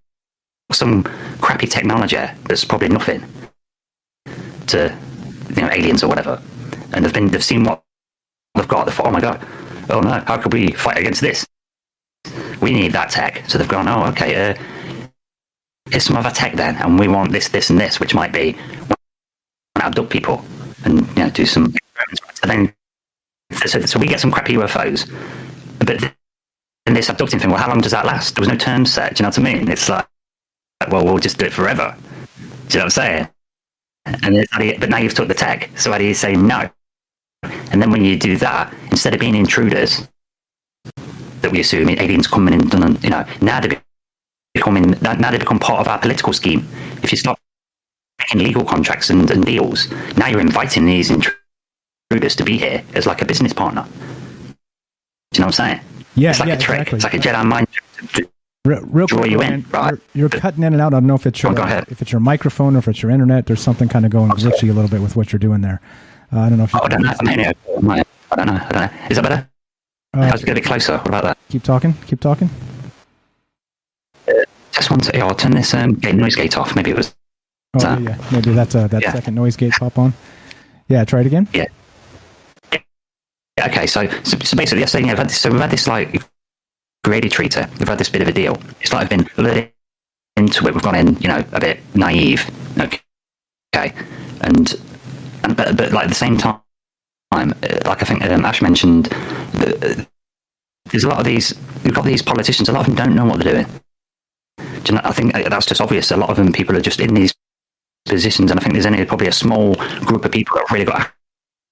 some 0.71 1.03
crappy 1.41 1.67
technology 1.67 2.17
that's 2.47 2.65
probably 2.65 2.89
nothing 2.89 3.23
to 4.67 4.97
you 5.55 5.61
know 5.61 5.69
aliens 5.69 6.03
or 6.03 6.07
whatever, 6.07 6.41
and 6.93 7.05
they've 7.05 7.13
been 7.13 7.27
they've 7.27 7.43
seen 7.43 7.63
what 7.63 7.83
they've 8.55 8.67
got. 8.67 8.85
They 8.85 8.91
thought, 8.91 9.07
oh 9.07 9.11
my 9.11 9.21
god, 9.21 9.45
oh 9.89 10.01
no, 10.01 10.23
how 10.25 10.37
could 10.37 10.53
we 10.53 10.71
fight 10.71 10.97
against 10.97 11.21
this? 11.21 11.45
We 12.61 12.73
need 12.73 12.91
that 12.93 13.09
tech. 13.09 13.49
So 13.49 13.57
they've 13.57 13.67
gone, 13.67 13.87
oh 13.87 14.05
okay, 14.07 14.51
uh, 14.51 15.09
here's 15.89 16.03
some 16.03 16.17
other 16.17 16.31
tech 16.31 16.53
then, 16.53 16.75
and 16.77 16.99
we 16.99 17.07
want 17.07 17.31
this, 17.31 17.49
this, 17.49 17.69
and 17.69 17.79
this, 17.79 17.99
which 17.99 18.15
might 18.15 18.31
be 18.31 18.57
abduct 19.77 20.09
people 20.09 20.43
and 20.85 21.07
you 21.09 21.23
know 21.23 21.29
do 21.29 21.45
some. 21.45 21.73
And 22.43 22.51
then 22.51 22.73
so, 23.65 23.81
so 23.81 23.99
we 23.99 24.07
get 24.07 24.19
some 24.19 24.31
crappy 24.31 24.53
UFOs, 24.53 25.09
but 25.79 25.99
then 26.85 26.93
this 26.93 27.09
abducting 27.09 27.39
thing. 27.39 27.49
Well, 27.49 27.59
how 27.59 27.69
long 27.69 27.81
does 27.81 27.91
that 27.91 28.05
last? 28.05 28.35
There 28.35 28.41
was 28.41 28.49
no 28.49 28.55
term 28.55 28.85
set. 28.85 29.15
Do 29.15 29.21
you 29.21 29.23
know 29.23 29.29
what 29.29 29.39
I 29.39 29.41
mean? 29.41 29.69
It's 29.69 29.89
like, 29.89 30.07
well, 30.89 31.03
we'll 31.03 31.17
just 31.17 31.37
do 31.37 31.45
it 31.45 31.53
forever. 31.53 31.95
Do 31.97 32.43
you 32.43 32.79
know 32.79 32.85
what 32.85 32.85
I'm 32.85 32.89
saying? 32.89 33.27
And 34.05 34.79
but 34.79 34.89
now 34.89 34.97
you've 34.97 35.13
took 35.13 35.27
the 35.27 35.33
tech. 35.33 35.69
So 35.77 35.91
how 35.91 35.97
do 35.97 36.03
you 36.03 36.13
say 36.13 36.35
no? 36.35 36.69
And 37.71 37.81
then 37.81 37.91
when 37.91 38.03
you 38.03 38.17
do 38.17 38.37
that, 38.37 38.73
instead 38.91 39.13
of 39.13 39.19
being 39.19 39.35
intruders 39.35 40.07
that 41.41 41.51
we 41.51 41.59
assume 41.59 41.89
aliens 41.89 42.27
coming 42.27 42.53
in, 42.53 42.67
done, 42.67 42.97
you 43.01 43.09
know, 43.09 43.25
now 43.41 43.59
they 43.59 43.79
becoming 44.53 44.91
now 45.01 45.31
they 45.31 45.37
become 45.37 45.59
part 45.59 45.79
of 45.81 45.87
our 45.87 45.99
political 45.99 46.33
scheme. 46.33 46.67
If 47.03 47.11
you 47.11 47.17
stop 47.17 47.39
making 48.19 48.41
legal 48.41 48.63
contracts 48.63 49.09
and, 49.09 49.29
and 49.29 49.45
deals, 49.45 49.89
now 50.17 50.27
you're 50.27 50.39
inviting 50.39 50.85
these 50.85 51.11
intruders 51.11 52.35
to 52.35 52.43
be 52.43 52.57
here 52.57 52.83
as 52.93 53.05
like 53.05 53.21
a 53.21 53.25
business 53.25 53.53
partner. 53.53 53.83
Do 53.83 55.39
you 55.39 55.41
know 55.41 55.47
what 55.47 55.59
I'm 55.59 55.77
saying? 55.77 55.81
Yeah, 56.15 56.29
it's 56.29 56.39
like 56.39 56.47
yeah, 56.47 56.55
a 56.55 56.59
trick. 56.59 56.93
exactly. 56.93 56.95
It's 56.95 57.03
like 57.03 57.13
a 57.13 57.19
Jedi 57.19 57.45
mind 57.45 57.67
trick 57.71 58.11
to 58.13 58.29
Real, 58.65 58.81
real 58.81 59.05
draw 59.05 59.19
quick, 59.19 59.31
you 59.31 59.41
in, 59.41 59.63
right? 59.69 59.93
you're, 60.15 60.27
you're 60.27 60.29
cutting 60.29 60.63
in 60.63 60.73
and 60.73 60.81
out. 60.81 60.95
I 60.95 60.97
don't 60.99 61.05
know 61.05 61.13
if 61.13 61.27
it's 61.27 61.45
oh, 61.45 61.51
your 61.51 61.59
Oh, 61.59 61.83
if 61.87 62.01
it's 62.01 62.11
your 62.11 62.19
microphone 62.19 62.75
or 62.75 62.79
if 62.79 62.87
it's 62.87 62.99
your 63.03 63.11
internet. 63.11 63.45
There's 63.45 63.61
something 63.61 63.87
kind 63.87 64.05
of 64.05 64.11
going 64.11 64.31
glitchy 64.31 64.69
a 64.71 64.73
little 64.73 64.89
bit 64.89 65.01
with 65.01 65.15
what 65.15 65.31
you're 65.31 65.39
doing 65.39 65.61
there. 65.61 65.81
Uh, 66.33 66.39
I 66.39 66.49
don't 66.49 66.57
know 66.57 66.63
if 66.65 66.75
Oh, 66.75 66.79
I 66.83 66.87
don't 66.87 67.01
know. 67.01 67.13
I'm. 67.19 67.29
I 67.29 67.35
don't 67.35 67.85
know. 67.85 68.03
I 68.31 68.35
don't 68.35 68.47
know. 68.47 68.89
Is 69.09 69.15
that 69.17 69.23
better? 69.23 69.49
Uh, 70.15 70.21
I 70.21 70.31
was 70.31 70.43
bit 70.43 70.63
closer. 70.63 70.97
What 70.97 71.07
about 71.07 71.23
that? 71.23 71.37
keep 71.49 71.63
talking. 71.63 71.93
Keep 72.07 72.21
talking. 72.21 72.49
Just 74.71 74.89
one 74.91 75.01
second. 75.01 75.21
I'll 75.21 75.35
turn 75.35 75.51
this 75.51 75.73
um, 75.73 75.93
gate, 75.95 76.15
noise 76.15 76.35
gate 76.35 76.57
off. 76.57 76.75
Maybe 76.75 76.91
it 76.91 76.97
was. 76.97 77.15
Oh, 77.75 77.79
that. 77.79 78.01
yeah. 78.01 78.17
Maybe 78.31 78.53
that's 78.53 78.75
uh, 78.75 78.87
that 78.87 79.01
Yeah. 79.01 79.13
second 79.13 79.35
noise 79.35 79.55
gate 79.55 79.73
pop 79.73 79.97
on. 79.97 80.13
Yeah, 80.87 81.03
try 81.05 81.21
it 81.21 81.27
again. 81.27 81.47
Yeah. 81.53 81.65
Yeah, 83.57 83.67
okay, 83.67 83.87
so, 83.87 84.07
so, 84.23 84.37
so 84.39 84.57
basically, 84.57 84.81
yes, 84.81 84.93
yeah, 84.93 84.99
we've 85.01 85.17
had 85.17 85.29
this, 85.29 85.39
so 85.39 85.49
we've 85.49 85.61
had 85.61 85.71
this 85.71 85.87
like 85.87 86.21
Greada 87.05 87.31
treaty. 87.31 87.61
We've 87.79 87.87
had 87.87 87.97
this 87.97 88.09
bit 88.09 88.21
of 88.21 88.27
a 88.27 88.33
deal. 88.33 88.57
It's 88.81 88.91
like 88.91 89.03
I've 89.03 89.09
been 89.09 89.71
into 90.35 90.67
it. 90.67 90.73
We've 90.73 90.83
gone 90.83 90.95
in, 90.95 91.15
you 91.21 91.29
know, 91.29 91.41
a 91.53 91.59
bit 91.61 91.79
naive. 91.95 92.49
Okay, 92.77 92.99
okay, 93.73 93.93
and 94.41 94.73
but, 95.53 95.77
but 95.77 95.91
like 95.91 96.05
at 96.05 96.09
the 96.09 96.15
same 96.15 96.37
time, 96.37 96.59
uh, 97.31 97.43
like 97.85 98.01
I 98.01 98.05
think 98.05 98.23
um, 98.23 98.45
Ash 98.45 98.61
mentioned, 98.61 99.11
uh, 99.13 100.03
there's 100.85 101.03
a 101.03 101.09
lot 101.09 101.19
of 101.19 101.25
these. 101.25 101.53
We've 101.83 101.93
got 101.93 102.05
these 102.05 102.21
politicians. 102.21 102.69
A 102.69 102.71
lot 102.71 102.81
of 102.81 102.85
them 102.87 102.95
don't 102.95 103.15
know 103.15 103.25
what 103.25 103.43
they're 103.43 103.53
doing. 103.53 103.67
Do 104.57 104.93
you 104.93 104.95
know, 104.95 105.01
I 105.03 105.11
think 105.11 105.35
uh, 105.35 105.49
that's 105.49 105.65
just 105.65 105.81
obvious. 105.81 106.11
A 106.11 106.17
lot 106.17 106.29
of 106.29 106.37
them 106.37 106.51
people 106.51 106.75
are 106.75 106.81
just 106.81 106.99
in 106.99 107.13
these 107.13 107.33
positions, 108.05 108.51
and 108.51 108.59
I 108.59 108.63
think 108.63 108.73
there's 108.73 108.85
only 108.85 109.03
probably 109.05 109.27
a 109.27 109.33
small 109.33 109.75
group 110.05 110.25
of 110.25 110.31
people 110.31 110.55
that 110.55 110.67
have 110.67 110.73
really 110.73 110.85
got 110.85 111.01
a 111.01 111.11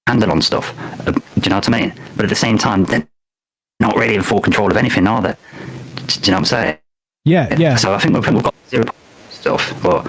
handle 0.07 0.31
on 0.31 0.41
stuff. 0.41 0.73
Uh, 1.07 1.11
do 1.11 1.21
you 1.43 1.49
know 1.49 1.57
what 1.57 1.69
I 1.69 1.79
mean? 1.79 1.93
But 2.15 2.25
at 2.25 2.29
the 2.29 2.35
same 2.35 2.57
time, 2.57 2.83
they're 2.85 3.07
not 3.79 3.95
really 3.95 4.15
in 4.15 4.23
full 4.23 4.41
control 4.41 4.71
of 4.71 4.77
anything, 4.77 5.07
are 5.07 5.21
they? 5.21 5.35
Do 6.07 6.19
you 6.21 6.31
know 6.31 6.33
what 6.33 6.39
I'm 6.39 6.45
saying? 6.45 6.77
Yeah, 7.25 7.55
yeah. 7.57 7.75
So 7.75 7.93
I 7.93 7.99
think 7.99 8.13
we've, 8.15 8.27
we've 8.33 8.43
got 8.43 8.55
zero 8.69 8.85
stuff, 9.29 9.73
but 9.81 10.05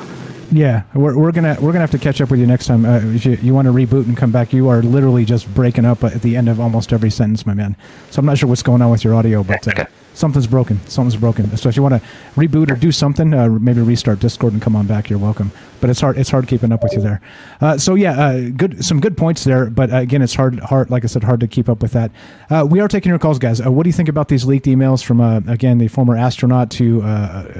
Yeah, 0.50 0.82
we're, 0.94 1.16
we're 1.18 1.32
gonna 1.32 1.56
we're 1.60 1.72
gonna 1.72 1.80
have 1.80 1.90
to 1.92 1.98
catch 1.98 2.20
up 2.20 2.30
with 2.30 2.38
you 2.40 2.46
next 2.46 2.66
time. 2.66 2.84
Uh, 2.84 2.98
if 2.98 3.24
you, 3.26 3.32
you 3.42 3.54
want 3.54 3.66
to 3.66 3.72
reboot 3.72 4.06
and 4.06 4.16
come 4.16 4.30
back, 4.30 4.52
you 4.52 4.68
are 4.68 4.82
literally 4.82 5.24
just 5.24 5.52
breaking 5.54 5.84
up 5.84 6.04
at 6.04 6.22
the 6.22 6.36
end 6.36 6.48
of 6.48 6.60
almost 6.60 6.92
every 6.92 7.10
sentence, 7.10 7.44
my 7.46 7.54
man. 7.54 7.76
So 8.10 8.20
I'm 8.20 8.26
not 8.26 8.38
sure 8.38 8.48
what's 8.48 8.62
going 8.62 8.82
on 8.82 8.90
with 8.90 9.04
your 9.04 9.14
audio, 9.14 9.42
but 9.42 9.66
uh, 9.66 9.86
something's 10.12 10.46
broken. 10.46 10.80
Something's 10.86 11.16
broken. 11.16 11.56
So 11.56 11.68
if 11.68 11.76
you 11.76 11.82
want 11.82 12.00
to 12.02 12.08
reboot 12.36 12.70
or 12.70 12.76
do 12.76 12.92
something, 12.92 13.32
uh, 13.34 13.48
maybe 13.48 13.80
restart 13.80 14.20
Discord 14.20 14.52
and 14.52 14.62
come 14.62 14.76
on 14.76 14.86
back. 14.86 15.10
You're 15.10 15.18
welcome. 15.18 15.50
But 15.84 15.90
it's 15.90 16.00
hard. 16.00 16.16
It's 16.16 16.30
hard 16.30 16.48
keeping 16.48 16.72
up 16.72 16.82
with 16.82 16.94
you 16.94 17.02
there. 17.02 17.20
Uh, 17.60 17.76
so 17.76 17.94
yeah, 17.94 18.12
uh, 18.12 18.48
good. 18.56 18.82
Some 18.82 19.00
good 19.00 19.18
points 19.18 19.44
there. 19.44 19.68
But 19.68 19.92
uh, 19.92 19.96
again, 19.96 20.22
it's 20.22 20.34
hard. 20.34 20.58
Hard. 20.60 20.88
Like 20.88 21.04
I 21.04 21.08
said, 21.08 21.22
hard 21.22 21.40
to 21.40 21.46
keep 21.46 21.68
up 21.68 21.82
with 21.82 21.92
that. 21.92 22.10
Uh, 22.48 22.66
we 22.66 22.80
are 22.80 22.88
taking 22.88 23.10
your 23.10 23.18
calls, 23.18 23.38
guys. 23.38 23.60
Uh, 23.60 23.70
what 23.70 23.82
do 23.82 23.90
you 23.90 23.92
think 23.92 24.08
about 24.08 24.28
these 24.28 24.46
leaked 24.46 24.64
emails 24.64 25.04
from 25.04 25.20
again 25.46 25.76
the 25.76 25.88
former 25.88 26.16
astronaut 26.16 26.70
to 26.70 27.02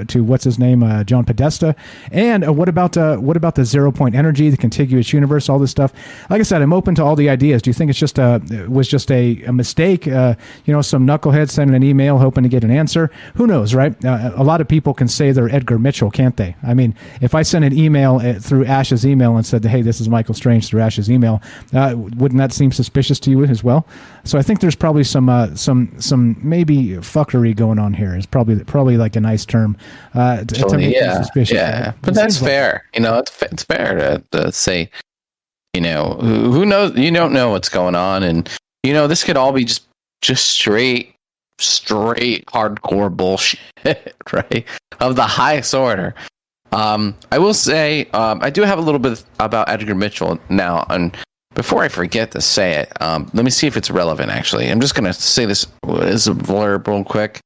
to 0.07 0.23
what's 0.23 0.43
his 0.43 0.57
name, 0.57 1.05
John 1.05 1.23
Podesta? 1.23 1.75
And 2.11 2.57
what 2.57 2.67
about 2.67 2.97
what 3.21 3.37
about 3.37 3.53
the 3.53 3.63
zero 3.63 3.91
point 3.91 4.15
energy, 4.15 4.49
the 4.49 4.57
contiguous 4.57 5.13
universe, 5.13 5.47
all 5.47 5.59
this 5.59 5.69
stuff? 5.69 5.93
Like 6.27 6.39
I 6.39 6.43
said, 6.45 6.63
I'm 6.63 6.73
open 6.73 6.95
to 6.95 7.03
all 7.03 7.15
the 7.15 7.29
ideas. 7.29 7.61
Do 7.61 7.69
you 7.69 7.75
think 7.75 7.91
it's 7.91 7.99
just 7.99 8.17
a 8.17 8.41
was 8.67 8.87
just 8.87 9.11
a, 9.11 9.43
a 9.43 9.53
mistake? 9.53 10.07
you 10.07 10.13
know, 10.73 10.81
some 10.81 11.05
knucklehead 11.05 11.51
sending 11.51 11.75
an 11.75 11.83
email 11.83 12.17
hoping 12.17 12.41
to 12.41 12.49
get 12.49 12.63
an 12.63 12.71
answer. 12.71 13.11
Who 13.35 13.45
knows, 13.45 13.75
right? 13.75 13.93
A 14.03 14.43
lot 14.43 14.61
of 14.61 14.67
people 14.67 14.95
can 14.95 15.07
say 15.07 15.31
they're 15.31 15.47
Edgar 15.47 15.77
Mitchell, 15.77 16.09
can't 16.09 16.37
they? 16.37 16.55
I 16.63 16.73
mean, 16.73 16.95
if 17.21 17.35
I 17.35 17.43
send 17.43 17.63
an 17.63 17.77
email 17.77 18.14
uh, 18.19 18.39
through 18.39 18.65
Ash's 18.65 19.05
email 19.05 19.35
and 19.37 19.45
said, 19.45 19.63
"Hey, 19.63 19.81
this 19.81 20.01
is 20.01 20.09
Michael 20.09 20.33
Strange" 20.33 20.67
through 20.67 20.81
Ash's 20.81 21.09
email, 21.09 21.41
uh, 21.73 21.93
wouldn't 21.95 22.37
that 22.39 22.53
seem 22.53 22.71
suspicious 22.71 23.19
to 23.21 23.29
you 23.29 23.43
as 23.43 23.63
well? 23.63 23.87
So 24.23 24.37
I 24.37 24.41
think 24.41 24.59
there's 24.59 24.75
probably 24.75 25.03
some 25.03 25.29
uh, 25.29 25.55
some 25.55 25.93
some 25.99 26.37
maybe 26.41 26.87
fuckery 26.97 27.55
going 27.55 27.79
on 27.79 27.93
here. 27.93 28.15
Is 28.15 28.25
probably 28.25 28.63
probably 28.63 28.97
like 28.97 29.15
a 29.15 29.21
nice 29.21 29.45
term 29.45 29.77
uh, 30.13 30.37
to, 30.37 30.45
to 30.45 30.77
make 30.77 30.93
yeah, 30.93 31.21
suspicious. 31.21 31.55
Yeah, 31.55 31.93
but 32.01 32.13
that's 32.13 32.37
fair. 32.37 32.85
Like, 32.93 32.95
you 32.95 33.01
know, 33.01 33.19
it's 33.19 33.41
it's 33.43 33.63
fair 33.63 33.95
to, 33.95 34.23
to 34.31 34.51
say, 34.51 34.89
you 35.73 35.81
know, 35.81 36.17
who, 36.21 36.51
who 36.51 36.65
knows? 36.65 36.97
You 36.97 37.11
don't 37.11 37.33
know 37.33 37.51
what's 37.51 37.69
going 37.69 37.95
on, 37.95 38.23
and 38.23 38.49
you 38.83 38.93
know, 38.93 39.07
this 39.07 39.23
could 39.23 39.37
all 39.37 39.51
be 39.51 39.65
just 39.65 39.85
just 40.21 40.47
straight 40.47 41.15
straight 41.59 42.45
hardcore 42.47 43.15
bullshit, 43.15 43.59
right? 44.33 44.65
Of 44.99 45.15
the 45.15 45.23
highest 45.23 45.73
order. 45.73 46.15
Um, 46.75 47.15
I 47.31 47.39
will 47.39 47.53
say, 47.53 48.05
um, 48.11 48.39
I 48.41 48.49
do 48.49 48.61
have 48.63 48.77
a 48.77 48.81
little 48.81 48.99
bit 48.99 49.23
about 49.39 49.69
Edgar 49.69 49.95
Mitchell 49.95 50.37
now. 50.49 50.85
And 50.89 51.15
before 51.53 51.83
I 51.83 51.87
forget 51.87 52.31
to 52.31 52.41
say 52.41 52.73
it, 52.73 53.01
um, 53.01 53.31
let 53.33 53.45
me 53.45 53.51
see 53.51 53.65
if 53.65 53.77
it's 53.77 53.89
relevant, 53.89 54.29
actually. 54.29 54.69
I'm 54.69 54.81
just 54.81 54.93
going 54.93 55.05
to 55.05 55.13
say 55.13 55.45
this 55.45 55.65
as 55.87 56.27
a 56.27 56.33
blurb 56.33 56.85
real 56.87 57.05
quick. 57.05 57.39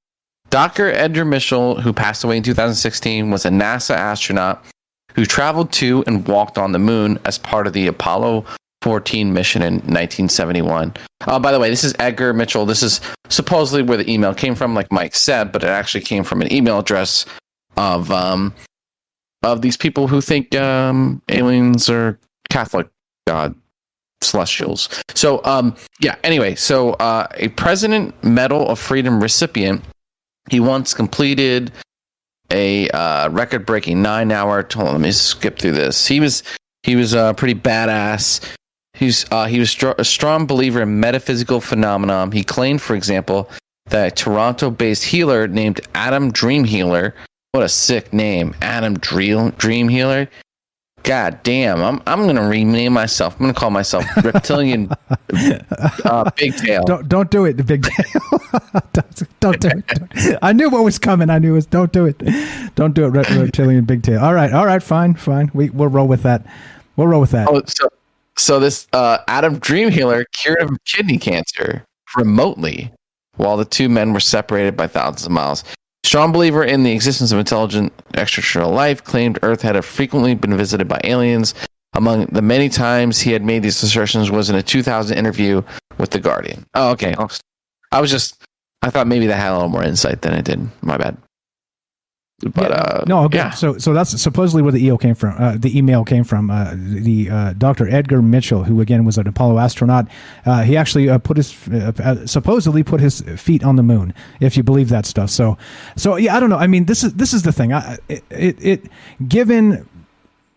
Dr. 0.50 0.92
Edgar 0.92 1.26
Mitchell, 1.26 1.80
who 1.80 1.94
passed 1.94 2.24
away 2.24 2.38
in 2.38 2.44
2016, 2.44 3.30
was 3.30 3.46
a 3.46 3.50
NASA 3.50 3.96
astronaut 3.96 4.66
who 5.14 5.28
traveled 5.28 5.72
to 5.74 6.04
and 6.08 6.28
walked 6.28 6.58
on 6.58 6.72
the 6.72 6.80
moon 6.80 7.20
as 7.26 7.38
part 7.38 7.68
of 7.68 7.74
the 7.74 7.86
Apollo 7.86 8.46
14 8.82 9.32
mission 9.32 9.62
in 9.62 9.76
1971. 9.76 10.92
Uh, 11.28 11.38
by 11.38 11.52
the 11.52 11.60
way, 11.60 11.70
this 11.70 11.84
is 11.84 11.94
Edgar 12.00 12.34
Mitchell. 12.34 12.66
This 12.66 12.82
is 12.82 13.00
supposedly 13.28 13.84
where 13.84 13.98
the 13.98 14.10
email 14.10 14.34
came 14.34 14.56
from, 14.56 14.74
like 14.74 14.92
Mike 14.92 15.14
said, 15.14 15.52
but 15.52 15.64
it 15.64 15.70
actually 15.70 16.02
came 16.02 16.24
from 16.24 16.42
an 16.42 16.52
email 16.52 16.80
address 16.80 17.28
of 17.78 18.10
um, 18.12 18.56
of 19.44 19.62
these 19.62 19.78
people 19.78 20.08
who 20.08 20.22
think 20.22 20.54
um, 20.56 21.22
aliens 21.30 21.90
are 21.90 22.20
Catholic 22.50 22.88
God 23.28 23.56
celestials. 24.22 24.90
So 25.16 25.42
um, 25.46 25.76
yeah. 26.02 26.16
Anyway, 26.24 26.56
so 26.56 26.92
uh, 26.94 27.28
a 27.36 27.50
President 27.50 28.22
Medal 28.24 28.68
of 28.70 28.80
Freedom 28.80 29.22
recipient. 29.22 29.82
He 30.50 30.60
once 30.60 30.94
completed 30.94 31.72
a 32.52 32.90
uh, 32.90 33.30
record-breaking 33.30 34.02
nine-hour. 34.02 34.68
Let 34.76 35.00
me 35.00 35.12
skip 35.12 35.60
through 35.60 35.74
this. 35.74 36.08
He 36.08 36.20
was 36.20 36.44
he 36.84 36.96
was 36.96 37.14
uh, 37.14 37.34
pretty 37.34 37.54
badass. 37.54 38.44
He's 38.94 39.26
uh, 39.32 39.46
he 39.46 39.60
was 39.60 39.78
a 39.98 40.04
strong 40.04 40.48
believer 40.48 40.82
in 40.82 41.00
metaphysical 41.00 41.62
phenomenon. 41.62 42.32
He 42.32 42.44
claimed, 42.44 42.82
for 42.82 42.96
example, 42.96 43.50
that 43.90 44.08
a 44.08 44.12
Toronto-based 44.12 45.04
healer 45.04 45.48
named 45.48 45.82
Adam 45.94 46.32
Dream 46.32 46.64
Healer. 46.64 47.14
What 47.52 47.64
a 47.64 47.70
sick 47.70 48.14
name, 48.14 48.56
Adam 48.62 48.94
Dream 49.00 49.50
Dream 49.52 49.90
Healer. 49.90 50.30
God 51.02 51.42
damn, 51.42 51.82
I'm 51.82 52.00
I'm 52.06 52.28
gonna 52.28 52.48
rename 52.48 52.94
myself. 52.94 53.34
I'm 53.36 53.42
gonna 53.42 53.54
call 53.56 53.72
myself 53.72 54.06
Reptilian 54.24 54.92
uh, 56.06 56.30
Big 56.36 56.56
Tail. 56.58 56.84
Don't 56.84 57.10
don't 57.10 57.32
do 57.32 57.46
it, 57.46 57.54
the 57.54 57.64
Big 57.64 57.84
Tail. 57.84 58.22
don't, 58.94 59.40
don't, 59.40 59.60
do 59.60 59.70
it. 59.72 60.40
I 60.44 60.54
knew 60.54 60.70
what 60.70 60.84
was 60.84 61.00
coming. 61.00 61.32
I 61.32 61.40
knew 61.40 61.54
it 61.54 61.56
was. 61.56 61.66
Don't 61.66 61.92
do 61.92 62.06
it. 62.06 62.20
Don't 62.76 62.94
do 62.94 63.06
it, 63.06 63.10
Reptilian 63.10 63.86
Big 63.86 64.04
Tail. 64.04 64.20
All 64.20 64.36
right, 64.36 64.54
all 64.54 64.68
right, 64.68 64.84
fine, 64.84 65.16
fine. 65.16 65.50
We 65.56 65.72
we'll 65.72 65.90
roll 65.90 66.08
with 66.08 66.22
that. 66.24 66.46
We'll 66.98 67.08
roll 67.08 67.22
with 67.22 67.32
that. 67.32 67.48
Oh, 67.50 67.64
so 67.66 67.90
so 68.38 68.60
this 68.60 68.88
uh, 68.94 69.20
Adam 69.28 69.58
Dream 69.58 69.90
Healer 69.90 70.24
cured 70.34 70.62
him 70.62 70.74
of 70.74 70.84
kidney 70.86 71.18
cancer 71.18 71.84
remotely, 72.16 72.92
while 73.38 73.58
the 73.58 73.66
two 73.66 73.90
men 73.90 74.14
were 74.14 74.20
separated 74.20 74.78
by 74.78 74.86
thousands 74.86 75.26
of 75.26 75.32
miles. 75.32 75.64
Strong 76.04 76.32
believer 76.32 76.64
in 76.64 76.84
the 76.84 76.92
existence 76.92 77.32
of 77.32 77.40
intelligent 77.40 77.94
extraterrestrial 78.16 78.72
life, 78.72 79.04
claimed 79.04 79.38
Earth 79.44 79.62
had 79.62 79.84
frequently 79.84 80.34
been 80.34 80.58
visited 80.58 80.88
by 80.88 81.00
aliens. 81.04 81.54
Among 81.94 82.26
the 82.28 82.42
many 82.42 82.70
times 82.70 83.20
he 83.20 83.32
had 83.32 83.44
made 83.44 83.64
these 83.64 83.82
assertions 83.84 84.32
was 84.32 84.50
in 84.50 84.56
a 84.56 84.64
2000 84.64 85.18
interview 85.18 85.62
with 85.98 86.12
The 86.12 86.20
Guardian. 86.20 86.66
Oh, 86.74 86.92
okay. 86.92 87.16
I 87.92 88.00
was 88.00 88.12
just, 88.12 88.42
I 88.82 88.90
thought 88.90 89.08
maybe 89.08 89.28
that 89.28 89.36
had 89.36 89.52
a 89.52 89.56
little 89.56 89.70
more 89.70 89.84
insight 89.84 90.22
than 90.22 90.34
it 90.34 90.46
did. 90.46 90.68
My 90.82 90.98
bad. 90.98 91.18
But 92.42 92.72
uh, 92.72 93.04
no, 93.06 93.24
okay. 93.26 93.38
Yeah. 93.38 93.50
So 93.52 93.78
so 93.78 93.94
that's 93.94 94.20
supposedly 94.22 94.62
where 94.62 94.72
the 94.72 94.80
email 94.80 94.98
came 94.98 95.16
from. 95.16 95.36
Uh, 95.38 95.58
the 95.58 95.78
email 95.78 96.06
came 96.06 96.24
from 96.24 96.50
uh, 96.50 96.74
the 96.76 97.30
uh, 97.30 97.54
Dr. 97.54 97.90
Edgar 97.90 98.22
Mitchell, 98.22 98.64
who 98.64 98.80
again 98.80 99.04
was 99.04 99.18
an 99.18 99.28
Apollo 99.28 99.60
astronaut. 99.60 100.08
Uh, 100.46 100.64
he 100.64 100.78
actually 100.78 101.10
uh, 101.10 101.18
put 101.18 101.36
his 101.38 101.50
supposedly 102.26 102.84
put 102.84 103.02
his 103.02 103.22
feet 103.36 103.64
on 103.64 103.76
the 103.76 103.84
moon, 103.84 104.14
if 104.40 104.56
you 104.56 104.64
believe 104.64 104.90
that 104.90 105.06
stuff. 105.06 105.30
So 105.30 105.58
so 105.98 106.16
yeah, 106.16 106.36
I 106.36 106.40
don't 106.40 106.50
know. 106.50 106.58
I 106.58 106.68
mean, 106.68 106.86
this 106.86 107.04
is 107.04 107.14
this 107.16 107.34
is 107.34 107.44
the 107.44 107.52
thing. 107.52 107.74
I, 107.74 107.98
it, 108.08 108.24
it, 108.30 108.66
it 108.66 108.86
given 109.28 109.88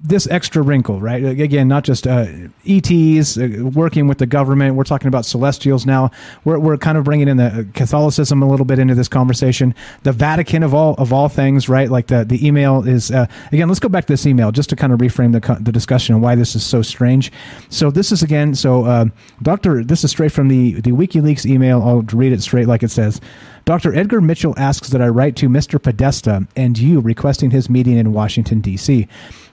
this 0.04 0.26
extra 0.28 0.62
wrinkle, 0.62 1.00
right? 1.00 1.24
Again, 1.24 1.68
not 1.68 1.84
just 1.84 2.08
uh, 2.08 2.26
ETs 2.66 3.38
uh, 3.38 3.70
working 3.72 4.08
with 4.08 4.18
the 4.18 4.26
government. 4.26 4.74
We're 4.74 4.82
talking 4.82 5.06
about 5.06 5.24
celestials 5.24 5.86
now. 5.86 6.10
We're, 6.44 6.58
we're 6.58 6.76
kind 6.76 6.98
of 6.98 7.04
bringing 7.04 7.28
in 7.28 7.36
the 7.36 7.68
Catholicism 7.74 8.42
a 8.42 8.48
little 8.48 8.66
bit 8.66 8.80
into 8.80 8.96
this 8.96 9.06
conversation. 9.06 9.74
The 10.02 10.10
Vatican 10.10 10.64
of 10.64 10.74
all 10.74 10.94
of 10.94 11.12
all 11.12 11.28
things, 11.28 11.68
right? 11.68 11.88
Like 11.88 12.08
the 12.08 12.24
the 12.24 12.44
email 12.44 12.86
is 12.86 13.12
uh, 13.12 13.26
again. 13.52 13.68
Let's 13.68 13.80
go 13.80 13.88
back 13.88 14.06
to 14.06 14.12
this 14.12 14.26
email 14.26 14.50
just 14.50 14.70
to 14.70 14.76
kind 14.76 14.92
of 14.92 14.98
reframe 14.98 15.32
the 15.32 15.54
the 15.60 15.72
discussion 15.72 16.16
and 16.16 16.22
why 16.22 16.34
this 16.34 16.56
is 16.56 16.64
so 16.64 16.82
strange. 16.82 17.30
So 17.68 17.90
this 17.90 18.10
is 18.10 18.22
again. 18.24 18.56
So 18.56 18.84
uh, 18.84 19.04
Doctor, 19.40 19.84
this 19.84 20.02
is 20.02 20.10
straight 20.10 20.32
from 20.32 20.48
the 20.48 20.80
the 20.80 20.90
WikiLeaks 20.90 21.46
email. 21.46 21.80
I'll 21.80 22.02
read 22.02 22.32
it 22.32 22.42
straight 22.42 22.66
like 22.66 22.82
it 22.82 22.90
says. 22.90 23.20
Dr. 23.64 23.94
Edgar 23.94 24.20
Mitchell 24.20 24.54
asks 24.56 24.88
that 24.88 25.00
I 25.00 25.06
write 25.06 25.36
to 25.36 25.48
Mr. 25.48 25.80
Podesta 25.80 26.48
and 26.56 26.76
you 26.76 26.98
requesting 26.98 27.52
his 27.52 27.70
meeting 27.70 27.96
in 27.96 28.12
Washington, 28.12 28.60
D.C 28.60 29.06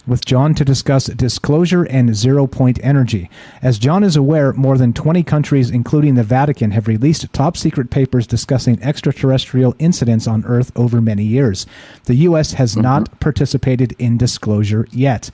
with 0.07 0.25
John 0.25 0.53
to 0.55 0.65
discuss 0.65 1.05
disclosure 1.05 1.83
and 1.83 2.15
zero 2.15 2.47
point 2.47 2.79
energy. 2.83 3.29
As 3.61 3.79
John 3.79 4.03
is 4.03 4.15
aware, 4.15 4.53
more 4.53 4.77
than 4.77 4.93
20 4.93 5.23
countries, 5.23 5.69
including 5.69 6.15
the 6.15 6.23
Vatican, 6.23 6.71
have 6.71 6.87
released 6.87 7.31
top 7.33 7.57
secret 7.57 7.89
papers 7.89 8.27
discussing 8.27 8.81
extraterrestrial 8.81 9.75
incidents 9.79 10.27
on 10.27 10.45
Earth 10.45 10.71
over 10.75 11.01
many 11.01 11.23
years. 11.23 11.65
The 12.05 12.15
U.S. 12.15 12.53
has 12.53 12.73
mm-hmm. 12.73 12.81
not 12.81 13.19
participated 13.19 13.95
in 13.99 14.17
disclosure 14.17 14.87
yet. 14.91 15.31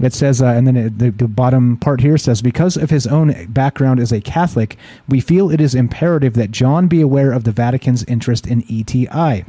It 0.00 0.14
says, 0.14 0.40
uh, 0.40 0.46
and 0.46 0.66
then 0.66 0.76
it, 0.76 0.98
the, 0.98 1.10
the, 1.10 1.26
bottom 1.26 1.76
part 1.76 2.00
here 2.00 2.18
says, 2.18 2.40
because 2.40 2.76
of 2.76 2.90
his 2.90 3.06
own 3.06 3.46
background 3.46 3.98
as 3.98 4.12
a 4.12 4.20
Catholic, 4.20 4.76
we 5.08 5.20
feel 5.20 5.50
it 5.50 5.60
is 5.60 5.74
imperative 5.74 6.34
that 6.34 6.52
John 6.52 6.86
be 6.86 7.00
aware 7.00 7.32
of 7.32 7.42
the 7.42 7.50
Vatican's 7.50 8.04
interest 8.04 8.46
in 8.46 8.62
ETI 8.70 9.44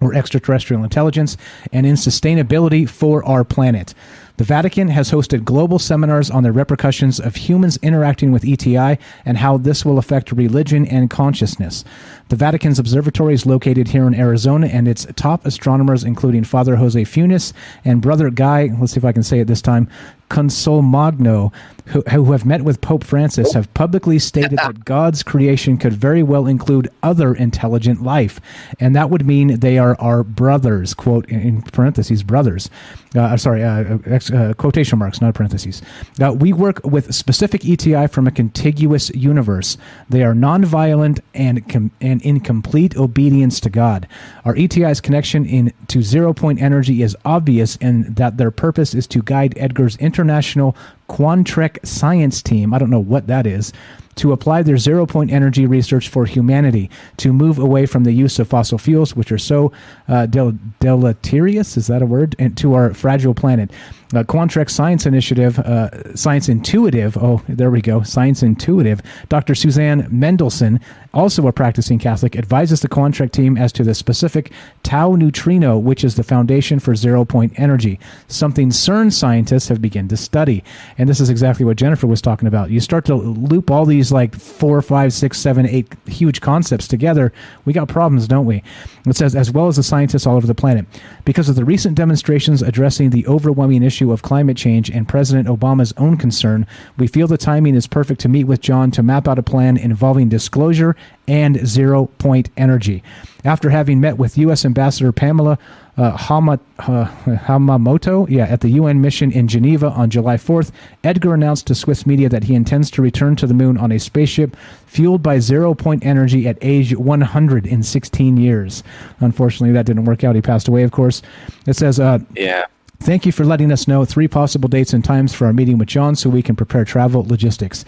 or 0.00 0.14
extraterrestrial 0.14 0.84
intelligence, 0.84 1.36
and 1.72 1.86
in 1.86 1.94
sustainability 1.94 2.88
for 2.88 3.24
our 3.24 3.44
planet. 3.44 3.94
The 4.38 4.44
Vatican 4.44 4.86
has 4.88 5.10
hosted 5.10 5.44
global 5.44 5.80
seminars 5.80 6.30
on 6.30 6.44
the 6.44 6.52
repercussions 6.52 7.18
of 7.18 7.34
humans 7.34 7.76
interacting 7.82 8.30
with 8.30 8.44
ETI 8.44 8.96
and 9.24 9.38
how 9.38 9.56
this 9.56 9.84
will 9.84 9.98
affect 9.98 10.30
religion 10.30 10.86
and 10.86 11.10
consciousness. 11.10 11.84
The 12.28 12.36
Vatican's 12.36 12.78
observatory 12.78 13.34
is 13.34 13.46
located 13.46 13.88
here 13.88 14.06
in 14.06 14.14
Arizona, 14.14 14.68
and 14.68 14.86
its 14.86 15.08
top 15.16 15.44
astronomers, 15.44 16.04
including 16.04 16.44
Father 16.44 16.76
Jose 16.76 17.02
Funes 17.02 17.52
and 17.84 18.00
Brother 18.00 18.30
Guy, 18.30 18.70
let's 18.78 18.92
see 18.92 18.98
if 18.98 19.04
I 19.04 19.10
can 19.10 19.24
say 19.24 19.40
it 19.40 19.48
this 19.48 19.62
time, 19.62 19.88
Consolmagno, 20.30 21.52
who, 21.88 22.02
who 22.02 22.32
have 22.32 22.44
met 22.44 22.62
with 22.62 22.80
Pope 22.80 23.04
Francis, 23.04 23.54
have 23.54 23.72
publicly 23.74 24.18
stated 24.18 24.58
that 24.58 24.84
God's 24.84 25.22
creation 25.22 25.78
could 25.78 25.92
very 25.92 26.22
well 26.22 26.46
include 26.46 26.90
other 27.02 27.34
intelligent 27.34 28.02
life, 28.02 28.40
and 28.78 28.94
that 28.94 29.10
would 29.10 29.26
mean 29.26 29.60
they 29.60 29.78
are 29.78 29.96
our 30.00 30.22
brothers. 30.22 30.94
Quote 30.94 31.28
in 31.28 31.62
parentheses, 31.62 32.22
brothers. 32.22 32.70
Uh, 33.16 33.36
sorry, 33.38 33.64
uh, 33.64 33.98
uh, 34.34 34.52
quotation 34.54 34.98
marks, 34.98 35.20
not 35.20 35.34
parentheses. 35.34 35.80
Uh, 36.20 36.32
we 36.32 36.52
work 36.52 36.84
with 36.84 37.14
specific 37.14 37.64
ETI 37.64 38.06
from 38.06 38.26
a 38.26 38.30
contiguous 38.30 39.08
universe. 39.10 39.78
They 40.10 40.22
are 40.22 40.34
nonviolent 40.34 41.20
and 41.32 41.66
com- 41.68 41.90
and 42.00 42.20
in 42.22 42.40
complete 42.40 42.96
obedience 42.96 43.60
to 43.60 43.70
God. 43.70 44.06
Our 44.44 44.54
ETI's 44.56 45.00
connection 45.00 45.46
in 45.46 45.72
to 45.88 46.02
zero 46.02 46.34
point 46.34 46.60
energy 46.60 47.02
is 47.02 47.16
obvious, 47.24 47.78
and 47.80 48.16
that 48.16 48.36
their 48.36 48.50
purpose 48.50 48.92
is 48.94 49.06
to 49.08 49.22
guide 49.22 49.54
Edgar's 49.56 49.96
international 49.96 50.76
Quantrek 51.08 51.84
science 51.86 52.42
team. 52.42 52.74
I 52.74 52.78
don't 52.78 52.90
know 52.90 52.98
what 52.98 53.26
that 53.26 53.46
is 53.46 53.72
to 54.18 54.32
apply 54.32 54.62
their 54.62 54.76
zero 54.76 55.06
point 55.06 55.30
energy 55.30 55.64
research 55.64 56.08
for 56.08 56.26
humanity 56.26 56.90
to 57.18 57.32
move 57.32 57.58
away 57.58 57.86
from 57.86 58.04
the 58.04 58.12
use 58.12 58.38
of 58.38 58.48
fossil 58.48 58.78
fuels, 58.78 59.14
which 59.16 59.32
are 59.32 59.38
so 59.38 59.72
uh, 60.08 60.26
del- 60.26 60.58
deleterious. 60.80 61.76
Is 61.76 61.86
that 61.86 62.02
a 62.02 62.06
word? 62.06 62.34
And 62.38 62.56
to 62.58 62.74
our 62.74 62.92
fragile 62.94 63.34
planet. 63.34 63.70
Uh, 64.14 64.24
Science 64.68 65.06
Initiative, 65.06 65.58
uh, 65.58 66.14
Science 66.16 66.48
Intuitive. 66.48 67.16
Oh, 67.18 67.42
there 67.48 67.70
we 67.70 67.80
go. 67.82 68.02
Science 68.02 68.42
Intuitive. 68.42 69.02
Dr. 69.28 69.54
Suzanne 69.54 70.04
Mendelson, 70.04 70.80
also 71.14 71.46
a 71.46 71.52
practicing 71.52 71.98
Catholic, 71.98 72.36
advises 72.36 72.80
the 72.80 72.88
Quantrex 72.88 73.32
team 73.32 73.56
as 73.56 73.72
to 73.72 73.84
the 73.84 73.94
specific 73.94 74.52
tau 74.82 75.14
neutrino, 75.14 75.78
which 75.78 76.04
is 76.04 76.14
the 76.16 76.22
foundation 76.22 76.78
for 76.78 76.94
zero 76.94 77.24
point 77.24 77.52
energy, 77.58 77.98
something 78.26 78.70
CERN 78.70 79.12
scientists 79.12 79.68
have 79.68 79.80
begun 79.80 80.08
to 80.08 80.16
study. 80.16 80.62
And 80.96 81.08
this 81.08 81.20
is 81.20 81.30
exactly 81.30 81.64
what 81.64 81.76
Jennifer 81.76 82.06
was 82.06 82.20
talking 82.20 82.48
about. 82.48 82.70
You 82.70 82.80
start 82.80 83.04
to 83.06 83.14
loop 83.14 83.70
all 83.70 83.86
these 83.86 84.12
like 84.12 84.34
four, 84.34 84.80
five, 84.82 85.12
six, 85.12 85.38
seven, 85.38 85.66
eight 85.66 85.92
huge 86.06 86.40
concepts 86.40 86.86
together. 86.86 87.32
We 87.64 87.72
got 87.72 87.88
problems, 87.88 88.28
don't 88.28 88.46
we? 88.46 88.62
It 89.06 89.16
says, 89.16 89.34
as 89.34 89.50
well 89.50 89.68
as 89.68 89.76
the 89.76 89.82
scientists 89.82 90.26
all 90.26 90.36
over 90.36 90.46
the 90.46 90.54
planet. 90.54 90.86
Because 91.24 91.48
of 91.48 91.56
the 91.56 91.64
recent 91.64 91.94
demonstrations 91.94 92.62
addressing 92.62 93.10
the 93.10 93.26
overwhelming 93.26 93.82
issue 93.82 94.12
of 94.12 94.22
climate 94.22 94.56
change 94.56 94.90
and 94.90 95.08
President 95.08 95.48
Obama's 95.48 95.94
own 95.96 96.16
concern, 96.16 96.66
we 96.98 97.06
feel 97.06 97.26
the 97.26 97.38
timing 97.38 97.74
is 97.74 97.86
perfect 97.86 98.20
to 98.20 98.28
meet 98.28 98.44
with 98.44 98.60
John 98.60 98.90
to 98.92 99.02
map 99.02 99.26
out 99.26 99.38
a 99.38 99.42
plan 99.42 99.76
involving 99.76 100.28
disclosure 100.28 100.96
and 101.26 101.66
zero 101.66 102.06
point 102.18 102.50
energy. 102.56 103.02
After 103.44 103.70
having 103.70 104.00
met 104.00 104.18
with 104.18 104.36
U.S. 104.38 104.64
Ambassador 104.64 105.12
Pamela 105.12 105.58
uh, 105.98 106.16
Hama, 106.16 106.60
uh, 106.78 107.06
Hamamoto 107.24 108.28
yeah, 108.30 108.44
at 108.44 108.60
the 108.60 108.70
UN 108.70 109.00
mission 109.00 109.32
in 109.32 109.48
Geneva 109.48 109.90
on 109.90 110.10
July 110.10 110.36
4th, 110.36 110.70
Edgar 111.02 111.34
announced 111.34 111.66
to 111.66 111.74
Swiss 111.74 112.06
media 112.06 112.28
that 112.28 112.44
he 112.44 112.54
intends 112.54 112.90
to 112.92 113.02
return 113.02 113.34
to 113.36 113.46
the 113.46 113.54
moon 113.54 113.76
on 113.76 113.90
a 113.90 113.98
spaceship 113.98 114.56
fueled 114.86 115.22
by 115.22 115.40
zero 115.40 115.74
point 115.74 116.06
energy 116.06 116.46
at 116.46 116.56
age 116.60 116.94
116 116.94 118.36
years. 118.36 118.84
Unfortunately, 119.20 119.72
that 119.72 119.86
didn't 119.86 120.04
work 120.04 120.22
out. 120.22 120.36
He 120.36 120.42
passed 120.42 120.68
away, 120.68 120.84
of 120.84 120.92
course. 120.92 121.20
It 121.66 121.74
says, 121.74 121.98
uh, 121.98 122.20
yeah. 122.34 122.66
Thank 123.00 123.24
you 123.26 123.30
for 123.30 123.44
letting 123.44 123.70
us 123.70 123.86
know 123.86 124.04
three 124.04 124.26
possible 124.26 124.68
dates 124.68 124.92
and 124.92 125.04
times 125.04 125.32
for 125.32 125.46
our 125.46 125.52
meeting 125.52 125.78
with 125.78 125.88
John 125.88 126.16
so 126.16 126.28
we 126.28 126.42
can 126.42 126.56
prepare 126.56 126.84
travel 126.84 127.22
logistics. 127.24 127.84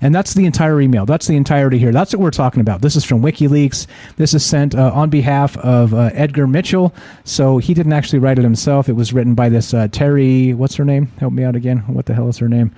And 0.00 0.14
that's 0.14 0.34
the 0.34 0.46
entire 0.46 0.80
email. 0.80 1.04
That's 1.06 1.26
the 1.26 1.36
entirety 1.36 1.78
here. 1.78 1.92
That's 1.92 2.12
what 2.12 2.20
we're 2.20 2.30
talking 2.30 2.60
about. 2.60 2.80
This 2.80 2.96
is 2.96 3.04
from 3.04 3.22
WikiLeaks. 3.22 3.86
This 4.16 4.34
is 4.34 4.44
sent 4.44 4.74
uh, 4.74 4.92
on 4.94 5.10
behalf 5.10 5.56
of 5.58 5.92
uh, 5.92 6.10
Edgar 6.14 6.46
Mitchell. 6.46 6.94
So 7.24 7.58
he 7.58 7.74
didn't 7.74 7.92
actually 7.92 8.18
write 8.18 8.38
it 8.38 8.42
himself. 8.42 8.88
It 8.88 8.94
was 8.94 9.12
written 9.12 9.34
by 9.34 9.48
this 9.48 9.74
uh, 9.74 9.88
Terri. 9.88 10.54
What's 10.54 10.76
her 10.76 10.84
name? 10.84 11.06
Help 11.18 11.32
me 11.32 11.44
out 11.44 11.54
again. 11.54 11.78
What 11.80 12.06
the 12.06 12.14
hell 12.14 12.28
is 12.28 12.38
her 12.38 12.48
name? 12.48 12.74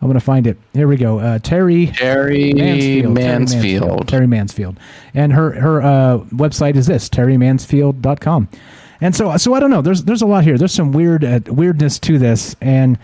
I'm 0.00 0.08
going 0.08 0.18
to 0.18 0.24
find 0.24 0.48
it. 0.48 0.58
Here 0.72 0.88
we 0.88 0.96
go. 0.96 1.20
Uh, 1.20 1.38
Terri 1.38 1.92
Terri 1.92 2.52
Mansfield. 2.56 3.14
Mansfield. 3.14 3.82
Terri 3.82 3.98
Mansfield. 3.98 4.06
Terri 4.08 4.28
Mansfield. 4.28 4.80
And 5.14 5.32
her 5.32 5.52
her 5.52 5.80
uh, 5.80 6.18
website 6.30 6.74
is 6.74 6.88
this 6.88 7.08
terrimansfield.com. 7.08 8.48
And 9.00 9.14
so 9.14 9.36
so 9.36 9.54
I 9.54 9.60
don't 9.60 9.70
know. 9.70 9.80
There's 9.80 10.02
there's 10.02 10.22
a 10.22 10.26
lot 10.26 10.42
here. 10.42 10.58
There's 10.58 10.74
some 10.74 10.90
weird 10.90 11.24
uh, 11.24 11.40
weirdness 11.46 12.00
to 12.00 12.18
this, 12.18 12.56
and 12.60 12.98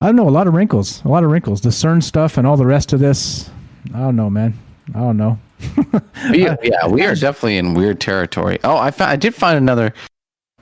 I 0.00 0.06
don't 0.06 0.16
know. 0.16 0.28
A 0.28 0.30
lot 0.30 0.46
of 0.46 0.54
wrinkles. 0.54 1.02
A 1.04 1.08
lot 1.08 1.24
of 1.24 1.30
wrinkles. 1.30 1.60
The 1.60 1.70
CERN 1.70 2.02
stuff 2.02 2.38
and 2.38 2.46
all 2.46 2.56
the 2.56 2.66
rest 2.66 2.92
of 2.92 3.00
this. 3.00 3.50
I 3.92 3.98
don't 3.98 4.16
know, 4.16 4.30
man. 4.30 4.54
I 4.94 5.00
don't 5.00 5.16
know. 5.16 5.38
we, 6.30 6.44
yeah, 6.44 6.86
we 6.86 7.04
are 7.04 7.14
definitely 7.16 7.58
in 7.58 7.74
weird 7.74 8.00
territory. 8.00 8.58
Oh, 8.62 8.76
I 8.76 8.90
found, 8.92 9.10
I 9.10 9.16
did 9.16 9.34
find 9.34 9.58
another 9.58 9.92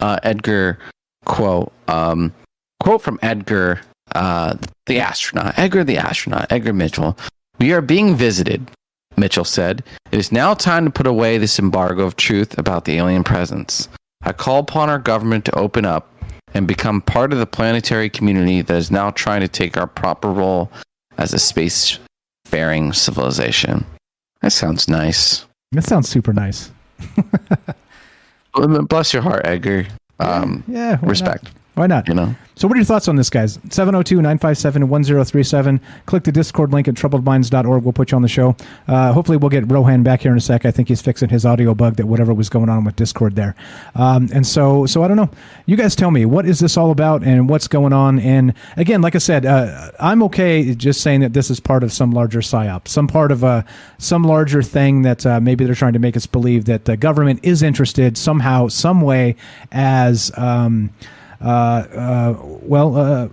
uh, 0.01 0.19
Edgar 0.23 0.79
quote. 1.27 1.73
Um, 1.89 2.33
quote 2.81 3.03
from 3.03 3.19
Edgar, 3.23 3.81
uh, 4.15 4.57
the 4.87 5.01
astronaut. 5.01 5.59
Edgar, 5.59 5.85
the 5.85 5.99
astronaut. 5.99 6.51
Edgar 6.51 6.73
Mitchell. 6.73 7.17
We 7.59 7.73
are 7.73 7.83
being 7.83 8.17
visited. 8.17 8.71
Mitchell 9.19 9.45
said, 9.45 9.83
"It 10.13 10.19
is 10.19 10.33
now 10.33 10.55
time 10.55 10.85
to 10.87 10.91
put 10.91 11.07
away 11.07 11.39
this 11.39 11.59
embargo 11.59 12.05
of 12.05 12.17
truth 12.17 12.59
about 12.59 12.85
the 12.85 12.97
alien 12.97 13.25
presence. 13.25 13.89
I 14.23 14.33
call 14.33 14.61
upon 14.61 14.91
our 14.91 14.99
government 14.99 15.45
to 15.47 15.59
open 15.59 15.85
up 15.85 16.09
and 16.55 16.67
become 16.67 17.01
part 17.01 17.33
of 17.33 17.39
the 17.39 17.47
planetary 17.47 18.09
community 18.09 18.63
that 18.63 18.77
is 18.77 18.91
now 18.91 19.11
trying 19.11 19.41
to 19.41 19.49
take 19.49 19.77
our 19.77 19.87
proper 19.87 20.31
role 20.31 20.71
as 21.19 21.33
a 21.33 21.39
space-faring 21.39 22.93
civilization." 22.93 23.85
That 24.43 24.53
sounds 24.53 24.89
nice. 24.89 25.47
That 25.73 25.85
sounds 25.85 26.09
super 26.09 26.33
nice. 26.33 26.71
Bless 28.55 29.13
your 29.13 29.23
heart, 29.23 29.43
Edgar. 29.45 29.87
Um, 30.19 30.65
yeah, 30.67 30.97
why 30.99 31.09
respect. 31.09 31.45
Not? 31.45 31.53
Why 31.77 31.87
not? 31.87 32.09
You 32.09 32.15
know. 32.15 32.35
So, 32.55 32.67
what 32.67 32.75
are 32.75 32.79
your 32.79 32.87
thoughts 32.87 33.07
on 33.07 33.17
this, 33.17 33.29
guys? 33.29 33.59
702 33.69 34.17
957 34.17 34.89
1037. 34.89 35.79
Click 36.07 36.25
the 36.25 36.33
Discord 36.33 36.73
link 36.73 36.89
at 36.89 36.95
troubledminds.org. 36.95 37.83
We'll 37.83 37.93
put 37.93 38.13
you 38.13 38.17
on 38.17 38.23
the 38.23 38.29
show. 38.29 38.57
Uh, 38.89 39.13
hopefully, 39.13 39.37
we'll 39.37 39.51
get 39.51 39.71
Rohan 39.71 40.03
back 40.03 40.23
here 40.23 40.33
in 40.33 40.39
a 40.39 40.41
sec. 40.41 40.65
I 40.65 40.71
think 40.71 40.89
he's 40.89 41.03
fixing 41.03 41.29
his 41.29 41.45
audio 41.45 41.75
bug 41.75 41.97
that 41.97 42.07
whatever 42.07 42.33
was 42.33 42.49
going 42.49 42.71
on 42.71 42.85
with 42.85 42.97
Discord 42.97 43.37
there. 43.37 43.55
Um, 43.95 44.31
and 44.33 44.47
so, 44.47 44.87
so 44.87 45.03
I 45.03 45.09
don't 45.09 45.19
know. 45.19 45.29
You 45.67 45.77
guys 45.77 45.95
tell 45.95 46.11
me, 46.11 46.25
what 46.25 46.47
is 46.47 46.61
this 46.61 46.79
all 46.79 46.91
about 46.91 47.23
and 47.23 47.47
what's 47.47 47.69
going 47.69 47.93
on? 47.93 48.21
And 48.21 48.55
again, 48.79 49.03
like 49.03 49.15
I 49.15 49.19
said, 49.19 49.45
uh, 49.45 49.91
I'm 50.01 50.23
okay 50.23 50.75
just 50.75 51.03
saying 51.03 51.21
that 51.21 51.35
this 51.35 51.51
is 51.51 51.61
part 51.61 51.85
of 51.85 51.93
some 51.93 52.11
larger 52.11 52.41
psyop, 52.41 52.89
some 52.89 53.07
part 53.07 53.31
of 53.31 53.45
a, 53.45 53.67
some 53.99 54.23
larger 54.23 54.63
thing 54.63 55.03
that 55.03 55.27
uh, 55.27 55.41
maybe 55.41 55.67
they're 55.67 55.75
trying 55.75 55.93
to 55.93 55.99
make 55.99 56.17
us 56.17 56.25
believe 56.25 56.65
that 56.65 56.87
the 56.87 56.97
government 56.97 57.41
is 57.43 57.63
interested 57.63 58.17
somehow, 58.17 58.69
some 58.69 59.03
way 59.03 59.37
as. 59.71 60.33
Um, 60.39 60.89
well, 61.41 62.97
uh, 62.97 63.29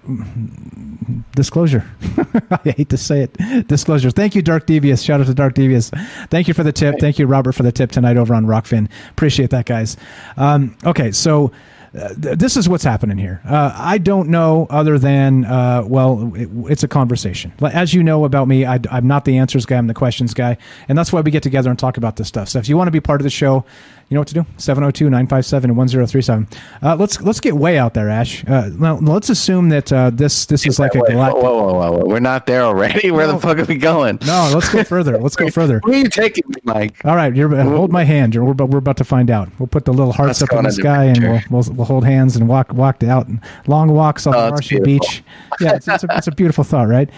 disclosure. 1.36 1.90
I 2.52 2.72
hate 2.72 2.90
to 2.90 2.98
say 2.98 3.22
it. 3.22 3.68
Disclosure. 3.68 4.12
Thank 4.12 4.36
you, 4.36 4.42
Dark 4.42 4.66
Devious. 4.66 5.02
Shout 5.02 5.22
out 5.22 5.28
to 5.28 5.34
Dark 5.34 5.54
Devious. 5.54 5.90
Thank 6.30 6.48
you 6.48 6.54
for 6.54 6.64
the 6.64 6.72
tip. 6.74 6.99
Thank 6.99 7.20
you, 7.20 7.28
Robert, 7.28 7.54
for 7.54 7.64
the 7.64 7.72
tip 7.72 7.91
tonight 7.91 8.18
over 8.18 8.34
on 8.34 8.46
Rokfin. 8.46 8.90
Appreciate 9.12 9.49
that, 9.52 9.65
guys. 9.65 9.98
Um, 10.38 10.76
okay, 10.86 11.12
so. 11.12 11.52
Uh, 11.97 12.10
this 12.15 12.57
is 12.57 12.68
what's 12.68 12.84
happening 12.84 13.18
here. 13.18 13.39
Uh, 13.46 13.72
I 13.76 13.99
don't 13.99 14.30
know 14.30 14.65
other 14.70 14.97
than, 14.97 15.46
uh, 15.46 15.84
well, 15.86 16.34
it, 16.36 16.49
it's 16.72 16.84
a 16.84 16.88
conversation. 16.88 17.54
As 17.62 17.94
you 17.94 18.02
know 18.02 18.26
about 18.26 18.47
me, 18.47 18.65
I, 18.65 18.80
am 18.91 19.07
not 19.07 19.26
the 19.26 19.38
answers 19.38 19.65
guy, 19.65 19.78
I'm 19.78 19.86
the 19.86 19.94
questions 19.94 20.34
guy. 20.34 20.57
And 20.88 20.97
that's 20.97 21.13
why 21.13 21.22
we 21.22 21.30
get 21.30 21.44
together 21.44 21.70
and 21.70 21.78
talk 21.78 21.97
about 21.97 22.15
this 22.15 22.28
stuff. 22.28 22.49
So 22.49 22.57
if 22.57 22.68
you 22.68 22.78
want 22.78 22.88
to 22.88 22.91
be 22.91 22.99
part 22.99 23.22
of 23.22 23.23
the 23.23 23.30
show, 23.30 23.63
you 24.10 24.15
know 24.15 24.22
what 24.22 24.28
to 24.28 24.34
do 24.36 24.46
702-957-1037 24.57 26.54
uh, 26.81 26.96
let's 26.96 27.20
let's 27.22 27.39
get 27.39 27.55
way 27.55 27.78
out 27.78 27.94
there 27.96 28.10
ash 28.10 28.44
uh, 28.47 28.70
well, 28.78 28.99
let's 29.02 29.30
assume 29.30 29.70
that 29.70 29.91
uh, 29.91 30.12
this 30.12 30.46
this 30.46 30.68
is 30.68 30.78
like 30.78 30.94
a 30.94 30.99
galactic 30.99 31.41
whoa, 31.41 31.63
whoa, 31.63 31.73
whoa, 31.73 31.91
whoa, 31.94 32.05
we're 32.05 32.20
not 32.20 32.46
there 32.46 32.62
already 32.62 33.10
where 33.10 33.26
no. 33.26 33.34
the 33.34 33.39
fuck 33.39 33.57
are 33.57 33.65
we 33.65 33.76
going 33.76 34.20
no 34.26 34.52
let's 34.54 34.70
go 34.70 34.84
further 34.84 35.18
let's 35.18 35.36
go 35.36 35.49
further 35.52 35.80
where 35.80 35.96
are 35.96 35.97
you 35.97 36.10
taking 36.10 36.44
me 36.47 36.55
mike 36.63 37.04
all 37.05 37.15
right 37.15 37.36
you're, 37.36 37.49
hold 37.63 37.91
my 37.91 38.04
hand 38.04 38.36
you're, 38.36 38.44
we're, 38.44 38.65
we're 38.65 38.78
about 38.78 38.97
to 38.97 39.04
find 39.04 39.31
out 39.31 39.49
we'll 39.57 39.68
put 39.68 39.86
the 39.86 39.94
little 39.94 40.13
hearts 40.13 40.41
let's 40.41 40.54
up 40.54 40.60
in 40.60 40.65
the 40.65 40.72
sky 40.72 41.05
and 41.05 41.23
we'll, 41.23 41.41
we'll, 41.49 41.73
we'll 41.73 41.82
hold 41.84 42.05
hands 42.05 42.36
and 42.36 42.47
walk 42.47 42.73
walk 42.73 43.03
out 43.03 43.28
and 43.28 43.39
long 43.68 43.89
walks 43.89 44.26
on 44.28 44.36
oh, 44.36 44.45
the 44.45 44.49
Martian 44.52 44.84
beach 44.84 45.23
yeah 45.60 45.76
it's, 45.76 45.87
it's, 45.87 46.03
a, 46.03 46.07
it's 46.12 46.28
a 46.28 46.31
beautiful 46.31 46.63
thought 46.63 46.87
right 46.87 47.10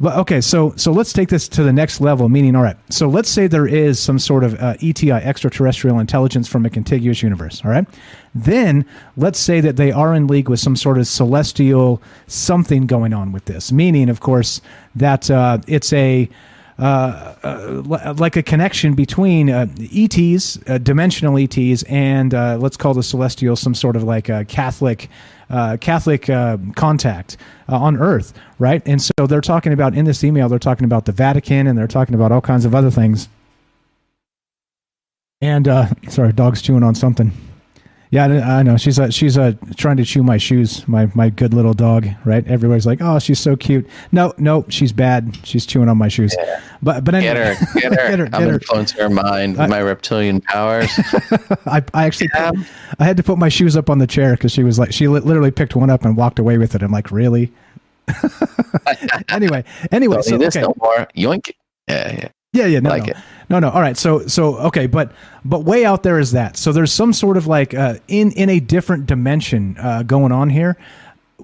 but 0.00 0.16
okay, 0.18 0.40
so 0.40 0.74
so 0.76 0.92
let's 0.92 1.12
take 1.12 1.28
this 1.28 1.48
to 1.48 1.62
the 1.62 1.72
next 1.72 2.00
level. 2.00 2.28
Meaning, 2.28 2.56
all 2.56 2.62
right. 2.62 2.76
So 2.90 3.08
let's 3.08 3.28
say 3.28 3.46
there 3.46 3.66
is 3.66 4.00
some 4.00 4.18
sort 4.18 4.42
of 4.42 4.60
uh, 4.60 4.74
ETI, 4.82 5.12
extraterrestrial 5.12 5.98
intelligence 5.98 6.48
from 6.48 6.66
a 6.66 6.70
contiguous 6.70 7.22
universe. 7.22 7.62
All 7.64 7.70
right. 7.70 7.86
Then 8.34 8.84
let's 9.16 9.38
say 9.38 9.60
that 9.60 9.76
they 9.76 9.92
are 9.92 10.14
in 10.14 10.26
league 10.26 10.48
with 10.48 10.58
some 10.58 10.74
sort 10.74 10.98
of 10.98 11.06
celestial 11.06 12.02
something 12.26 12.86
going 12.86 13.12
on 13.12 13.30
with 13.30 13.44
this. 13.44 13.70
Meaning, 13.70 14.08
of 14.08 14.20
course, 14.20 14.60
that 14.96 15.30
uh, 15.30 15.58
it's 15.68 15.92
a 15.92 16.28
uh, 16.78 17.34
uh, 17.44 18.14
like 18.18 18.36
a 18.36 18.42
connection 18.42 18.94
between 18.94 19.48
uh, 19.48 19.66
ETs, 19.92 20.58
uh, 20.66 20.78
dimensional 20.78 21.38
ETs, 21.38 21.84
and 21.84 22.34
uh, 22.34 22.56
let's 22.60 22.76
call 22.76 22.94
the 22.94 23.02
celestial 23.02 23.54
some 23.54 23.74
sort 23.74 23.94
of 23.94 24.02
like 24.02 24.28
a 24.28 24.44
Catholic 24.44 25.08
Catholic 25.80 26.22
contact 26.74 27.36
on 27.68 27.96
Earth, 27.96 28.32
right? 28.58 28.82
And 28.86 29.00
so 29.00 29.12
they're 29.28 29.40
talking 29.40 29.72
about 29.72 29.94
in 29.94 30.04
this 30.04 30.24
email, 30.24 30.48
they're 30.48 30.58
talking 30.58 30.84
about 30.84 31.04
the 31.04 31.12
Vatican 31.12 31.68
and 31.68 31.78
they're 31.78 31.86
talking 31.86 32.14
about 32.14 32.32
all 32.32 32.40
kinds 32.40 32.64
of 32.64 32.74
other 32.74 32.90
things. 32.90 33.28
And 35.40 35.66
sorry, 36.08 36.32
dog's 36.32 36.60
chewing 36.60 36.82
on 36.82 36.96
something. 36.96 37.30
Yeah, 38.14 38.26
I 38.26 38.62
know. 38.62 38.76
She's 38.76 39.00
uh, 39.00 39.10
she's 39.10 39.36
uh, 39.36 39.54
trying 39.74 39.96
to 39.96 40.04
chew 40.04 40.22
my 40.22 40.36
shoes. 40.36 40.86
My 40.86 41.10
my 41.16 41.30
good 41.30 41.52
little 41.52 41.74
dog, 41.74 42.06
right? 42.24 42.46
Everybody's 42.46 42.86
like, 42.86 43.00
"Oh, 43.02 43.18
she's 43.18 43.40
so 43.40 43.56
cute." 43.56 43.88
No, 44.12 44.32
no, 44.38 44.64
she's 44.68 44.92
bad. 44.92 45.36
She's 45.42 45.66
chewing 45.66 45.88
on 45.88 45.98
my 45.98 46.06
shoes. 46.06 46.32
Yeah. 46.38 46.62
But 46.80 47.02
but 47.02 47.16
anyway, 47.16 47.34
get 47.34 47.58
her, 47.58 47.74
get 47.80 47.92
her. 47.92 48.08
get 48.10 48.18
her, 48.20 48.28
I'm 48.32 48.50
influencing 48.50 49.00
her 49.00 49.10
mind 49.10 49.58
with 49.58 49.68
my 49.68 49.80
reptilian 49.80 50.40
powers. 50.42 50.92
I 51.66 51.82
I 51.92 52.06
actually 52.06 52.30
yeah. 52.34 52.52
put, 52.52 52.60
I 53.00 53.04
had 53.04 53.16
to 53.16 53.24
put 53.24 53.36
my 53.36 53.48
shoes 53.48 53.76
up 53.76 53.90
on 53.90 53.98
the 53.98 54.06
chair 54.06 54.34
because 54.34 54.52
she 54.52 54.62
was 54.62 54.78
like 54.78 54.92
she 54.92 55.08
literally 55.08 55.50
picked 55.50 55.74
one 55.74 55.90
up 55.90 56.04
and 56.04 56.16
walked 56.16 56.38
away 56.38 56.56
with 56.56 56.76
it. 56.76 56.84
I'm 56.84 56.92
like, 56.92 57.10
really? 57.10 57.50
anyway, 59.28 59.64
anyway, 59.90 60.22
so 60.22 60.38
this 60.38 60.54
okay. 60.56 60.64
no 60.64 60.72
more. 60.80 61.08
Yoink. 61.16 61.50
Yeah, 61.88 62.12
yeah. 62.12 62.28
Yeah, 62.52 62.66
yeah, 62.66 62.78
no, 62.78 62.90
like 62.90 63.08
no. 63.08 63.14
No, 63.50 63.58
no. 63.58 63.70
All 63.70 63.80
right. 63.80 63.96
So, 63.96 64.26
so 64.26 64.56
okay, 64.58 64.86
but 64.86 65.12
but 65.44 65.60
way 65.64 65.84
out 65.84 66.02
there 66.02 66.18
is 66.18 66.32
that. 66.32 66.56
So 66.56 66.72
there's 66.72 66.92
some 66.92 67.12
sort 67.12 67.36
of 67.36 67.46
like 67.46 67.74
uh, 67.74 67.96
in 68.08 68.32
in 68.32 68.48
a 68.48 68.60
different 68.60 69.06
dimension 69.06 69.76
uh, 69.78 70.02
going 70.02 70.32
on 70.32 70.50
here. 70.50 70.76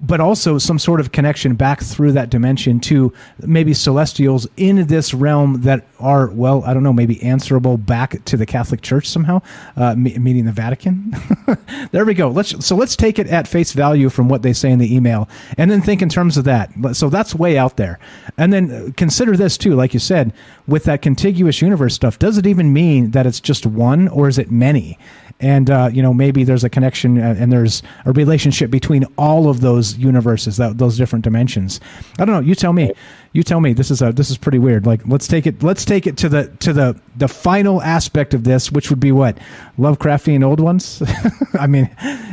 But 0.00 0.20
also 0.20 0.58
some 0.58 0.78
sort 0.78 1.00
of 1.00 1.12
connection 1.12 1.54
back 1.54 1.82
through 1.82 2.12
that 2.12 2.30
dimension 2.30 2.80
to 2.80 3.12
maybe 3.40 3.74
celestials 3.74 4.46
in 4.56 4.86
this 4.86 5.12
realm 5.12 5.62
that 5.62 5.84
are 5.98 6.28
well 6.30 6.62
i 6.64 6.72
don't 6.72 6.82
know 6.82 6.92
maybe 6.92 7.22
answerable 7.22 7.76
back 7.76 8.24
to 8.24 8.36
the 8.36 8.46
catholic 8.46 8.80
church 8.80 9.08
somehow 9.08 9.40
uh, 9.76 9.94
meaning 9.96 10.44
the 10.44 10.52
vatican. 10.52 11.12
There 11.92 12.04
we 12.04 12.14
go. 12.14 12.28
Let's 12.28 12.64
so 12.64 12.76
let's 12.76 12.94
take 12.94 13.18
it 13.18 13.26
at 13.26 13.48
face 13.48 13.72
value 13.72 14.10
from 14.10 14.28
what 14.28 14.42
they 14.42 14.52
say 14.52 14.70
in 14.70 14.78
the 14.78 14.94
email 14.94 15.28
and 15.56 15.70
then 15.70 15.80
think 15.80 16.02
in 16.02 16.08
terms 16.08 16.36
of 16.36 16.44
that. 16.44 16.70
So 16.92 17.08
that's 17.08 17.34
way 17.34 17.58
out 17.58 17.76
there. 17.76 17.98
And 18.36 18.52
then 18.52 18.92
consider 18.92 19.36
this 19.36 19.56
too 19.56 19.74
like 19.74 19.94
you 19.94 20.00
said 20.00 20.32
with 20.66 20.84
that 20.84 21.02
contiguous 21.02 21.60
universe 21.62 21.94
stuff 21.94 22.18
does 22.18 22.38
it 22.38 22.46
even 22.46 22.72
mean 22.72 23.10
that 23.10 23.26
it's 23.26 23.40
just 23.40 23.66
one 23.66 24.08
or 24.08 24.28
is 24.28 24.38
it 24.38 24.50
many 24.50 24.98
and 25.40 25.70
uh, 25.70 25.90
you 25.92 26.02
know 26.02 26.12
maybe 26.12 26.44
there's 26.44 26.64
a 26.64 26.70
connection 26.70 27.18
uh, 27.18 27.34
and 27.38 27.52
there's 27.52 27.82
a 28.04 28.12
relationship 28.12 28.70
between 28.70 29.04
all 29.16 29.48
of 29.48 29.60
those 29.60 29.96
universes 29.96 30.56
that 30.58 30.78
those 30.78 30.96
different 30.96 31.24
dimensions. 31.24 31.80
I 32.18 32.24
don't 32.24 32.34
know 32.34 32.40
you 32.40 32.54
tell 32.54 32.72
me. 32.72 32.92
You 33.32 33.44
tell 33.44 33.60
me. 33.60 33.72
This 33.72 33.92
is 33.92 34.02
a 34.02 34.12
this 34.12 34.28
is 34.30 34.36
pretty 34.36 34.58
weird. 34.58 34.86
Like 34.86 35.06
let's 35.06 35.28
take 35.28 35.46
it 35.46 35.62
let's 35.62 35.84
take 35.84 36.06
it 36.06 36.16
to 36.18 36.28
the 36.28 36.48
to 36.60 36.72
the 36.72 37.00
the 37.16 37.28
final 37.28 37.80
aspect 37.82 38.34
of 38.34 38.44
this 38.44 38.72
which 38.72 38.90
would 38.90 39.00
be 39.00 39.12
what? 39.12 39.38
Lovecraftian 39.78 40.44
old 40.44 40.60
ones? 40.60 41.02
I 41.58 41.66
mean 41.66 41.88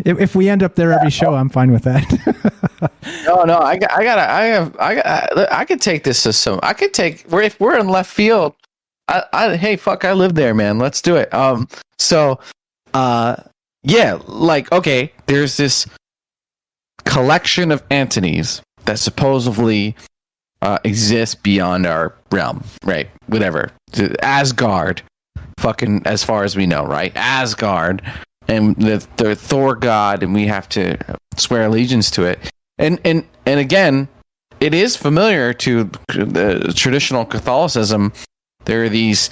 if, 0.06 0.20
if 0.20 0.36
we 0.36 0.50
end 0.50 0.64
up 0.64 0.76
there 0.76 0.94
every 0.94 1.12
show 1.12 1.34
i'm 1.36 1.50
fine 1.50 1.72
with 1.72 1.84
that. 1.84 2.06
No 3.26 3.44
no 3.44 3.58
i 3.60 3.78
got 3.78 3.92
i 3.92 4.04
gotta 4.04 4.32
i 4.32 4.44
have 4.44 4.76
i 4.80 4.96
got 4.96 5.52
i 5.52 5.66
could 5.66 5.82
take 5.82 6.04
this 6.04 6.24
to 6.24 6.32
some 6.34 6.60
i 6.64 6.74
could 6.74 6.94
take 6.94 7.22
where 7.30 7.42
if 7.42 7.60
we're 7.60 7.78
in 7.78 7.88
left 7.88 8.12
field 8.12 8.54
I, 9.08 9.24
I 9.34 9.56
hey 9.58 9.76
fuck 9.76 10.06
i 10.06 10.14
live 10.14 10.36
there 10.36 10.54
man. 10.54 10.78
Let's 10.78 11.02
do 11.02 11.16
it. 11.16 11.34
Um 11.34 11.68
so 11.98 12.40
uh 12.98 13.36
yeah 13.84 14.18
like 14.28 14.72
okay 14.72 15.12
there's 15.28 15.58
this 15.58 15.86
collection 17.06 17.72
of 17.72 17.84
entities 17.92 18.62
that 18.86 18.98
supposedly 18.98 19.96
uh, 20.62 20.80
beyond 21.44 21.86
our 21.86 22.16
realm 22.32 22.64
right 22.84 23.10
whatever. 23.28 23.72
Asgard 24.22 25.02
fucking 25.60 26.02
as 26.06 26.24
far 26.24 26.44
as 26.44 26.56
we 26.56 26.66
know 26.66 26.86
right? 26.86 27.12
Asgard 27.16 28.02
and 28.48 28.76
the, 28.78 29.06
the 29.18 29.36
thor 29.36 29.76
god 29.76 30.24
and 30.24 30.34
we 30.34 30.48
have 30.48 30.68
to 30.70 30.98
swear 31.38 31.66
allegiance 31.66 32.10
to 32.12 32.24
it. 32.24 32.40
And 32.80 33.00
and 33.06 33.26
and 33.46 33.60
again 33.60 34.08
it 34.60 34.74
is 34.74 34.96
familiar 34.96 35.54
to 35.54 35.84
the 36.08 36.74
traditional 36.76 37.26
catholicism. 37.26 38.12
There 38.66 38.84
are 38.84 38.90
these 38.90 39.30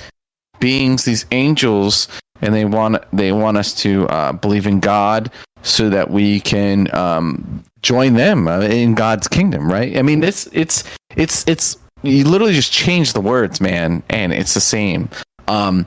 beings 0.59 1.03
these 1.05 1.25
angels 1.31 2.07
and 2.41 2.53
they 2.53 2.65
want 2.65 3.03
they 3.13 3.31
want 3.31 3.57
us 3.57 3.73
to 3.75 4.07
uh, 4.07 4.31
believe 4.33 4.67
in 4.67 4.79
God 4.79 5.31
so 5.61 5.89
that 5.89 6.11
we 6.11 6.39
can 6.41 6.93
um, 6.95 7.63
join 7.81 8.13
them 8.13 8.47
uh, 8.47 8.61
in 8.61 8.93
God's 8.93 9.27
kingdom, 9.27 9.71
right? 9.71 9.97
I 9.97 10.01
mean, 10.01 10.23
it's 10.23 10.47
it's 10.53 10.83
it's 11.15 11.43
it's 11.47 11.77
you 12.03 12.23
literally 12.23 12.53
just 12.53 12.71
change 12.71 13.13
the 13.13 13.21
words, 13.21 13.59
man, 13.59 14.03
and 14.09 14.31
it's 14.31 14.53
the 14.53 14.61
same. 14.61 15.09
Um, 15.47 15.85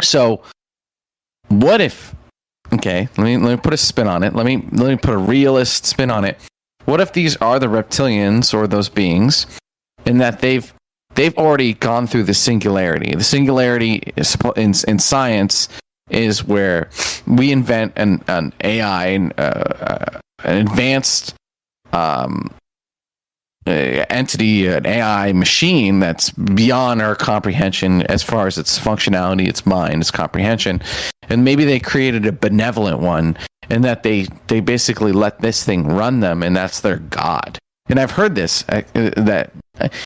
so, 0.00 0.42
what 1.48 1.80
if? 1.80 2.14
Okay, 2.72 3.08
let 3.16 3.24
me 3.24 3.36
let 3.36 3.50
me 3.50 3.56
put 3.56 3.74
a 3.74 3.76
spin 3.76 4.08
on 4.08 4.22
it. 4.22 4.34
Let 4.34 4.46
me 4.46 4.64
let 4.72 4.88
me 4.88 4.96
put 4.96 5.14
a 5.14 5.18
realist 5.18 5.84
spin 5.84 6.10
on 6.10 6.24
it. 6.24 6.38
What 6.84 7.00
if 7.00 7.12
these 7.12 7.36
are 7.36 7.58
the 7.58 7.66
reptilians 7.66 8.54
or 8.54 8.66
those 8.66 8.88
beings, 8.88 9.46
and 10.06 10.20
that 10.20 10.40
they've 10.40 10.72
they've 11.14 11.36
already 11.36 11.74
gone 11.74 12.06
through 12.06 12.24
the 12.24 12.34
singularity. 12.34 13.14
The 13.14 13.24
singularity 13.24 14.12
is, 14.16 14.36
in, 14.56 14.74
in 14.88 14.98
science 14.98 15.68
is 16.10 16.44
where 16.44 16.90
we 17.26 17.52
invent 17.52 17.92
an, 17.96 18.22
an 18.28 18.52
AI, 18.62 19.16
uh, 19.16 19.40
uh, 19.40 20.20
an 20.44 20.58
advanced 20.58 21.34
um, 21.92 22.52
uh, 23.66 23.70
entity, 23.70 24.66
an 24.66 24.86
AI 24.86 25.32
machine 25.32 26.00
that's 26.00 26.30
beyond 26.30 27.00
our 27.00 27.14
comprehension 27.14 28.02
as 28.02 28.22
far 28.22 28.46
as 28.46 28.58
its 28.58 28.78
functionality, 28.78 29.48
its 29.48 29.64
mind, 29.64 30.00
its 30.00 30.10
comprehension. 30.10 30.82
And 31.28 31.44
maybe 31.44 31.64
they 31.64 31.78
created 31.78 32.26
a 32.26 32.32
benevolent 32.32 32.98
one 32.98 33.36
and 33.70 33.84
that 33.84 34.02
they, 34.02 34.26
they 34.48 34.60
basically 34.60 35.12
let 35.12 35.40
this 35.40 35.64
thing 35.64 35.86
run 35.86 36.20
them 36.20 36.42
and 36.42 36.56
that's 36.56 36.80
their 36.80 36.98
God 36.98 37.58
and 37.92 38.00
I've 38.00 38.12
heard 38.12 38.34
this 38.34 38.64
uh, 38.68 38.82
that 38.94 39.52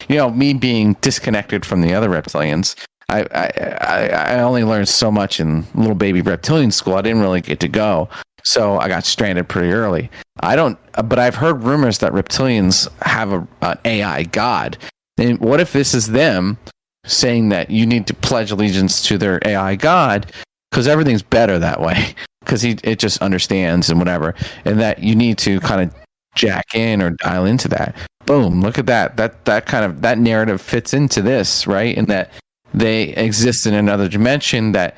you 0.08 0.16
know 0.16 0.30
me 0.30 0.54
being 0.54 0.94
disconnected 1.00 1.64
from 1.64 1.82
the 1.82 1.94
other 1.94 2.08
reptilians. 2.08 2.76
I, 3.08 3.26
I 3.32 4.08
I 4.08 4.40
only 4.40 4.64
learned 4.64 4.88
so 4.88 5.10
much 5.10 5.38
in 5.40 5.64
little 5.74 5.94
baby 5.94 6.22
reptilian 6.22 6.70
school. 6.70 6.94
I 6.94 7.02
didn't 7.02 7.20
really 7.20 7.40
get 7.40 7.60
to 7.60 7.68
go, 7.68 8.08
so 8.42 8.78
I 8.78 8.88
got 8.88 9.04
stranded 9.04 9.48
pretty 9.48 9.72
early. 9.72 10.10
I 10.40 10.56
don't, 10.56 10.78
but 11.04 11.18
I've 11.18 11.34
heard 11.34 11.62
rumors 11.62 11.98
that 11.98 12.12
reptilians 12.12 12.88
have 13.02 13.32
a, 13.32 13.46
an 13.62 13.78
AI 13.84 14.22
god. 14.24 14.78
And 15.18 15.38
what 15.40 15.60
if 15.60 15.72
this 15.72 15.94
is 15.94 16.08
them 16.08 16.58
saying 17.04 17.48
that 17.50 17.70
you 17.70 17.86
need 17.86 18.06
to 18.08 18.14
pledge 18.14 18.50
allegiance 18.50 19.06
to 19.06 19.16
their 19.16 19.40
AI 19.44 19.76
god 19.76 20.32
because 20.70 20.88
everything's 20.88 21.22
better 21.22 21.58
that 21.58 21.80
way 21.80 22.14
because 22.40 22.62
he 22.62 22.76
it 22.82 22.98
just 22.98 23.22
understands 23.22 23.90
and 23.90 23.98
whatever, 23.98 24.34
and 24.64 24.80
that 24.80 25.00
you 25.00 25.14
need 25.14 25.38
to 25.38 25.60
kind 25.60 25.82
of 25.82 25.94
jack 26.34 26.74
in 26.74 27.00
or 27.00 27.10
dial 27.10 27.46
into 27.46 27.68
that. 27.68 27.96
Boom! 28.26 28.60
Look 28.60 28.78
at 28.78 28.86
that. 28.86 29.16
That 29.16 29.44
that 29.44 29.66
kind 29.66 29.84
of 29.84 30.02
that 30.02 30.18
narrative 30.18 30.60
fits 30.60 30.92
into 30.92 31.22
this, 31.22 31.66
right? 31.66 31.96
And 31.96 32.08
that 32.08 32.32
they 32.74 33.10
exist 33.10 33.66
in 33.66 33.74
another 33.74 34.08
dimension. 34.08 34.72
That 34.72 34.96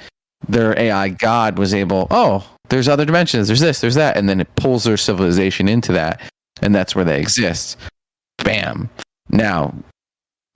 their 0.48 0.78
AI 0.78 1.10
god 1.10 1.58
was 1.58 1.74
able. 1.74 2.06
Oh, 2.10 2.48
there's 2.70 2.88
other 2.88 3.04
dimensions. 3.04 3.46
There's 3.46 3.60
this. 3.60 3.80
There's 3.80 3.94
that. 3.96 4.16
And 4.16 4.28
then 4.28 4.40
it 4.40 4.54
pulls 4.56 4.84
their 4.84 4.96
civilization 4.96 5.68
into 5.68 5.92
that, 5.92 6.20
and 6.62 6.74
that's 6.74 6.94
where 6.94 7.04
they 7.04 7.20
exist. 7.20 7.76
Bam. 8.38 8.88
Now, 9.30 9.74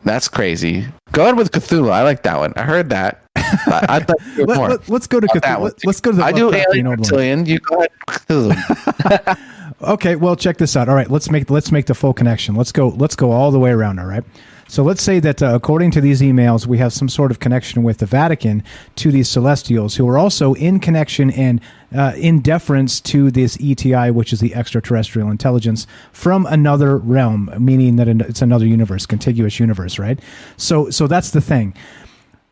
that's 0.04 0.28
crazy. 0.28 0.86
Go 1.12 1.22
ahead 1.22 1.36
with 1.36 1.52
Cthulhu. 1.52 1.90
I 1.90 2.02
like 2.02 2.22
that 2.22 2.38
one. 2.38 2.54
I 2.56 2.62
heard 2.62 2.88
that. 2.90 3.22
I, 3.36 4.04
let, 4.38 4.56
more. 4.56 4.68
Let, 4.70 4.90
us 4.90 5.06
go 5.06 5.20
to 5.20 5.26
Cthulhu. 5.26 5.60
Let, 5.60 5.86
us 5.86 6.00
go 6.00 6.10
to 6.10 6.16
the. 6.16 6.24
I 6.24 6.32
do 6.32 6.54
alien 6.54 6.88
reptilian. 6.88 7.44
You 7.44 7.58
go 7.58 7.84
ahead. 8.28 9.38
Okay, 9.82 10.14
well, 10.14 10.36
check 10.36 10.58
this 10.58 10.76
out. 10.76 10.88
All 10.88 10.94
right, 10.94 11.10
let's 11.10 11.28
make 11.28 11.50
let's 11.50 11.72
make 11.72 11.86
the 11.86 11.94
full 11.94 12.12
connection. 12.12 12.54
Let's 12.54 12.70
go 12.70 12.88
let's 12.88 13.16
go 13.16 13.32
all 13.32 13.50
the 13.50 13.58
way 13.58 13.70
around. 13.70 13.98
All 13.98 14.06
right. 14.06 14.22
So 14.68 14.82
let's 14.82 15.02
say 15.02 15.18
that 15.20 15.42
uh, 15.42 15.54
according 15.54 15.90
to 15.90 16.00
these 16.00 16.22
emails, 16.22 16.66
we 16.66 16.78
have 16.78 16.92
some 16.94 17.08
sort 17.08 17.30
of 17.30 17.40
connection 17.40 17.82
with 17.82 17.98
the 17.98 18.06
Vatican 18.06 18.62
to 18.96 19.10
these 19.10 19.28
celestials 19.28 19.96
who 19.96 20.08
are 20.08 20.16
also 20.16 20.54
in 20.54 20.80
connection 20.80 21.30
and 21.32 21.60
uh, 21.94 22.12
in 22.16 22.40
deference 22.40 23.00
to 23.02 23.30
this 23.30 23.58
ETI, 23.60 24.10
which 24.12 24.32
is 24.32 24.40
the 24.40 24.54
extraterrestrial 24.54 25.30
intelligence 25.30 25.86
from 26.12 26.46
another 26.46 26.96
realm, 26.96 27.52
meaning 27.58 27.96
that 27.96 28.08
it's 28.08 28.40
another 28.40 28.64
universe, 28.64 29.04
contiguous 29.04 29.60
universe, 29.60 29.98
right? 29.98 30.18
So, 30.56 30.88
so 30.88 31.06
that's 31.06 31.32
the 31.32 31.42
thing. 31.42 31.74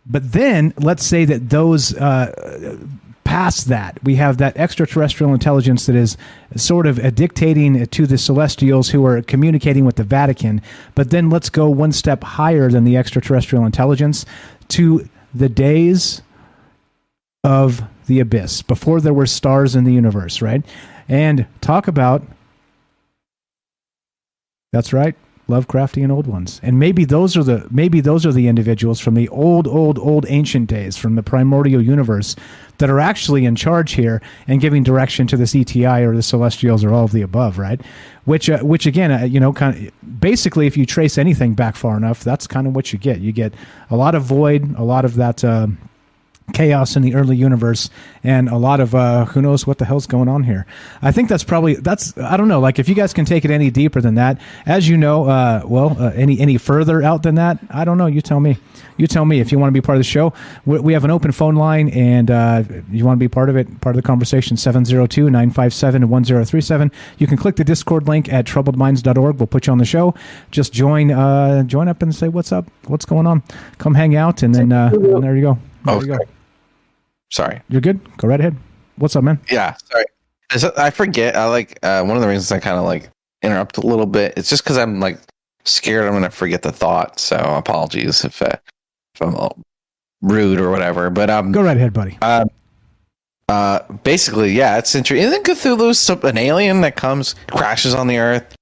But 0.04 0.32
then 0.32 0.74
let's 0.76 1.06
say 1.06 1.24
that 1.24 1.48
those 1.48 1.94
uh, 1.94 2.76
past 3.24 3.66
that. 3.68 4.02
We 4.02 4.16
have 4.16 4.38
that 4.38 4.56
extraterrestrial 4.56 5.32
intelligence 5.32 5.86
that 5.86 5.94
is 5.94 6.16
sort 6.56 6.86
of 6.86 7.14
dictating 7.14 7.86
to 7.86 8.06
the 8.06 8.18
celestials 8.18 8.90
who 8.90 9.06
are 9.06 9.22
communicating 9.22 9.84
with 9.84 9.96
the 9.96 10.04
Vatican. 10.04 10.62
But 10.94 11.10
then 11.10 11.30
let's 11.30 11.50
go 11.50 11.68
one 11.70 11.92
step 11.92 12.24
higher 12.24 12.70
than 12.70 12.84
the 12.84 12.96
extraterrestrial 12.96 13.64
intelligence 13.64 14.26
to 14.68 15.08
the 15.34 15.48
days 15.48 16.22
of 17.44 17.82
the 18.06 18.20
abyss, 18.20 18.62
before 18.62 19.00
there 19.00 19.14
were 19.14 19.26
stars 19.26 19.76
in 19.76 19.84
the 19.84 19.92
universe, 19.92 20.42
right? 20.42 20.64
And 21.08 21.46
talk 21.60 21.86
about. 21.86 22.22
That's 24.72 24.92
right. 24.92 25.14
Lovecraftian 25.50 26.10
old 26.10 26.26
ones, 26.26 26.60
and 26.62 26.78
maybe 26.78 27.04
those 27.04 27.36
are 27.36 27.44
the 27.44 27.66
maybe 27.70 28.00
those 28.00 28.24
are 28.24 28.32
the 28.32 28.48
individuals 28.48 29.00
from 29.00 29.14
the 29.14 29.28
old, 29.28 29.66
old, 29.66 29.98
old 29.98 30.24
ancient 30.28 30.68
days, 30.68 30.96
from 30.96 31.16
the 31.16 31.22
primordial 31.22 31.82
universe, 31.82 32.36
that 32.78 32.88
are 32.88 32.98
actually 32.98 33.44
in 33.44 33.54
charge 33.54 33.92
here 33.92 34.20
and 34.48 34.60
giving 34.60 34.82
direction 34.82 35.26
to 35.26 35.36
this 35.36 35.54
ETI 35.54 36.02
or 36.02 36.16
the 36.16 36.22
Celestials 36.22 36.82
or 36.82 36.92
all 36.92 37.04
of 37.04 37.12
the 37.12 37.22
above, 37.22 37.58
right? 37.58 37.80
Which, 38.24 38.48
uh, 38.48 38.60
which 38.60 38.86
again, 38.86 39.12
uh, 39.12 39.24
you 39.24 39.38
know, 39.38 39.52
kind 39.52 39.76
of 39.76 40.20
basically, 40.20 40.66
if 40.66 40.76
you 40.76 40.86
trace 40.86 41.18
anything 41.18 41.54
back 41.54 41.76
far 41.76 41.96
enough, 41.96 42.24
that's 42.24 42.46
kind 42.46 42.66
of 42.66 42.74
what 42.74 42.92
you 42.92 42.98
get. 42.98 43.20
You 43.20 43.32
get 43.32 43.54
a 43.90 43.96
lot 43.96 44.14
of 44.14 44.22
void, 44.22 44.74
a 44.76 44.84
lot 44.84 45.04
of 45.04 45.16
that. 45.16 45.44
Uh, 45.44 45.68
chaos 46.50 46.96
in 46.96 47.02
the 47.02 47.14
early 47.14 47.36
universe 47.36 47.90
and 48.22 48.48
a 48.48 48.56
lot 48.56 48.80
of 48.80 48.94
uh, 48.94 49.24
who 49.26 49.42
knows 49.42 49.66
what 49.66 49.78
the 49.78 49.84
hell's 49.84 50.06
going 50.06 50.28
on 50.28 50.44
here. 50.44 50.66
I 51.02 51.12
think 51.12 51.28
that's 51.28 51.44
probably 51.44 51.74
that's 51.74 52.16
I 52.18 52.36
don't 52.36 52.48
know. 52.48 52.60
Like 52.60 52.78
if 52.78 52.88
you 52.88 52.94
guys 52.94 53.12
can 53.12 53.24
take 53.24 53.44
it 53.44 53.50
any 53.50 53.70
deeper 53.70 54.00
than 54.00 54.14
that, 54.16 54.40
as 54.66 54.88
you 54.88 54.96
know, 54.96 55.24
uh, 55.24 55.62
well, 55.64 55.96
uh, 55.98 56.12
any 56.14 56.38
any 56.40 56.58
further 56.58 57.02
out 57.02 57.22
than 57.22 57.36
that, 57.36 57.58
I 57.70 57.84
don't 57.84 57.98
know. 57.98 58.06
You 58.06 58.20
tell 58.20 58.40
me. 58.40 58.58
You 58.96 59.06
tell 59.06 59.24
me 59.24 59.38
if 59.40 59.50
you 59.50 59.58
want 59.58 59.68
to 59.68 59.72
be 59.72 59.80
part 59.80 59.96
of 59.96 60.00
the 60.00 60.04
show. 60.04 60.34
We, 60.66 60.78
we 60.78 60.92
have 60.92 61.04
an 61.04 61.10
open 61.10 61.32
phone 61.32 61.54
line, 61.54 61.88
and 61.88 62.30
uh, 62.30 62.64
you 62.90 63.06
want 63.06 63.18
to 63.18 63.20
be 63.20 63.28
part 63.28 63.48
of 63.48 63.56
it, 63.56 63.80
part 63.80 63.96
of 63.96 64.02
the 64.02 64.06
conversation. 64.06 64.58
702-957-1037. 64.58 66.92
You 67.16 67.26
can 67.26 67.38
click 67.38 67.56
the 67.56 67.64
Discord 67.64 68.08
link 68.08 68.30
at 68.30 68.44
troubledminds.org. 68.44 69.38
We'll 69.38 69.46
put 69.46 69.66
you 69.66 69.72
on 69.72 69.78
the 69.78 69.86
show. 69.86 70.14
Just 70.50 70.74
join 70.74 71.10
uh, 71.10 71.62
join 71.62 71.88
up 71.88 72.02
and 72.02 72.14
say 72.14 72.28
what's 72.28 72.52
up, 72.52 72.66
what's 72.88 73.06
going 73.06 73.26
on. 73.26 73.42
Come 73.78 73.94
hang 73.94 74.16
out, 74.16 74.42
and 74.42 74.54
then 74.54 74.70
uh, 74.70 74.90
and 74.92 75.22
there 75.22 75.34
you 75.34 75.42
go. 75.42 75.58
There 75.86 75.94
okay. 75.94 76.06
you 76.06 76.18
go. 76.18 76.24
Sorry. 77.30 77.60
You're 77.68 77.80
good. 77.80 78.00
Go 78.16 78.28
right 78.28 78.40
ahead. 78.40 78.56
What's 78.96 79.16
up, 79.16 79.24
man? 79.24 79.40
Yeah. 79.50 79.76
Sorry. 79.90 80.04
I 80.76 80.90
forget. 80.90 81.36
I 81.36 81.46
like 81.46 81.78
uh, 81.82 82.02
one 82.02 82.16
of 82.16 82.22
the 82.22 82.28
reasons 82.28 82.50
I 82.50 82.58
kind 82.58 82.76
of 82.76 82.84
like 82.84 83.08
interrupt 83.42 83.76
a 83.76 83.86
little 83.86 84.06
bit. 84.06 84.34
It's 84.36 84.50
just 84.50 84.64
because 84.64 84.76
I'm 84.76 85.00
like 85.00 85.18
scared 85.64 86.06
I'm 86.06 86.12
going 86.12 86.24
to 86.24 86.30
forget 86.30 86.62
the 86.62 86.72
thought. 86.72 87.20
So 87.20 87.36
apologies 87.36 88.24
if, 88.24 88.42
uh, 88.42 88.56
if 89.14 89.22
I'm 89.22 89.36
rude 90.22 90.60
or 90.60 90.70
whatever. 90.70 91.08
But 91.08 91.30
um, 91.30 91.52
go 91.52 91.62
right 91.62 91.76
ahead, 91.76 91.92
buddy. 91.92 92.18
Uh, 92.20 92.46
uh, 93.48 93.80
basically, 94.04 94.52
yeah, 94.52 94.78
it's 94.78 94.94
interesting. 94.94 95.26
Isn't 95.26 95.44
Cthulhu's 95.44 96.10
an 96.24 96.38
alien 96.38 96.80
that 96.80 96.96
comes, 96.96 97.36
crashes 97.48 97.94
on 97.94 98.08
the 98.08 98.18
Earth, 98.18 98.54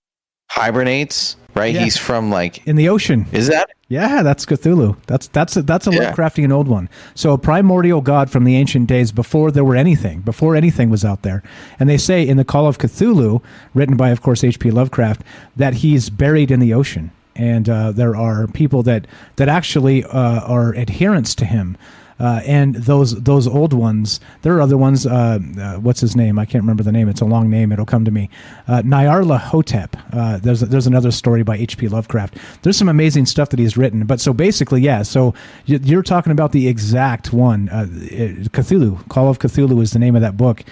hibernates? 0.50 1.36
Right? 1.54 1.74
Yeah. 1.74 1.84
He's 1.84 1.96
from 1.96 2.30
like 2.30 2.64
in 2.66 2.76
the 2.76 2.88
ocean. 2.88 3.26
Is 3.32 3.48
that? 3.48 3.70
Yeah, 3.88 4.22
that's 4.22 4.44
Cthulhu. 4.44 4.96
That's 5.06 5.28
that's 5.28 5.56
a, 5.56 5.62
that's 5.62 5.86
a 5.86 5.90
Yeah. 5.90 6.12
Lovecraftian 6.12 6.52
old 6.52 6.68
one. 6.68 6.88
So 7.14 7.32
a 7.32 7.38
primordial 7.38 8.00
god 8.02 8.30
from 8.30 8.44
the 8.44 8.54
ancient 8.54 8.86
days 8.86 9.12
before 9.12 9.50
there 9.50 9.64
were 9.64 9.74
anything, 9.76 10.20
before 10.20 10.54
anything 10.54 10.90
was 10.90 11.04
out 11.04 11.22
there. 11.22 11.42
And 11.80 11.88
they 11.88 11.96
say 11.96 12.26
in 12.26 12.36
the 12.36 12.44
Call 12.44 12.66
of 12.66 12.78
Cthulhu, 12.78 13.42
written 13.74 13.96
by 13.96 14.10
of 14.10 14.20
course 14.22 14.44
H.P. 14.44 14.70
Lovecraft, 14.70 15.22
that 15.56 15.74
he's 15.74 16.10
buried 16.10 16.50
in 16.50 16.60
the 16.60 16.74
ocean. 16.74 17.12
And 17.34 17.68
uh, 17.68 17.92
there 17.92 18.14
are 18.14 18.46
people 18.48 18.82
that 18.82 19.06
that 19.36 19.48
actually 19.48 20.04
uh, 20.04 20.40
are 20.42 20.74
adherents 20.76 21.34
to 21.36 21.44
him. 21.46 21.76
Uh, 22.18 22.40
and 22.44 22.74
those 22.74 23.14
those 23.22 23.46
old 23.46 23.72
ones, 23.72 24.20
there 24.42 24.54
are 24.56 24.60
other 24.60 24.76
ones. 24.76 25.06
Uh, 25.06 25.38
uh, 25.60 25.76
what's 25.76 26.00
his 26.00 26.16
name? 26.16 26.38
I 26.38 26.44
can't 26.44 26.62
remember 26.62 26.82
the 26.82 26.92
name. 26.92 27.08
It's 27.08 27.20
a 27.20 27.24
long 27.24 27.48
name. 27.48 27.70
It'll 27.72 27.86
come 27.86 28.04
to 28.04 28.10
me. 28.10 28.28
Uh, 28.66 28.82
Nyarlathotep. 28.82 29.94
Uh, 30.12 30.38
there's 30.38 30.60
there's 30.60 30.86
another 30.86 31.10
story 31.10 31.42
by 31.42 31.56
H.P. 31.56 31.88
Lovecraft. 31.88 32.36
There's 32.62 32.76
some 32.76 32.88
amazing 32.88 33.26
stuff 33.26 33.50
that 33.50 33.58
he's 33.58 33.76
written. 33.76 34.04
But 34.06 34.20
so 34.20 34.32
basically, 34.32 34.80
yeah. 34.80 35.02
So 35.02 35.34
you're 35.66 36.02
talking 36.02 36.32
about 36.32 36.52
the 36.52 36.68
exact 36.68 37.32
one. 37.32 37.68
Cthulhu. 37.68 39.08
Call 39.08 39.28
of 39.28 39.38
Cthulhu 39.38 39.80
is 39.82 39.92
the 39.92 39.98
name 39.98 40.16
of 40.16 40.22
that 40.22 40.36
book. 40.36 40.64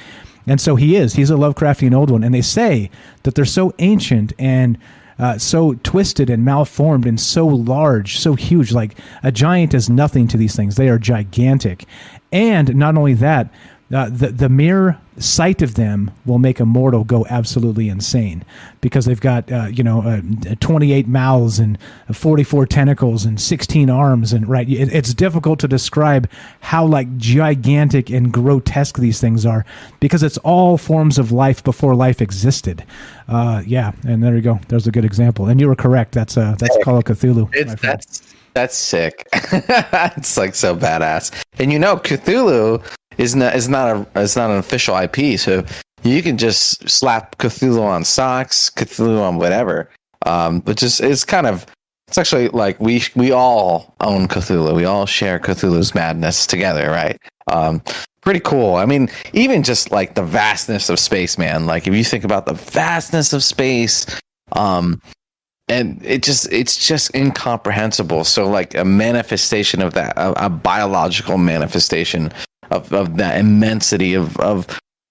And 0.47 0.60
so 0.60 0.76
he 0.76 0.97
is. 0.97 1.15
He's 1.15 1.31
a 1.31 1.34
Lovecraftian 1.34 1.94
old 1.94 2.10
one. 2.10 2.23
And 2.23 2.34
they 2.34 2.42
say 2.42 2.91
that 3.25 3.34
they're 3.34 3.44
so 3.44 3.75
ancient 3.78 4.33
and 4.39 4.78
uh, 5.19 5.39
so 5.39 5.75
twisted 5.83 6.28
and 6.28 6.45
malformed 6.45 7.07
and 7.07 7.20
so 7.20 7.47
large, 7.47 8.19
so 8.19 8.35
huge. 8.35 8.73
Like 8.73 8.97
a 9.23 9.33
giant 9.33 9.75
is 9.75 9.89
nothing 9.89 10.28
to 10.28 10.36
these 10.36 10.57
things. 10.57 10.77
They 10.77 10.89
are 10.89 10.99
gigantic. 10.99 11.85
And 12.33 12.77
not 12.77 12.97
only 12.97 13.15
that, 13.15 13.51
uh, 13.95 14.09
the 14.11 14.29
the 14.29 14.49
mere 14.49 14.99
sight 15.19 15.63
of 15.63 15.77
them 15.77 16.11
will 16.27 16.39
make 16.39 16.61
a 16.61 16.67
mortal 16.67 17.05
go 17.05 17.25
absolutely 17.31 17.89
insane 17.89 18.45
because 18.81 19.05
they've 19.05 19.21
got 19.21 19.51
uh, 19.51 19.67
you 19.67 19.83
know 19.83 20.03
uh, 20.03 20.21
28 20.61 21.07
mouths 21.07 21.59
and 21.59 21.79
44 22.13 22.67
tentacles 22.67 23.25
and 23.25 23.41
16 23.41 23.89
arms 23.89 24.33
and 24.33 24.49
right 24.49 24.69
it, 24.69 24.93
it's 24.93 25.15
difficult 25.15 25.59
to 25.61 25.69
describe 25.69 26.29
how 26.61 26.85
like 26.85 27.17
gigantic 27.17 28.11
and 28.11 28.33
grotesque 28.33 28.99
these 28.99 29.21
things 29.21 29.47
are 29.47 29.65
because 30.01 30.23
it's 30.23 30.39
all 30.39 30.77
forms 30.77 31.17
of 31.19 31.33
life 31.33 31.63
before 31.63 31.95
life 31.95 32.21
existed. 32.21 32.85
Uh, 33.29 33.63
yeah 33.65 33.93
and 34.07 34.23
there 34.23 34.35
you 34.35 34.43
go. 34.43 34.59
There's 34.69 34.87
a 34.87 34.93
good 34.93 35.05
example. 35.05 35.47
And 35.47 35.61
you 35.61 35.69
were 35.69 35.77
correct. 35.77 36.13
That's 36.13 36.37
uh 36.37 36.57
that's 36.59 36.77
Call 36.83 36.99
of 36.99 37.05
Cthulhu 37.05 37.49
It's 37.55 37.81
that's 37.81 38.35
that's 38.53 38.75
sick. 38.75 39.29
it's 39.35 40.37
like 40.37 40.55
so 40.55 40.75
badass. 40.75 41.31
And 41.59 41.71
you 41.71 41.79
know, 41.79 41.99
Cthulhu 41.99 42.83
is 43.19 43.35
not 43.35 43.55
is 43.55 43.69
not 43.69 44.09
a 44.15 44.20
is 44.20 44.36
not 44.36 44.51
an 44.51 44.59
official 44.59 44.97
IP, 44.97 45.39
so 45.39 45.65
you 46.03 46.23
can 46.23 46.39
just 46.39 46.89
slap 46.89 47.36
Cthulhu 47.39 47.83
on 47.83 48.05
socks, 48.05 48.70
Cthulhu 48.70 49.20
on 49.20 49.39
whatever. 49.39 49.91
Um, 50.25 50.62
which 50.62 50.83
is 50.83 51.01
it's 51.01 51.25
kind 51.25 51.47
of 51.47 51.67
it's 52.09 52.19
actually 52.19 52.49
like 52.49 52.81
we 52.81 53.03
we 53.15 53.33
all 53.33 53.95
own 54.01 54.28
Cthulhu. 54.28 54.75
We 54.75 54.85
all 54.85 55.07
share 55.07 55.39
Cthulhu's 55.39 55.95
madness 55.95 56.47
together, 56.47 56.91
right? 56.91 57.19
Um, 57.53 57.83
pretty 58.20 58.41
cool. 58.41 58.75
I 58.77 58.86
mean, 58.86 59.09
even 59.33 59.62
just 59.62 59.91
like 59.91 60.15
the 60.15 60.25
vastness 60.25 60.89
of 60.89 60.99
space, 60.99 61.39
man. 61.39 61.67
Like 61.67 61.86
if 61.86 61.95
you 61.95 62.05
think 62.05 62.25
about 62.25 62.47
the 62.47 62.55
vastness 62.55 63.33
of 63.33 63.43
space, 63.43 64.07
um, 64.53 65.01
and 65.69 66.01
it 66.05 66.23
just 66.23 66.51
it's 66.53 66.86
just 66.86 67.15
incomprehensible 67.15 68.25
so 68.25 68.49
like 68.49 68.75
a 68.75 68.85
manifestation 68.85 69.83
of 69.83 69.95
that 69.95 70.17
a, 70.17 70.47
a 70.47 70.49
biological 70.49 71.39
manifestation 71.39 72.33
of, 72.70 72.93
of 72.93 73.17
that 73.17 73.39
immensity 73.39 74.15
of 74.15 74.36
of 74.39 74.67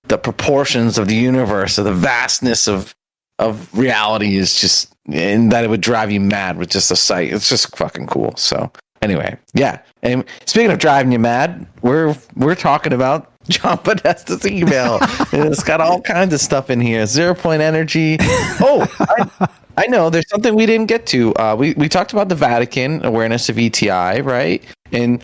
the 0.07 0.17
proportions 0.17 0.97
of 0.97 1.07
the 1.07 1.15
universe 1.15 1.77
of 1.77 1.85
the 1.85 1.93
vastness 1.93 2.67
of 2.67 2.93
of 3.39 3.73
reality 3.77 4.37
is 4.37 4.59
just 4.59 4.93
and 5.11 5.51
that 5.51 5.63
it 5.63 5.69
would 5.69 5.81
drive 5.81 6.11
you 6.11 6.19
mad 6.19 6.57
with 6.57 6.69
just 6.69 6.89
the 6.89 6.95
sight 6.95 7.31
it's 7.33 7.49
just 7.49 7.75
fucking 7.75 8.07
cool 8.07 8.33
so 8.37 8.71
anyway 9.01 9.37
yeah 9.53 9.79
and 10.03 10.23
speaking 10.45 10.71
of 10.71 10.79
driving 10.79 11.11
you 11.11 11.19
mad 11.19 11.67
we're 11.81 12.15
we're 12.35 12.55
talking 12.55 12.93
about 12.93 13.31
John 13.49 13.77
Podesta's 13.77 14.47
email. 14.47 14.97
It's 15.31 15.63
got 15.63 15.79
all 15.79 16.01
kinds 16.01 16.33
of 16.33 16.39
stuff 16.39 16.71
in 16.71 16.81
here. 16.81 17.05
Zero 17.05 17.35
point 17.35 17.61
energy. 17.61 18.17
Oh, 18.19 18.87
I, 18.99 19.47
I 19.77 19.85
know. 19.85 20.09
There's 20.09 20.27
something 20.29 20.55
we 20.55 20.65
didn't 20.65 20.87
get 20.87 21.05
to. 21.07 21.31
Uh, 21.35 21.55
we 21.55 21.73
we 21.75 21.87
talked 21.87 22.11
about 22.11 22.29
the 22.29 22.35
Vatican 22.35 23.05
awareness 23.05 23.47
of 23.47 23.59
ETI, 23.59 24.21
right? 24.21 24.63
And 24.91 25.21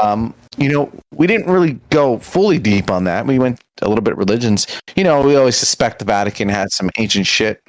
um, 0.00 0.32
you 0.58 0.68
know, 0.68 0.92
we 1.14 1.26
didn't 1.26 1.50
really 1.50 1.78
go 1.90 2.18
fully 2.18 2.58
deep 2.58 2.90
on 2.90 3.04
that. 3.04 3.26
We 3.26 3.38
went 3.38 3.60
a 3.80 3.88
little 3.88 4.02
bit 4.02 4.16
religions. 4.16 4.66
You 4.96 5.04
know, 5.04 5.22
we 5.22 5.36
always 5.36 5.56
suspect 5.56 6.00
the 6.00 6.04
Vatican 6.04 6.48
had 6.48 6.70
some 6.72 6.90
ancient 6.98 7.26
shit, 7.26 7.62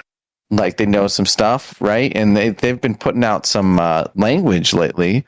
like 0.50 0.76
they 0.76 0.86
know 0.86 1.06
some 1.06 1.26
stuff, 1.26 1.80
right? 1.80 2.12
And 2.14 2.36
they 2.36 2.50
they've 2.50 2.80
been 2.80 2.96
putting 2.96 3.24
out 3.24 3.46
some 3.46 3.78
uh, 3.78 4.04
language 4.16 4.74
lately, 4.74 5.24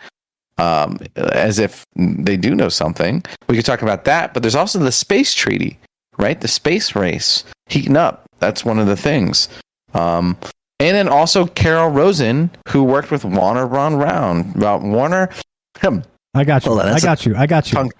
um, 0.58 0.98
as 1.16 1.58
if 1.58 1.86
they 1.96 2.36
do 2.36 2.54
know 2.54 2.68
something. 2.68 3.22
We 3.48 3.56
could 3.56 3.64
talk 3.64 3.82
about 3.82 4.04
that, 4.04 4.34
but 4.34 4.42
there's 4.42 4.56
also 4.56 4.78
the 4.78 4.92
space 4.92 5.32
treaty, 5.32 5.78
right? 6.18 6.40
The 6.40 6.48
space 6.48 6.96
race 6.96 7.44
heating 7.68 7.96
up. 7.96 8.24
That's 8.40 8.64
one 8.64 8.78
of 8.78 8.86
the 8.86 8.96
things. 8.96 9.48
Um, 9.94 10.36
and 10.80 10.96
then 10.96 11.08
also 11.08 11.46
Carol 11.46 11.90
Rosin, 11.90 12.50
who 12.68 12.82
worked 12.82 13.12
with 13.12 13.24
Warner 13.24 13.68
Ron 13.68 13.94
Round 13.96 14.56
about 14.56 14.82
Warner. 14.82 15.30
Hmm, 15.78 16.00
I 16.34 16.44
got 16.44 16.64
you. 16.64 16.72
On, 16.72 16.80
I 16.80 16.98
got 16.98 17.26
you. 17.26 17.36
I 17.36 17.46
got 17.46 17.70
you. 17.70 17.76
tongue- 17.76 17.92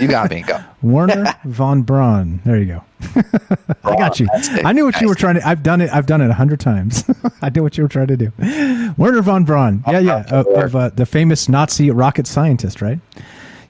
You 0.00 0.08
got 0.08 0.30
me. 0.30 0.40
Go. 0.40 0.58
Werner 0.82 1.34
von 1.44 1.82
Braun. 1.82 2.40
There 2.46 2.56
you 2.56 2.64
go. 2.64 2.84
I 3.84 3.94
got 3.96 4.18
you. 4.18 4.26
I 4.64 4.72
knew 4.72 4.86
what 4.86 4.98
you 5.02 5.08
were 5.08 5.14
trying 5.14 5.34
to. 5.34 5.46
I've 5.46 5.62
done 5.62 5.82
it. 5.82 5.90
I've 5.92 6.06
done 6.06 6.22
it 6.22 6.30
a 6.30 6.34
hundred 6.34 6.60
times. 6.60 7.04
I 7.42 7.50
knew 7.50 7.62
what 7.62 7.76
you 7.76 7.84
were 7.84 7.88
trying 7.88 8.06
to 8.06 8.16
do. 8.16 8.32
Werner 8.96 9.20
von 9.20 9.44
Braun. 9.44 9.84
Yeah, 9.86 9.98
yeah. 9.98 10.24
Of, 10.30 10.46
of 10.46 10.76
uh, 10.76 10.88
the 10.90 11.04
famous 11.04 11.46
Nazi 11.46 11.90
rocket 11.90 12.26
scientist, 12.26 12.80
right? 12.80 12.98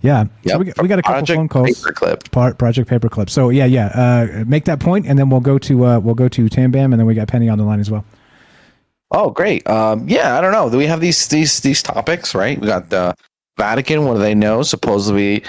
Yeah. 0.00 0.26
So 0.46 0.58
we, 0.58 0.66
got, 0.66 0.80
we 0.82 0.86
got 0.88 0.98
a 1.00 1.02
couple 1.02 1.14
Project 1.18 1.36
phone 1.38 1.48
calls. 1.48 1.82
Paperclip. 1.82 2.30
Par- 2.30 2.54
Project 2.54 2.88
Paperclip. 2.88 3.30
So 3.30 3.48
yeah, 3.48 3.64
yeah. 3.64 3.86
Uh, 3.88 4.44
make 4.46 4.64
that 4.66 4.78
point, 4.78 5.06
and 5.08 5.18
then 5.18 5.28
we'll 5.28 5.40
go 5.40 5.58
to 5.58 5.86
uh, 5.86 5.98
we'll 5.98 6.14
go 6.14 6.28
to 6.28 6.48
Tam 6.48 6.70
Bam, 6.70 6.92
and 6.92 7.00
then 7.00 7.06
we 7.06 7.14
got 7.14 7.26
Penny 7.26 7.48
on 7.48 7.58
the 7.58 7.64
line 7.64 7.80
as 7.80 7.90
well. 7.90 8.04
Oh, 9.10 9.30
great. 9.30 9.68
Um, 9.68 10.08
yeah, 10.08 10.38
I 10.38 10.40
don't 10.40 10.52
know. 10.52 10.70
Do 10.70 10.78
we 10.78 10.86
have 10.86 11.00
these 11.00 11.26
these 11.26 11.58
these 11.60 11.82
topics, 11.82 12.32
right? 12.32 12.60
We 12.60 12.68
got 12.68 12.90
the 12.90 13.16
Vatican. 13.56 14.04
What 14.04 14.14
do 14.14 14.20
they 14.20 14.34
know? 14.34 14.62
Supposedly, 14.62 15.42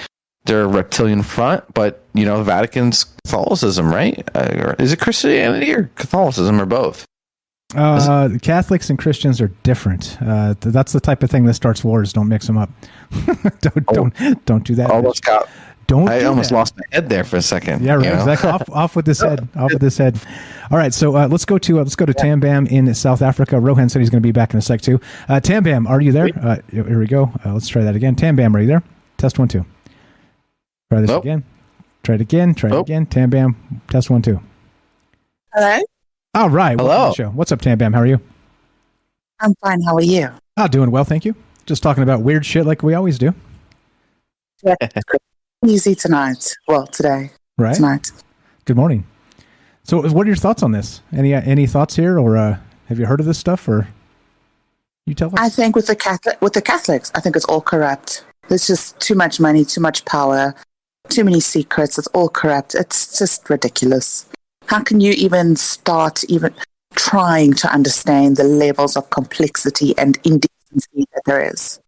they're 0.44 0.64
a 0.64 0.68
reptilian 0.68 1.22
front, 1.22 1.64
but 1.74 2.04
you 2.14 2.24
know, 2.24 2.42
Vatican's 2.42 3.04
Catholicism, 3.24 3.92
right? 3.92 4.28
Uh, 4.34 4.74
is 4.78 4.92
it 4.92 5.00
Christianity 5.00 5.72
or 5.72 5.90
Catholicism 5.96 6.60
or 6.60 6.66
both? 6.66 7.04
Uh, 7.74 8.28
Catholics 8.40 8.88
and 8.88 8.98
Christians 8.98 9.40
are 9.40 9.48
different. 9.64 10.16
Uh, 10.20 10.54
th- 10.54 10.72
that's 10.72 10.92
the 10.92 11.00
type 11.00 11.22
of 11.22 11.30
thing 11.30 11.44
that 11.46 11.54
starts 11.54 11.82
wars. 11.82 12.12
Don't 12.12 12.28
mix 12.28 12.46
them 12.46 12.56
up. 12.56 12.70
don't 13.60 13.86
don't 13.86 14.44
don't 14.44 14.64
do 14.64 14.74
that. 14.76 14.90
Almost 14.90 15.24
got. 15.24 15.48
Don't. 15.86 16.08
I 16.08 16.20
do 16.20 16.28
almost 16.28 16.50
that. 16.50 16.56
lost 16.56 16.76
my 16.76 16.84
head 16.92 17.08
there 17.08 17.24
for 17.24 17.36
a 17.36 17.42
second. 17.42 17.82
Yeah, 17.82 17.94
right. 17.94 18.06
Exactly. 18.14 18.50
Off, 18.50 18.70
off 18.70 18.96
with 18.96 19.04
this 19.04 19.20
head. 19.20 19.48
Off 19.56 19.72
with 19.72 19.80
this 19.80 19.98
head. 19.98 20.18
All 20.70 20.78
right. 20.78 20.94
So 20.94 21.16
uh, 21.16 21.28
let's 21.28 21.44
go 21.44 21.58
to 21.58 21.78
uh, 21.78 21.82
let's 21.82 21.96
go 21.96 22.06
to 22.06 22.14
Tambam 22.14 22.70
in 22.70 22.92
South 22.94 23.22
Africa. 23.22 23.60
Rohan 23.60 23.88
said 23.88 24.00
he's 24.00 24.10
going 24.10 24.22
to 24.22 24.26
be 24.26 24.32
back 24.32 24.52
in 24.52 24.58
a 24.58 24.62
sec 24.62 24.80
too. 24.80 25.00
Uh, 25.28 25.40
Tambam, 25.40 25.88
are 25.88 26.00
you 26.00 26.12
there? 26.12 26.28
Uh, 26.40 26.56
here 26.70 26.98
we 26.98 27.06
go. 27.06 27.30
Uh, 27.44 27.52
let's 27.52 27.68
try 27.68 27.82
that 27.82 27.96
again. 27.96 28.16
Tambam, 28.16 28.54
are 28.54 28.60
you 28.60 28.66
there? 28.66 28.82
Test 29.18 29.38
one 29.38 29.48
two. 29.48 29.64
Try 30.90 31.00
this 31.00 31.10
Nope. 31.10 31.24
again. 31.24 31.44
Try 32.02 32.14
it 32.16 32.20
again. 32.20 32.54
Try 32.54 32.70
it 32.70 32.72
Nope. 32.72 32.86
again. 32.86 33.06
Tambam, 33.06 33.54
test 33.88 34.10
one 34.10 34.22
two. 34.22 34.40
Hello? 35.52 35.80
All 36.34 36.50
right. 36.50 36.76
welcome 36.76 36.86
Hello. 36.96 37.08
the 37.10 37.14
show. 37.14 37.28
What's 37.30 37.52
up, 37.52 37.60
Tambam? 37.60 37.94
How 37.94 38.00
are 38.00 38.06
you? 38.06 38.20
I'm 39.40 39.54
fine. 39.62 39.80
How 39.82 39.94
are 39.96 40.02
you? 40.02 40.30
Oh, 40.56 40.66
doing 40.68 40.90
well, 40.90 41.04
thank 41.04 41.24
you. 41.24 41.34
Just 41.66 41.82
talking 41.82 42.02
about 42.02 42.20
weird 42.22 42.44
shit 42.44 42.66
like 42.66 42.82
we 42.82 42.94
always 42.94 43.18
do. 43.18 43.34
Easy 45.66 45.94
tonight. 45.94 46.54
Well, 46.68 46.86
today. 46.86 47.30
Right. 47.56 47.74
Tonight. 47.74 48.10
Good 48.66 48.76
morning. 48.76 49.06
So, 49.82 50.06
what 50.08 50.24
are 50.24 50.26
your 50.26 50.36
thoughts 50.36 50.62
on 50.62 50.72
this? 50.72 51.00
Any 51.10 51.34
uh, 51.34 51.40
any 51.42 51.66
thoughts 51.66 51.96
here, 51.96 52.18
or 52.18 52.36
uh, 52.36 52.58
have 52.88 52.98
you 52.98 53.06
heard 53.06 53.20
of 53.20 53.26
this 53.26 53.38
stuff, 53.38 53.66
or 53.66 53.88
you 55.06 55.14
tell 55.14 55.28
us? 55.28 55.34
I 55.38 55.48
think 55.48 55.74
with 55.74 55.86
the 55.86 55.96
Catholic, 55.96 56.40
with 56.42 56.52
the 56.52 56.60
Catholics, 56.60 57.10
I 57.14 57.20
think 57.20 57.34
it's 57.34 57.46
all 57.46 57.62
corrupt. 57.62 58.24
There's 58.48 58.66
just 58.66 59.00
too 59.00 59.14
much 59.14 59.40
money, 59.40 59.64
too 59.64 59.80
much 59.80 60.04
power, 60.04 60.54
too 61.08 61.24
many 61.24 61.40
secrets. 61.40 61.98
It's 61.98 62.08
all 62.08 62.28
corrupt. 62.28 62.74
It's 62.74 63.18
just 63.18 63.48
ridiculous. 63.48 64.26
How 64.66 64.82
can 64.82 65.00
you 65.00 65.12
even 65.12 65.56
start 65.56 66.24
even 66.24 66.54
trying 66.94 67.54
to 67.54 67.72
understand 67.72 68.36
the 68.36 68.44
levels 68.44 68.96
of 68.96 69.08
complexity 69.08 69.96
and 69.96 70.18
indecency 70.24 71.06
that 71.14 71.22
there 71.24 71.42
is? 71.42 71.80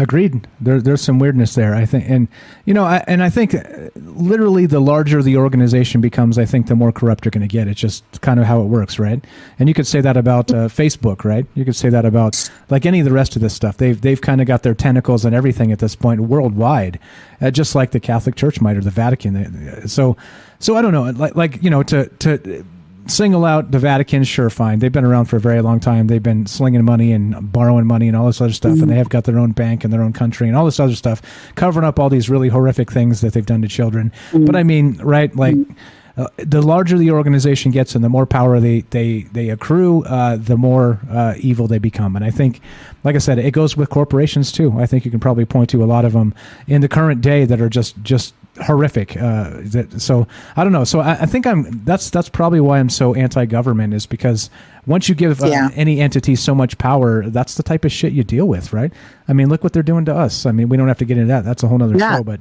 Agreed. 0.00 0.48
There, 0.62 0.80
there's 0.80 1.02
some 1.02 1.18
weirdness 1.18 1.54
there, 1.54 1.74
I 1.74 1.84
think, 1.84 2.08
and 2.08 2.26
you 2.64 2.72
know, 2.72 2.84
I, 2.84 3.04
and 3.06 3.22
I 3.22 3.28
think 3.28 3.54
uh, 3.54 3.90
literally 3.96 4.64
the 4.64 4.80
larger 4.80 5.22
the 5.22 5.36
organization 5.36 6.00
becomes, 6.00 6.38
I 6.38 6.46
think 6.46 6.68
the 6.68 6.74
more 6.74 6.90
corrupt 6.90 7.26
you're 7.26 7.30
going 7.30 7.46
to 7.46 7.48
get. 7.48 7.68
It's 7.68 7.78
just 7.78 8.22
kind 8.22 8.40
of 8.40 8.46
how 8.46 8.62
it 8.62 8.64
works, 8.64 8.98
right? 8.98 9.22
And 9.58 9.68
you 9.68 9.74
could 9.74 9.86
say 9.86 10.00
that 10.00 10.16
about 10.16 10.50
uh, 10.52 10.68
Facebook, 10.68 11.22
right? 11.22 11.44
You 11.54 11.66
could 11.66 11.76
say 11.76 11.90
that 11.90 12.06
about 12.06 12.50
like 12.70 12.86
any 12.86 13.00
of 13.00 13.04
the 13.04 13.12
rest 13.12 13.36
of 13.36 13.42
this 13.42 13.52
stuff. 13.52 13.76
They've 13.76 14.00
they've 14.00 14.20
kind 14.20 14.40
of 14.40 14.46
got 14.46 14.62
their 14.62 14.74
tentacles 14.74 15.26
and 15.26 15.34
everything 15.34 15.70
at 15.70 15.80
this 15.80 15.94
point 15.94 16.22
worldwide, 16.22 16.98
uh, 17.42 17.50
just 17.50 17.74
like 17.74 17.90
the 17.90 18.00
Catholic 18.00 18.36
Church 18.36 18.58
might 18.62 18.78
or 18.78 18.80
the 18.80 18.90
Vatican. 18.90 19.86
So, 19.86 20.16
so 20.60 20.76
I 20.76 20.82
don't 20.82 20.92
know, 20.92 21.10
like 21.10 21.36
like 21.36 21.62
you 21.62 21.68
know, 21.68 21.82
to 21.82 22.08
to 22.08 22.64
single 23.06 23.44
out 23.44 23.70
the 23.70 23.78
Vatican, 23.78 24.24
sure, 24.24 24.50
fine. 24.50 24.78
They've 24.78 24.92
been 24.92 25.04
around 25.04 25.26
for 25.26 25.36
a 25.36 25.40
very 25.40 25.62
long 25.62 25.80
time. 25.80 26.06
They've 26.06 26.22
been 26.22 26.46
slinging 26.46 26.84
money 26.84 27.12
and 27.12 27.52
borrowing 27.52 27.86
money 27.86 28.08
and 28.08 28.16
all 28.16 28.26
this 28.26 28.40
other 28.40 28.52
stuff, 28.52 28.72
mm-hmm. 28.72 28.82
and 28.82 28.90
they 28.90 28.96
have 28.96 29.08
got 29.08 29.24
their 29.24 29.38
own 29.38 29.52
bank 29.52 29.84
and 29.84 29.92
their 29.92 30.02
own 30.02 30.12
country 30.12 30.48
and 30.48 30.56
all 30.56 30.64
this 30.64 30.80
other 30.80 30.94
stuff, 30.94 31.22
covering 31.54 31.86
up 31.86 31.98
all 31.98 32.08
these 32.08 32.30
really 32.30 32.48
horrific 32.48 32.90
things 32.90 33.20
that 33.20 33.32
they've 33.32 33.46
done 33.46 33.62
to 33.62 33.68
children. 33.68 34.12
Mm-hmm. 34.30 34.44
But 34.44 34.56
I 34.56 34.62
mean, 34.62 34.98
right, 34.98 35.34
like. 35.34 35.54
Mm-hmm. 35.54 35.72
Uh, 36.16 36.26
the 36.38 36.60
larger 36.60 36.98
the 36.98 37.10
organization 37.10 37.70
gets 37.70 37.94
and 37.94 38.04
the 38.04 38.08
more 38.08 38.26
power 38.26 38.58
they 38.60 38.80
they 38.90 39.22
they 39.32 39.48
accrue, 39.48 40.02
uh, 40.02 40.36
the 40.36 40.56
more 40.56 40.98
uh, 41.08 41.34
evil 41.38 41.68
they 41.68 41.78
become. 41.78 42.16
And 42.16 42.24
I 42.24 42.30
think, 42.30 42.60
like 43.04 43.14
I 43.14 43.18
said, 43.18 43.38
it 43.38 43.52
goes 43.52 43.76
with 43.76 43.88
corporations 43.88 44.50
too. 44.50 44.78
I 44.78 44.86
think 44.86 45.04
you 45.04 45.10
can 45.10 45.20
probably 45.20 45.46
point 45.46 45.70
to 45.70 45.82
a 45.82 45.86
lot 45.86 46.04
of 46.04 46.12
them 46.12 46.34
in 46.66 46.80
the 46.80 46.88
current 46.88 47.22
day 47.22 47.44
that 47.46 47.60
are 47.60 47.70
just 47.70 48.02
just 48.02 48.34
horrific. 48.62 49.16
Uh, 49.16 49.58
that, 49.62 50.00
so 50.00 50.26
I 50.56 50.64
don't 50.64 50.72
know. 50.72 50.84
So 50.84 51.00
I, 51.00 51.12
I, 51.22 51.26
think 51.26 51.46
I'm. 51.46 51.84
That's 51.84 52.10
that's 52.10 52.28
probably 52.28 52.60
why 52.60 52.78
I'm 52.78 52.88
so 52.90 53.14
anti-government 53.14 53.94
is 53.94 54.06
because 54.06 54.50
once 54.86 55.08
you 55.08 55.14
give 55.14 55.42
uh, 55.42 55.46
yeah. 55.46 55.70
any 55.74 56.00
entity 56.00 56.36
so 56.36 56.54
much 56.54 56.78
power, 56.78 57.28
that's 57.28 57.54
the 57.54 57.62
type 57.62 57.84
of 57.84 57.92
shit 57.92 58.12
you 58.12 58.24
deal 58.24 58.46
with, 58.46 58.72
right? 58.72 58.92
I 59.28 59.32
mean, 59.32 59.48
look 59.48 59.62
what 59.62 59.72
they're 59.72 59.82
doing 59.82 60.04
to 60.06 60.14
us. 60.14 60.46
I 60.46 60.52
mean, 60.52 60.68
we 60.68 60.76
don't 60.76 60.88
have 60.88 60.98
to 60.98 61.04
get 61.04 61.16
into 61.16 61.28
that. 61.28 61.44
That's 61.44 61.62
a 61.62 61.68
whole 61.68 61.82
other 61.82 61.96
yeah. 61.96 62.16
show. 62.16 62.24
But 62.24 62.40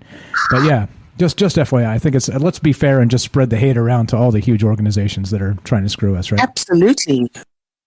but 0.52 0.64
yeah. 0.64 0.88
Just, 1.18 1.36
just 1.36 1.58
FYI, 1.58 1.86
I 1.86 2.00
think 2.00 2.16
it's 2.16 2.30
let's 2.30 2.60
be 2.60 2.72
fair 2.72 3.02
and 3.02 3.12
just 3.12 3.26
spread 3.26 3.50
the 3.50 3.58
hate 3.58 3.76
around 3.76 4.08
to 4.08 4.16
all 4.16 4.32
the 4.32 4.40
huge 4.40 4.64
organizations 4.64 5.32
that 5.32 5.42
are 5.42 5.58
trying 5.66 5.84
to 5.84 5.90
screw 5.90 6.16
us, 6.16 6.32
right? 6.32 6.40
Absolutely, 6.40 7.30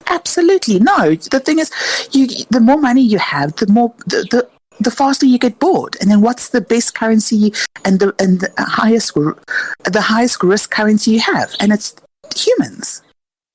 Absolutely 0.09 0.79
no. 0.79 1.15
The 1.15 1.41
thing 1.41 1.59
is, 1.59 1.71
you 2.13 2.27
the 2.51 2.61
more 2.61 2.77
money 2.77 3.03
you 3.03 3.19
have, 3.19 3.57
the 3.57 3.67
more 3.69 3.95
the, 4.07 4.27
the 4.31 4.49
the 4.81 4.91
faster 4.91 5.27
you 5.27 5.39
get 5.39 5.59
bored. 5.59 5.97
And 6.01 6.11
then 6.11 6.21
what's 6.21 6.49
the 6.49 6.61
best 6.61 6.95
currency 6.95 7.53
and 7.85 8.01
the 8.01 8.15
and 8.19 8.41
the 8.41 8.53
highest 8.59 9.15
the 9.15 10.01
highest 10.01 10.43
risk 10.43 10.71
currency 10.71 11.13
you 11.13 11.21
have? 11.21 11.55
And 11.61 11.73
it's 11.73 11.95
humans, 12.35 13.03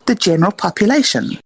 the 0.06 0.16
general 0.16 0.52
population. 0.52 1.40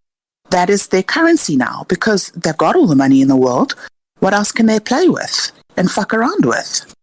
That 0.50 0.70
is 0.70 0.88
their 0.88 1.04
currency 1.04 1.56
now 1.56 1.86
because 1.88 2.30
they've 2.32 2.58
got 2.58 2.76
all 2.76 2.88
the 2.88 2.96
money 2.96 3.22
in 3.22 3.30
the 3.30 3.38
world. 3.38 3.76
What 4.20 4.34
else 4.34 4.52
can 4.52 4.66
they 4.66 4.80
play 4.80 5.08
with 5.08 5.52
and 5.78 5.90
fuck 5.90 6.14
around 6.14 6.46
with? 6.46 6.94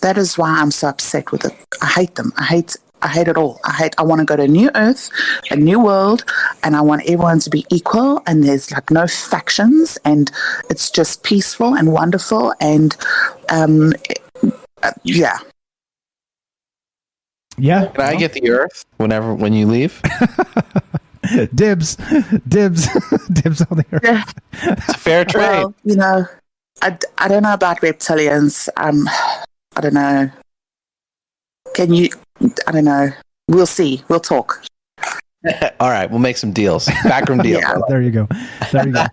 That 0.00 0.18
is 0.18 0.36
why 0.36 0.50
I'm 0.60 0.70
so 0.70 0.88
upset 0.88 1.32
with 1.32 1.44
it. 1.44 1.56
I 1.80 1.86
hate 1.86 2.16
them. 2.16 2.32
I 2.36 2.44
hate 2.44 2.76
I 3.02 3.08
hate 3.08 3.28
it 3.28 3.36
all. 3.36 3.60
I 3.64 3.72
hate. 3.72 3.94
I 3.98 4.02
want 4.02 4.20
to 4.20 4.24
go 4.24 4.36
to 4.36 4.42
a 4.42 4.48
new 4.48 4.70
earth, 4.74 5.10
a 5.50 5.56
new 5.56 5.80
world, 5.80 6.24
and 6.62 6.76
I 6.76 6.80
want 6.80 7.02
everyone 7.02 7.40
to 7.40 7.50
be 7.50 7.64
equal. 7.70 8.22
And 8.26 8.44
there's 8.44 8.70
like 8.70 8.90
no 8.90 9.06
factions, 9.06 9.98
and 10.04 10.30
it's 10.70 10.90
just 10.90 11.22
peaceful 11.22 11.74
and 11.74 11.92
wonderful. 11.92 12.54
And 12.60 12.96
um, 13.50 13.94
uh, 14.82 14.92
yeah, 15.04 15.38
yeah. 17.56 17.86
Can 17.86 18.00
I 18.00 18.16
get 18.16 18.32
the 18.32 18.50
earth 18.50 18.84
whenever 18.96 19.34
when 19.34 19.52
you 19.52 19.66
leave? 19.66 20.00
dibs, 21.54 21.96
dibs, 22.46 22.86
dibs 23.32 23.62
on 23.62 23.78
the 23.78 23.84
earth. 23.92 24.02
Yeah. 24.04 24.24
It's 24.52 24.88
a 24.88 24.98
fair 24.98 25.24
trade. 25.24 25.42
Well, 25.42 25.74
you 25.84 25.96
know, 25.96 26.26
I, 26.82 26.96
I 27.18 27.28
don't 27.28 27.42
know 27.42 27.54
about 27.54 27.80
reptilians. 27.80 28.68
Um, 28.76 29.08
I 29.76 29.80
don't 29.80 29.94
know. 29.94 30.30
Can 31.78 31.94
you 31.94 32.08
I 32.66 32.72
don't 32.72 32.86
know. 32.86 33.10
We'll 33.46 33.64
see. 33.64 34.02
We'll 34.08 34.18
talk. 34.18 34.64
All 35.78 35.90
right, 35.90 36.10
we'll 36.10 36.18
make 36.18 36.36
some 36.36 36.52
deals. 36.52 36.86
Backroom 37.04 37.38
deal. 37.38 37.60
yeah. 37.60 37.78
There 37.88 38.02
you 38.02 38.10
go. 38.10 38.26
There 38.72 38.84
you 38.84 38.92
go. 38.92 39.04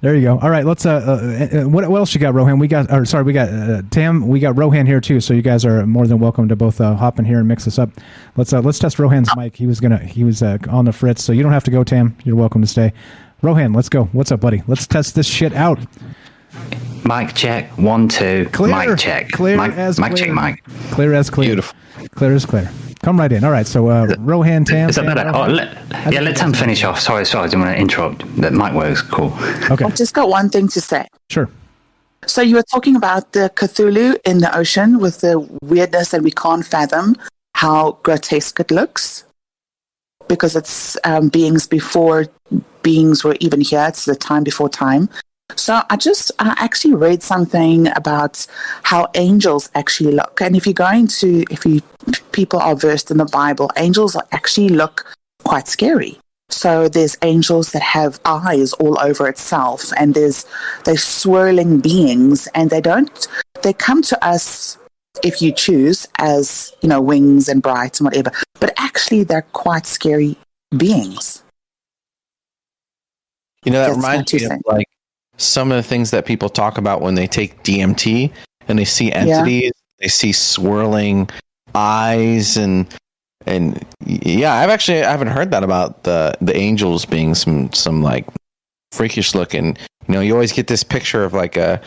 There 0.00 0.14
you 0.14 0.22
go. 0.22 0.38
All 0.38 0.48
right, 0.48 0.64
let's. 0.64 0.86
Uh, 0.86 0.94
uh, 0.94 1.58
uh, 1.58 1.68
what, 1.68 1.86
what 1.90 1.98
else 1.98 2.14
you 2.14 2.20
got, 2.20 2.32
Rohan? 2.32 2.58
We 2.58 2.68
got. 2.68 2.90
Or 2.90 3.04
sorry, 3.04 3.24
we 3.24 3.34
got 3.34 3.50
uh, 3.50 3.82
Tam. 3.90 4.28
We 4.28 4.40
got 4.40 4.56
Rohan 4.56 4.86
here 4.86 4.98
too. 4.98 5.20
So 5.20 5.34
you 5.34 5.42
guys 5.42 5.66
are 5.66 5.86
more 5.86 6.06
than 6.06 6.18
welcome 6.18 6.48
to 6.48 6.56
both 6.56 6.80
uh, 6.80 6.94
hop 6.94 7.18
in 7.18 7.26
here 7.26 7.38
and 7.38 7.48
mix 7.48 7.66
this 7.66 7.78
up. 7.78 7.90
Let's 8.34 8.50
uh, 8.50 8.62
let's 8.62 8.78
test 8.78 8.98
Rohan's 8.98 9.28
mic. 9.36 9.54
He 9.54 9.66
was 9.66 9.78
gonna. 9.78 9.98
He 9.98 10.24
was 10.24 10.42
uh, 10.42 10.56
on 10.70 10.86
the 10.86 10.94
fritz, 10.94 11.22
so 11.22 11.34
you 11.34 11.42
don't 11.42 11.52
have 11.52 11.64
to 11.64 11.70
go, 11.70 11.84
Tam. 11.84 12.16
You're 12.24 12.36
welcome 12.36 12.62
to 12.62 12.66
stay. 12.66 12.94
Rohan, 13.42 13.74
let's 13.74 13.90
go. 13.90 14.04
What's 14.06 14.32
up, 14.32 14.40
buddy? 14.40 14.62
Let's 14.66 14.86
test 14.86 15.16
this 15.16 15.26
shit 15.26 15.52
out. 15.52 15.78
Mic 17.04 17.34
check. 17.34 17.70
One, 17.78 18.08
two. 18.08 18.48
Clear. 18.52 18.74
Mic 18.74 18.98
check. 18.98 19.30
Clear 19.30 19.56
mic, 19.56 19.72
as 19.72 19.98
mic 19.98 20.12
clear. 20.12 20.26
check. 20.26 20.34
Mic. 20.34 20.64
Clear 20.90 21.14
as 21.14 21.30
clear. 21.30 21.48
Beautiful. 21.50 21.76
Clear 22.16 22.34
as 22.34 22.44
clear. 22.44 22.70
Come 23.02 23.20
right 23.20 23.30
in. 23.30 23.44
All 23.44 23.52
right. 23.52 23.66
So 23.66 23.88
uh, 23.88 24.14
Rohan 24.18 24.64
Tam. 24.64 24.88
Is 24.88 24.96
that 24.96 25.06
better? 25.06 25.30
Oh, 25.32 25.46
let, 25.46 25.76
yeah, 26.12 26.20
let 26.20 26.36
Tam 26.36 26.52
finish 26.52 26.82
off. 26.82 26.98
Sorry, 26.98 27.24
sorry, 27.24 27.44
I 27.44 27.48
didn't 27.48 27.64
want 27.64 27.76
to 27.76 27.80
interrupt. 27.80 28.36
That 28.40 28.52
mic 28.52 28.72
works. 28.72 29.02
Cool. 29.02 29.32
Okay. 29.70 29.84
I've 29.84 29.94
just 29.94 30.14
got 30.14 30.28
one 30.28 30.50
thing 30.50 30.66
to 30.68 30.80
say. 30.80 31.06
Sure. 31.30 31.48
So 32.26 32.42
you 32.42 32.56
were 32.56 32.64
talking 32.64 32.96
about 32.96 33.32
the 33.32 33.52
Cthulhu 33.54 34.18
in 34.24 34.38
the 34.38 34.56
ocean 34.56 34.98
with 34.98 35.20
the 35.20 35.38
weirdness 35.62 36.10
that 36.10 36.22
we 36.22 36.32
can't 36.32 36.66
fathom 36.66 37.14
how 37.54 37.98
grotesque 38.02 38.58
it 38.58 38.70
looks 38.70 39.24
because 40.28 40.56
it's 40.56 40.96
um, 41.04 41.28
beings 41.28 41.66
before 41.68 42.26
beings 42.82 43.22
were 43.22 43.36
even 43.40 43.60
here. 43.60 43.84
It's 43.88 44.04
the 44.04 44.16
time 44.16 44.42
before 44.42 44.68
time. 44.68 45.08
So 45.54 45.80
I 45.88 45.96
just 45.96 46.32
I 46.38 46.54
actually 46.58 46.94
read 46.94 47.22
something 47.22 47.88
about 47.96 48.46
how 48.82 49.08
angels 49.14 49.70
actually 49.74 50.12
look, 50.12 50.40
and 50.40 50.56
if 50.56 50.66
you're 50.66 50.74
going 50.74 51.06
to 51.08 51.44
if 51.50 51.64
you 51.64 51.82
people 52.32 52.58
are 52.58 52.74
versed 52.74 53.10
in 53.10 53.18
the 53.18 53.26
Bible, 53.26 53.70
angels 53.76 54.16
actually 54.32 54.70
look 54.70 55.14
quite 55.44 55.68
scary. 55.68 56.18
So 56.50 56.88
there's 56.88 57.16
angels 57.22 57.72
that 57.72 57.82
have 57.82 58.20
eyes 58.24 58.72
all 58.74 58.98
over 59.00 59.28
itself, 59.28 59.92
and 59.96 60.14
there's 60.14 60.46
they're 60.84 60.96
swirling 60.96 61.80
beings, 61.80 62.48
and 62.54 62.70
they 62.70 62.80
don't 62.80 63.28
they 63.62 63.72
come 63.72 64.02
to 64.02 64.24
us 64.24 64.78
if 65.22 65.40
you 65.40 65.52
choose 65.52 66.06
as 66.18 66.72
you 66.82 66.88
know 66.88 67.00
wings 67.00 67.48
and 67.48 67.62
bright 67.62 68.00
and 68.00 68.04
whatever, 68.04 68.32
but 68.60 68.72
actually 68.76 69.22
they're 69.22 69.46
quite 69.52 69.86
scary 69.86 70.36
beings. 70.76 71.42
You 73.64 73.72
know 73.72 73.80
that 73.80 73.86
That's 73.88 73.96
reminds 73.96 74.32
me 74.34 74.44
of 74.44 74.52
like 74.66 74.88
some 75.36 75.70
of 75.70 75.76
the 75.76 75.82
things 75.82 76.10
that 76.10 76.26
people 76.26 76.48
talk 76.48 76.78
about 76.78 77.00
when 77.00 77.14
they 77.14 77.26
take 77.26 77.62
DMT 77.62 78.32
and 78.68 78.78
they 78.78 78.84
see 78.84 79.12
entities, 79.12 79.64
yeah. 79.64 79.70
they 80.00 80.08
see 80.08 80.32
swirling 80.32 81.28
eyes 81.74 82.56
and 82.56 82.92
and 83.46 83.84
yeah, 84.04 84.54
I've 84.54 84.70
actually 84.70 85.04
I 85.04 85.10
haven't 85.10 85.28
heard 85.28 85.50
that 85.52 85.62
about 85.62 86.02
the 86.02 86.36
the 86.40 86.56
angels 86.56 87.04
being 87.04 87.34
some 87.34 87.72
some 87.72 88.02
like 88.02 88.26
freakish 88.92 89.34
looking. 89.34 89.76
You 90.08 90.14
know, 90.14 90.20
you 90.20 90.32
always 90.32 90.52
get 90.52 90.66
this 90.66 90.82
picture 90.82 91.24
of 91.24 91.32
like 91.32 91.56
a 91.56 91.80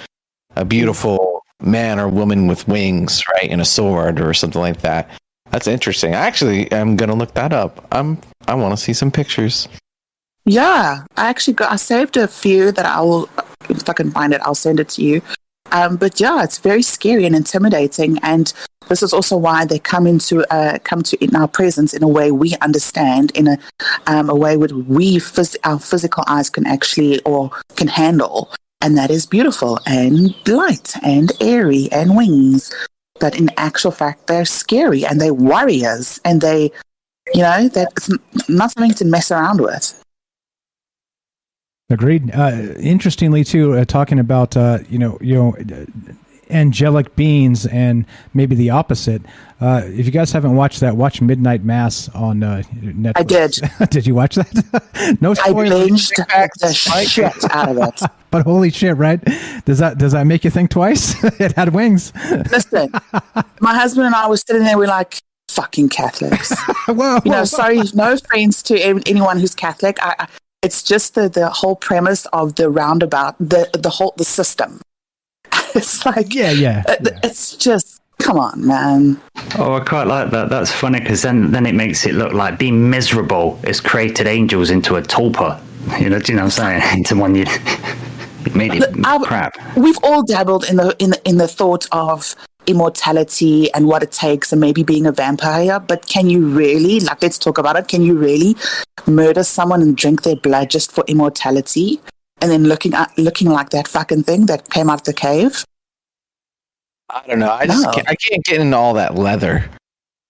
a 0.56 0.64
beautiful 0.64 1.44
man 1.62 2.00
or 2.00 2.08
woman 2.08 2.48
with 2.48 2.68
wings, 2.68 3.22
right, 3.34 3.50
and 3.50 3.62
a 3.62 3.66
sword 3.66 4.20
or 4.20 4.34
something 4.34 4.62
like 4.62 4.82
that. 4.82 5.10
That's 5.52 5.68
interesting. 5.68 6.14
Actually, 6.14 6.60
I 6.62 6.68
actually 6.68 6.80
am 6.80 6.96
gonna 6.96 7.16
look 7.16 7.34
that 7.34 7.52
up. 7.52 7.86
I'm 7.92 8.20
I 8.48 8.56
want 8.56 8.78
to 8.78 8.84
see 8.84 8.94
some 8.94 9.12
pictures. 9.12 9.68
Yeah, 10.50 11.06
I 11.16 11.30
actually 11.30 11.54
got, 11.54 11.72
I 11.72 11.76
saved 11.76 12.18
a 12.18 12.28
few 12.28 12.72
that 12.72 12.84
I 12.84 13.02
will, 13.02 13.30
if 13.70 13.88
I 13.88 13.94
can 13.94 14.10
find 14.10 14.34
it, 14.34 14.42
I'll 14.42 14.56
send 14.56 14.80
it 14.80 14.90
to 14.90 15.04
you. 15.04 15.22
Um, 15.72 15.96
but 15.96 16.20
yeah, 16.20 16.44
it's 16.44 16.58
very 16.58 16.82
scary 16.82 17.28
and 17.28 17.36
intimidating, 17.36 18.18
and 18.24 18.52
this 18.88 19.04
is 19.04 19.14
also 19.14 19.38
why 19.38 19.66
they 19.66 19.78
come 19.78 20.08
into 20.08 20.44
uh, 20.52 20.80
come 20.84 21.04
to 21.04 21.24
in 21.24 21.36
our 21.36 21.48
presence 21.48 21.94
in 21.94 22.02
a 22.02 22.08
way 22.08 22.32
we 22.32 22.56
understand, 22.62 23.30
in 23.36 23.48
a 23.48 23.60
um, 24.08 24.28
a 24.28 24.34
way 24.36 24.58
where 24.58 24.70
we 24.70 25.18
phys- 25.18 25.56
our 25.64 25.80
physical 25.80 26.24
eyes 26.26 26.50
can 26.50 26.66
actually 26.66 27.22
or 27.26 27.52
can 27.76 27.88
handle, 27.88 28.52
and 28.82 28.98
that 28.98 29.12
is 29.12 29.28
beautiful 29.28 29.80
and 29.86 30.34
light 30.48 30.96
and 31.04 31.32
airy 31.40 31.90
and 31.92 32.18
wings. 32.18 32.74
But 33.20 33.38
in 33.38 33.52
actual 33.56 33.92
fact, 33.92 34.26
they're 34.26 34.46
scary 34.46 35.06
and 35.06 35.22
they're 35.22 35.36
warriors, 35.36 36.20
and 36.26 36.42
they, 36.42 36.72
you 37.36 37.44
know, 37.44 37.68
that's 37.68 38.10
not 38.50 38.72
something 38.72 38.96
to 38.96 39.06
mess 39.06 39.30
around 39.30 39.62
with. 39.62 39.94
Agreed. 41.90 42.34
Uh, 42.34 42.52
interestingly, 42.80 43.44
too, 43.44 43.74
uh, 43.74 43.86
talking 43.86 44.20
about 44.20 44.56
uh, 44.56 44.80
you 44.90 45.00
know 45.00 45.18
you 45.22 45.36
know 45.36 45.56
angelic 46.50 47.16
beings 47.16 47.66
and 47.66 48.06
maybe 48.34 48.56
the 48.56 48.70
opposite. 48.70 49.22
Uh, 49.62 49.82
if 49.86 50.06
you 50.06 50.12
guys 50.12 50.32
haven't 50.32 50.56
watched 50.56 50.80
that, 50.80 50.96
watch 50.96 51.22
Midnight 51.22 51.64
Mass 51.64 52.10
on 52.10 52.44
uh, 52.44 52.64
Netflix. 52.74 53.14
I 53.16 53.24
did. 53.24 53.90
did 53.90 54.08
you 54.08 54.16
watch 54.16 54.36
that? 54.36 55.18
no 55.22 55.34
spoilers. 55.34 55.82
I 55.82 55.88
binged 55.88 56.50
the 56.60 56.74
shit 57.06 57.52
out 57.52 57.70
of 57.70 57.78
it. 57.78 58.02
but 58.32 58.44
holy 58.44 58.70
shit, 58.70 58.96
right? 58.98 59.24
Does 59.66 59.80
that 59.80 59.98
does 59.98 60.12
that 60.14 60.26
make 60.26 60.44
you 60.44 60.50
think 60.50 60.70
twice? 60.70 61.22
it 61.40 61.54
had 61.54 61.74
wings. 61.74 62.14
Listen, 62.52 62.92
my 63.60 63.76
husband 63.76 64.06
and 64.06 64.16
I 64.16 64.28
were 64.30 64.38
sitting 64.38 64.64
there. 64.64 64.78
We're 64.78 64.88
like, 64.88 65.22
fucking 65.50 65.90
Catholics. 65.90 66.56
whoa, 66.88 67.20
you 67.26 67.32
know, 67.32 67.44
sorry, 67.46 67.82
no 67.94 68.14
offense 68.14 68.62
to 68.64 68.80
anyone 68.80 69.40
who's 69.40 69.56
Catholic. 69.56 69.98
I, 70.02 70.28
It's 70.62 70.84
just 70.84 71.16
the, 71.16 71.30
the 71.30 71.50
whole 71.50 71.76
premise 71.76 72.26
of 72.28 72.56
the 72.56 72.70
roundabout, 72.70 73.38
the 73.40 73.70
the 73.74 73.90
whole 73.90 74.14
the 74.18 74.26
system. 74.26 74.82
it's 75.76 76.06
like 76.06 76.34
yeah, 76.34 76.52
yeah, 76.52 76.84
uh, 76.88 76.96
It's 77.24 77.56
just 77.56 78.02
come 78.20 78.38
on, 78.38 78.68
man. 78.68 79.22
Oh, 79.58 79.76
I 79.76 79.80
quite 79.80 80.08
like 80.08 80.32
that. 80.32 80.50
That's 80.50 80.72
funny 80.72 81.00
because 81.00 81.22
then 81.22 81.52
then 81.52 81.66
it 81.66 81.76
makes 81.76 82.06
it 82.06 82.14
look 82.14 82.34
like 82.34 82.60
being 82.60 82.90
miserable 82.90 83.56
has 83.64 83.80
created 83.80 84.28
angels 84.28 84.70
into 84.70 84.96
a 84.98 85.02
tulpa. 85.02 85.62
You 85.98 86.10
know, 86.10 86.20
do 86.20 86.34
you 86.34 86.36
know 86.36 86.44
what 86.44 86.60
I'm 86.60 86.82
saying? 86.82 86.98
into 86.98 87.16
one 87.16 87.36
you. 87.36 87.46
It 88.46 88.56
made 88.56 88.74
it 88.76 88.84
I- 89.06 89.20
crap. 89.24 89.54
We've 89.76 89.98
all 90.04 90.24
dabbled 90.24 90.64
in 90.70 90.78
the 90.78 90.96
in 91.00 91.12
the, 91.12 91.22
in 91.30 91.38
the 91.38 91.48
thought 91.48 91.86
of 91.92 92.36
immortality 92.68 93.72
and 93.74 93.88
what 93.88 94.04
it 94.04 94.12
takes 94.12 94.52
and 94.52 94.62
maybe 94.62 94.84
being 94.84 95.08
a 95.08 95.12
vampire 95.12 95.80
but 95.80 96.06
can 96.08 96.30
you 96.30 96.46
really 96.46 97.00
like 97.00 97.20
let's 97.24 97.40
talk 97.40 97.58
about 97.58 97.76
it 97.76 97.88
can 97.88 98.04
you 98.04 98.16
really 98.16 98.56
murder 99.08 99.44
someone 99.44 99.82
and 99.82 99.98
drink 99.98 100.22
their 100.22 100.36
blood 100.36 100.70
just 100.70 100.92
for 100.92 101.04
immortality 101.08 102.00
and 102.42 102.52
then 102.52 102.66
looking 102.66 102.94
at 102.94 103.10
looking 103.18 103.50
like 103.50 103.72
that 103.72 103.88
fucking 103.88 104.22
thing 104.22 104.46
that 104.46 104.70
came 104.70 104.88
out 104.88 105.00
of 105.00 105.04
the 105.06 105.14
cave 105.14 105.66
I 107.10 107.24
don't 107.26 107.40
know. 107.40 107.52
I 107.52 107.66
just 107.66 107.84
No. 107.84 107.92
can't, 107.92 108.08
I 108.08 108.14
can't 108.16 108.44
get 108.46 108.62
into 108.62 108.78
all 108.78 108.94
that 108.94 109.16
leather. 109.16 109.68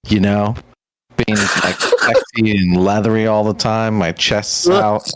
You 0.08 0.22
know, 0.22 0.56
being 1.18 1.38
like 1.38 1.78
sexy 2.00 2.56
and 2.58 2.78
leathery 2.86 3.28
all 3.28 3.44
the 3.44 3.54
time. 3.54 3.98
My 3.98 4.14
chest's 4.14 4.70
out, 4.70 5.10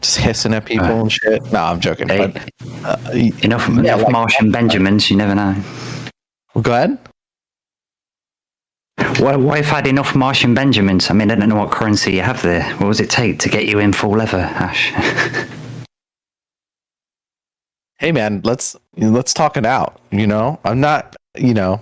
just 0.00 0.18
hissing 0.18 0.54
at 0.54 0.64
people 0.66 0.86
and 1.00 1.10
shit. 1.12 1.42
No, 1.52 1.60
I'm 1.64 1.80
joking. 1.80 2.08
But, 2.08 2.36
uh, 2.84 2.96
Enough, 3.12 3.68
yeah, 3.68 3.80
enough 3.80 4.02
like- 4.02 4.12
Martian 4.12 4.50
Benjamins, 4.50 5.10
you 5.10 5.16
never 5.16 5.34
know. 5.34 5.54
Well, 6.54 6.62
go 6.62 6.72
ahead. 6.72 6.98
What, 9.18 9.40
what 9.40 9.58
if 9.58 9.72
I 9.72 9.76
had 9.76 9.86
enough 9.86 10.14
Martian 10.14 10.54
Benjamins? 10.54 11.10
I 11.10 11.14
mean, 11.14 11.30
I 11.30 11.34
don't 11.34 11.48
know 11.48 11.56
what 11.56 11.70
currency 11.70 12.12
you 12.12 12.22
have 12.22 12.42
there. 12.42 12.62
What 12.76 12.88
does 12.88 13.00
it 13.00 13.10
take 13.10 13.38
to 13.40 13.48
get 13.48 13.66
you 13.66 13.78
in 13.78 13.92
full 13.92 14.10
leather, 14.10 14.38
Ash? 14.38 14.92
hey 17.98 18.12
man, 18.12 18.40
let's 18.44 18.76
let's 18.96 19.32
talk 19.34 19.56
it 19.56 19.64
out. 19.66 20.00
You 20.10 20.26
know, 20.26 20.58
I'm 20.64 20.80
not. 20.80 21.16
You 21.36 21.54
know, 21.54 21.80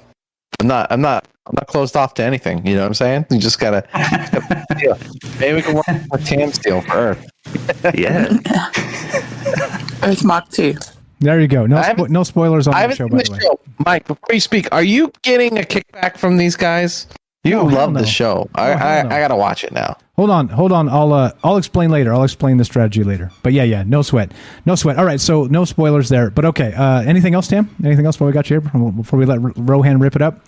I'm 0.60 0.66
not. 0.66 0.90
I'm 0.90 1.00
not. 1.00 1.26
I'm 1.46 1.54
not 1.54 1.66
closed 1.66 1.96
off 1.96 2.14
to 2.14 2.22
anything. 2.22 2.64
You 2.66 2.74
know 2.76 2.82
what 2.82 2.88
I'm 2.88 2.94
saying? 2.94 3.26
You 3.30 3.38
just 3.38 3.58
gotta. 3.58 3.84
Maybe 5.40 5.54
we 5.56 5.62
can 5.62 5.74
work 5.74 5.86
with 6.10 6.24
Tam 6.26 6.52
Steel 6.52 6.80
for 6.82 6.92
Earth. 6.92 7.26
Yeah. 7.94 8.28
earth 10.02 10.24
mark 10.24 10.48
2 10.50 10.74
There 11.20 11.40
you 11.40 11.48
go. 11.48 11.66
No, 11.66 11.76
spo- 11.76 12.08
no 12.08 12.22
spoilers 12.24 12.66
on 12.66 12.74
the 12.88 12.94
show, 12.94 13.08
by 13.08 13.18
the 13.18 13.24
the 13.24 13.32
way. 13.32 13.38
show. 13.40 13.60
Mike, 13.86 14.06
before 14.06 14.32
you 14.34 14.40
speak, 14.40 14.68
are 14.72 14.82
you 14.82 15.12
getting 15.22 15.58
a 15.58 15.62
kickback 15.62 16.16
from 16.16 16.36
these 16.36 16.56
guys? 16.56 17.06
You 17.44 17.52
No, 17.56 17.68
hell 17.68 17.78
love 17.78 17.92
no. 17.92 18.00
the 18.00 18.06
show. 18.06 18.48
I, 18.54 18.72
I, 18.72 19.02
no. 19.02 19.08
I 19.10 19.18
gotta 19.20 19.36
watch 19.36 19.64
it 19.64 19.72
now. 19.72 19.96
Hold 20.16 20.30
on, 20.30 20.48
hold 20.48 20.70
on. 20.72 20.88
I'll 20.88 21.12
uh, 21.12 21.32
I'll 21.42 21.56
explain 21.56 21.90
later. 21.90 22.12
I'll 22.12 22.22
explain 22.22 22.56
the 22.56 22.64
strategy 22.64 23.02
later. 23.02 23.30
But 23.42 23.52
yeah, 23.52 23.64
yeah, 23.64 23.82
no 23.84 24.02
sweat, 24.02 24.30
no 24.66 24.74
sweat. 24.76 24.96
All 24.98 25.04
right, 25.04 25.20
so 25.20 25.44
no 25.46 25.64
spoilers 25.64 26.08
there. 26.08 26.30
But 26.30 26.44
okay, 26.44 26.72
uh, 26.74 27.02
anything 27.02 27.34
else, 27.34 27.48
Tim? 27.48 27.68
Anything 27.84 28.06
else 28.06 28.14
before 28.16 28.28
we 28.28 28.32
got 28.32 28.48
you 28.50 28.60
here? 28.60 28.90
Before 28.92 29.18
we 29.18 29.24
let 29.26 29.42
R- 29.42 29.52
Rohan 29.56 29.98
rip 29.98 30.14
it 30.16 30.22
up? 30.22 30.44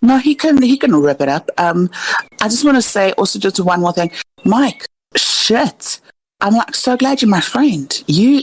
no 0.00 0.16
he 0.18 0.32
can 0.34 0.62
he 0.62 0.76
can 0.76 0.94
rip 0.94 1.20
it 1.20 1.28
up 1.28 1.50
um 1.58 1.90
i 2.40 2.46
just 2.48 2.64
want 2.64 2.76
to 2.76 2.80
say 2.82 3.10
also 3.18 3.36
just 3.36 3.58
one 3.58 3.80
more 3.80 3.92
thing 3.92 4.08
mike 4.44 4.86
shit 5.16 6.00
i'm 6.40 6.54
like 6.54 6.74
so 6.74 6.96
glad 6.96 7.20
you're 7.22 7.30
my 7.30 7.40
friend 7.40 8.02
you 8.06 8.42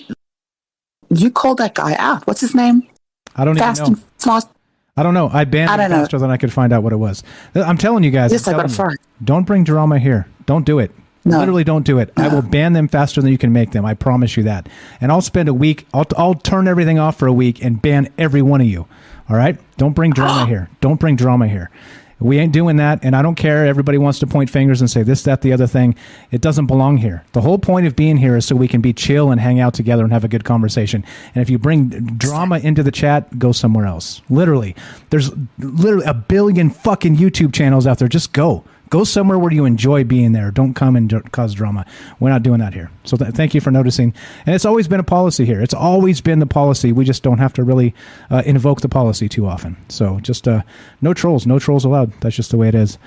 you 1.10 1.30
called 1.30 1.58
that 1.60 1.76
guy 1.76 1.95
out 1.95 2.26
what's 2.27 2.42
his 2.42 2.56
name 2.56 2.88
I 3.35 3.44
don't 3.45 3.58
fast 3.58 3.82
even 3.82 3.94
know. 3.94 4.00
and 4.00 4.06
fast 4.18 4.50
I 4.98 5.03
don't 5.03 5.14
know. 5.14 5.30
I 5.34 5.44
banned 5.44 5.69
I 5.69 5.74
it 5.74 5.77
don't 5.77 5.90
know. 5.90 5.98
faster 6.03 6.19
than 6.19 6.30
I 6.30 6.38
could 6.38 6.53
find 6.53 6.72
out 6.72 6.82
what 6.82 6.94
it 6.94 6.95
was. 6.95 7.22
Uh, 7.53 7.64
I'm 7.64 7.77
telling 7.77 8.06
you 8.06 8.11
guys. 8.11 8.32
Yes, 8.32 8.48
I'm 8.48 8.56
got 8.56 8.77
you. 8.77 8.95
Don't 9.22 9.44
bring 9.44 9.66
drama 9.66 10.00
here. 10.00 10.26
Don't 10.45 10.66
do 10.66 10.80
it. 10.80 10.92
No. 11.26 11.40
Literally, 11.40 11.66
don't 11.66 11.85
do 11.85 12.00
it. 12.00 12.14
I 12.16 12.30
will 12.30 12.42
ban 12.42 12.72
them 12.72 12.88
faster 12.88 13.22
than 13.22 13.30
you 13.30 13.38
can 13.38 13.52
make 13.52 13.72
them. 13.72 13.85
I 13.85 13.94
promise 13.94 14.38
you 14.38 14.44
that. 14.44 14.69
And 15.02 15.11
I'll 15.11 15.19
spend 15.22 15.50
a 15.50 15.53
week. 15.53 15.85
I'll 15.94 16.06
I'll 16.18 16.35
turn 16.35 16.66
everything 16.66 16.98
off 16.98 17.19
for 17.19 17.27
a 17.27 17.34
week 17.34 17.61
and 17.61 17.82
ban 17.82 18.08
every 18.18 18.42
one 18.42 18.61
of 18.61 18.68
you. 18.68 18.88
All 19.27 19.35
right. 19.35 19.58
Don't 19.76 19.92
bring 19.94 20.11
drama 20.11 20.45
here. 20.48 20.69
Don't 20.80 20.98
bring 21.00 21.18
drama 21.18 21.50
here. 21.50 21.72
We 22.19 22.40
ain't 22.40 22.53
doing 22.53 22.77
that, 22.77 23.03
and 23.03 23.16
I 23.16 23.22
don't 23.22 23.35
care. 23.35 23.66
Everybody 23.66 23.98
wants 23.98 24.19
to 24.19 24.27
point 24.27 24.50
fingers 24.50 24.80
and 24.80 24.90
say 24.90 25.03
this, 25.03 25.24
that, 25.24 25.42
the 25.42 25.52
other 25.52 25.68
thing. 25.68 25.95
It 26.32 26.40
doesn't 26.40 26.68
belong 26.68 26.98
here. 26.98 27.26
The 27.34 27.42
whole 27.42 27.60
point 27.60 27.88
of 27.88 27.95
being 27.95 28.18
here 28.18 28.38
is 28.38 28.45
so 28.45 28.56
we 28.56 28.69
can 28.69 28.80
be 28.80 28.94
chill 28.94 29.32
and 29.32 29.42
hang 29.42 29.60
out 29.60 29.74
together 29.74 30.03
and 30.03 30.14
have 30.14 30.24
a 30.24 30.30
good 30.30 30.45
conversation. 30.45 31.03
And 31.34 31.42
if 31.42 31.50
you 31.50 31.58
bring 31.58 31.90
drama 31.90 32.60
into 32.60 32.84
the 32.84 32.92
chat, 32.92 33.38
go 33.38 33.52
somewhere 33.52 33.85
else. 33.85 34.22
Literally, 34.30 34.76
there's 35.10 35.30
literally 35.60 36.06
a 36.06 36.14
billion 36.14 36.69
fucking 36.69 37.18
YouTube 37.18 37.53
channels 37.53 37.85
out 37.85 38.00
there. 38.00 38.08
Just 38.08 38.32
go. 38.32 38.64
Go 38.90 39.04
somewhere 39.04 39.40
where 39.40 39.52
you 39.52 39.66
enjoy 39.66 40.04
being 40.04 40.32
there. 40.32 40.52
Don't 40.52 40.74
come 40.74 40.96
and 40.96 41.10
dr- 41.10 41.32
cause 41.32 41.54
drama. 41.54 41.86
We're 42.20 42.30
not 42.30 42.44
doing 42.44 42.60
that 42.60 42.74
here. 42.74 42.92
So 43.04 43.18
th- 43.18 43.34
thank 43.34 43.54
you 43.54 43.62
for 43.62 43.72
noticing. 43.72 44.14
And 44.46 44.56
it's 44.56 44.66
always 44.66 44.88
been 44.88 45.00
a 45.00 45.04
policy 45.04 45.46
here. 45.46 45.62
It's 45.62 45.74
always 45.74 46.22
been 46.22 46.40
the 46.40 46.46
policy. 46.46 46.92
We 46.92 47.06
just 47.06 47.24
don't 47.24 47.40
have 47.40 47.54
to 47.54 47.64
really 47.64 47.94
uh, 48.30 48.44
invoke 48.46 48.82
the 48.82 48.90
policy 48.90 49.28
too 49.28 49.48
often. 49.48 49.76
So 49.90 50.20
just 50.20 50.48
uh, 50.48 50.62
no 51.02 51.14
trolls. 51.14 51.48
No 51.48 51.60
trolls 51.60 51.86
allowed. 51.86 52.14
That's 52.22 52.36
just 52.36 52.52
the 52.52 52.58
way 52.58 52.68
it 52.68 52.76
is. 52.76 52.98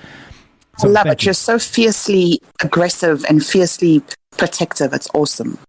I 0.83 0.87
love 0.87 1.07
it. 1.07 1.25
You're 1.25 1.33
so 1.33 1.59
fiercely 1.59 2.41
aggressive 2.61 3.25
and 3.27 3.45
fiercely 3.45 4.01
protective. 4.37 4.93
It's 4.93 5.09
awesome. 5.13 5.59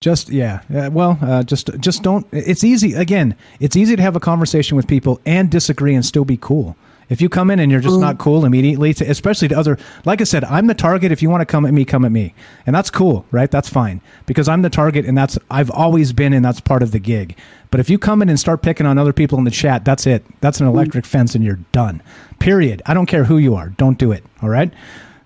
Just 0.00 0.30
yeah, 0.30 0.60
uh, 0.74 0.88
well, 0.90 1.18
uh, 1.20 1.42
just 1.42 1.78
just 1.78 2.02
don't. 2.02 2.26
It's 2.32 2.64
easy. 2.64 2.94
Again, 2.94 3.36
it's 3.58 3.76
easy 3.76 3.96
to 3.96 4.02
have 4.02 4.16
a 4.16 4.20
conversation 4.20 4.74
with 4.74 4.86
people 4.86 5.20
and 5.26 5.50
disagree 5.50 5.94
and 5.94 6.04
still 6.04 6.24
be 6.24 6.38
cool. 6.38 6.74
If 7.10 7.20
you 7.20 7.28
come 7.28 7.50
in 7.50 7.58
and 7.58 7.70
you're 7.70 7.80
just 7.80 7.98
not 7.98 8.18
cool 8.18 8.44
immediately, 8.44 8.94
to, 8.94 9.04
especially 9.04 9.48
to 9.48 9.58
other, 9.58 9.76
like 10.04 10.20
I 10.20 10.24
said, 10.24 10.44
I'm 10.44 10.68
the 10.68 10.74
target. 10.74 11.10
If 11.10 11.20
you 11.22 11.28
want 11.28 11.40
to 11.40 11.46
come 11.46 11.66
at 11.66 11.74
me, 11.74 11.84
come 11.84 12.04
at 12.04 12.12
me, 12.12 12.34
and 12.66 12.74
that's 12.74 12.88
cool, 12.88 13.26
right? 13.32 13.50
That's 13.50 13.68
fine 13.68 14.00
because 14.26 14.48
I'm 14.48 14.62
the 14.62 14.70
target, 14.70 15.04
and 15.04 15.18
that's 15.18 15.36
I've 15.50 15.70
always 15.72 16.12
been, 16.12 16.32
and 16.32 16.44
that's 16.44 16.60
part 16.60 16.82
of 16.84 16.92
the 16.92 17.00
gig. 17.00 17.36
But 17.72 17.80
if 17.80 17.90
you 17.90 17.98
come 17.98 18.22
in 18.22 18.28
and 18.28 18.38
start 18.38 18.62
picking 18.62 18.86
on 18.86 18.96
other 18.96 19.12
people 19.12 19.38
in 19.38 19.44
the 19.44 19.50
chat, 19.50 19.84
that's 19.84 20.06
it. 20.06 20.24
That's 20.40 20.60
an 20.60 20.68
electric 20.68 21.04
fence, 21.04 21.34
and 21.34 21.44
you're 21.44 21.58
done. 21.72 22.00
Period. 22.38 22.80
I 22.86 22.94
don't 22.94 23.06
care 23.06 23.24
who 23.24 23.38
you 23.38 23.56
are. 23.56 23.70
Don't 23.70 23.98
do 23.98 24.12
it. 24.12 24.24
All 24.40 24.48
right. 24.48 24.72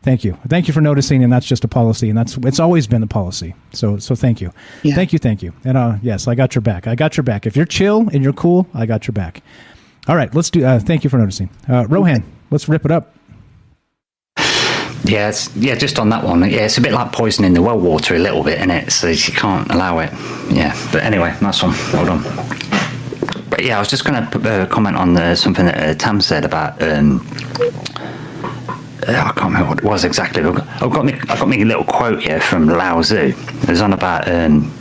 Thank 0.03 0.23
you. 0.23 0.37
Thank 0.49 0.69
you 0.69 0.75
for 0.75 0.83
noticing, 0.83 1.25
and 1.25 1.33
that's 1.33 1.47
just 1.47 1.65
a 1.65 1.69
policy, 1.69 2.11
and 2.11 2.19
that's 2.19 2.37
it's 2.39 2.61
always 2.61 2.87
been 2.87 3.01
the 3.01 3.07
policy. 3.07 3.55
So 3.73 3.99
so 3.99 4.15
thank 4.15 4.41
you, 4.41 4.53
thank 4.95 5.13
you, 5.15 5.19
thank 5.19 5.43
you. 5.43 5.53
And 5.65 5.79
uh, 5.79 5.97
yes, 6.03 6.29
I 6.29 6.35
got 6.35 6.55
your 6.55 6.63
back. 6.63 6.87
I 6.87 6.95
got 6.95 7.17
your 7.17 7.25
back. 7.25 7.47
If 7.47 7.57
you're 7.57 7.65
chill 7.65 8.09
and 8.13 8.23
you're 8.23 8.35
cool, 8.35 8.67
I 8.75 8.85
got 8.85 9.07
your 9.07 9.13
back. 9.13 9.43
All 10.07 10.16
right, 10.16 10.33
let's 10.34 10.50
do. 10.50 10.65
Uh, 10.65 10.78
thank 10.78 11.02
you 11.02 11.10
for 11.10 11.18
noticing, 11.18 11.49
uh, 11.68 11.86
Rohan. 11.89 12.24
Let's 12.50 12.68
rip 12.68 12.84
it 12.84 12.91
up. 12.91 13.15
Yeah, 15.05 15.33
yeah, 15.57 15.74
just 15.74 15.99
on 15.99 16.08
that 16.10 16.24
one. 16.24 16.41
Yeah, 16.41 16.65
it's 16.65 16.78
a 16.78 16.81
bit 16.81 16.92
like 16.92 17.12
poisoning 17.12 17.52
the 17.52 17.62
well 17.62 17.78
water 17.78 18.15
a 18.15 18.18
little 18.18 18.42
bit, 18.42 18.60
in 18.60 18.70
it? 18.70 18.91
So 18.91 19.08
you 19.08 19.33
can't 19.33 19.70
allow 19.70 19.99
it. 19.99 20.10
Yeah, 20.50 20.74
but 20.92 21.02
anyway, 21.02 21.34
nice 21.42 21.62
one. 21.62 21.73
Hold 21.73 22.08
on. 22.08 22.23
But 23.50 23.65
yeah, 23.65 23.76
I 23.76 23.78
was 23.78 23.89
just 23.89 24.05
going 24.05 24.26
to 24.26 24.50
uh, 24.50 24.66
comment 24.66 24.97
on 24.97 25.36
something 25.36 25.66
that 25.66 25.76
uh, 25.78 25.94
Tam 25.94 26.20
said 26.20 26.44
about. 26.44 26.83
Um, 26.83 27.26
uh, 29.07 29.12
I 29.12 29.33
can't 29.33 29.44
remember 29.44 29.68
what 29.68 29.78
it 29.78 29.84
was 29.84 30.05
exactly. 30.05 30.42
I've 30.42 30.55
got, 30.55 30.83
I've 30.83 30.91
got 30.91 31.05
me, 31.05 31.12
I've 31.12 31.39
got 31.39 31.49
me 31.49 31.60
a 31.62 31.65
little 31.66 31.84
quote 31.84 32.23
here 32.23 32.41
from 32.41 32.66
Lao 32.66 33.02
Tzu. 33.02 33.34
It 33.36 33.68
was 33.68 33.83
on 33.83 33.92
about, 33.92 34.26
um, 34.28 34.73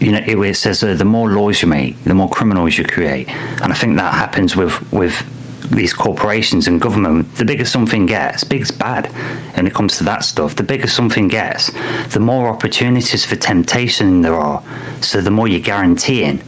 you 0.00 0.12
know, 0.12 0.22
it, 0.26 0.38
it 0.38 0.56
says 0.56 0.82
uh, 0.82 0.94
the 0.94 1.04
more 1.04 1.30
laws 1.30 1.62
you 1.62 1.68
make, 1.68 2.02
the 2.04 2.14
more 2.14 2.28
criminals 2.28 2.78
you 2.78 2.84
create, 2.84 3.28
and 3.28 3.72
I 3.72 3.74
think 3.74 3.96
that 3.96 4.14
happens 4.14 4.56
with 4.56 4.92
with 4.92 5.24
these 5.70 5.92
corporations 5.92 6.66
and 6.66 6.80
government. 6.80 7.34
The 7.36 7.44
bigger 7.44 7.64
something 7.64 8.06
gets, 8.06 8.42
big's 8.44 8.70
bad, 8.70 9.06
when 9.56 9.66
it 9.66 9.74
comes 9.74 9.98
to 9.98 10.04
that 10.04 10.24
stuff. 10.24 10.56
The 10.56 10.62
bigger 10.62 10.88
something 10.88 11.28
gets, 11.28 11.70
the 12.12 12.20
more 12.20 12.48
opportunities 12.48 13.24
for 13.24 13.36
temptation 13.36 14.22
there 14.22 14.34
are. 14.34 14.62
So 15.00 15.20
the 15.20 15.30
more 15.30 15.46
you're 15.46 15.60
guaranteeing 15.60 16.42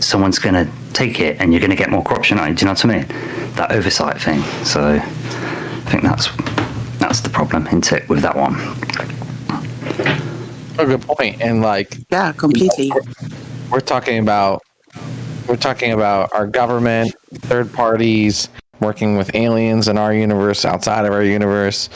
someone's 0.00 0.38
going 0.38 0.54
to 0.54 0.70
take 0.92 1.20
it, 1.20 1.40
and 1.40 1.52
you're 1.52 1.60
going 1.60 1.70
to 1.70 1.76
get 1.76 1.90
more 1.90 2.02
corruption. 2.02 2.36
Do 2.36 2.44
you 2.44 2.54
know 2.66 2.72
what 2.72 2.84
I 2.84 2.88
mean? 2.88 3.06
That 3.54 3.72
oversight 3.72 4.20
thing. 4.20 4.42
So 4.64 4.94
I 4.94 5.90
think 5.90 6.02
that's 6.02 6.28
that's 6.98 7.20
the 7.20 7.30
problem, 7.30 7.66
isn't 7.68 7.92
it, 7.92 8.08
with 8.08 8.22
that 8.22 8.36
one? 8.36 8.56
A 10.78 10.86
good 10.86 11.02
point. 11.02 11.40
And 11.40 11.60
like, 11.60 11.96
yeah, 12.10 12.32
completely. 12.32 12.90
We're, 12.94 13.28
we're 13.70 13.80
talking 13.80 14.18
about 14.18 14.62
we're 15.48 15.56
talking 15.56 15.92
about 15.92 16.32
our 16.32 16.46
government, 16.46 17.14
third 17.32 17.72
parties 17.72 18.48
working 18.80 19.16
with 19.16 19.34
aliens 19.34 19.88
in 19.88 19.98
our 19.98 20.14
universe, 20.14 20.64
outside 20.64 21.04
of 21.04 21.12
our 21.12 21.24
universe, 21.24 21.88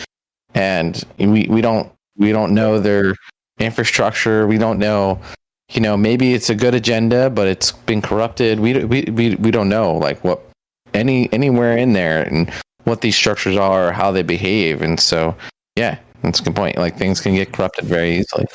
and 0.55 1.05
we 1.19 1.47
we 1.49 1.61
don't 1.61 1.93
we 2.17 2.33
don't 2.33 2.55
know 2.55 2.81
their 2.81 3.15
infrastructure. 3.59 4.47
We 4.47 4.59
don't 4.59 4.79
know. 4.79 5.21
You 5.71 5.81
know, 5.81 5.97
maybe 5.97 6.35
it's 6.35 6.51
a 6.51 6.55
good 6.55 6.75
agenda, 6.75 7.31
but 7.31 7.47
it's 7.47 7.73
been 7.73 8.03
corrupted. 8.03 8.61
We 8.61 8.85
we 8.85 9.03
we, 9.05 9.35
we 9.37 9.51
don't 9.51 9.69
know 9.69 9.97
like 9.97 10.23
what 10.25 10.41
any 10.93 11.33
anywhere 11.33 11.77
in 11.77 11.93
there 11.93 12.23
and 12.23 12.53
what 12.85 13.01
these 13.01 13.17
structures 13.17 13.57
are 13.57 13.89
or 13.89 13.93
how 13.93 14.11
they 14.11 14.23
behave. 14.23 14.83
And 14.83 14.99
so, 14.99 15.37
yeah, 15.77 15.99
that's 16.23 16.41
a 16.41 16.45
good 16.45 16.57
point. 16.57 16.77
Like 16.77 16.97
things 16.97 17.21
can 17.21 17.35
get 17.35 17.53
corrupted 17.53 17.85
very 17.85 18.19
easily. 18.19 18.47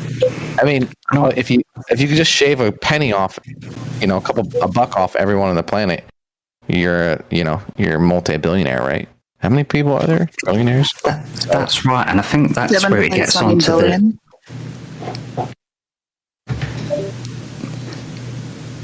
I 0.60 0.64
mean, 0.64 0.90
if 1.36 1.52
you 1.52 1.62
if 1.90 2.00
you 2.00 2.08
could 2.08 2.18
just 2.18 2.32
shave 2.32 2.60
a 2.60 2.72
penny 2.72 3.12
off, 3.12 3.38
you 4.00 4.08
know, 4.08 4.18
a 4.18 4.22
couple 4.22 4.50
a 4.62 4.68
buck 4.68 4.96
off 4.96 5.16
everyone 5.16 5.50
on 5.50 5.56
the 5.56 5.64
planet, 5.64 6.06
you're 6.68 7.20
you 7.30 7.44
know 7.44 7.62
you're 7.78 7.96
a 7.96 8.00
multi 8.00 8.38
billionaire, 8.38 8.82
right? 8.82 9.08
How 9.40 9.50
many 9.50 9.64
people 9.64 9.94
are 9.94 10.08
there? 10.08 10.30
Billionaires. 10.46 10.94
That, 11.04 11.26
that's 11.52 11.86
right, 11.86 12.08
and 12.08 12.20
I 12.20 12.24
think 12.24 12.56
that's 12.56 12.90
where 12.90 13.04
it 13.04 13.12
gets 13.12 13.36
onto 13.36 13.72
the. 13.72 14.18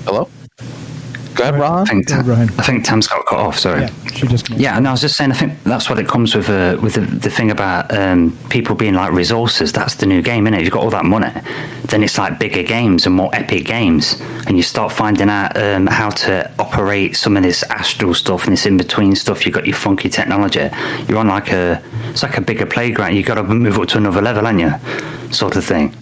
Hello. 0.05 0.29
Go 1.35 1.43
ahead, 1.43 1.59
Ron. 1.59 1.81
I 1.81 1.85
think, 1.85 2.07
Tam, 2.07 2.29
I 2.29 2.45
think 2.63 2.85
Tam's 2.85 3.07
got 3.07 3.25
cut 3.25 3.39
off. 3.39 3.57
Sorry. 3.57 3.81
Yeah, 3.81 4.05
she 4.13 4.27
just. 4.27 4.49
Yeah, 4.51 4.77
no, 4.79 4.89
I 4.89 4.91
was 4.91 5.01
just 5.01 5.15
saying. 5.15 5.31
I 5.31 5.35
think 5.35 5.63
that's 5.63 5.89
what 5.89 5.97
it 5.97 6.07
comes 6.07 6.35
with. 6.35 6.49
Uh, 6.49 6.77
with 6.81 6.93
the, 6.93 7.01
the 7.01 7.29
thing 7.29 7.49
about 7.49 7.93
um, 7.95 8.37
people 8.49 8.75
being 8.75 8.93
like 8.93 9.11
resources. 9.11 9.73
That's 9.73 9.95
the 9.95 10.05
new 10.05 10.21
game, 10.21 10.45
innit? 10.45 10.61
You've 10.63 10.71
got 10.71 10.83
all 10.83 10.91
that 10.91 11.05
money, 11.05 11.31
then 11.85 12.03
it's 12.03 12.17
like 12.17 12.39
bigger 12.39 12.63
games 12.63 13.05
and 13.05 13.15
more 13.15 13.33
epic 13.33 13.65
games, 13.65 14.21
and 14.45 14.57
you 14.57 14.63
start 14.63 14.91
finding 14.91 15.29
out 15.29 15.57
um, 15.57 15.87
how 15.87 16.09
to 16.09 16.51
operate 16.59 17.15
some 17.15 17.35
of 17.35 17.43
this 17.43 17.63
astral 17.63 18.13
stuff 18.13 18.43
and 18.43 18.53
this 18.53 18.65
in 18.65 18.77
between 18.77 19.15
stuff. 19.15 19.45
You've 19.45 19.55
got 19.55 19.65
your 19.65 19.75
funky 19.75 20.09
technology. 20.09 20.69
You're 21.07 21.17
on 21.17 21.27
like 21.27 21.51
a. 21.51 21.81
It's 22.09 22.21
like 22.21 22.37
a 22.37 22.41
bigger 22.41 22.67
playground. 22.67 23.15
You've 23.15 23.25
got 23.25 23.35
to 23.35 23.43
move 23.43 23.79
up 23.79 23.87
to 23.89 23.97
another 23.97 24.21
level, 24.21 24.45
haven't 24.45 24.59
you? 24.59 25.33
Sort 25.33 25.55
of 25.55 25.65
thing. 25.65 25.95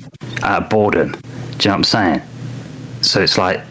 Out 0.44 0.64
of 0.64 0.70
boredom. 0.70 1.12
Do 1.12 1.18
you 1.18 1.22
know 1.22 1.72
what 1.72 1.74
I'm 1.74 1.84
saying? 1.86 2.22
So 3.02 3.22
it's 3.22 3.38
like 3.38 3.62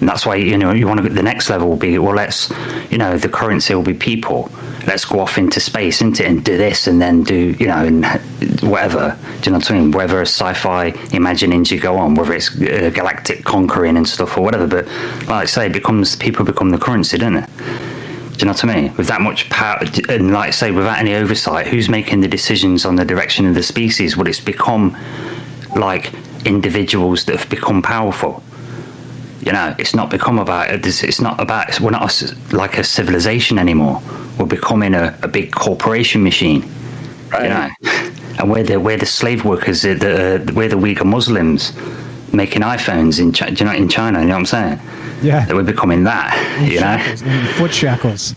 that's 0.00 0.24
why 0.24 0.36
you 0.36 0.56
know 0.56 0.72
you 0.72 0.86
want 0.86 1.02
to 1.02 1.08
the 1.08 1.22
next 1.22 1.50
level 1.50 1.68
will 1.68 1.76
be 1.76 1.98
well 1.98 2.14
let's 2.14 2.50
you 2.90 2.98
know 2.98 3.18
the 3.18 3.28
currency 3.28 3.74
will 3.74 3.82
be 3.82 3.94
people 3.94 4.50
let's 4.86 5.04
go 5.04 5.20
off 5.20 5.38
into 5.38 5.60
space 5.60 6.00
into 6.00 6.24
and 6.24 6.44
do 6.44 6.56
this 6.56 6.86
and 6.86 7.00
then 7.00 7.22
do 7.22 7.56
you 7.58 7.66
know 7.66 7.84
and 7.84 8.04
whatever 8.62 9.18
do 9.40 9.50
you 9.50 9.52
know 9.52 9.58
what 9.58 9.70
I 9.70 9.74
mean 9.74 9.90
whether 9.90 10.20
sci-fi 10.22 10.86
imaginings 11.12 11.70
you 11.70 11.80
go 11.80 11.96
on 11.96 12.14
whether 12.14 12.34
it's 12.34 12.50
uh, 12.60 12.90
galactic 12.94 13.44
conquering 13.44 13.96
and 13.96 14.08
stuff 14.08 14.36
or 14.36 14.42
whatever 14.42 14.66
but 14.66 14.86
like 15.26 15.30
I 15.30 15.44
say 15.46 15.66
it 15.66 15.72
becomes 15.72 16.16
people 16.16 16.44
become 16.44 16.70
the 16.70 16.78
currency 16.78 17.18
don't 17.18 17.36
it 17.36 17.50
do 18.38 18.46
you 18.46 18.52
know 18.52 18.52
what 18.52 18.64
I 18.66 18.82
mean? 18.82 18.96
With 18.96 19.08
that 19.08 19.20
much 19.20 19.50
power, 19.50 19.80
and 20.08 20.30
like 20.30 20.48
I 20.48 20.50
say, 20.52 20.70
without 20.70 20.98
any 20.98 21.12
oversight, 21.14 21.66
who's 21.66 21.88
making 21.88 22.20
the 22.20 22.28
decisions 22.28 22.84
on 22.84 22.94
the 22.94 23.04
direction 23.04 23.46
of 23.46 23.56
the 23.56 23.64
species? 23.64 24.16
Well, 24.16 24.28
it's 24.28 24.38
become 24.38 24.96
like 25.74 26.12
individuals 26.44 27.24
that 27.24 27.36
have 27.36 27.50
become 27.50 27.82
powerful. 27.82 28.44
You 29.48 29.54
know, 29.54 29.74
it's 29.78 29.94
not 29.94 30.10
become 30.10 30.38
about 30.38 30.68
it's 30.68 31.22
not 31.22 31.40
about 31.40 31.80
we're 31.80 31.88
not 31.88 32.22
a, 32.22 32.36
like 32.54 32.76
a 32.76 32.84
civilization 32.84 33.58
anymore. 33.58 34.02
We're 34.38 34.44
becoming 34.44 34.92
a, 34.92 35.18
a 35.22 35.28
big 35.28 35.52
corporation 35.52 36.22
machine. 36.22 36.70
Right. 37.30 37.44
You 37.44 37.48
know, 37.48 37.70
and 38.40 38.50
we're 38.50 38.62
the 38.62 38.78
we're 38.78 38.98
the 38.98 39.06
slave 39.06 39.46
workers. 39.46 39.80
The, 39.80 39.94
the 39.94 40.52
we're 40.54 40.68
the 40.68 40.76
Uyghur 40.76 41.06
Muslims 41.06 41.72
making 42.30 42.60
iPhones 42.60 43.18
in 43.18 43.56
you 43.56 43.64
know 43.64 43.72
in 43.72 43.88
China. 43.88 44.20
You 44.20 44.26
know 44.26 44.34
what 44.34 44.40
I'm 44.40 44.44
saying? 44.44 44.80
Yeah, 45.22 45.52
we're 45.52 45.62
becoming 45.62 46.04
that. 46.04 46.60
You 46.62 46.78
shackles, 46.78 47.22
know, 47.22 47.52
foot 47.52 47.74
shackles. 47.74 48.34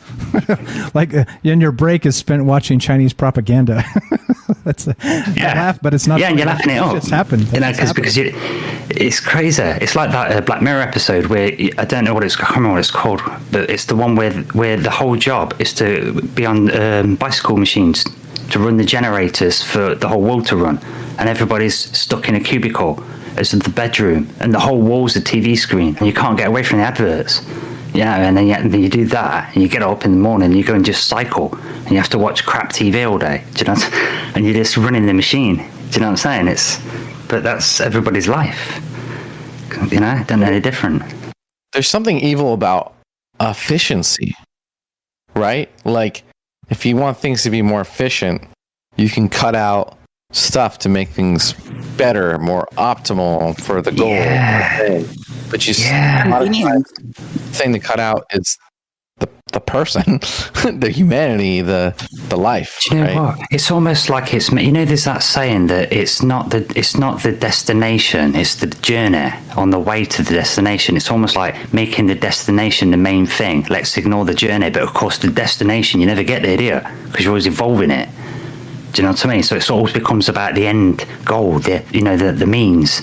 like, 0.94 1.14
uh, 1.14 1.26
and 1.44 1.62
your 1.62 1.72
break 1.72 2.06
is 2.06 2.16
spent 2.16 2.46
watching 2.46 2.80
Chinese 2.80 3.14
propaganda. 3.14 3.84
That's 4.64 4.88
a, 4.88 4.96
yeah. 5.04 5.54
laugh, 5.56 5.80
but 5.82 5.94
it's 5.94 6.08
not. 6.08 6.20
Yeah, 6.20 6.30
and 6.30 6.38
you're 6.38 6.48
laughing 6.48 6.76
it 6.76 6.80
off. 6.80 6.96
It's 6.96 7.10
happened. 7.10 7.52
You 7.54 7.60
know, 7.60 7.74
cause, 7.74 7.94
because 7.94 8.18
you, 8.18 8.32
it's 8.90 9.20
crazy. 9.20 9.64
It's 9.64 9.96
like 9.96 10.12
that 10.12 10.32
uh, 10.32 10.42
Black 10.42 10.62
Mirror 10.62 10.82
episode 10.82 11.28
where 11.28 11.52
I 11.78 11.86
don't 11.86 12.04
know 12.04 12.14
what 12.14 12.24
it's. 12.24 12.36
I 12.36 12.42
can't 12.42 12.58
remember 12.58 12.74
what 12.74 12.80
it's 12.80 12.92
called, 12.92 13.22
but 13.52 13.70
it's 13.70 13.86
the 13.86 13.96
one 13.96 14.16
where 14.16 14.34
where 14.54 14.78
the 14.78 14.92
whole 14.92 15.16
job 15.16 15.56
is 15.60 15.74
to 15.76 16.22
be 16.36 16.46
on 16.46 16.72
um, 16.80 17.16
bicycle 17.16 17.58
machines 17.58 18.06
to 18.52 18.60
run 18.60 18.78
the 18.78 18.84
generators 18.86 19.64
for 19.64 19.96
the 19.96 20.08
whole 20.08 20.22
world 20.22 20.46
to 20.48 20.58
run, 20.58 20.80
and 21.18 21.30
everybody's 21.30 21.76
stuck 21.98 22.28
in 22.28 22.36
a 22.36 22.40
cubicle 22.40 23.04
as 23.38 23.52
the 23.52 23.70
bedroom, 23.70 24.30
and 24.40 24.54
the 24.54 24.60
whole 24.60 24.82
wall's 24.82 25.16
a 25.16 25.22
TV 25.22 25.58
screen, 25.58 25.96
and 25.98 26.08
you 26.08 26.14
can't 26.14 26.38
get 26.38 26.48
away 26.48 26.64
from 26.64 26.80
the 26.80 26.86
adverts. 26.86 27.46
Know, 27.94 28.04
and 28.04 28.38
then 28.38 28.48
you, 28.48 28.56
then 28.56 28.82
you 28.82 28.90
do 28.90 29.06
that, 29.08 29.54
and 29.54 29.62
you 29.62 29.68
get 29.68 29.84
up 29.84 30.06
in 30.06 30.12
the 30.12 30.18
morning, 30.18 30.48
and 30.48 30.58
you 30.58 30.64
go 30.64 30.74
and 30.74 30.86
just 30.86 31.08
cycle, 31.08 31.54
and 31.56 31.92
you 31.92 31.98
have 31.98 32.10
to 32.10 32.18
watch 32.18 32.46
crap 32.46 32.72
TV 32.72 33.10
all 33.10 33.18
day. 33.18 33.44
Do 33.54 33.66
you 33.66 33.74
know? 33.74 33.82
And 34.34 34.46
you're 34.46 34.54
just 34.54 34.78
running 34.78 35.06
the 35.06 35.14
machine. 35.14 35.58
Do 35.58 35.62
you 35.62 36.00
know 36.00 36.06
what 36.06 36.12
I'm 36.12 36.18
saying? 36.18 36.48
It's, 36.48 36.80
but 37.28 37.44
that's 37.44 37.82
everybody's 37.82 38.30
life. 38.30 38.80
You 39.92 40.00
know, 40.00 40.24
don't 40.26 40.42
any 40.42 40.62
different. 40.62 41.04
There's 41.74 41.90
something 41.90 42.18
evil 42.20 42.54
about 42.54 42.94
efficiency, 43.42 44.36
right? 45.36 45.70
Like, 45.84 46.24
if 46.70 46.86
you 46.86 46.96
want 46.96 47.18
things 47.18 47.44
to 47.44 47.50
be 47.50 47.62
more 47.62 47.82
efficient, 47.82 48.44
you 48.96 49.10
can 49.10 49.28
cut 49.28 49.54
out 49.54 49.98
stuff 50.32 50.80
to 50.80 50.90
make 50.90 51.10
things 51.10 51.54
better, 51.98 52.38
more 52.40 52.68
optimal 52.78 53.60
for 53.62 53.82
the 53.82 53.92
goal. 53.92 54.10
Yeah. 54.10 55.04
But 55.50 55.68
you 55.68 55.74
yeah. 55.78 56.40
the 56.40 56.84
thing 57.54 57.74
to 57.74 57.80
cut 57.80 58.00
out 58.00 58.26
is 58.32 58.58
the 59.20 59.30
the 59.52 59.60
person, 59.60 60.20
the 60.80 60.90
humanity, 60.90 61.62
the 61.62 61.94
the 62.30 62.38
life. 62.38 62.80
Do 62.82 62.96
you 62.96 63.04
know 63.04 63.08
right? 63.08 63.38
what? 63.38 63.48
It's 63.52 63.70
almost 63.70 64.10
like 64.10 64.34
it's 64.34 64.50
you 64.52 64.72
know 64.72 64.86
there's 64.86 65.04
that 65.04 65.24
saying 65.24 65.68
that 65.68 65.92
it's 65.92 66.24
not 66.24 66.50
the 66.52 66.72
it's 66.76 66.98
not 66.98 67.22
the 67.24 67.34
destination, 67.34 68.36
it's 68.36 68.56
the 68.56 68.68
journey 68.68 69.32
on 69.58 69.70
the 69.70 69.80
way 69.80 70.06
to 70.06 70.24
the 70.24 70.34
destination. 70.34 70.96
It's 70.96 71.12
almost 71.12 71.36
like 71.36 71.74
making 71.74 72.08
the 72.08 72.16
destination 72.16 72.92
the 72.92 72.98
main 72.98 73.26
thing. 73.26 73.66
Let's 73.70 73.98
ignore 73.98 74.26
the 74.26 74.34
journey, 74.34 74.70
but 74.70 74.84
of 74.84 74.94
course 74.94 75.18
the 75.18 75.30
destination 75.30 76.00
you 76.00 76.08
never 76.08 76.24
get 76.24 76.42
there, 76.42 76.58
do 76.58 76.64
you? 76.64 76.82
Because 77.06 77.26
you're 77.26 77.32
always 77.32 77.48
evolving 77.48 77.92
it. 77.92 78.08
Do 78.92 79.02
you 79.02 79.08
know 79.08 79.14
what 79.14 79.26
I 79.26 79.30
mean? 79.30 79.44
So 79.44 79.56
it 79.56 79.70
always 79.70 79.94
becomes 79.94 80.28
about 80.28 80.56
the 80.56 80.68
end 80.68 81.06
goal, 81.24 81.60
the 81.60 81.84
you 81.92 82.02
know 82.02 82.18
the 82.18 82.32
the 82.32 82.48
means. 82.48 83.02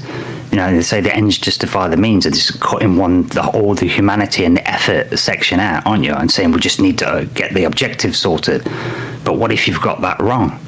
You 0.50 0.57
know, 0.57 0.75
they 0.75 0.81
say 0.81 1.02
the 1.02 1.15
ends 1.15 1.36
justify 1.36 1.89
the 1.89 1.99
means. 1.99 2.25
and 2.25 2.34
just 2.34 2.58
cutting 2.60 2.97
one 2.97 3.26
the 3.28 3.47
all 3.47 3.75
the 3.75 3.86
humanity 3.86 4.44
and 4.44 4.57
the 4.57 4.68
effort 4.68 5.18
section 5.18 5.60
out, 5.60 5.86
aren't 5.86 6.05
you? 6.05 6.15
And 6.15 6.31
saying 6.31 6.52
we 6.52 6.60
just 6.60 6.81
need 6.81 6.99
to 6.99 7.28
get 7.34 7.52
the 7.52 7.65
objective 7.65 8.17
sorted. 8.17 8.65
But 9.25 9.36
what 9.36 9.52
if 9.52 9.68
you've 9.68 9.83
got 9.83 10.00
that 10.00 10.20
wrong? 10.20 10.58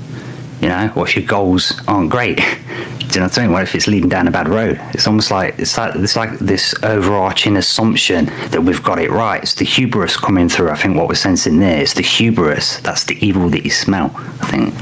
You 0.61 0.69
know, 0.69 0.89
what 0.89 1.09
if 1.09 1.17
your 1.17 1.27
goals 1.27 1.81
aren't 1.89 2.11
great? 2.11 2.37
Do 3.11 3.15
you 3.15 3.21
know 3.21 3.27
what 3.27 3.39
I 3.39 3.43
mean? 3.43 3.53
What 3.53 3.63
if 3.65 3.75
it's 3.75 3.89
leading 3.89 4.09
down 4.09 4.29
a 4.29 4.31
bad 4.31 4.49
road? 4.49 4.79
It's 4.95 5.07
almost 5.09 5.33
like 5.33 5.59
it's 5.59 5.77
like 5.77 5.97
it's 5.97 6.15
like 6.15 6.39
this 6.39 6.75
overarching 6.85 7.57
assumption 7.57 8.27
that 8.51 8.63
we've 8.63 8.83
got 8.83 9.01
it 9.01 9.11
right. 9.11 9.43
It's 9.43 9.55
the 9.55 9.65
hubris 9.65 10.17
coming 10.17 10.49
through. 10.49 10.71
I 10.71 10.77
think 10.77 10.97
what 10.97 11.09
we're 11.09 11.15
sensing 11.17 11.59
there 11.59 11.83
is 11.83 11.95
the 11.95 12.03
hubris. 12.03 12.79
That's 12.81 13.05
the 13.05 13.17
evil 13.25 13.49
that 13.51 13.65
you 13.65 13.71
smell. 13.71 14.13
I 14.15 14.47
think. 14.47 14.75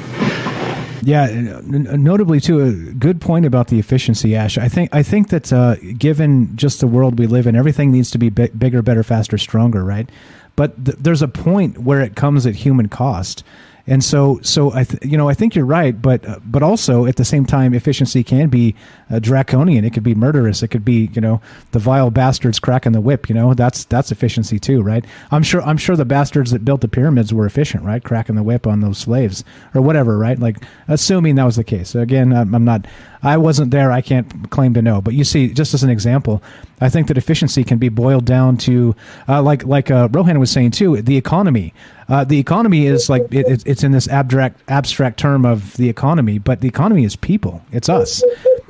Yeah, 1.02 1.60
notably 1.64 2.38
too, 2.38 2.60
a 2.60 2.72
good 2.72 3.18
point 3.18 3.46
about 3.46 3.68
the 3.68 3.78
efficiency, 3.78 4.36
Ash. 4.36 4.58
I 4.58 4.68
think 4.68 4.94
I 4.94 5.02
think 5.02 5.30
that 5.30 5.50
uh, 5.50 5.76
given 5.96 6.54
just 6.54 6.80
the 6.80 6.86
world 6.86 7.18
we 7.18 7.26
live 7.26 7.46
in, 7.46 7.56
everything 7.56 7.90
needs 7.90 8.10
to 8.10 8.18
be 8.18 8.28
bigger, 8.28 8.82
better, 8.82 9.02
faster, 9.02 9.38
stronger, 9.38 9.82
right? 9.84 10.10
But 10.54 10.84
th- 10.84 10.98
there's 11.00 11.22
a 11.22 11.28
point 11.28 11.78
where 11.78 12.02
it 12.02 12.14
comes 12.14 12.44
at 12.44 12.56
human 12.56 12.88
cost. 12.90 13.42
And 13.88 14.04
so, 14.04 14.38
so 14.42 14.72
I, 14.74 14.84
th- 14.84 15.02
you 15.02 15.16
know, 15.16 15.30
I 15.30 15.34
think 15.34 15.54
you're 15.54 15.64
right, 15.64 16.00
but 16.00 16.22
but 16.44 16.62
also 16.62 17.06
at 17.06 17.16
the 17.16 17.24
same 17.24 17.46
time, 17.46 17.72
efficiency 17.72 18.22
can 18.22 18.48
be 18.48 18.74
uh, 19.10 19.18
draconian. 19.18 19.84
It 19.84 19.94
could 19.94 20.02
be 20.02 20.14
murderous. 20.14 20.62
It 20.62 20.68
could 20.68 20.84
be, 20.84 21.10
you 21.14 21.22
know, 21.22 21.40
the 21.72 21.78
vile 21.78 22.10
bastards 22.10 22.60
cracking 22.60 22.92
the 22.92 23.00
whip. 23.00 23.30
You 23.30 23.34
know, 23.34 23.54
that's 23.54 23.84
that's 23.84 24.12
efficiency 24.12 24.58
too, 24.58 24.82
right? 24.82 25.04
I'm 25.30 25.42
sure 25.42 25.62
I'm 25.62 25.78
sure 25.78 25.96
the 25.96 26.04
bastards 26.04 26.50
that 26.50 26.66
built 26.66 26.82
the 26.82 26.88
pyramids 26.88 27.32
were 27.32 27.46
efficient, 27.46 27.82
right? 27.82 28.04
Cracking 28.04 28.36
the 28.36 28.42
whip 28.42 28.66
on 28.66 28.80
those 28.80 28.98
slaves 28.98 29.42
or 29.74 29.80
whatever, 29.80 30.18
right? 30.18 30.38
Like 30.38 30.62
assuming 30.86 31.36
that 31.36 31.44
was 31.44 31.56
the 31.56 31.64
case. 31.64 31.94
Again, 31.94 32.32
I'm 32.32 32.64
not 32.64 32.86
I 33.22 33.36
wasn't 33.36 33.70
there. 33.70 33.90
I 33.90 34.00
can't 34.00 34.50
claim 34.50 34.74
to 34.74 34.82
know. 34.82 35.00
But 35.00 35.14
you 35.14 35.24
see, 35.24 35.52
just 35.52 35.74
as 35.74 35.82
an 35.82 35.90
example, 35.90 36.42
I 36.80 36.88
think 36.88 37.08
that 37.08 37.18
efficiency 37.18 37.64
can 37.64 37.78
be 37.78 37.88
boiled 37.88 38.24
down 38.24 38.56
to, 38.58 38.94
uh, 39.28 39.42
like 39.42 39.64
like 39.64 39.90
uh, 39.90 40.08
Rohan 40.10 40.38
was 40.38 40.50
saying 40.50 40.72
too, 40.72 41.00
the 41.02 41.16
economy. 41.16 41.74
Uh, 42.08 42.24
the 42.24 42.38
economy 42.38 42.86
is 42.86 43.10
like 43.10 43.22
it, 43.32 43.66
it's 43.66 43.82
in 43.82 43.92
this 43.92 44.08
abstract 44.08 44.60
abstract 44.68 45.18
term 45.18 45.44
of 45.44 45.76
the 45.76 45.88
economy, 45.88 46.38
but 46.38 46.60
the 46.60 46.68
economy 46.68 47.04
is 47.04 47.16
people. 47.16 47.62
It's 47.72 47.88
us. 47.88 48.22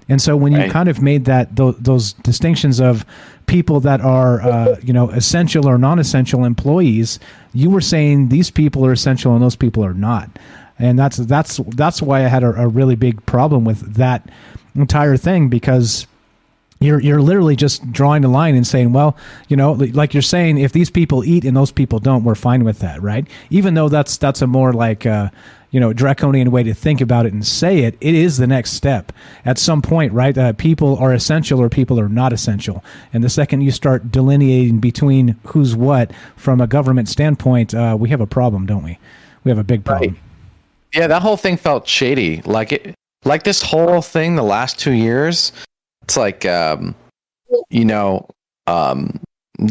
And 0.09 0.23
so 0.23 0.37
when 0.37 0.53
you 0.53 0.61
right. 0.61 0.71
kind 0.71 0.89
of 0.89 1.03
made 1.03 1.27
that 1.27 1.55
those, 1.55 1.77
those 1.77 2.13
distinctions 2.15 2.81
of 2.81 3.05
people 3.47 3.81
that 3.81 4.01
are 4.01 4.41
uh, 4.41 4.77
you 4.83 4.93
know 4.93 5.11
essential 5.11 5.69
or 5.69 5.77
non-essential 5.77 6.45
employees, 6.45 7.21
you 7.53 7.69
were 7.69 7.83
saying 7.83 8.29
these 8.29 8.51
people 8.51 8.87
are 8.87 8.93
essential 8.93 9.35
and 9.35 9.43
those 9.43 9.57
people 9.57 9.85
are 9.85 9.95
not 9.95 10.31
and 10.79 10.99
that's 10.99 11.17
that's 11.17 11.59
that's 11.69 12.01
why 12.01 12.25
I 12.25 12.29
had 12.29 12.43
a, 12.43 12.63
a 12.63 12.69
really 12.69 12.97
big 12.97 13.25
problem 13.27 13.65
with 13.65 13.95
that 13.95 14.29
entire 14.75 15.17
thing 15.17 15.49
because 15.49 16.07
you're 16.81 17.01
you're 17.01 17.21
literally 17.21 17.57
just 17.57 17.91
drawing 17.93 18.25
a 18.25 18.29
line 18.29 18.55
and 18.55 18.67
saying, 18.67 18.93
well, 18.93 19.17
you 19.49 19.57
know, 19.57 19.73
like 19.73 20.15
you're 20.15 20.23
saying, 20.23 20.59
if 20.59 20.73
these 20.73 20.91
people 20.91 21.25
eat 21.25 21.45
and 21.45 21.57
those 21.57 21.73
people 21.73 21.99
don't, 21.99 22.25
we're 22.25 22.35
fine 22.35 22.65
with 22.65 22.79
that, 22.81 23.03
right? 23.03 23.27
Even 23.51 23.75
though 23.75 23.89
that's 23.89 24.17
that's 24.17 24.43
a 24.43 24.47
more 24.47 24.73
like 24.73 25.05
uh, 25.05 25.31
you 25.71 25.81
know 25.81 25.93
draconian 25.93 26.51
way 26.53 26.63
to 26.63 26.73
think 26.73 27.01
about 27.01 27.27
it 27.27 27.33
and 27.33 27.45
say 27.45 27.81
it, 27.81 27.97
it 28.01 28.15
is 28.15 28.39
the 28.39 28.47
next 28.47 28.73
step. 28.73 29.13
At 29.45 29.59
some 29.59 29.83
point, 29.83 30.13
right? 30.13 30.37
Uh, 30.37 30.53
people 30.53 30.97
are 30.99 31.13
essential 31.13 31.61
or 31.61 31.69
people 31.69 31.99
are 31.99 32.09
not 32.09 32.33
essential, 32.33 32.85
and 33.13 33.25
the 33.25 33.31
second 33.31 33.63
you 33.63 33.73
start 33.73 34.13
delineating 34.13 34.79
between 34.79 35.37
who's 35.47 35.75
what 35.75 36.13
from 36.37 36.61
a 36.61 36.69
government 36.69 37.09
standpoint, 37.09 37.75
uh, 37.75 37.97
we 37.99 38.11
have 38.11 38.21
a 38.21 38.27
problem, 38.27 38.67
don't 38.67 38.85
we? 38.85 38.99
We 39.43 39.51
have 39.51 39.59
a 39.59 39.65
big 39.65 39.85
problem. 39.85 40.15
Right. 40.15 40.28
Yeah, 40.95 41.07
that 41.07 41.23
whole 41.23 41.37
thing 41.37 41.57
felt 41.57 41.87
shady. 41.87 42.43
Like 42.43 42.73
it, 42.73 42.95
like 43.25 43.43
this 43.43 43.63
whole 43.63 44.03
thing. 44.03 44.37
The 44.37 44.43
last 44.43 44.79
two 44.79 44.93
years, 44.93 45.53
it's 46.03 46.17
like, 46.17 46.45
um, 46.47 46.95
you 47.71 47.85
know, 47.85 48.27
um, 48.67 49.21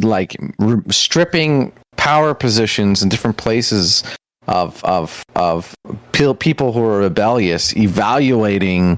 like 0.02 0.36
r- 0.60 0.84
stripping 0.90 1.72
power 1.98 2.34
positions 2.34 3.02
in 3.02 3.10
different 3.10 3.38
places 3.38 4.04
of 4.48 4.84
of 4.84 5.24
of 5.36 5.74
pe- 6.12 6.34
people 6.36 6.72
who 6.72 6.82
are 6.84 7.00
rebellious 7.00 7.76
evaluating 7.76 8.98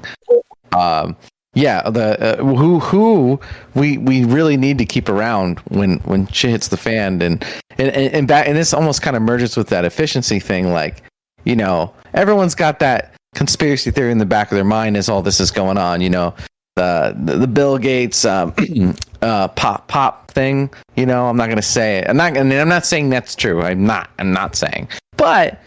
um 0.78 1.16
yeah 1.56 1.90
the 1.90 2.40
uh, 2.40 2.44
who 2.44 2.80
who 2.80 3.40
we 3.74 3.98
we 3.98 4.26
really 4.26 4.58
need 4.58 4.78
to 4.78 4.86
keep 4.86 5.10
around 5.10 5.60
when 5.70 5.98
when 6.00 6.28
shit 6.28 6.52
hits 6.52 6.68
the 6.68 6.78
fan 6.78 7.22
and 7.22 7.44
and 7.78 7.88
and, 7.90 8.14
and 8.14 8.28
back 8.28 8.48
and 8.48 8.56
this 8.56 8.74
almost 8.74 9.02
kind 9.02 9.16
of 9.16 9.24
merges 9.24 9.58
with 9.58 9.70
that 9.70 9.86
efficiency 9.86 10.40
thing 10.40 10.72
like 10.72 11.02
you 11.44 11.56
know 11.56 11.94
everyone's 12.14 12.56
got 12.56 12.80
that 12.80 13.14
conspiracy 13.36 13.92
theory 13.92 14.12
in 14.12 14.18
the 14.18 14.26
back 14.26 14.52
of 14.52 14.56
their 14.56 14.64
mind 14.64 14.98
as 14.98 15.10
all 15.10 15.22
this 15.22 15.40
is 15.40 15.52
going 15.52 15.78
on 15.78 16.02
you 16.02 16.10
know 16.10 16.34
the 16.76 17.16
the, 17.24 17.38
the 17.38 17.48
bill 17.48 17.78
gates 17.78 18.26
um, 18.26 18.54
uh, 19.22 19.48
pop 19.50 19.88
pop 19.88 20.32
thing 20.32 20.70
you 20.96 21.06
know 21.06 21.28
i'm 21.28 21.38
not 21.38 21.48
to 21.48 21.62
say 21.62 22.00
it 22.00 22.10
i'm 22.10 22.18
not 22.18 22.36
and 22.36 22.52
i'm 22.54 22.70
not 22.70 22.86
saying 22.86 23.10
that's 23.10 23.36
true 23.36 23.62
i'm 23.62 23.86
not 23.86 24.10
i'm 24.20 24.32
not 24.32 24.56
saying 24.56 24.88
but 25.18 25.60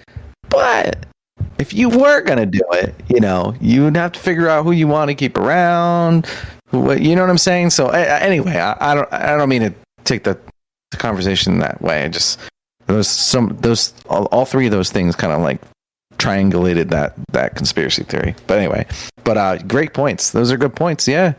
but 0.48 1.06
if 1.58 1.72
you 1.72 1.88
were 1.88 2.20
gonna 2.22 2.46
do 2.46 2.62
it, 2.72 2.94
you 3.08 3.20
know, 3.20 3.54
you 3.60 3.84
would 3.84 3.96
have 3.96 4.12
to 4.12 4.20
figure 4.20 4.48
out 4.48 4.64
who 4.64 4.72
you 4.72 4.88
want 4.88 5.08
to 5.08 5.14
keep 5.14 5.38
around. 5.38 6.26
What 6.70 7.00
you 7.00 7.14
know 7.14 7.22
what 7.22 7.30
I'm 7.30 7.38
saying? 7.38 7.70
So 7.70 7.88
anyway, 7.88 8.56
I, 8.56 8.92
I, 8.92 8.94
don't 8.94 9.12
I 9.12 9.36
don't 9.36 9.48
mean 9.48 9.62
to 9.62 9.74
take 10.04 10.24
the, 10.24 10.38
the 10.90 10.96
conversation 10.96 11.58
that 11.60 11.80
way. 11.80 12.04
I 12.04 12.08
just 12.08 12.40
those 12.92 13.08
some 13.08 13.56
those 13.60 13.92
all, 14.08 14.26
all 14.26 14.44
three 14.44 14.66
of 14.66 14.72
those 14.72 14.90
things 14.90 15.16
kind 15.16 15.32
of 15.32 15.40
like 15.40 15.60
triangulated 16.18 16.90
that 16.90 17.14
that 17.32 17.56
conspiracy 17.56 18.04
theory. 18.04 18.34
But 18.46 18.58
anyway, 18.58 18.86
but 19.24 19.36
uh 19.36 19.58
great 19.58 19.94
points. 19.94 20.30
Those 20.30 20.52
are 20.52 20.56
good 20.56 20.76
points. 20.76 21.08
Yeah. 21.08 21.34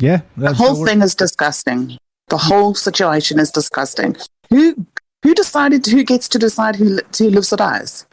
Yeah. 0.00 0.20
The 0.36 0.54
whole 0.54 0.84
thing 0.84 1.02
is 1.02 1.14
disgusting. 1.14 1.98
The 2.28 2.38
whole 2.38 2.74
situation 2.74 3.38
is 3.38 3.50
disgusting. 3.50 4.16
Who 4.50 4.86
who 5.22 5.34
decided 5.34 5.86
who 5.86 6.04
gets 6.04 6.28
to 6.28 6.38
decide 6.38 6.76
who 6.76 7.00
who 7.18 7.30
lives 7.30 7.52
or 7.52 7.56
dies? 7.56 8.06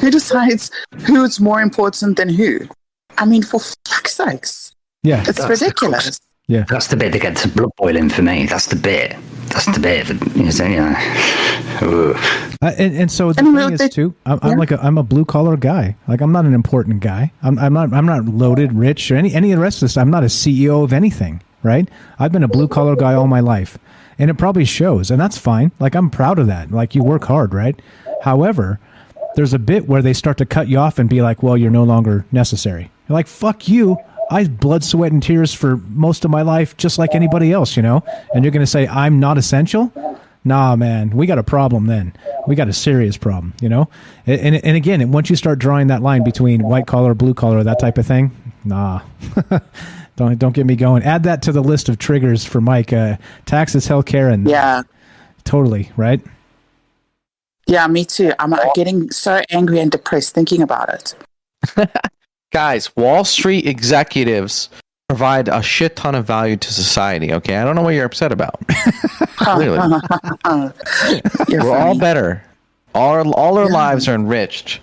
Who 0.00 0.10
decides 0.10 0.70
who's 1.06 1.38
more 1.38 1.60
important 1.60 2.16
than 2.16 2.30
who? 2.30 2.68
I 3.18 3.26
mean, 3.26 3.42
for 3.42 3.60
fuck's 3.60 4.14
sakes. 4.14 4.72
Yeah. 5.02 5.22
It's 5.26 5.46
ridiculous. 5.46 6.18
Crux. 6.46 6.58
Yeah. 6.58 6.64
That's 6.68 6.88
the 6.88 6.96
bit 6.96 7.12
that 7.12 7.22
gets 7.22 7.42
the 7.42 7.48
blood 7.48 7.70
boiling 7.76 8.08
for 8.10 8.22
me. 8.22 8.46
That's 8.46 8.66
the 8.66 8.76
bit. 8.76 9.16
That's 9.48 9.66
the 9.66 9.80
bit. 9.80 10.06
That, 10.08 10.36
you 10.36 10.44
know, 10.44 10.66
you 10.66 10.80
know. 10.80 12.12
Ugh. 12.14 12.16
Uh, 12.62 12.72
and, 12.78 12.96
and 12.96 13.10
so 13.12 13.32
the 13.32 13.40
And 13.44 13.56
thing 13.56 13.72
is 13.72 13.78
they- 13.80 13.88
too, 13.88 14.14
I'm, 14.26 14.38
I'm 14.42 14.58
like 14.58 14.70
a, 14.70 14.78
I'm 14.82 14.96
a 14.98 15.02
blue 15.02 15.24
collar 15.24 15.56
guy. 15.56 15.96
Like 16.08 16.20
I'm 16.20 16.32
not 16.32 16.44
an 16.44 16.54
important 16.54 17.00
guy. 17.00 17.32
I'm, 17.42 17.58
I'm 17.58 17.72
not 17.72 17.92
I'm 17.92 18.06
not 18.06 18.24
loaded, 18.26 18.72
rich, 18.72 19.10
or 19.10 19.16
any 19.16 19.34
any 19.34 19.52
of 19.52 19.58
the 19.58 19.62
rest 19.62 19.78
of 19.78 19.80
this. 19.88 19.96
I'm 19.96 20.10
not 20.10 20.22
a 20.22 20.26
CEO 20.28 20.82
of 20.84 20.92
anything. 20.92 21.42
Right? 21.62 21.88
I've 22.18 22.30
been 22.32 22.42
a 22.42 22.48
blue 22.48 22.68
collar 22.68 22.94
guy 22.94 23.14
all 23.14 23.26
my 23.26 23.40
life, 23.40 23.78
and 24.18 24.30
it 24.30 24.34
probably 24.34 24.66
shows, 24.66 25.10
and 25.10 25.18
that's 25.18 25.38
fine. 25.38 25.72
Like 25.80 25.94
I'm 25.94 26.10
proud 26.10 26.38
of 26.38 26.46
that. 26.46 26.70
Like 26.70 26.94
you 26.94 27.02
work 27.02 27.24
hard, 27.24 27.54
right? 27.54 27.80
However, 28.22 28.78
there's 29.34 29.54
a 29.54 29.58
bit 29.58 29.88
where 29.88 30.02
they 30.02 30.12
start 30.12 30.36
to 30.38 30.46
cut 30.46 30.68
you 30.68 30.78
off 30.78 30.98
and 30.98 31.08
be 31.08 31.22
like, 31.22 31.42
"Well, 31.42 31.56
you're 31.56 31.70
no 31.70 31.84
longer 31.84 32.24
necessary." 32.32 32.90
You're 33.08 33.14
like, 33.14 33.26
"Fuck 33.26 33.66
you." 33.68 33.96
I 34.30 34.44
blood, 34.48 34.84
sweat, 34.84 35.12
and 35.12 35.22
tears 35.22 35.52
for 35.54 35.76
most 35.88 36.24
of 36.24 36.30
my 36.30 36.42
life, 36.42 36.76
just 36.76 36.98
like 36.98 37.14
anybody 37.14 37.52
else, 37.52 37.76
you 37.76 37.82
know. 37.82 38.02
And 38.34 38.44
you're 38.44 38.52
going 38.52 38.64
to 38.64 38.70
say 38.70 38.86
I'm 38.88 39.20
not 39.20 39.38
essential? 39.38 39.92
Nah, 40.46 40.76
man, 40.76 41.10
we 41.10 41.26
got 41.26 41.38
a 41.38 41.42
problem. 41.42 41.86
Then 41.86 42.12
we 42.46 42.54
got 42.54 42.68
a 42.68 42.72
serious 42.72 43.16
problem, 43.16 43.54
you 43.60 43.68
know. 43.68 43.88
And 44.26 44.40
and, 44.40 44.64
and 44.64 44.76
again, 44.76 45.10
once 45.12 45.30
you 45.30 45.36
start 45.36 45.58
drawing 45.58 45.86
that 45.88 46.02
line 46.02 46.22
between 46.24 46.62
white 46.62 46.86
collar, 46.86 47.14
blue 47.14 47.34
collar, 47.34 47.62
that 47.64 47.78
type 47.78 47.96
of 47.98 48.06
thing, 48.06 48.30
nah. 48.64 49.00
don't 50.16 50.38
don't 50.38 50.54
get 50.54 50.66
me 50.66 50.76
going. 50.76 51.02
Add 51.02 51.22
that 51.24 51.42
to 51.42 51.52
the 51.52 51.62
list 51.62 51.88
of 51.88 51.98
triggers 51.98 52.44
for 52.44 52.60
Mike. 52.60 52.92
Uh, 52.92 53.16
taxes, 53.46 53.86
healthcare, 53.88 54.32
and 54.32 54.48
Yeah. 54.48 54.82
totally 55.44 55.90
right. 55.96 56.20
Yeah, 57.66 57.86
me 57.86 58.04
too. 58.04 58.32
I'm 58.38 58.52
uh, 58.52 58.58
getting 58.74 59.10
so 59.10 59.40
angry 59.50 59.80
and 59.80 59.90
depressed 59.90 60.34
thinking 60.34 60.60
about 60.60 60.90
it. 60.90 61.14
Guys, 62.54 62.94
Wall 62.94 63.24
Street 63.24 63.66
executives 63.66 64.70
provide 65.08 65.48
a 65.48 65.60
shit 65.60 65.96
ton 65.96 66.14
of 66.14 66.24
value 66.24 66.56
to 66.56 66.72
society. 66.72 67.32
Okay, 67.32 67.56
I 67.56 67.64
don't 67.64 67.74
know 67.74 67.82
what 67.82 67.94
you're 67.94 68.04
upset 68.04 68.30
about. 68.30 68.64
Clearly, 69.38 69.76
You're 71.48 71.64
we're 71.64 71.76
all 71.76 71.98
better. 71.98 72.44
All 72.94 73.34
all 73.34 73.58
our 73.58 73.68
lives 73.68 74.06
are 74.06 74.14
enriched 74.14 74.78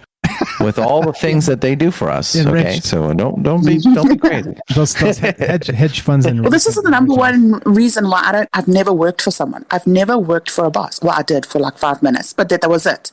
with 0.59 0.77
all 0.77 1.01
the 1.01 1.13
things 1.13 1.45
that 1.45 1.61
they 1.61 1.75
do 1.75 1.91
for 1.91 2.09
us. 2.09 2.35
Okay, 2.35 2.81
so 2.81 3.05
uh, 3.05 3.13
don't 3.13 3.41
don't 3.41 3.65
be 3.65 3.79
don't 3.79 4.09
be 4.09 4.17
crazy. 4.17 4.53
Those, 4.75 4.93
those 4.95 5.19
hedge, 5.19 5.67
hedge 5.67 6.01
funds 6.01 6.25
and 6.25 6.41
Well, 6.41 6.51
this 6.51 6.67
is 6.67 6.75
the 6.75 6.89
number 6.89 7.13
one 7.13 7.61
reason 7.65 8.09
why 8.09 8.21
I 8.25 8.31
don't. 8.33 8.49
I've 8.51 8.67
never 8.67 8.91
worked 8.91 9.21
for 9.21 9.31
someone. 9.31 9.65
I've 9.71 9.87
never 9.87 10.17
worked 10.17 10.51
for 10.51 10.65
a 10.65 10.71
boss. 10.71 11.01
Well, 11.01 11.13
I 11.17 11.23
did 11.23 11.45
for 11.45 11.59
like 11.59 11.77
five 11.77 12.03
minutes, 12.03 12.33
but 12.33 12.49
that, 12.49 12.59
that 12.59 12.69
was 12.69 12.85
it. 12.85 13.11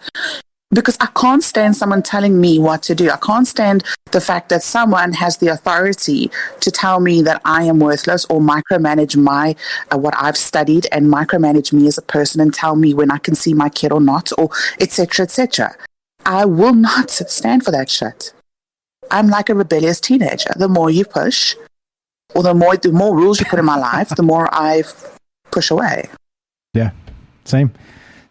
Because 0.70 0.98
I 1.00 1.06
can't 1.06 1.42
stand 1.42 1.76
someone 1.76 2.02
telling 2.02 2.40
me 2.40 2.58
what 2.58 2.82
to 2.84 2.94
do. 2.94 3.10
I 3.10 3.16
can't 3.16 3.48
stand 3.48 3.84
the 4.10 4.20
fact 4.20 4.50
that 4.50 4.62
someone 4.62 5.14
has 5.14 5.38
the 5.38 5.48
authority 5.48 6.30
to 6.60 6.70
tell 6.70 7.00
me 7.00 7.22
that 7.22 7.40
I 7.44 7.62
am 7.64 7.78
worthless 7.78 8.26
or 8.26 8.40
micromanage 8.40 9.16
my 9.16 9.56
uh, 9.90 9.96
what 9.96 10.14
I've 10.18 10.36
studied 10.36 10.86
and 10.92 11.10
micromanage 11.10 11.72
me 11.72 11.86
as 11.86 11.96
a 11.96 12.02
person 12.02 12.42
and 12.42 12.52
tell 12.52 12.76
me 12.76 12.92
when 12.92 13.10
I 13.10 13.16
can 13.16 13.34
see 13.34 13.54
my 13.54 13.70
kid 13.70 13.92
or 13.92 14.00
not 14.00 14.30
or 14.36 14.50
etc. 14.78 15.24
etc. 15.24 15.74
I 16.26 16.44
will 16.44 16.74
not 16.74 17.10
stand 17.10 17.64
for 17.64 17.70
that 17.70 17.88
shit. 17.88 18.34
I'm 19.10 19.28
like 19.28 19.48
a 19.48 19.54
rebellious 19.54 20.00
teenager. 20.00 20.50
The 20.56 20.68
more 20.68 20.90
you 20.90 21.06
push, 21.06 21.56
or 22.34 22.42
the 22.42 22.52
more 22.54 22.76
the 22.76 22.92
more 22.92 23.16
rules 23.16 23.40
you 23.40 23.46
put 23.46 23.58
in 23.58 23.64
my 23.64 23.76
life, 23.78 24.10
the 24.10 24.22
more 24.22 24.48
I 24.52 24.82
push 25.50 25.70
away. 25.70 26.10
Yeah, 26.74 26.90
same, 27.44 27.72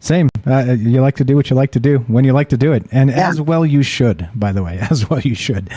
same. 0.07 0.29
Uh, 0.45 0.75
you 0.79 1.01
like 1.01 1.15
to 1.17 1.23
do 1.23 1.35
what 1.35 1.49
you 1.49 1.55
like 1.55 1.71
to 1.71 1.79
do 1.79 1.99
when 2.07 2.23
you 2.23 2.33
like 2.33 2.49
to 2.49 2.57
do 2.57 2.71
it, 2.73 2.85
and 2.91 3.11
as 3.11 3.39
well 3.41 3.65
you 3.65 3.83
should. 3.83 4.29
By 4.33 4.51
the 4.51 4.63
way, 4.63 4.79
as 4.89 5.09
well 5.09 5.19
you 5.19 5.35
should. 5.35 5.69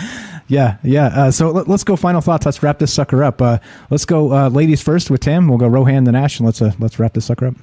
Yeah, 0.48 0.78
yeah. 0.82 1.06
Uh, 1.06 1.30
so 1.30 1.50
let, 1.50 1.68
us 1.68 1.84
go. 1.84 1.96
Final 1.96 2.20
thoughts. 2.20 2.46
Let's 2.46 2.62
wrap 2.62 2.78
this 2.78 2.92
sucker 2.92 3.22
up. 3.22 3.42
Uh, 3.42 3.58
let's 3.90 4.04
go, 4.04 4.32
uh, 4.32 4.48
ladies 4.48 4.82
first 4.82 5.10
with 5.10 5.20
Tim. 5.20 5.48
We'll 5.48 5.58
go 5.58 5.68
Rohan 5.68 6.04
then 6.04 6.14
Ash, 6.14 6.38
and 6.38 6.46
let's 6.46 6.62
uh, 6.62 6.72
let's 6.78 6.98
wrap 6.98 7.12
this 7.14 7.26
sucker 7.26 7.48
up. 7.48 7.54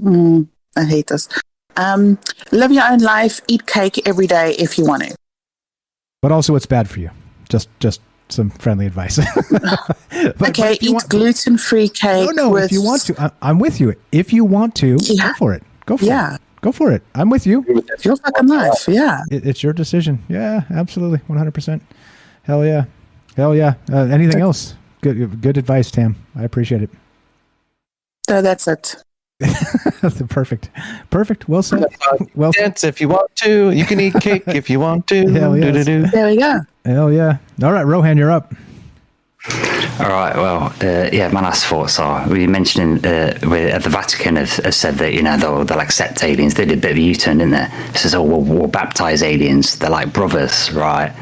Mm, 0.00 0.48
I 0.76 0.84
hate 0.84 1.06
this. 1.08 1.28
Um, 1.76 2.18
live 2.52 2.72
your 2.72 2.84
own 2.90 2.98
life. 2.98 3.40
Eat 3.48 3.66
cake 3.66 4.06
every 4.06 4.26
day 4.26 4.52
if 4.58 4.78
you 4.78 4.84
want 4.84 5.04
to. 5.04 5.16
But 6.20 6.32
also, 6.32 6.56
it's 6.56 6.66
bad 6.66 6.88
for 6.90 7.00
you. 7.00 7.10
Just 7.48 7.68
just 7.80 8.00
some 8.28 8.50
friendly 8.50 8.86
advice. 8.86 9.18
But- 10.10 10.50
okay, 10.50 10.72
you 10.80 10.90
eat 10.90 10.92
want- 10.94 11.08
gluten-free 11.08 11.90
cake. 11.90 12.28
no, 12.34 12.48
no. 12.48 12.56
If 12.56 12.72
you 12.72 12.82
want 12.82 13.02
to, 13.02 13.22
I, 13.22 13.30
I'm 13.40 13.58
with 13.60 13.80
you. 13.80 13.94
If 14.10 14.32
you 14.32 14.44
want 14.44 14.74
to, 14.76 14.96
go 14.98 15.32
for 15.38 15.54
it. 15.54 15.62
Go 15.88 15.96
for 15.96 16.04
Yeah. 16.04 16.34
it. 16.34 16.40
Go 16.60 16.70
for 16.70 16.92
it. 16.92 17.02
I'm 17.14 17.30
with 17.30 17.46
you. 17.46 17.64
It's 17.66 18.04
your 18.04 18.16
fucking 18.16 18.46
life. 18.46 18.86
Yeah. 18.86 19.22
It, 19.30 19.46
it's 19.46 19.62
your 19.62 19.72
decision. 19.72 20.22
Yeah, 20.28 20.64
absolutely, 20.70 21.20
100. 21.26 21.54
percent 21.54 21.82
Hell 22.42 22.62
yeah, 22.66 22.84
hell 23.36 23.54
yeah. 23.54 23.74
Uh, 23.90 24.04
anything 24.06 24.40
else? 24.42 24.74
Good, 25.00 25.40
good 25.40 25.56
advice, 25.56 25.90
Tam. 25.90 26.16
I 26.36 26.42
appreciate 26.44 26.82
it. 26.82 26.90
So 28.28 28.42
that's 28.42 28.68
it. 28.68 28.96
Perfect, 30.28 30.68
perfect. 31.10 31.48
Well 31.48 31.62
said. 31.62 31.84
Well 32.34 32.52
said. 32.52 32.62
Dance 32.62 32.84
if 32.84 33.00
you 33.00 33.08
want 33.08 33.34
to. 33.36 33.70
You 33.70 33.84
can 33.86 34.00
eat 34.00 34.14
cake 34.20 34.42
if 34.48 34.68
you 34.68 34.80
want 34.80 35.06
to. 35.08 35.28
Hell 35.32 35.56
yes. 35.56 35.84
Do-do-do. 35.86 36.10
There 36.10 36.26
we 36.26 36.36
go. 36.36 36.58
Hell 36.84 37.12
yeah. 37.12 37.38
All 37.62 37.72
right, 37.72 37.84
Rohan, 37.86 38.18
you're 38.18 38.30
up. 38.32 38.52
All 40.00 40.08
right. 40.08 40.36
Well, 40.36 40.72
uh, 40.80 41.10
yeah. 41.12 41.28
My 41.32 41.40
last 41.40 41.66
thoughts 41.66 41.98
are 41.98 42.28
we 42.28 42.46
mentioned 42.46 43.04
uh, 43.04 43.34
uh, 43.42 43.78
the 43.78 43.88
Vatican 43.90 44.36
have, 44.36 44.52
have 44.56 44.74
said 44.74 44.94
that 44.96 45.12
you 45.12 45.22
know 45.22 45.36
they'll, 45.36 45.64
they'll 45.64 45.80
accept 45.80 46.22
aliens. 46.22 46.54
They 46.54 46.66
did 46.66 46.78
a 46.78 46.80
bit 46.80 46.92
of 46.92 46.96
a 46.96 47.00
U-turn, 47.00 47.38
didn't 47.38 47.52
they? 47.52 47.68
Says, 47.98 48.14
"Oh, 48.14 48.22
we'll, 48.22 48.42
we'll 48.42 48.68
baptize 48.68 49.24
aliens. 49.24 49.76
They're 49.76 49.90
like 49.90 50.12
brothers, 50.12 50.70
right?" 50.72 51.12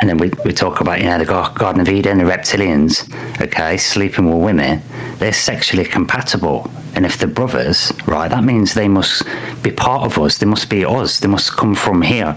And 0.00 0.08
then 0.08 0.18
we, 0.18 0.30
we 0.44 0.52
talk 0.52 0.80
about 0.80 0.98
you 0.98 1.06
know 1.06 1.18
the 1.18 1.24
Garden 1.24 1.80
of 1.80 1.88
Eden, 1.88 2.18
the 2.18 2.24
reptilians, 2.24 3.08
okay, 3.40 3.76
sleeping 3.76 4.26
with 4.26 4.42
women. 4.42 4.82
They're 5.18 5.32
sexually 5.32 5.84
compatible, 5.84 6.70
and 6.94 7.06
if 7.06 7.18
they're 7.18 7.28
brothers, 7.28 7.92
right, 8.06 8.28
that 8.28 8.42
means 8.42 8.74
they 8.74 8.88
must 8.88 9.22
be 9.62 9.70
part 9.70 10.04
of 10.04 10.18
us. 10.18 10.38
They 10.38 10.46
must 10.46 10.68
be 10.68 10.84
us. 10.84 11.20
They 11.20 11.28
must 11.28 11.52
come 11.52 11.74
from 11.76 12.02
here, 12.02 12.36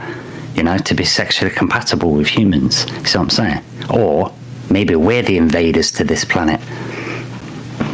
you 0.53 0.61
know, 0.63 0.77
to 0.77 0.93
be 0.93 1.05
sexually 1.05 1.53
compatible 1.53 2.11
with 2.11 2.27
humans. 2.27 2.85
See 3.09 3.17
what 3.17 3.23
I'm 3.23 3.29
saying? 3.29 3.63
Or 3.89 4.31
maybe 4.71 4.95
we're 4.95 5.21
the 5.21 5.37
invaders 5.37 5.91
to 5.93 6.03
this 6.03 6.25
planet. 6.25 6.61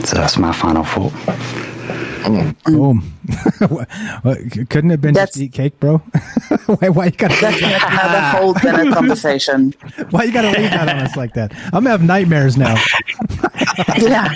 So 0.05 0.15
that's 0.15 0.37
my 0.37 0.53
final 0.53 0.83
thought. 0.83 1.13
Oh. 2.29 2.53
Boom. 2.65 3.13
Couldn't 4.69 4.91
it 4.91 4.93
have 4.93 5.01
been 5.01 5.13
just 5.13 5.37
eat 5.37 5.53
cake, 5.53 5.79
bro? 5.79 5.97
why, 6.65 6.89
why 6.89 7.05
you 7.05 7.11
gotta? 7.11 7.35
That's 7.39 7.61
another 7.61 8.21
whole 8.37 8.53
dinner 8.53 8.91
conversation. 8.93 9.73
Why 10.09 10.23
you 10.23 10.33
gotta 10.33 10.49
leave 10.49 10.69
that 10.71 10.89
on 10.89 10.97
us 10.97 11.15
like 11.15 11.33
that? 11.33 11.53
I'm 11.65 11.83
gonna 11.83 11.89
have 11.91 12.03
nightmares 12.03 12.57
now. 12.57 12.75
yeah. 13.97 14.33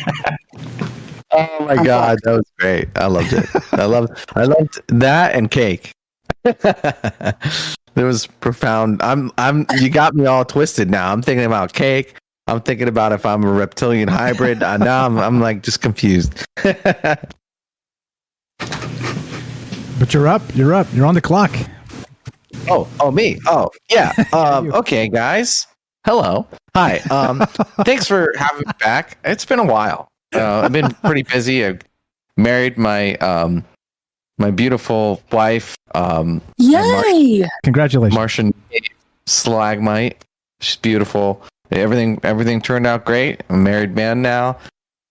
Oh 1.32 1.66
my 1.66 1.84
god, 1.84 2.20
that 2.24 2.32
was 2.32 2.52
great. 2.60 2.90
I 2.96 3.08
loved 3.08 3.34
it. 3.34 3.46
I 3.74 3.86
loved 3.86 4.12
I 4.36 4.44
loved 4.44 4.82
that 4.88 5.36
and 5.36 5.50
cake. 5.50 5.92
it 6.44 7.38
was 7.96 8.28
profound. 8.28 9.02
I'm 9.02 9.32
I'm 9.38 9.66
you 9.80 9.90
got 9.90 10.16
me 10.16 10.26
all 10.26 10.46
twisted 10.46 10.90
now. 10.90 11.12
I'm 11.12 11.22
thinking 11.22 11.46
about 11.46 11.74
cake. 11.74 12.16
I'm 12.48 12.62
thinking 12.62 12.88
about 12.88 13.12
if 13.12 13.26
I'm 13.26 13.44
a 13.44 13.52
reptilian 13.52 14.08
hybrid. 14.08 14.62
Uh, 14.64 14.78
now 14.78 15.06
I'm 15.06 15.18
I'm 15.18 15.40
like 15.40 15.64
just 15.64 15.82
confused. 15.82 16.46
But 20.02 20.16
you're 20.16 20.28
up. 20.28 20.42
You're 20.56 20.74
up. 20.74 20.88
You're 20.94 21.06
on 21.06 21.14
the 21.14 21.22
clock. 21.22 21.56
Oh, 22.68 22.88
oh, 23.00 23.12
me. 23.12 23.38
Oh, 23.46 23.70
yeah. 23.88 24.12
Um, 24.34 24.74
okay, 24.74 25.08
guys. 25.08 25.68
Hello. 26.08 26.48
Hi. 26.74 26.98
Um, 27.12 27.38
thanks 27.86 28.08
for 28.08 28.34
having 28.36 28.64
me 28.66 28.74
back. 28.80 29.20
It's 29.24 29.46
been 29.46 29.60
a 29.60 29.64
while. 29.64 30.08
Uh, 30.34 30.62
I've 30.62 30.72
been 30.72 30.90
pretty 31.06 31.22
busy. 31.22 31.64
I 31.68 31.78
married 32.36 32.80
my 32.80 33.14
um, 33.18 33.64
my 34.40 34.50
beautiful 34.50 35.22
wife. 35.32 35.76
Um, 35.94 36.42
Yay! 36.58 37.48
Congratulations, 37.64 38.16
Martian 38.16 38.54
Slagmite. 39.28 40.16
She's 40.62 40.78
beautiful. 40.78 41.44
Everything 41.72 42.20
everything 42.24 42.62
turned 42.62 42.86
out 42.86 43.06
great. 43.06 43.42
I'm 43.50 43.56
a 43.56 43.60
married 43.60 43.96
man 43.96 44.22
now, 44.22 44.58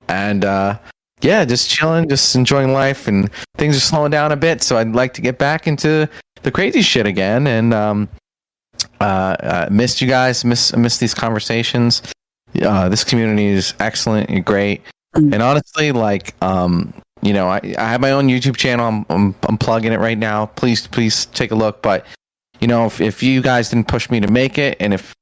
and 0.09 0.45
uh, 0.45 0.79
yeah, 1.23 1.45
just 1.45 1.71
chilling, 1.71 2.09
just 2.09 2.35
enjoying 2.35 2.73
life, 2.73 3.09
and 3.09 3.31
things 3.57 3.77
are 3.77 3.81
slowing 3.81 4.11
down 4.11 4.33
a 4.33 4.37
bit. 4.37 4.63
So 4.63 4.77
I'd 4.77 4.93
like 4.93 5.15
to 5.15 5.21
get 5.21 5.39
back 5.39 5.67
into 5.67 6.09
the 6.43 6.51
crazy 6.51 6.83
shit 6.83 7.07
again, 7.07 7.47
and 7.47 7.73
um, 7.73 8.09
uh, 9.01 9.37
uh, 9.41 9.69
missed 9.71 10.01
you 10.01 10.09
guys. 10.09 10.45
Miss 10.45 10.75
miss 10.77 10.99
these 10.99 11.15
conversations. 11.15 12.03
Uh, 12.61 12.89
this 12.89 13.05
community 13.05 13.47
is 13.47 13.75
excellent 13.79 14.29
and 14.29 14.45
great. 14.45 14.83
And 15.15 15.43
honestly, 15.43 15.93
like 15.93 16.35
um, 16.43 16.93
you 17.23 17.33
know, 17.33 17.49
I, 17.49 17.61
I 17.79 17.85
have 17.85 18.01
my 18.01 18.13
own 18.13 18.29
YouTube 18.29 18.57
channel. 18.57 18.87
I'm, 18.87 19.07
I'm 19.09 19.35
I'm 19.49 19.59
plugging 19.59 19.93
it 19.93 19.99
right 19.99 20.19
now. 20.19 20.47
Please 20.47 20.87
please 20.87 21.27
take 21.27 21.51
a 21.51 21.55
look. 21.55 21.83
But 21.83 22.07
you 22.61 22.69
know, 22.69 22.87
if 22.87 23.01
if 23.01 23.23
you 23.23 23.43
guys 23.43 23.71
didn't 23.71 23.89
push 23.89 24.11
me 24.11 24.21
to 24.21 24.29
make 24.29 24.59
it, 24.59 24.77
and 24.81 24.95
if 24.95 25.15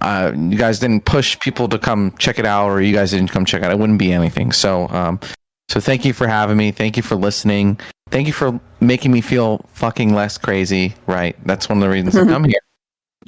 uh, 0.00 0.32
you 0.34 0.56
guys 0.56 0.78
didn't 0.78 1.04
push 1.04 1.38
people 1.40 1.68
to 1.68 1.78
come 1.78 2.14
check 2.18 2.38
it 2.38 2.46
out, 2.46 2.68
or 2.68 2.80
you 2.80 2.94
guys 2.94 3.10
didn't 3.10 3.30
come 3.30 3.44
check 3.44 3.62
it 3.62 3.66
out, 3.66 3.72
it 3.72 3.78
wouldn't 3.78 3.98
be 3.98 4.12
anything. 4.12 4.52
So 4.52 4.88
um, 4.88 5.20
so 5.68 5.80
thank 5.80 6.04
you 6.04 6.12
for 6.12 6.26
having 6.26 6.56
me. 6.56 6.70
Thank 6.70 6.96
you 6.96 7.02
for 7.02 7.16
listening. 7.16 7.78
Thank 8.10 8.26
you 8.26 8.32
for 8.32 8.60
making 8.80 9.12
me 9.12 9.20
feel 9.20 9.64
fucking 9.72 10.14
less 10.14 10.38
crazy. 10.38 10.94
Right, 11.06 11.36
that's 11.46 11.68
one 11.68 11.78
of 11.78 11.82
the 11.82 11.90
reasons 11.90 12.16
I 12.16 12.24
come 12.32 12.44
here. 12.44 12.60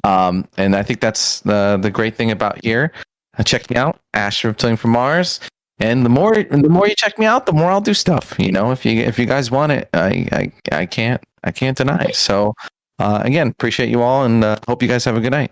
Um, 0.03 0.47
and 0.57 0.75
I 0.75 0.83
think 0.83 1.01
that's 1.01 1.41
the 1.41 1.79
the 1.81 1.89
great 1.89 2.15
thing 2.15 2.31
about 2.31 2.63
here. 2.63 2.91
Uh, 3.37 3.43
check 3.43 3.69
me 3.69 3.75
out, 3.75 3.99
Ash 4.13 4.43
Reptilian 4.43 4.77
from 4.77 4.91
Mars. 4.91 5.39
And 5.79 6.03
the 6.03 6.09
more 6.09 6.43
the 6.43 6.69
more 6.69 6.87
you 6.87 6.95
check 6.95 7.19
me 7.19 7.25
out, 7.25 7.45
the 7.45 7.53
more 7.53 7.69
I'll 7.69 7.81
do 7.81 7.93
stuff. 7.93 8.35
You 8.39 8.51
know, 8.51 8.71
if 8.71 8.85
you 8.85 9.01
if 9.01 9.19
you 9.19 9.25
guys 9.25 9.51
want 9.51 9.71
it, 9.71 9.89
I 9.93 10.27
I, 10.31 10.51
I 10.71 10.85
can't 10.85 11.21
I 11.43 11.51
can't 11.51 11.77
deny. 11.77 12.11
So 12.11 12.55
uh, 12.99 13.21
again, 13.23 13.47
appreciate 13.49 13.89
you 13.89 14.01
all, 14.01 14.25
and 14.25 14.43
uh, 14.43 14.57
hope 14.67 14.81
you 14.81 14.87
guys 14.87 15.05
have 15.05 15.15
a 15.15 15.21
good 15.21 15.31
night. 15.31 15.51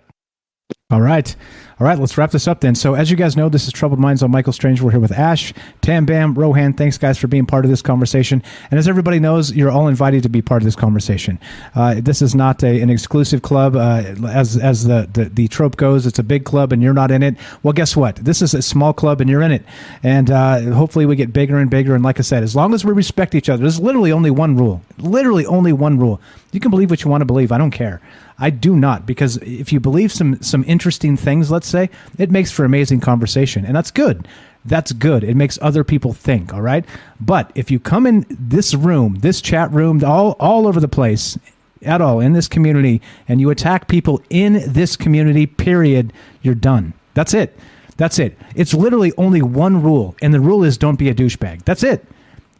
All 0.88 1.00
right. 1.00 1.34
All 1.80 1.86
right, 1.86 1.98
let's 1.98 2.16
wrap 2.16 2.30
this 2.30 2.46
up 2.46 2.60
then. 2.60 2.76
So, 2.76 2.94
as 2.94 3.10
you 3.10 3.16
guys 3.16 3.36
know, 3.36 3.48
this 3.48 3.66
is 3.66 3.72
Troubled 3.72 3.98
Minds 3.98 4.22
on 4.22 4.30
Michael 4.30 4.52
Strange. 4.52 4.80
We're 4.80 4.92
here 4.92 5.00
with 5.00 5.10
Ash, 5.10 5.52
Tam 5.82 6.06
Bam, 6.06 6.34
Rohan. 6.34 6.74
Thanks, 6.74 6.96
guys, 6.96 7.18
for 7.18 7.26
being 7.26 7.44
part 7.44 7.64
of 7.64 7.72
this 7.72 7.82
conversation. 7.82 8.40
And 8.70 8.78
as 8.78 8.86
everybody 8.86 9.18
knows, 9.18 9.52
you're 9.52 9.70
all 9.72 9.88
invited 9.88 10.22
to 10.22 10.28
be 10.28 10.42
part 10.42 10.62
of 10.62 10.64
this 10.64 10.76
conversation. 10.76 11.40
Uh, 11.74 11.96
this 11.98 12.22
is 12.22 12.36
not 12.36 12.62
a, 12.62 12.80
an 12.80 12.88
exclusive 12.88 13.42
club. 13.42 13.74
Uh, 13.74 14.14
as 14.28 14.56
as 14.56 14.84
the, 14.84 15.08
the, 15.12 15.24
the 15.24 15.48
trope 15.48 15.74
goes, 15.76 16.06
it's 16.06 16.20
a 16.20 16.22
big 16.22 16.44
club 16.44 16.72
and 16.72 16.84
you're 16.84 16.94
not 16.94 17.10
in 17.10 17.24
it. 17.24 17.34
Well, 17.64 17.72
guess 17.72 17.96
what? 17.96 18.14
This 18.16 18.40
is 18.40 18.54
a 18.54 18.62
small 18.62 18.92
club 18.92 19.20
and 19.20 19.28
you're 19.28 19.42
in 19.42 19.50
it. 19.50 19.64
And 20.04 20.30
uh, 20.30 20.60
hopefully 20.70 21.04
we 21.04 21.16
get 21.16 21.32
bigger 21.32 21.58
and 21.58 21.68
bigger. 21.68 21.96
And 21.96 22.04
like 22.04 22.20
I 22.20 22.22
said, 22.22 22.44
as 22.44 22.54
long 22.54 22.72
as 22.72 22.84
we 22.84 22.92
respect 22.92 23.34
each 23.34 23.48
other, 23.48 23.60
there's 23.60 23.80
literally 23.80 24.12
only 24.12 24.30
one 24.30 24.56
rule. 24.56 24.82
Literally 24.98 25.44
only 25.46 25.72
one 25.72 25.98
rule. 25.98 26.20
You 26.52 26.60
can 26.60 26.70
believe 26.70 26.90
what 26.90 27.02
you 27.02 27.10
want 27.10 27.22
to 27.22 27.26
believe. 27.26 27.50
I 27.50 27.58
don't 27.58 27.72
care. 27.72 28.00
I 28.38 28.50
do 28.50 28.76
not 28.76 29.06
because 29.06 29.38
if 29.38 29.72
you 29.72 29.80
believe 29.80 30.12
some 30.12 30.40
some 30.42 30.62
interesting 30.76 31.16
things, 31.16 31.50
let's 31.50 31.66
say, 31.66 31.88
it 32.18 32.30
makes 32.30 32.50
for 32.50 32.62
amazing 32.66 33.00
conversation, 33.00 33.64
and 33.64 33.74
that's 33.74 33.90
good. 33.90 34.28
That's 34.62 34.92
good. 34.92 35.24
It 35.24 35.34
makes 35.34 35.58
other 35.62 35.84
people 35.84 36.12
think. 36.12 36.52
All 36.52 36.60
right, 36.60 36.84
but 37.18 37.50
if 37.54 37.70
you 37.70 37.80
come 37.80 38.06
in 38.06 38.26
this 38.28 38.74
room, 38.74 39.14
this 39.20 39.40
chat 39.40 39.72
room, 39.72 40.04
all 40.04 40.32
all 40.32 40.66
over 40.66 40.78
the 40.78 40.86
place, 40.86 41.38
at 41.80 42.02
all 42.02 42.20
in 42.20 42.34
this 42.34 42.46
community, 42.46 43.00
and 43.26 43.40
you 43.40 43.48
attack 43.48 43.88
people 43.88 44.20
in 44.28 44.62
this 44.70 44.96
community, 44.96 45.46
period, 45.46 46.12
you're 46.42 46.54
done. 46.54 46.92
That's 47.14 47.32
it. 47.32 47.58
That's 47.96 48.18
it. 48.18 48.36
It's 48.54 48.74
literally 48.74 49.14
only 49.16 49.40
one 49.40 49.82
rule, 49.82 50.14
and 50.20 50.34
the 50.34 50.40
rule 50.40 50.62
is 50.62 50.76
don't 50.76 50.98
be 50.98 51.08
a 51.08 51.14
douchebag. 51.14 51.64
That's 51.64 51.82
it. 51.82 52.04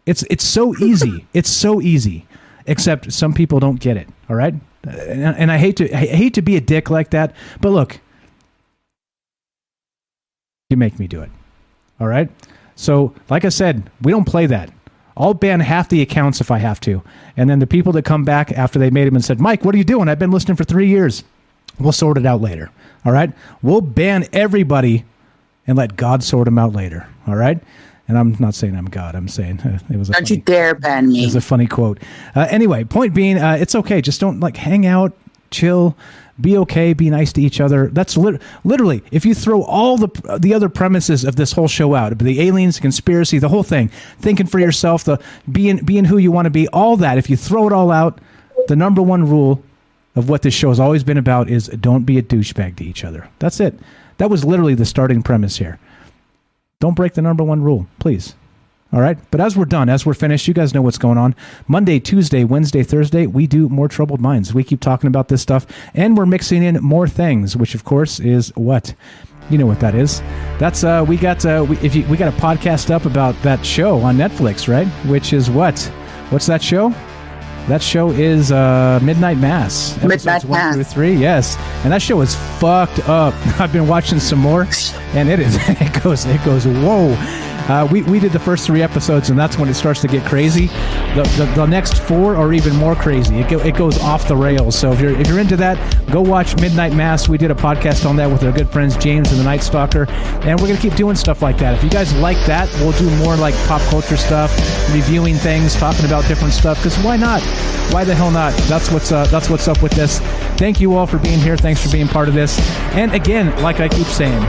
It's 0.07 0.25
it's 0.31 0.45
so 0.45 0.75
easy. 0.77 1.27
it's 1.35 1.51
so 1.51 1.83
easy. 1.83 2.27
Except 2.65 3.13
some 3.13 3.35
people 3.35 3.61
don't 3.61 3.79
get 3.79 3.99
it. 3.99 4.09
All 4.31 4.37
right 4.37 4.55
and, 4.87 5.37
and 5.37 5.53
I 5.53 5.59
hate 5.59 5.77
to 5.77 5.93
I 5.95 6.07
hate 6.07 6.35
to 6.35 6.43
be 6.43 6.57
a 6.57 6.61
dick 6.61 6.91
like 6.91 7.11
that, 7.11 7.35
but 7.61 7.71
look, 7.71 8.01
you 10.71 10.77
make 10.77 10.99
me 10.99 11.07
do 11.07 11.23
it. 11.23 11.31
All 12.01 12.09
right. 12.09 12.29
So, 12.75 13.15
like 13.31 13.45
I 13.45 13.51
said, 13.51 13.89
we 14.03 14.11
don't 14.11 14.25
play 14.25 14.47
that. 14.47 14.71
I'll 15.17 15.33
ban 15.33 15.61
half 15.61 15.89
the 15.89 16.03
accounts 16.03 16.41
if 16.41 16.51
I 16.51 16.59
have 16.59 16.81
to, 16.81 17.03
and 17.37 17.49
then 17.49 17.59
the 17.61 17.67
people 17.67 17.93
that 17.93 18.05
come 18.05 18.25
back 18.25 18.53
after 18.53 18.79
they 18.79 18.91
made 18.91 19.07
them 19.07 19.15
and 19.15 19.25
said, 19.25 19.41
"Mike, 19.41 19.65
what 19.65 19.75
are 19.75 19.79
you 19.79 19.85
doing? 19.85 20.09
I've 20.09 20.19
been 20.19 20.31
listening 20.31 20.57
for 20.57 20.65
three 20.65 20.89
years." 20.89 21.25
We'll 21.79 21.93
sort 21.93 22.17
it 22.19 22.25
out 22.27 22.41
later. 22.41 22.71
All 23.05 23.13
right. 23.13 23.31
We'll 23.63 23.83
ban 23.83 24.27
everybody 24.33 25.05
and 25.67 25.77
let 25.77 25.95
God 25.97 26.23
sort 26.25 26.47
them 26.47 26.59
out 26.59 26.73
later. 26.73 27.07
All 27.27 27.37
right. 27.37 27.59
And 28.09 28.17
I'm 28.19 28.35
not 28.39 28.55
saying 28.55 28.75
I'm 28.77 28.87
God. 28.87 29.15
I'm 29.15 29.29
saying 29.29 29.61
uh, 29.61 29.79
it 29.91 29.97
was. 29.97 30.09
A 30.09 30.13
don't 30.13 30.27
funny, 30.27 30.39
you 30.39 30.43
dare 30.43 30.75
ban 30.75 31.09
me. 31.09 31.23
It 31.23 31.27
was 31.27 31.35
a 31.35 31.41
funny 31.41 31.67
quote. 31.67 32.03
Uh, 32.35 32.47
anyway, 32.51 32.85
point 32.85 33.15
being, 33.15 33.39
uh, 33.39 33.59
it's 33.61 33.75
okay. 33.75 34.01
Just 34.01 34.21
don't 34.21 34.41
like 34.41 34.57
hang 34.57 34.87
out, 34.87 35.13
chill, 35.51 35.97
be 36.41 36.57
okay, 36.59 36.93
be 36.93 37.09
nice 37.11 37.33
to 37.35 37.43
each 37.43 37.61
other. 37.61 37.89
That's 37.89 38.17
lit- 38.17 38.41
literally 38.65 39.03
if 39.11 39.25
you 39.25 39.35
throw 39.35 39.63
all 39.63 39.97
the 39.97 40.39
the 40.39 40.55
other 40.55 40.69
premises 40.69 41.25
of 41.25 41.37
this 41.37 41.53
whole 41.53 41.69
show 41.69 41.95
out, 41.95 42.19
the 42.19 42.41
aliens, 42.41 42.77
the 42.77 42.83
conspiracy, 42.83 43.39
the 43.39 43.49
whole 43.49 43.63
thing, 43.63 43.89
thinking 44.19 44.47
for 44.47 44.59
yourself, 44.59 45.05
the 45.05 45.19
being 45.51 45.79
being 45.79 46.05
who 46.05 46.19
you 46.19 46.31
want 46.31 46.47
to 46.47 46.51
be, 46.51 46.69
all 46.69 46.97
that. 46.99 47.19
If 47.19 47.31
you 47.31 47.37
throw 47.37 47.67
it 47.67 47.73
all 47.73 47.91
out, 47.91 48.21
the 48.69 48.77
number 48.77 49.03
one 49.03 49.29
rule 49.29 49.63
of 50.15 50.29
what 50.29 50.43
this 50.43 50.55
show 50.55 50.69
has 50.71 50.81
always 50.81 51.05
been 51.05 51.19
about 51.19 51.49
is 51.49 51.69
don't 51.69 52.05
be 52.05 52.19
a 52.19 52.23
douchebag 52.23 52.77
to 52.77 52.85
each 52.85 53.05
other. 53.05 53.29
That's 53.39 53.61
it. 53.61 53.79
That 54.19 54.31
was 54.31 54.45
literally 54.45 54.75
the 54.75 54.87
starting 54.87 55.23
premise 55.23 55.59
here. 55.59 55.79
Don't 56.81 56.95
break 56.95 57.15
the 57.15 57.23
number 57.23 57.45
one 57.45 57.63
rule, 57.63 57.87
please. 57.99 58.35
All 58.93 59.01
right. 59.01 59.19
But 59.31 59.41
as 59.41 59.57
we're 59.57 59.65
done, 59.65 59.89
as 59.89 60.07
we're 60.07 60.15
finished, 60.15 60.47
you 60.49 60.55
guys 60.55 60.73
know 60.73 60.81
what's 60.83 60.99
going 60.99 61.19
on. 61.19 61.35
Monday, 61.67 61.99
Tuesday, 61.99 62.45
Wednesday, 62.45 62.83
Thursday, 62.83 63.27
we 63.27 63.47
do 63.47 63.69
more 63.69 63.89
troubled 63.89 64.21
minds. 64.21 64.55
We 64.55 64.63
keep 64.65 64.81
talking 64.81 65.09
about 65.09 65.29
this 65.29 65.43
stuff 65.43 65.67
and 65.95 66.17
we're 66.17 66.27
mixing 66.27 66.63
in 66.63 66.77
more 66.77 67.09
things, 67.09 67.57
which 67.57 67.75
of 67.75 67.85
course 67.85 68.21
is 68.21 68.53
what? 68.57 68.95
You 69.51 69.59
know 69.59 69.67
what 69.67 69.81
that 69.81 69.95
is. 69.95 70.21
That's 70.59 70.83
uh 70.83 71.05
we 71.07 71.17
got 71.17 71.45
uh 71.45 71.65
we, 71.69 71.77
if 71.79 71.95
you 71.95 72.05
we 72.07 72.17
got 72.17 72.33
a 72.33 72.37
podcast 72.37 72.91
up 72.91 73.05
about 73.05 73.41
that 73.43 73.65
show 73.65 73.99
on 74.01 74.17
Netflix, 74.17 74.67
right? 74.69 74.87
Which 75.09 75.33
is 75.33 75.51
what? 75.51 75.79
What's 76.31 76.47
that 76.47 76.63
show? 76.63 76.93
That 77.69 77.83
show 77.83 78.11
is 78.11 78.53
uh, 78.53 79.01
Midnight 79.03 79.39
Mass. 79.39 80.01
Midnight 80.01 80.45
one 80.45 80.53
Mass. 80.59 80.75
through 80.75 80.85
three, 80.85 81.15
yes. 81.17 81.57
And 81.83 81.93
that 81.93 82.01
show 82.01 82.21
is 82.21 82.37
fucked 82.61 83.01
up. 83.09 83.35
I've 83.61 83.73
been 83.73 83.89
watching 83.89 84.21
some 84.21 84.39
more, 84.39 84.69
and 85.15 85.29
it 85.29 85.41
is. 85.41 85.57
It 85.69 86.03
goes. 86.03 86.25
It 86.27 86.45
goes. 86.45 86.65
Whoa. 86.65 87.17
Uh, 87.69 87.87
we, 87.91 88.03
we 88.03 88.21
did 88.21 88.33
the 88.33 88.39
first 88.39 88.65
three 88.65 88.81
episodes, 88.81 89.31
and 89.31 89.39
that's 89.39 89.59
when 89.59 89.69
it 89.69 89.75
starts 89.75 90.01
to 90.01 90.09
get 90.09 90.25
crazy. 90.25 90.67
The, 91.17 91.23
the, 91.37 91.53
the 91.57 91.67
next 91.67 91.99
four 91.99 92.37
are 92.37 92.53
even 92.53 92.77
more 92.77 92.95
crazy. 92.95 93.39
It, 93.39 93.51
go, 93.51 93.59
it 93.59 93.75
goes 93.75 93.99
off 93.99 94.29
the 94.29 94.37
rails. 94.37 94.79
So 94.79 94.93
if 94.93 95.01
you're 95.01 95.19
if 95.19 95.27
you're 95.27 95.41
into 95.41 95.57
that, 95.57 95.77
go 96.11 96.21
watch 96.21 96.57
Midnight 96.61 96.93
Mass. 96.93 97.29
We 97.29 97.39
did 97.39 97.51
a 97.51 97.55
podcast 97.55 98.09
on 98.09 98.17
that 98.17 98.31
with 98.31 98.45
our 98.45 98.53
good 98.53 98.69
friends 98.69 98.97
James 98.97 99.31
and 99.33 99.41
the 99.41 99.45
Night 99.45 99.63
Stalker, 99.63 100.09
and 100.09 100.61
we're 100.61 100.69
gonna 100.69 100.79
keep 100.81 100.95
doing 100.95 101.17
stuff 101.17 101.43
like 101.43 101.59
that. 101.59 101.75
If 101.75 101.83
you 101.83 101.91
guys 101.91 102.15
like 102.19 102.39
that, 102.47 102.73
we'll 102.75 102.93
do 102.93 103.11
more 103.17 103.37
like 103.37 103.55
pop 103.67 103.81
culture 103.91 104.17
stuff, 104.17 104.53
reviewing 104.95 105.35
things, 105.35 105.75
talking 105.75 106.05
about 106.05 106.27
different 106.29 106.55
stuff. 106.55 106.79
Because 106.79 106.97
why 107.05 107.17
not? 107.17 107.43
Why 107.93 108.05
the 108.05 108.15
hell 108.15 108.31
not? 108.31 108.55
That's 108.69 108.93
what's 108.93 109.11
uh, 109.11 109.27
that's 109.27 109.51
what's 109.51 109.67
up 109.67 109.83
with 109.83 109.93
this. 109.93 110.21
Thank 110.57 110.81
you 110.81 110.95
all 110.95 111.07
for 111.07 111.19
being 111.19 111.41
here. 111.41 111.57
Thanks 111.57 111.85
for 111.85 111.91
being 111.91 112.07
part 112.07 112.29
of 112.29 112.35
this. 112.35 112.59
And 112.95 113.13
again, 113.13 113.61
like 113.61 113.81
I 113.81 113.89
keep 113.89 114.07
saying, 114.07 114.41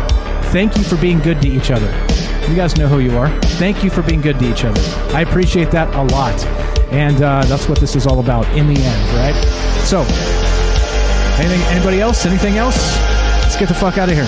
thank 0.52 0.78
you 0.78 0.84
for 0.84 0.98
being 0.98 1.20
good 1.20 1.42
to 1.42 1.48
each 1.48 1.72
other. 1.72 1.92
You 2.50 2.56
guys 2.56 2.78
know 2.78 2.88
who 2.88 3.00
you 3.00 3.18
are. 3.18 3.30
Thank 3.60 3.84
you 3.84 3.90
for 3.90 4.02
being 4.02 4.22
good 4.22 4.40
to 4.40 4.50
each 4.50 4.64
other. 4.64 4.82
I 5.14 5.22
appreciate 5.22 5.70
that 5.72 5.94
a 5.96 6.04
lot. 6.04 6.46
And 6.94 7.22
uh, 7.22 7.44
that's 7.44 7.68
what 7.68 7.78
this 7.80 7.94
is 7.94 8.08
all 8.08 8.22
about 8.22 8.48
in 8.58 8.74
the 8.74 8.82
end, 8.82 9.10
right? 9.18 9.36
So, 9.84 10.00
anything, 11.38 11.62
anybody 11.76 12.00
else? 12.00 12.26
Anything 12.26 12.56
else? 12.58 12.78
Let's 13.44 13.58
get 13.58 13.68
the 13.68 13.74
fuck 13.74 13.98
out 13.98 14.08
of 14.08 14.16
here. 14.16 14.28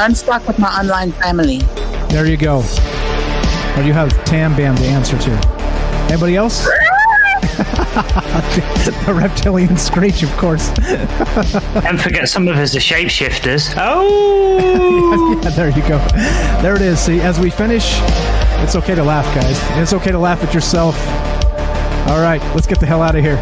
I'm 0.00 0.14
stuck 0.14 0.46
with 0.48 0.58
my 0.58 0.68
online 0.68 1.12
family. 1.12 1.58
There 2.08 2.24
you 2.24 2.38
go. 2.38 2.58
Or 3.76 3.82
you 3.82 3.92
have 3.92 4.10
Tam 4.24 4.56
Bam 4.56 4.74
to 4.76 4.84
answer 4.84 5.18
to. 5.18 5.30
Anybody 6.10 6.36
else? 6.36 6.66
the 9.06 9.14
reptilian 9.14 9.76
screech, 9.76 10.22
of 10.22 10.30
course. 10.36 10.70
Don't 10.72 12.00
forget 12.00 12.28
some 12.28 12.46
of 12.46 12.56
us 12.56 12.76
are 12.76 12.80
shapeshifters. 12.80 13.74
Oh! 13.78 15.40
yeah, 15.42 15.50
there 15.50 15.68
you 15.70 15.82
go. 15.88 15.98
There 16.62 16.74
it 16.74 16.82
is. 16.82 16.98
See, 17.00 17.20
as 17.20 17.38
we 17.38 17.50
finish, 17.50 17.98
it's 18.62 18.76
okay 18.76 18.94
to 18.94 19.02
laugh, 19.02 19.24
guys. 19.34 19.58
It's 19.80 19.92
okay 19.92 20.10
to 20.10 20.18
laugh 20.18 20.42
at 20.42 20.52
yourself. 20.52 20.96
All 22.08 22.20
right, 22.20 22.42
let's 22.54 22.66
get 22.66 22.80
the 22.80 22.86
hell 22.86 23.02
out 23.02 23.14
of 23.14 23.22
here. 23.22 23.38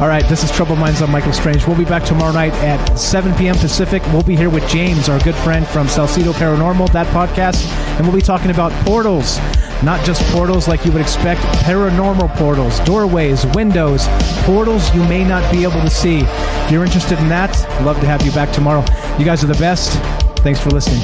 All 0.00 0.08
right, 0.08 0.26
this 0.30 0.42
is 0.42 0.50
Trouble 0.50 0.76
Minds 0.76 1.02
on 1.02 1.10
Michael 1.10 1.34
Strange. 1.34 1.66
We'll 1.66 1.76
be 1.76 1.84
back 1.84 2.02
tomorrow 2.02 2.32
night 2.32 2.54
at 2.54 2.98
7 2.98 3.34
p.m. 3.34 3.54
Pacific. 3.56 4.02
We'll 4.06 4.22
be 4.22 4.34
here 4.34 4.48
with 4.48 4.66
James, 4.66 5.10
our 5.10 5.18
good 5.18 5.34
friend 5.34 5.66
from 5.66 5.88
Salsido 5.88 6.32
Paranormal, 6.32 6.90
that 6.92 7.06
podcast, 7.08 7.66
and 7.98 8.06
we'll 8.06 8.16
be 8.16 8.22
talking 8.22 8.50
about 8.50 8.72
portals. 8.86 9.36
Not 9.82 10.02
just 10.06 10.22
portals 10.32 10.66
like 10.66 10.86
you 10.86 10.92
would 10.92 11.02
expect, 11.02 11.42
paranormal 11.66 12.34
portals, 12.36 12.80
doorways, 12.80 13.44
windows, 13.48 14.06
portals 14.44 14.90
you 14.94 15.02
may 15.04 15.22
not 15.22 15.52
be 15.52 15.64
able 15.64 15.82
to 15.82 15.90
see. 15.90 16.20
If 16.20 16.70
you're 16.70 16.84
interested 16.86 17.18
in 17.18 17.28
that, 17.28 17.54
love 17.82 18.00
to 18.00 18.06
have 18.06 18.22
you 18.22 18.32
back 18.32 18.54
tomorrow. 18.54 18.82
You 19.18 19.26
guys 19.26 19.44
are 19.44 19.48
the 19.48 19.60
best. 19.60 19.98
Thanks 20.38 20.60
for 20.60 20.70
listening. 20.70 21.02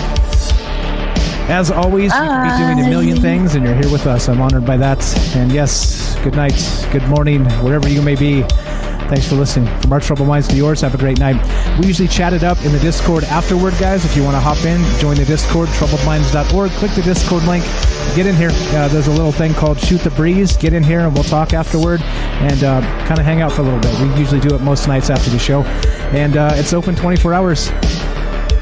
As 1.50 1.70
always, 1.70 2.14
you 2.14 2.18
could 2.18 2.42
be 2.44 2.58
doing 2.58 2.80
a 2.80 2.88
million 2.88 3.20
things, 3.20 3.56
and 3.56 3.64
you're 3.64 3.74
here 3.74 3.92
with 3.92 4.06
us. 4.06 4.30
I'm 4.30 4.40
honored 4.40 4.64
by 4.64 4.78
that. 4.78 5.04
And 5.36 5.52
yes, 5.52 6.16
good 6.24 6.34
night, 6.34 6.88
good 6.92 7.06
morning, 7.08 7.44
wherever 7.62 7.90
you 7.90 8.00
may 8.00 8.14
be. 8.14 8.42
Thanks 9.08 9.28
for 9.28 9.36
listening. 9.36 9.68
From 9.82 9.92
our 9.92 10.00
troubled 10.00 10.26
minds 10.26 10.48
to 10.48 10.56
yours, 10.56 10.80
have 10.80 10.94
a 10.94 10.98
great 10.98 11.20
night. 11.20 11.36
We 11.78 11.86
usually 11.86 12.08
chat 12.08 12.32
it 12.32 12.42
up 12.42 12.58
in 12.64 12.72
the 12.72 12.80
Discord 12.80 13.22
afterward, 13.24 13.74
guys. 13.78 14.04
If 14.04 14.16
you 14.16 14.24
want 14.24 14.34
to 14.34 14.40
hop 14.40 14.64
in, 14.64 14.82
join 14.98 15.14
the 15.16 15.24
Discord, 15.24 15.68
troubledminds.org. 15.68 16.70
Click 16.72 16.90
the 16.90 17.02
Discord 17.02 17.44
link. 17.44 17.64
Get 18.16 18.26
in 18.26 18.34
here. 18.34 18.50
Uh, 18.50 18.88
there's 18.88 19.06
a 19.06 19.12
little 19.12 19.30
thing 19.30 19.54
called 19.54 19.78
Shoot 19.78 20.00
the 20.00 20.10
Breeze. 20.10 20.56
Get 20.56 20.72
in 20.72 20.82
here 20.82 21.00
and 21.00 21.14
we'll 21.14 21.22
talk 21.22 21.52
afterward 21.52 22.02
and 22.02 22.64
uh, 22.64 22.80
kind 23.06 23.20
of 23.20 23.24
hang 23.24 23.42
out 23.42 23.52
for 23.52 23.62
a 23.62 23.64
little 23.64 23.78
bit. 23.78 23.96
We 24.00 24.18
usually 24.18 24.40
do 24.40 24.54
it 24.56 24.60
most 24.60 24.88
nights 24.88 25.08
after 25.08 25.30
the 25.30 25.38
show. 25.38 25.62
And 26.12 26.36
uh, 26.36 26.50
it's 26.54 26.72
open 26.72 26.96
24 26.96 27.32
hours. 27.32 27.70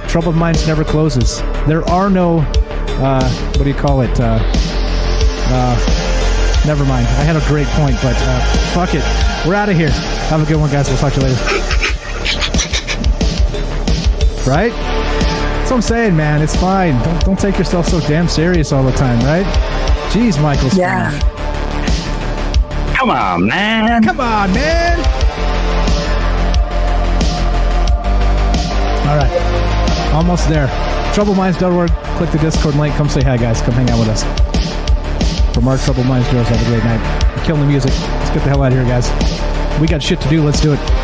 Troubled 0.09 0.37
Minds 0.37 0.67
never 0.67 0.85
closes. 0.85 1.41
There 1.67 1.85
are 1.89 2.11
no, 2.11 2.41
uh, 2.41 3.31
what 3.31 3.65
do 3.65 3.69
you 3.69 3.75
call 3.75 4.03
it? 4.03 4.21
Uh, 4.21 4.41
uh, 5.49 6.63
never 6.67 6.85
mind. 6.85 7.07
I 7.07 7.25
had 7.25 7.37
a 7.37 7.47
great 7.49 7.67
point, 7.69 7.97
but 8.03 8.15
fuck 8.75 8.95
it. 8.95 9.34
We're 9.47 9.55
out 9.55 9.69
of 9.69 9.77
here. 9.77 9.91
Have 10.31 10.43
a 10.43 10.47
good 10.47 10.59
one, 10.59 10.71
guys. 10.71 10.89
We'll 10.89 10.97
talk 10.97 11.13
to 11.13 11.21
you 11.21 11.27
later. 11.27 11.43
Right? 14.49 14.73
That's 14.73 15.71
what 15.71 15.77
I'm 15.77 15.83
saying, 15.83 16.17
man. 16.17 16.41
It's 16.41 16.57
fine. 16.57 17.03
Don't, 17.03 17.25
don't 17.25 17.39
take 17.39 17.59
yourself 17.59 17.87
so 17.87 18.01
damn 18.01 18.27
serious 18.27 18.73
all 18.73 18.83
the 18.83 18.93
time, 18.93 19.19
right? 19.21 19.45
Jeez, 20.13 20.41
Michael. 20.41 20.69
Yeah. 20.71 21.11
Come 22.97 23.11
on, 23.11 23.47
man. 23.47 24.03
Come 24.03 24.21
on, 24.21 24.53
man. 24.55 24.99
All 29.07 29.17
right. 29.19 30.13
Almost 30.15 30.49
there. 30.49 30.69
TroubledMinds.org. 31.13 31.91
Click 32.17 32.31
the 32.31 32.39
Discord 32.39 32.77
link. 32.77 32.95
Come 32.95 33.11
say 33.11 33.23
hi, 33.23 33.37
guys. 33.37 33.61
Come 33.61 33.75
hang 33.75 33.91
out 33.91 33.99
with 33.99 34.09
us. 34.09 34.23
From 35.55 35.69
our 35.69 35.77
Troubled 35.79 36.07
Minds 36.07 36.29
Girls, 36.31 36.49
have 36.49 36.61
a 36.61 36.65
great 36.65 36.83
night. 36.83 37.37
We're 37.37 37.45
killing 37.45 37.61
the 37.61 37.69
music. 37.69 37.91
Let's 37.91 38.31
get 38.31 38.43
the 38.43 38.49
hell 38.49 38.63
out 38.63 38.73
of 38.73 38.79
here, 38.79 38.87
guys. 38.87 39.34
We 39.81 39.89
got 39.89 40.03
shit 40.03 40.21
to 40.21 40.29
do. 40.29 40.43
Let's 40.43 40.61
do 40.61 40.73
it. 40.73 41.04